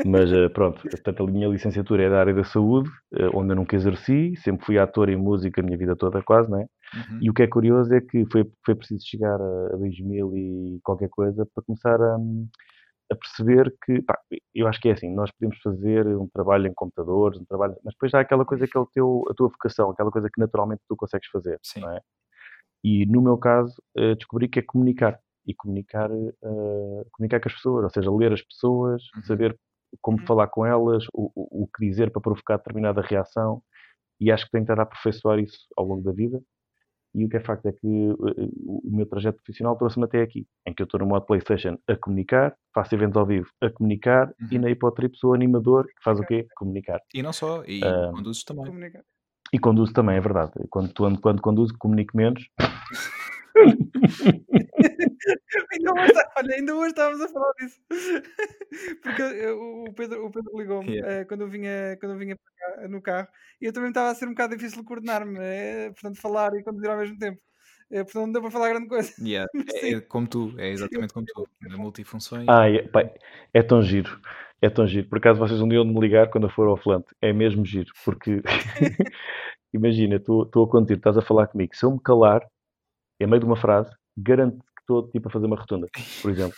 Mas 0.05 0.31
eh, 0.31 0.49
pronto, 0.55 0.81
portanto, 0.81 1.23
a 1.23 1.27
minha 1.27 1.47
licenciatura 1.49 2.03
é 2.03 2.09
da 2.09 2.19
área 2.19 2.33
da 2.33 2.43
saúde, 2.43 2.89
eh, 3.13 3.29
onde 3.33 3.51
eu 3.51 3.55
nunca 3.55 3.75
exerci, 3.75 4.35
sempre 4.37 4.65
fui 4.65 4.79
ator 4.79 5.09
em 5.09 5.17
música 5.17 5.61
a 5.61 5.63
minha 5.63 5.77
vida 5.77 5.95
toda, 5.95 6.21
quase, 6.23 6.49
não 6.49 6.59
é? 6.59 6.65
Uhum. 6.93 7.19
E 7.21 7.29
o 7.29 7.33
que 7.33 7.43
é 7.43 7.47
curioso 7.47 7.93
é 7.93 8.01
que 8.01 8.25
foi, 8.31 8.49
foi 8.65 8.75
preciso 8.75 9.05
chegar 9.05 9.39
a, 9.39 9.73
a 9.73 9.77
2000 9.77 10.35
e 10.35 10.79
qualquer 10.83 11.09
coisa 11.09 11.45
para 11.53 11.63
começar 11.63 12.01
a, 12.01 12.15
a 13.11 13.15
perceber 13.15 13.73
que, 13.85 14.01
pá, 14.01 14.17
eu 14.55 14.67
acho 14.67 14.79
que 14.79 14.89
é 14.89 14.93
assim, 14.93 15.13
nós 15.13 15.29
podemos 15.31 15.59
fazer 15.61 16.07
um 16.07 16.27
trabalho 16.33 16.67
em 16.67 16.73
computadores, 16.73 17.39
um 17.39 17.45
trabalho, 17.45 17.75
mas 17.83 17.93
depois 17.93 18.13
há 18.13 18.21
aquela 18.21 18.45
coisa 18.45 18.65
que 18.65 18.77
é 18.77 18.79
o 18.79 18.85
teu, 18.85 19.23
a 19.29 19.33
tua 19.33 19.49
vocação, 19.49 19.89
aquela 19.89 20.09
coisa 20.11 20.29
que 20.33 20.39
naturalmente 20.39 20.81
tu 20.87 20.95
consegues 20.95 21.27
fazer, 21.29 21.59
Sim. 21.63 21.81
não 21.81 21.91
é? 21.91 21.99
E 22.83 23.05
no 23.05 23.21
meu 23.21 23.37
caso, 23.37 23.75
eh, 23.95 24.15
descobri 24.15 24.47
que 24.47 24.59
é 24.59 24.61
comunicar. 24.63 25.19
E 25.45 25.53
comunicar, 25.55 26.09
eh, 26.11 27.05
comunicar 27.11 27.39
com 27.41 27.49
as 27.49 27.55
pessoas, 27.55 27.83
ou 27.83 27.89
seja, 27.89 28.11
ler 28.11 28.31
as 28.33 28.41
pessoas, 28.43 29.01
Uhum. 29.15 29.23
saber 29.23 29.57
como 29.99 30.19
Uhum. 30.19 30.25
falar 30.25 30.47
com 30.47 30.65
elas, 30.65 31.03
o, 31.13 31.31
o, 31.35 31.63
o 31.63 31.67
que 31.67 31.85
dizer 31.85 32.11
para 32.11 32.21
provocar 32.21 32.57
determinada 32.57 33.01
reação. 33.01 33.61
E 34.19 34.31
acho 34.31 34.45
que 34.45 34.51
tenho 34.51 34.61
estado 34.63 34.79
a 34.79 34.83
aperfeiçoar 34.83 35.39
isso 35.39 35.57
ao 35.75 35.85
longo 35.85 36.03
da 36.03 36.11
vida. 36.11 36.39
E 37.13 37.25
o 37.25 37.29
que 37.29 37.35
é 37.35 37.39
facto 37.41 37.65
é 37.65 37.73
que 37.73 37.87
eh, 37.87 38.49
o 38.65 38.81
meu 38.89 39.05
trajeto 39.05 39.37
profissional 39.43 39.75
trouxe-me 39.75 40.05
até 40.05 40.21
aqui, 40.21 40.47
em 40.65 40.73
que 40.73 40.81
eu 40.81 40.85
estou 40.85 40.99
no 40.99 41.05
modo 41.07 41.25
PlayStation 41.25 41.77
a 41.87 41.95
comunicar, 41.97 42.55
faço 42.73 42.95
eventos 42.95 43.17
ao 43.17 43.25
vivo 43.25 43.49
a 43.61 43.69
comunicar 43.69 44.33
e 44.49 44.55
Uhum. 44.55 44.61
na 44.61 44.69
Hipotrip 44.69 45.17
sou 45.17 45.33
animador 45.33 45.87
que 45.87 46.03
faz 46.03 46.19
o 46.19 46.23
quê? 46.23 46.47
Comunicar. 46.55 47.01
E 47.13 47.21
não 47.21 47.33
só, 47.33 47.63
e 47.65 47.83
Ah. 47.83 48.11
conduzes 48.13 48.43
também. 48.45 48.65
Comunicar. 48.65 49.03
E 49.51 49.59
conduzo 49.59 49.91
também, 49.91 50.15
é 50.15 50.21
verdade. 50.21 50.53
Quando, 50.69 50.93
quando, 50.93 51.19
quando 51.19 51.41
conduzo, 51.41 51.73
comunico 51.77 52.15
menos. 52.15 52.47
Ainda 55.71 55.93
hoje, 55.95 56.13
olha, 56.37 56.55
ainda 56.55 56.75
hoje 56.75 56.89
estávamos 56.89 57.21
a 57.21 57.27
falar 57.29 57.51
disso. 57.59 57.79
Porque 59.01 59.21
eu- 59.21 59.83
o 59.87 59.93
Pedro, 59.93 60.25
o 60.25 60.31
Pedro 60.31 60.57
ligou-me 60.57 60.91
Yeah. 60.91 61.13
eh, 61.21 61.25
quando 61.25 61.41
eu 61.41 61.47
vinha, 61.49 61.97
quando 61.99 62.13
eu 62.13 62.17
vinha 62.17 62.35
cá, 62.35 62.87
no 62.87 63.01
carro 63.01 63.27
e 63.61 63.65
eu 63.65 63.73
também 63.73 63.89
estava 63.89 64.09
a 64.09 64.15
ser 64.15 64.25
um 64.25 64.29
bocado 64.31 64.55
difícil 64.55 64.83
coordenar-me, 64.83 65.37
eh, 65.39 65.91
portanto, 65.91 66.19
falar 66.19 66.53
e 66.55 66.63
conduzir 66.63 66.89
ao 66.89 66.97
mesmo 66.97 67.17
tempo. 67.17 67.39
Eh, 67.91 68.03
portanto, 68.03 68.25
não 68.25 68.31
deu 68.31 68.41
para 68.41 68.51
falar 68.51 68.69
grande 68.69 68.87
coisa. 68.87 69.11
Yeah. 69.21 69.49
Mas 69.53 69.75
É, 69.83 69.89
é 69.93 70.01
como 70.01 70.27
tu, 70.27 70.53
é 70.57 70.69
exatamente 70.69 71.13
como 71.13 71.25
tu. 71.25 71.47
Na 71.61 71.77
multifunções. 71.77 72.47
Ai, 72.47 72.77
é, 72.77 72.87
pá, 72.87 73.03
é 73.53 73.61
tão 73.61 73.81
giro. 73.81 74.19
É 74.61 74.69
tão 74.69 74.85
giro. 74.87 75.07
Por 75.09 75.17
acaso 75.17 75.39
vocês 75.39 75.59
um 75.61 75.67
dia 75.67 75.79
de 75.83 75.85
me 75.91 75.99
ligar 75.99 76.29
quando 76.29 76.45
eu 76.45 76.49
for 76.49 76.67
ao 76.67 76.77
Flante. 76.77 77.07
É 77.21 77.33
mesmo 77.33 77.65
giro. 77.65 77.91
Porque 78.05 78.41
imagina, 79.73 80.19
tu 80.19 80.43
estou 80.43 80.65
a 80.65 80.69
conduzir, 80.69 80.97
estás 80.97 81.17
a 81.17 81.21
falar 81.21 81.47
comigo. 81.47 81.75
Se 81.75 81.85
eu 81.85 81.91
me 81.91 81.99
calar, 82.01 82.41
em 83.23 83.27
meio 83.27 83.39
de 83.39 83.45
uma 83.45 83.55
frase, 83.55 83.91
garanto 84.17 84.57
que 84.57 84.81
estou 84.81 85.07
tipo 85.09 85.27
a 85.27 85.31
fazer 85.31 85.45
uma 85.45 85.55
rotunda, 85.55 85.87
por 86.21 86.31
exemplo. 86.31 86.55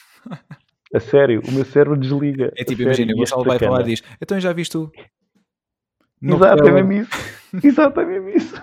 A 0.94 0.99
sério, 0.99 1.41
o 1.48 1.52
meu 1.52 1.65
cérebro 1.65 1.98
desliga. 1.99 2.52
É 2.56 2.61
A 2.61 2.65
tipo, 2.65 2.84
imagina, 2.84 3.14
o 3.14 3.15
e 3.15 3.19
Gonçalo 3.19 3.44
vai 3.44 3.60
falar 3.60 3.81
e 3.81 3.85
diz: 3.85 4.03
Então 4.22 4.40
já 4.40 4.53
viste 4.53 4.73
tu? 4.73 4.91
No 6.22 6.35
Exato, 6.35 6.64
é 6.64 6.72
hotel." 6.72 6.73
mesmo 6.76 6.94
isso. 6.94 7.11
Exato, 7.65 7.99
é 7.99 8.06
mesmo 8.06 8.30
isso. 8.30 8.56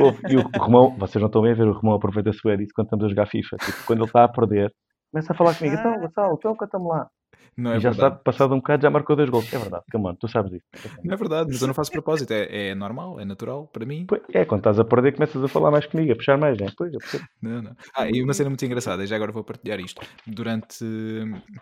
Ouve, 0.00 0.20
e 0.28 0.36
o 0.36 0.42
Romão, 0.58 0.96
vocês 0.98 1.20
não 1.20 1.26
estão 1.26 1.42
bem 1.42 1.52
a 1.52 1.54
ver, 1.54 1.68
o 1.68 1.72
Romão 1.72 1.94
aproveita-se 1.94 2.40
bem 2.42 2.56
disso 2.58 2.72
quando 2.74 2.86
estamos 2.86 3.04
a 3.04 3.08
jogar 3.08 3.26
FIFA. 3.26 3.56
Tipo, 3.58 3.86
quando 3.86 3.98
ele 4.00 4.06
está 4.06 4.24
a 4.24 4.28
perder, 4.28 4.72
começa 5.12 5.32
a 5.32 5.36
falar 5.36 5.54
comigo. 5.54 5.76
Então. 5.76 6.00
Gonçalo, 6.00 6.34
então 6.38 6.56
canta-me 6.56 6.88
lá. 6.88 7.08
Não 7.56 7.72
é 7.72 7.76
e 7.76 7.80
já 7.80 7.90
verdade. 7.90 8.14
sabe, 8.14 8.24
passado 8.24 8.54
um 8.54 8.58
bocado, 8.58 8.82
já 8.82 8.90
marcou 8.90 9.14
dois 9.16 9.30
gols. 9.30 9.52
É 9.52 9.58
verdade, 9.58 9.84
come 9.90 10.08
on, 10.08 10.14
tu 10.14 10.28
sabes 10.28 10.50
disso. 10.50 10.64
Não 11.04 11.14
é 11.14 11.16
verdade, 11.16 11.50
mas 11.50 11.60
eu 11.60 11.68
não 11.68 11.74
faço 11.74 11.92
propósito. 11.92 12.32
É, 12.32 12.68
é 12.70 12.74
normal, 12.74 13.20
é 13.20 13.24
natural 13.24 13.66
para 13.68 13.84
mim. 13.86 14.06
Pois, 14.08 14.22
É, 14.32 14.44
quando 14.44 14.60
estás 14.60 14.78
a 14.78 14.84
perder, 14.84 15.12
começas 15.12 15.42
a 15.42 15.48
falar 15.48 15.70
mais 15.70 15.86
comigo, 15.86 16.12
a 16.12 16.16
puxar 16.16 16.36
mais, 16.38 16.58
né? 16.58 16.66
Pois. 16.76 16.92
Não, 17.40 17.62
não. 17.62 17.76
Ah, 17.94 18.08
e 18.10 18.22
uma 18.22 18.34
cena 18.34 18.50
muito 18.50 18.64
engraçada, 18.64 19.04
e 19.04 19.06
já 19.06 19.16
agora 19.16 19.32
vou 19.32 19.44
partilhar 19.44 19.78
isto. 19.80 20.00
Durante. 20.26 20.84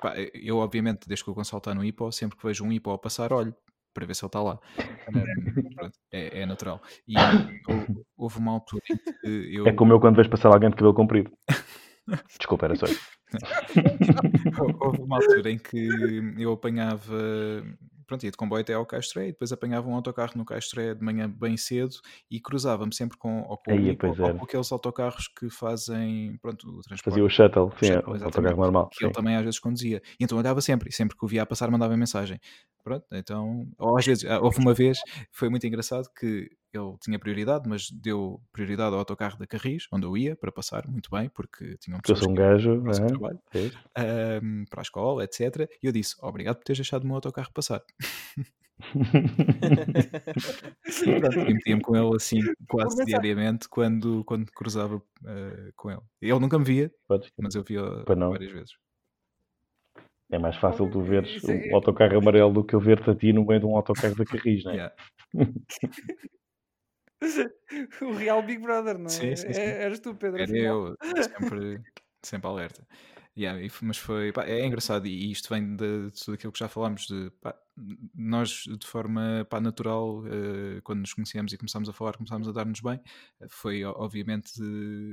pá, 0.01 0.15
eu, 0.35 0.59
obviamente, 0.59 1.07
desde 1.07 1.25
que 1.25 1.31
o 1.31 1.35
Gonçalo 1.35 1.59
está 1.59 1.75
no 1.75 1.85
hipo, 1.85 2.11
sempre 2.13 2.39
que 2.39 2.47
vejo 2.47 2.65
um 2.65 2.73
hipo 2.73 2.91
a 2.91 2.99
passar, 2.99 3.33
olho 3.33 3.55
para 3.95 4.07
ver 4.07 4.15
se 4.15 4.25
ele 4.25 4.29
está 4.29 4.43
lá. 4.43 4.59
É, 6.11 6.43
é 6.43 6.47
natural. 6.47 6.81
E 7.07 7.15
houve, 7.69 7.87
houve 8.17 8.39
uma 8.39 8.53
altura 8.53 8.83
em 8.91 8.97
que 8.97 9.57
eu. 9.57 9.67
É 9.67 9.73
como 9.73 9.93
eu 9.93 10.01
quando 10.01 10.17
vejo 10.17 10.31
passar 10.31 10.49
alguém 10.49 10.71
de 10.71 10.77
cabelo 10.77 10.95
comprido. 10.95 11.31
Desculpa, 12.39 12.67
era 12.67 12.75
só 12.77 12.87
isso. 12.87 13.01
Houve 14.81 15.03
uma 15.03 15.17
altura 15.17 15.51
em 15.51 15.59
que 15.59 15.89
eu 16.39 16.53
apanhava, 16.53 17.17
pronto, 18.07 18.25
ia 18.25 18.31
de 18.31 18.37
comboio 18.37 18.63
até 18.63 18.75
ao 18.75 18.87
Castré 18.87 19.29
e 19.29 19.33
depois 19.33 19.53
apanhava 19.53 19.89
um 19.89 19.95
autocarro 19.95 20.33
no 20.37 20.45
Castré 20.45 20.95
de 20.95 21.03
manhã 21.03 21.29
bem 21.29 21.57
cedo 21.57 21.95
e 22.31 22.41
cruzava-me 22.41 22.95
sempre 22.95 23.17
com, 23.19 23.43
ou 23.43 23.57
com, 23.57 23.71
o 23.71 23.75
Aí, 23.75 23.99
ou 24.03 24.25
era. 24.25 24.35
com 24.35 24.45
aqueles 24.45 24.71
autocarros 24.73 25.29
que 25.29 25.51
fazem, 25.51 26.39
pronto, 26.41 26.69
o 26.69 26.81
transporte. 26.81 27.05
Fazia 27.05 27.25
o 27.25 27.29
shuttle, 27.29 27.73
sim, 27.79 27.93
shuttle, 27.93 28.15
o 28.15 28.25
autocarro 28.25 28.57
normal. 28.57 28.89
que 28.91 29.05
ele 29.05 29.13
sim. 29.13 29.15
também 29.15 29.37
às 29.37 29.45
vezes 29.45 29.59
conduzia. 29.59 30.03
E 30.19 30.25
então 30.25 30.39
olhava 30.39 30.61
sempre, 30.61 30.89
e 30.89 30.93
sempre 30.93 31.17
que 31.17 31.25
o 31.25 31.29
via 31.29 31.43
a 31.43 31.47
passar 31.47 31.71
mandava 31.71 31.97
mensagem. 31.97 32.39
Pronto, 32.83 33.07
então, 33.13 33.69
ou 33.79 33.97
às 33.97 34.05
vezes, 34.05 34.25
ah, 34.25 34.41
houve 34.41 34.59
uma 34.59 34.75
vez, 34.75 34.99
foi 35.31 35.49
muito 35.49 35.65
engraçado 35.67 36.09
que 36.19 36.51
ele 36.73 36.97
tinha 37.01 37.19
prioridade, 37.19 37.69
mas 37.69 37.91
deu 37.91 38.43
prioridade 38.51 38.93
ao 38.93 38.99
autocarro 38.99 39.39
da 39.39 39.47
Carris, 39.47 39.87
onde 39.93 40.07
eu 40.07 40.17
ia 40.17 40.35
para 40.35 40.51
passar, 40.51 40.89
muito 40.89 41.11
bem, 41.11 41.29
porque 41.29 41.77
tinham 41.79 41.99
eu 41.99 42.03
pessoas 42.03 42.21
sou 42.21 42.31
um 42.31 42.35
gajo, 42.35 42.83
é? 42.89 43.07
trabalho 43.07 43.39
Pois. 43.53 43.73
ahm, 43.97 44.65
para 44.69 44.81
a 44.81 44.83
escola, 44.83 45.23
etc. 45.23 45.69
E 45.83 45.87
eu 45.87 45.93
disse, 45.93 46.17
obrigado 46.21 46.57
por 46.57 46.65
teres 46.65 46.79
deixado 46.79 47.05
o 47.05 47.07
meu 47.07 47.17
autocarro 47.17 47.53
passar. 47.53 47.85
E 48.37 48.45
pronto, 51.21 51.39
e 51.39 51.55
metia-me 51.55 51.83
com 51.83 51.95
ele 51.95 52.17
assim 52.17 52.41
quase 52.69 53.05
diariamente 53.05 53.69
quando, 53.69 54.25
quando 54.25 54.51
cruzava 54.51 55.01
ah, 55.25 55.71
com 55.77 55.91
ele. 55.91 56.03
Ele 56.21 56.41
nunca 56.41 56.59
me 56.59 56.65
via, 56.65 56.91
mas 57.39 57.55
eu 57.55 57.63
via 57.63 57.83
várias 58.05 58.51
vezes. 58.51 58.73
É 60.33 60.39
mais 60.39 60.57
fácil 60.57 60.91
tu 60.91 61.03
veres 61.03 61.45
é- 61.45 61.71
um 61.71 61.75
autocarro 61.77 62.17
amarelo 62.17 62.55
do 62.55 62.65
que 62.65 62.75
eu 62.75 62.81
ver-te 62.81 63.11
a 63.11 63.15
ti 63.15 63.35
no 63.35 63.45
meio 63.45 63.61
de 63.61 63.67
um 63.67 63.77
autocarro 63.77 64.15
da 64.15 64.25
Carris, 64.25 64.65
não 64.65 64.73
é? 64.73 64.77
Yeah. 64.77 64.95
o 68.01 68.13
real 68.15 68.43
Big 68.43 68.63
Brother, 68.63 68.97
não 68.97 69.07
é? 69.07 69.11
Sim, 69.11 69.37
sim, 69.37 69.53
sim. 69.53 69.61
É- 69.61 69.83
Eras 69.85 70.01
tu, 70.01 70.15
Pedro. 70.15 70.41
Era 70.41 70.57
eu, 70.57 70.97
sempre, 71.23 71.83
sempre 72.23 72.49
alerta. 72.49 72.87
Yeah, 73.37 73.63
e 73.63 73.71
mas 73.83 73.99
foi, 73.99 74.33
pá, 74.33 74.45
é 74.45 74.67
engraçado 74.67 75.07
e 75.07 75.31
isto 75.31 75.49
vem 75.49 75.77
de, 75.77 76.11
de 76.11 76.25
tudo 76.25 76.35
aquilo 76.35 76.53
que 76.53 76.59
já 76.59 76.69
falámos 76.69 77.07
de 77.07 77.31
pá, 77.41 77.55
nós 78.15 78.65
de 78.79 78.87
forma 78.87 79.47
pá, 79.49 79.59
natural 79.61 80.23
eh, 80.27 80.81
quando 80.83 81.01
nos 81.01 81.15
conhecemos 81.15 81.51
e 81.53 81.57
começámos 81.59 81.89
a 81.89 81.93
falar, 81.95 82.15
começámos 82.17 82.47
a 82.49 82.53
dar-nos 82.53 82.81
bem, 82.81 83.01
eh, 83.41 83.47
foi 83.49 83.85
o- 83.87 83.95
obviamente 83.97 84.61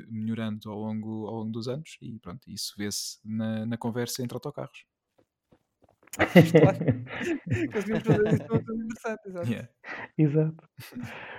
melhorando 0.10 0.70
ao 0.70 0.78
longo, 0.80 1.28
ao 1.28 1.36
longo 1.36 1.52
dos 1.52 1.68
anos 1.70 1.98
e 2.02 2.20
pronto, 2.20 2.50
isso 2.50 2.74
vê-se 2.78 3.20
na, 3.24 3.66
na 3.66 3.78
conversa 3.78 4.22
entre 4.22 4.36
autocarros. 4.36 4.84
Conseguimos 7.72 8.04
fazer 8.04 8.28
isso 8.28 8.44
tudo 8.48 8.74
interessante, 8.76 9.28
exato. 9.28 9.48
Yeah. 9.48 9.70
Exato. 10.18 10.70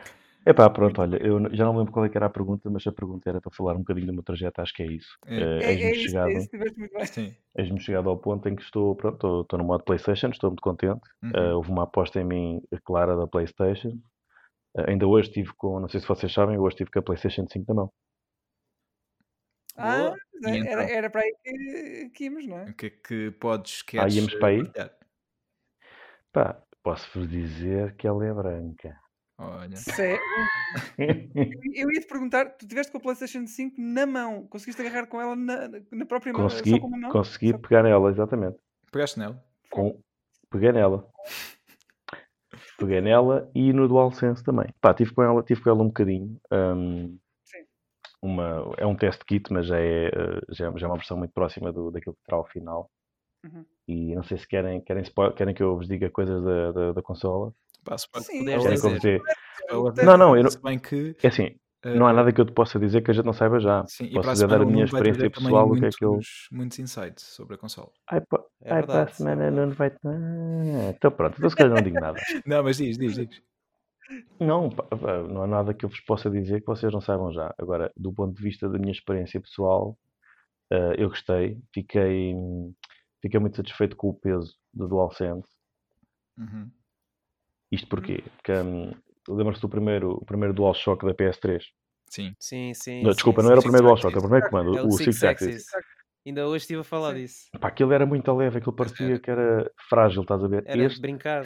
Epá, 0.47 0.71
pronto, 0.71 1.03
olha, 1.03 1.19
eu 1.23 1.55
já 1.55 1.65
não 1.67 1.77
lembro 1.77 1.93
qual 1.93 2.07
é 2.07 2.09
que 2.09 2.17
era 2.17 2.27
a 2.27 2.31
pergunta, 2.31 2.71
mas 2.71 2.87
a 2.87 2.93
pergunta 2.93 3.29
era 3.29 3.41
para 3.43 3.51
falar 3.55 3.75
um 3.75 3.81
bocadinho 3.81 4.07
do 4.07 4.15
meu 4.15 4.23
trajeto, 4.23 4.63
acho 4.63 4.73
que 4.73 4.83
é 4.83 4.87
isso. 4.87 5.19
É. 5.27 5.35
Eh, 5.39 5.61
É, 5.63 5.75
é 5.75 5.91
isso, 5.93 6.01
chegado, 6.09 6.29
é 6.31 6.33
isso, 6.33 6.45
estiveste 6.45 6.79
muito 6.79 6.93
bem. 6.95 7.05
Sim. 7.07 7.37
eis-me 7.57 7.79
chegado 7.81 8.09
ao 8.09 8.19
ponto 8.19 8.49
em 8.49 8.57
que 8.57 8.63
estou, 8.63 8.97
pronto, 8.97 9.15
estou, 9.17 9.43
estou 9.43 9.59
no 9.59 9.65
modo 9.67 9.85
Playstation, 9.85 10.29
estou 10.31 10.51
muito 10.51 10.63
contente. 10.63 11.01
Uhum. 11.23 11.31
Eh, 11.35 11.53
houve 11.55 11.71
uma 11.71 11.83
aposta 11.85 12.21
em 12.21 12.25
mim 12.25 12.63
clara 12.85 13.17
da 13.17 13.27
Playstation. 13.27 13.99
Eh, 14.77 14.91
ainda 14.93 15.07
hoje 15.07 15.29
estive 15.29 15.53
com, 15.57 15.81
não 15.81 15.89
sei 15.89 16.01
se 16.01 16.09
vocês 16.09 16.33
sabem, 16.33 16.59
hoje 16.59 16.75
estive 16.75 16.91
com 16.91 17.01
a 17.01 17.03
Playstation 17.03 17.47
5 17.49 17.67
na 17.69 17.75
mão. 17.75 17.93
Ah, 19.77 19.97
Boa. 19.99 20.17
E 20.41 20.47
é- 20.51 20.59
era, 20.73 20.83
então? 20.85 20.97
era 20.97 21.11
para 21.11 21.21
aí 21.23 21.35
que, 21.45 22.11
que 22.15 22.25
íamos, 22.25 22.47
não 22.47 22.59
é? 22.59 22.65
O 22.71 22.75
que 22.75 22.87
é 22.87 22.91
que 22.91 23.31
podes, 23.33 23.83
Ah, 23.83 23.85
queres 23.87 24.15
íamos 24.17 24.35
para 24.35 24.49
aí? 24.49 24.63
Pá, 26.33 26.63
posso-vos 26.83 27.29
dizer 27.29 27.95
que 27.97 28.07
ela 28.07 28.25
é 28.27 28.33
branca. 28.33 28.99
Olha, 29.39 29.77
Sé- 29.77 30.19
Eu 31.75 31.91
ia 31.91 32.01
te 32.01 32.07
perguntar, 32.07 32.51
tu 32.57 32.67
tiveste 32.67 32.93
com 32.93 32.99
a 32.99 33.01
PlayStation 33.01 33.47
5 33.47 33.75
na 33.81 34.07
mão, 34.07 34.47
conseguiste 34.47 34.81
agarrar 34.83 35.07
com 35.07 35.21
ela 35.21 35.35
na, 35.35 35.69
na 35.91 36.07
própria 36.07 36.33
mão, 36.33 36.43
consegui, 36.43 36.71
só 36.71 36.79
com 36.79 36.87
uma 36.87 36.99
mão? 36.99 37.11
consegui 37.11 37.51
Só- 37.51 37.59
pegar 37.59 37.83
nela, 37.83 38.11
exatamente. 38.11 38.59
pegaste 38.93 39.19
nela? 39.19 39.43
Com... 39.71 40.01
Peguei 40.51 40.73
nela. 40.73 41.09
Peguei 42.79 43.01
nela 43.01 43.51
e 43.55 43.73
no 43.73 43.89
DualSense 43.89 44.43
também. 44.45 44.67
Pá, 44.81 44.93
tive 44.95 45.13
com 45.15 45.23
ela, 45.23 45.43
tive 45.43 45.61
com 45.63 45.71
ela 45.71 45.83
um 45.83 45.87
bocadinho. 45.89 46.41
Sim. 46.53 47.19
Uma, 48.23 48.73
é 48.77 48.87
um 48.87 48.95
test 48.97 49.23
kit, 49.25 49.53
mas 49.53 49.67
já 49.67 49.79
é, 49.79 50.07
eh, 50.09 50.41
já, 50.51 50.69
é- 50.69 50.79
já 50.79 50.87
é 50.87 50.91
uma 50.91 50.97
versão 50.97 51.17
muito 51.17 51.33
próxima 51.33 51.73
do, 51.73 51.91
daquilo 51.91 52.15
que 52.15 52.23
terá 52.25 52.37
ao 52.37 52.47
final. 52.47 52.91
Uhum. 53.45 53.65
E 53.89 54.15
não 54.15 54.23
sei 54.23 54.39
se 54.39 54.47
querem, 54.47 54.81
querem, 54.83 55.03
querem 55.37 55.55
que 55.55 55.63
eu 55.63 55.77
vos 55.77 55.89
diga 55.89 56.11
coisas 56.11 56.43
da, 56.45 56.73
da, 56.73 56.93
da 56.93 57.03
consola. 57.03 57.53
Pá, 57.85 57.97
se 57.97 58.07
Sim, 58.21 58.39
puderes 58.39 58.65
É 58.65 58.71
dizer. 58.71 58.95
dizer, 58.97 59.23
o 59.73 59.91
Não, 60.05 60.17
não, 60.17 60.37
eu 60.37 60.43
não- 60.45 60.51
Se 60.51 60.61
bem 60.63 60.79
que. 60.79 61.17
é 61.23 61.29
assim, 61.29 61.57
eh, 61.85 61.95
não 61.95 62.07
há 62.07 62.13
nada 62.13 62.33
que 62.33 62.41
eu 62.41 62.45
te 62.45 62.53
possa 62.53 62.79
dizer 62.79 63.03
que 63.03 63.11
a 63.11 63.15
gente 63.15 63.25
não 63.25 63.33
saiba 63.33 63.59
já. 63.59 63.85
Sim, 63.89 64.13
Posso 64.13 64.31
a 64.31 64.33
dizer 64.35 64.49
dar 64.49 64.61
a 64.61 64.65
o 64.65 64.71
minha 64.71 64.85
experiência 64.85 65.31
pessoal, 65.31 65.71
o 65.71 65.77
que 65.77 65.87
é 65.87 65.91
que 65.91 66.05
eu. 66.05 66.11
muitos, 66.13 66.49
muitos 66.53 66.79
insights 66.79 67.25
sobre 67.25 67.55
a 67.55 67.59
consola. 67.59 67.91
Ai, 68.11 68.21
pá, 68.21 68.41
É 68.63 68.75
ai, 68.75 68.83
para 68.83 69.03
a 69.03 69.07
verdade, 69.07 69.11
é 69.11 69.15
semana 69.15 69.51
verdade. 69.51 69.67
não 69.69 69.75
vai. 69.75 69.89
Ah, 70.05 70.93
então 70.95 71.11
pronto, 71.11 71.37
então 71.39 71.51
se 71.51 71.57
calhar 71.57 71.73
não 71.73 71.83
digo 71.83 71.99
nada. 71.99 72.19
Não, 72.47 72.63
mas 72.63 72.77
diz, 72.77 72.99
diz, 72.99 73.15
diz. 73.17 73.43
Não, 74.39 74.71
pá, 74.71 74.83
pá, 74.85 75.23
não 75.23 75.43
há 75.43 75.47
nada 75.47 75.75
que 75.75 75.85
eu 75.85 75.89
vos 75.89 76.01
possa 76.01 76.31
dizer 76.31 76.61
que 76.61 76.67
vocês 76.67 76.93
não 76.93 77.01
saibam 77.01 77.33
já. 77.33 77.55
Agora, 77.59 77.93
do 77.97 78.13
ponto 78.13 78.37
de 78.37 78.43
vista 78.43 78.69
da 78.69 78.79
minha 78.79 78.93
experiência 78.93 79.41
pessoal, 79.41 79.97
eh, 80.71 80.95
eu 80.99 81.09
gostei. 81.09 81.59
Fiquei, 81.73 82.35
fiquei 83.23 83.41
muito 83.41 83.57
satisfeito 83.57 83.97
com 83.97 84.09
o 84.09 84.15
peso 84.15 84.57
do 84.73 84.89
DualSense. 84.89 85.49
Uhum. 86.39 86.71
Isto 87.71 87.87
porquê? 87.89 88.25
Porque 88.37 88.53
hum, 88.53 88.93
lembra-se 89.29 89.61
do 89.61 89.69
primeiro, 89.69 90.13
o 90.13 90.25
primeiro 90.25 90.55
DualShock 90.55 91.05
da 91.07 91.15
PS3? 91.15 91.63
Sim. 92.09 92.35
Sim, 92.41 92.75
sim. 92.75 93.03
Não, 93.05 93.13
desculpa, 93.13 93.41
sim, 93.43 93.47
não 93.47 93.53
era 93.53 93.61
o 93.61 93.63
primeiro. 93.63 93.87
DualShock, 93.87 94.13
era 94.13 94.19
o 94.19 94.23
primeiro 94.23 94.51
comando, 94.51 94.77
É 94.79 94.83
o, 94.83 94.89
o 94.89 94.93
Six 94.93 95.23
Axis. 95.23 95.49
Axis. 95.49 95.67
Ainda 96.27 96.47
hoje 96.47 96.65
estive 96.65 96.81
a 96.81 96.85
falar 96.85 97.15
Sim. 97.15 97.21
disso. 97.21 97.49
Pá, 97.59 97.69
aquilo 97.69 97.93
era 97.93 98.05
muito 98.05 98.31
leve, 98.37 98.59
aquilo 98.59 98.75
parecia 98.75 99.07
era. 99.07 99.19
que 99.19 99.31
era 99.31 99.73
frágil, 99.89 100.23
estás 100.23 100.43
a 100.45 100.49
ver? 100.49 100.65
Era 100.67 100.83
Este, 100.85 101.01
brincar. 101.01 101.45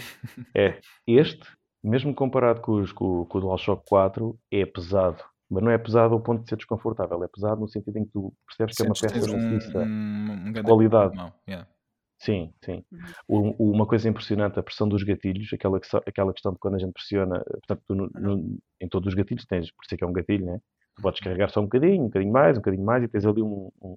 é, 0.54 0.80
este, 1.06 1.46
mesmo 1.84 2.14
comparado 2.14 2.60
com, 2.60 2.72
os, 2.80 2.92
com, 2.92 3.24
com 3.26 3.38
o 3.38 3.40
DualShock 3.40 3.82
4, 3.88 4.38
é 4.50 4.64
pesado. 4.64 5.22
Mas 5.50 5.62
não 5.62 5.70
é 5.70 5.78
pesado 5.78 6.14
ao 6.14 6.20
ponto 6.20 6.42
de 6.42 6.48
ser 6.48 6.56
desconfortável, 6.56 7.22
é 7.22 7.28
pesado 7.28 7.60
no 7.60 7.68
sentido 7.68 7.98
em 7.98 8.04
que 8.04 8.10
tu 8.12 8.32
percebes 8.46 8.74
que 8.76 8.82
é 8.82 8.86
uma 8.86 8.94
Sentes 8.94 9.20
peça 9.20 9.30
um, 9.30 9.34
maciça. 9.34 9.78
um, 9.78 10.48
um 10.48 10.62
Qualidade. 10.64 11.32
Yeah. 11.46 11.68
Sim, 12.18 12.52
sim. 12.64 12.82
Uhum. 13.28 13.54
O- 13.58 13.70
uma 13.72 13.86
coisa 13.86 14.08
impressionante, 14.08 14.58
a 14.58 14.62
pressão 14.62 14.88
dos 14.88 15.02
gatilhos, 15.02 15.52
aquela, 15.52 15.78
que- 15.78 15.86
aquela 16.06 16.32
questão 16.32 16.52
de 16.52 16.58
quando 16.58 16.76
a 16.76 16.78
gente 16.78 16.92
pressiona, 16.92 17.44
portanto, 17.44 17.82
tu 17.86 17.94
no- 17.94 18.10
no- 18.14 18.58
em 18.80 18.88
todos 18.88 19.08
os 19.08 19.14
gatilhos 19.14 19.44
tens, 19.44 19.70
por 19.70 19.82
isso 19.84 19.94
é 19.94 19.98
que 19.98 20.04
é 20.04 20.06
um 20.06 20.12
gatilho, 20.12 20.46
né? 20.46 20.58
Tu 20.96 21.02
podes 21.02 21.20
carregar 21.20 21.50
só 21.50 21.60
um 21.60 21.64
bocadinho, 21.64 22.02
um 22.02 22.06
bocadinho 22.06 22.32
mais, 22.32 22.56
um 22.56 22.60
bocadinho 22.60 22.84
mais, 22.84 23.02
e 23.04 23.08
tens 23.08 23.26
ali 23.26 23.42
um, 23.42 23.70
um, 23.82 23.96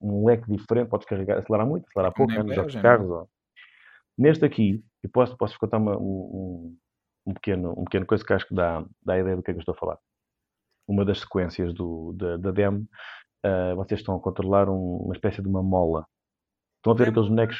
um 0.00 0.26
leque 0.26 0.50
diferente, 0.50 0.88
podes 0.88 1.06
carregar, 1.06 1.38
acelerar 1.38 1.66
muito, 1.66 1.86
acelerar 1.88 2.12
pouco, 2.14 2.32
né? 2.32 2.42
nos 2.42 2.54
jogos 2.54 2.72
de 2.72 2.78
embreagem, 2.78 3.06
carros. 3.08 3.10
ó. 3.22 3.37
Neste 4.18 4.44
aqui, 4.44 4.84
eu 5.02 5.10
posso, 5.10 5.36
posso 5.36 5.56
contar 5.58 5.78
uma, 5.78 5.96
um, 5.96 6.76
um, 7.26 7.34
pequeno, 7.34 7.72
um 7.78 7.84
pequeno 7.84 8.04
coisa 8.04 8.24
que 8.24 8.32
acho 8.32 8.46
que 8.48 8.54
dá, 8.54 8.84
dá 9.02 9.14
a 9.14 9.18
ideia 9.20 9.36
do 9.36 9.42
que 9.42 9.50
é 9.50 9.54
que 9.54 9.58
eu 9.58 9.62
estou 9.62 9.74
a 9.74 9.78
falar. 9.78 9.98
Uma 10.88 11.04
das 11.04 11.20
sequências 11.20 11.72
do, 11.72 12.12
da, 12.14 12.36
da 12.36 12.50
demo, 12.50 12.88
ah, 13.44 13.74
vocês 13.76 14.00
estão 14.00 14.16
a 14.16 14.20
controlar 14.20 14.68
um- 14.68 14.96
uma 15.04 15.14
espécie 15.14 15.40
de 15.40 15.48
uma 15.48 15.62
mola. 15.62 16.04
Estão 16.78 16.92
a 16.92 16.96
ver 16.96 17.08
aqueles 17.10 17.28
bonecos 17.28 17.58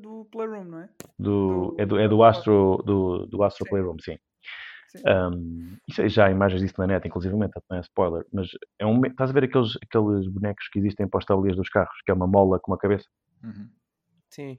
Do- 0.00 0.26
Playroom, 0.30 0.64
não 0.64 0.78
é? 0.80 0.88
do, 1.18 1.74
é, 1.78 1.86
do, 1.86 1.98
é 1.98 2.08
do 2.08 2.22
Astro, 2.22 2.82
do, 2.84 3.26
do 3.26 3.42
Astro 3.42 3.64
Sim. 3.64 3.70
Playroom, 3.70 3.96
sim. 4.00 4.18
Sim. 4.88 5.02
Um, 5.06 5.76
isso 5.86 6.08
já 6.08 6.26
há 6.26 6.30
imagens 6.30 6.62
disso 6.62 6.74
na 6.78 6.86
net, 6.86 7.06
inclusive 7.06 7.34
não 7.36 7.44
é 7.76 7.80
spoiler, 7.80 8.26
mas 8.32 8.48
é 8.78 8.86
um, 8.86 9.04
estás 9.04 9.30
a 9.30 9.32
ver 9.32 9.44
aqueles, 9.44 9.76
aqueles 9.82 10.26
bonecos 10.28 10.66
que 10.68 10.78
existem 10.78 11.06
para 11.06 11.18
os 11.18 11.24
tabuleiros 11.26 11.58
dos 11.58 11.68
carros, 11.68 11.94
que 12.04 12.10
é 12.10 12.14
uma 12.14 12.26
mola 12.26 12.58
com 12.58 12.72
uma 12.72 12.78
cabeça? 12.78 13.06
Uhum. 13.44 13.68
Sim. 14.30 14.58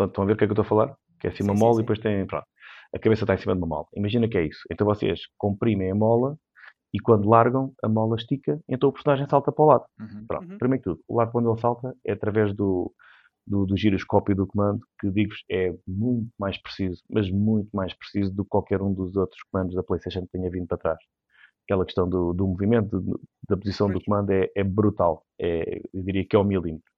Estão, 0.00 0.06
estão 0.06 0.24
a 0.24 0.26
ver 0.26 0.32
o 0.34 0.36
que 0.36 0.44
é 0.44 0.46
que 0.46 0.52
eu 0.52 0.54
estou 0.54 0.64
a 0.64 0.68
falar? 0.68 0.96
Que 1.20 1.26
é 1.28 1.30
assim 1.30 1.42
uma 1.42 1.54
Sim, 1.54 1.60
mola 1.60 1.74
sim. 1.74 1.80
e 1.80 1.82
depois 1.82 1.98
tem, 1.98 2.26
pronto, 2.26 2.46
a 2.94 2.98
cabeça 2.98 3.24
está 3.24 3.34
em 3.34 3.38
cima 3.38 3.54
de 3.54 3.58
uma 3.60 3.66
mola. 3.68 3.86
Imagina 3.94 4.28
que 4.28 4.38
é 4.38 4.46
isso. 4.46 4.60
Então 4.70 4.86
vocês 4.86 5.20
comprimem 5.38 5.90
a 5.90 5.94
mola 5.94 6.36
e 6.94 7.00
quando 7.00 7.28
largam, 7.28 7.72
a 7.82 7.88
mola 7.88 8.16
estica, 8.16 8.60
então 8.68 8.88
o 8.88 8.92
personagem 8.92 9.28
salta 9.28 9.52
para 9.52 9.64
o 9.64 9.68
lado. 9.68 9.84
Uhum. 10.00 10.24
Pronto, 10.28 10.48
Uhum. 10.50 10.58
primeiro 10.58 10.82
que 10.84 10.90
tudo, 10.90 11.00
o 11.08 11.16
lado 11.16 11.32
quando 11.32 11.50
ele 11.52 11.60
salta 11.60 11.94
é 12.04 12.12
através 12.12 12.54
do, 12.54 12.92
do, 13.46 13.66
do 13.66 13.76
giroscópio 13.76 14.36
do 14.36 14.46
comando, 14.46 14.80
que 15.00 15.10
digo-vos 15.10 15.42
é 15.50 15.74
muito 15.86 16.30
mais 16.38 16.58
preciso, 16.62 17.02
mas 17.10 17.30
muito 17.30 17.70
mais 17.74 17.94
preciso 17.94 18.32
do 18.34 18.44
que 18.44 18.50
qualquer 18.50 18.82
um 18.82 18.92
dos 18.94 19.16
outros 19.16 19.40
comandos 19.52 19.74
da 19.76 19.82
PlayStation 19.82 20.22
que 20.22 20.32
tenha 20.32 20.50
vindo 20.50 20.66
para 20.66 20.78
trás. 20.78 20.98
Aquela 21.66 21.84
questão 21.84 22.08
do, 22.08 22.32
do 22.32 22.46
movimento, 22.46 23.00
do- 23.00 23.20
da 23.48 23.56
posição 23.56 23.90
do 23.90 24.02
comando 24.04 24.30
é, 24.32 24.50
é 24.56 24.64
brutal. 24.64 25.24
É, 25.40 25.80
eu 25.94 26.02
diria 26.02 26.26
que 26.26 26.34
é 26.36 26.38
ao 26.38 26.44
milímetro. 26.44 26.90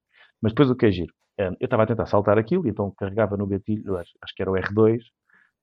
Mas 0.42 0.52
depois 0.52 0.70
o 0.70 0.76
que 0.76 0.86
é 0.86 0.92
giro? 0.92 1.12
Eu 1.38 1.56
estava 1.60 1.84
a 1.84 1.86
tentar 1.86 2.06
saltar 2.06 2.38
aquilo, 2.38 2.68
então 2.68 2.92
carregava 2.96 3.36
no 3.36 3.46
gatilho, 3.46 3.96
acho, 3.96 4.12
que 4.36 4.42
era 4.42 4.50
o 4.50 4.54
R2, 4.54 5.00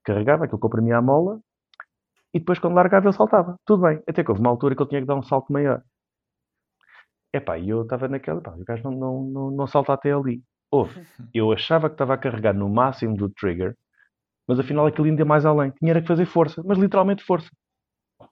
carregava, 0.04 0.46
aquilo 0.46 0.60
comprimia 0.60 0.98
a 0.98 1.02
mola, 1.02 1.40
e 2.34 2.40
depois 2.40 2.60
quando 2.60 2.76
largava 2.76 3.08
ele 3.08 3.16
saltava. 3.16 3.56
Tudo 3.66 3.84
bem. 3.84 4.02
Até 4.08 4.24
que 4.24 4.32
houve 4.32 4.42
uma 4.42 4.50
altura 4.50 4.76
que 4.76 4.82
ele 4.82 4.90
tinha 4.90 5.02
que 5.02 5.08
dar 5.08 5.16
um 5.16 5.24
salto 5.24 5.52
maior. 5.52 5.84
Epá, 7.34 7.58
e 7.58 7.70
eu 7.70 7.84
estava 7.84 8.08
naquela, 8.08 8.42
pá, 8.42 8.52
o 8.52 8.64
gajo 8.64 8.84
não, 8.84 8.92
não, 8.92 9.24
não, 9.24 9.52
não 9.52 9.68
salta 9.68 9.94
até 9.94 10.12
ali. 10.12 10.42
Houve. 10.72 10.94
Eu 11.34 11.52
achava 11.52 11.90
que 11.90 11.94
estava 11.94 12.14
a 12.14 12.18
carregar 12.18 12.54
no 12.54 12.70
máximo 12.70 13.16
do 13.16 13.30
trigger, 13.30 13.76
mas 14.48 14.60
afinal 14.60 14.88
aquilo 14.88 15.06
ainda 15.06 15.22
ia 15.22 15.26
mais 15.26 15.46
além. 15.46 15.72
Tinha 15.72 16.02
que 16.02 16.08
fazer 16.08 16.26
força, 16.26 16.64
mas 16.66 16.78
literalmente 16.78 17.24
força. 17.24 17.50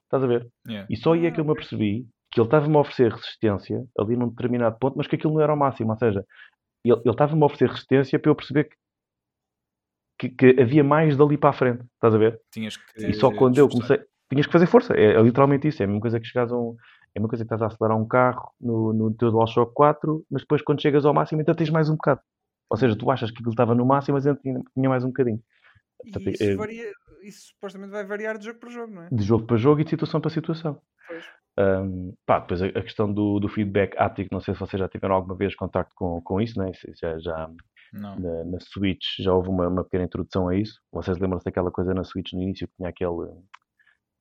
Estás 0.04 0.22
a 0.22 0.26
ver? 0.26 0.48
Yeah. 0.66 0.86
E 0.90 0.96
só 0.96 1.12
aí 1.12 1.26
é 1.26 1.30
que 1.30 1.40
eu 1.40 1.44
me 1.44 1.52
apercebi 1.52 2.06
que 2.30 2.40
ele 2.40 2.46
estava-me 2.46 2.76
a 2.76 2.80
oferecer 2.80 3.12
resistência 3.12 3.84
ali 3.98 4.16
num 4.16 4.28
determinado 4.28 4.76
ponto, 4.78 4.96
mas 4.96 5.06
que 5.06 5.16
aquilo 5.16 5.34
não 5.34 5.40
era 5.40 5.54
o 5.54 5.56
máximo. 5.56 5.92
Ou 5.92 5.98
seja, 5.98 6.24
ele 6.84 7.00
estava-me 7.06 7.42
a 7.42 7.46
oferecer 7.46 7.68
resistência 7.68 8.18
para 8.18 8.30
eu 8.30 8.34
perceber 8.34 8.64
que, 8.64 10.28
que, 10.28 10.54
que 10.54 10.60
havia 10.60 10.82
mais 10.84 11.16
dali 11.16 11.36
para 11.36 11.50
a 11.50 11.52
frente. 11.52 11.84
Estás 11.94 12.14
a 12.14 12.18
ver? 12.18 12.40
Tinhas 12.50 12.76
que. 12.76 13.06
E 13.06 13.14
só 13.14 13.30
quando 13.30 13.58
eu 13.58 13.68
comecei. 13.68 14.00
Tinhas 14.30 14.46
que 14.46 14.52
fazer 14.52 14.66
força. 14.66 14.94
É, 14.94 15.14
é 15.14 15.22
literalmente 15.22 15.68
isso. 15.68 15.82
É 15.82 15.84
a 15.84 15.86
mesma 15.86 16.00
coisa 16.00 16.20
que 16.20 16.26
chegas 16.26 16.52
a 16.52 16.56
um. 16.56 16.76
É 17.14 17.20
uma 17.20 17.28
coisa 17.28 17.44
que 17.44 17.46
estás 17.46 17.62
a 17.62 17.66
acelerar 17.66 17.98
um 17.98 18.06
carro 18.06 18.52
no, 18.60 18.92
no 18.92 19.14
teu 19.14 19.30
DualShock 19.30 19.72
4, 19.74 20.24
mas 20.30 20.42
depois 20.42 20.60
quando 20.62 20.82
chegas 20.82 21.04
ao 21.06 21.14
máximo 21.14 21.40
ainda 21.40 21.54
tens 21.54 21.70
mais 21.70 21.88
um 21.88 21.94
bocado. 21.94 22.20
Ou 22.70 22.76
seja, 22.76 22.94
tu 22.96 23.10
achas 23.10 23.30
que 23.30 23.38
aquilo 23.38 23.50
estava 23.50 23.74
no 23.74 23.86
máximo, 23.86 24.14
mas 24.16 24.26
ainda 24.26 24.38
tinha, 24.40 24.60
tinha 24.74 24.88
mais 24.88 25.02
um 25.02 25.08
bocadinho. 25.08 25.42
Portanto, 26.02 26.28
E 26.28 26.32
isso, 26.32 26.42
é- 26.44 26.54
varia, 26.54 26.92
isso 27.22 27.48
supostamente 27.48 27.90
vai 27.90 28.04
variar 28.04 28.36
de 28.38 28.44
jogo 28.44 28.60
para 28.60 28.70
jogo, 28.70 28.94
não 28.94 29.02
é? 29.02 29.08
De 29.10 29.22
jogo 29.24 29.46
para 29.46 29.56
jogo 29.56 29.80
e 29.80 29.84
de 29.84 29.90
situação 29.90 30.20
para 30.20 30.30
situação. 30.30 30.80
Pois. 31.08 31.24
Um, 31.58 32.14
pá, 32.24 32.38
depois 32.40 32.62
a, 32.62 32.66
a 32.66 32.82
questão 32.82 33.12
do, 33.12 33.40
do 33.40 33.48
feedback 33.48 33.96
áptico, 33.98 34.28
não 34.32 34.40
sei 34.40 34.54
se 34.54 34.60
vocês 34.60 34.78
já 34.80 34.88
tiveram 34.88 35.16
alguma 35.16 35.34
vez 35.36 35.56
contacto 35.56 35.92
com, 35.96 36.20
com 36.22 36.40
isso, 36.40 36.58
né? 36.58 36.70
Já, 37.00 37.18
já 37.18 37.50
Não. 37.92 38.16
na, 38.18 38.44
na 38.44 38.60
Switch 38.60 39.18
já 39.20 39.32
houve 39.34 39.48
uma, 39.48 39.68
uma 39.68 39.84
pequena 39.84 40.04
introdução 40.04 40.48
a 40.48 40.56
isso. 40.56 40.80
Vocês 40.92 41.18
lembram-se 41.18 41.44
daquela 41.44 41.70
coisa 41.70 41.94
na 41.94 42.04
Switch 42.04 42.32
no 42.32 42.42
início 42.42 42.68
que 42.68 42.74
tinha 42.76 42.88
aquele. 42.90 43.28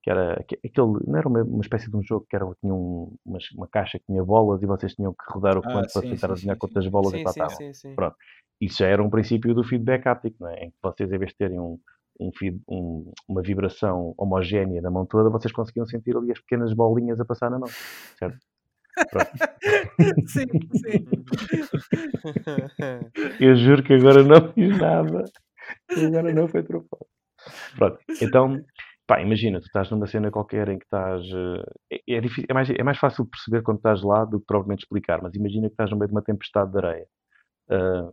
que 0.04 0.10
era. 0.10 0.44
que- 0.48 0.60
aquele, 0.66 1.06
não 1.06 1.18
era 1.18 1.28
uma, 1.28 1.44
uma 1.44 1.62
espécie 1.62 1.90
de 1.90 1.96
um 1.98 2.04
jogo 2.04 2.26
que 2.30 2.36
era, 2.36 2.46
tinha 2.62 2.74
um, 2.74 3.16
uma, 3.26 3.40
uma 3.56 3.68
caixa 3.68 4.00
que 4.00 4.06
tinha 4.06 4.24
bolas 4.24 4.62
e 4.62 4.66
vocês 4.66 4.94
tinham 4.96 5.14
que 5.14 5.34
rodar 5.34 5.58
o 5.58 5.64
Ah, 5.64 5.70
comando 5.70 5.92
para 5.92 6.02
sim, 6.02 6.10
tentar 6.10 6.28
sim, 6.28 6.34
adivinhar 6.34 6.56
sim, 6.56 6.60
quantas 6.60 6.84
sim. 6.84 6.92
bolas 6.92 7.12
Sim, 7.12 7.26
lá 7.26 7.32
sim, 7.34 7.50
sim, 7.50 7.74
sim. 7.74 7.96
Pronto. 7.96 8.16
Isso 8.62 8.78
já 8.80 8.88
era 8.88 9.04
um 9.04 9.10
princípio 9.10 9.54
do 9.54 9.64
feedback 9.64 10.08
áptico, 10.08 10.38
não 10.40 10.50
é? 10.50 10.66
em 10.66 10.72
que 10.72 10.78
vocês, 10.82 11.12
em 11.12 11.18
vez 11.18 11.32
de 11.32 11.38
terem 11.38 11.60
um, 11.60 11.80
um 12.20 12.32
um- 12.70 13.12
uma 13.28 13.42
vibração 13.42 14.14
homogénea 14.18 14.82
na 14.82 14.90
mão 14.92 15.06
toda, 15.06 15.30
vocês 15.30 15.52
conseguiam 15.54 15.86
sentir 15.86 16.16
ali 16.16 16.32
as 16.32 16.40
pequenas 16.40 16.74
bolinhas 16.74 17.20
a 17.20 17.26
passar 17.26 17.50
na 17.50 17.60
mão. 17.60 17.70
Certo? 18.18 18.38
Sim, 20.28 20.48
sim. 20.74 21.06
Eu 23.40 23.56
juro 23.56 23.84
que 23.84 23.94
agora 23.94 24.24
não 24.24 24.52
fiz 24.54 24.78
nada. 24.78 25.24
Agora 25.96 26.34
não 26.34 26.48
foi 26.48 26.64
propósito. 26.64 27.08
Pronto, 27.78 28.00
então, 28.22 28.64
pá, 29.06 29.22
imagina, 29.22 29.60
tu 29.60 29.66
estás 29.66 29.90
numa 29.92 30.08
cena 30.08 30.32
qualquer 30.32 30.68
em 30.70 30.78
que 30.80 30.86
estás. 30.86 31.22
eh, 31.90 31.98
É, 32.08 32.16
é, 32.16 32.22
difí- 32.22 32.46
é 32.48 32.54
mais, 32.54 32.70
é 32.70 32.84
mais 32.84 32.98
fácil 32.98 33.26
perceber 33.26 33.62
quando 33.64 33.78
estás 33.78 34.02
lá 34.02 34.26
do 34.26 34.40
que 34.40 34.46
provavelmente 34.46 34.82
explicar, 34.84 35.22
mas 35.22 35.34
imagina 35.36 35.68
que 35.68 35.74
estás 35.74 35.90
no 35.92 35.98
meio 35.98 36.08
de 36.08 36.14
uma 36.16 36.22
tempestade 36.24 36.72
de 36.72 36.78
areia. 36.78 37.08
Ah, 37.70 38.10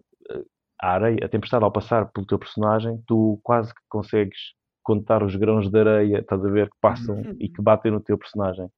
a 0.81 0.93
areia, 0.95 1.19
a 1.25 1.29
tempestade 1.29 1.65
ao 1.65 1.73
passar 1.73 2.11
pelo 2.13 2.27
teu 2.27 2.39
personagem, 2.39 3.03
tu 3.07 3.41
quase 3.43 3.75
que 3.75 3.81
consegues 3.89 4.39
contar 4.83 5.23
os 5.23 5.35
grãos 5.37 5.71
de 5.71 5.79
areia, 5.79 6.19
estás 6.19 6.45
a 6.45 6.51
ver, 6.51 6.69
que 6.69 6.77
passam 6.81 7.23
e 7.41 7.49
que 7.49 7.63
batem 7.63 7.91
no 7.91 8.01
teu 8.01 8.19
personagem. 8.19 8.69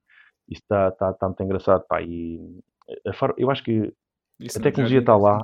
Isso 0.49 0.63
está 0.63 0.91
tá, 0.93 1.13
tá 1.13 1.27
muito 1.27 1.43
engraçado, 1.43 1.85
pá, 1.89 2.01
e 2.01 2.41
forma- 3.15 3.35
eu 3.39 3.51
acho 3.51 3.63
que 3.65 3.93
Isso 4.39 4.59
A 4.59 4.61
no 4.61 4.65
tecnologia 4.65 5.05
tá 5.05 5.17
ser 5.17 5.23
lá. 5.23 5.43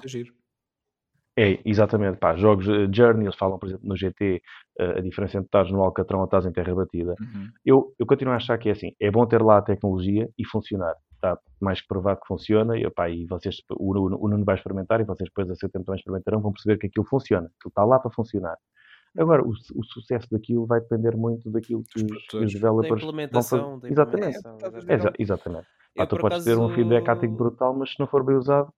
É, 1.36 1.58
exatamente, 1.64 2.18
pá, 2.18 2.36
jogos 2.36 2.68
eh, 2.68 2.86
Journey, 2.92 3.24
eles 3.24 3.36
falam, 3.36 3.58
por 3.58 3.66
exemplo, 3.66 3.88
no 3.88 3.96
GT, 3.96 4.42
eh, 4.78 4.98
a 4.98 5.00
diferença 5.00 5.38
entre 5.38 5.46
estás 5.46 5.70
no 5.70 5.82
Alcatrão 5.82 6.18
ou 6.20 6.26
estás 6.26 6.44
em 6.44 6.52
terra 6.52 6.74
batida. 6.74 7.14
Uhum. 7.18 7.48
Eu, 7.64 7.94
eu 7.98 8.06
continuo 8.06 8.34
a 8.34 8.36
achar 8.36 8.58
que 8.58 8.68
é 8.68 8.72
assim, 8.72 8.92
é 9.00 9.10
bom 9.10 9.26
ter 9.26 9.40
lá 9.42 9.56
a 9.56 9.62
tecnologia 9.62 10.28
e 10.38 10.44
funcionar. 10.44 10.94
Está 11.22 11.38
mais 11.60 11.80
que 11.80 11.86
provado 11.86 12.20
que 12.20 12.26
funciona 12.26 12.76
e, 12.76 12.84
opá, 12.84 13.08
e 13.08 13.24
vocês, 13.26 13.62
o, 13.70 13.94
Nuno- 13.94 14.18
o 14.20 14.28
Nuno 14.28 14.44
vai 14.44 14.56
experimentar 14.56 15.00
e 15.00 15.04
vocês 15.04 15.28
depois 15.28 15.48
a 15.48 15.54
seu 15.54 15.68
tempo 15.70 15.84
também 15.84 16.00
experimentarão, 16.00 16.40
vão 16.40 16.52
perceber 16.52 16.78
que 16.78 16.88
aquilo 16.88 17.04
funciona, 17.06 17.48
que 17.62 17.68
está 17.68 17.84
lá 17.84 18.00
para 18.00 18.10
funcionar. 18.10 18.58
Agora, 19.16 19.40
o, 19.46 19.50
o 19.50 19.84
sucesso 19.84 20.26
daquilo 20.32 20.66
vai 20.66 20.80
depender 20.80 21.16
muito 21.16 21.48
daquilo 21.48 21.84
que 21.84 22.00
os, 22.02 22.26
que 22.26 22.36
os 22.38 22.52
developers 22.52 23.02
vão 23.02 23.42
fazer. 23.42 23.92
Exatamente. 23.92 24.36
implementação, 24.36 24.58
É, 25.18 25.22
exatamente. 25.22 25.66
Eu, 25.94 26.06
tu 26.08 26.16
por 26.16 26.20
podes 26.22 26.44
ter 26.44 26.58
um 26.58 26.68
feedback 26.74 27.08
ático 27.08 27.24
acaso- 27.26 27.36
brutal, 27.36 27.74
mas 27.76 27.90
se 27.92 28.00
não 28.00 28.06
for 28.08 28.24
bem 28.24 28.34
usado, 28.34 28.72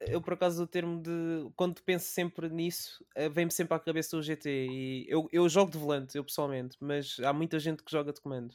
eu 0.00 0.20
por 0.20 0.34
acaso 0.34 0.64
o 0.64 0.66
termo 0.66 1.00
de 1.00 1.48
quando 1.56 1.80
penso 1.84 2.04
sempre 2.06 2.48
nisso 2.50 3.02
eh, 3.14 3.28
vem-me 3.28 3.52
sempre 3.52 3.74
à 3.74 3.78
cabeça 3.78 4.16
o 4.16 4.20
GT 4.22 4.50
e 4.68 5.06
eu, 5.08 5.28
eu 5.32 5.48
jogo 5.48 5.70
de 5.70 5.78
volante 5.78 6.18
eu 6.18 6.24
pessoalmente 6.24 6.76
mas 6.80 7.16
há 7.24 7.32
muita 7.32 7.60
gente 7.60 7.80
que 7.84 7.92
joga 7.92 8.12
de 8.12 8.20
comando 8.20 8.52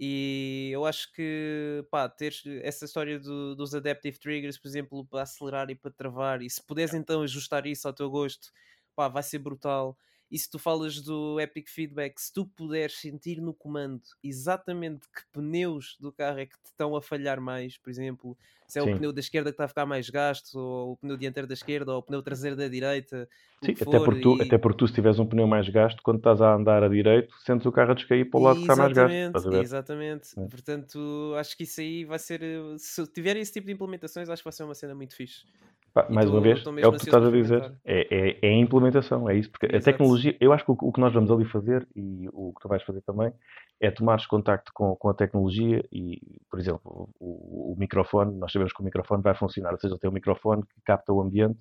e 0.00 0.70
eu 0.72 0.84
acho 0.86 1.12
que 1.12 1.84
pá, 1.90 2.08
ter 2.08 2.32
essa 2.62 2.84
história 2.84 3.18
do- 3.18 3.54
dos 3.56 3.74
adaptive 3.74 4.18
triggers 4.18 4.58
por 4.58 4.68
exemplo 4.68 5.06
para 5.06 5.22
acelerar 5.22 5.70
e 5.70 5.74
para 5.74 5.90
travar 5.90 6.42
e 6.42 6.48
se 6.50 6.64
puderes 6.64 6.94
então 6.94 7.22
ajustar 7.22 7.66
isso 7.66 7.86
ao 7.88 7.94
teu 7.94 8.08
gosto 8.10 8.50
pá, 8.94 9.08
vai 9.08 9.22
ser 9.22 9.38
brutal 9.38 9.98
E 10.30 10.38
se 10.38 10.50
tu 10.50 10.58
falas 10.58 11.00
do 11.00 11.40
Epic 11.40 11.68
Feedback, 11.68 12.18
se 12.20 12.32
tu 12.32 12.46
puderes 12.46 12.96
sentir 13.00 13.40
no 13.40 13.54
comando 13.54 14.02
exatamente 14.22 15.06
que 15.08 15.22
pneus 15.32 15.96
do 15.98 16.12
carro 16.12 16.38
é 16.38 16.46
que 16.46 16.54
te 16.60 16.66
estão 16.66 16.94
a 16.94 17.00
falhar 17.02 17.40
mais, 17.40 17.78
por 17.78 17.88
exemplo, 17.90 18.36
se 18.66 18.78
é 18.78 18.82
Sim. 18.82 18.92
o 18.92 18.96
pneu 18.96 19.12
da 19.12 19.20
esquerda 19.20 19.50
que 19.50 19.54
está 19.54 19.64
a 19.64 19.68
ficar 19.68 19.86
mais 19.86 20.10
gasto, 20.10 20.54
ou 20.58 20.92
o 20.92 20.96
pneu 20.98 21.16
dianteiro 21.16 21.46
da 21.46 21.54
esquerda, 21.54 21.92
ou 21.92 21.98
o 21.98 22.02
pneu 22.02 22.22
traseiro 22.22 22.54
da 22.56 22.68
direita, 22.68 23.26
Sim, 23.64 23.72
que 23.74 23.82
até 23.82 23.84
for, 23.84 24.04
porque, 24.04 24.20
tu, 24.20 24.34
e- 24.34 24.42
até 24.42 24.58
porque 24.58 24.78
tu, 24.78 24.86
se 24.86 24.94
tiveres 24.94 25.18
um 25.18 25.26
pneu 25.26 25.46
mais 25.46 25.68
gasto, 25.68 26.02
quando 26.02 26.18
estás 26.18 26.40
a 26.42 26.54
andar 26.54 26.82
a 26.84 26.88
direito, 26.88 27.34
sentes 27.44 27.66
o 27.66 27.72
carro 27.72 27.92
a 27.92 27.94
descair 27.94 28.28
para 28.30 28.38
o 28.38 28.42
lado 28.42 28.56
que 28.56 28.60
está 28.62 28.76
mais 28.76 28.92
gasto. 28.92 29.52
Exatamente, 29.54 30.36
É. 30.38 30.46
portanto, 30.46 31.34
acho 31.38 31.56
que 31.56 31.64
isso 31.64 31.80
aí 31.80 32.04
vai 32.04 32.18
ser. 32.18 32.42
eh, 32.42 32.76
Se 32.78 33.06
tiver 33.06 33.36
esse 33.36 33.52
tipo 33.52 33.66
de 33.66 33.72
implementações, 33.72 34.28
acho 34.28 34.42
que 34.42 34.44
vai 34.46 34.52
ser 34.52 34.64
uma 34.64 34.74
cena 34.74 34.94
muito 34.94 35.16
fixe. 35.16 35.44
Pá, 35.94 36.06
mais 36.10 36.26
tô- 36.28 36.32
uma 36.36 36.40
vez, 36.42 36.58
é 36.58 36.68
o 36.68 36.72
que 36.72 36.80
tu 36.80 36.86
ansioso 36.94 37.04
estás 37.08 37.24
a 37.24 37.30
dizer. 37.30 37.74
É, 37.84 38.28
é, 38.30 38.38
é 38.42 38.48
a 38.48 38.56
implementação, 38.56 39.28
é 39.28 39.36
isso. 39.36 39.50
Porque 39.50 39.66
a 39.66 39.70
Exato. 39.70 39.84
tecnologia, 39.84 40.36
eu 40.40 40.52
acho 40.52 40.64
que 40.64 40.70
o, 40.70 40.76
o 40.80 40.92
que 40.92 41.00
nós 41.00 41.12
vamos 41.12 41.30
ali 41.30 41.44
fazer, 41.46 41.86
e 41.96 42.28
o 42.32 42.52
que 42.54 42.60
tu 42.60 42.68
vais 42.68 42.82
fazer 42.82 43.00
também, 43.02 43.32
é 43.80 43.90
tomares 43.90 44.26
contacto 44.26 44.70
com, 44.74 44.94
com 44.96 45.08
a 45.08 45.14
tecnologia 45.14 45.84
e, 45.92 46.20
por 46.50 46.58
exemplo, 46.58 47.08
o, 47.18 47.72
o 47.72 47.76
microfone, 47.78 48.36
nós 48.36 48.50
sabemos 48.52 48.72
que 48.72 48.80
o 48.80 48.84
microfone 48.84 49.22
vai 49.22 49.34
funcionar, 49.34 49.72
ou 49.72 49.78
seja, 49.78 49.96
tem 49.98 50.10
um 50.10 50.12
microfone 50.14 50.62
que 50.62 50.80
capta 50.84 51.12
o 51.12 51.20
ambiente 51.20 51.58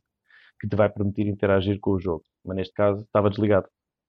que 0.59 0.67
te 0.67 0.75
vai 0.75 0.89
permitir 0.89 1.27
interagir 1.27 1.79
com 1.79 1.91
o 1.91 1.99
jogo. 1.99 2.23
Mas 2.43 2.55
neste 2.57 2.73
caso 2.73 3.01
estava 3.03 3.29
desligado. 3.29 3.67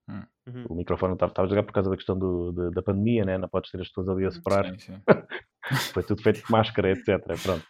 Uhum. 0.09 0.65
O 0.67 0.73
microfone 0.75 1.09
não 1.11 1.15
estava, 1.15 1.31
estava 1.31 1.47
desligado 1.47 1.67
por 1.67 1.73
causa 1.73 1.89
da 1.91 1.95
questão 1.95 2.17
do- 2.17 2.51
da- 2.51 2.69
da 2.71 2.81
pandemia, 2.81 3.23
né? 3.23 3.37
não 3.37 3.47
podes 3.47 3.69
ter 3.69 3.79
as 3.79 3.87
pessoas 3.87 4.09
ali 4.09 4.25
a 4.25 4.31
separar. 4.31 4.65
Sim, 4.71 4.79
sim. 4.79 5.01
Foi 5.93 6.01
tudo 6.01 6.23
feito 6.23 6.43
de 6.43 6.51
máscara, 6.51 6.89
etc. 6.91 7.19
Pronto. 7.43 7.63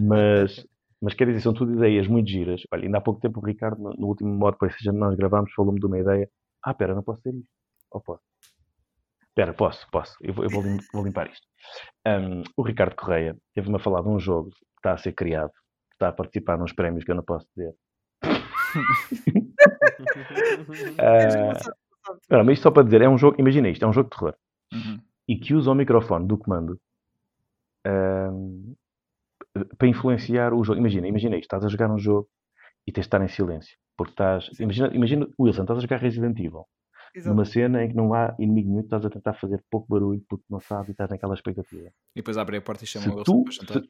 Mas, 0.00 0.64
mas 1.00 1.14
quer 1.14 1.26
dizer, 1.26 1.40
são 1.40 1.54
tudo 1.54 1.72
ideias 1.74 2.06
muito 2.06 2.28
giras. 2.28 2.62
Olha, 2.72 2.84
ainda 2.84 2.98
há 2.98 3.00
pouco 3.00 3.20
tempo 3.20 3.40
o 3.40 3.44
Ricardo, 3.44 3.80
no, 3.82 3.90
no 3.94 4.06
último 4.06 4.32
modo 4.34 4.58
PlayStation 4.58 4.92
nós 4.92 5.14
gravámos, 5.16 5.52
falou-me 5.54 5.80
de 5.80 5.86
uma 5.86 5.98
ideia. 5.98 6.28
Ah, 6.62 6.74
pera, 6.74 6.94
não 6.94 7.02
posso 7.02 7.22
ter 7.22 7.34
isto. 7.34 7.48
Ou 7.90 8.00
posso? 8.00 8.22
Espera, 9.28 9.54
posso, 9.54 9.88
posso. 9.90 10.16
Eu 10.20 10.34
vou, 10.34 10.44
eu 10.44 10.50
vou 10.50 10.62
lim- 10.62 10.76
vou 10.92 11.04
limpar 11.04 11.30
isto. 11.30 11.46
Ahm, 12.04 12.42
o 12.56 12.62
Ricardo 12.62 12.96
Correia 12.96 13.36
teve-me 13.54 13.76
a 13.76 13.78
falar 13.78 14.02
de 14.02 14.08
um 14.08 14.18
jogo 14.18 14.50
que 14.50 14.56
está 14.78 14.92
a 14.92 14.98
ser 14.98 15.12
criado, 15.12 15.50
que 15.52 15.94
está 15.94 16.08
a 16.08 16.12
participar 16.12 16.58
nos 16.58 16.72
prémios 16.72 17.04
que 17.04 17.10
eu 17.10 17.14
não 17.14 17.22
posso 17.22 17.46
dizer. 17.56 17.74
Sabe? 18.22 18.80
não, 22.30 22.44
mas 22.44 22.54
isto 22.54 22.62
só 22.64 22.70
para 22.70 22.82
dizer, 22.82 23.02
é 23.02 23.08
um 23.08 23.18
jogo, 23.18 23.36
imagina 23.38 23.68
isto, 23.68 23.84
é 23.84 23.88
um 23.88 23.92
jogo 23.92 24.10
de 24.10 24.16
terror. 24.16 24.34
Uhum. 24.72 25.00
e 25.26 25.36
que 25.36 25.52
usa 25.52 25.72
o 25.72 25.74
microfone 25.74 26.28
do 26.28 26.38
comando 26.38 26.78
ahm, 27.84 28.72
para 29.76 29.88
influenciar 29.88 30.52
o 30.54 30.62
jogo. 30.64 30.78
Imagina, 30.78 31.06
imagina 31.08 31.34
isto, 31.36 31.44
estás 31.44 31.64
a 31.64 31.68
jogar 31.68 31.90
um 31.90 31.98
jogo 31.98 32.28
e 32.86 32.92
tens 32.92 33.02
de 33.04 33.06
estar 33.08 33.22
em 33.22 33.28
silêncio. 33.28 33.76
Porque 33.96 34.12
estás. 34.12 34.48
Imagina, 34.58 34.88
imagina, 34.94 35.28
Wilson, 35.38 35.62
estás 35.62 35.78
a 35.78 35.82
jogar 35.82 35.96
Resident 36.00 36.38
Evil. 36.38 36.64
Exato. 37.14 37.34
Numa 37.34 37.44
cena 37.44 37.84
em 37.84 37.88
que 37.88 37.94
não 37.96 38.14
há 38.14 38.34
inimigo 38.38 38.68
nenhum, 38.70 38.82
estás 38.82 39.04
a 39.04 39.10
tentar 39.10 39.34
fazer 39.34 39.62
pouco 39.70 39.86
barulho 39.88 40.22
porque 40.28 40.44
não 40.48 40.60
sabes 40.60 40.88
e 40.88 40.92
estás 40.92 41.10
naquela 41.10 41.34
expectativa. 41.34 41.88
E 41.88 41.92
depois 42.16 42.38
abre 42.38 42.56
a 42.56 42.62
porta 42.62 42.84
e 42.84 42.86
chama 42.86 43.02
Se 43.04 43.10
o 43.10 43.14
Wilson 43.16 43.32
tu. 43.32 43.44
para 43.44 43.52
jantar. 43.52 43.82
se- 43.82 43.88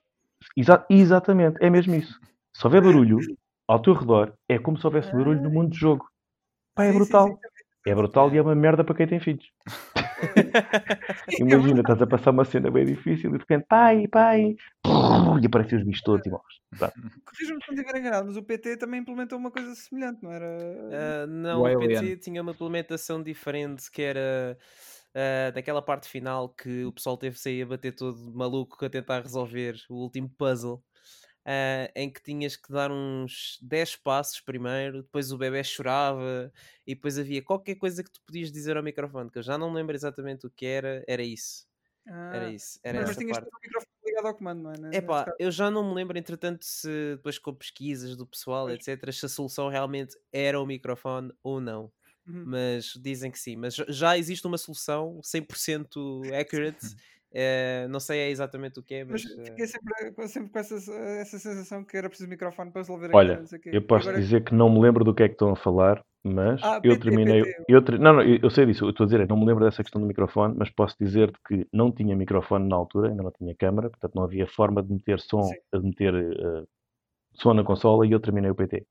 exa- 0.57 0.87
exatamente, 0.89 1.57
é 1.61 1.69
mesmo 1.69 1.95
isso. 1.95 2.19
Se 2.55 2.67
houver 2.67 2.83
barulho 2.83 3.19
ao 3.69 3.81
teu 3.81 3.93
redor, 3.93 4.35
é 4.49 4.59
como 4.59 4.79
se 4.79 4.87
houvesse 4.87 5.13
barulho 5.13 5.41
no 5.43 5.51
mundo 5.51 5.69
do 5.71 5.77
jogo. 5.77 6.09
Pá, 6.75 6.85
é 6.85 6.87
Sim, 6.89 6.93
sim, 6.93 6.99
brutal. 6.99 7.27
sim, 7.29 7.37
É 7.87 7.95
brutal 7.95 8.35
e 8.35 8.39
é 8.39 8.43
uma 8.43 8.55
merda 8.55 8.83
para 8.83 8.95
quem 8.95 9.07
tem 9.07 9.21
filhos. 9.21 9.47
Imagina, 11.41 11.81
estás 11.81 12.03
a 12.03 12.07
passar 12.07 12.31
uma 12.31 12.45
cena 12.45 12.71
bem 12.71 12.85
difícil 12.85 13.31
e 13.31 13.33
de 13.33 13.39
repente, 13.39 13.67
pai, 13.69 14.07
pai, 14.09 14.57
e 15.43 15.47
aparecem 15.47 15.79
os 15.79 15.85
bichos 15.85 16.03
todos 16.03 16.27
e 16.27 16.31
morres. 16.31 16.61
Pá, 16.79 16.93
Corrija-me 17.25 17.63
se 17.63 17.69
não 17.69 17.75
estiver 17.75 17.99
enganado, 17.99 18.27
mas 18.27 18.37
o 18.37 18.43
PT 18.43 18.77
também 18.77 19.01
implementou 19.01 19.39
uma 19.39 19.51
coisa 19.51 19.75
semelhante, 19.75 20.23
não 20.23 20.33
era? 20.33 20.47
Ah, 20.93 21.27
não, 21.27 21.63
O 21.63 21.67
o 21.67 21.79
PT 21.79 22.17
tinha 22.19 22.43
uma 22.43 22.53
implementação 22.53 23.23
diferente 23.23 23.91
que 23.91 24.03
era 24.03 24.57
ah, 25.15 25.51
daquela 25.53 25.83
parte 25.83 26.09
final 26.09 26.49
que 26.49 26.85
o 26.85 26.93
pessoal 26.93 27.17
teve 27.17 27.37
de 27.37 27.43
sair 27.43 27.63
a 27.63 27.67
bater 27.67 27.93
todo 27.93 28.33
maluco 28.33 28.85
a 28.85 28.91
tentar 28.91 29.21
resolver 29.23 29.77
o 29.89 29.95
último 29.95 30.29
puzzle. 30.37 30.83
Ah, 31.45 31.91
em 31.95 32.11
que 32.13 32.23
tinhas 32.23 32.57
que 32.57 32.73
dar 32.73 32.91
uns 32.93 33.59
10 33.63 33.97
passos 33.97 34.41
primeiro, 34.41 35.03
depois 35.03 35.33
o 35.33 35.39
bebê 35.39 35.63
chorava 35.65 36.53
e 36.87 36.95
depois 36.95 37.19
havia 37.19 37.43
qualquer 37.43 37.77
coisa 37.77 38.03
que 38.05 38.11
tu 38.11 38.21
podias 38.23 38.53
dizer 38.53 38.77
ao 38.77 38.83
microfone, 38.83 39.31
que 39.31 39.39
eu 39.39 39.43
já 39.43 39.59
não 39.59 39.71
me 39.71 39.77
lembro 39.77 39.95
exatamente 39.97 40.47
o 40.47 40.51
que 40.51 40.67
era, 40.67 41.05
era 41.09 41.23
isso. 41.23 41.67
Era 42.31 42.47
Ah, 42.47 42.51
isso, 42.51 42.81
era 42.85 42.99
mas, 42.99 43.09
mas 43.09 43.11
essa 43.11 43.23
tinhas 43.23 43.39
parte. 43.39 43.51
o 43.53 43.59
microfone 43.63 43.93
ligado 44.07 44.27
ao 44.29 44.35
comando, 44.37 44.63
não 44.63 44.73
é? 44.73 44.77
Epá, 44.93 45.25
caso. 45.25 45.37
eu 45.39 45.51
já 45.53 45.71
não 45.71 45.89
me 45.89 45.95
lembro, 45.95 46.19
entretanto, 46.19 46.65
se 46.65 46.89
depois 47.17 47.39
com 47.39 47.55
pesquisas 47.55 48.17
do 48.17 48.27
pessoal, 48.27 48.67
Pois. 48.67 48.75
etc., 48.75 49.13
se 49.13 49.25
a 49.27 49.29
solução 49.29 49.69
realmente 49.69 50.17
era 50.33 50.61
o 50.61 50.67
microfone 50.67 51.33
ou 51.43 51.61
não. 51.61 51.93
Uhum. 52.27 52.45
Mas 52.45 52.93
dizem 53.01 53.31
que 53.31 53.39
sim. 53.39 53.57
Mas 53.57 53.75
já- 53.77 53.85
já 53.89 54.19
existe 54.19 54.47
uma 54.47 54.59
solução 54.59 55.21
100% 55.23 56.23
accurate. 56.39 56.87
eh, 57.33 57.87
não 57.89 58.01
sei 58.01 58.21
é 58.21 58.31
exatamente 58.31 58.79
o 58.81 58.83
que 58.83 58.95
é, 58.95 59.05
Mas 59.05 59.25
mas. 59.25 59.39
eh, 59.39 59.45
fiquei 59.51 59.67
sempre, 59.67 60.13
com- 60.13 60.29
sempre 60.29 60.51
com 60.51 60.59
essa, 60.59 60.75
essa 60.93 61.39
sensação 61.39 61.85
que 61.85 61.97
era 61.97 62.09
preciso 62.09 62.29
microfone 62.29 62.71
para 62.71 62.81
resolver 62.83 63.11
Olha, 63.15 63.29
aquilo, 63.35 63.41
não 63.43 63.47
sei 63.49 63.59
o 63.59 63.63
quê. 63.63 63.71
eu 63.73 63.83
posso 63.83 64.09
agora- 64.09 64.23
dizer 64.23 64.45
que 64.45 64.55
não 64.55 64.69
me 64.71 64.81
lembro 64.81 65.05
do 65.05 65.15
que 65.15 65.23
é 65.23 65.29
que 65.29 65.35
estão 65.35 65.51
a 65.51 65.57
falar, 65.57 66.05
mas 66.25 66.61
Ah, 66.63 66.81
eu 66.85 66.95
PT, 66.95 67.01
terminei. 67.05 67.43
PT. 67.43 67.65
Eu 67.69 67.81
Não, 67.99 68.13
não, 68.15 68.23
eu 68.23 68.39
eu 68.43 68.51
sei 68.51 68.67
disso. 68.67 68.85
Eu 68.85 68.91
estou 68.91 69.05
a 69.05 69.07
dizer, 69.07 69.21
é, 69.21 69.27
não 69.27 69.37
me 69.39 69.47
lembro 69.47 69.65
dessa 69.65 69.83
questão 69.83 70.01
do 70.01 70.07
microfone, 70.07 70.55
mas 70.59 70.69
posso 70.71 70.97
dizer 71.01 71.33
que 71.49 71.67
não 71.73 71.91
tinha 71.93 72.15
microfone 72.17 72.69
na 72.69 72.77
altura, 72.77 73.09
ainda 73.09 73.23
não 73.23 73.31
tinha 73.33 73.55
câmara, 73.55 73.89
portanto 73.91 74.15
não 74.15 74.25
havia 74.25 74.47
forma 74.47 74.83
de 74.83 74.93
meter 74.93 75.21
som, 75.21 75.43
Sim. 75.45 75.55
de 75.73 75.81
meter 75.87 76.15
eh, 76.15 76.65
som 77.35 77.55
na 77.55 77.63
consola 77.65 78.07
e 78.07 78.13
eu 78.13 78.21
terminei 78.21 78.51
o 78.51 78.55
PT. 78.55 78.85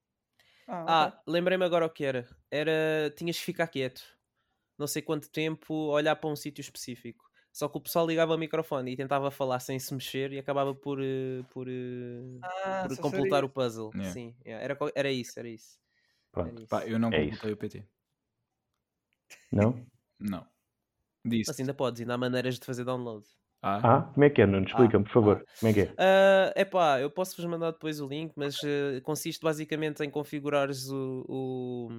Ah, 0.67 0.85
Ah, 0.87 1.07
ok. 1.07 1.19
lembrei-me 1.33 1.65
agora 1.65 1.85
o 1.85 1.89
que 1.89 2.05
era. 2.05 2.27
Era. 2.49 3.11
Tinhas 3.17 3.37
que 3.37 3.43
ficar 3.45 3.67
quieto. 3.67 4.01
Não 4.77 4.87
sei 4.87 5.01
quanto 5.01 5.29
tempo, 5.29 5.73
olhar 5.73 6.15
para 6.15 6.29
um 6.29 6.35
sítio 6.35 6.61
específico. 6.61 7.28
Só 7.51 7.67
que 7.69 7.77
o 7.77 7.81
pessoal 7.81 8.05
ligava 8.07 8.35
o 8.35 8.37
microfone 8.37 8.91
e 8.93 8.97
tentava 8.97 9.31
falar 9.31 9.59
sem 9.59 9.79
se 9.79 9.93
mexer 9.93 10.31
e 10.33 10.39
acabava 10.39 10.73
por, 10.75 10.99
eh, 11.01 11.43
por, 11.49 11.67
eh, 11.67 12.41
Ah, 12.41 12.87
por 12.87 12.97
completar 12.97 13.43
seria 13.43 13.45
o 13.45 13.49
puzzle. 13.49 13.91
Yeah. 13.95 14.13
Sim, 14.13 14.35
yeah, 14.45 14.63
era, 14.63 14.77
era 14.95 15.11
isso, 15.11 15.39
era 15.39 15.49
isso. 15.49 15.79
Pronto. 16.31 16.49
Era 16.49 16.63
isso. 16.63 16.69
Pá, 16.69 16.85
eu 16.87 16.99
não 16.99 17.11
É 17.11 17.19
completei 17.21 17.51
o 17.53 17.57
PT. 17.57 17.87
Não? 19.51 19.85
Não. 20.19 20.47
Disse. 21.25 21.51
Mas 21.51 21.59
ainda 21.59 21.73
podes, 21.73 22.01
ainda 22.01 22.13
há 22.13 22.17
maneiras 22.17 22.57
de 22.59 22.65
fazer 22.65 22.85
download. 22.85 23.25
Ah, 23.61 23.79
Ah, 23.83 24.01
como 24.13 24.23
é 24.23 24.29
que 24.29 24.41
é, 24.41 24.45
Nuno? 24.45 24.65
Explica-me, 24.65 25.03
por 25.05 25.11
favor. 25.13 25.45
Como 25.59 25.69
é 25.69 25.73
que 25.73 25.81
é? 25.81 25.97
Ah, 25.97 26.53
epá, 26.55 26.99
eu 27.01 27.11
posso-vos 27.11 27.45
mandar 27.45 27.71
depois 27.71 27.99
o 27.99 28.07
link, 28.07 28.33
mas 28.35 28.63
eh, 28.63 29.01
consiste 29.01 29.41
basicamente 29.41 30.03
em 30.03 30.09
configurares 30.09 30.89
o. 30.89 31.25
o, 31.27 31.89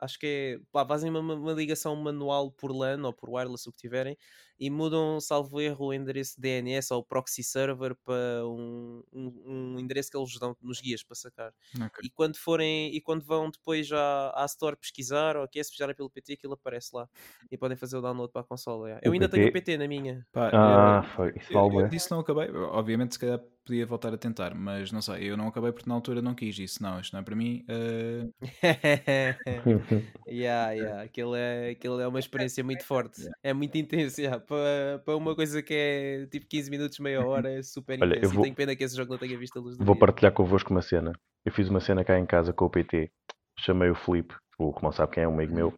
acho 0.00 0.18
que 0.18 0.58
é. 0.60 0.66
Pá, 0.72 0.86
fazem 0.86 1.10
uma, 1.10 1.20
uma 1.34 1.52
ligação 1.52 1.94
manual 1.96 2.50
por 2.52 2.72
LAN 2.72 3.02
ou 3.04 3.12
por 3.12 3.30
wireless, 3.30 3.68
o 3.68 3.72
que 3.72 3.78
tiverem, 3.78 4.16
e 4.58 4.70
mudam, 4.70 5.20
salvo 5.20 5.60
erro, 5.60 5.86
o 5.86 5.94
endereço 5.94 6.40
DNS 6.40 6.92
ou 6.92 7.04
proxy 7.04 7.42
server 7.44 7.94
para 8.04 8.46
um, 8.46 9.02
um, 9.12 9.74
um 9.74 9.78
endereço 9.78 10.10
que 10.10 10.16
eles 10.16 10.38
dão 10.38 10.56
nos 10.62 10.80
guias 10.80 11.02
para 11.02 11.14
sacar. 11.16 11.52
ok. 11.80 12.04
E 12.04 12.10
quando 12.10 12.36
forem 12.36 12.94
e 12.94 13.00
quando 13.00 13.24
vão 13.24 13.50
depois 13.50 13.86
já 13.86 14.30
à 14.34 14.44
Store 14.46 14.76
pesquisar 14.76 15.36
ou 15.36 15.48
que 15.48 15.58
é 15.58 15.62
se 15.62 15.70
pesquisarem 15.70 15.94
pelo 15.94 16.10
PT, 16.10 16.34
aquilo 16.34 16.54
aparece 16.54 16.90
lá 16.94 17.08
e 17.50 17.56
podem 17.58 17.76
fazer 17.76 17.96
o 17.96 18.00
download 18.02 18.32
para 18.32 18.42
a 18.42 18.44
consola. 18.44 18.88
yeah. 18.88 19.00
Eu 19.04 19.10
O 19.10 19.12
ainda 19.12 19.28
tenho 19.28 19.46
o 19.46 19.50
PT? 19.50 19.52
PT 19.52 19.76
na 19.78 19.88
minha. 19.88 20.26
Pá, 20.32 20.50
Ah, 20.52 21.02
eu- 21.02 21.02
foi. 21.14 21.32
Isso 21.36 21.52
Eu, 21.52 21.70
eu 21.80 21.88
disse 21.88 22.10
não 22.10 22.20
acabei, 22.20 22.48
obviamente 22.50 23.14
se 23.14 23.18
calhar 23.18 23.40
podia 23.64 23.84
voltar 23.86 24.14
a 24.14 24.18
tentar, 24.18 24.54
mas 24.54 24.92
não 24.92 25.02
sei, 25.02 25.28
eu 25.30 25.36
não 25.36 25.48
acabei 25.48 25.72
porque 25.72 25.88
na 25.88 25.94
altura 25.96 26.22
não 26.22 26.34
quis 26.34 26.58
isso, 26.58 26.82
não, 26.82 27.00
isto 27.00 27.12
não 27.12 27.20
é 27.20 27.22
para 27.24 27.34
mim. 27.36 27.64
eh, 27.68 28.28
yeah, 30.28 30.70
yeah. 30.72 31.02
Aquilo, 31.02 31.34
é, 31.34 31.70
aquilo 31.70 32.00
é 32.00 32.06
uma 32.08 32.18
experiência 32.18 32.62
muito 32.64 32.84
forte. 32.84 33.22
É 33.42 33.52
muito 33.52 33.76
intenso. 33.76 34.20
yeah. 34.20 34.40
Para, 34.46 35.00
para 35.04 35.16
uma 35.16 35.34
coisa 35.34 35.62
que 35.62 35.74
é 35.74 36.26
tipo 36.26 36.46
15 36.46 36.70
minutos, 36.70 36.98
meia 36.98 37.24
hora, 37.24 37.50
é 37.50 37.62
super 37.62 38.00
Olha, 38.00 38.16
intenso. 38.16 38.34
vou- 38.34 38.42
tenho 38.44 38.54
pena 38.54 38.76
que 38.76 38.84
esse 38.84 38.96
jogo 38.96 39.10
não 39.12 39.18
tenha 39.18 39.36
visto 39.38 39.58
a 39.58 39.62
luz 39.62 39.76
do 39.76 39.84
Vou 39.84 39.94
dia. 39.94 40.00
partilhar 40.00 40.32
convosco 40.32 40.70
uma 40.70 40.82
cena. 40.82 41.12
Eu 41.44 41.52
fiz 41.52 41.68
uma 41.68 41.80
cena 41.80 42.04
cá 42.04 42.18
em 42.18 42.26
casa 42.26 42.52
com 42.52 42.64
o 42.66 42.70
PT. 42.70 43.10
Chamei 43.58 43.88
o 43.90 43.94
Felipe, 43.94 44.34
o 44.58 44.72
que 44.72 44.82
não 44.82 44.92
sabe 44.92 45.12
quem 45.14 45.22
é, 45.24 45.28
um 45.28 45.34
amigo 45.34 45.54
meu, 45.54 45.74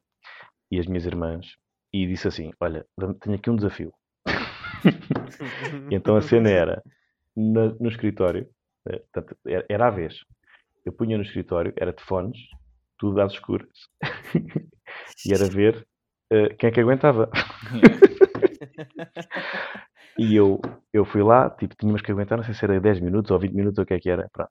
e 0.71 0.79
as 0.79 0.87
minhas 0.87 1.07
irmãs, 1.07 1.47
e 1.93 2.07
disse 2.07 2.27
assim: 2.29 2.53
Olha, 2.61 2.85
tenho 3.21 3.37
aqui 3.37 3.49
um 3.51 3.57
desafio. 3.57 3.93
Então 5.91 6.17
a 6.17 6.21
cena 6.23 6.51
era 6.51 6.83
na- 7.37 7.75
no 7.81 7.89
escritório, 7.89 8.49
eh, 8.89 8.99
portanto, 9.13 9.37
era, 9.47 9.67
era 9.69 9.87
à 9.87 9.91
vez. 9.91 10.21
Eu 10.85 10.93
punha 10.93 11.17
no 11.17 11.23
escritório, 11.23 11.73
era 11.77 11.93
de 11.93 12.03
fones, 12.03 12.39
tudo 12.99 13.21
às 13.21 13.33
escuras, 13.33 13.69
e 15.27 15.33
era 15.33 15.47
ver 15.49 15.87
eh, 16.33 16.55
quem 16.59 16.69
é 16.69 16.73
que 16.73 16.81
aguentava. 16.81 17.31
E 20.19 20.35
eu, 20.35 20.61
eu 20.93 21.05
fui 21.05 21.23
lá, 21.23 21.49
tipo, 21.49 21.77
tínhamos 21.77 22.03
que 22.03 22.11
aguentar, 22.11 22.37
não 22.37 22.45
sei 22.45 22.53
se 22.53 22.65
era 22.65 22.81
10 22.81 23.01
minutos 23.01 23.31
ou 23.31 23.39
20 23.39 23.53
minutos 23.53 23.79
ou 23.79 23.85
o 23.85 23.87
que 23.87 23.95
é 23.95 24.01
que 24.01 24.11
era. 24.11 24.29
Pronto. 24.33 24.51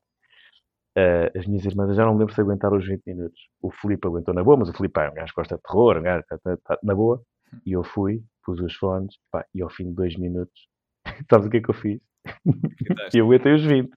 Eh, 0.98 1.32
as 1.38 1.46
minhas 1.46 1.66
irmãs, 1.66 1.96
já 1.96 2.06
não 2.06 2.14
me 2.14 2.20
lembro 2.20 2.34
se 2.34 2.42
aguentaram 2.42 2.78
os 2.78 2.88
20 2.88 3.04
minutos. 3.06 3.40
O 3.62 3.70
Filipe 3.70 4.08
aguentou 4.08 4.34
na 4.34 4.44
boa, 4.44 4.58
mas 4.58 4.70
o 4.70 4.74
Filipe 4.74 5.00
é 5.00 5.10
um 5.10 5.14
gajo 5.14 5.34
que 5.34 5.40
gosta 5.42 5.56
de 5.56 5.62
terror, 5.62 5.98
um 5.98 6.02
gajo 6.02 6.20
está, 6.22 6.54
está 6.54 6.80
na 6.82 6.96
boa. 6.96 7.22
E 7.66 7.74
eu 7.74 7.84
fui, 7.84 8.24
pus 8.44 8.60
os 8.60 8.74
fones, 8.76 9.16
pá, 9.32 9.46
e 9.54 9.62
ao 9.62 9.70
fim 9.70 9.90
de 9.90 9.94
2 9.94 10.18
minutos, 10.18 10.68
sabes 11.30 11.48
o 11.48 11.50
que 11.50 11.58
é 11.58 11.62
que 11.62 11.70
eu 11.70 11.76
fiz? 11.76 12.00
Eu 13.14 13.26
aguentei 13.26 13.54
os 13.54 13.64
20. 13.64 13.90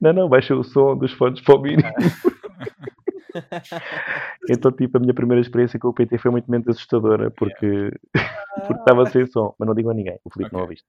Não, 0.00 0.12
não, 0.12 0.28
baixei 0.28 0.56
o 0.56 0.64
som 0.64 0.96
dos 0.96 1.12
fones 1.12 1.40
para 1.40 1.56
o 1.56 1.62
mínimo. 1.62 1.82
Então, 4.50 4.72
tipo, 4.72 4.96
a 4.96 5.00
minha 5.00 5.14
primeira 5.14 5.40
experiência 5.40 5.78
com 5.78 5.88
o 5.88 5.92
PT 5.94 6.18
foi 6.18 6.30
muito 6.30 6.50
menos 6.50 6.66
assustadora 6.68 7.30
porque 7.30 7.90
porque 8.66 8.72
estava 8.80 9.06
sem 9.10 9.26
som, 9.26 9.54
mas 9.58 9.66
não 9.66 9.74
digo 9.74 9.90
a 9.90 9.94
ninguém. 9.94 10.18
O 10.24 10.30
Filipe 10.32 10.52
não 10.52 10.60
Ok. 10.60 10.68
ouviste. 10.68 10.86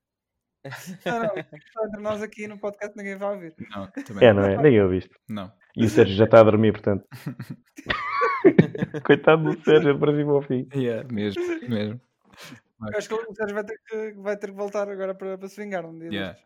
Não, 1.06 1.18
não, 1.22 1.86
entre 1.86 2.00
nós 2.02 2.22
aqui 2.22 2.46
no 2.46 2.58
podcast 2.58 2.94
ninguém 2.96 3.16
vai 3.16 3.34
ouvir. 3.34 3.54
Não, 3.70 3.86
também 3.90 4.28
É, 4.28 4.32
não 4.32 4.42
é? 4.44 4.56
Nem 4.58 4.80
ouviste. 4.82 5.10
não. 5.28 5.50
E 5.76 5.84
o 5.84 5.88
Sérgio 5.88 6.16
já 6.16 6.24
está 6.24 6.40
a 6.40 6.42
dormir, 6.42 6.72
portanto. 6.72 7.06
Coitado 9.06 9.44
do 9.54 9.64
Sérgio, 9.64 9.98
para 9.98 10.14
cima 10.16 10.32
ao 10.32 10.42
fim. 10.42 10.68
Yeah, 10.74 11.06
mesmo, 11.12 11.42
mesmo. 11.68 12.00
Eu 12.92 12.98
acho 12.98 13.08
que 13.08 13.14
o 13.14 13.34
Sérgio 13.34 13.54
vai 13.54 13.64
ter 13.64 13.78
que, 13.86 14.12
vai 14.20 14.36
ter 14.36 14.46
que 14.48 14.56
voltar 14.56 14.88
agora 14.88 15.14
para, 15.14 15.38
para 15.38 15.48
se 15.48 15.60
vingar 15.62 15.86
um 15.86 15.96
dia 15.98 16.08
Yeah. 16.10 16.38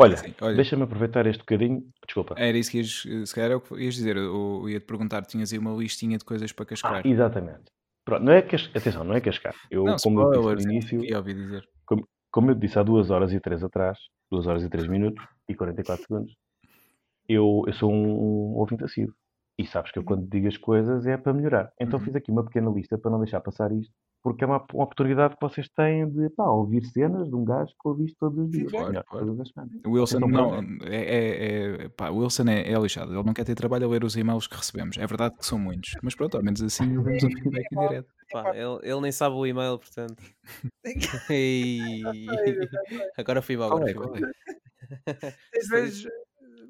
Olha, 0.00 0.16
olha, 0.40 0.56
deixa-me 0.56 0.82
aproveitar 0.82 1.26
este 1.26 1.40
bocadinho. 1.40 1.82
Desculpa. 2.06 2.34
era 2.36 2.56
isso 2.56 2.70
que 2.70 2.78
ias, 2.78 3.02
se 3.26 3.34
calhar 3.34 3.50
é 3.52 3.56
o 3.56 3.60
que 3.60 3.74
ias 3.74 3.94
dizer. 3.94 4.16
Eu, 4.16 4.68
ia 4.68 4.80
te 4.80 4.86
perguntar, 4.86 5.22
tinhas 5.26 5.52
aí 5.52 5.58
uma 5.58 5.72
listinha 5.72 6.18
de 6.18 6.24
coisas 6.24 6.52
para 6.52 6.64
Ah, 6.64 6.66
cascar. 6.66 7.06
exatamente. 7.06 7.64
Pronto, 8.04 8.24
não 8.24 8.32
é 8.32 8.42
cas... 8.42 8.70
Atenção, 8.74 9.04
não 9.04 9.14
é 9.14 9.20
cascar. 9.20 9.54
Eu, 9.70 9.84
não, 9.84 9.96
como 9.96 10.20
eu 10.20 10.30
disse 10.32 10.66
no 10.66 10.72
é 10.72 10.74
início, 10.74 11.04
eu 11.04 11.18
ouvi 11.18 11.34
dizer. 11.34 11.64
como 12.30 12.50
eu 12.50 12.54
disse 12.54 12.78
há 12.78 12.82
2 12.82 13.10
horas 13.10 13.32
e 13.32 13.40
3 13.40 13.62
atrás, 13.62 13.98
2 14.30 14.46
horas 14.46 14.64
e 14.64 14.68
3 14.68 14.88
minutos 14.88 15.22
e 15.48 15.54
44 15.54 16.04
segundos, 16.06 16.34
eu, 17.28 17.62
eu 17.66 17.72
sou 17.74 17.92
um, 17.92 18.52
um 18.54 18.56
ouvinte 18.58 18.84
assíduo. 18.84 19.14
E 19.58 19.66
sabes 19.66 19.92
que 19.92 19.98
eu 19.98 20.04
quando 20.04 20.26
digo 20.26 20.48
as 20.48 20.56
coisas 20.56 21.06
é 21.06 21.16
para 21.18 21.34
melhorar. 21.34 21.70
Então 21.78 21.98
Uhum. 21.98 22.04
fiz 22.06 22.16
aqui 22.16 22.30
uma 22.30 22.44
pequena 22.44 22.70
lista 22.70 22.96
para 22.96 23.10
não 23.10 23.20
deixar 23.20 23.40
passar 23.42 23.70
isto, 23.72 23.92
porque 24.22 24.44
é 24.44 24.46
uma, 24.46 24.64
uma 24.72 24.84
oportunidade 24.84 25.34
que 25.34 25.40
vocês 25.40 25.68
têm 25.68 26.08
de 26.08 26.28
pá, 26.30 26.44
ouvir 26.44 26.84
cenas 26.84 27.28
de 27.28 27.34
um 27.34 27.44
gajo 27.44 27.72
que 27.80 27.88
ouviste 27.88 28.16
todos 28.18 28.38
os 28.38 28.50
dias. 28.50 28.70
Claro, 28.70 28.88
melhor, 28.88 29.04
claro. 29.04 29.26
todas 29.26 29.40
as 29.40 29.48
semanas. 29.48 29.80
O 29.86 29.90
Wilson 29.90 30.16
Então, 30.18 30.28
não, 30.28 30.86
é, 30.86 30.96
é, 30.96 31.84
é- 31.84 31.88
pá, 31.88 32.10
Wilson 32.10 32.44
é, 32.48 32.70
é 32.70 32.78
lixado. 32.78 33.12
Ele 33.12 33.22
não 33.22 33.32
quer 33.32 33.44
ter 33.44 33.54
trabalho 33.54 33.86
a 33.86 33.88
ler 33.88 34.04
os 34.04 34.16
e-mails 34.16 34.46
que 34.46 34.56
recebemos. 34.56 34.98
É 34.98 35.06
verdade 35.06 35.36
que 35.36 35.46
são 35.46 35.58
muitos, 35.58 35.92
mas 36.02 36.14
pronto, 36.14 36.36
ao 36.36 36.42
menos 36.42 36.62
assim 36.62 36.84
ouvimos 36.98 37.22
um 37.24 37.30
feedback 37.30 37.66
em 37.72 37.78
direto. 37.78 38.08
Pá, 38.30 38.54
ele, 38.54 38.78
ele 38.82 39.00
nem 39.00 39.12
sabe 39.12 39.34
o 39.34 39.46
e-mail, 39.46 39.78
portanto. 39.78 40.22
Ei. 41.30 42.02
Agora 43.16 43.42
fui 43.42 43.56
mal. 43.56 43.68
Agora 43.72 43.90
é? 43.90 43.94
fui 43.94 44.06
mal. 44.06 44.14
é? 45.06 45.34
Vezes 45.70 46.04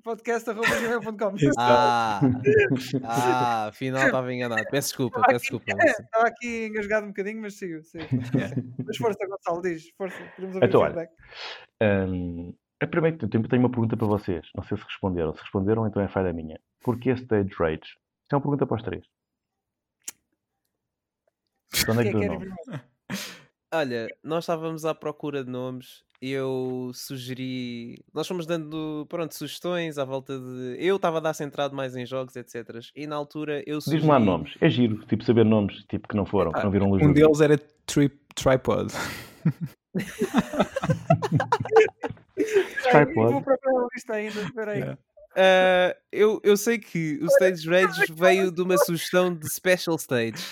podcast.gmail.com 0.03 1.37
Ah, 1.59 2.21
ah, 3.05 3.67
afinal 3.69 4.07
estava 4.07 4.33
enganado. 4.33 4.65
Peço 4.71 4.89
desculpa, 4.89 5.23
peço 5.27 5.41
desculpa. 5.41 5.65
Estava 5.85 6.27
aqui 6.27 6.67
engasgado 6.67 7.07
um 7.07 7.11
bocadinho, 7.11 7.41
mas 7.41 7.55
sigo. 7.55 7.83
sigo. 7.85 8.05
Yeah. 8.35 8.57
Mas 8.85 8.97
força, 8.97 9.27
Gonçalo, 9.27 9.63
diz. 9.63 9.91
Força, 9.97 10.17
queremos 10.35 10.57
ouvir 10.57 10.67
Então, 10.67 10.81
o 10.81 10.85
olha, 10.85 10.95
feedback. 10.95 11.13
Hum, 11.83 12.55
a 12.83 12.87
primeiro 12.87 13.29
tempo 13.29 13.49
tenho 13.49 13.63
uma 13.63 13.71
pergunta 13.71 13.97
para 13.97 14.07
vocês. 14.07 14.49
Não 14.55 14.65
sei 14.65 14.77
se 14.77 14.85
responderam. 14.85 15.35
Se 15.35 15.43
responderam, 15.43 15.87
então 15.87 16.03
é 16.03 16.09
falha 16.09 16.33
minha. 16.33 16.59
Porquê 16.81 17.11
Stage 17.11 17.55
Rage? 17.59 17.81
Isto 18.23 18.33
é 18.33 18.37
uma 18.37 18.43
pergunta 18.43 18.67
para 18.67 18.77
os 18.77 18.83
três. 18.83 19.05
De 21.73 21.91
onde 21.91 22.01
é 22.01 22.05
que 22.05 22.11
primeiro? 22.11 22.55
Olha, 23.73 24.09
nós 24.25 24.45
estávamos 24.45 24.85
à 24.85 24.95
procura 24.95 25.45
de 25.45 25.51
nomes 25.51 26.05
eu 26.21 26.91
sugeri. 26.93 28.03
Nós 28.13 28.29
fomos 28.29 28.47
dando 28.47 29.07
pronto, 29.09 29.35
sugestões 29.35 29.97
à 29.99 30.05
volta 30.05 30.39
de. 30.39 30.77
Eu 30.79 30.97
estava 30.97 31.17
a 31.19 31.21
dar 31.21 31.35
centrado 31.35 31.75
mais 31.75 31.97
em 31.97 32.05
jogos, 32.05 32.37
etc. 32.37 32.81
E 32.95 33.07
na 33.07 33.17
altura 33.17 33.63
eu 33.67 33.81
sugeri. 33.81 34.03
Diz-me 34.03 34.13
lá 34.13 34.19
nomes. 34.19 34.53
É 34.61 34.69
giro, 34.69 34.99
tipo, 35.07 35.25
saber 35.25 35.45
nomes, 35.45 35.85
tipo, 35.89 36.07
que 36.07 36.17
não 36.17 36.27
foram, 36.27 36.53
que 36.53 36.63
não 36.63 36.71
viram 36.71 36.91
luz 36.91 37.03
Um 37.03 37.13
deles 37.13 37.41
era 37.41 37.57
tri 37.87 38.11
Tripod. 38.35 38.93
Tripod. 42.91 43.33
Vou 43.33 43.43
procurar 43.43 43.85
a 43.85 43.89
lista 43.95 44.13
ainda. 44.15 44.41
Espera 44.43 44.73
aí. 44.73 44.79
Yeah. 44.79 44.99
Ah, 45.37 45.97
eu, 46.11 46.41
eu 46.43 46.57
sei 46.57 46.79
que 46.79 47.19
o 47.23 47.27
Stage 47.27 47.69
Rage 47.69 48.13
veio 48.13 48.51
de 48.51 48.63
uma 48.63 48.77
sugestão 48.79 49.35
de 49.35 49.49
Special 49.49 49.97
Stage. 49.97 50.45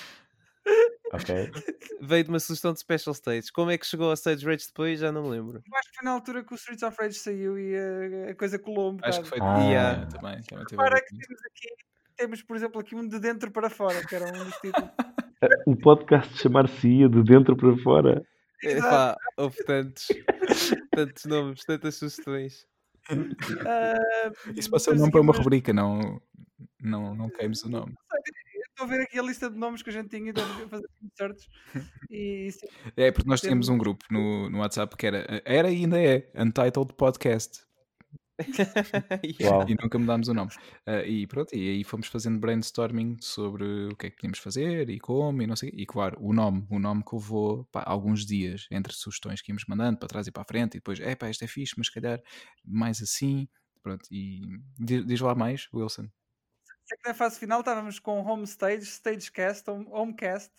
Ok. 1.13 1.51
Veio 2.01 2.25
de 2.25 2.31
uma 2.31 2.39
sugestão 2.39 2.73
de 2.73 2.81
Special 2.81 3.13
Stage. 3.13 3.51
Como 3.53 3.71
é 3.71 3.79
que 3.79 3.87
chegou 3.87 4.09
ao 4.09 4.15
Stage 4.15 4.45
Rage 4.45 4.67
depois? 4.67 5.01
Já 5.01 5.11
não 5.11 5.25
me 5.25 5.31
lembro. 5.31 5.63
Eu 5.67 5.77
acho 5.79 5.91
que 5.91 5.97
foi 5.97 6.05
na 6.05 6.13
altura 6.13 6.45
que 6.45 6.53
o 6.53 6.57
Streets 6.57 6.83
of 6.83 6.97
Rage 7.01 7.19
saiu 7.19 7.59
e 7.59 7.75
a, 7.77 8.31
a 8.31 8.35
coisa 8.35 8.59
colou 8.59 8.91
um 8.91 8.97
bocado. 8.97 9.11
Acho 9.11 9.23
que 9.23 9.29
foi 9.29 9.39
Ah. 9.41 9.59
Yeah, 9.61 10.07
também. 10.07 10.43
também 10.43 10.65
teve 10.67 10.83
a 10.83 10.85
Para 10.85 11.01
que 11.01 11.09
temos 11.17 11.41
aqui, 11.47 11.69
temos 12.17 12.43
por 12.43 12.57
exemplo 12.57 12.81
aqui 12.81 12.95
um 12.95 13.07
de 13.09 13.19
dentro 13.19 13.51
para 13.51 13.71
fora, 13.71 14.05
que 14.07 14.15
era 14.15 14.27
um 14.27 14.45
dos 14.45 14.55
títulos. 14.57 14.91
O 15.67 15.77
podcast 15.77 16.37
chamar-se-ia 16.39 17.09
de 17.09 17.23
dentro 17.23 17.57
para 17.57 17.77
fora. 17.79 18.23
Epá, 18.63 19.17
houve 19.37 19.65
tantos, 19.65 20.09
tantos 20.93 21.25
nomes, 21.27 21.65
tantas 21.65 21.95
sugestões. 21.95 22.67
Ah, 23.67 24.31
Isso 24.55 24.69
ser 24.79 24.91
o 24.91 24.93
temos 24.93 25.01
nome 25.01 25.13
para 25.13 25.21
uma 25.21 25.33
rubrica, 25.33 25.73
não, 25.73 26.21
não, 26.81 27.15
não 27.15 27.31
queimes 27.31 27.63
o 27.63 27.69
nome. 27.69 27.95
Estou 28.79 28.95
a 28.95 28.97
ver 28.97 29.03
aqui 29.03 29.19
a 29.19 29.23
lista 29.23 29.51
de 29.51 29.59
nomes 29.59 29.83
que 29.83 29.91
a 29.91 29.93
gente 29.93 30.09
tinha 30.09 30.27
e 30.27 30.29
estou 30.29 30.45
a 30.45 30.69
fazer 30.69 30.89
certos. 31.17 31.49
E 32.13 32.53
sim, 32.53 32.69
É, 32.97 33.11
porque 33.11 33.29
nós 33.29 33.41
tínhamos 33.41 33.69
um 33.69 33.77
grupo 33.77 34.05
no, 34.09 34.49
no 34.49 34.61
WhatsApp 34.61 34.97
que 34.97 35.05
era, 35.05 35.43
era 35.45 35.69
e 35.69 35.79
ainda 35.79 36.01
é, 36.01 36.31
Untitled 36.37 36.95
Podcast. 36.95 37.67
E 39.25 39.35
nunca 39.83 39.99
mudámos 39.99 40.29
o 40.29 40.35
nome. 40.35 40.53
Ah, 40.87 41.03
e 41.03 41.27
pronto, 41.27 41.57
e 41.57 41.71
aí 41.71 41.83
fomos 41.83 42.07
fazendo 42.07 42.39
brainstorming 42.39 43.17
sobre 43.21 43.89
o 43.89 43.97
que 43.97 44.07
é 44.07 44.11
que 44.11 44.17
podíamos 44.17 44.39
fazer 44.39 44.89
e 44.89 45.01
como 45.01 45.43
e 45.43 45.47
não 45.49 45.57
sei. 45.57 45.73
E 45.75 45.85
claro, 45.85 46.17
o 46.21 46.33
nome, 46.33 46.65
o 46.71 46.79
nome 46.79 47.03
que 47.03 47.17
levou 47.17 47.65
pá, 47.73 47.83
alguns 47.85 48.25
dias 48.25 48.69
entre 48.71 48.93
sugestões 48.95 49.43
que 49.43 49.51
íamos 49.51 49.65
mandando 49.67 49.99
para 49.99 50.07
trás 50.07 50.29
e 50.29 50.31
para 50.31 50.43
a 50.43 50.47
frente 50.47 50.75
e 50.75 50.79
depois, 50.79 51.01
é 51.01 51.17
pá, 51.17 51.29
isto 51.29 51.43
é 51.43 51.49
fixe, 51.49 51.75
mas 51.77 51.89
se 51.89 51.95
calhar 51.95 52.23
mais 52.65 53.03
assim. 53.03 53.49
Pronto, 53.83 54.07
e 54.09 54.41
diz, 54.79 55.05
diz 55.05 55.21
lá 55.21 55.35
mais, 55.35 55.67
Wilson. 55.75 56.09
Na 57.07 57.15
fase 57.15 57.39
final 57.39 57.61
estávamos 57.61 57.99
com 57.99 58.21
home 58.23 58.45
stage, 58.45 58.85
stagecast, 58.87 59.69
home, 59.71 59.87
homecast, 59.91 60.53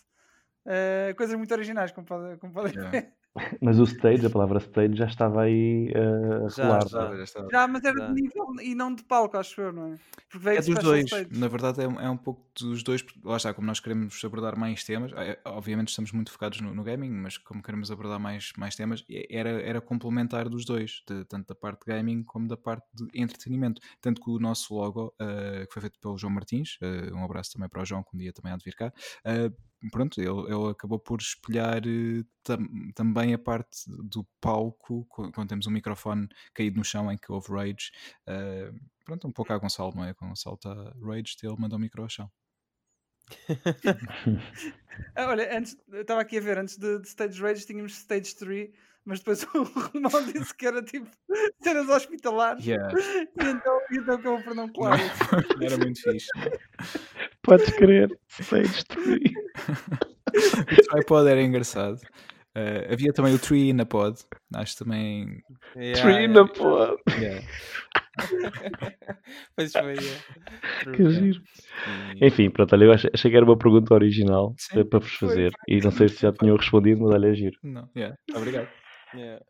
ah, 0.66 1.14
coisas 1.16 1.36
muito 1.36 1.52
originais, 1.54 1.92
como 1.92 2.06
podem 2.06 2.38
podem 2.38 2.74
Yeah. 2.74 2.92
ver. 2.92 3.14
Mas 3.62 3.78
o 3.78 3.84
stage, 3.84 4.26
a 4.26 4.30
palavra 4.30 4.58
stage, 4.58 4.96
já 4.96 5.06
estava 5.06 5.42
aí 5.42 5.92
uh, 5.92 6.46
a 6.46 6.48
Já, 6.48 6.64
rolar. 6.64 6.88
já. 6.88 7.16
Já 7.16 7.22
está. 7.24 7.48
Já, 7.50 7.68
mas 7.68 7.84
era 7.84 7.96
Já. 7.98 8.08
de 8.08 8.14
nível 8.14 8.46
e 8.60 8.74
não 8.74 8.92
de 8.94 9.04
palco, 9.04 9.36
acho 9.36 9.60
eu, 9.60 9.72
não 9.72 9.92
é? 9.92 9.94
Porque 10.28 10.38
veio 10.38 10.58
É 10.58 10.62
dos 10.62 10.78
dois, 10.82 11.04
stage. 11.06 11.28
na 11.38 11.46
verdade 11.48 11.82
é, 11.82 11.88
um- 11.88 12.00
é 12.00 12.10
um 12.10 12.16
pouco 12.16 12.44
dos 12.58 12.82
dois, 12.82 13.02
porque 13.02 13.20
lá 13.24 13.36
está, 13.36 13.54
como 13.54 13.66
nós 13.66 13.78
queremos 13.80 14.22
abordar 14.24 14.58
mais 14.58 14.82
temas, 14.84 15.12
é, 15.12 15.40
obviamente 15.44 15.88
estamos 15.88 16.10
muito 16.12 16.30
focados 16.32 16.60
no, 16.60 16.74
no 16.74 16.82
gaming, 16.82 17.10
mas 17.10 17.38
como 17.38 17.62
queremos 17.62 17.90
abordar 17.90 18.18
mais, 18.18 18.52
mais 18.58 18.74
temas, 18.74 19.04
era, 19.30 19.50
era 19.62 19.80
complementar 19.80 20.48
dos 20.48 20.64
dois, 20.64 21.02
de- 21.08 21.24
tanto 21.24 21.48
da 21.48 21.54
parte 21.54 21.84
de 21.86 21.92
gaming 21.92 22.24
como 22.24 22.48
da 22.48 22.56
parte 22.56 22.86
de 22.94 23.06
entretenimento. 23.14 23.80
Tanto 24.00 24.20
que 24.20 24.30
o 24.30 24.38
nosso 24.40 24.74
logo, 24.74 25.14
eh, 25.20 25.66
que 25.66 25.72
foi 25.72 25.82
feito 25.82 26.00
pelo 26.00 26.18
João 26.18 26.32
Martins, 26.32 26.78
eh, 26.82 27.12
um 27.12 27.24
abraço 27.24 27.52
também 27.52 27.68
para 27.68 27.82
o 27.82 27.84
João, 27.84 28.02
que 28.02 28.10
um 28.14 28.18
dia 28.18 28.32
também 28.32 28.52
há 28.52 28.56
de 28.56 28.64
vir 28.64 28.74
cá, 28.74 28.92
eh, 29.24 29.50
pronto, 29.90 30.20
ele, 30.20 30.52
ele 30.52 30.70
acabou 30.70 30.98
por 30.98 31.20
espelhar 31.20 31.78
eh, 31.86 32.24
tam- 32.42 32.90
também 32.94 33.32
a 33.32 33.38
parte 33.38 33.84
do 33.88 34.24
palco, 34.40 35.06
qu- 35.06 35.30
quando 35.32 35.48
temos 35.48 35.66
um 35.66 35.70
microfone 35.70 36.28
caído 36.52 36.76
no 36.78 36.84
chão 36.84 37.10
em 37.10 37.16
que 37.16 37.30
houve 37.32 37.52
rage, 37.52 37.90
eh, 38.26 38.72
pronto, 39.04 39.26
um 39.28 39.32
pouco 39.32 39.52
a 39.52 39.58
Gonçalo, 39.58 39.92
não 39.94 40.04
é? 40.04 40.12
Quando 40.12 40.30
Gonçalo 40.30 40.56
está 40.56 40.74
rage, 41.02 41.36
ele 41.42 41.56
manda 41.58 41.76
o 41.76 41.78
micro 41.78 42.02
ao 42.02 42.08
chão. 42.08 42.30
Ah, 45.16 45.26
olha, 45.28 45.56
antes, 45.56 45.76
eu 45.88 46.02
estava 46.02 46.20
aqui 46.20 46.36
a 46.36 46.40
ver, 46.40 46.58
antes 46.58 46.76
de, 46.76 46.98
de 47.00 47.08
Stage 47.08 47.40
Rage 47.40 47.66
tínhamos 47.66 47.92
Stage 47.96 48.34
3, 48.36 48.70
mas 49.04 49.18
depois 49.20 49.42
o 49.54 49.62
Romão 49.62 50.24
disse 50.32 50.54
que 50.54 50.66
era 50.66 50.82
tipo 50.82 51.08
cenas 51.62 51.88
hospitalares. 51.88 52.64
Yeah. 52.66 52.92
E 53.40 53.46
então, 53.46 53.80
e 53.90 53.96
então 53.98 54.14
acabou 54.16 54.42
por 54.42 54.54
não 54.54 54.68
colar. 54.68 54.98
Era 55.62 55.76
muito 55.78 56.00
fixe. 56.02 56.28
Podes 57.42 57.70
crer. 57.74 58.08
Stage 58.28 58.84
3. 58.88 59.20
O 60.34 60.90
tripod 60.96 61.28
era 61.28 61.42
engraçado. 61.42 61.98
Eh, 62.54 62.88
havia 62.92 63.12
também 63.12 63.32
o 63.34 63.38
Tree 63.38 63.72
na 63.72 63.86
pod, 63.86 64.18
acho 64.56 64.76
também. 64.76 65.40
Yeah, 65.76 66.02
Tree 66.02 66.14
yeah. 66.24 66.32
na 66.34 66.46
pod. 66.48 66.96
Yeah. 67.18 67.46
Pois 69.56 69.72
foi, 69.72 69.94
yeah. 69.94 70.20
True, 70.82 70.96
Que 70.96 71.02
yeah. 71.02 71.20
giro. 71.20 71.42
E- 72.20 72.26
Enfim, 72.26 72.50
pronto, 72.50 72.72
olha, 72.74 72.84
eu 72.84 72.92
ach- 72.92 73.06
achei 73.14 73.30
que 73.30 73.36
era 73.36 73.46
uma 73.46 73.56
pergunta 73.56 73.94
original 73.94 74.54
Sim, 74.58 74.84
para 74.84 74.98
vos 74.98 75.12
foi, 75.12 75.28
fazer. 75.28 75.52
foi. 75.52 75.76
E 75.76 75.80
não 75.80 75.90
sei 75.92 76.08
se 76.08 76.20
já 76.22 76.32
tinham 76.32 76.56
respondido, 76.56 77.00
mas 77.02 77.12
olha, 77.14 77.28
é 77.28 77.34
giro. 77.34 77.56
Não, 77.62 77.88
yeah. 77.96 78.16
Obrigado. 78.34 78.68
Yeah. 79.14 79.42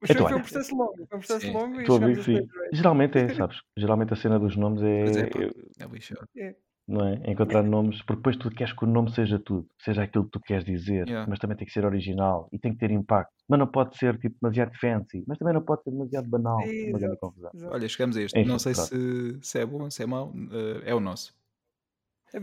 Mas 0.00 0.10
foi, 0.10 0.14
Então, 0.14 0.26
foi 0.28 0.32
um 0.32 0.36
olha. 0.36 0.42
processo 0.44 0.76
longo, 0.76 0.94
foi 0.96 1.04
um 1.04 1.08
processo 1.20 1.40
Sim. 1.46 1.52
longo 1.52 1.76
e 1.76 1.80
Estou 1.80 1.96
a 1.96 1.98
chegamos 2.00 2.26
ver, 2.26 2.36
a 2.36 2.40
sim. 2.40 2.48
Geralmente 2.72 3.18
é, 3.18 3.34
sabes? 3.34 3.60
Geralmente 3.76 4.12
a 4.12 4.16
cena 4.16 4.38
dos 4.38 4.56
nomes 4.56 4.80
Pois 4.80 5.16
é, 5.16 5.20
é, 5.20 5.26
pá, 5.26 5.40
é- 5.42 6.46
é. 6.48 6.54
Não 6.88 7.06
é? 7.06 7.20
É 7.24 7.30
encontrar 7.32 7.62
nomes, 7.62 7.98
porque 8.02 8.16
depois 8.16 8.36
tu 8.36 8.48
queres 8.50 8.72
que 8.72 8.84
o 8.84 8.86
nome 8.86 9.10
seja 9.12 9.38
tudo, 9.38 9.68
seja 9.80 10.02
aquilo 10.04 10.24
que 10.24 10.30
tu 10.30 10.40
queres 10.40 10.64
dizer, 10.64 11.06
Yeah. 11.08 11.28
mas 11.28 11.38
também 11.38 11.56
tem 11.56 11.66
que 11.66 11.72
ser 11.72 11.84
original 11.84 12.48
e 12.52 12.58
tem 12.58 12.72
que 12.72 12.78
ter 12.78 12.90
impacto. 12.90 13.32
Mas 13.48 13.58
não 13.58 13.66
pode 13.66 13.96
ser 13.96 14.16
tipo 14.18 14.36
demasiado 14.40 14.72
fancy, 14.78 15.24
mas 15.26 15.36
também 15.38 15.54
não 15.54 15.62
pode 15.62 15.82
ser 15.82 15.90
demasiado 15.90 16.28
banal. 16.28 16.58
Uma 16.88 16.98
grande 16.98 17.16
confusão. 17.18 17.50
Olha, 17.70 17.88
chegamos 17.88 18.16
a 18.16 18.22
este. 18.22 18.38
Enfim, 18.38 18.48
não 18.48 18.58
sei 18.58 18.74
se, 18.74 19.38
se 19.42 19.58
é 19.58 19.66
bom, 19.66 19.90
se 19.90 20.02
é 20.02 20.06
mau. 20.06 20.32
eh, 20.52 20.90
é 20.90 20.94
o 20.94 21.00
nosso. 21.00 21.34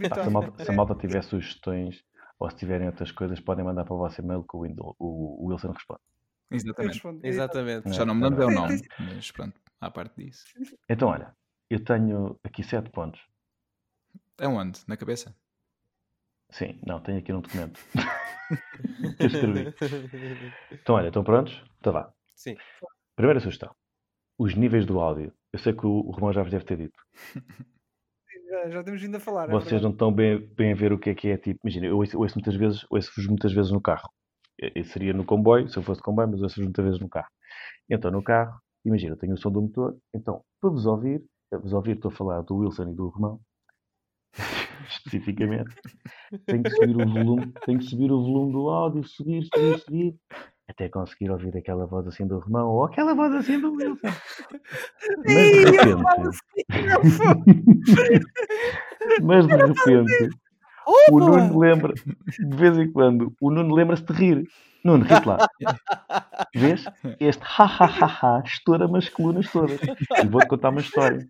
Pá, 0.10 0.16
se, 0.16 0.20
a 0.22 0.30
malta, 0.30 0.64
se 0.64 0.72
a 0.72 0.74
malta 0.76 0.96
tiver 0.96 1.24
sugestões 1.24 2.04
ou 2.40 2.50
se 2.50 2.56
tiverem 2.58 2.88
outras 2.88 3.12
coisas, 3.12 3.40
podem 3.40 3.64
mandar 3.64 3.86
para 3.86 3.94
o 3.94 3.98
vosso 3.98 4.20
e-mail 4.22 4.44
que 4.44 4.58
o, 4.58 4.62
Windle- 4.62 4.96
o- 5.00 5.48
Wilson 5.48 5.72
responde. 5.72 6.00
Exatamente. 6.52 7.02
Exatamente. 7.24 7.94
Já 7.94 8.06
não 8.06 8.14
me 8.16 8.24
lembro 8.24 8.44
é 8.44 8.46
o 8.46 8.52
nome, 8.52 8.82
mas 9.00 9.32
pronto, 9.32 9.60
à 9.80 9.90
parte 9.90 10.24
disso. 10.24 10.46
Então, 10.90 11.10
olha, 11.10 11.34
eu 11.70 11.84
tenho 11.84 12.38
aqui 12.44 12.64
sete 12.64 12.90
pontos. 12.92 13.20
É 14.40 14.48
onde? 14.48 14.80
Na 14.88 14.98
cabeça? 14.98 15.36
Sim, 16.50 16.80
não, 16.86 17.00
tenho 17.00 17.20
aqui 17.20 17.32
num 17.32 17.42
documento. 17.42 17.80
que 19.18 19.26
escrevi. 19.26 19.74
Então, 20.72 20.96
olha, 20.96 21.08
estão 21.08 21.24
prontos? 21.24 21.64
Então 21.80 21.94
vá. 21.94 22.14
Sim. 22.36 22.56
Primeira 23.16 23.40
sugestão. 23.40 23.74
Os 24.38 24.56
níveis 24.56 24.86
do 24.86 25.00
áudio. 25.00 25.34
Eu 25.52 25.60
sei 25.60 25.74
que 25.74 25.86
o, 25.86 25.90
o 25.90 26.12
Romão 26.12 26.34
já 26.34 26.42
vos 26.42 26.52
deve 26.52 26.66
ter 26.66 26.78
dito. 26.78 27.00
Já, 28.50 28.70
já 28.70 28.84
temos 28.84 29.02
vindo 29.02 29.16
a 29.16 29.20
falar. 29.20 29.50
é 29.50 29.52
Vocês 29.52 29.82
não 29.82 29.92
estão 29.92 30.12
bem, 30.12 30.40
bem 30.56 30.74
a 30.74 30.76
ver 30.76 30.94
o 30.94 31.00
que 31.00 31.10
é 31.10 31.16
que 31.16 31.28
é 31.30 31.38
tipo. 31.38 31.60
Imagina, 31.64 31.88
eu 31.88 31.98
ouço, 31.98 32.20
ouço 32.20 32.36
muitas 32.36 32.56
vezes, 32.56 32.86
ouço-vos 32.90 33.28
muitas 33.28 33.52
vezes 33.52 33.72
no 33.72 33.82
carro. 33.82 34.10
Eu, 34.60 34.70
eu 34.76 34.84
seria 34.84 35.14
no 35.14 35.26
comboio, 35.26 35.68
se 35.70 35.78
eu 35.78 35.84
fosse 35.84 36.00
de 36.00 36.04
comboio, 36.04 36.30
mas 36.30 36.42
ouço-vos 36.42 36.66
muitas 36.66 36.86
vezes 36.86 37.00
no 37.00 37.10
carro. 37.10 37.30
Então, 37.90 38.12
no 38.12 38.24
carro, 38.24 38.60
imagina, 38.86 39.14
eu 39.14 39.18
tenho 39.18 39.34
o 39.34 39.38
som 39.38 39.52
do 39.52 39.62
motor, 39.62 39.98
então, 40.14 40.44
para 40.62 40.70
vos 40.70 40.86
ouvir, 40.86 41.24
para 41.50 41.60
vos 41.60 41.74
ouvir, 41.74 41.96
estou 41.96 42.12
a 42.12 42.16
falar 42.16 42.42
do 42.42 42.58
Wilson 42.58 42.92
e 42.92 42.96
do 42.96 43.10
Romão, 43.10 43.40
especificamente, 44.90 45.76
tenho 46.46 46.64
que 46.64 46.70
subir 46.72 46.96
o 46.96 47.08
volume, 47.08 47.54
tenho 47.66 47.80
que 47.80 47.86
subir 47.86 48.12
o 48.12 48.22
volume 48.22 48.52
do 48.54 48.70
áudio, 48.70 49.04
subir, 49.04 49.44
subir, 49.54 49.80
subir, 49.80 50.16
até 50.68 50.90
conseguir 50.90 51.30
ouvir 51.30 51.56
aquela 51.58 51.86
voz 51.86 52.08
assim 52.08 52.26
do 52.26 52.40
Romão 52.40 52.70
ou 52.70 52.86
aquela 52.86 53.14
voz 53.14 53.34
assim 53.34 53.60
do 53.60 53.74
Wilson. 53.74 54.08
Mas 55.26 55.52
de 55.52 55.72
repente, 55.72 56.28
assim, 57.88 58.20
mas 59.22 59.48
de 59.48 59.56
repente, 59.56 60.30
o 61.10 61.20
Nuno 61.20 61.60
lembra, 61.60 61.94
de 61.94 62.58
vez 62.58 62.78
em 62.78 62.92
quando, 62.92 63.34
o 63.40 63.52
Nuno 63.52 63.74
lembra-se 63.74 64.04
de 64.04 64.14
rir. 64.14 64.48
Nuno, 64.84 65.06
ri 65.06 65.14
lá. 65.26 65.48
Vês? 66.54 66.86
Este 67.20 67.44
ha 67.44 67.64
ha 67.64 67.86
ha 67.86 68.06
ha 68.06 68.44
estoura-me 68.46 68.98
as 68.98 69.10
colunas 69.10 69.50
todas. 69.52 69.80
E 69.82 70.28
vou-te 70.28 70.48
contar 70.48 70.70
uma 70.70 70.82
história. 70.82 71.26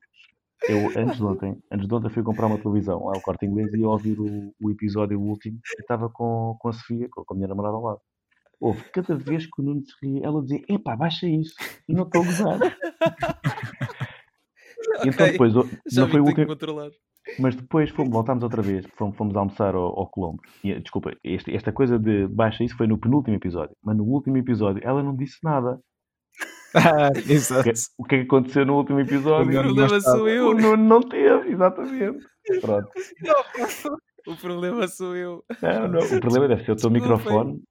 Eu, 0.69 0.87
antes 1.01 1.17
de 1.17 1.23
ontem, 1.25 1.57
antes 1.71 1.87
de 1.87 1.93
ontem 1.93 2.09
fui 2.09 2.23
comprar 2.23 2.47
uma 2.47 2.57
televisão 2.57 3.03
lá 3.05 3.13
ao 3.15 3.21
Corte 3.21 3.45
Inglês 3.45 3.73
e 3.73 3.79
ia 3.79 3.87
ouvir 3.89 4.19
o, 4.19 4.53
o 4.61 4.71
episódio 4.71 5.19
último 5.19 5.59
estava 5.79 6.09
com, 6.09 6.55
com 6.59 6.69
a 6.69 6.73
Sofia, 6.73 7.07
com 7.11 7.23
com 7.25 7.33
a 7.33 7.37
minha 7.37 7.47
namorada 7.49 7.75
ao 7.75 7.83
lado. 7.83 7.99
Houve, 8.61 8.81
cada 8.93 9.13
vez 9.15 9.45
que 9.45 9.61
o 9.61 9.65
Nuno 9.65 9.81
se 9.83 9.93
ria, 10.01 10.21
ela 10.25 10.41
dizia, 10.41 10.63
epá, 10.69 10.95
baixa 10.95 11.27
isso. 11.27 11.53
E 11.89 11.93
não 11.93 12.03
estou 12.03 12.21
a 12.21 12.25
gozar. 12.25 12.59
Então 15.05 15.25
Ok, 15.25 15.31
depois, 15.31 15.55
o- 15.55 15.67
Já 15.89 16.01
não 16.01 16.09
foi 16.09 16.19
o 16.19 16.25
último, 16.25 16.47
controlar. 16.47 16.89
mas 17.39 17.55
depois 17.55 17.89
fomos, 17.89 18.11
voltámos 18.11 18.43
outra 18.43 18.61
vez, 18.61 18.85
fomos, 18.97 19.15
fomos 19.15 19.35
almoçar 19.35 19.73
ao, 19.75 19.97
ao 19.99 20.07
Colombo. 20.07 20.41
E, 20.63 20.77
desculpa, 20.79 21.13
este- 21.23 21.55
esta 21.55 21.71
coisa 21.71 21.97
de 21.97 22.27
baixa 22.27 22.63
isso 22.63 22.75
foi 22.75 22.85
no 22.87 22.97
penúltimo 22.97 23.35
episódio. 23.35 23.75
Mas 23.81 23.95
no 23.97 24.03
último 24.03 24.37
episódio 24.37 24.81
ela 24.85 25.01
não 25.01 25.15
disse 25.15 25.37
nada. 25.43 25.79
Ah, 26.75 27.09
O 27.15 27.31
exato. 27.31 27.63
que, 27.63 27.73
o 27.97 28.03
que 28.03 28.15
é 28.15 28.17
que 28.19 28.25
aconteceu 28.25 28.65
no 28.65 28.75
último 28.77 28.97
O 28.97 29.01
episódio? 29.01 29.51
Não 29.53 29.63
problema 29.63 30.01
sou 30.01 30.23
O 30.23 30.27
eu. 30.29 30.53
Nuno 30.53 30.77
não 30.77 31.01
teve, 31.01 31.51
exatamente. 31.51 32.25
Pronto. 32.61 32.89
O 34.27 34.35
problema 34.37 34.87
sou 34.87 35.15
eu. 35.15 35.43
Não, 35.61 35.87
não, 35.87 35.99
o 35.99 36.19
problema 36.19 36.47
deve 36.47 36.65
ser 36.65 36.71
o 36.71 36.75
teu 36.75 36.89
microfone. 36.89 37.61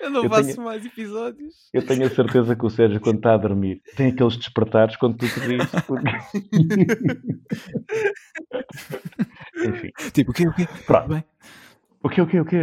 Eu 0.00 0.10
não 0.10 0.24
Eu 0.24 0.30
faço 0.30 0.48
tenho- 0.54 0.62
mais 0.64 0.84
episódios. 0.84 1.54
Eu 1.72 1.84
tenho 1.84 2.06
a 2.06 2.10
certeza 2.10 2.54
que 2.54 2.64
o 2.66 2.70
Sérgio, 2.70 3.00
quando 3.00 3.16
está 3.16 3.34
a 3.34 3.38
dormir, 3.38 3.80
tem 3.96 4.08
aqueles 4.08 4.36
despertares 4.36 4.96
quando 4.96 5.16
tu 5.16 5.26
te 5.28 5.40
rires. 5.40 5.70
porque- 5.86 6.04
Enfim, 9.64 9.90
Tipo, 10.12 10.30
o 10.30 10.34
quê? 10.34 10.48
O 10.48 10.52
quê? 10.54 10.66
pronto. 10.86 11.08
Bem. 11.08 11.24
O 12.04 12.08
que, 12.10 12.20
o 12.20 12.26
que, 12.26 12.38
o 12.38 12.44
que? 12.44 12.56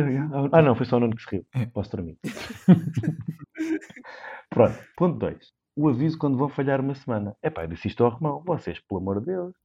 Ah, 0.52 0.62
não, 0.62 0.76
foi 0.76 0.86
só 0.86 0.98
o 0.98 1.00
Nuno 1.00 1.16
que 1.16 1.24
se 1.24 1.30
riu. 1.32 1.46
É. 1.56 1.66
Posso 1.66 1.90
dormir. 1.90 2.16
Pronto, 4.52 4.78
ponto 4.96 5.18
2. 5.18 5.52
O 5.76 5.90
aviso 5.90 6.20
quando 6.20 6.38
vão 6.38 6.48
falhar 6.48 6.80
uma 6.80 6.94
semana. 6.94 7.36
É 7.42 7.50
pá, 7.50 7.66
disse 7.66 7.88
isto 7.88 8.04
ao 8.04 8.12
Romão. 8.12 8.44
Vocês, 8.46 8.80
pelo 8.80 9.02
amor 9.02 9.20
de 9.20 9.28
Deus, 9.28 9.56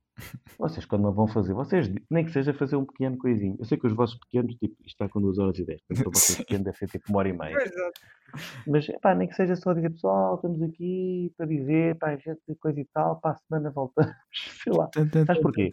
vocês 0.58 0.84
quando 0.86 1.02
não 1.02 1.12
vão 1.12 1.26
fazer, 1.26 1.52
vocês, 1.52 1.90
nem 2.10 2.24
que 2.24 2.32
seja 2.32 2.54
fazer 2.54 2.76
um 2.76 2.84
pequeno 2.84 3.18
coisinho. 3.18 3.56
Eu 3.58 3.64
sei 3.64 3.78
que 3.78 3.86
os 3.86 3.92
vossos 3.92 4.18
pequenos, 4.18 4.54
tipo, 4.54 4.74
isto 4.80 4.86
está 4.86 5.08
com 5.08 5.20
2 5.20 5.38
horas 5.38 5.58
e 5.58 5.64
10. 5.64 5.80
Para 5.82 6.10
vocês 6.10 6.38
pequenos 6.38 6.64
deve 6.64 6.76
ser 6.78 6.88
tipo 6.88 7.04
uma 7.10 7.18
hora 7.18 7.28
e 7.28 7.32
meia. 7.32 7.56
É. 7.56 7.70
Mas, 8.66 8.88
é 8.88 8.98
pá, 8.98 9.14
nem 9.14 9.28
que 9.28 9.34
seja 9.34 9.54
só 9.56 9.72
dizer, 9.72 9.90
pessoal, 9.90 10.34
estamos 10.34 10.60
aqui 10.62 11.32
para 11.36 11.46
dizer, 11.46 11.96
pá, 11.96 12.16
gente, 12.16 12.40
coisa 12.60 12.80
e 12.80 12.84
tal, 12.92 13.20
para 13.20 13.32
a 13.32 13.34
semana 13.36 13.70
voltamos. 13.70 14.12
Sei 14.62 14.72
lá. 14.72 14.88
Sabes 14.94 15.42
porquê? 15.42 15.70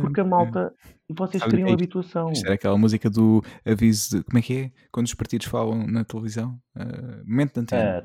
Porque 0.00 0.20
a 0.20 0.24
malta, 0.24 0.74
e 1.08 1.14
vocês 1.14 1.42
Sabe, 1.42 1.52
criam 1.52 1.68
é- 1.68 1.72
habituação. 1.72 2.32
Isto 2.32 2.46
era 2.46 2.54
aquela 2.54 2.76
música 2.76 3.08
do 3.08 3.42
aviso 3.64 4.18
de. 4.18 4.24
Como 4.24 4.38
é 4.38 4.42
que 4.42 4.58
é? 4.58 4.70
Quando 4.90 5.06
os 5.06 5.14
partidos 5.14 5.46
falam 5.46 5.86
na 5.86 6.04
televisão? 6.04 6.58
Uh, 6.76 7.24
momento 7.26 7.54
de 7.54 7.60
antena. 7.60 8.04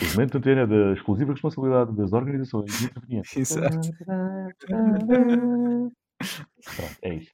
O 0.00 0.04
momento 0.14 0.32
de 0.32 0.38
antena 0.38 0.60
é 0.62 0.66
da 0.66 0.92
exclusiva 0.92 1.32
responsabilidade 1.32 1.96
das 1.96 2.12
organizações 2.12 2.82
intervenientes. 2.82 3.36
Exato. 3.36 3.90
Pronto, 6.66 6.98
é 7.02 7.14
isso. 7.14 7.32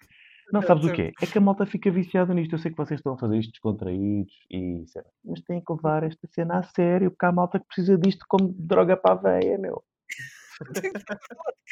Não 0.52 0.62
sabes 0.62 0.84
o 0.84 0.92
quê? 0.92 1.12
É 1.22 1.26
que 1.26 1.38
a 1.38 1.40
malta 1.40 1.64
fica 1.64 1.90
viciada 1.90 2.34
nisto. 2.34 2.54
Eu 2.54 2.58
sei 2.58 2.70
que 2.70 2.76
vocês 2.76 2.98
estão 2.98 3.14
a 3.14 3.18
fazer 3.18 3.38
isto 3.38 3.52
descontraídos 3.52 4.34
e 4.50 4.84
sei 4.86 5.02
lá, 5.02 5.08
mas 5.24 5.40
têm 5.42 5.62
que 5.62 5.72
levar 5.72 6.02
esta 6.02 6.26
cena 6.28 6.58
a 6.58 6.62
sério, 6.64 7.10
porque 7.10 7.24
há 7.24 7.32
malta 7.32 7.58
que 7.58 7.66
precisa 7.66 7.96
disto 7.96 8.24
como 8.28 8.52
droga 8.58 8.96
para 8.96 9.12
a 9.12 9.38
veia, 9.38 9.56
meu. 9.58 9.82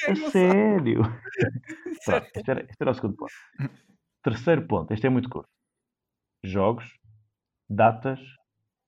A 0.09 0.31
sério. 0.31 1.03
Pronto, 2.05 2.27
este 2.35 2.51
era, 2.51 2.61
este 2.61 2.77
era 2.81 2.91
o 2.91 2.95
segundo 2.95 3.17
ponto. 3.17 3.33
Terceiro 4.23 4.67
ponto, 4.67 4.95
este 4.95 5.07
é 5.07 5.11
muito 5.11 5.29
curto. 5.29 5.51
Jogos, 6.45 6.89
datas 7.69 8.21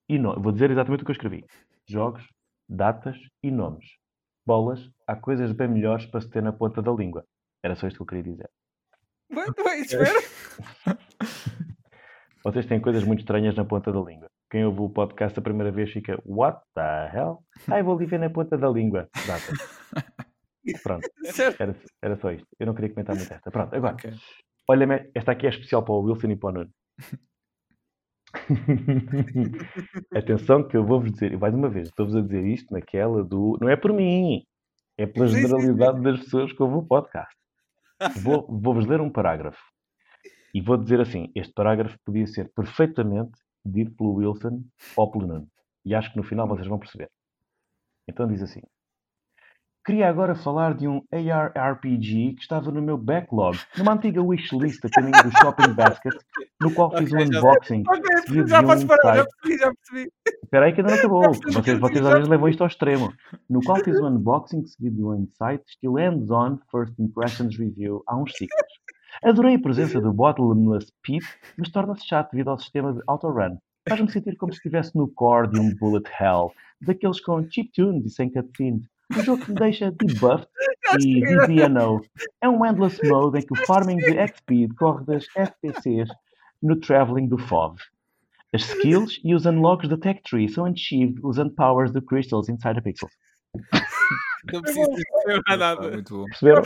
e 0.08 0.18
nomes. 0.18 0.42
Vou 0.42 0.52
dizer 0.52 0.70
exatamente 0.70 1.02
o 1.02 1.04
que 1.04 1.10
eu 1.10 1.14
escrevi. 1.14 1.44
Jogos, 1.90 2.24
datas 2.68 3.16
e 3.42 3.50
nomes. 3.50 3.84
Bolas, 4.46 4.80
há 5.08 5.16
coisas 5.16 5.50
bem 5.50 5.66
melhores 5.66 6.06
para 6.06 6.20
se 6.20 6.30
ter 6.30 6.40
na 6.40 6.52
ponta 6.52 6.80
da 6.80 6.92
língua. 6.92 7.24
Era 7.64 7.74
só 7.74 7.88
isto 7.88 7.96
que 7.96 8.02
eu 8.02 8.06
queria 8.06 8.22
dizer. 8.22 8.48
Muito 9.28 9.64
bem, 9.64 9.80
espero. 9.82 10.20
Vocês 12.44 12.64
têm 12.66 12.80
coisas 12.80 13.02
muito 13.02 13.20
estranhas 13.20 13.56
na 13.56 13.64
ponta 13.64 13.92
da 13.92 14.00
língua. 14.00 14.30
Quem 14.48 14.64
ouve 14.64 14.80
o 14.82 14.88
podcast 14.88 15.36
a 15.36 15.42
primeira 15.42 15.72
vez 15.72 15.92
fica 15.92 16.16
What 16.24 16.60
the 16.76 17.10
hell? 17.12 17.44
Ai, 17.68 17.82
vou 17.82 17.96
ali 17.96 18.06
ver 18.06 18.20
na 18.20 18.30
ponta 18.30 18.56
da 18.56 18.68
língua. 18.68 19.08
Datas. 19.26 19.58
Pronto, 20.84 21.08
era, 21.58 21.74
era 22.00 22.16
só 22.16 22.30
isto. 22.30 22.46
Eu 22.58 22.66
não 22.66 22.74
queria 22.74 22.90
comentar 22.90 23.16
muito 23.16 23.32
esta. 23.32 23.50
Pronto, 23.50 23.74
agora. 23.74 23.94
Ok. 23.94 24.12
Olha, 24.68 25.10
esta 25.12 25.32
aqui 25.32 25.46
é 25.46 25.50
especial 25.50 25.82
para 25.82 25.94
o 25.94 26.02
Wilson 26.02 26.30
e 26.30 26.36
para 26.36 26.48
o 26.50 26.52
Nuno. 26.52 26.70
Atenção 30.14 30.66
que 30.66 30.76
eu 30.76 30.84
vou-vos 30.84 31.12
dizer, 31.12 31.36
mais 31.38 31.54
uma 31.54 31.68
vez, 31.68 31.88
estou-vos 31.88 32.14
a 32.16 32.20
dizer 32.20 32.44
isto 32.46 32.72
naquela 32.72 33.22
do... 33.24 33.58
Não 33.60 33.68
é 33.68 33.76
por 33.76 33.92
mim, 33.92 34.44
é 34.96 35.06
pela 35.06 35.26
generalidade 35.26 36.00
das 36.02 36.20
pessoas 36.20 36.52
que 36.52 36.62
ouvem 36.62 36.78
o 36.78 36.82
podcast. 36.86 37.34
Vou- 38.22 38.46
Vou-vos 38.48 38.86
ler 38.86 39.00
um 39.00 39.10
parágrafo. 39.10 39.62
E 40.54 40.60
vou 40.60 40.76
dizer 40.76 41.00
assim, 41.00 41.30
este 41.34 41.52
parágrafo 41.52 41.96
podia 42.04 42.26
ser 42.26 42.50
perfeitamente 42.54 43.32
dito 43.64 43.92
pelo 43.92 44.14
Wilson 44.14 44.62
ou 44.96 45.10
pelo 45.10 45.26
Nuno. 45.26 45.48
E 45.84 45.94
acho 45.94 46.10
que 46.10 46.16
no 46.16 46.22
final 46.24 46.46
vocês 46.48 46.66
vão 46.66 46.78
perceber. 46.78 47.08
Então 48.08 48.26
diz 48.26 48.42
assim. 48.42 48.60
Queria 49.84 50.10
agora 50.10 50.34
falar 50.34 50.74
de 50.74 50.86
um 50.86 51.02
ARRPG 51.10 52.34
que 52.34 52.42
estava 52.42 52.70
no 52.70 52.82
meu 52.82 52.98
backlog, 52.98 53.58
numa 53.78 53.94
antiga 53.94 54.22
wishlist 54.22 54.84
a 54.84 54.90
caminho 54.90 55.22
do 55.22 55.30
Shopping 55.38 55.72
Basket, 55.72 56.14
no 56.60 56.72
qual 56.74 56.90
fiz 56.98 57.10
um 57.12 57.18
unboxing. 57.18 57.82
Ok, 57.88 58.16
seguido 58.26 58.48
já 58.48 58.62
podes 58.62 58.84
um 58.84 58.86
parar, 58.86 59.16
já 59.16 59.24
percebi, 59.24 59.58
já 59.58 59.72
percebi. 59.72 60.12
Espera 60.44 60.66
aí 60.66 60.72
que 60.74 60.80
ainda 60.80 60.92
não 60.92 60.98
acabou. 60.98 61.22
Percebi, 61.32 61.54
Vocês, 61.54 61.80
vocês 61.80 62.06
às 62.06 62.12
vezes 62.12 62.28
levam 62.28 62.48
isto 62.48 62.60
ao 62.60 62.66
extremo. 62.66 63.12
No 63.48 63.60
qual 63.62 63.78
fiz 63.82 63.98
um 63.98 64.06
unboxing 64.08 64.66
seguido 64.66 64.96
de 64.96 65.02
um 65.02 65.14
insight, 65.14 65.64
estilo 65.66 65.96
hands-on, 65.96 66.58
first 66.70 66.98
impressions 66.98 67.56
review, 67.56 68.02
há 68.06 68.16
uns 68.16 68.32
ciclos. 68.32 68.72
Adorei 69.22 69.54
a 69.54 69.60
presença 69.60 70.00
do 70.00 70.12
Bottomless 70.12 70.92
Pit, 71.02 71.24
mas 71.56 71.70
torna-se 71.70 72.06
chato 72.06 72.32
devido 72.32 72.50
ao 72.50 72.58
sistema 72.58 72.92
de 72.92 73.00
autorun. 73.06 73.58
Faz-me 73.88 74.10
sentir 74.10 74.36
como 74.36 74.52
se 74.52 74.58
estivesse 74.58 74.94
no 74.96 75.08
core 75.08 75.50
de 75.50 75.58
um 75.58 75.74
bullet 75.76 76.08
hell, 76.20 76.52
daqueles 76.80 77.20
com 77.20 77.42
chiptunes 77.50 78.04
e 78.04 78.10
sem 78.10 78.30
cutscenes. 78.30 78.86
Um 79.16 79.22
jogo 79.24 79.44
que 79.44 79.50
me 79.52 79.58
deixa 79.58 79.90
debuffed 79.90 80.48
e 81.00 81.20
DDNO. 81.20 82.00
É 82.42 82.48
um 82.48 82.64
endless 82.64 83.04
mode 83.06 83.38
em 83.38 83.42
que 83.46 83.52
o 83.52 83.56
farming 83.66 83.96
de 83.96 84.12
XP 84.28 84.68
decorre 84.68 85.04
das 85.04 85.24
FPCs 85.36 86.08
no 86.62 86.78
traveling 86.78 87.28
do 87.28 87.38
FOV. 87.38 87.76
As 88.52 88.62
skills 88.62 89.20
e 89.24 89.34
os 89.34 89.46
unlocks 89.46 89.88
da 89.88 89.96
Tech 89.96 90.20
Tree 90.28 90.48
são 90.48 90.64
achieved 90.66 91.20
usando 91.22 91.54
powers 91.54 91.92
de 91.92 92.00
crystals 92.00 92.48
inside 92.48 92.78
a 92.78 92.82
pixel. 92.82 93.08
Não 94.52 94.62
preciso 94.62 94.90
dizer 94.90 95.04
mais 95.12 95.42
Ah, 95.46 95.56
nada. 95.56 95.90
muito 95.90 96.16
bom. 96.16 96.24
Perceberam? 96.24 96.62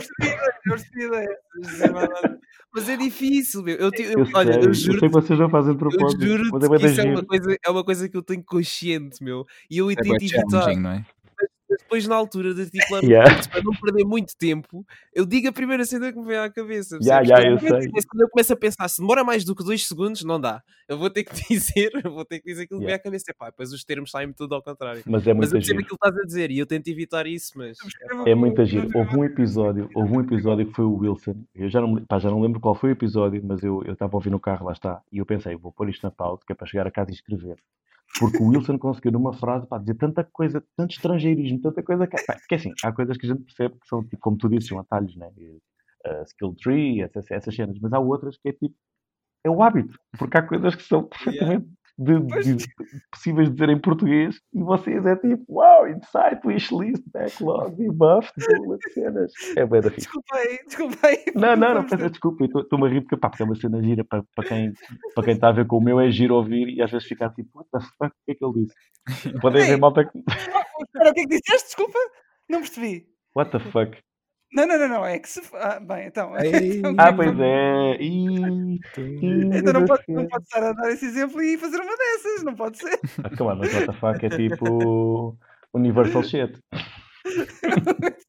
percebi, 0.63 1.07
nada. 1.91 2.39
Mas 2.73 2.89
é 2.89 2.97
difícil, 2.97 3.63
meu. 3.63 3.75
Eu, 3.75 3.91
eu- 3.97 4.19
Eu, 4.19 4.27
olha, 4.33 4.53
sei, 4.53 4.61
eu 4.61 4.67
eu 4.67 4.73
juro 4.73 4.99
sei 4.99 5.09
que 5.09 5.13
vocês 5.13 5.39
não 5.39 5.49
fazem 5.49 5.75
de 5.75 5.83
Eu 5.83 5.89
propósito, 5.89 6.25
juro 6.25 6.43
mas 6.51 6.63
é 6.83 6.91
isso 6.91 7.01
é 7.01 7.03
uma, 7.05 7.25
coisa, 7.25 7.57
é 7.65 7.69
uma 7.69 7.83
coisa 7.83 8.09
que 8.09 8.17
eu 8.17 8.23
tenho 8.23 8.43
consciente, 8.43 9.23
meu. 9.23 9.45
E 9.69 9.77
eu 9.77 9.91
É 9.91 9.95
tento 9.95 10.07
bem 10.07 10.15
evitar. 10.15 10.61
challenging, 10.61 10.81
não 10.81 10.89
é? 10.91 11.05
Depois 11.95 12.07
na 12.09 12.15
altura 12.15 12.53
de 12.53 12.65
titular 12.69 13.01
Yeah. 13.05 13.41
para 13.49 13.61
não 13.63 13.71
perder 13.73 14.03
muito 14.03 14.35
tempo, 14.37 14.85
eu 15.13 15.25
digo 15.25 15.47
a 15.47 15.53
primeira 15.53 15.85
cena 15.85 16.11
que 16.11 16.19
me 16.19 16.25
vem 16.25 16.37
à 16.37 16.49
cabeça. 16.49 16.99
Yeah, 17.01 17.23
yeah, 17.25 17.49
eu 17.49 17.57
Quando 17.57 17.73
eu 17.75 17.81
sei. 17.81 17.89
começo- 17.89 18.07
Quando 18.09 18.21
eu 18.21 18.29
começo 18.29 18.53
a 18.53 18.55
pensar, 18.57 18.87
se 18.89 18.99
demora 18.99 19.23
mais 19.23 19.45
do 19.45 19.55
que 19.55 19.63
dois 19.63 19.87
segundos, 19.87 20.23
não 20.23 20.39
dá. 20.41 20.61
Eu 20.89 20.97
vou 20.97 21.09
ter 21.09 21.23
que 21.23 21.31
dizer, 21.49 21.91
eu 22.03 22.11
vou 22.11 22.25
ter 22.25 22.39
que 22.41 22.49
dizer 22.49 22.63
aquilo 22.63 22.79
que 22.79 22.85
me 22.85 22.87
vem 22.87 22.93
Yeah. 22.95 23.01
à 23.01 23.03
cabeça. 23.03 23.31
Epá, 23.31 23.45
depois 23.49 23.71
os 23.71 23.83
termos 23.85 24.11
saem 24.11 24.33
tudo 24.33 24.55
ao 24.55 24.61
contrário. 24.61 25.01
Mas 25.05 25.25
é 25.25 25.33
Mas 25.33 25.37
muito 25.37 25.47
eu 25.47 25.51
percebo 25.59 25.63
giro. 25.63 25.79
aquilo 25.85 25.97
que 25.97 26.05
estás 26.07 26.21
a 26.21 26.25
dizer 26.25 26.51
e 26.51 26.59
eu 26.59 26.65
tento 26.65 26.87
evitar 26.89 27.25
isso, 27.27 27.53
mas 27.55 27.77
É 28.25 28.35
muito 28.35 28.65
giro. 28.65 28.89
Houve 28.93 29.17
um 29.17 29.23
episódio, 29.23 29.89
houve 29.95 30.17
um 30.17 30.19
episódio 30.21 30.65
que 30.67 30.73
foi 30.73 30.83
o 30.85 30.95
Wilson. 30.97 31.35
Eu 31.55 31.69
já 31.69 31.79
não, 31.79 31.95
pá, 32.05 32.19
já 32.19 32.29
não 32.29 32.41
lembro 32.41 32.59
qual 32.59 32.75
foi 32.75 32.89
o 32.89 32.93
episódio, 32.93 33.41
mas 33.43 33.63
eu 33.63 33.81
eu 33.85 33.93
estava 33.93 34.13
a 34.13 34.17
ouvir 34.17 34.29
no 34.31 34.39
carro, 34.39 34.65
lá 34.65 34.73
está. 34.73 35.01
E 35.11 35.19
eu 35.19 35.25
pensei, 35.25 35.55
vou 35.55 35.71
pôr 35.71 35.89
isto 35.89 36.03
na 36.03 36.11
pausa, 36.11 36.41
que 36.45 36.51
é 36.51 36.55
para 36.55 36.67
chegar 36.67 36.85
a 36.87 36.91
casa 36.91 37.11
e 37.11 37.13
escrever. 37.13 37.55
Porque 38.19 38.37
o 38.37 38.47
Wilson 38.47 38.77
conseguiu 38.77 39.11
numa 39.11 39.33
frase 39.33 39.67
pá, 39.67 39.77
dizer 39.77 39.95
tanta 39.95 40.23
coisa, 40.23 40.63
tanto 40.77 40.91
estrangeirismo, 40.91 41.61
tanta 41.61 41.83
coisa 41.83 42.07
que. 42.07 42.15
Pá, 42.25 42.35
porque 42.35 42.55
assim, 42.55 42.71
há 42.83 42.91
coisas 42.91 43.17
que 43.17 43.25
a 43.25 43.29
gente 43.29 43.43
percebe 43.43 43.75
que 43.79 43.87
são, 43.87 44.03
tipo, 44.03 44.17
como 44.19 44.37
tu 44.37 44.47
dizes, 44.47 44.69
são 44.69 44.79
atalhos, 44.79 45.15
né? 45.15 45.27
Uh, 45.27 46.23
skill 46.23 46.55
tree, 46.55 47.01
essas, 47.01 47.29
essas 47.31 47.55
cenas. 47.55 47.77
Mas 47.79 47.91
há 47.93 47.99
outras 47.99 48.37
que 48.37 48.49
é 48.49 48.53
tipo. 48.53 48.75
É 49.43 49.49
o 49.49 49.61
hábito. 49.61 49.99
Porque 50.17 50.37
há 50.37 50.41
coisas 50.41 50.75
que 50.75 50.83
são 50.83 51.03
perfeitamente 51.03 51.67
de- 51.97 52.19
de- 52.55 52.65
possíveis 53.11 53.47
de 53.49 53.53
dizer 53.55 53.69
em 53.69 53.79
português 53.79 54.39
e 54.53 54.59
vocês 54.61 55.05
é 55.05 55.15
tipo, 55.15 55.43
wow, 55.47 55.87
insight, 55.87 56.45
wishlist, 56.45 57.03
backlog, 57.13 57.75
debuff, 57.77 58.31
cenas. 58.93 59.31
É 59.55 59.65
bem 59.65 59.81
da 59.81 59.89
fixe. 59.89 60.07
Desculpa 60.07 60.35
aí, 60.35 60.59
desculpa 60.65 61.07
aí. 61.07 61.25
Não, 61.35 61.55
não, 61.55 61.73
não, 61.75 61.83
peço 61.87 62.09
desculpa, 62.09 62.45
estou-me 62.45 62.85
a 62.87 62.89
rir 62.89 63.01
porque, 63.01 63.17
pá, 63.17 63.29
porque 63.29 63.43
é 63.43 63.45
uma 63.45 63.55
cena 63.55 63.81
gira 63.83 64.03
para, 64.03 64.23
para, 64.35 64.47
quem, 64.47 64.73
para 65.13 65.23
quem 65.23 65.33
está 65.33 65.49
a 65.49 65.51
ver 65.53 65.65
com 65.67 65.77
o 65.77 65.81
meu, 65.81 65.99
é 65.99 66.09
giro 66.11 66.35
ouvir 66.35 66.69
e 66.69 66.81
às 66.81 66.91
vezes 66.91 67.07
ficar 67.07 67.29
tipo, 67.31 67.49
what 67.53 67.69
the 67.71 67.79
fuck, 67.97 68.13
o 68.15 68.25
que 68.25 68.31
é 68.31 68.35
que 68.35 68.45
ele 68.45 68.53
disse? 68.65 68.75
Podem 69.41 69.65
ver 69.65 69.77
malta 69.77 70.05
que, 70.05 70.17
Espera, 70.19 71.09
o 71.09 71.13
que 71.13 71.21
é 71.21 71.23
que 71.23 71.39
disseste? 71.39 71.67
Desculpa, 71.67 71.97
não 72.49 72.59
percebi. 72.59 73.05
what 73.35 73.51
the 73.51 73.59
fuck? 73.59 73.97
Não, 74.53 74.65
não, 74.67 74.77
não, 74.77 74.87
não, 74.87 75.05
é 75.05 75.19
que 75.19 75.27
se. 75.27 75.41
Ah, 75.53 75.79
bem, 75.79 76.07
então. 76.07 76.33
Ei. 76.39 76.77
então, 76.79 76.95
Ah, 76.97 77.13
pois 77.13 77.39
é, 77.39 77.97
ih, 78.01 78.79
Então 79.53 79.73
não 79.73 79.85
pode, 79.85 80.03
não 80.07 80.27
pode 80.27 80.43
estar 80.43 80.63
a 80.63 80.71
dar 80.73 80.91
esse 80.91 81.05
exemplo 81.05 81.41
e 81.41 81.57
fazer 81.57 81.77
uma 81.81 81.95
dessas, 81.97 82.43
não 82.43 82.55
pode 82.55 82.77
ser. 82.77 82.99
Ah, 83.25 83.29
come 83.37 83.51
on, 83.51 83.55
mas 83.57 83.71
fuck 83.99 84.25
é 84.25 84.29
tipo 84.29 85.37
Universal 85.73 86.23
shit. 86.23 86.59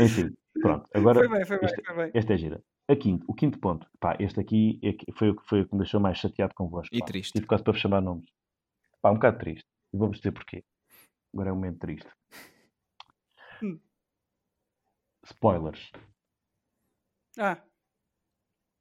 Enfim, 0.00 0.34
pronto, 0.60 0.88
agora 0.94 1.20
Foi 1.20 1.28
bem, 1.28 1.46
foi 1.46 1.58
bem, 1.58 1.66
este- 1.68 1.82
foi 1.84 1.96
bem. 1.96 2.10
Esta 2.14 2.34
é 2.34 2.36
gira. 2.36 2.62
A 2.88 2.96
quinto, 2.96 3.24
o 3.28 3.34
quinto 3.34 3.58
ponto. 3.58 3.86
Pá, 4.00 4.16
este 4.18 4.40
aqui 4.40 4.78
é 4.82 4.92
que- 4.92 5.10
foi 5.12 5.30
o 5.30 5.36
que, 5.36 5.48
foi 5.48 5.60
o 5.62 5.66
que 5.68 5.74
me 5.74 5.80
deixou 5.80 6.00
mais 6.00 6.18
chateado 6.18 6.54
convosco. 6.54 6.94
E 6.94 6.98
pá. 7.00 7.06
triste. 7.06 7.32
Tive 7.32 7.46
quase 7.46 7.62
para 7.64 7.72
vos 7.72 7.80
chamar 7.80 8.00
nomes. 8.02 8.26
Pá, 9.00 9.10
um 9.10 9.14
bocado 9.14 9.38
triste. 9.38 9.64
E 9.92 9.96
vou-vos 9.96 10.18
dizer 10.18 10.32
porquê. 10.32 10.62
Agora 11.32 11.50
é 11.50 11.52
um 11.52 11.56
momento 11.56 11.78
triste. 11.78 12.08
Hum. 13.62 13.78
Spoilers. 15.24 15.90
Ah, 17.38 17.58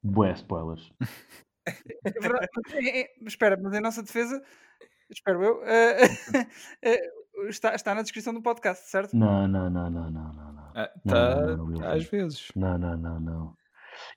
Bué 0.04 0.32
spoilers. 0.34 0.92
é 2.06 2.12
verdade. 2.20 2.48
é- 2.74 3.02
é- 3.04 3.10
espera, 3.26 3.58
mas 3.62 3.74
em 3.74 3.80
nossa 3.82 4.04
defesa, 4.04 4.44
espero 5.10 5.44
eu, 5.44 5.64
eh, 5.64 5.98
eh, 6.84 7.00
está, 7.48 7.74
está 7.74 7.96
na 7.96 8.02
descrição 8.02 8.34
do 8.34 8.42
podcast, 8.42 8.90
certo? 8.90 9.16
Não, 9.16 9.48
não, 9.48 9.70
não, 9.70 9.90
não, 9.90 10.12
não, 10.12 10.34
não, 10.34 10.54
não. 10.54 10.72
Ah, 10.76 10.92
Não, 11.06 11.14
tá, 11.14 11.36
não, 11.46 11.58
não, 11.58 11.66
Wilson. 11.68 11.86
às 11.88 12.04
vezes. 12.06 12.48
Não, 12.56 12.78
não, 12.78 12.98
não, 12.98 13.20
não. 13.20 13.56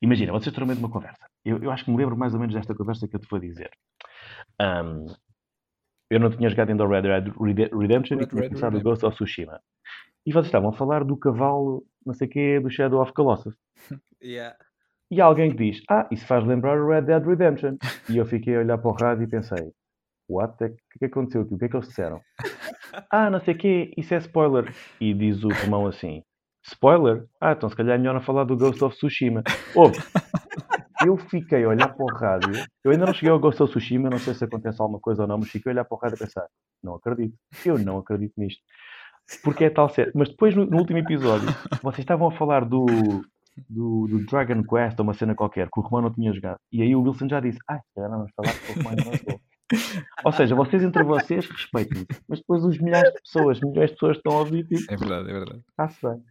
Imagina, 0.02 0.32
vocês 0.32 0.48
estão 0.48 0.62
no 0.62 0.66
meio 0.66 0.78
de 0.78 0.84
uma 0.84 0.92
conversa. 0.92 1.28
Eu, 1.44 1.62
eu 1.62 1.70
acho 1.70 1.84
que 1.84 1.90
me 1.90 1.96
lembro 1.98 2.16
mais 2.16 2.34
ou 2.34 2.40
menos 2.40 2.54
desta 2.54 2.74
conversa 2.74 3.06
que 3.06 3.14
eu 3.14 3.20
te 3.20 3.28
vou 3.28 3.38
dizer. 3.38 3.70
Ahm, 4.60 5.06
eu 6.10 6.18
não 6.18 6.30
tinha 6.30 6.48
jogado 6.48 6.70
ainda 6.70 6.84
o 6.84 6.88
Red 6.88 7.02
Dead 7.02 7.28
Rede- 7.40 7.70
Redemption 7.76 8.16
Red 8.16 8.24
e 8.24 8.26
tinha 8.28 8.40
Red 8.42 8.48
começado 8.48 8.72
o 8.74 8.78
Redemption. 8.78 8.90
Ghost 8.90 9.06
of 9.06 9.14
Tsushima. 9.16 9.60
E 10.26 10.32
vocês 10.32 10.46
estavam 10.46 10.70
a 10.70 10.76
falar 10.76 11.04
do 11.04 11.16
cavalo, 11.16 11.86
não 12.06 12.14
sei 12.14 12.26
o 12.26 12.30
quê, 12.30 12.60
do 12.60 12.70
Shadow 12.70 13.02
of 13.02 13.12
Colossus. 13.12 13.54
yeah. 14.22 14.56
E 15.10 15.20
há 15.20 15.24
alguém 15.24 15.50
que 15.50 15.56
diz, 15.56 15.82
ah, 15.88 16.08
isso 16.10 16.26
faz 16.26 16.44
lembrar 16.44 16.80
o 16.80 16.88
Red 16.88 17.02
Dead 17.02 17.24
Redemption. 17.24 17.76
E 18.08 18.16
eu 18.16 18.26
fiquei 18.26 18.56
a 18.56 18.60
olhar 18.60 18.78
para 18.78 18.90
o 18.90 18.94
rádio 18.94 19.24
e 19.24 19.28
pensei, 19.28 19.72
what? 20.28 20.52
O 20.64 20.68
que 20.68 20.98
que 20.98 21.04
aconteceu 21.04 21.42
aqui? 21.42 21.54
O 21.54 21.58
que 21.58 21.64
é 21.66 21.68
que 21.68 21.76
eles 21.76 21.88
disseram? 21.88 22.20
Ah, 23.10 23.28
não 23.28 23.40
sei 23.40 23.52
o 23.52 23.58
quê, 23.58 23.92
isso 23.94 24.14
é 24.14 24.18
spoiler. 24.18 24.72
E 24.98 25.12
diz 25.12 25.44
o 25.44 25.50
irmão 25.50 25.86
assim, 25.86 26.22
spoiler? 26.66 27.26
Ah, 27.38 27.52
então 27.52 27.68
se 27.68 27.76
calhar 27.76 27.94
é 27.94 27.98
melhor 27.98 28.14
não 28.14 28.22
falar 28.22 28.44
do 28.44 28.56
Ghost 28.56 28.82
of 28.82 28.96
Tsushima. 28.96 29.42
Ouve, 29.74 29.98
eu 31.04 31.16
fiquei 31.16 31.64
a 31.64 31.68
olhar 31.68 31.88
para 31.88 32.04
o 32.04 32.08
rádio, 32.08 32.64
eu 32.82 32.90
ainda 32.90 33.06
não 33.06 33.12
cheguei 33.12 33.30
ao 33.30 33.38
Ghost 33.38 33.62
of 33.62 33.70
Tsushima, 33.70 34.08
não 34.08 34.18
sei 34.18 34.34
se 34.34 34.44
acontece 34.44 34.80
alguma 34.80 34.98
coisa 34.98 35.22
ou 35.22 35.28
não, 35.28 35.38
mas 35.38 35.50
fiquei 35.50 35.70
a 35.70 35.74
olhar 35.74 35.84
para 35.84 35.94
o 35.94 35.98
rádio 35.98 36.16
e 36.16 36.18
pensar, 36.18 36.46
não 36.82 36.94
acredito, 36.94 37.36
eu 37.64 37.78
não 37.78 37.98
acredito 37.98 38.32
nisto. 38.36 38.62
Porque 39.42 39.64
é 39.64 39.70
tal 39.70 39.88
sério. 39.88 40.12
Mas 40.14 40.28
depois, 40.28 40.54
no, 40.54 40.64
no 40.66 40.78
último 40.78 40.98
episódio, 40.98 41.48
vocês 41.82 42.00
estavam 42.00 42.28
a 42.28 42.32
falar 42.32 42.64
do, 42.64 42.86
do, 43.68 44.06
do 44.06 44.24
Dragon 44.26 44.62
Quest 44.62 44.98
ou 44.98 45.04
uma 45.04 45.14
cena 45.14 45.34
qualquer 45.34 45.68
que 45.68 45.80
o 45.80 45.82
Romão 45.82 46.02
não 46.02 46.12
tinha 46.14 46.32
jogado. 46.32 46.58
E 46.72 46.82
aí 46.82 46.94
o 46.94 47.02
Wilson 47.02 47.28
já 47.28 47.40
disse, 47.40 47.58
ah, 47.68 47.78
se 47.78 47.94
calhar 47.94 48.10
não 48.10 48.18
vamos 48.18 48.32
falar 48.36 48.52
porque 48.52 48.72
o 48.72 48.76
Romão 48.76 48.90
ainda 48.90 49.04
não 49.04 49.12
jogou. 49.16 49.40
Ou 50.24 50.32
seja, 50.32 50.54
vocês 50.54 50.82
entre 50.84 51.02
vocês 51.02 51.44
respeitem 51.48 52.06
mas 52.28 52.38
depois 52.38 52.62
os 52.64 52.78
milhares 52.78 53.12
de 53.12 53.20
pessoas, 53.20 53.60
milhões 53.60 53.88
de 53.90 53.94
pessoas 53.96 54.16
estão 54.16 54.32
a 54.36 54.38
ouvir, 54.38 54.64
tipo, 54.64 54.92
É 54.92 54.96
verdade, 54.96 55.28
é 55.28 55.32
verdade. 55.32 55.60
está-se 55.70 56.06
bem. 56.06 56.22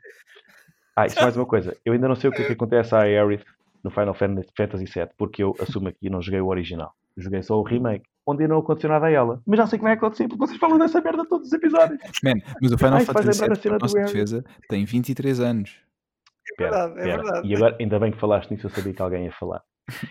Ah, 0.95 1.05
isso 1.05 1.21
mais 1.21 1.35
uma 1.35 1.45
coisa. 1.45 1.75
Eu 1.83 1.91
ainda 1.91 2.07
não 2.07 2.15
sei 2.15 2.29
o 2.29 2.33
que 2.33 2.41
é 2.43 2.45
que 2.45 2.53
acontece 2.53 2.95
à 2.95 2.99
Aerith 3.01 3.43
no 3.83 3.91
Final 3.91 4.13
Fan- 4.13 4.41
Fantasy 4.55 4.85
VII, 4.85 5.09
porque 5.17 5.43
eu 5.43 5.53
assumo 5.59 5.89
aqui 5.89 6.09
não 6.09 6.21
joguei 6.21 6.39
o 6.39 6.47
original. 6.47 6.93
Joguei 7.17 7.43
só 7.43 7.59
o 7.59 7.63
remake, 7.63 8.05
onde 8.25 8.47
não 8.47 8.59
aconteceu 8.59 8.89
nada 8.89 9.05
a 9.05 9.11
ela. 9.11 9.41
Mas 9.45 9.57
já 9.57 9.67
sei 9.67 9.77
o 9.77 9.79
que 9.79 9.83
vai 9.83 9.93
acontecer, 9.93 10.27
porque 10.27 10.45
vocês 10.45 10.59
falam 10.59 10.77
dessa 10.77 10.99
merda 11.01 11.25
todos 11.25 11.47
os 11.47 11.53
episódios. 11.53 11.99
Man, 12.23 12.33
mas 12.61 12.71
o 12.71 12.77
Final 12.77 12.99
Fantasy 13.01 13.41
VII, 13.41 13.71
do 13.71 13.77
nossa 13.79 13.99
defesa, 13.99 14.43
tem 14.67 14.85
23 14.85 15.39
anos. 15.39 15.79
É 16.57 16.63
verdade, 16.63 16.93
é 16.99 17.03
Pera, 17.03 17.23
verdade. 17.23 17.47
E 17.47 17.55
agora, 17.55 17.77
ainda 17.79 17.99
bem 17.99 18.11
que 18.11 18.19
falaste 18.19 18.51
nisso, 18.51 18.67
eu 18.67 18.71
sabia 18.71 18.93
que 18.93 19.01
alguém 19.01 19.25
ia 19.25 19.31
falar. 19.31 19.61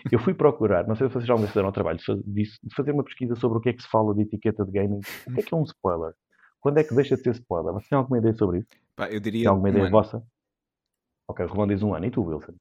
Eu 0.09 0.19
fui 0.19 0.33
procurar, 0.33 0.87
não 0.87 0.95
sei 0.95 1.07
se 1.07 1.13
vocês 1.13 1.25
já 1.25 1.35
vez 1.35 1.49
fizeram 1.49 1.67
o 1.67 1.71
trabalho 1.71 1.99
disso, 2.25 2.57
de 2.63 2.75
fazer 2.75 2.91
uma 2.91 3.03
pesquisa 3.03 3.35
sobre 3.35 3.57
o 3.57 3.61
que 3.61 3.69
é 3.69 3.73
que 3.73 3.81
se 3.81 3.89
fala 3.89 4.13
de 4.15 4.21
etiqueta 4.21 4.63
de 4.65 4.71
gaming. 4.71 4.99
O 5.27 5.33
que 5.33 5.39
é 5.41 5.43
que 5.43 5.53
é 5.53 5.57
um 5.57 5.63
spoiler? 5.63 6.13
Quando 6.61 6.77
é 6.77 6.83
que 6.83 6.95
deixa 6.95 7.15
de 7.15 7.23
ser 7.23 7.31
spoiler? 7.31 7.73
Vocês 7.73 7.89
têm 7.89 7.97
alguma 7.97 8.17
ideia 8.17 8.33
sobre 8.33 8.59
isso? 8.59 8.69
Pá, 8.95 9.09
eu 9.09 9.19
diria 9.19 9.41
Tem 9.43 9.49
alguma 9.49 9.67
um 9.67 9.71
ideia 9.71 9.85
ano. 9.85 9.91
vossa? 9.91 10.23
Ok, 11.29 11.45
o 11.45 11.49
Romão 11.49 11.67
diz 11.67 11.83
um 11.83 11.93
ano. 11.93 12.05
E 12.05 12.11
tu, 12.11 12.23
Wilson? 12.23 12.53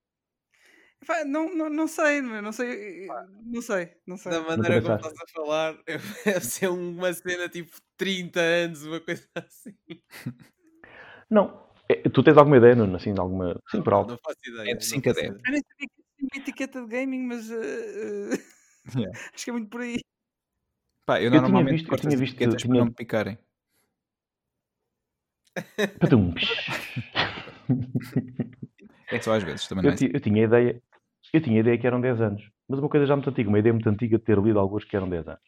Não, 1.27 1.55
não, 1.55 1.71
não 1.71 1.87
sei, 1.89 2.21
não 2.23 2.53
sei, 2.53 3.07
não 3.45 3.61
sei, 3.63 3.93
não 4.07 4.17
sei. 4.17 4.33
Da 4.33 4.41
maneira 4.43 4.81
como 4.83 4.95
estás 4.97 5.15
a 5.15 5.27
falar, 5.33 5.77
deve 5.87 6.41
ser 6.45 6.69
uma 6.69 7.13
cena 7.13 7.49
tipo 7.49 7.77
30 7.97 8.41
anos, 8.41 8.85
uma 8.85 9.01
coisa 9.01 9.27
assim. 9.35 9.75
Não. 11.31 11.63
É, 11.89 11.97
tu 12.09 12.23
tens 12.23 12.37
alguma 12.37 12.57
ideia, 12.57 12.75
Nuno? 12.75 12.97
Assim, 12.97 13.13
de 13.13 13.21
alguma... 13.21 13.61
Sim, 13.71 13.83
por 13.83 13.93
alto. 13.93 14.11
Não 14.13 14.19
faço 14.19 14.39
ideia. 14.47 14.71
É 14.71 14.75
de 14.75 14.75
não 14.75 14.81
5 14.81 15.11
a 15.11 15.15
faço 15.15 15.21
10. 15.27 15.35
ideia. 15.35 15.43
Eu 15.47 15.53
nem 15.53 15.63
sabia 15.63 15.89
que 15.89 16.03
tinha 16.17 16.29
uma 16.33 16.43
etiqueta 16.43 16.81
de 16.83 16.87
gaming, 16.89 17.27
mas 17.27 17.51
eh, 17.51 18.35
eh, 18.35 18.55
Yeah. 18.97 19.19
acho 19.35 19.45
que 19.45 19.51
é 19.51 19.53
muito 19.53 19.69
por 19.71 19.81
aí. 19.81 19.99
Pá, 21.07 21.21
eu, 21.21 21.31
tinha 21.31 21.41
normalmente 21.43 21.73
visto- 21.79 21.93
eu 21.93 21.99
tinha 21.99 22.15
as 22.15 22.21
visto- 22.21 22.33
etiquetas 22.35 22.63
tinha- 22.63 22.71
para 22.73 22.79
não 22.81 22.87
me 22.87 22.95
picarem. 22.95 23.39
Patum. 26.01 26.35
É 29.11 29.21
só 29.21 29.35
às 29.35 29.43
vezes, 29.43 29.67
também 29.69 29.85
não 29.85 29.91
Eu, 29.91 29.95
é 29.95 29.97
ti- 29.97 30.11
eu 30.13 30.21
tinha 30.21 30.45
ideia... 30.45 30.83
Eu 31.35 31.41
tinha 31.43 31.59
ideia 31.59 31.77
que 31.77 31.85
eram 31.85 32.01
10 32.01 32.21
anos. 32.21 32.49
Mas 32.69 32.79
uma 32.79 32.89
coisa 32.89 33.07
já 33.07 33.17
muito 33.17 33.29
antiga, 33.29 33.49
uma 33.49 33.59
ideia 33.59 33.73
muito 33.73 33.89
antiga 33.89 34.17
de 34.19 34.23
ter 34.25 34.39
lido 34.39 34.57
alguns 34.57 34.85
que 34.85 34.95
eram 34.95 35.09
10 35.09 35.27
anos. 35.27 35.41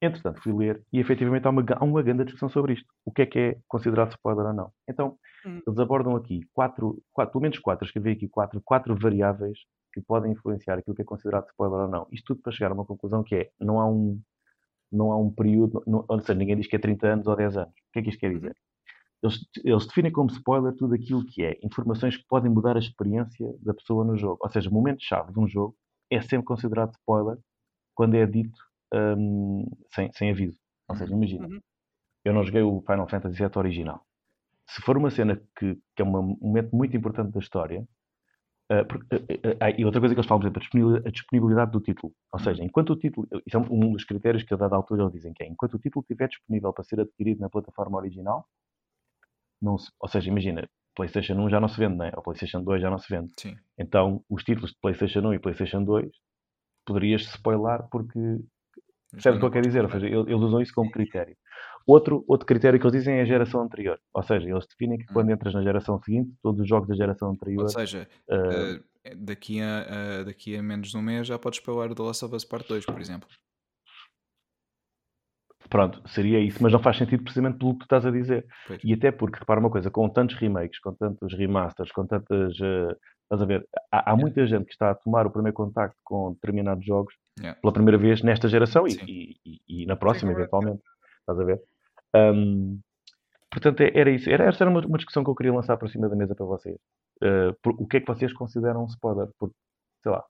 Entretanto, 0.00 0.40
fui 0.42 0.54
ler 0.54 0.82
e 0.90 0.98
efetivamente 0.98 1.46
há 1.46 1.50
uma, 1.50 1.62
há 1.68 1.84
uma 1.84 2.02
grande 2.02 2.24
discussão 2.24 2.48
sobre 2.48 2.72
isto. 2.72 2.86
O 3.04 3.12
que 3.12 3.20
é 3.22 3.26
que 3.26 3.38
é 3.38 3.56
considerado 3.68 4.12
spoiler 4.12 4.46
ou 4.46 4.54
não? 4.54 4.72
Então, 4.88 5.18
Hum. 5.46 5.60
eles 5.66 5.78
abordam 5.78 6.16
aqui 6.16 6.40
quatro, 6.54 6.98
quatro, 7.12 7.32
pelo 7.32 7.42
menos 7.42 7.58
quatro, 7.58 7.84
escrevi 7.84 8.12
aqui 8.12 8.26
quatro, 8.26 8.62
quatro 8.64 8.96
variáveis 8.96 9.58
que 9.92 10.00
podem 10.00 10.32
influenciar 10.32 10.78
aquilo 10.78 10.96
que 10.96 11.02
é 11.02 11.04
considerado 11.04 11.46
spoiler 11.48 11.80
ou 11.80 11.88
não. 11.88 12.06
Isto 12.10 12.28
tudo 12.28 12.40
para 12.40 12.52
chegar 12.52 12.70
a 12.70 12.74
uma 12.74 12.86
conclusão 12.86 13.22
que 13.22 13.34
é, 13.34 13.50
não 13.60 13.78
há 13.78 13.86
um, 13.86 14.18
não 14.90 15.12
há 15.12 15.18
um 15.18 15.30
período, 15.30 15.82
não, 15.86 16.02
ou 16.08 16.20
seja, 16.20 16.34
ninguém 16.34 16.56
diz 16.56 16.66
que 16.66 16.76
é 16.76 16.78
30 16.78 17.06
anos 17.06 17.26
ou 17.26 17.36
10 17.36 17.54
anos. 17.58 17.70
O 17.72 17.92
que 17.92 17.98
é 17.98 18.02
que 18.02 18.08
isto 18.08 18.20
quer 18.20 18.32
dizer? 18.32 18.56
Eles, 19.24 19.40
eles 19.64 19.86
definem 19.88 20.12
como 20.12 20.30
spoiler 20.30 20.74
tudo 20.76 20.94
aquilo 20.94 21.26
que 21.26 21.44
é 21.44 21.58
informações 21.64 22.16
que 22.18 22.26
podem 22.28 22.52
mudar 22.52 22.76
a 22.76 22.80
experiência 22.80 23.46
da 23.62 23.74
pessoa 23.74 24.04
no 24.04 24.16
jogo. 24.18 24.38
Ou 24.42 24.50
seja, 24.50 24.70
o 24.70 24.74
momento-chave 24.74 25.32
de 25.32 25.40
um 25.40 25.48
jogo 25.48 25.76
é 26.10 26.20
sempre 26.22 26.46
considerado 26.46 26.92
spoiler 26.94 27.38
quando 27.94 28.16
é 28.16 28.26
dito 28.26 28.58
hum, 28.94 29.66
sem, 29.94 30.12
sem 30.12 30.30
aviso. 30.30 30.58
Ou 30.88 30.96
seja, 30.96 31.14
imagina, 31.14 31.48
Uhum. 31.48 31.60
eu 32.24 32.34
não 32.34 32.44
joguei 32.44 32.62
o 32.62 32.82
Final 32.82 33.08
Fantasy 33.08 33.36
VII 33.36 33.58
original. 33.58 34.02
Se 34.68 34.82
for 34.82 34.96
uma 34.98 35.10
cena 35.10 35.36
que, 35.58 35.76
que 35.96 36.02
é 36.02 36.04
uma- 36.04 36.20
um 36.20 36.38
momento 36.40 36.76
muito 36.76 36.96
importante 36.96 37.32
da 37.32 37.40
história, 37.40 37.86
ah, 38.70 38.84
porque, 38.84 39.16
ah, 39.16 39.66
ah, 39.66 39.70
e 39.70 39.84
outra 39.84 40.00
coisa 40.00 40.14
que 40.14 40.20
eles 40.20 40.28
falam, 40.28 40.40
por 40.40 40.46
exemplo, 40.62 40.96
a 41.06 41.10
disponibilidade, 41.10 41.70
do 41.72 41.80
título. 41.80 42.12
Ou 42.32 42.40
seja, 42.40 42.64
enquanto 42.64 42.90
o 42.92 42.96
título, 42.96 43.26
isso 43.46 43.56
é 43.56 43.60
um 43.60 43.66
um 43.88 43.92
dos 43.92 44.04
critérios 44.04 44.42
que 44.42 44.54
a 44.54 44.56
dada 44.56 44.76
altura 44.76 45.02
eles 45.02 45.12
dizem 45.12 45.32
que 45.34 45.42
é, 45.44 45.48
enquanto 45.48 45.74
o 45.74 45.78
título 45.78 46.02
estiver 46.02 46.28
disponível 46.28 46.72
para 46.72 46.84
ser 46.84 47.00
adquirido 47.00 47.40
na 47.40 47.50
plataforma 47.50 47.98
original, 47.98 48.46
não 49.60 49.78
se- 49.78 49.90
ou 50.00 50.08
seja, 50.08 50.28
imagina, 50.30 50.68
PlayStation 50.94 51.34
1 51.34 51.50
já 51.50 51.60
não 51.60 51.68
se 51.68 51.78
vende, 51.78 51.96
né? 51.96 52.12
ou 52.16 52.22
PlayStation 52.22 52.62
2 52.62 52.80
já 52.82 52.90
não 52.90 52.98
se 52.98 53.08
vende. 53.14 53.32
Sim. 53.38 53.56
Então, 53.78 54.22
os 54.28 54.42
títulos 54.44 54.70
de 54.70 54.76
PlayStation 54.80 55.20
1 55.20 55.34
e 55.34 55.38
PlayStation 55.38 55.82
2 55.84 56.08
poderias 56.86 57.22
spoiler 57.22 57.82
porque 57.90 58.18
Percebes 59.10 59.36
o 59.36 59.40
que 59.40 59.46
eu 59.46 59.50
quero 59.52 59.66
dizer? 59.66 59.84
Ou 59.84 59.90
seja, 59.90 60.06
eles 60.08 60.40
usam 60.40 60.60
isso 60.60 60.72
como 60.74 60.90
critério. 60.90 61.36
Outro, 61.86 62.24
outro 62.26 62.44
critério 62.46 62.80
que 62.80 62.84
eles 62.86 62.98
dizem 62.98 63.18
é 63.18 63.22
a 63.22 63.24
geração 63.24 63.62
anterior. 63.62 63.96
Ou 64.12 64.22
seja, 64.24 64.48
eles 64.50 64.66
definem 64.66 64.98
que 64.98 65.04
Hum. 65.04 65.14
quando 65.14 65.30
entras 65.30 65.54
na 65.54 65.62
geração 65.62 66.00
seguinte, 66.02 66.32
todos 66.42 66.60
os 66.60 66.68
jogos 66.68 66.88
da 66.88 66.96
geração 66.96 67.30
anterior. 67.30 67.62
Ou 67.62 67.68
seja, 67.68 68.08
eh, 68.28 68.80
eh, 69.04 69.14
daqui, 69.14 69.60
a, 69.60 70.20
a- 70.20 70.24
daqui 70.24 70.56
a 70.56 70.62
menos 70.62 70.88
de 70.90 70.96
um 70.96 71.02
mês 71.02 71.28
já 71.28 71.38
podes 71.38 71.60
spoiler 71.60 71.92
o 71.92 71.94
The 71.94 72.02
Last 72.02 72.24
of 72.24 72.34
Us 72.34 72.44
Part 72.44 72.66
2, 72.66 72.84
por 72.86 73.00
exemplo. 73.00 73.28
Pronto, 75.74 76.00
seria 76.08 76.38
isso, 76.38 76.62
mas 76.62 76.72
não 76.72 76.78
faz 76.78 76.96
sentido 76.96 77.24
precisamente 77.24 77.58
pelo 77.58 77.72
que 77.72 77.80
tu 77.80 77.82
estás 77.82 78.06
a 78.06 78.10
dizer. 78.12 78.46
Pois. 78.68 78.80
E 78.84 78.92
até 78.92 79.10
porque, 79.10 79.40
repara 79.40 79.58
uma 79.58 79.68
coisa, 79.70 79.90
com 79.90 80.08
tantos 80.08 80.36
remakes, 80.36 80.78
com 80.78 80.94
tantos 80.94 81.34
remasters, 81.36 81.90
com 81.90 82.06
tantas. 82.06 82.56
eh, 82.60 82.96
estás 83.24 83.42
a 83.42 83.44
ver? 83.44 83.66
Há, 83.90 84.12
há 84.12 84.16
muita 84.16 84.46
gente 84.46 84.66
que 84.66 84.70
está 84.72 84.92
a 84.92 84.94
tomar 84.94 85.26
o 85.26 85.30
primeiro 85.32 85.52
contacto 85.56 85.96
com 86.04 86.32
determinados 86.34 86.86
jogos 86.86 87.12
Yeah. 87.40 87.60
pela 87.60 87.72
primeira 87.72 87.98
vez 87.98 88.22
nesta 88.22 88.46
geração 88.46 88.86
e, 88.86 88.92
Sim. 88.92 89.04
e- 89.08 89.36
e- 89.44 89.82
e 89.82 89.86
na 89.86 89.96
próxima, 89.96 90.30
correto. 90.32 90.42
eventualmente. 90.54 90.82
Estás 91.18 91.40
a 91.40 91.44
ver? 91.44 91.60
Ahm, 92.14 92.78
portanto, 93.50 93.80
é- 93.80 93.90
era 93.98 94.10
isso. 94.10 94.30
Era, 94.30 94.44
esta 94.44 94.62
era 94.62 94.70
uma, 94.70 94.80
uma 94.86 94.96
discussão 94.98 95.24
que 95.24 95.30
eu 95.30 95.34
queria 95.34 95.52
lançar 95.52 95.76
para 95.76 95.88
cima 95.88 96.08
da 96.08 96.14
mesa 96.14 96.36
para 96.36 96.46
vocês. 96.46 96.78
Eh, 97.20 97.52
por- 97.60 97.74
o 97.80 97.84
que 97.88 97.96
é 97.96 98.00
que 98.00 98.06
vocês 98.06 98.32
consideram 98.32 98.84
um 98.84 98.86
spoiler? 98.86 99.26
Porque, 99.40 99.56
sei 100.04 100.12
lá, 100.12 100.22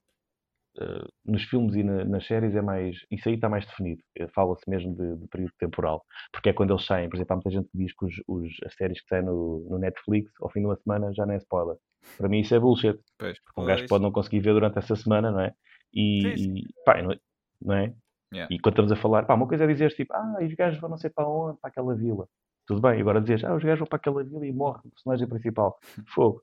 eh, 0.78 1.06
nos 1.24 1.42
filmes 1.44 1.74
e 1.74 1.82
na- 1.82 2.04
nas 2.04 2.26
séries 2.26 2.54
é 2.54 2.62
mais. 2.62 2.96
Isso 3.10 3.28
aí 3.28 3.34
está 3.36 3.48
mais 3.48 3.64
definido. 3.66 4.02
Eh, 4.16 4.28
Fala-se 4.34 4.68
mesmo 4.68 4.94
de, 4.94 5.16
de 5.16 5.28
período 5.28 5.52
temporal. 5.58 6.04
Porque 6.32 6.48
é 6.48 6.52
quando 6.52 6.72
eles 6.72 6.84
saem. 6.86 7.08
Por 7.08 7.16
exemplo, 7.16 7.32
há 7.32 7.36
muita 7.36 7.50
gente 7.50 7.68
que 7.70 7.78
diz 7.78 7.92
que 7.96 8.04
os, 8.06 8.14
os- 8.28 8.56
as 8.66 8.74
séries 8.74 9.00
que 9.00 9.08
saem 9.08 9.24
no, 9.24 9.66
no 9.70 9.78
Netflix 9.78 10.30
ao 10.40 10.50
fim 10.50 10.60
de 10.60 10.66
uma 10.66 10.76
semana 10.76 11.12
já 11.14 11.24
não 11.26 11.34
é 11.34 11.38
spoiler. 11.38 11.76
Para 12.18 12.28
mim 12.28 12.40
isso 12.40 12.54
é 12.54 12.58
bullshit. 12.60 12.98
Pois. 13.18 13.38
Porque 13.42 13.60
um 13.60 13.64
gajo 13.64 13.86
pode 13.88 14.02
não 14.04 14.12
conseguir 14.12 14.40
ver 14.40 14.52
durante 14.52 14.78
essa 14.78 14.94
semana, 14.96 15.30
não 15.30 15.40
é? 15.40 15.52
E, 15.92 16.22
Sim, 16.22 16.36
sim. 16.36 16.54
e, 16.58 16.64
pá, 16.84 17.00
não 17.02 17.12
é? 17.12 17.18
Não 17.62 17.74
é? 17.74 17.94
Yeah. 18.32 18.52
E 18.54 18.58
quando 18.58 18.72
estamos 18.74 18.92
a 18.92 18.96
falar, 18.96 19.24
pá, 19.24 19.34
uma 19.34 19.46
coisa 19.46 19.64
é 19.64 19.66
dizer 19.66 19.90
tipo, 19.94 20.12
ah, 20.12 20.38
os 20.42 20.54
gajos 20.54 20.80
vão 20.80 20.90
não 20.90 20.96
sei 20.98 21.08
para 21.10 21.28
onde, 21.28 21.58
para 21.60 21.70
aquela 21.70 21.94
vila. 21.94 22.26
Tudo 22.66 22.80
bem, 22.80 23.00
agora 23.00 23.20
dizes, 23.20 23.44
ah, 23.44 23.54
os 23.54 23.62
gajos 23.62 23.78
vão 23.78 23.86
para 23.86 23.96
aquela 23.98 24.24
vila 24.24 24.44
e 24.46 24.52
morre 24.52 24.80
o 24.84 24.90
personagem 24.90 25.28
principal. 25.28 25.78
Fogo. 26.14 26.42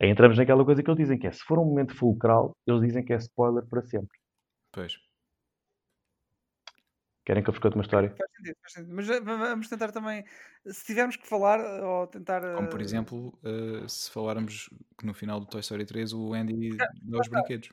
Aí 0.00 0.08
entramos 0.08 0.38
naquela 0.38 0.64
coisa 0.64 0.82
que 0.82 0.88
eles 0.90 0.98
dizem 0.98 1.18
que 1.18 1.26
é, 1.26 1.32
se 1.32 1.44
for 1.44 1.58
um 1.58 1.64
momento 1.64 1.94
fulcral, 1.94 2.56
eles 2.66 2.80
dizem 2.80 3.04
que 3.04 3.12
é 3.12 3.16
spoiler 3.16 3.64
para 3.66 3.82
sempre. 3.82 4.18
Pois. 4.72 4.98
Querem 7.24 7.42
que 7.42 7.50
eu 7.50 7.52
vos 7.52 7.60
conte 7.60 7.74
uma 7.74 7.82
história? 7.82 8.08
Faz 8.16 8.30
sentido, 8.34 8.56
faz 8.62 8.72
sentido. 8.72 8.94
Mas 8.94 9.10
eh, 9.10 9.20
va- 9.20 9.36
vamos 9.36 9.68
tentar 9.68 9.92
também, 9.92 10.24
se 10.66 10.86
tivermos 10.86 11.16
que 11.16 11.26
falar 11.28 11.60
eh, 11.60 11.82
ou 11.84 12.06
tentar. 12.06 12.40
Como 12.54 12.68
por 12.70 12.80
eh, 12.80 12.84
exemplo, 12.84 13.38
eh, 13.44 13.86
se 13.86 14.10
falarmos 14.10 14.70
que 14.98 15.04
no 15.04 15.12
final 15.12 15.38
do 15.38 15.46
Toy 15.46 15.60
Story 15.60 15.84
3 15.84 16.14
o 16.14 16.32
Andy 16.32 16.76
dá 16.78 17.20
os 17.20 17.28
brinquedos. 17.28 17.70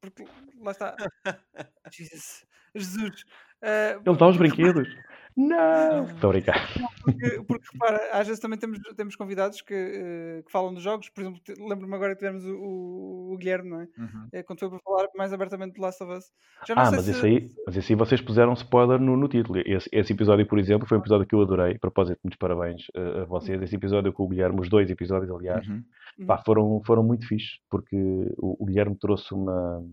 Porque 0.00 0.24
lá 0.60 0.72
está. 0.72 0.96
Jesus. 1.92 2.44
Jesus. 2.74 3.24
Eh, 3.62 3.98
Ele 4.04 4.16
dá 4.16 4.28
os 4.28 4.36
brinquedos. 4.36 4.88
Não! 5.36 6.04
Estou 6.04 6.30
a 6.30 6.32
brincar. 6.32 6.68
Porque, 7.02 7.42
porque 7.46 7.66
repara, 7.72 8.00
às 8.12 8.26
vezes 8.26 8.40
também 8.40 8.58
temos, 8.58 8.78
temos 8.96 9.16
convidados 9.16 9.60
que, 9.62 9.74
eh, 9.74 10.42
que 10.46 10.52
falam 10.52 10.72
dos 10.72 10.82
jogos. 10.82 11.08
Por 11.10 11.22
exemplo, 11.22 11.40
lembro-me 11.68 11.94
agora 11.94 12.12
que 12.14 12.18
tivemos 12.20 12.44
o, 12.46 13.32
o- 13.32 13.36
Guilherme, 13.36 13.68
não 13.70 13.80
é? 13.80 13.88
Uhum. 13.98 14.28
Eh, 14.32 14.42
Quando 14.44 14.60
foi 14.60 14.70
para 14.70 14.78
falar 14.78 15.08
mais 15.16 15.32
abertamente 15.32 15.74
de 15.74 15.80
Last 15.80 16.02
of 16.04 16.12
Us. 16.12 16.24
Já 16.66 16.74
não 16.76 16.82
Ah, 16.82 16.86
sei 16.86 16.96
mas 16.96 17.04
se. 17.06 17.10
esse 17.10 17.26
aí, 17.26 17.48
mas 17.66 17.76
esse 17.76 17.92
aí 17.92 17.98
vocês 17.98 18.20
puseram 18.20 18.52
spoiler 18.52 19.00
no, 19.00 19.16
no 19.16 19.26
título. 19.28 19.58
Esse, 19.66 19.88
esse 19.92 20.12
episódio, 20.12 20.46
por 20.46 20.58
exemplo, 20.58 20.86
foi 20.86 20.96
um 20.98 21.00
episódio 21.00 21.26
que 21.26 21.34
eu 21.34 21.42
adorei. 21.42 21.74
A 21.74 21.78
propósito, 21.80 22.20
muitos 22.22 22.38
parabéns 22.38 22.86
a 22.94 23.24
vocês. 23.24 23.60
Esse 23.60 23.74
episódio 23.74 24.12
com 24.12 24.22
o 24.24 24.28
Guilherme, 24.28 24.60
os 24.60 24.68
dois 24.68 24.88
episódios, 24.88 25.30
aliás, 25.30 25.66
Uhum. 25.66 25.82
Uhum. 26.18 26.26
pá, 26.26 26.38
foram, 26.46 26.80
foram 26.86 27.02
muito 27.02 27.26
fixes, 27.26 27.58
porque 27.68 27.96
o, 28.38 28.62
o 28.62 28.66
Guilherme 28.66 28.96
trouxe 28.96 29.34
uma. 29.34 29.84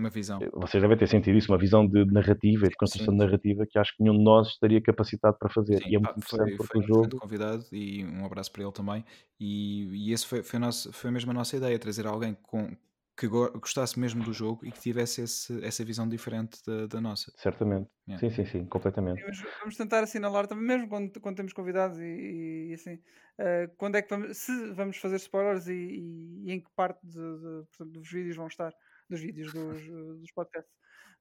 Uma 0.00 0.08
visão. 0.10 0.40
Vocês 0.54 0.82
devem 0.82 0.96
ter 0.96 1.06
sentido 1.06 1.36
isso, 1.36 1.52
uma 1.52 1.58
visão 1.58 1.86
de 1.86 2.06
narrativa 2.06 2.64
e 2.64 2.68
de 2.70 2.74
construção 2.76 3.12
sim. 3.12 3.18
de 3.18 3.24
narrativa 3.24 3.66
que 3.68 3.78
acho 3.78 3.94
que 3.94 4.02
nenhum 4.02 4.16
de 4.16 4.24
nós 4.24 4.48
estaria 4.48 4.80
capacitado 4.80 5.36
para 5.38 5.50
fazer. 5.50 5.76
Sim, 5.82 5.90
e 5.90 5.96
é 5.96 6.00
pá, 6.00 6.12
muito 6.14 6.26
foi, 6.26 6.38
interessante 6.38 6.56
porque 6.56 6.72
foi 6.72 6.80
o 6.80 6.84
um 6.84 6.86
jogo. 6.86 7.00
excelente 7.04 7.20
convidado 7.20 7.64
e 7.72 8.04
um 8.04 8.24
abraço 8.24 8.50
para 8.50 8.62
ele 8.62 8.72
também. 8.72 9.04
E, 9.38 9.84
e 10.08 10.12
esse 10.12 10.26
foi, 10.26 10.42
foi, 10.42 10.56
a 10.56 10.60
nossa- 10.60 10.90
foi 10.92 11.10
mesmo 11.10 11.30
a 11.30 11.34
nossa 11.34 11.54
ideia, 11.56 11.78
trazer 11.78 12.06
alguém 12.06 12.34
com, 12.42 12.74
que 13.14 13.28
go- 13.28 13.50
gostasse 13.60 14.00
mesmo 14.00 14.24
do 14.24 14.32
jogo 14.32 14.64
e 14.64 14.72
que 14.72 14.80
tivesse 14.80 15.20
esse- 15.20 15.62
essa 15.62 15.84
visão 15.84 16.08
diferente 16.08 16.58
da, 16.66 16.86
da 16.86 17.00
nossa. 17.00 17.30
Certamente. 17.36 17.90
Yeah. 18.08 18.18
Sim, 18.26 18.34
sim, 18.34 18.50
sim, 18.50 18.64
completamente. 18.64 19.22
Mas 19.26 19.42
vamos 19.60 19.76
tentar 19.76 20.02
assinalar 20.02 20.46
também, 20.46 20.64
mesmo 20.66 20.88
quando, 20.88 21.20
quando 21.20 21.36
temos 21.36 21.52
convidados 21.52 21.98
e, 21.98 22.68
e- 22.70 22.72
assim, 22.72 22.98
eh, 23.38 23.70
quando 23.76 23.96
é 23.96 24.02
que 24.02 24.08
vamos, 24.08 24.34
se 24.38 24.72
vamos 24.72 24.96
fazer 24.96 25.16
spoilers 25.16 25.66
e, 25.68 25.74
e- 25.74 26.42
e 26.46 26.52
em 26.52 26.60
que 26.60 26.70
parte 26.74 27.06
de- 27.06 27.12
de- 27.12 27.66
portanto, 27.68 27.90
dos 27.92 28.10
vídeos 28.10 28.36
vão 28.36 28.46
estar, 28.46 28.72
dos 29.10 29.20
vídeos 29.20 29.52
dos, 29.52 29.82
dos 30.20 30.32
podcasts. 30.32 30.72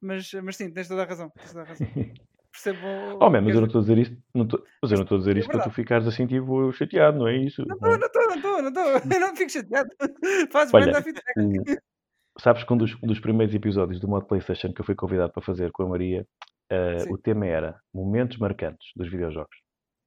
Mas, 0.02 0.32
mas 0.44 0.56
sim, 0.56 0.72
tens 0.72 0.88
toda 0.88 1.04
a 1.04 1.06
razão. 1.06 1.30
Tens 1.32 1.52
toda 1.52 1.64
a 1.64 1.66
razão. 1.68 1.88
Percebo. 2.52 2.80
Oh, 3.20 3.30
man, 3.30 3.42
mas 3.42 3.54
eu 3.54 3.62
não 3.62 3.68
estou 3.68 3.80
a 3.80 3.82
dizer 3.84 3.98
isto, 4.00 4.18
não 4.34 4.44
estou, 4.46 4.64
mas 4.82 4.92
eu 4.92 4.98
não 4.98 5.04
estou 5.04 5.16
a 5.18 5.20
dizer 5.20 5.36
É 5.36 5.40
isto 5.40 5.52
para 5.52 5.64
tu 5.64 5.70
ficares 5.72 6.08
assim, 6.08 6.26
tipo, 6.26 6.72
chateado, 6.74 7.20
não 7.20 7.28
é 7.28 7.38
isso? 7.38 7.64
Não 7.68 7.76
estou, 7.76 7.94
é? 7.94 7.98
não 7.98 8.08
estou, 8.08 8.28
não 8.28 8.36
estou, 8.36 8.62
não 8.62 8.70
estou. 8.70 9.14
Eu 9.14 9.20
não 9.20 9.36
fico 9.36 9.52
chateado. 9.52 9.90
Fazes 10.52 10.74
Olha, 10.74 10.86
bem 10.86 10.94
dar 10.94 11.04
feedback. 11.04 11.38
o- 11.38 12.42
sabes 12.42 12.64
que 12.64 12.74
um 12.74 12.78
dos, 12.78 12.96
um 13.04 13.08
dos 13.08 13.20
primeiros 13.20 13.54
episódios 13.54 14.00
do 14.00 14.08
modo 14.08 14.26
PlayStation 14.26 14.74
que 14.74 14.82
eu 14.82 14.86
fui 14.86 14.96
convidado 14.96 15.32
para 15.34 15.44
fazer 15.44 15.72
com 15.72 15.84
a 15.84 15.90
Maria, 15.90 16.26
Sim. 17.00 17.12
o 17.14 17.18
tema 17.18 17.46
era 17.46 17.80
Momentos 17.94 18.38
Marcantes 18.38 18.88
dos 18.96 19.10
Videojogos. 19.12 19.56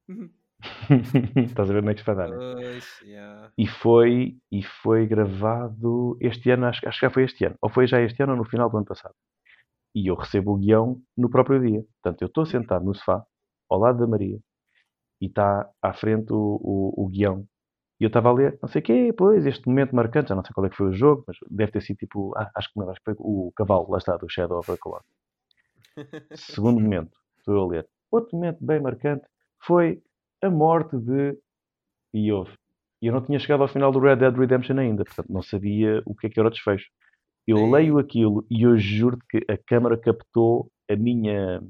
Uhum. 0.08 0.30
Estás 1.36 1.68
a 1.68 1.72
ver 1.72 1.82
onde 1.82 1.90
é 1.90 1.94
que 1.94 2.00
isto 2.00 2.06
vai 2.06 2.16
dar, 2.16 2.28
né? 2.28 2.54
Pois, 2.54 3.00
yeah. 3.02 3.50
E 3.58 3.66
foi, 3.66 4.36
e 4.50 4.62
foi 4.62 5.06
gravado 5.06 6.16
este 6.20 6.50
ano, 6.50 6.66
acho, 6.66 6.86
acho 6.88 7.00
que 7.00 7.06
já 7.06 7.10
foi 7.10 7.24
este 7.24 7.44
ano, 7.44 7.56
ou 7.60 7.68
foi 7.68 7.86
já 7.86 8.00
este 8.00 8.22
ano 8.22 8.32
ou 8.32 8.38
no 8.38 8.44
final 8.44 8.70
do 8.70 8.76
ano 8.76 8.86
passado. 8.86 9.14
E 9.94 10.06
eu 10.06 10.14
recebo 10.14 10.52
o 10.52 10.56
guião 10.56 11.00
no 11.16 11.28
próprio 11.28 11.60
dia. 11.60 11.84
Portanto, 12.00 12.22
eu 12.22 12.26
estou 12.26 12.46
sentado 12.46 12.84
no 12.84 12.94
sofá, 12.94 13.24
ao 13.68 13.78
lado 13.78 13.98
da 13.98 14.06
Maria, 14.06 14.38
e 15.20 15.26
está 15.26 15.68
à 15.80 15.92
frente 15.92 16.32
o, 16.32 16.60
o, 16.62 17.04
o 17.04 17.08
guião. 17.08 17.46
E 18.00 18.04
eu 18.04 18.08
estava 18.08 18.30
a 18.30 18.32
ler, 18.32 18.58
não 18.60 18.68
sei 18.68 18.80
o 18.80 18.84
quê, 18.84 19.14
pois, 19.16 19.46
este 19.46 19.68
momento 19.68 19.94
marcante, 19.94 20.30
já 20.30 20.34
não 20.34 20.44
sei 20.44 20.52
qual 20.52 20.66
é 20.66 20.70
que 20.70 20.76
foi 20.76 20.88
o 20.88 20.92
jogo, 20.92 21.24
mas 21.26 21.36
deve 21.50 21.72
ter 21.72 21.82
sido 21.82 21.98
tipo, 21.98 22.32
ah, 22.36 22.50
acho 22.56 22.72
que 22.72 22.78
lembro, 22.78 22.92
acho 22.92 23.00
que 23.00 23.04
foi 23.04 23.14
o 23.18 23.52
cavalo, 23.54 23.90
lá 23.90 23.98
está, 23.98 24.16
do 24.16 24.28
Shadow 24.28 24.58
of 24.58 24.70
the 24.70 24.78
Colossus. 24.78 25.06
Segundo 26.34 26.80
momento, 26.80 27.16
estou 27.38 27.62
a 27.62 27.68
ler. 27.68 27.88
Outro 28.10 28.36
momento 28.36 28.64
bem 28.64 28.80
marcante 28.80 29.24
foi 29.60 30.02
a 30.42 30.50
morte 30.50 30.96
de. 30.98 31.38
Houve. 32.32 32.52
E 33.00 33.06
eu 33.06 33.12
não 33.12 33.22
tinha 33.22 33.38
chegado 33.38 33.62
ao 33.62 33.68
final 33.68 33.90
do 33.90 33.98
Red 33.98 34.16
Dead 34.16 34.36
Redemption 34.36 34.78
ainda, 34.78 35.04
portanto 35.04 35.32
não 35.32 35.42
sabia 35.42 36.02
o 36.04 36.14
que 36.14 36.26
é 36.26 36.30
que 36.30 36.38
era 36.38 36.48
o 36.48 36.50
desfecho. 36.52 36.88
Eu 37.46 37.56
Ei. 37.58 37.70
leio 37.70 37.98
aquilo 37.98 38.46
e 38.50 38.62
eu 38.62 38.76
juro 38.78 39.18
que 39.28 39.38
a 39.50 39.56
câmara 39.56 39.96
captou 39.98 40.70
a 40.90 40.94
minha 40.94 41.60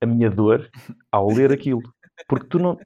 a 0.00 0.06
minha 0.06 0.30
dor 0.30 0.70
ao 1.10 1.28
ler 1.28 1.50
aquilo. 1.52 1.82
Porque 2.28 2.46
tu 2.46 2.58
não. 2.58 2.78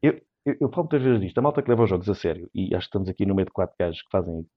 Eu, 0.00 0.20
eu, 0.46 0.56
eu 0.60 0.68
falo 0.70 0.84
muitas 0.84 1.02
vezes 1.02 1.20
disto, 1.20 1.38
a 1.38 1.42
malta 1.42 1.62
que 1.62 1.68
leva 1.68 1.82
os 1.84 1.90
jogos 1.90 2.08
a 2.08 2.14
sério, 2.14 2.48
e 2.54 2.66
acho 2.74 2.86
que 2.86 2.88
estamos 2.90 3.08
aqui 3.08 3.26
no 3.26 3.34
meio 3.34 3.46
de 3.46 3.52
quatro 3.52 3.74
gajos 3.78 4.00
que 4.02 4.10
fazem 4.10 4.40
isso. 4.40 4.50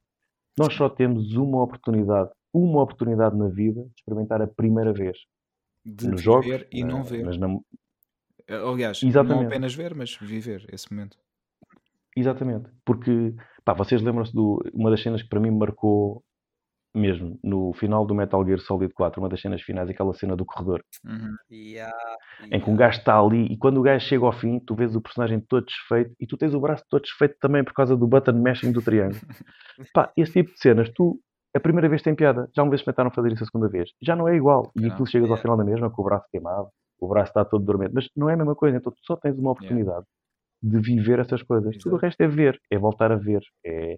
Nós 0.57 0.73
só 0.73 0.87
temos 0.89 1.33
uma 1.35 1.63
oportunidade, 1.63 2.29
uma 2.53 2.81
oportunidade 2.81 3.35
na 3.35 3.49
vida 3.49 3.81
de 3.83 3.91
experimentar 3.97 4.41
a 4.41 4.47
primeira 4.47 4.93
vez. 4.93 5.17
De 5.83 6.07
nos 6.07 6.21
jogos, 6.21 6.45
ver 6.47 6.67
e 6.71 6.83
não 6.83 6.99
na- 6.99 7.03
ver. 7.03 7.25
mas 7.25 7.37
não- 7.37 7.61
Aliás, 8.49 9.01
não 9.01 9.09
Exatamente. 9.09 9.47
apenas 9.47 9.73
ver, 9.73 9.95
mas 9.95 10.15
viver 10.15 10.65
esse 10.71 10.91
momento. 10.91 11.17
Exatamente. 12.15 12.69
Porque, 12.85 13.33
pá, 13.63 13.73
vocês 13.73 14.01
lembram-se 14.01 14.31
de 14.31 14.39
uma 14.73 14.89
das 14.89 15.01
cenas 15.01 15.21
que 15.21 15.29
para 15.29 15.39
mim 15.39 15.51
me 15.51 15.59
marcou 15.59 16.23
mesmo, 16.95 17.37
no 17.43 17.73
final 17.73 18.05
do 18.05 18.15
Metal 18.15 18.43
Gear 18.45 18.59
Solid 18.59 18.93
4, 18.93 19.21
uma 19.21 19.27
das 19.27 19.41
cenas 19.41 19.61
finais, 19.61 19.89
aquela 19.89 20.13
cena 20.13 20.35
do 20.35 20.45
corredor, 20.45 20.81
Uhum. 21.03 21.35
Yeah, 21.51 21.93
em 22.45 22.59
que 22.59 22.69
um 22.69 22.73
yeah. 22.73 22.77
gajo 22.77 22.99
está 22.99 23.19
ali 23.19 23.45
e 23.47 23.57
quando 23.57 23.79
o 23.79 23.81
gajo 23.81 24.05
chega 24.05 24.25
ao 24.25 24.31
fim, 24.31 24.59
tu 24.59 24.73
vês 24.73 24.95
o 24.95 25.01
personagem 25.01 25.39
todo 25.41 25.65
desfeito 25.65 26.15
e 26.19 26.25
tu 26.25 26.37
tens 26.37 26.53
o 26.53 26.59
braço 26.59 26.83
todo 26.89 27.01
desfeito 27.01 27.35
também 27.39 27.63
por 27.63 27.73
causa 27.73 27.97
do 27.97 28.07
button 28.07 28.41
mashing 28.41 28.71
do 28.71 28.81
triângulo. 28.81 29.19
Pá, 29.93 30.11
esse 30.15 30.31
tipo 30.31 30.53
de 30.53 30.59
cenas, 30.59 30.89
tu, 30.95 31.19
a 31.55 31.59
primeira 31.59 31.89
vez 31.89 32.01
tem 32.01 32.15
piada, 32.15 32.49
já 32.55 32.63
uma 32.63 32.69
vez 32.69 32.79
experimentaram 32.79 33.11
fazer 33.11 33.33
isso 33.33 33.43
a 33.43 33.47
segunda 33.47 33.67
vez, 33.67 33.89
já 34.01 34.15
não 34.15 34.27
é 34.27 34.35
igual. 34.35 34.71
E 34.75 34.81
Não, 34.81 34.91
aquilo 34.91 35.05
chegas 35.05 35.29
ao 35.29 35.35
yeah. 35.35 35.41
final 35.41 35.57
da 35.57 35.65
mesma, 35.65 35.91
com 35.91 36.01
o 36.01 36.05
braço 36.05 36.25
queimado, 36.31 36.69
o 36.99 37.07
braço 37.07 37.31
está 37.31 37.45
todo 37.45 37.63
dormente, 37.65 37.93
mas 37.93 38.09
não 38.15 38.29
é 38.29 38.33
a 38.33 38.37
mesma 38.37 38.55
coisa, 38.55 38.77
então 38.77 38.91
tu 38.91 38.99
só 39.03 39.15
tens 39.15 39.37
uma 39.37 39.51
oportunidade 39.51 40.05
de 40.63 40.79
viver 40.79 41.19
essas 41.19 41.43
coisas. 41.43 41.75
Tudo 41.77 41.93
o 41.93 41.97
Exato. 41.97 42.05
resto 42.07 42.21
é 42.21 42.27
ver, 42.27 42.61
é 42.71 42.77
voltar 42.77 43.11
a 43.11 43.17
ver. 43.17 43.41
É... 43.65 43.97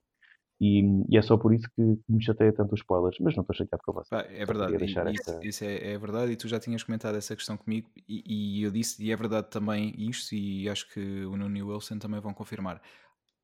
E, 0.59 0.81
e 1.09 1.17
é 1.17 1.21
só 1.21 1.37
por 1.37 1.53
isso 1.53 1.69
que 1.75 1.81
me 2.09 2.23
chateia 2.23 2.51
tanto 2.51 2.73
os 2.73 2.79
spoilers, 2.79 3.17
mas 3.19 3.35
não 3.35 3.41
estou 3.41 3.55
chateado 3.55 3.83
com 3.85 3.93
você. 3.93 4.15
É 4.15 4.43
verdade, 4.45 4.83
isso, 4.85 4.99
esta- 4.99 5.39
isso 5.43 5.63
é, 5.63 5.93
é 5.93 5.97
verdade, 5.99 6.31
e 6.31 6.35
tu 6.35 6.47
já 6.47 6.59
tinhas 6.59 6.81
comentado 6.83 7.15
essa 7.15 7.35
questão 7.35 7.55
comigo, 7.57 7.89
e, 8.07 8.59
e 8.59 8.63
eu 8.63 8.71
disse, 8.71 9.03
e 9.03 9.11
é 9.11 9.15
verdade 9.15 9.49
também 9.51 9.93
isto, 9.97 10.33
e 10.33 10.67
acho 10.67 10.89
que 10.91 11.25
o 11.25 11.37
Nuno 11.37 11.55
e 11.57 11.61
o 11.61 11.67
Wilson 11.69 11.99
também 11.99 12.19
vão 12.19 12.33
confirmar. 12.33 12.81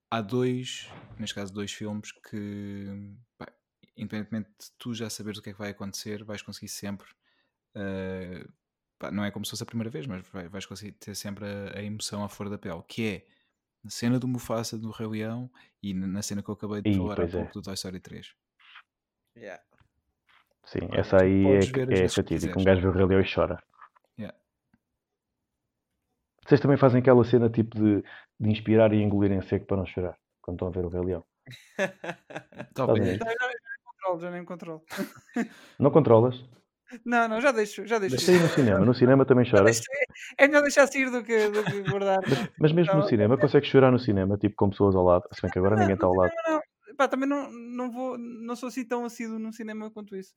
Há 0.09 0.21
dois, 0.21 0.89
neste 1.19 1.35
caso, 1.35 1.53
dois 1.53 1.71
filmes 1.71 2.11
que, 2.11 3.15
pá, 3.37 3.47
independentemente 3.97 4.49
de 4.59 4.71
tu 4.79 4.93
já 4.93 5.09
saberes 5.09 5.39
o 5.39 5.41
que 5.43 5.49
é 5.49 5.53
que 5.53 5.59
vai 5.59 5.69
acontecer, 5.71 6.23
vais 6.23 6.41
conseguir 6.41 6.69
sempre. 6.69 7.07
eh, 7.75 8.45
pá, 9.03 9.11
não 9.11 9.25
é 9.25 9.31
como 9.31 9.43
se 9.45 9.51
fosse 9.51 9.63
a 9.63 9.65
primeira 9.65 9.89
vez, 9.89 10.07
mas 10.07 10.25
vai- 10.29 10.47
vais 10.47 10.65
conseguir 10.65 10.93
ter 10.93 11.15
sempre 11.15 11.45
a, 11.45 11.79
a 11.79 11.83
emoção 11.83 12.23
à 12.23 12.29
flor 12.29 12.49
da 12.49 12.57
pele, 12.57 12.81
que 12.87 13.05
é 13.07 13.25
na 13.83 13.89
cena 13.89 14.17
do 14.17 14.27
Mufasa 14.27 14.77
do 14.77 14.91
Rei 14.91 15.07
Leão 15.07 15.51
e 15.81 15.93
na 15.93 16.07
na 16.07 16.21
cena 16.21 16.41
que 16.41 16.49
eu 16.49 16.53
acabei 16.53 16.81
de 16.81 16.95
falar 16.95 17.19
há 17.19 17.23
é. 17.23 17.27
pouco 17.27 17.51
do 17.51 17.61
Toy 17.61 17.73
Story 17.73 17.99
3. 17.99 18.33
Yeah. 19.35 19.61
Sim, 20.65 20.87
Pá, 20.87 20.97
essa 20.97 21.17
tu 21.17 21.23
aí 21.23 21.45
é, 21.45 21.57
é 21.57 21.59
que 21.59 22.09
fatídico. 22.09 22.59
Um 22.59 22.63
gajo 22.63 22.81
vê 22.81 22.87
o 22.87 22.91
Rei 22.91 23.05
Leão 23.05 23.21
e 23.21 23.33
chora. 23.33 23.61
Yeah. 24.17 24.37
Vocês 26.45 26.61
também 26.61 26.77
fazem 26.77 27.01
aquela 27.01 27.23
cena 27.25 27.49
tipo 27.49 27.75
de, 27.75 28.01
de 28.39 28.49
inspirar 28.49 28.93
e 28.93 29.01
engolir 29.01 29.33
em 29.33 29.41
seco 29.41 29.65
para 29.65 29.77
não 29.77 29.85
chorar 29.85 30.17
quando 30.41 30.55
estão 30.55 30.67
a 30.69 30.71
ver 30.71 30.85
o 30.85 30.89
Rei 30.89 31.01
Leão. 31.01 31.25
Talvez. 32.73 33.17
Já, 33.17 33.25
já, 33.25 33.31
já 33.31 33.47
nem 33.49 33.83
controlo, 33.83 34.19
já 34.21 34.31
nem 34.31 34.45
controlo. 34.45 34.85
Não 35.77 35.91
controlas? 35.91 36.62
Não, 37.05 37.27
não, 37.27 37.41
já 37.41 37.51
deixo, 37.51 37.85
já 37.85 37.99
deixo. 37.99 38.15
Deixa 38.15 38.31
aí 38.31 38.39
no 38.39 38.49
cinema. 38.49 38.85
No 38.85 38.93
cinema 38.93 39.25
também 39.25 39.45
choras. 39.45 39.65
deixo. 39.65 39.83
É 40.37 40.47
melhor 40.47 40.61
deixar 40.61 40.87
sair 40.87 41.09
do 41.09 41.23
que, 41.23 41.49
do 41.49 41.63
que 41.63 41.81
guardar. 41.83 42.21
Mas 42.59 42.71
mesmo 42.71 42.95
no 42.95 43.01
Não. 43.01 43.09
cinema, 43.09 43.37
consegues 43.37 43.69
chorar 43.69 43.91
no 43.91 43.99
cinema, 43.99 44.37
tipo 44.37 44.55
com 44.55 44.69
pessoas 44.69 44.95
ao 44.95 45.03
lado. 45.03 45.23
Se 45.33 45.41
bem 45.41 45.51
que 45.51 45.59
agora 45.59 45.75
ninguém 45.75 45.95
está 45.95 46.07
ao 46.07 46.15
lado. 46.15 46.31
Não, 46.47 46.53
não, 46.53 46.95
pá, 46.95 47.07
também 47.07 47.27
não, 47.27 47.51
não 47.51 47.91
vou, 47.91 48.17
não 48.17 48.55
sou 48.55 48.69
assim 48.69 48.85
tão 48.87 49.03
assíduo 49.05 49.37
no 49.39 49.51
cinema 49.51 49.91
quanto 49.91 50.15
isso. 50.15 50.33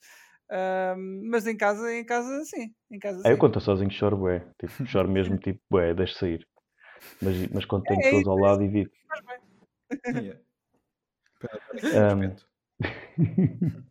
Ahm, 0.51 1.29
mas 1.31 1.47
em 1.47 1.57
casa, 1.57 1.93
em 1.93 2.05
casa 2.05 2.45
sim, 2.45 2.73
em 2.91 2.99
casa 2.99 3.21
Ah, 3.25 3.31
eu 3.31 3.35
sim. 3.35 3.41
quando 3.41 3.59
estou 3.59 3.63
sozinho 3.63 3.91
choro 3.91 4.17
bué. 4.17 4.45
Tipo, 4.61 4.87
choro 4.87 5.09
mesmo 5.09 5.39
tipo 5.39 5.61
bué, 5.71 5.95
deixo 5.95 6.15
sair. 6.19 6.47
Mas, 7.23 7.47
mas 7.49 7.65
quando 7.65 7.85
tenho 7.85 8.01
É, 8.01 8.07
é 8.07 8.11
pessoas 8.11 8.21
isso, 8.23 8.31
ao 8.31 8.39
é 8.39 8.41
lado 8.41 8.63
evito. 8.63 8.91
Faz 9.09 9.25
bem. 9.27 9.39
Yeah. 10.23 10.41
Um, 12.15 12.37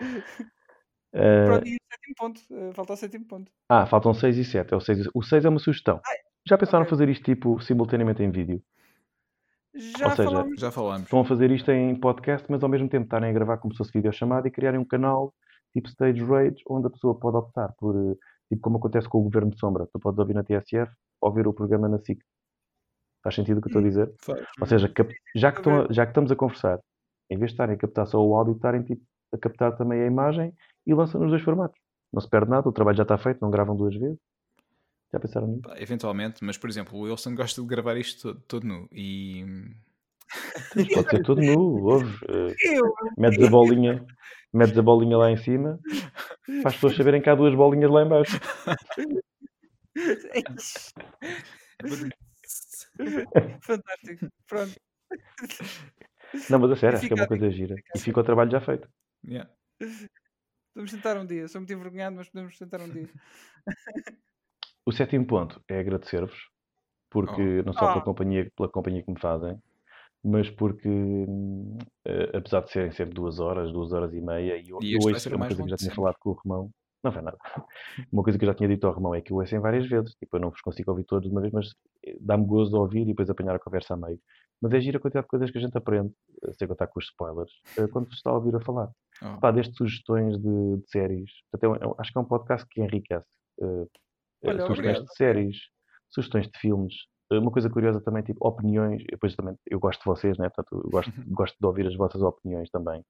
Ah, 1.12 1.44
Pronto, 1.46 1.66
e 1.66 1.74
o 1.76 1.78
sétimo 1.92 2.14
ponto. 2.16 2.40
eh, 2.50 2.72
falta 2.72 2.92
o 2.92 2.96
sétimo 2.96 3.24
ponto. 3.26 3.52
ah, 3.68 3.86
faltam 3.86 4.14
6 4.14 4.36
e 4.38 4.44
7. 4.44 4.72
É 4.72 4.76
o 4.76 4.80
6 4.80 5.08
o 5.14 5.22
6 5.22 5.44
é 5.44 5.48
uma 5.48 5.58
sugestão. 5.58 6.00
Já 6.46 6.56
pensaram 6.56 6.82
ok. 6.82 6.90
fazer 6.90 7.08
isto 7.08 7.24
tipo 7.24 7.60
simultaneamente 7.60 8.22
em 8.22 8.30
vídeo? 8.30 8.62
Já 9.74 10.10
seja, 10.16 10.24
falámos. 10.30 10.60
Já 10.60 10.70
falámos. 10.70 11.02
Estão 11.02 11.20
a 11.20 11.24
fazer 11.24 11.50
isto 11.50 11.70
em 11.70 11.94
podcast, 11.94 12.46
mas 12.50 12.62
ao 12.62 12.68
mesmo 12.68 12.88
tempo 12.88 13.04
estarem 13.04 13.30
a 13.30 13.32
gravar 13.32 13.58
como 13.58 13.72
se 13.72 13.78
fosse 13.78 13.92
videochamada 13.92 14.48
e 14.48 14.50
criarem 14.50 14.80
um 14.80 14.84
canal 14.84 15.32
tipo 15.72 15.88
Stage 15.88 16.24
Rage, 16.24 16.56
onde 16.68 16.86
a 16.88 16.90
pessoa 16.90 17.18
pode 17.18 17.36
optar 17.36 17.72
por, 17.78 17.94
eh, 17.94 18.16
tipo 18.48 18.60
como 18.62 18.78
acontece 18.78 19.08
com 19.08 19.18
o 19.18 19.22
Governo 19.22 19.50
de 19.50 19.58
Sombra. 19.60 19.86
Tu 19.92 19.98
podes 20.00 20.18
ouvir 20.18 20.34
na 20.34 20.42
TSF 20.42 20.92
ou 21.20 21.32
ver 21.32 21.46
o 21.46 21.52
programa 21.52 21.88
na 21.88 21.98
SIC. 21.98 22.20
Faz 23.22 23.34
sentido 23.36 23.58
o 23.58 23.60
que 23.60 23.68
eu 23.68 23.70
estou 23.70 23.82
a 23.82 23.84
dizer? 23.84 24.14
Faz. 24.22 24.44
Ou 24.60 24.66
seja, 24.66 24.88
cap- 24.88 25.14
já, 25.36 25.52
que 25.52 25.58
estão 25.58 25.86
já 25.90 26.04
que 26.06 26.10
estamos 26.10 26.32
a 26.32 26.36
conversar, 26.36 26.80
em 27.30 27.36
vez 27.38 27.50
de 27.50 27.54
estarem 27.54 27.74
a 27.76 27.78
captar 27.78 28.06
só 28.06 28.18
o 28.20 28.34
áudio, 28.34 28.54
estarem 28.54 28.82
tipo, 28.82 29.02
a 29.32 29.38
captar 29.38 29.76
também 29.76 30.02
a 30.02 30.06
imagem 30.06 30.52
e 30.86 30.94
lançam 30.94 31.20
nos 31.20 31.30
dois 31.30 31.42
formatos. 31.42 31.78
Não 32.12 32.20
se 32.20 32.28
perde 32.28 32.50
nada, 32.50 32.68
o 32.68 32.72
trabalho 32.72 32.96
já 32.96 33.04
está 33.04 33.16
feito, 33.16 33.40
não 33.40 33.50
gravam 33.50 33.76
duas 33.76 33.94
vezes. 33.94 34.18
Já 35.12 35.18
pensaram 35.18 35.48
nisso? 35.48 35.62
Eventualmente, 35.76 36.44
mas 36.44 36.56
por 36.56 36.70
exemplo, 36.70 36.98
o 36.98 37.02
Wilson 37.02 37.34
gosta 37.34 37.60
de 37.60 37.66
gravar 37.66 37.96
isto 37.96 38.34
todo, 38.34 38.40
todo 38.46 38.66
nu 38.66 38.88
e 38.92 39.44
pode 40.94 41.10
ser 41.10 41.22
tudo 41.22 41.42
nu, 41.42 42.00
Eu, 42.62 42.94
metes 43.18 43.44
a 43.44 43.50
bolinha, 43.50 44.06
metes 44.52 44.78
a 44.78 44.82
bolinha 44.82 45.18
lá 45.18 45.30
em 45.30 45.36
cima, 45.36 45.80
para 46.62 46.68
as 46.68 46.74
pessoas 46.74 46.96
saberem 46.96 47.20
que 47.20 47.28
há 47.28 47.34
duas 47.34 47.54
bolinhas 47.54 47.90
lá 47.90 48.02
em 48.04 48.08
baixo. 48.08 48.38
fantástico. 53.62 54.28
Pronto. 54.46 54.74
Não, 56.48 56.58
mas 56.60 56.70
a 56.70 56.76
sério, 56.76 56.98
acho 56.98 57.08
que 57.08 57.12
é 57.12 57.16
uma 57.16 57.26
coisa 57.26 57.50
gira. 57.50 57.74
E 57.94 57.98
fica 57.98 58.20
o 58.20 58.24
trabalho 58.24 58.50
já 58.50 58.60
feito. 58.60 58.88
yeah. 59.26 59.50
Podemos 60.80 60.92
tentar 60.92 61.16
um 61.18 61.26
dia. 61.26 61.46
Sou 61.46 61.60
muito 61.60 61.72
envergonhado, 61.74 62.16
mas 62.16 62.28
podemos 62.30 62.56
tentar 62.56 62.80
um 62.80 62.88
dia. 62.88 63.08
O 64.86 64.92
sétimo 64.92 65.26
ponto 65.26 65.62
é 65.68 65.78
agradecer-vos, 65.78 66.48
porque 67.10 67.62
não 67.66 67.72
só 67.74 67.84
Ah. 67.84 67.92
pela 67.92 68.04
companhia, 68.04 68.50
pela 68.56 68.68
companhia 68.68 69.02
que 69.02 69.10
me 69.12 69.20
fazem, 69.20 69.58
mas 70.24 70.48
porque, 70.48 70.88
eh, 72.06 72.30
apesar 72.36 72.62
de 72.62 72.70
serem 72.72 72.90
sempre 72.90 73.14
duas 73.14 73.38
horas, 73.38 73.70
duas 73.72 73.92
horas 73.92 74.12
e 74.14 74.20
meia, 74.22 74.56
e 74.56 74.70
eu, 74.70 74.78
E 74.82 74.94
eu 74.94 75.00
ouço, 75.02 75.28
é 75.28 75.36
uma 75.36 75.46
coisa 75.46 75.62
que 75.62 75.68
já 75.68 75.76
tinha 75.76 75.94
falado 75.94 76.16
com 76.18 76.30
o 76.30 76.32
Romão, 76.32 76.70
não 77.04 77.12
vai 77.12 77.22
nada. 77.22 77.36
Uma 78.10 78.22
coisa 78.22 78.38
que 78.38 78.44
eu 78.44 78.48
já 78.48 78.54
tinha 78.54 78.68
dito 78.68 78.86
ao 78.86 78.94
Romão 78.94 79.14
é 79.14 79.20
que 79.20 79.32
eu 79.32 79.36
ouço 79.36 79.54
em 79.54 79.60
várias 79.60 79.86
vezes, 79.86 80.14
tipo, 80.14 80.34
eu 80.36 80.40
não 80.40 80.50
vos 80.50 80.62
consigo 80.62 80.90
ouvir 80.90 81.04
todos 81.04 81.28
de 81.28 81.32
uma 81.32 81.42
vez, 81.42 81.52
mas 81.52 81.74
eh, 82.06 82.16
dá-me 82.18 82.46
gozo 82.46 82.70
de 82.70 82.76
ouvir 82.76 83.02
e 83.02 83.06
depois 83.06 83.28
apanhar 83.28 83.54
a 83.54 83.60
conversa 83.60 83.94
a 83.94 83.96
meio. 83.98 84.18
Mas 84.60 84.72
é 84.74 84.80
gira 84.80 84.98
a 84.98 85.00
quantidade 85.00 85.24
de 85.24 85.30
coisas 85.30 85.50
que 85.50 85.58
a 85.58 85.60
gente 85.60 85.76
aprende, 85.76 86.12
eh, 86.44 86.52
sem 86.52 86.68
contar 86.68 86.86
com 86.88 86.98
os 86.98 87.06
spoilers, 87.06 87.50
eh, 87.78 87.86
quando 87.88 88.08
se 88.08 88.16
está 88.16 88.30
a 88.30 88.34
ouvir 88.34 88.54
a 88.54 88.60
falar. 88.60 88.90
Oh, 89.22 89.40
Pá, 89.40 89.50
desde 89.50 89.74
sugestões 89.74 90.38
de, 90.38 90.76
de 90.76 90.90
séries. 90.90 91.30
Portanto, 91.50 91.82
é 91.82 91.94
acho 92.00 92.12
que 92.12 92.18
é 92.18 92.20
um 92.20 92.24
podcast 92.24 92.66
que 92.68 92.82
enriquece. 92.82 93.26
eh, 93.60 93.86
Olha, 94.44 94.60
sugestões 94.62 94.78
obrigado. 94.78 95.04
de 95.04 95.14
séries, 95.14 95.56
sugestões 96.10 96.46
de 96.46 96.58
filmes. 96.58 96.94
Uma 97.32 97.50
coisa 97.52 97.70
curiosa 97.70 98.00
também, 98.00 98.22
tipo, 98.24 98.46
opiniões. 98.46 99.04
Depois 99.08 99.36
também, 99.36 99.54
eu 99.70 99.78
gosto 99.78 100.00
de 100.00 100.06
vocês, 100.06 100.36
né? 100.36 100.48
Portanto, 100.48 100.82
eu 100.84 100.90
gosto, 100.90 101.12
gosto 101.28 101.56
de 101.58 101.66
ouvir 101.66 101.86
as 101.86 101.94
vossas 101.96 102.20
opiniões 102.22 102.68
também. 102.70 103.04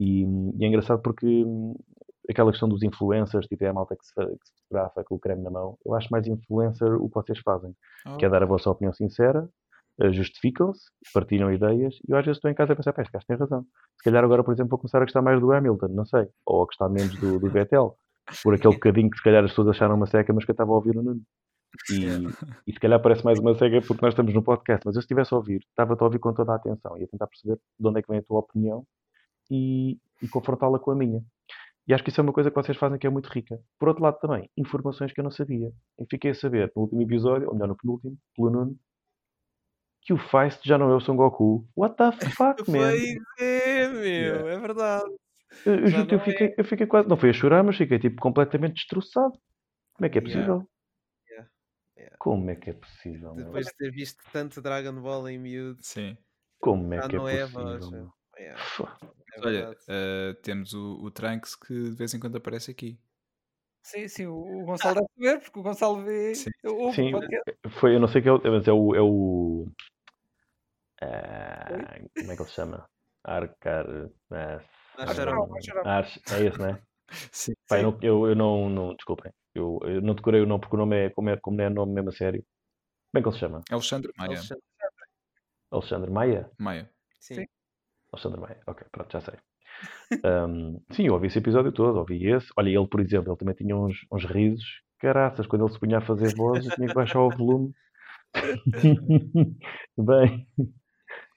E, 0.00 0.22
e 0.24 0.64
é 0.64 0.68
engraçado 0.68 1.00
porque 1.00 1.26
hum, 1.44 1.74
aquela 2.28 2.50
questão 2.50 2.68
dos 2.68 2.82
influencers, 2.82 3.46
tipo, 3.46 3.64
é 3.64 3.68
a 3.68 3.72
malta 3.72 3.96
que 3.96 4.04
se, 4.04 4.14
que 4.14 4.46
se 4.48 4.52
fotografa 4.62 5.04
com 5.04 5.14
o 5.14 5.18
creme 5.18 5.42
na 5.42 5.50
mão. 5.50 5.78
Eu 5.86 5.94
acho 5.94 6.08
mais 6.10 6.26
influencer 6.26 6.92
o 7.00 7.08
que 7.08 7.14
vocês 7.14 7.38
fazem, 7.38 7.74
oh, 8.06 8.16
que 8.16 8.24
é 8.24 8.28
dar 8.28 8.42
a 8.42 8.46
vossa 8.46 8.68
opinião 8.70 8.92
sincera, 8.92 9.48
justificam-se, 10.10 10.84
partilham 11.12 11.52
ideias, 11.52 11.94
e 12.08 12.12
eu 12.12 12.16
às 12.16 12.24
vezes 12.24 12.38
estou 12.38 12.50
em 12.50 12.54
casa 12.54 12.72
a 12.72 12.76
pensar, 12.76 12.92
pá, 12.92 13.02
este 13.02 13.12
gajo 13.12 13.26
tem 13.26 13.36
razão. 13.36 13.62
Se 13.96 14.04
calhar 14.04 14.24
agora, 14.24 14.42
por 14.42 14.52
exemplo, 14.52 14.70
vou 14.70 14.78
começar 14.78 14.98
a 14.98 15.04
gostar 15.04 15.22
mais 15.22 15.40
do 15.40 15.52
Hamilton, 15.52 15.88
não 15.88 16.04
sei, 16.06 16.26
ou 16.46 16.62
a 16.62 16.66
gostar 16.66 16.88
menos 16.88 17.18
do, 17.20 17.38
do 17.38 17.50
Vettel, 17.50 17.96
por 18.42 18.54
aquele 18.54 18.74
bocadinho 18.74 19.10
que 19.10 19.18
se 19.18 19.22
calhar 19.22 19.44
as 19.44 19.50
pessoas 19.50 19.68
acharam 19.68 19.96
uma 19.96 20.06
seca, 20.06 20.32
mas 20.32 20.44
que 20.44 20.50
eu 20.50 20.54
estava 20.54 20.70
a 20.72 20.74
ouvir 20.74 20.96
o 20.96 21.02
Nuno. 21.02 21.20
E, 21.90 22.04
e 22.66 22.72
se 22.72 22.78
calhar 22.78 23.00
parece 23.00 23.24
mais 23.24 23.38
uma 23.38 23.54
cega 23.54 23.80
porque 23.80 24.04
nós 24.04 24.12
estamos 24.12 24.34
no 24.34 24.42
podcast, 24.42 24.82
mas 24.84 24.94
eu 24.94 25.00
se 25.00 25.06
estivesse 25.06 25.32
a 25.32 25.38
ouvir, 25.38 25.60
estava-te 25.68 26.02
a 26.02 26.04
ouvir 26.04 26.18
com 26.18 26.32
toda 26.34 26.52
a 26.52 26.56
atenção 26.56 26.98
e 26.98 27.04
a 27.04 27.08
tentar 27.08 27.26
perceber 27.26 27.58
de 27.78 27.88
onde 27.88 27.98
é 27.98 28.02
que 28.02 28.08
vem 28.08 28.18
a 28.18 28.22
tua 28.22 28.40
opinião 28.40 28.86
e, 29.50 29.98
e 30.22 30.28
confrontá-la 30.28 30.78
com 30.78 30.90
a 30.90 30.94
minha. 30.94 31.22
E 31.86 31.92
acho 31.92 32.04
que 32.04 32.10
isso 32.10 32.20
é 32.20 32.22
uma 32.22 32.32
coisa 32.32 32.50
que 32.50 32.56
vocês 32.56 32.76
fazem 32.78 32.98
que 32.98 33.06
é 33.06 33.10
muito 33.10 33.26
rica. 33.26 33.58
Por 33.78 33.88
outro 33.88 34.04
lado, 34.04 34.18
também, 34.20 34.48
informações 34.56 35.12
que 35.12 35.20
eu 35.20 35.24
não 35.24 35.32
sabia. 35.32 35.72
E 35.98 36.06
fiquei 36.08 36.30
a 36.30 36.34
saber 36.34 36.70
no 36.76 36.82
último 36.82 37.02
episódio, 37.02 37.48
ou 37.48 37.54
melhor, 37.54 37.68
no 37.68 37.76
penúltimo, 37.76 38.16
pelo 38.36 38.50
Nuno, 38.50 38.76
que 40.02 40.12
o 40.12 40.18
Feist 40.18 40.60
já 40.66 40.76
não 40.76 40.90
é 40.90 40.94
o 40.96 41.00
Son 41.00 41.16
Goku. 41.16 41.66
What 41.76 41.96
the 41.96 42.10
fuck, 42.36 42.70
man? 42.70 42.90
Foi 42.90 43.16
é, 43.40 43.88
meu, 43.88 44.48
é 44.48 44.58
verdade. 44.58 45.04
Eu, 45.64 45.74
eu 45.80 45.86
juro 45.86 46.08
eu 46.14 46.18
é. 46.18 46.24
fiquei, 46.24 46.54
eu 46.58 46.64
fiquei 46.64 46.86
quase, 46.86 47.08
não 47.08 47.16
foi 47.16 47.30
a 47.30 47.32
chorar, 47.32 47.62
mas 47.62 47.76
fiquei 47.76 47.98
tipo 47.98 48.20
completamente 48.20 48.74
destroçado. 48.74 49.32
Como 49.94 50.06
é 50.06 50.08
que 50.08 50.18
é 50.18 50.22
Yeah. 50.22 50.40
possível? 50.54 50.70
Yeah. 51.30 51.50
Yeah. 51.96 52.16
Como 52.18 52.50
é 52.50 52.56
que 52.56 52.70
é 52.70 52.72
possível? 52.72 53.34
meu? 53.34 53.44
Depois 53.46 53.66
de 53.66 53.72
ter 53.76 53.90
visto 53.92 54.22
tanto 54.32 54.60
Dragon 54.60 55.00
Ball 55.00 55.28
em 55.28 55.38
miúdo, 55.38 55.78
sim. 55.82 56.16
Como 56.58 56.92
é 56.94 56.96
já 57.02 57.08
que 57.08 57.16
é 57.16 57.18
não 57.18 57.28
é 57.28 57.42
a 57.42 57.46
voz. 57.46 57.78
possível? 57.78 57.90
meu? 57.90 58.12
Yeah, 58.38 58.58
Fua. 58.62 58.96
é 59.36 59.40
Olha, 59.46 59.76
eh, 59.88 60.34
temos 60.42 60.72
o, 60.72 60.94
o 61.04 61.10
Trunks 61.10 61.54
que 61.54 61.74
de 61.74 61.90
vez 61.96 62.14
em 62.14 62.18
quando 62.18 62.36
aparece 62.38 62.70
aqui. 62.70 62.98
Sim, 63.84 64.08
sim, 64.08 64.26
o 64.26 64.64
Gonçalo 64.64 64.94
deve 64.94 65.06
saber, 65.16 65.40
porque 65.42 65.58
o 65.58 65.62
Gonçalo 65.62 66.02
vê. 66.02 66.34
Sim. 66.34 66.50
Sim, 66.94 67.10
podcast. 67.12 67.52
foi, 67.78 67.94
eu 67.96 68.00
não 68.00 68.08
sei 68.08 68.22
que 68.22 68.28
é, 68.28 68.32
o- 68.32 68.40
mas 68.42 68.66
é 68.66 68.72
o. 68.72 68.94
É 68.94 69.00
o 69.02 69.66
ah, 71.02 71.98
como 72.18 72.32
é 72.32 72.36
que 72.36 72.42
ele 72.42 72.48
se 72.48 72.54
chama? 72.54 72.86
Arcar. 73.24 73.86
não. 73.88 74.60
Ars- 75.84 76.20
é 76.32 76.42
esse, 76.44 76.58
não 76.58 76.66
é? 76.68 76.82
Sim. 77.32 77.52
Eu, 77.70 77.76
Sim. 77.76 77.82
não, 77.82 77.98
eu, 78.02 78.26
eu 78.28 78.34
não, 78.36 78.68
não. 78.70 78.94
Desculpem. 78.94 79.32
Eu, 79.54 79.78
eu 79.82 80.00
não 80.00 80.14
decorei 80.14 80.40
o 80.40 80.46
nome 80.46 80.60
porque 80.60 80.76
o 80.76 80.78
nome 80.78 80.96
é. 81.06 81.10
Como, 81.10 81.28
é, 81.30 81.36
como 81.36 81.56
não 81.56 81.64
é 81.64 81.68
nome 81.70 81.92
mesmo 81.92 82.08
a 82.10 82.12
sério. 82.12 82.42
Como 83.12 83.20
é 83.20 83.22
que 83.22 83.28
ele 83.28 83.34
se 83.34 83.40
chama? 83.40 83.62
Alexandre 83.70 84.12
Maia. 84.16 84.30
Alexandre- 84.30 84.64
Alexandre 85.70 86.10
Maia? 86.10 86.50
Maia. 86.58 86.90
Sim. 87.20 87.34
Sim. 87.36 87.46
Alexandre 88.12 88.40
Maia. 88.40 88.60
Ok, 88.66 88.86
pronto, 88.90 89.12
já 89.12 89.20
sei. 89.20 89.34
Ahm, 90.24 90.78
sim, 90.92 91.06
eu 91.06 91.14
ouvi 91.14 91.26
esse 91.28 91.38
episódio 91.38 91.72
todo, 91.72 91.98
ouvi 91.98 92.26
esse. 92.30 92.48
Olha, 92.56 92.68
ele, 92.68 92.86
por 92.86 93.00
exemplo, 93.00 93.30
ele 93.32 93.38
também 93.38 93.54
tinha 93.54 93.76
uns, 93.76 94.06
uns 94.12 94.24
risos. 94.24 94.82
Caraças, 94.98 95.46
quando 95.46 95.64
ele 95.64 95.72
se 95.72 95.80
punha 95.80 95.98
a 95.98 96.00
fazer 96.02 96.34
voz, 96.36 96.64
eu 96.64 96.72
tinha 96.76 96.88
que 96.88 96.94
baixar 96.94 97.20
o 97.20 97.30
volume. 97.30 97.72
Bem. 99.98 100.46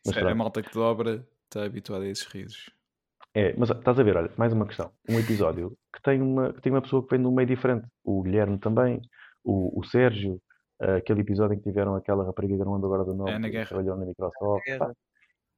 Mas 0.05 0.13
Sério, 0.15 0.29
a 0.29 0.35
malta 0.35 0.61
que 0.61 0.73
dobra 0.73 1.25
está 1.45 1.63
habituada 1.63 2.05
a 2.05 2.07
esses 2.07 2.25
risos. 2.25 2.69
É, 3.33 3.53
mas 3.57 3.69
estás 3.69 3.99
a 3.99 4.03
ver, 4.03 4.15
olha, 4.15 4.31
mais 4.37 4.53
uma 4.53 4.65
questão. 4.65 4.91
Um 5.09 5.19
episódio 5.19 5.77
que 5.93 6.01
tem 6.01 6.21
uma, 6.21 6.53
que 6.53 6.61
tem 6.61 6.71
uma 6.71 6.81
pessoa 6.81 7.03
que 7.03 7.09
vem 7.09 7.19
de 7.19 7.27
um 7.27 7.31
meio 7.33 7.47
diferente. 7.47 7.87
O 8.03 8.21
Guilherme 8.21 8.57
também, 8.57 9.01
o, 9.43 9.79
o 9.79 9.83
Sérgio, 9.83 10.41
ah, 10.79 10.95
aquele 10.97 11.21
episódio 11.21 11.55
em 11.55 11.57
que 11.57 11.63
tiveram 11.63 11.95
aquela 11.95 12.23
rapariga 12.23 12.57
que 12.57 12.63
não 12.63 12.73
lembro 12.73 12.87
agora 12.87 13.03
do 13.03 13.13
nome, 13.13 13.31
Ana 13.31 13.47
que 13.47 13.53
Guerra. 13.53 13.67
trabalhou 13.67 13.97
na 13.97 14.05
Microsoft. 14.05 14.67
Ana 14.67 14.79
pá. 14.79 14.85
Guerra. 14.85 14.95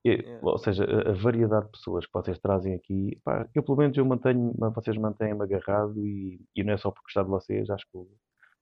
É. 0.06 0.40
Ou 0.42 0.58
seja, 0.58 0.86
a, 0.86 1.10
a 1.10 1.14
variedade 1.14 1.66
de 1.66 1.72
pessoas 1.72 2.06
que 2.06 2.14
vocês 2.14 2.40
trazem 2.40 2.74
aqui, 2.74 3.20
pá, 3.24 3.48
eu 3.54 3.62
pelo 3.62 3.78
menos 3.78 3.98
eu 3.98 4.06
mantenho, 4.06 4.54
vocês 4.74 4.98
mantêm-me 4.98 5.44
agarrado 5.44 6.00
e, 6.06 6.40
e 6.56 6.64
não 6.64 6.74
é 6.74 6.78
só 6.78 6.92
por 6.92 7.02
gostar 7.02 7.24
de 7.24 7.30
vocês, 7.30 7.70
acho 7.70 7.86
que, 7.92 7.98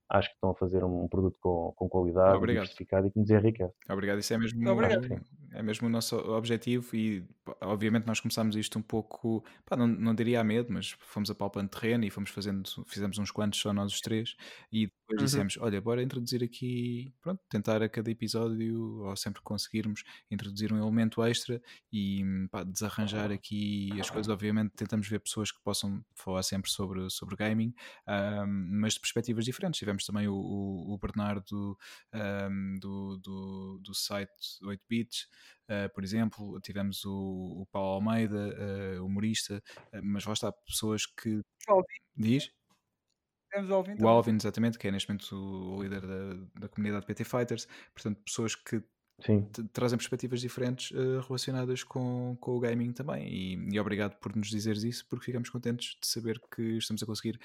acho 0.09 0.29
que 0.29 0.35
estão 0.35 0.51
a 0.51 0.55
fazer 0.55 0.83
um 0.83 1.07
produto 1.07 1.37
com, 1.41 1.73
com 1.75 1.89
qualidade, 1.89 2.37
Obrigado. 2.37 2.63
diversificado 2.63 3.07
e 3.07 3.11
que 3.11 3.19
nos 3.19 3.29
enriquece. 3.29 3.73
Obrigado, 3.89 4.19
isso 4.19 4.33
é 4.33 4.37
mesmo, 4.37 4.69
Obrigado. 4.69 5.21
é 5.53 5.63
mesmo 5.63 5.87
o 5.87 5.89
nosso 5.89 6.15
objetivo 6.15 6.95
e 6.95 7.23
obviamente 7.61 8.05
nós 8.05 8.19
começámos 8.19 8.55
isto 8.55 8.77
um 8.77 8.81
pouco, 8.81 9.43
pá, 9.65 9.75
não, 9.75 9.87
não 9.87 10.13
diria 10.13 10.41
a 10.41 10.43
medo, 10.43 10.71
mas 10.71 10.91
fomos 10.99 11.29
apalpando 11.29 11.69
terreno 11.69 12.05
e 12.05 12.09
fomos 12.09 12.29
fazendo, 12.29 12.63
fizemos 12.87 13.17
uns 13.17 13.31
quantos 13.31 13.59
só 13.59 13.73
nós 13.73 13.91
os 13.91 13.99
três 14.01 14.35
e 14.71 14.89
depois 15.07 15.19
Uhum. 15.21 15.25
dissemos, 15.25 15.57
olha, 15.59 15.79
bora 15.79 16.01
introduzir 16.01 16.43
aqui, 16.43 17.13
pronto, 17.21 17.39
tentar 17.47 17.81
a 17.83 17.87
cada 17.87 18.09
episódio, 18.09 19.03
ou 19.03 19.15
sempre 19.15 19.41
conseguirmos, 19.43 20.03
introduzir 20.31 20.73
um 20.73 20.77
elemento 20.77 21.23
extra 21.23 21.61
e 21.93 22.23
pá, 22.51 22.63
desarranjar 22.63 23.31
aqui 23.31 23.99
as 23.99 24.09
coisas. 24.09 24.29
Obviamente 24.31 24.71
tentamos 24.75 25.07
ver 25.07 25.19
pessoas 25.19 25.51
que 25.51 25.61
possam 25.63 26.03
falar 26.15 26.41
sempre 26.43 26.71
sobre, 26.71 27.07
sobre 27.11 27.35
gaming, 27.35 27.73
ahm, 28.07 28.47
mas 28.81 28.95
de 28.95 28.99
perspectivas 28.99 29.45
diferentes. 29.45 29.77
Tivemos 29.79 30.05
também 30.05 30.27
o, 30.27 30.33
o- 30.35 30.93
o 30.93 30.97
Bernardo 30.97 31.77
ahm, 32.11 32.79
do, 32.79 33.17
do, 33.17 33.79
do 33.83 33.93
site 33.93 34.31
8 34.63 34.83
Bits, 34.89 35.27
ah, 35.69 35.89
por 35.93 36.03
exemplo, 36.03 36.59
tivemos 36.61 37.05
o, 37.05 37.61
o 37.61 37.65
Paulo 37.71 37.95
Almeida, 37.95 38.55
ah, 38.97 39.03
humorista, 39.03 39.61
ah, 39.93 39.99
mas 40.03 40.25
lá 40.25 40.33
está, 40.33 40.51
pessoas 40.51 41.05
que... 41.05 41.37
O 41.69 41.71
Alvin, 41.73 41.85
Diz? 42.15 42.49
Temos 43.55 43.69
o 43.69 43.73
Alvin 43.73 43.93
O 43.93 43.97
também. 43.97 44.11
Alvin, 44.11 44.35
exatamente, 44.35 44.77
que 44.77 44.87
é 44.87 44.91
neste 44.91 45.09
momento 45.09 45.35
o 45.35 45.81
líder 45.81 46.01
da, 46.01 46.61
da 46.61 46.69
comunidade 46.69 47.05
PT 47.05 47.23
Fighters, 47.23 47.67
portanto, 47.93 48.21
pessoas 48.23 48.55
que 48.55 48.83
trazem 49.71 49.97
perspectivas 49.97 50.41
diferentes 50.41 50.91
eh, 50.91 51.21
relacionadas 51.25 51.83
com, 51.83 52.37
com 52.39 52.51
o 52.51 52.59
gaming 52.59 52.91
também. 52.91 53.27
E, 53.27 53.75
e 53.75 53.79
obrigado 53.79 54.17
por 54.17 54.35
nos 54.35 54.49
dizeres 54.49 54.83
isso, 54.83 55.05
porque 55.07 55.25
ficamos 55.25 55.49
contentes 55.49 55.97
de 56.01 56.07
saber 56.07 56.39
que 56.53 56.77
estamos 56.77 57.01
a 57.01 57.05
conseguir 57.05 57.39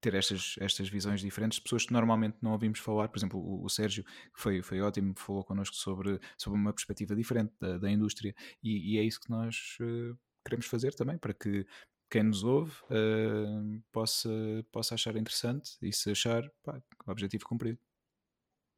ter 0.00 0.14
estas, 0.14 0.56
estas 0.60 0.88
visões 0.88 1.20
diferentes 1.22 1.56
de 1.56 1.62
pessoas 1.62 1.86
que 1.86 1.92
normalmente 1.92 2.36
não 2.42 2.52
ouvimos 2.52 2.78
falar. 2.78 3.08
Por 3.08 3.18
exemplo, 3.18 3.40
o, 3.40 3.64
o 3.64 3.68
Sérgio, 3.68 4.04
que 4.04 4.40
foi, 4.40 4.62
foi 4.62 4.80
ótimo, 4.80 5.14
falou 5.16 5.42
connosco 5.42 5.74
sobre, 5.74 6.20
sobre 6.36 6.58
uma 6.58 6.72
perspectiva 6.72 7.16
diferente 7.16 7.54
da, 7.58 7.78
da 7.78 7.90
indústria, 7.90 8.34
e, 8.62 8.94
e 8.94 8.98
é 8.98 9.02
isso 9.02 9.20
que 9.20 9.30
nós 9.30 9.78
eh, 9.80 10.14
queremos 10.44 10.66
fazer 10.66 10.94
também, 10.94 11.16
para 11.16 11.32
que 11.32 11.66
quem 12.10 12.22
nos 12.22 12.44
ouve 12.44 12.72
eh, 12.90 13.80
possa, 13.92 14.28
possa 14.72 14.94
achar 14.94 15.16
interessante 15.16 15.72
e 15.82 15.92
se 15.92 16.10
achar, 16.10 16.42
pá, 16.62 16.80
objetivo 17.06 17.44
cumprido. 17.46 17.78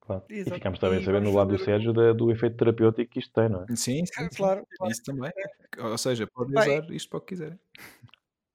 Claro. 0.01 0.25
E 0.31 0.37
Exato. 0.39 0.55
ficámos 0.55 0.79
também 0.79 0.99
a 0.99 1.03
saber 1.05 1.21
no 1.21 1.35
lado 1.35 1.51
do 1.57 1.63
Sérgio 1.63 1.93
da- 1.93 2.13
do 2.15 2.31
efeito 2.31 2.57
terapêutico 2.57 3.11
que 3.13 3.19
isto 3.19 3.33
tem, 3.33 3.49
não 3.49 3.65
é? 3.65 3.77
Sim, 3.77 4.05
sim, 4.07 4.29
sim. 4.31 4.37
Claro, 4.37 4.67
claro. 4.77 4.93
Isso 4.93 5.03
também. 5.03 5.31
Ou 5.79 5.99
seja, 5.99 6.27
podem 6.27 6.59
usar 6.59 6.91
isto 6.91 7.11
para 7.11 7.19
o 7.19 7.21
que 7.21 7.27
quiserem. 7.29 7.59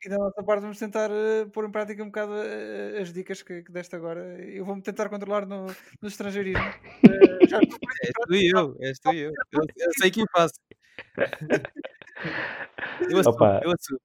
E 0.06 0.10
da 0.10 0.18
nossa 0.18 0.43
parte 0.43 0.61
vamos 0.61 0.77
tentar 0.80 1.10
eh, 1.11 1.45
pôr 1.45 1.66
em 1.66 1.72
prática 1.72 2.03
um 2.03 2.08
bocado 2.08 2.34
eh, 2.35 3.00
as 3.02 3.14
dicas 3.14 3.42
que, 3.42 3.61
que 3.64 3.72
deste 3.72 3.95
agora. 3.95 4.22
Eu 4.43 4.66
vou-me 4.66 4.82
tentar 4.82 5.08
controlar 5.08 5.45
no, 5.45 5.68
no 6.02 6.08
estrangeirismo. 6.08 6.72
Já 7.50 7.60
estou 7.61 7.80
És 8.02 8.11
tu 8.27 8.34
e 8.34 8.52
eu, 8.53 8.76
és 8.82 9.00
tu 9.00 9.14
e 9.14 9.19
eu. 9.19 9.32
Eu, 9.52 9.61
eu 9.77 9.92
sei 10.00 10.11
que 10.11 10.24
faço. 10.35 10.53
Eu 13.10 13.19
assumo, 13.19 13.35
Opa. 13.35 13.60
eu 13.64 13.72
assumo. 13.72 14.00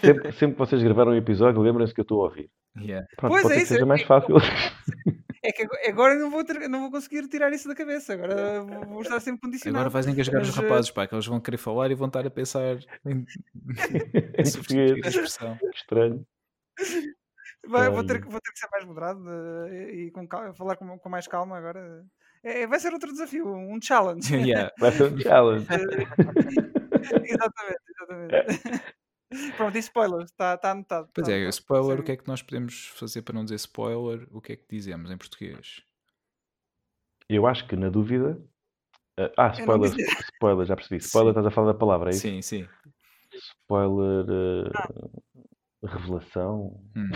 Sempre, 0.00 0.32
sempre 0.32 0.52
que 0.54 0.58
vocês 0.58 0.82
gravaram 0.82 1.12
um 1.12 1.16
episódio, 1.16 1.60
lembrem-se 1.60 1.92
que 1.94 2.00
eu 2.00 2.02
estou 2.02 2.22
a 2.22 2.24
ouvir. 2.28 2.50
Yeah. 2.80 3.06
Pronto, 3.16 3.32
Pois 3.32 3.42
pode 3.42 3.54
é 3.54 3.58
isso, 3.58 3.66
seja 3.68 3.82
é- 3.82 3.84
mais 3.84 4.00
é- 4.02 4.04
fácil. 4.06 4.36
É 5.40 5.52
que 5.52 5.62
agora- 5.88 6.16
não 6.16 6.30
vou, 6.32 6.44
ter- 6.44 6.68
não 6.68 6.80
vou 6.80 6.90
conseguir 6.90 7.26
tirar 7.28 7.52
isso 7.52 7.68
da 7.68 7.74
cabeça. 7.74 8.12
Agora 8.12 8.60
vou, 8.88 9.00
estar 9.02 9.20
sempre 9.20 9.40
condicionado. 9.40 9.78
Agora 9.82 9.90
vais 9.90 10.06
engasgar 10.08 10.42
os 10.42 10.48
Mas, 10.48 10.58
eh, 10.58 10.60
rapazes, 10.62 10.90
pá, 10.90 11.06
que 11.06 11.14
eles 11.14 11.26
vão 11.26 11.40
querer 11.40 11.56
falar 11.58 11.90
e 11.92 11.94
vão 11.94 12.08
estar 12.08 12.26
a 12.26 12.30
pensar 12.30 12.76
em, 13.06 13.24
em 14.36 14.44
substituir 14.44 15.00
a 15.04 15.08
expressão. 15.08 15.56
Estranho. 15.72 16.26
Vai, 17.68 17.88
vou, 17.88 18.04
ter, 18.04 18.20
vou 18.24 18.40
ter 18.40 18.50
que 18.52 18.58
ser 18.58 18.68
mais 18.72 18.84
moderado 18.84 19.22
eh, 19.70 19.94
e 19.94 20.10
com 20.10 20.26
cal- 20.26 20.52
falar 20.54 20.74
com, 20.76 20.98
com 20.98 21.08
mais 21.08 21.28
calma 21.28 21.56
agora. 21.56 22.04
É, 22.42 22.66
vai 22.66 22.80
ser 22.80 22.92
outro 22.92 23.12
desafio, 23.12 23.46
um 23.48 23.78
challenge. 23.80 24.34
Yeah. 24.44 24.72
Vai 24.78 24.90
ser 24.90 25.04
um 25.12 25.18
challenge. 25.20 25.66
exatamente, 27.24 27.82
exatamente. 27.90 28.82
Pronto, 29.56 29.76
e 29.76 29.78
spoilers, 29.80 30.30
está 30.30 30.56
tá 30.56 30.70
anotado. 30.70 31.08
Pois 31.14 31.26
tá 31.26 31.32
é, 31.32 31.36
anotado. 31.36 31.50
spoiler, 31.54 31.96
Sim. 31.96 32.02
o 32.02 32.04
que 32.04 32.12
é 32.12 32.16
que 32.16 32.28
nós 32.28 32.42
podemos 32.42 32.86
fazer 32.94 33.22
para 33.22 33.34
não 33.34 33.44
dizer 33.44 33.56
spoiler? 33.56 34.26
O 34.30 34.40
que 34.40 34.52
é 34.52 34.56
que 34.56 34.64
dizemos 34.70 35.10
em 35.10 35.16
português? 35.16 35.82
Eu 37.28 37.46
acho 37.46 37.66
que 37.66 37.76
na 37.76 37.90
dúvida. 37.90 38.40
ah, 39.18 39.30
Ah, 39.36 39.48
não 39.48 39.54
spoiler, 39.60 39.92
spoiler, 40.34 40.66
já 40.66 40.76
percebi. 40.76 40.96
Spoiler, 41.04 41.34
Sim. 41.34 41.40
estás 41.40 41.46
a 41.46 41.50
falar 41.50 41.72
da 41.72 41.78
palavra, 41.78 42.10
é 42.10 42.12
isso? 42.12 42.20
Sim, 42.22 42.40
sim. 42.42 42.68
Spoiler. 43.34 44.70
ah, 44.74 45.86
revelação. 45.86 46.80
Hum. 46.96 47.10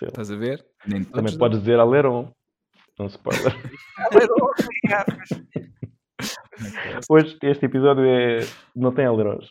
Estás 0.00 0.30
a 0.30 0.36
ver? 0.36 0.64
Nem 0.86 1.04
Também 1.04 1.32
dão. 1.32 1.38
podes 1.38 1.58
dizer 1.58 1.78
Aleron. 1.80 2.30
Um 2.98 3.06
spoiler. 3.06 3.52
Ah, 3.98 5.04
Hoje 7.10 7.36
este 7.42 7.66
episódio 7.66 8.04
é. 8.04 8.38
não 8.76 8.94
tem 8.94 9.04
alerões. 9.04 9.50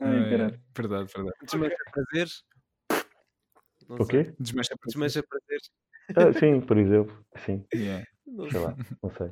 Ai, 0.00 0.34
é. 0.34 0.58
Verdade, 0.76 1.10
verdade. 1.14 1.36
Desmancha 1.42 1.76
prazeres. 1.92 2.44
O 3.88 4.06
quê? 4.06 4.34
Desmancha 4.38 4.76
para 4.78 4.86
Desmancha 4.86 5.22
prazeres. 5.22 5.70
Ah, 6.16 6.32
sim, 6.38 6.60
por 6.60 6.78
exemplo. 6.78 7.24
Sim, 7.44 7.64
Yeah. 7.74 8.04
Não 8.26 8.50
sei 8.50 8.60
lá, 8.60 8.74
não 9.02 9.10
sei. 9.10 9.30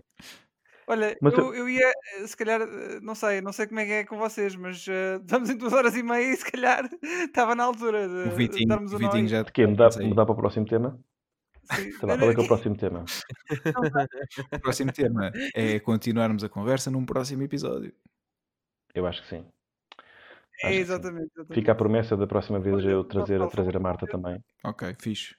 Olha, 0.87 1.17
Mas 1.21 1.33
eu, 1.35 1.55
eu 1.55 1.69
ia, 1.69 1.91
se 2.27 2.37
calhar, 2.37 2.61
não 3.01 3.15
sei, 3.15 3.41
não 3.41 3.53
sei 3.53 3.67
como 3.67 3.81
é 3.81 3.87
que 3.87 3.93
é 3.93 4.05
com 4.05 4.19
vocês, 4.19 4.55
mas 4.57 4.87
eh, 4.89 5.17
estamos 5.17 5.49
em 5.49 5.57
duas 5.57 5.73
horas 5.73 5.97
e 5.97 6.03
meia 6.03 6.33
e 6.33 6.37
se 6.37 6.51
calhar 6.51 6.89
estava 7.03 7.55
na 7.55 7.65
altura 7.65 8.09
de, 8.09 8.15
O 8.15 8.29
de 8.31 8.35
Vitinho, 8.37 8.69
darmos 8.69 8.93
o 8.93 8.99
Vitinho 8.99 9.29
já 9.29 9.43
De 9.43 9.53
quê? 9.53 9.67
Mudar, 9.67 9.91
mudar 10.01 10.27
para 10.27 10.33
o 10.33 10.37
próximo 10.37 10.67
tema? 10.67 10.99
Sim. 11.73 11.93
Sei 11.93 12.09
lá, 12.09 12.19
qual 12.19 12.31
é 12.31 12.35
que 12.35 12.41
é 12.41 12.45
o 12.45 12.49
próximo 12.49 12.77
tema? 12.77 13.05
O 14.53 14.61
próximo 14.61 14.93
tema 14.93 15.33
é 15.55 15.79
continuarmos 15.79 16.43
a 16.45 16.49
conversa 16.49 16.91
num 16.91 17.07
próximo 17.07 17.43
episódio. 17.43 17.95
Eu 18.95 19.07
acho 19.07 19.23
que 19.23 19.29
sim. 19.29 19.53
É, 20.65 20.69
Acho 20.69 20.81
que 20.81 20.87
sim. 20.87 21.01
exatamente, 21.01 21.31
exatamente. 21.37 21.55
Fica 21.55 21.73
a 21.73 21.75
promessa 21.75 22.17
da 22.17 22.27
próxima 22.27 22.59
vez 22.61 22.85
eu 22.85 23.05
trazer, 23.05 23.39
posso 23.39 23.53
trazer 23.53 23.77
a 23.77 23.81
falar? 23.81 23.81
Marta 23.81 24.07
também. 24.07 24.43
Ok, 24.65 24.97
fixe. 25.01 25.35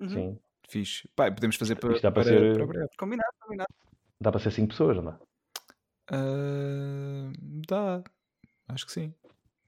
Uhum. 0.00 0.08
Sim. 0.12 0.40
Fixe. 0.68 1.08
Pá, 1.16 1.30
podemos 1.30 1.56
fazer 1.56 1.76
para, 1.76 1.92
Isto 1.94 2.02
dá 2.02 2.12
para 2.12 2.22
para, 2.22 2.28
ser- 2.28 2.52
para 2.58 2.66
breve. 2.66 2.88
Combinado, 2.98 3.32
combinado. 3.40 3.68
Dá 4.22 4.30
para 4.30 4.40
ser 4.40 4.50
5 4.52 4.68
pessoas, 4.68 4.96
não 4.96 5.04
dá? 5.04 5.18
Ah, 6.08 7.32
dá. 7.68 8.02
Acho 8.68 8.86
que 8.86 8.92
sim. 8.92 9.14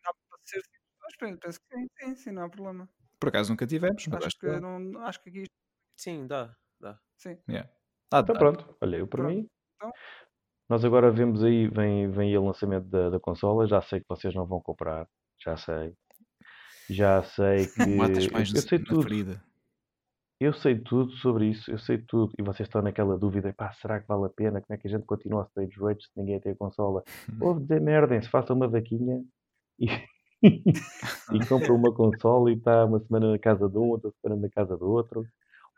Dá 0.05 0.11
para 0.29 0.39
ser 0.45 0.59
assim. 0.59 0.79
Mas 1.03 1.17
penso, 1.41 1.61
que 1.61 1.77
sim, 1.77 1.87
sim, 2.01 2.17
sim, 2.17 2.31
não 2.33 2.45
há 2.45 2.49
problema. 2.51 2.89
Por 3.19 3.29
acaso 3.29 3.51
nunca 3.51 3.67
tivemos, 3.67 4.07
mas 4.09 4.19
Acho 4.19 4.27
acho 4.27 4.37
que, 4.39 4.47
que 4.47 4.61
não, 4.61 5.01
acho 5.07 5.23
que 5.23 5.29
aqui 5.31 5.45
Sim, 5.97 6.27
dá. 6.27 6.57
dá. 6.81 7.01
sim. 7.17 7.39
Yeah. 7.49 7.71
Ah, 8.13 8.21
Então 8.21 8.35
dá. 8.35 8.39
pronto, 8.41 8.77
olha, 8.81 8.97
eu 8.97 9.07
para 9.07 9.23
Pronto. 9.23 9.35
mim. 9.37 9.49
Então. 9.77 9.93
Nós 10.69 10.85
agora 10.85 11.11
vemos 11.11 11.43
aí, 11.45 11.69
vem, 11.69 12.11
vem 12.11 12.31
aí 12.31 12.39
o 12.39 12.47
lançamento 12.47 12.87
da, 12.87 13.11
da 13.11 13.21
consola. 13.21 13.67
Já 13.67 13.81
sei 13.83 14.01
que 14.01 14.07
vocês 14.09 14.35
não 14.35 14.47
vão 14.47 14.61
comprar. 14.61 15.07
Já 15.45 15.57
sei. 15.57 15.95
Já 16.89 17.23
sei 17.23 17.67
que. 17.73 17.87
Matas 17.87 18.29
mais 18.29 18.51
eu, 18.51 18.57
eu 18.57 18.63
sei 18.63 18.79
tudo. 18.79 19.03
ferida. 19.03 19.43
Eu 20.43 20.53
sei 20.53 20.77
tudo 20.77 21.13
sobre 21.19 21.47
isso, 21.51 21.71
eu 21.71 21.79
sei 21.79 21.99
tudo. 21.99 22.33
E 22.37 22.43
vocês 22.43 22.67
estão 22.67 22.83
naquela 22.83 23.17
dúvida, 23.17 23.55
pá, 23.57 23.73
será 23.75 24.01
que 24.01 24.09
vale 24.09 24.27
a 24.27 24.29
pena? 24.29 24.61
Como 24.61 24.75
é 24.75 24.77
que 24.77 24.89
a 24.89 24.91
gente 24.91 25.05
continua 25.05 25.43
a 25.43 25.47
stage 25.47 25.79
rage 25.79 26.01
se 26.03 26.11
ninguém 26.17 26.41
tem 26.41 26.51
a 26.51 26.57
consola? 26.57 27.05
Ouve 27.41 27.61
dizer 27.61 27.81
merdem-se, 27.81 28.29
façam 28.29 28.57
uma 28.57 28.67
vaquinha 28.67 29.23
e, 29.79 29.87
e 30.43 31.47
compram 31.49 31.77
uma 31.77 31.95
consola 31.95 32.51
e 32.51 32.55
está 32.55 32.85
uma 32.85 32.99
semana 32.99 33.31
na 33.31 33.39
casa 33.39 33.69
de 33.69 33.79
um, 33.79 33.91
outra 33.91 34.11
semana 34.21 34.43
na 34.43 34.49
casa 34.49 34.77
do 34.77 34.91
outro. 34.91 35.25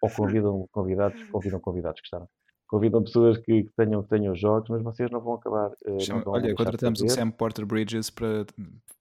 Ou 0.00 0.10
convidam 0.10 0.66
convidados, 0.72 1.22
convidam 1.24 1.60
convidados 1.60 2.00
que 2.00 2.06
estão. 2.06 2.26
Convidam 2.74 3.04
pessoas 3.04 3.38
que, 3.38 3.62
que 3.62 3.70
tenham, 3.76 4.02
que 4.02 4.08
tenham 4.08 4.34
jogos, 4.34 4.68
mas 4.68 4.82
vocês 4.82 5.08
não 5.08 5.20
vão 5.20 5.34
acabar. 5.34 5.70
não 5.86 6.00
Chama- 6.00 6.24
vão 6.24 6.32
Olha, 6.34 6.52
contratamos 6.56 7.00
o. 7.00 7.08
Sam 7.08 7.30
Porter 7.30 7.64
Bridges 7.64 8.10
para 8.10 8.44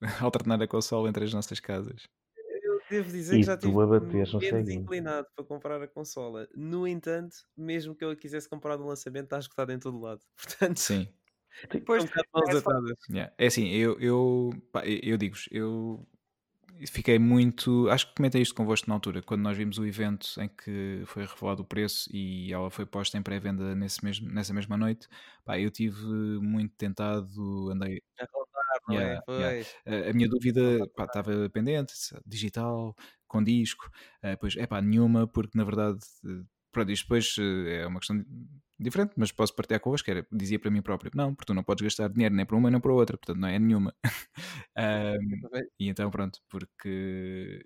alternar 0.21 0.61
a 0.61 0.67
consola 0.67 1.09
entre 1.09 1.23
as 1.23 1.33
nossas 1.33 1.59
casas. 1.59 2.03
Eu 2.37 2.79
devo 2.87 3.09
dizer 3.09 3.33
E 3.33 3.39
que 3.39 3.45
já 3.45 3.57
tive 3.57 3.73
menos 3.73 4.69
inclinado 4.69 5.25
para 5.35 5.43
comprar 5.43 5.81
a 5.81 5.87
consola. 5.87 6.47
No 6.55 6.87
entanto, 6.87 7.35
mesmo 7.57 7.95
que 7.95 8.05
eu 8.05 8.11
a 8.11 8.15
quisesse 8.15 8.47
comprar 8.47 8.77
no 8.77 8.85
lançamento, 8.85 9.23
está 9.23 9.39
esgotado 9.39 9.71
em 9.71 9.79
todo 9.79 9.99
lado. 9.99 10.21
Portanto, 10.37 10.77
Sim. 10.79 11.07
Pois, 11.83 12.03
é 13.15 13.31
é 13.39 13.47
assim, 13.47 13.69
eu, 13.69 13.99
eu, 13.99 14.51
pá, 14.71 14.85
eu, 14.85 14.99
eu 15.01 15.17
digo-vos, 15.17 15.49
eu 15.51 16.07
fiquei 16.87 17.19
muito. 17.19 17.89
Acho 17.89 18.07
que 18.07 18.15
comentei 18.15 18.41
isto 18.41 18.55
convosco 18.55 18.87
na 18.89 18.95
altura, 18.95 19.21
quando 19.21 19.41
nós 19.41 19.57
vimos 19.57 19.77
o 19.77 19.85
evento 19.85 20.27
em 20.39 20.47
que 20.49 21.03
foi 21.05 21.25
revelado 21.25 21.61
o 21.63 21.65
preço 21.65 22.09
e 22.15 22.51
ela 22.53 22.69
foi 22.69 22.85
posta 22.85 23.17
em 23.17 23.21
pré-venda 23.23 23.75
nessa 23.75 24.53
mesma 24.53 24.77
noite. 24.77 25.07
Pá, 25.45 25.59
eu 25.59 25.69
tive 25.71 26.05
muito 26.41 26.73
tentado, 26.77 27.69
andei. 27.71 28.01
A 28.19 28.25
rondar, 28.33 28.81
não 28.87 28.95
Yeah, 28.95 29.23
é? 29.27 29.33
yeah. 29.33 29.65
Pois. 29.65 29.75
A, 29.85 30.09
a 30.09 30.13
minha 30.13 30.29
dúvida 30.29 30.61
pá, 30.95 31.05
estava 31.05 31.49
pendente, 31.49 31.93
digital, 32.25 32.95
com 33.27 33.43
disco, 33.43 33.89
eh, 34.21 34.35
pois 34.35 34.55
é 34.57 34.67
pá, 34.67 34.81
nenhuma, 34.81 35.27
porque 35.27 35.57
na 35.57 35.63
verdade, 35.63 35.99
eh, 36.25 36.43
pronto, 36.71 36.91
isto 36.91 37.03
depois 37.05 37.35
eh, 37.39 37.81
é 37.83 37.87
uma 37.87 37.99
questão 37.99 38.23
diferente, 38.79 39.13
mas 39.17 39.31
posso 39.31 39.55
partilhar 39.55 39.79
convosco, 39.81 40.09
era, 40.09 40.25
dizia 40.31 40.59
para 40.59 40.71
mim 40.71 40.81
próprio, 40.81 41.11
não, 41.15 41.33
porque 41.35 41.47
tu 41.47 41.53
não 41.53 41.63
podes 41.63 41.83
gastar 41.83 42.09
dinheiro 42.09 42.35
nem 42.35 42.45
para 42.45 42.57
uma 42.57 42.69
nem 42.71 42.79
para 42.79 42.93
outra, 42.93 43.17
portanto 43.17 43.39
não 43.39 43.47
é 43.47 43.59
nenhuma. 43.59 43.95
Ahm, 44.75 45.19
e 45.79 45.89
então 45.89 46.09
pronto, 46.11 46.39
porque 46.49 47.65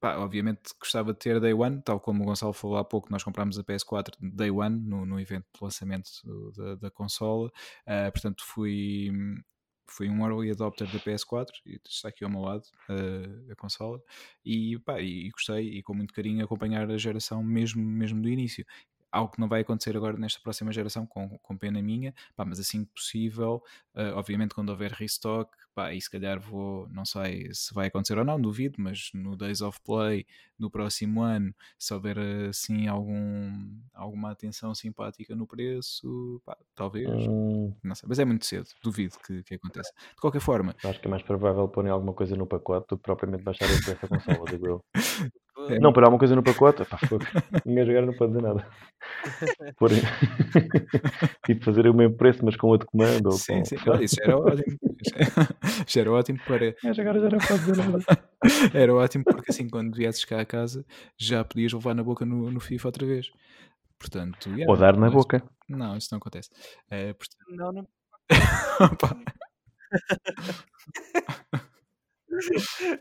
pá, 0.00 0.16
obviamente 0.18 0.62
gostava 0.80 1.12
de 1.12 1.18
ter 1.18 1.40
Day 1.40 1.54
One, 1.54 1.82
tal 1.82 2.00
como 2.00 2.22
o 2.22 2.26
Gonçalo 2.26 2.52
falou 2.52 2.76
há 2.78 2.84
pouco, 2.84 3.10
nós 3.10 3.22
comprámos 3.24 3.58
a 3.58 3.64
PS4 3.64 4.14
Day 4.20 4.50
One 4.50 4.78
no, 4.80 5.06
no 5.06 5.20
evento 5.20 5.46
de 5.54 5.62
lançamento 5.62 6.10
da, 6.56 6.74
da 6.76 6.90
consola, 6.90 7.50
Ah, 7.86 8.10
portanto 8.12 8.42
fui 8.46 9.10
fui 9.88 10.08
um 10.10 10.20
early 10.26 10.50
adopter 10.50 10.90
da 10.90 10.98
PS4, 10.98 11.52
e 11.64 11.80
está 11.88 12.08
aqui 12.08 12.24
ao 12.24 12.30
meu 12.30 12.40
lado 12.40 12.64
uh, 12.90 13.52
a 13.52 13.56
consola, 13.56 14.00
e, 14.44 14.78
pá, 14.80 15.00
e, 15.00 15.26
e, 15.26 15.30
gostei 15.30 15.78
e 15.78 15.82
com 15.82 15.94
muito 15.94 16.12
carinho 16.14 16.44
acompanhar 16.44 16.90
a 16.90 16.98
geração 16.98 17.42
mesmo, 17.42 17.82
mesmo 17.82 18.20
do 18.20 18.28
início 18.28 18.66
algo 19.16 19.32
que 19.32 19.40
não 19.40 19.48
vai 19.48 19.62
acontecer 19.62 19.96
agora 19.96 20.16
nesta 20.16 20.40
próxima 20.40 20.72
geração, 20.72 21.06
com, 21.06 21.38
com 21.38 21.56
pena 21.56 21.80
minha, 21.82 22.14
pá, 22.34 22.44
mas 22.44 22.60
assim 22.60 22.84
que 22.84 22.92
possível, 22.92 23.62
uh, 23.94 24.14
obviamente 24.14 24.54
quando 24.54 24.70
houver 24.70 24.92
restock, 24.92 25.50
pá, 25.74 25.92
e 25.92 26.00
se 26.00 26.10
calhar 26.10 26.38
vou, 26.38 26.88
não 26.88 27.04
sei 27.04 27.52
se 27.52 27.72
vai 27.74 27.88
acontecer 27.88 28.18
ou 28.18 28.24
não, 28.24 28.40
duvido, 28.40 28.76
mas 28.78 29.10
no 29.14 29.36
Days 29.36 29.60
of 29.60 29.78
Play, 29.84 30.26
no 30.58 30.70
próximo 30.70 31.22
ano, 31.22 31.54
se 31.78 31.92
houver 31.92 32.18
assim 32.48 32.86
algum, 32.88 33.78
alguma 33.94 34.30
atenção 34.30 34.74
simpática 34.74 35.34
no 35.34 35.46
preço, 35.46 36.40
pá, 36.44 36.56
talvez, 36.74 37.08
hum. 37.08 37.74
não 37.82 37.94
sei, 37.94 38.08
mas 38.08 38.18
é 38.18 38.24
muito 38.24 38.46
cedo, 38.46 38.68
duvido 38.82 39.16
que, 39.26 39.42
que 39.42 39.54
aconteça. 39.54 39.92
De 40.14 40.20
qualquer 40.20 40.40
forma... 40.40 40.74
Acho 40.84 41.00
que 41.00 41.06
é 41.06 41.10
mais 41.10 41.22
provável 41.22 41.68
pôr 41.68 41.86
alguma 41.88 42.12
coisa 42.12 42.36
no 42.36 42.46
pacote 42.46 42.88
do 42.88 42.96
que 42.96 43.02
propriamente 43.02 43.42
baixar 43.42 43.66
o 43.66 43.82
preço 43.82 44.02
da 44.02 44.08
consola, 44.08 44.50
digo 44.50 44.66
eu. 44.66 44.84
É. 45.68 45.78
Não, 45.78 45.92
para 45.92 46.08
uma 46.08 46.18
coisa 46.18 46.34
no 46.36 46.42
pacote, 46.42 46.84
pá, 46.84 46.98
ninguém 47.64 47.86
jogar 47.86 48.02
não 48.06 48.14
pode 48.14 48.32
dizer 48.32 48.42
nada. 48.42 48.66
Por... 49.76 49.90
tipo 51.46 51.64
fazer 51.64 51.88
o 51.88 51.94
mesmo 51.94 52.16
preço, 52.16 52.44
mas 52.44 52.56
com 52.56 52.68
outro 52.68 52.86
comando. 52.86 53.32
Sim, 53.32 53.58
com... 53.58 53.64
sim, 53.64 53.76
Olha, 53.86 54.04
isso 54.04 54.22
era 54.22 54.38
ótimo. 54.38 54.78
Já 55.86 56.00
era 56.00 56.12
ótimo 56.12 56.38
para. 56.46 56.74
Mas 56.82 56.98
agora 56.98 57.20
já 57.20 57.28
não 57.28 57.38
pode 57.38 57.64
dizer 57.64 57.76
nada. 57.76 58.04
Era 58.74 58.94
ótimo 58.94 59.24
porque 59.24 59.50
assim, 59.50 59.68
quando 59.68 59.94
viesses 59.94 60.24
cá 60.24 60.40
a 60.40 60.44
casa, 60.44 60.84
já 61.18 61.44
podias 61.44 61.72
levar 61.72 61.94
na 61.94 62.02
boca 62.02 62.24
no, 62.24 62.50
no 62.50 62.60
FIFA 62.60 62.88
outra 62.88 63.06
vez. 63.06 63.30
Portanto, 63.98 64.50
yeah, 64.50 64.70
Ou 64.70 64.76
dar 64.76 64.96
na 64.96 65.10
boca. 65.10 65.42
Não, 65.68 65.96
isso 65.96 66.08
não 66.12 66.18
acontece. 66.18 66.50
É, 66.90 67.12
portanto... 67.12 67.44
Não, 67.48 67.72
não. 67.72 67.86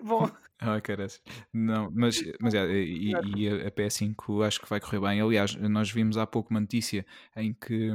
Bom. 0.03 0.30
Ah, 0.59 0.80
caras. 0.80 1.22
Não, 1.53 1.92
mas, 1.92 2.24
mas 2.40 2.53
é, 2.53 2.66
e, 2.74 3.11
e 3.35 3.50
a 3.50 3.72
PS5 3.72 4.45
acho 4.45 4.61
que 4.61 4.69
vai 4.69 4.80
correr 4.80 5.00
bem. 5.01 5.22
Aliás, 5.22 5.56
nós 5.56 5.92
vimos 5.92 6.17
há 6.17 6.25
pouco 6.25 6.51
uma 6.51 6.61
notícia 6.61 7.06
em 7.35 7.53
que. 7.53 7.92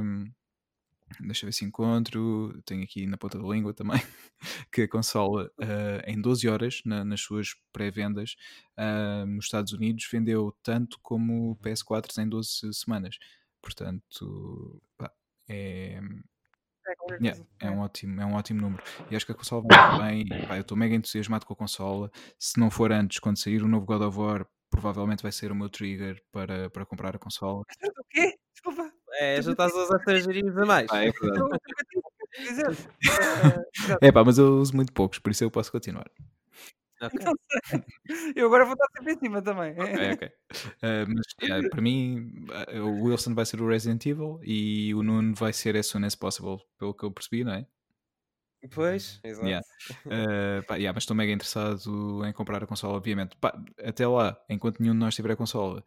Deixa 1.19 1.45
eu 1.45 1.47
ver 1.47 1.53
se 1.53 1.65
encontro. 1.65 2.61
Tenho 2.65 2.83
aqui 2.83 3.05
na 3.05 3.17
ponta 3.17 3.37
da 3.37 3.47
língua 3.47 3.73
também. 3.73 3.99
Que 4.71 4.83
a 4.83 4.87
consola, 4.87 5.51
uh, 5.59 6.01
em 6.09 6.19
12 6.19 6.47
horas, 6.47 6.81
na, 6.83 7.05
nas 7.05 7.21
suas 7.21 7.53
pré-vendas, 7.71 8.35
uh, 8.77 9.25
nos 9.27 9.45
Estados 9.45 9.71
Unidos, 9.71 10.07
vendeu 10.11 10.55
tanto 10.63 10.97
como 11.01 11.51
o 11.51 11.55
PS4 11.57 12.17
em 12.17 12.27
12 12.27 12.73
semanas. 12.73 13.19
Portanto, 13.61 14.81
pá, 14.97 15.11
é, 15.47 16.01
yeah, 17.21 17.39
é, 17.59 17.69
um 17.69 17.79
ótimo, 17.79 18.21
é 18.21 18.25
um 18.25 18.33
ótimo 18.33 18.61
número. 18.61 18.83
E 19.09 19.15
acho 19.15 19.25
que 19.25 19.31
a 19.31 19.35
consola 19.35 19.63
vai 19.67 20.15
muito 20.15 20.29
bem. 20.29 20.39
Pá, 20.47 20.57
eu 20.57 20.61
estou 20.61 20.77
mega 20.77 20.95
entusiasmado 20.95 21.45
com 21.45 21.53
a 21.53 21.55
consola. 21.55 22.11
Se 22.39 22.59
não 22.59 22.69
for 22.69 22.91
antes, 22.91 23.19
quando 23.19 23.37
sair 23.37 23.63
o 23.63 23.67
novo 23.67 23.85
God 23.85 24.01
of 24.01 24.17
War, 24.17 24.45
provavelmente 24.69 25.23
vai 25.23 25.31
ser 25.31 25.51
o 25.51 25.55
meu 25.55 25.69
trigger 25.69 26.21
para, 26.31 26.69
para 26.69 26.85
comprar 26.85 27.15
a 27.15 27.19
consola. 27.19 27.61
O 27.61 28.03
quê? 28.09 28.35
Desculpa. 28.53 28.91
É, 29.19 29.41
já 29.41 29.51
estás 29.51 29.73
a 29.73 29.83
usar 29.83 29.97
estrangeirinhos 29.97 30.57
a 30.57 30.65
mais. 30.65 30.87
Ah, 30.91 31.03
é 31.03 31.11
verdade. 31.11 31.59
é 34.01 34.11
pá, 34.11 34.23
mas 34.23 34.37
eu 34.37 34.57
uso 34.57 34.75
muito 34.75 34.93
poucos, 34.93 35.19
por 35.19 35.31
isso 35.31 35.43
eu 35.43 35.51
posso 35.51 35.71
continuar. 35.71 36.09
Okay. 37.01 37.19
Eu 38.35 38.45
agora 38.47 38.65
vou 38.65 38.73
estar 38.73 38.85
sempre 38.95 39.13
em 39.13 39.19
cima 39.19 39.41
também. 39.41 39.71
Ok, 39.71 40.11
ok. 40.13 40.27
Uh, 40.27 41.05
mas 41.15 41.25
yeah, 41.41 41.69
para 41.69 41.81
mim, 41.81 42.45
uh, 42.49 42.81
o 42.81 43.03
Wilson 43.05 43.33
vai 43.33 43.45
ser 43.45 43.61
o 43.61 43.67
Resident 43.67 44.05
Evil 44.05 44.39
e 44.43 44.93
o 44.93 45.01
Nuno 45.01 45.33
vai 45.35 45.51
ser 45.51 45.75
as 45.75 45.87
soon 45.87 46.05
as 46.05 46.15
possible, 46.15 46.57
pelo 46.77 46.93
que 46.93 47.03
eu 47.03 47.11
percebi, 47.11 47.43
não 47.43 47.53
é? 47.53 47.65
Pois, 48.69 49.19
exato. 49.23 49.47
Yeah. 49.47 49.65
Uh, 50.05 50.63
pá, 50.67 50.75
yeah, 50.75 50.93
mas 50.93 51.03
estou 51.03 51.17
mega 51.17 51.31
interessado 51.31 52.23
em 52.25 52.31
comprar 52.31 52.63
a 52.63 52.67
consola, 52.67 52.95
obviamente. 52.95 53.35
Pá, 53.37 53.59
até 53.83 54.05
lá, 54.07 54.37
enquanto 54.47 54.79
nenhum 54.79 54.93
de 54.93 54.99
nós 54.99 55.15
tiver 55.15 55.31
a 55.31 55.35
consola, 55.35 55.83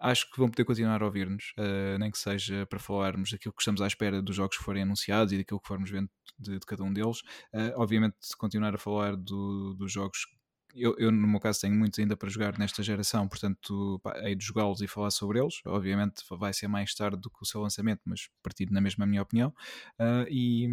acho 0.00 0.30
que 0.30 0.38
vão 0.38 0.48
poder 0.48 0.64
continuar 0.64 1.02
a 1.02 1.04
ouvir-nos, 1.04 1.52
uh, 1.58 1.98
nem 1.98 2.10
que 2.10 2.18
seja 2.18 2.64
para 2.66 2.78
falarmos 2.78 3.30
daquilo 3.30 3.52
que 3.52 3.60
estamos 3.60 3.82
à 3.82 3.86
espera 3.86 4.22
dos 4.22 4.36
jogos 4.36 4.56
que 4.56 4.64
forem 4.64 4.82
anunciados 4.82 5.32
e 5.32 5.38
daquilo 5.38 5.60
que 5.60 5.68
formos 5.68 5.90
vendo 5.90 6.08
de, 6.38 6.58
de 6.58 6.66
cada 6.66 6.82
um 6.82 6.92
deles. 6.92 7.20
Uh, 7.52 7.72
obviamente, 7.76 8.16
continuar 8.38 8.74
a 8.74 8.78
falar 8.78 9.16
do, 9.16 9.74
dos 9.74 9.92
jogos 9.92 10.26
eu, 10.74 10.94
eu, 10.98 11.10
no 11.10 11.26
meu 11.26 11.40
caso 11.40 11.60
tenho 11.60 11.74
muitos 11.74 11.98
ainda 11.98 12.16
para 12.16 12.28
jogar 12.28 12.58
nesta 12.58 12.82
geração, 12.82 13.28
portanto 13.28 14.00
pá, 14.02 14.18
hei 14.22 14.34
de 14.34 14.44
jogá-los 14.44 14.80
e 14.80 14.86
falar 14.86 15.10
sobre 15.10 15.40
eles. 15.40 15.60
Obviamente 15.66 16.22
vai 16.30 16.52
ser 16.52 16.68
mais 16.68 16.94
tarde 16.94 17.18
do 17.18 17.30
que 17.30 17.42
o 17.42 17.46
seu 17.46 17.60
lançamento, 17.60 18.00
mas 18.04 18.28
partido 18.42 18.72
na 18.72 18.80
mesma 18.80 19.06
minha 19.06 19.22
opinião. 19.22 19.52
Uh, 19.98 20.26
e 20.30 20.68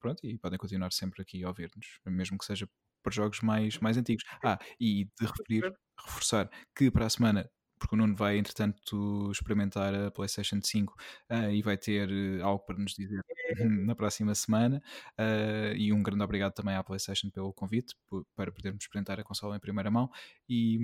pronto, 0.00 0.26
e 0.26 0.38
podem 0.38 0.58
continuar 0.58 0.92
sempre 0.92 1.22
aqui 1.22 1.44
a 1.44 1.48
ouvir-nos, 1.48 2.00
mesmo 2.06 2.38
que 2.38 2.44
seja 2.44 2.68
para 3.02 3.12
jogos 3.12 3.40
mais, 3.40 3.78
mais 3.78 3.96
antigos. 3.96 4.24
Ah, 4.44 4.58
e 4.80 5.04
de 5.04 5.26
referir, 5.26 5.72
reforçar 5.98 6.50
que 6.74 6.90
para 6.90 7.06
a 7.06 7.10
semana 7.10 7.48
porque 7.78 7.94
o 7.94 7.98
Nuno 7.98 8.14
vai, 8.14 8.38
entretanto, 8.38 9.30
experimentar 9.30 9.94
a 9.94 10.10
PlayStation 10.10 10.60
5 10.62 10.92
uh, 10.92 10.96
ah, 11.28 11.50
e 11.52 11.62
vai 11.62 11.76
ter 11.76 12.08
uh, 12.08 12.44
algo 12.44 12.64
para 12.64 12.78
nos 12.78 12.94
dizer 12.94 13.20
na 13.84 13.94
próxima 13.94 14.34
semana. 14.34 14.82
Uh, 15.18 15.74
e 15.76 15.92
um 15.92 16.02
grande 16.02 16.22
obrigado 16.22 16.52
também 16.52 16.74
à 16.74 16.82
PlayStation 16.82 17.30
pelo 17.30 17.52
convite, 17.52 17.94
para 18.34 18.50
podermos 18.50 18.82
experimentar 18.82 19.20
a 19.20 19.24
consola 19.24 19.56
em 19.56 19.60
primeira 19.60 19.90
mão. 19.90 20.10
E, 20.48 20.78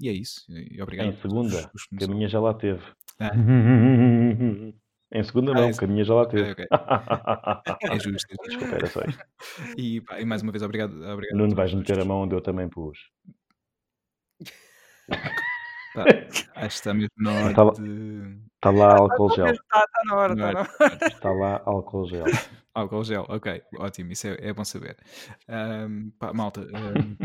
e 0.00 0.08
é 0.08 0.12
isso. 0.12 0.44
E 0.48 0.80
obrigado. 0.82 1.08
Em 1.08 1.16
segunda, 1.16 1.70
que 1.98 2.04
a 2.04 2.08
minha 2.08 2.28
já 2.28 2.40
lá 2.40 2.54
teve. 2.54 2.82
Ah. 3.18 3.32
Em 5.10 5.22
segunda, 5.22 5.52
ah, 5.52 5.54
não, 5.54 5.72
que 5.72 5.84
a 5.84 5.88
minha 5.88 6.04
já 6.04 6.14
lá 6.14 6.26
teve. 6.26 6.52
Okay, 6.52 6.66
okay. 6.66 7.88
é 7.90 7.98
justo. 7.98 8.26
É 8.30 8.46
Desculpa, 8.46 8.74
era 8.74 8.86
só 8.86 9.00
isso. 9.08 9.18
E, 9.78 10.02
pá, 10.02 10.20
e 10.20 10.26
mais 10.26 10.42
uma 10.42 10.52
vez, 10.52 10.62
obrigado. 10.62 10.92
obrigado 11.02 11.34
Nuno, 11.34 11.54
vais 11.54 11.72
meter 11.72 11.98
a 11.98 12.04
mão 12.04 12.24
onde 12.24 12.34
eu 12.34 12.42
também 12.42 12.68
pus. 12.68 12.98
Tá, 15.98 16.04
acho 16.54 16.68
que 16.68 16.74
está 16.74 16.94
mesmo 16.94 17.10
na 17.16 17.32
hora 17.32 17.50
está 17.50 17.62
lá, 17.62 17.72
de... 17.72 18.38
Está 18.54 18.70
lá 18.70 18.96
álcool 18.98 19.34
gel. 19.34 19.46
Está, 19.46 19.78
está 19.78 20.02
na 20.04 20.16
hora, 20.16 20.32
está 20.34 20.52
na 20.52 20.60
hora. 20.60 21.06
Está 21.06 21.32
lá 21.32 21.62
álcool 21.64 22.06
gel. 22.06 22.24
álcool 22.74 23.04
gel, 23.04 23.26
ok, 23.28 23.62
ótimo, 23.78 24.12
isso 24.12 24.28
é, 24.28 24.36
é 24.40 24.52
bom 24.52 24.64
saber. 24.64 24.96
Um, 25.48 26.10
pá, 26.18 26.32
malta, 26.32 26.60
um, 26.60 27.16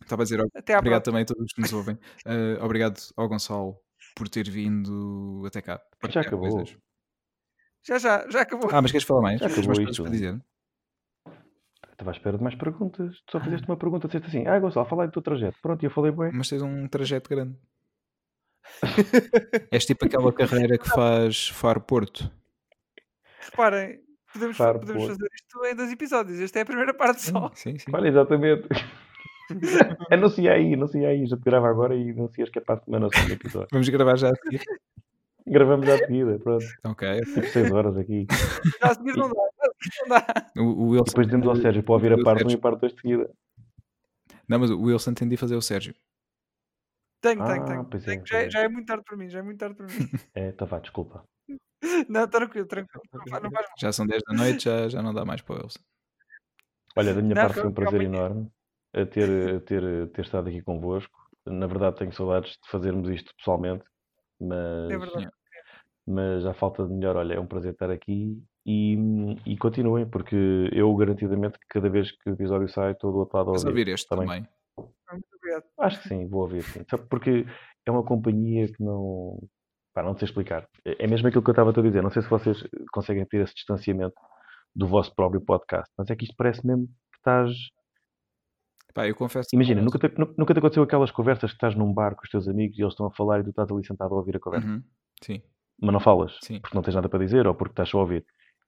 estava 0.00 0.22
a 0.22 0.24
dizer 0.24 0.40
até 0.54 0.78
obrigado 0.78 1.02
também 1.02 1.22
a 1.22 1.26
todos 1.26 1.52
que 1.52 1.60
nos 1.60 1.72
ouvem. 1.72 1.96
Uh, 2.26 2.64
obrigado 2.64 2.98
ao 3.16 3.28
Gonçalo 3.28 3.76
por 4.14 4.28
ter 4.28 4.48
vindo 4.48 5.42
até 5.46 5.60
cá. 5.60 5.80
Já 6.08 6.22
acabou. 6.22 6.50
Coisas. 6.50 6.76
Já, 7.86 7.98
já, 7.98 8.28
já 8.30 8.40
acabou. 8.40 8.68
Ah, 8.72 8.82
mas 8.82 8.90
queres 8.90 9.06
falar 9.06 9.22
mais? 9.22 9.38
Já 9.38 9.46
acabou 9.46 9.66
mais 9.66 9.78
isso. 9.90 10.02
Para 10.02 10.10
dizer? 10.10 10.40
Estava 11.92 12.10
à 12.10 12.12
espera 12.12 12.36
de 12.36 12.42
mais 12.42 12.54
perguntas. 12.54 13.20
Tu 13.26 13.32
só 13.32 13.40
fizeste 13.40 13.66
uma 13.68 13.76
pergunta, 13.76 14.06
disseste 14.08 14.28
assim: 14.28 14.46
Ah, 14.46 14.58
Gonçalo, 14.58 14.86
fala 14.86 15.04
aí 15.04 15.08
do 15.08 15.12
teu 15.12 15.22
trajeto. 15.22 15.56
Pronto, 15.62 15.82
eu 15.84 15.90
falei, 15.90 16.12
bem. 16.12 16.30
Mas 16.32 16.48
tens 16.48 16.62
um 16.62 16.88
trajeto 16.88 17.28
grande. 17.30 17.56
És 19.70 19.86
tipo 19.86 20.06
aquela 20.06 20.32
carreira 20.32 20.78
que 20.78 20.88
faz 20.88 21.48
Faro 21.48 21.80
Porto. 21.80 22.30
Reparem, 23.40 24.00
podemos, 24.32 24.56
Faro 24.56 24.80
podemos 24.80 25.06
fazer 25.06 25.28
isto 25.34 25.64
em 25.64 25.74
dois 25.74 25.92
episódios. 25.92 26.40
Esta 26.40 26.58
é 26.58 26.62
a 26.62 26.66
primeira 26.66 26.94
parte 26.94 27.22
só. 27.22 27.50
Sim, 27.54 27.78
sim. 27.78 27.90
Olha, 27.92 28.08
exatamente. 28.08 28.68
anuncia 30.10 30.52
aí, 30.52 30.74
anuncia 30.74 31.08
aí. 31.08 31.26
Já 31.26 31.36
te 31.36 31.44
grava 31.44 31.68
agora 31.68 31.94
e 31.94 32.10
anuncias 32.10 32.50
que 32.50 32.58
é 32.58 32.62
parte 32.62 32.84
do 32.86 32.98
meu 32.98 33.10
segundo 33.12 33.32
episódio. 33.32 33.68
Vamos 33.72 33.88
gravar 33.88 34.16
já 34.16 34.30
a 34.30 34.34
seguir. 34.34 34.62
Gravamos 35.46 35.86
já 35.86 35.94
a 35.94 35.98
seguida, 35.98 36.38
pronto. 36.40 36.66
Ok. 36.84 37.24
Seis 37.52 37.70
horas 37.70 37.96
aqui. 37.96 38.26
Já 38.80 38.90
a 38.90 38.94
seguir 38.94 39.16
não 39.16 39.28
dá. 39.28 39.42
Não 40.00 40.08
dá. 40.08 40.46
O, 40.56 40.62
o 40.62 40.88
Wilson... 40.88 41.04
Depois 41.04 41.26
dentro 41.28 41.50
ao 41.50 41.56
Sérgio 41.56 41.82
para 41.84 41.94
ouvir 41.94 42.12
a 42.12 42.22
parte 42.22 42.44
1 42.44 42.50
e 42.50 42.54
a 42.54 42.58
parte 42.58 42.80
2 42.80 42.92
de 42.94 43.00
seguida. 43.00 43.30
Não, 44.48 44.58
mas 44.58 44.70
o 44.70 44.80
Wilson 44.80 45.14
tem 45.14 45.28
de 45.28 45.36
fazer 45.36 45.54
o 45.54 45.62
Sérgio. 45.62 45.94
Tenho, 47.26 47.44
tenho, 47.44 47.62
ah, 47.62 47.84
tenho. 47.84 48.02
tenho. 48.02 48.22
É, 48.22 48.26
já, 48.26 48.38
é, 48.38 48.50
já, 48.50 48.60
é 48.60 48.68
muito 48.68 48.86
tarde 48.86 49.04
para 49.04 49.16
mim, 49.16 49.28
já 49.28 49.40
é 49.40 49.42
muito 49.42 49.58
tarde 49.58 49.74
para 49.74 49.86
mim. 49.86 49.92
É, 50.34 50.48
então 50.48 50.66
vá, 50.66 50.78
desculpa. 50.78 51.24
não, 52.08 52.28
tranquilo, 52.28 52.66
tranquilo. 52.66 53.02
Não, 53.12 53.40
não 53.40 53.50
já 53.78 53.92
são 53.92 54.06
10 54.06 54.22
da 54.22 54.36
noite, 54.36 54.64
já, 54.64 54.88
já 54.88 55.02
não 55.02 55.12
dá 55.12 55.24
mais 55.24 55.40
para 55.40 55.60
eles. 55.60 55.76
Olha, 56.96 57.12
da 57.12 57.20
minha 57.20 57.34
não, 57.34 57.42
parte 57.42 57.60
foi 57.60 57.68
um 57.68 57.74
prazer 57.74 58.00
enorme 58.02 58.48
a 58.94 59.04
ter, 59.04 59.56
a 59.56 59.60
ter, 59.60 60.08
ter 60.08 60.22
estado 60.22 60.48
aqui 60.48 60.62
convosco. 60.62 61.12
Na 61.44 61.66
verdade, 61.66 61.96
tenho 61.96 62.12
saudades 62.12 62.52
de 62.52 62.70
fazermos 62.70 63.08
isto 63.10 63.34
pessoalmente, 63.36 63.84
mas, 64.40 64.90
é 65.22 65.28
mas 66.06 66.46
à 66.46 66.54
falta 66.54 66.86
de 66.86 66.92
melhor, 66.92 67.16
olha, 67.16 67.34
é 67.34 67.40
um 67.40 67.46
prazer 67.46 67.72
estar 67.72 67.90
aqui 67.90 68.42
e, 68.64 68.96
e 69.44 69.56
continuem, 69.56 70.08
porque 70.08 70.68
eu 70.72 70.94
garantidamente 70.96 71.58
que 71.58 71.66
cada 71.68 71.88
vez 71.88 72.10
que 72.10 72.30
o 72.30 72.32
episódio 72.32 72.68
sai, 72.68 72.92
estou 72.92 73.12
do 73.12 73.18
outro 73.18 73.36
lado 73.36 73.50
a 73.50 73.52
ouvir. 73.52 73.68
ouvir 73.68 73.88
este 73.88 74.08
também. 74.08 74.26
também. 74.26 74.48
Acho 75.80 76.02
que 76.02 76.08
sim, 76.08 76.26
vou 76.28 76.42
ouvir 76.42 76.62
sim. 76.62 76.82
Porque 77.08 77.46
é 77.86 77.90
uma 77.90 78.04
companhia 78.04 78.66
que 78.66 78.82
não. 78.82 79.38
Pá, 79.94 80.02
não 80.02 80.16
sei 80.16 80.26
explicar. 80.26 80.68
É, 80.84 81.04
é 81.04 81.06
mesmo 81.06 81.28
aquilo 81.28 81.42
que 81.42 81.50
eu 81.50 81.52
estava 81.52 81.70
a 81.70 81.82
dizer. 81.82 82.02
Não 82.02 82.10
sei 82.10 82.22
se 82.22 82.28
vocês 82.28 82.62
conseguem 82.92 83.24
ter 83.24 83.42
esse 83.42 83.54
distanciamento 83.54 84.14
do 84.74 84.86
vosso 84.86 85.14
próprio 85.14 85.40
podcast, 85.40 85.90
mas 85.96 86.10
é 86.10 86.16
que 86.16 86.24
isto 86.24 86.34
parece 86.36 86.66
mesmo 86.66 86.86
que 86.86 87.18
estás. 87.18 87.50
Pá, 88.92 89.08
eu 89.08 89.14
confesso. 89.14 89.48
Imagina, 89.54 89.80
nunca 89.80 89.98
te, 89.98 90.14
nunca 90.36 90.52
te 90.52 90.58
aconteceu 90.58 90.82
aquelas 90.82 91.10
conversas 91.10 91.50
que 91.50 91.56
estás 91.56 91.74
num 91.74 91.92
bar 91.92 92.14
com 92.14 92.22
os 92.24 92.30
teus 92.30 92.48
amigos 92.48 92.78
e 92.78 92.82
eles 92.82 92.92
estão 92.92 93.06
a 93.06 93.10
falar 93.10 93.40
e 93.40 93.44
tu 93.44 93.50
estás 93.50 93.70
ali 93.70 93.84
sentado 93.86 94.14
a 94.14 94.18
ouvir 94.18 94.36
a 94.36 94.40
conversa. 94.40 94.66
Uhum. 94.66 94.82
Sim. 95.22 95.42
Mas 95.80 95.92
não 95.92 96.00
falas 96.00 96.38
Sim. 96.42 96.60
porque 96.60 96.74
não 96.74 96.82
tens 96.82 96.94
nada 96.94 97.08
para 97.08 97.24
dizer 97.24 97.46
ou 97.46 97.54
porque 97.54 97.72
estás 97.72 97.88
só 97.88 97.98
a 97.98 98.02
ouvir. 98.02 98.24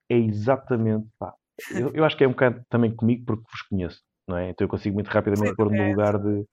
É 0.07 0.15
exatamente, 0.17 1.07
pá, 1.19 1.33
eu, 1.71 1.91
eu 1.93 2.05
acho 2.05 2.15
que 2.17 2.23
é 2.23 2.27
um 2.27 2.31
bocado 2.31 2.63
também 2.69 2.95
comigo 2.95 3.25
porque 3.25 3.43
vos 3.51 3.61
conheço, 3.63 4.01
não 4.27 4.37
é? 4.37 4.49
Então 4.49 4.65
eu 4.65 4.69
consigo 4.69 4.95
muito 4.95 5.07
rapidamente 5.07 5.55
pôr-me 5.55 5.77
no 5.77 5.89
lugar 5.89 6.17
de, 6.19 6.45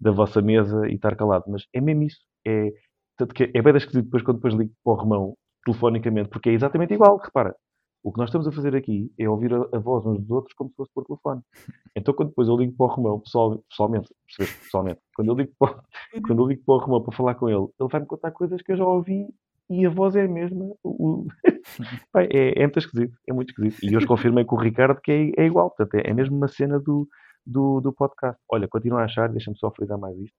da 0.00 0.10
vossa 0.10 0.42
mesa 0.42 0.88
e 0.88 0.94
estar 0.94 1.16
calado. 1.16 1.44
Mas 1.48 1.66
é 1.72 1.80
mesmo 1.80 2.04
isso. 2.04 2.20
É, 2.46 2.72
tanto 3.16 3.34
que 3.34 3.50
é 3.54 3.62
bem 3.62 3.76
esquisito 3.76 4.04
depois 4.04 4.22
quando 4.22 4.36
depois 4.38 4.54
ligo 4.54 4.72
para 4.84 4.92
o 4.92 4.96
Romão 4.96 5.36
telefonicamente, 5.64 6.28
porque 6.28 6.50
é 6.50 6.52
exatamente 6.52 6.94
igual. 6.94 7.16
Repara, 7.18 7.54
o 8.02 8.12
que 8.12 8.18
nós 8.18 8.28
estamos 8.28 8.46
a 8.46 8.52
fazer 8.52 8.76
aqui 8.76 9.10
é 9.18 9.28
ouvir 9.28 9.54
a, 9.54 9.58
a 9.76 9.78
voz 9.78 10.04
uns 10.04 10.20
dos 10.20 10.30
outros 10.30 10.54
como 10.54 10.70
se 10.70 10.76
fosse 10.76 10.92
por 10.94 11.04
telefone. 11.04 11.40
Então 11.96 12.12
quando 12.12 12.30
depois 12.30 12.48
eu 12.48 12.56
ligo 12.56 12.72
para 12.76 12.86
o 12.86 12.88
Romão, 12.88 13.20
pessoal, 13.20 13.62
pessoalmente, 13.70 14.08
pessoalmente, 14.36 15.00
quando 15.14 15.28
eu, 15.28 15.34
ligo 15.36 15.52
para, 15.58 15.72
o- 15.78 16.22
quando 16.26 16.42
eu 16.42 16.48
ligo 16.48 16.62
para 16.66 16.74
o 16.74 16.78
Romão 16.78 17.02
para 17.02 17.16
falar 17.16 17.34
com 17.36 17.48
ele, 17.48 17.68
ele 17.78 17.88
vai-me 17.88 18.06
contar 18.06 18.32
coisas 18.32 18.60
que 18.62 18.72
eu 18.72 18.76
já 18.76 18.84
ouvi 18.84 19.28
e 19.70 19.86
a 19.86 19.90
voz 19.90 20.16
é 20.16 20.24
a 20.24 20.28
mesma. 20.28 20.74
O- 20.82 21.26
é, 22.16 22.60
é 22.62 22.62
muito 22.62 22.78
esquisito, 22.78 23.16
é 23.28 23.32
muito 23.32 23.50
esquisito. 23.50 23.78
E 23.82 23.96
hoje 23.96 24.06
confirmei 24.06 24.44
com 24.44 24.56
o 24.56 24.60
Ricardo 24.60 25.00
que 25.00 25.12
é, 25.12 25.42
é 25.42 25.46
igual, 25.46 25.70
portanto, 25.70 25.94
é, 26.04 26.10
é 26.10 26.14
mesmo 26.14 26.36
uma 26.36 26.48
cena 26.48 26.78
do, 26.80 27.08
do, 27.46 27.80
do 27.80 27.92
podcast. 27.92 28.40
Olha, 28.48 28.66
continuo 28.68 28.98
a 28.98 29.04
achar, 29.04 29.28
deixa-me 29.28 29.56
só 29.58 29.70
frisar 29.70 29.98
mais 29.98 30.16
isto. 30.18 30.36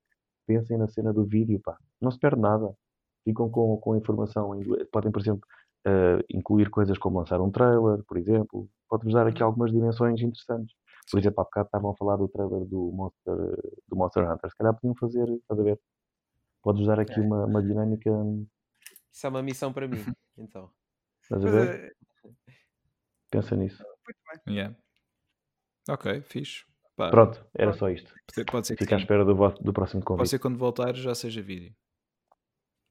Pensem 0.47 0.77
na 0.77 0.87
cena 0.87 1.11
do 1.13 1.25
vídeo, 1.25 1.59
pá. 1.59 1.77
Não 2.01 2.11
se 2.11 2.19
perde 2.19 2.39
nada. 2.41 2.75
Ficam 3.23 3.49
com, 3.49 3.77
com 3.77 3.93
a 3.93 3.97
informação. 3.97 4.55
em 4.55 4.61
inglês. 4.61 4.87
Podem, 4.91 5.11
por 5.11 5.19
exemplo, 5.21 5.41
eh, 5.85 6.23
incluir 6.29 6.69
coisas 6.69 6.97
como 6.97 7.19
lançar 7.19 7.41
um 7.41 7.49
trailer, 7.51 8.03
por 8.03 8.17
exemplo. 8.17 8.69
Pode-vos 8.87 9.13
dar 9.13 9.25
aqui 9.27 9.41
algumas 9.41 9.71
dimensões 9.71 10.21
interessantes. 10.21 10.75
Por 11.09 11.19
exemplo, 11.19 11.41
há 11.41 11.43
bocado 11.43 11.65
estavam 11.67 11.91
a 11.91 11.95
falar 11.95 12.17
do 12.17 12.27
trailer 12.27 12.65
do 12.65 12.91
Monster, 12.91 13.35
do 13.87 13.95
Monster 13.95 14.31
Hunter. 14.31 14.49
Se 14.49 14.55
calhar 14.55 14.73
podiam 14.73 14.95
fazer, 14.95 15.27
estás 15.29 15.59
a 15.59 15.63
ver? 15.63 15.79
Podes 16.61 16.85
dar 16.87 16.99
aqui 16.99 17.19
uma, 17.19 17.45
uma 17.45 17.61
dinâmica, 17.61 18.09
Isso 19.11 19.25
é 19.25 19.29
uma 19.29 19.43
missão 19.43 19.71
para 19.71 19.87
mim, 19.87 19.97
então. 20.37 20.71
estás 21.21 21.45
a 21.45 21.49
ver? 21.49 21.69
é, 21.69 22.29
Pensa 23.29 23.55
nisso. 23.55 23.83
muito 23.83 24.19
bem. 24.45 24.55
Yeah. 24.55 24.75
Ok, 25.89 26.21
fixe. 26.21 26.65
Pá, 26.95 27.09
Pronto, 27.09 27.45
era 27.53 27.73
só 27.73 27.89
isto. 27.89 28.13
pode- 28.33 28.45
pode 28.51 28.67
ser 28.67 28.75
que 28.77 28.83
Fica 28.85 28.95
à 28.95 28.99
espera 28.99 29.25
do, 29.25 29.33
do 29.33 29.73
próximo 29.73 30.01
Pode 30.01 30.05
convite. 30.05 30.29
ser 30.29 30.39
quando 30.39 30.57
voltar 30.57 30.95
já 30.95 31.13
seja 31.13 31.41
vídeo. 31.41 31.75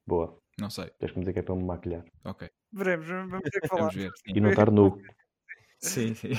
Boa. 0.07 0.37
Não 0.59 0.69
sei. 0.69 0.89
Tens 0.99 1.11
que 1.11 1.17
me 1.17 1.23
dizer 1.23 1.33
que 1.33 1.39
é 1.39 1.41
para 1.41 1.55
me 1.55 1.63
maquilhar. 1.63 2.05
Ok. 2.23 2.49
Veremos, 2.71 3.07
vamos 3.07 3.41
ter 3.49 3.59
que 3.61 3.67
falar. 3.67 3.79
Vamos 3.81 3.95
ver. 3.95 4.11
E 4.27 4.39
não 4.39 4.49
estar 4.51 4.69
nu. 4.71 4.97
Sim, 5.81 6.13
sim. 6.15 6.31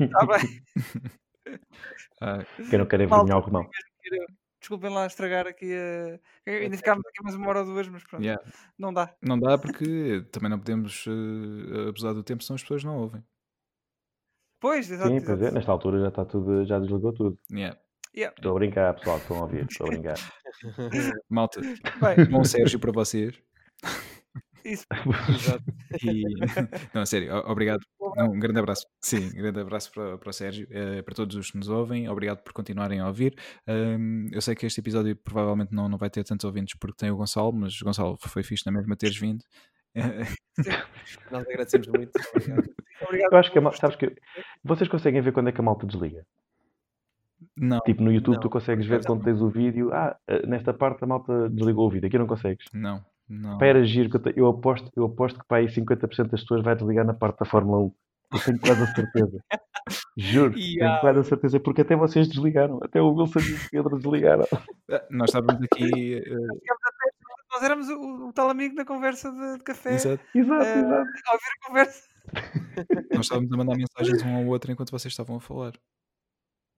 Está 0.00 0.26
bem. 0.26 0.62
Ah, 2.20 2.44
Que 2.68 2.74
eu 2.74 2.80
não 2.80 2.86
quero 2.86 3.04
envergonhar 3.04 3.38
o 3.38 3.40
Romão. 3.40 3.70
Desculpem 4.60 4.90
lá 4.90 5.06
estragar 5.06 5.46
aqui 5.46 5.72
a. 5.72 6.50
Ainda 6.50 6.76
ficámos 6.76 7.02
aqui 7.06 7.22
mais 7.22 7.34
uma 7.36 7.48
hora 7.48 7.60
ou 7.60 7.64
duas, 7.64 7.88
mas 7.88 8.04
pronto. 8.04 8.22
yeah. 8.22 8.42
Não 8.78 8.92
dá. 8.92 9.14
Não 9.22 9.38
dá 9.38 9.56
porque 9.56 10.26
também 10.30 10.50
não 10.50 10.58
podemos 10.58 11.06
eh, 11.06 11.88
abusar 11.88 12.12
do 12.12 12.22
tempo, 12.22 12.42
senão 12.42 12.56
as 12.56 12.62
pessoas 12.62 12.84
não 12.84 12.98
ouvem. 12.98 13.22
Pois, 14.60 14.90
exato. 14.90 15.10
Sim, 15.10 15.24
pois 15.24 15.42
é. 15.42 15.50
Nesta 15.50 15.72
altura 15.72 16.00
já 16.00 16.08
está 16.08 16.24
tudo, 16.24 16.64
já 16.64 16.78
desligou 16.78 17.12
tudo. 17.12 17.38
Yeah. 17.50 17.78
Yeah. 18.16 18.34
Estou 18.36 18.52
a 18.52 18.54
brincar, 18.58 18.94
pessoal. 18.94 19.18
Estão 19.18 19.36
a 19.38 19.42
ouvir. 19.42 19.66
Estou 19.70 19.86
a 19.86 19.90
brincar. 19.90 20.16
Malta, 21.28 21.60
Bem, 21.60 22.26
bom 22.30 22.42
Sérgio 22.42 22.80
para 22.80 22.90
vocês. 22.90 23.34
isso. 24.64 24.86
Exato. 25.28 25.64
E... 26.02 26.22
Não, 26.92 27.02
a 27.02 27.06
sério, 27.06 27.32
obrigado. 27.46 27.80
Não, 28.16 28.32
um 28.32 28.38
grande 28.38 28.58
abraço. 28.58 28.86
Sim, 29.00 29.28
um 29.28 29.36
grande 29.36 29.60
abraço 29.60 29.92
para, 29.92 30.18
para 30.18 30.30
o 30.30 30.32
Sérgio, 30.32 30.66
eh, 30.70 31.02
para 31.02 31.14
todos 31.14 31.36
os 31.36 31.50
que 31.50 31.58
nos 31.58 31.68
ouvem. 31.68 32.08
Obrigado 32.08 32.42
por 32.42 32.52
continuarem 32.52 32.98
a 32.98 33.06
ouvir. 33.06 33.36
Eu 34.32 34.40
sei 34.40 34.54
que 34.54 34.66
este 34.66 34.80
episódio 34.80 35.14
provavelmente 35.14 35.72
não, 35.72 35.88
não 35.88 35.98
vai 35.98 36.10
ter 36.10 36.24
tantos 36.24 36.44
ouvintes 36.44 36.76
porque 36.78 36.96
tem 36.96 37.10
o 37.10 37.16
Gonçalo, 37.16 37.52
mas 37.52 37.80
Gonçalo, 37.80 38.16
foi 38.20 38.42
fixe 38.42 38.64
na 38.66 38.72
mesma 38.72 38.96
teres 38.96 39.16
vindo. 39.16 39.44
Nós 41.30 41.42
agradecemos 41.46 41.86
muito. 41.88 42.10
Obrigado. 42.34 42.70
Obrigado. 43.02 43.32
Eu 43.32 43.38
acho 43.38 43.52
que 43.52 43.58
a 43.58 43.60
mal... 43.60 43.72
Sabes 43.74 43.96
que 43.96 44.14
vocês 44.64 44.88
conseguem 44.88 45.20
ver 45.20 45.32
quando 45.32 45.48
é 45.48 45.52
que 45.52 45.60
a 45.60 45.64
malta 45.64 45.86
desliga? 45.86 46.24
Não, 47.56 47.78
Tipo, 47.80 48.02
no 48.02 48.12
YouTube 48.12 48.34
Não, 48.34 48.40
tu 48.40 48.50
consegues 48.50 48.86
ver 48.86 49.04
quando 49.04 49.22
tens 49.24 49.40
o 49.40 49.48
vídeo. 49.48 49.92
Ah, 49.92 50.16
eh, 50.26 50.46
nesta 50.46 50.74
parte 50.74 51.04
a 51.04 51.06
malta 51.06 51.48
desligou 51.48 51.86
o 51.86 51.90
vídeo. 51.90 52.06
Aqui 52.08 52.18
não 52.18 52.26
consegues. 52.26 52.66
não, 52.72 53.04
não. 53.28 53.84
Giro. 53.84 54.18
que 54.20 54.32
Eu, 54.40 54.48
aposto, 54.48 54.90
eu 54.96 55.04
aposto 55.04 55.38
que 55.38 55.46
para 55.46 55.58
aí 55.58 55.66
50% 55.66 56.28
das 56.30 56.40
pessoas 56.42 56.62
vai 56.64 56.74
desligar 56.74 57.04
na 57.06 57.14
parte 57.14 57.38
da 57.38 57.46
Fórmula 57.46 57.78
1. 57.84 57.92
Eu 58.34 58.40
tenho 58.44 58.58
quase 58.60 58.82
a 58.82 58.86
certeza. 58.94 59.38
Juro. 60.18 60.52
Tenho 60.52 60.66
Yeah. 60.66 61.00
quase 61.00 61.20
a 61.20 61.24
certeza. 61.24 61.60
Porque 61.60 61.80
até 61.82 61.94
vocês 61.96 62.28
desligaram. 62.28 62.78
Até 62.82 63.00
o 63.00 63.12
Wilson 63.14 63.38
e 63.40 63.54
o 63.54 63.70
Pedro 63.70 63.98
desligaram. 63.98 64.44
Ah, 64.90 65.02
Nós 65.10 65.30
estávamos 65.30 65.62
aqui. 65.62 66.14
eh, 66.16 66.18
até- 66.18 66.36
Nós 67.58 67.64
éramos 67.64 67.88
o, 67.88 68.28
o 68.28 68.32
tal 68.32 68.48
amigo 68.50 68.76
na 68.76 68.84
conversa 68.84 69.32
de, 69.32 69.58
de 69.58 69.64
café. 69.64 69.94
exato. 69.94 70.22
Exato, 70.32 70.64
eh, 70.64 70.78
exato. 70.78 70.94
a 71.26 71.32
ouvir 71.32 71.48
a 71.60 71.66
conversa. 71.66 72.08
Nós 73.12 73.26
estávamos 73.26 73.52
a 73.52 73.56
mandar 73.56 73.76
mensagens 73.76 74.22
um 74.22 74.36
ao 74.36 74.46
outro 74.46 74.70
enquanto 74.70 74.92
vocês 74.92 75.12
estavam 75.12 75.36
a 75.36 75.40
falar. 75.40 75.72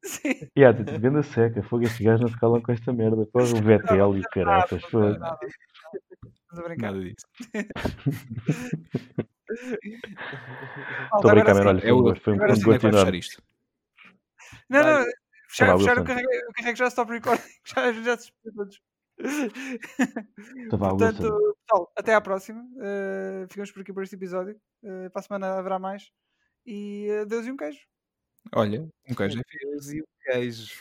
Sim. 0.02 0.48
E 0.56 0.64
há, 0.64 0.72
tipo, 0.72 0.98
venda 0.98 1.22
seca, 1.22 1.62
fogo, 1.62 1.84
estes 1.84 2.00
gajos 2.00 2.22
não 2.22 2.28
se 2.28 2.40
calam 2.40 2.62
com 2.62 2.72
esta 2.72 2.94
merda. 2.94 3.26
Pô, 3.26 3.40
o 3.40 3.62
Vettel 3.62 4.16
e 4.16 4.20
o 4.20 4.30
caraças, 4.30 4.80
Nada, 4.80 4.90
fogo. 4.90 5.12
Estamos 5.12 6.58
a 6.58 6.62
brincar. 6.62 6.92
Nada 6.92 7.04
disso. 7.04 7.26
Estou 11.14 11.20
a 11.30 11.34
brincar, 11.34 11.50
Agora 11.50 11.64
mano. 11.64 11.80
sim. 11.80 11.90
Olha, 11.90 12.12
o 12.12 12.16
foi, 12.16 12.32
um, 12.32 12.88
enorme. 12.88 13.18
isto? 13.18 13.42
Não, 14.70 14.82
não. 14.82 15.04
Fechar, 15.04 15.12
fechar, 15.50 15.66
eu 15.68 15.78
Wilson. 15.78 16.04
carreguei, 16.04 16.38
eu 16.38 16.52
carreguei 16.54 16.76
já 16.76 16.86
stop 16.88 17.12
recording. 17.12 17.42
Já, 17.66 17.92
já 17.92 18.16
se 18.16 18.28
despediu 18.28 18.54
todos. 18.54 18.89
Vá, 20.70 20.88
Portanto, 20.90 21.54
pessoal, 21.66 21.92
até 21.96 22.14
à 22.14 22.20
próxima. 22.20 22.62
Uh, 22.76 23.46
ficamos 23.48 23.70
por 23.72 23.82
aqui 23.82 23.92
por 23.92 24.02
este 24.02 24.16
episódio. 24.16 24.56
Uh, 24.82 25.10
para 25.10 25.20
a 25.20 25.22
semana 25.22 25.58
haverá 25.58 25.78
mais. 25.78 26.10
E 26.66 27.08
uh, 27.22 27.26
Deus 27.26 27.46
e 27.46 27.50
um 27.52 27.56
queijo. 27.56 27.78
Olha, 28.54 28.88
um 29.08 29.14
queijo 29.14 29.38
é. 29.38 29.42
Deus 29.70 29.88
e 29.92 30.00
o 30.00 30.04
queijo. 30.24 30.72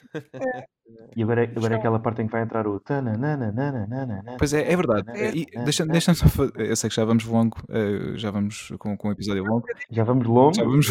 E 1.15 1.21
agora, 1.21 1.43
é- 1.43 1.49
agora 1.55 1.75
é 1.75 1.77
aquela 1.77 1.99
parte 1.99 2.21
em 2.21 2.25
que 2.25 2.31
vai 2.31 2.41
entrar 2.41 2.65
o. 2.65 2.79
tananana. 2.79 4.23
Pois 4.37 4.53
é, 4.53 4.71
é 4.71 4.75
verdade. 4.75 5.11
É. 5.11 5.31
E 5.35 5.45
deixa- 5.65 5.85
Deixa-me 5.85 6.15
só 6.17 6.27
fa- 6.29 6.51
Eu 6.55 6.75
sei 6.75 6.89
que 6.89 6.95
já 6.95 7.03
vamos 7.05 7.25
longo, 7.25 7.57
já 8.15 8.31
vamos 8.31 8.69
com, 8.79 8.95
com 8.97 9.09
um 9.09 9.11
episódio 9.11 9.43
longo, 9.43 9.65
Já 9.91 10.03
vamos 10.05 10.25
longo. 10.25 10.53
já 10.55 10.63
vamos 10.63 10.87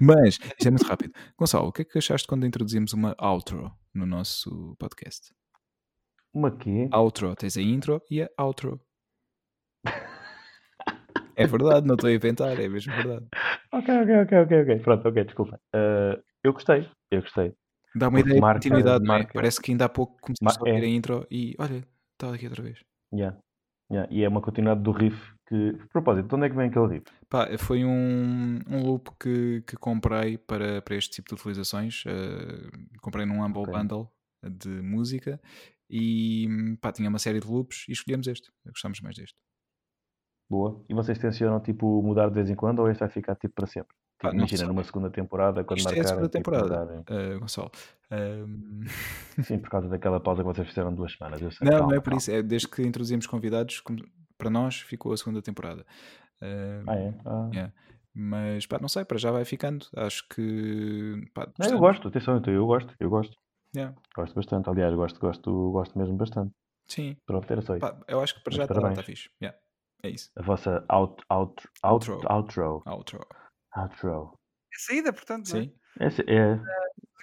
mas 0.00 0.34
isto 0.34 0.66
é 0.66 0.70
muito 0.70 0.84
rápido. 0.84 1.12
Gonçalo, 1.38 1.68
o 1.68 1.72
que 1.72 1.82
é 1.82 1.84
que 1.84 1.96
achaste 1.98 2.26
quando 2.26 2.44
introduzimos 2.44 2.92
uma 2.92 3.14
outro 3.20 3.70
no 3.94 4.04
nosso 4.04 4.74
podcast? 4.78 5.32
Uma 6.34 6.50
quê? 6.56 6.88
Outro, 6.92 7.34
tens 7.36 7.56
a 7.56 7.62
intro 7.62 8.00
e 8.10 8.22
a 8.22 8.44
outro. 8.44 8.80
É 11.34 11.46
verdade, 11.46 11.86
não 11.86 11.94
estou 11.94 12.08
a 12.08 12.12
inventar, 12.12 12.58
é 12.58 12.68
mesmo 12.68 12.94
verdade. 12.94 13.26
Ok, 13.72 13.94
ok, 14.02 14.14
ok, 14.22 14.38
ok, 14.42 14.62
ok. 14.62 14.78
Pronto, 14.80 15.08
ok, 15.08 15.24
desculpa. 15.24 15.60
Ah, 15.74 16.18
eu 16.44 16.52
gostei, 16.52 16.88
eu 17.10 17.22
gostei. 17.22 17.54
Dá 17.94 18.08
uma 18.08 18.18
Porque 18.18 18.28
ideia 18.30 18.34
de 18.36 18.40
marca- 18.40 18.60
continuidade, 18.60 19.04
não 19.04 19.14
é? 19.14 19.18
marca- 19.18 19.34
Parece 19.34 19.60
que 19.60 19.70
ainda 19.70 19.84
há 19.86 19.88
pouco 19.88 20.18
Ma- 20.42 20.50
a 20.50 20.60
ouvir 20.60 20.82
é. 20.82 20.86
a 20.86 20.88
intro 20.88 21.26
e 21.30 21.54
olha, 21.58 21.84
está 22.12 22.34
aqui 22.34 22.46
outra 22.46 22.62
vez. 22.62 22.82
Yeah. 23.12 23.38
Yeah. 23.90 24.10
E 24.12 24.22
é 24.24 24.28
uma 24.28 24.40
continuidade 24.40 24.82
do 24.82 24.92
riff 24.92 25.18
que. 25.48 25.72
Por 25.72 25.88
propósito, 25.88 26.28
de 26.28 26.34
onde 26.34 26.46
é 26.46 26.50
que 26.50 26.56
vem 26.56 26.68
aquele 26.68 26.86
riff? 26.98 27.06
Pá, 27.28 27.48
foi 27.58 27.84
um, 27.84 28.60
um 28.68 28.82
loop 28.82 29.10
que, 29.18 29.62
que 29.66 29.76
comprei 29.76 30.38
para, 30.38 30.80
para 30.82 30.94
este 30.96 31.10
tipo 31.16 31.28
de 31.28 31.34
utilizações. 31.34 32.04
eh, 32.06 32.70
comprei 33.00 33.26
num 33.26 33.42
Humble 33.44 33.62
Ok. 33.62 33.72
Bundle 33.72 34.08
de 34.42 34.68
música 34.68 35.40
e 35.92 36.48
pá, 36.80 36.90
tinha 36.90 37.08
uma 37.08 37.18
série 37.18 37.38
de 37.38 37.46
loops 37.46 37.84
e 37.88 37.92
escolhemos 37.92 38.26
este. 38.26 38.50
Gostamos 38.66 39.00
mais 39.02 39.14
deste. 39.14 39.36
Boa. 40.50 40.82
E 40.88 40.94
vocês 40.94 41.18
tencionam 41.18 41.60
tipo 41.60 42.02
mudar 42.02 42.28
de 42.28 42.34
vez 42.34 42.48
em 42.50 42.54
quando 42.54 42.78
ou 42.80 42.90
este 42.90 43.00
vai 43.00 43.08
ficar 43.10 43.36
tipo 43.36 43.54
para 43.54 43.66
sempre? 43.66 43.94
Tipo, 44.18 44.28
não 44.34 44.38
imagina 44.40 44.66
numa 44.66 44.84
segunda 44.84 45.10
temporada, 45.10 45.64
quando 45.64 45.78
Isto 45.80 45.94
é 45.94 46.00
a 46.00 46.04
segunda 46.04 46.28
tipo, 46.28 46.50
temporada, 46.50 47.04
eh, 47.08 47.38
Gonçalo. 47.38 47.70
Sim, 49.42 49.58
por 49.58 49.68
causa 49.70 49.88
daquela 49.88 50.20
pausa 50.20 50.42
que 50.42 50.46
vocês 50.48 50.68
fizeram 50.68 50.94
duas 50.94 51.12
semanas. 51.12 51.40
Não, 51.40 51.50
Calma, 51.50 51.78
não 51.88 51.92
é 51.94 52.00
por 52.00 52.10
calma. 52.10 52.18
isso. 52.18 52.30
É 52.30 52.42
desde 52.42 52.68
que 52.68 52.82
introduzimos 52.82 53.26
convidados, 53.26 53.82
para 54.38 54.50
nós 54.50 54.76
ficou 54.80 55.12
a 55.12 55.16
segunda 55.16 55.42
temporada. 55.42 55.84
Ahm, 56.40 56.84
Ah, 56.88 56.96
é? 56.96 57.14
Ah. 57.24 57.50
yeah. 57.52 57.72
Mas 58.14 58.66
pá, 58.66 58.78
não 58.78 58.88
sei, 58.88 59.04
para 59.04 59.16
já 59.18 59.30
vai 59.30 59.44
ficando. 59.44 59.86
Acho 59.96 60.28
que 60.28 61.24
pá, 61.34 61.50
Não, 61.58 61.70
eu 61.70 61.78
gosto, 61.78 62.08
atenção, 62.08 62.40
eu 62.46 62.66
gosto, 62.66 62.94
eu 63.00 63.08
gosto. 63.08 63.34
Yeah. 63.74 63.94
Gosto 64.14 64.34
bastante, 64.34 64.68
aliás, 64.68 64.94
gosto, 64.94 65.18
gosto, 65.18 65.70
gosto 65.70 65.98
mesmo 65.98 66.16
bastante. 66.16 66.52
Sim, 66.86 67.16
Pronto, 67.26 67.50
era 67.50 67.62
só 67.62 67.76
isso. 67.76 67.80
pá, 67.80 67.98
eu 68.06 68.20
acho 68.20 68.34
que 68.34 68.44
para 68.44 68.54
já 68.54 68.64
está 68.64 68.92
tá 68.92 69.02
fixe. 69.02 69.30
Yeah. 69.40 69.58
É 70.02 70.10
isso. 70.10 70.30
A 70.36 70.42
vossa 70.42 70.84
out, 70.88 71.22
out, 71.30 71.54
out, 71.82 72.10
Outro. 72.10 72.32
outro. 72.34 72.82
Outro. 72.86 73.26
Outro. 73.76 74.34
É 74.74 74.78
saída, 74.78 75.12
portanto. 75.12 75.48
não 75.54 75.60
é? 75.60 75.62
Sim. 75.62 76.22
É. 76.26 76.56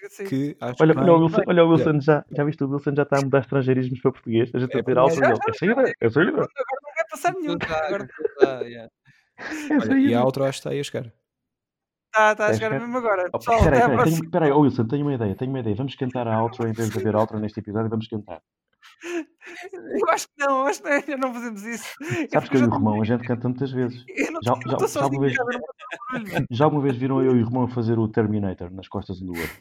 De 0.02 0.10
saída. 0.10 0.30
Que 0.30 0.58
acho 0.62 0.82
Olha, 0.82 0.94
que 0.94 1.00
olha, 1.00 1.14
o 1.14 1.24
Wilson, 1.24 1.42
olha 1.46 1.66
o 1.66 1.70
Wilson 1.70 2.00
já, 2.00 2.26
já 2.32 2.44
viste 2.46 2.64
o 2.64 2.70
Wilson 2.72 2.96
já 2.96 3.04
está 3.04 3.20
a 3.20 3.22
mudar 3.22 3.40
estrangeirismos 3.40 4.00
para 4.02 4.12
português. 4.14 4.50
A 4.56 4.60
gente 4.60 4.76
É 4.76 4.80
a 4.80 4.82
dizer 4.82 4.98
outro. 4.98 5.50
É 5.50 5.54
saída, 5.54 5.94
é 6.00 6.10
saída, 6.10 6.32
Agora 6.32 6.48
não 6.82 6.94
vai 6.96 7.08
passar 7.10 7.34
nenhum. 7.34 7.58
Agora 7.62 8.08
yeah. 8.66 8.90
é 9.38 9.74
Olha, 9.74 10.00
e 10.00 10.14
a 10.14 10.24
outro 10.24 10.44
acho 10.46 10.54
que 10.54 10.60
está 10.60 10.70
aí 10.70 10.80
a 10.80 10.84
chegar. 10.84 11.14
Está, 12.32 12.32
está 12.32 12.46
a 12.48 12.54
chegar 12.54 12.80
mesmo 12.80 12.98
agora. 12.98 13.30
Oh, 13.34 13.38
Pessoal, 13.40 13.64
Peraí, 13.64 13.78
até 13.78 13.86
à 13.86 13.90
peraí, 13.90 13.96
próxima. 13.98 14.20
tenho- 14.20 14.32
peraí, 14.32 14.52
oh, 14.52 14.60
Wilson, 14.62 14.88
tenho 14.88 15.06
uma 15.06 15.14
ideia, 15.16 15.36
tenho 15.36 15.52
uma 15.52 15.60
ideia. 15.60 15.76
Vamos 15.76 15.96
cantar 15.96 16.28
a 16.28 16.42
outro 16.44 16.68
em 16.68 16.72
vez 16.74 16.90
de 16.90 16.98
haver 17.00 17.16
outro 17.16 17.40
neste 17.40 17.60
episódio, 17.60 17.90
vamos 17.90 18.08
cantar. 18.08 18.42
Eu 20.02 20.10
acho 20.10 20.28
que 20.28 20.46
não, 20.46 20.66
acho 20.68 20.82
que 20.84 21.16
não, 21.18 21.18
não 21.30 21.34
fazemos 21.34 21.64
isso. 21.64 21.86
Sabes 22.32 22.50
que 22.50 22.58
eu 22.58 22.62
e 22.62 22.66
o 22.66 22.70
Romão 22.70 23.02
a 23.02 23.06
gente 23.06 23.24
canta 23.26 23.48
muitas 23.50 23.72
vezes. 23.72 24.04
Não 24.32 24.40
Já- 24.44 24.54
já- 24.54 24.60
estou 24.60 24.70
já 24.70 24.78
uma 24.78 24.88
sozinho, 24.88 25.22
vez- 25.22 25.36
Já 26.52 26.66
alguma 26.66 26.82
vez 26.84 26.96
viram 26.96 27.22
eu 27.22 27.32
e 27.36 27.36
o 27.44 27.46
irmão 27.46 27.64
a 27.64 27.68
fazer 27.70 27.98
o 27.98 28.08
Terminator 28.08 28.70
nas 28.72 28.88
costas 28.88 29.22
um 29.22 29.26
do 29.28 29.32
outro? 29.40 29.58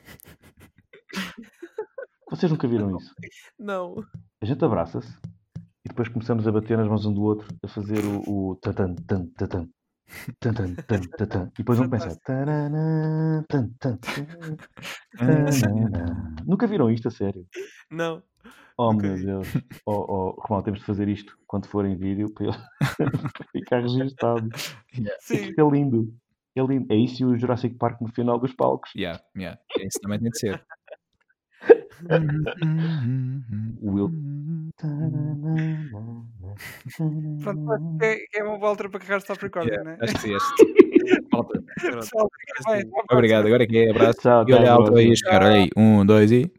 Vocês 2.30 2.50
nunca 2.52 2.68
viram 2.68 2.96
isso? 2.96 3.14
Não. 3.58 3.96
A 4.42 4.44
gente 4.46 4.64
abraça-se 4.64 5.10
e 5.84 5.88
depois 5.88 6.08
começamos 6.08 6.46
a 6.46 6.52
bater 6.52 6.76
nas 6.76 6.86
mãos 6.88 7.06
um 7.06 7.12
do 7.12 7.22
outro 7.22 7.48
a 7.62 7.68
fazer 7.68 8.04
o, 8.04 8.50
o 8.50 8.56
tan 8.56 8.72
tan 8.94 8.94
tan 8.94 9.68
tan 10.40 10.54
tan 10.54 10.74
tan 11.28 11.50
e 11.54 11.58
depois 11.58 11.78
um 11.80 11.88
pensa 11.88 12.18
"Tarana, 12.24 13.44
tan, 13.48 13.68
tan, 13.78 13.96
tan, 13.98 14.56
tarana." 15.18 16.34
nunca 16.46 16.66
viram 16.66 16.90
isto 16.90 17.08
a 17.08 17.10
sério 17.10 17.46
Não. 17.90 18.22
oh 18.76 18.92
meu 18.92 19.14
vi. 19.16 19.26
Deus 19.26 19.46
oh, 19.86 20.04
oh 20.08 20.40
Romão 20.40 20.62
temos 20.62 20.80
de 20.80 20.86
fazer 20.86 21.08
isto 21.08 21.36
quando 21.46 21.66
for 21.66 21.84
em 21.86 21.96
vídeo 21.96 22.32
para 22.32 22.46
ele 22.46 22.56
ficar 23.52 23.80
registado 23.82 24.48
Sim. 25.20 25.34
isto 25.34 25.60
é 25.60 25.70
lindo 25.70 26.14
é 26.56 26.62
lindo 26.62 26.92
é 26.92 26.96
isso 26.96 27.22
e 27.22 27.26
o 27.26 27.36
Jurassic 27.38 27.76
Park 27.76 28.00
no 28.00 28.08
final 28.12 28.38
dos 28.38 28.52
palcos 28.54 28.90
Yeah, 28.96 29.22
yeah. 29.36 29.60
Isso 29.78 30.00
também 30.00 30.18
tem 30.20 30.30
de 30.30 30.38
ser. 30.38 30.64
Will 33.82 34.10
Pronto, 37.42 38.02
é, 38.02 38.18
é 38.34 38.44
uma 38.44 38.58
boa 38.58 38.70
altura 38.70 38.90
para 38.90 39.00
carregar 39.00 39.18
stop 39.18 39.40
recording, 39.42 39.70
Yeah, 39.70 39.90
né? 39.90 39.98
acho 40.00 40.14
que 40.14 40.20
sim, 40.20 40.34
acho 40.34 40.54
que 40.54 40.64
sim. 40.64 40.74
Próxima. 41.90 42.28
Obrigado, 43.10 43.46
agora 43.46 43.66
que 43.66 43.78
é 43.78 43.90
abraço. 43.90 44.20
Tchau, 44.20 44.44
E 44.48 44.52
olha 44.52 44.72
alto 44.72 44.96
aí 44.96 45.12
a 45.12 45.16
chegar. 45.16 45.42
Olha 45.42 45.54
aí, 45.54 45.70
um, 45.76 46.04
dois 46.04 46.30
e. 46.32 46.50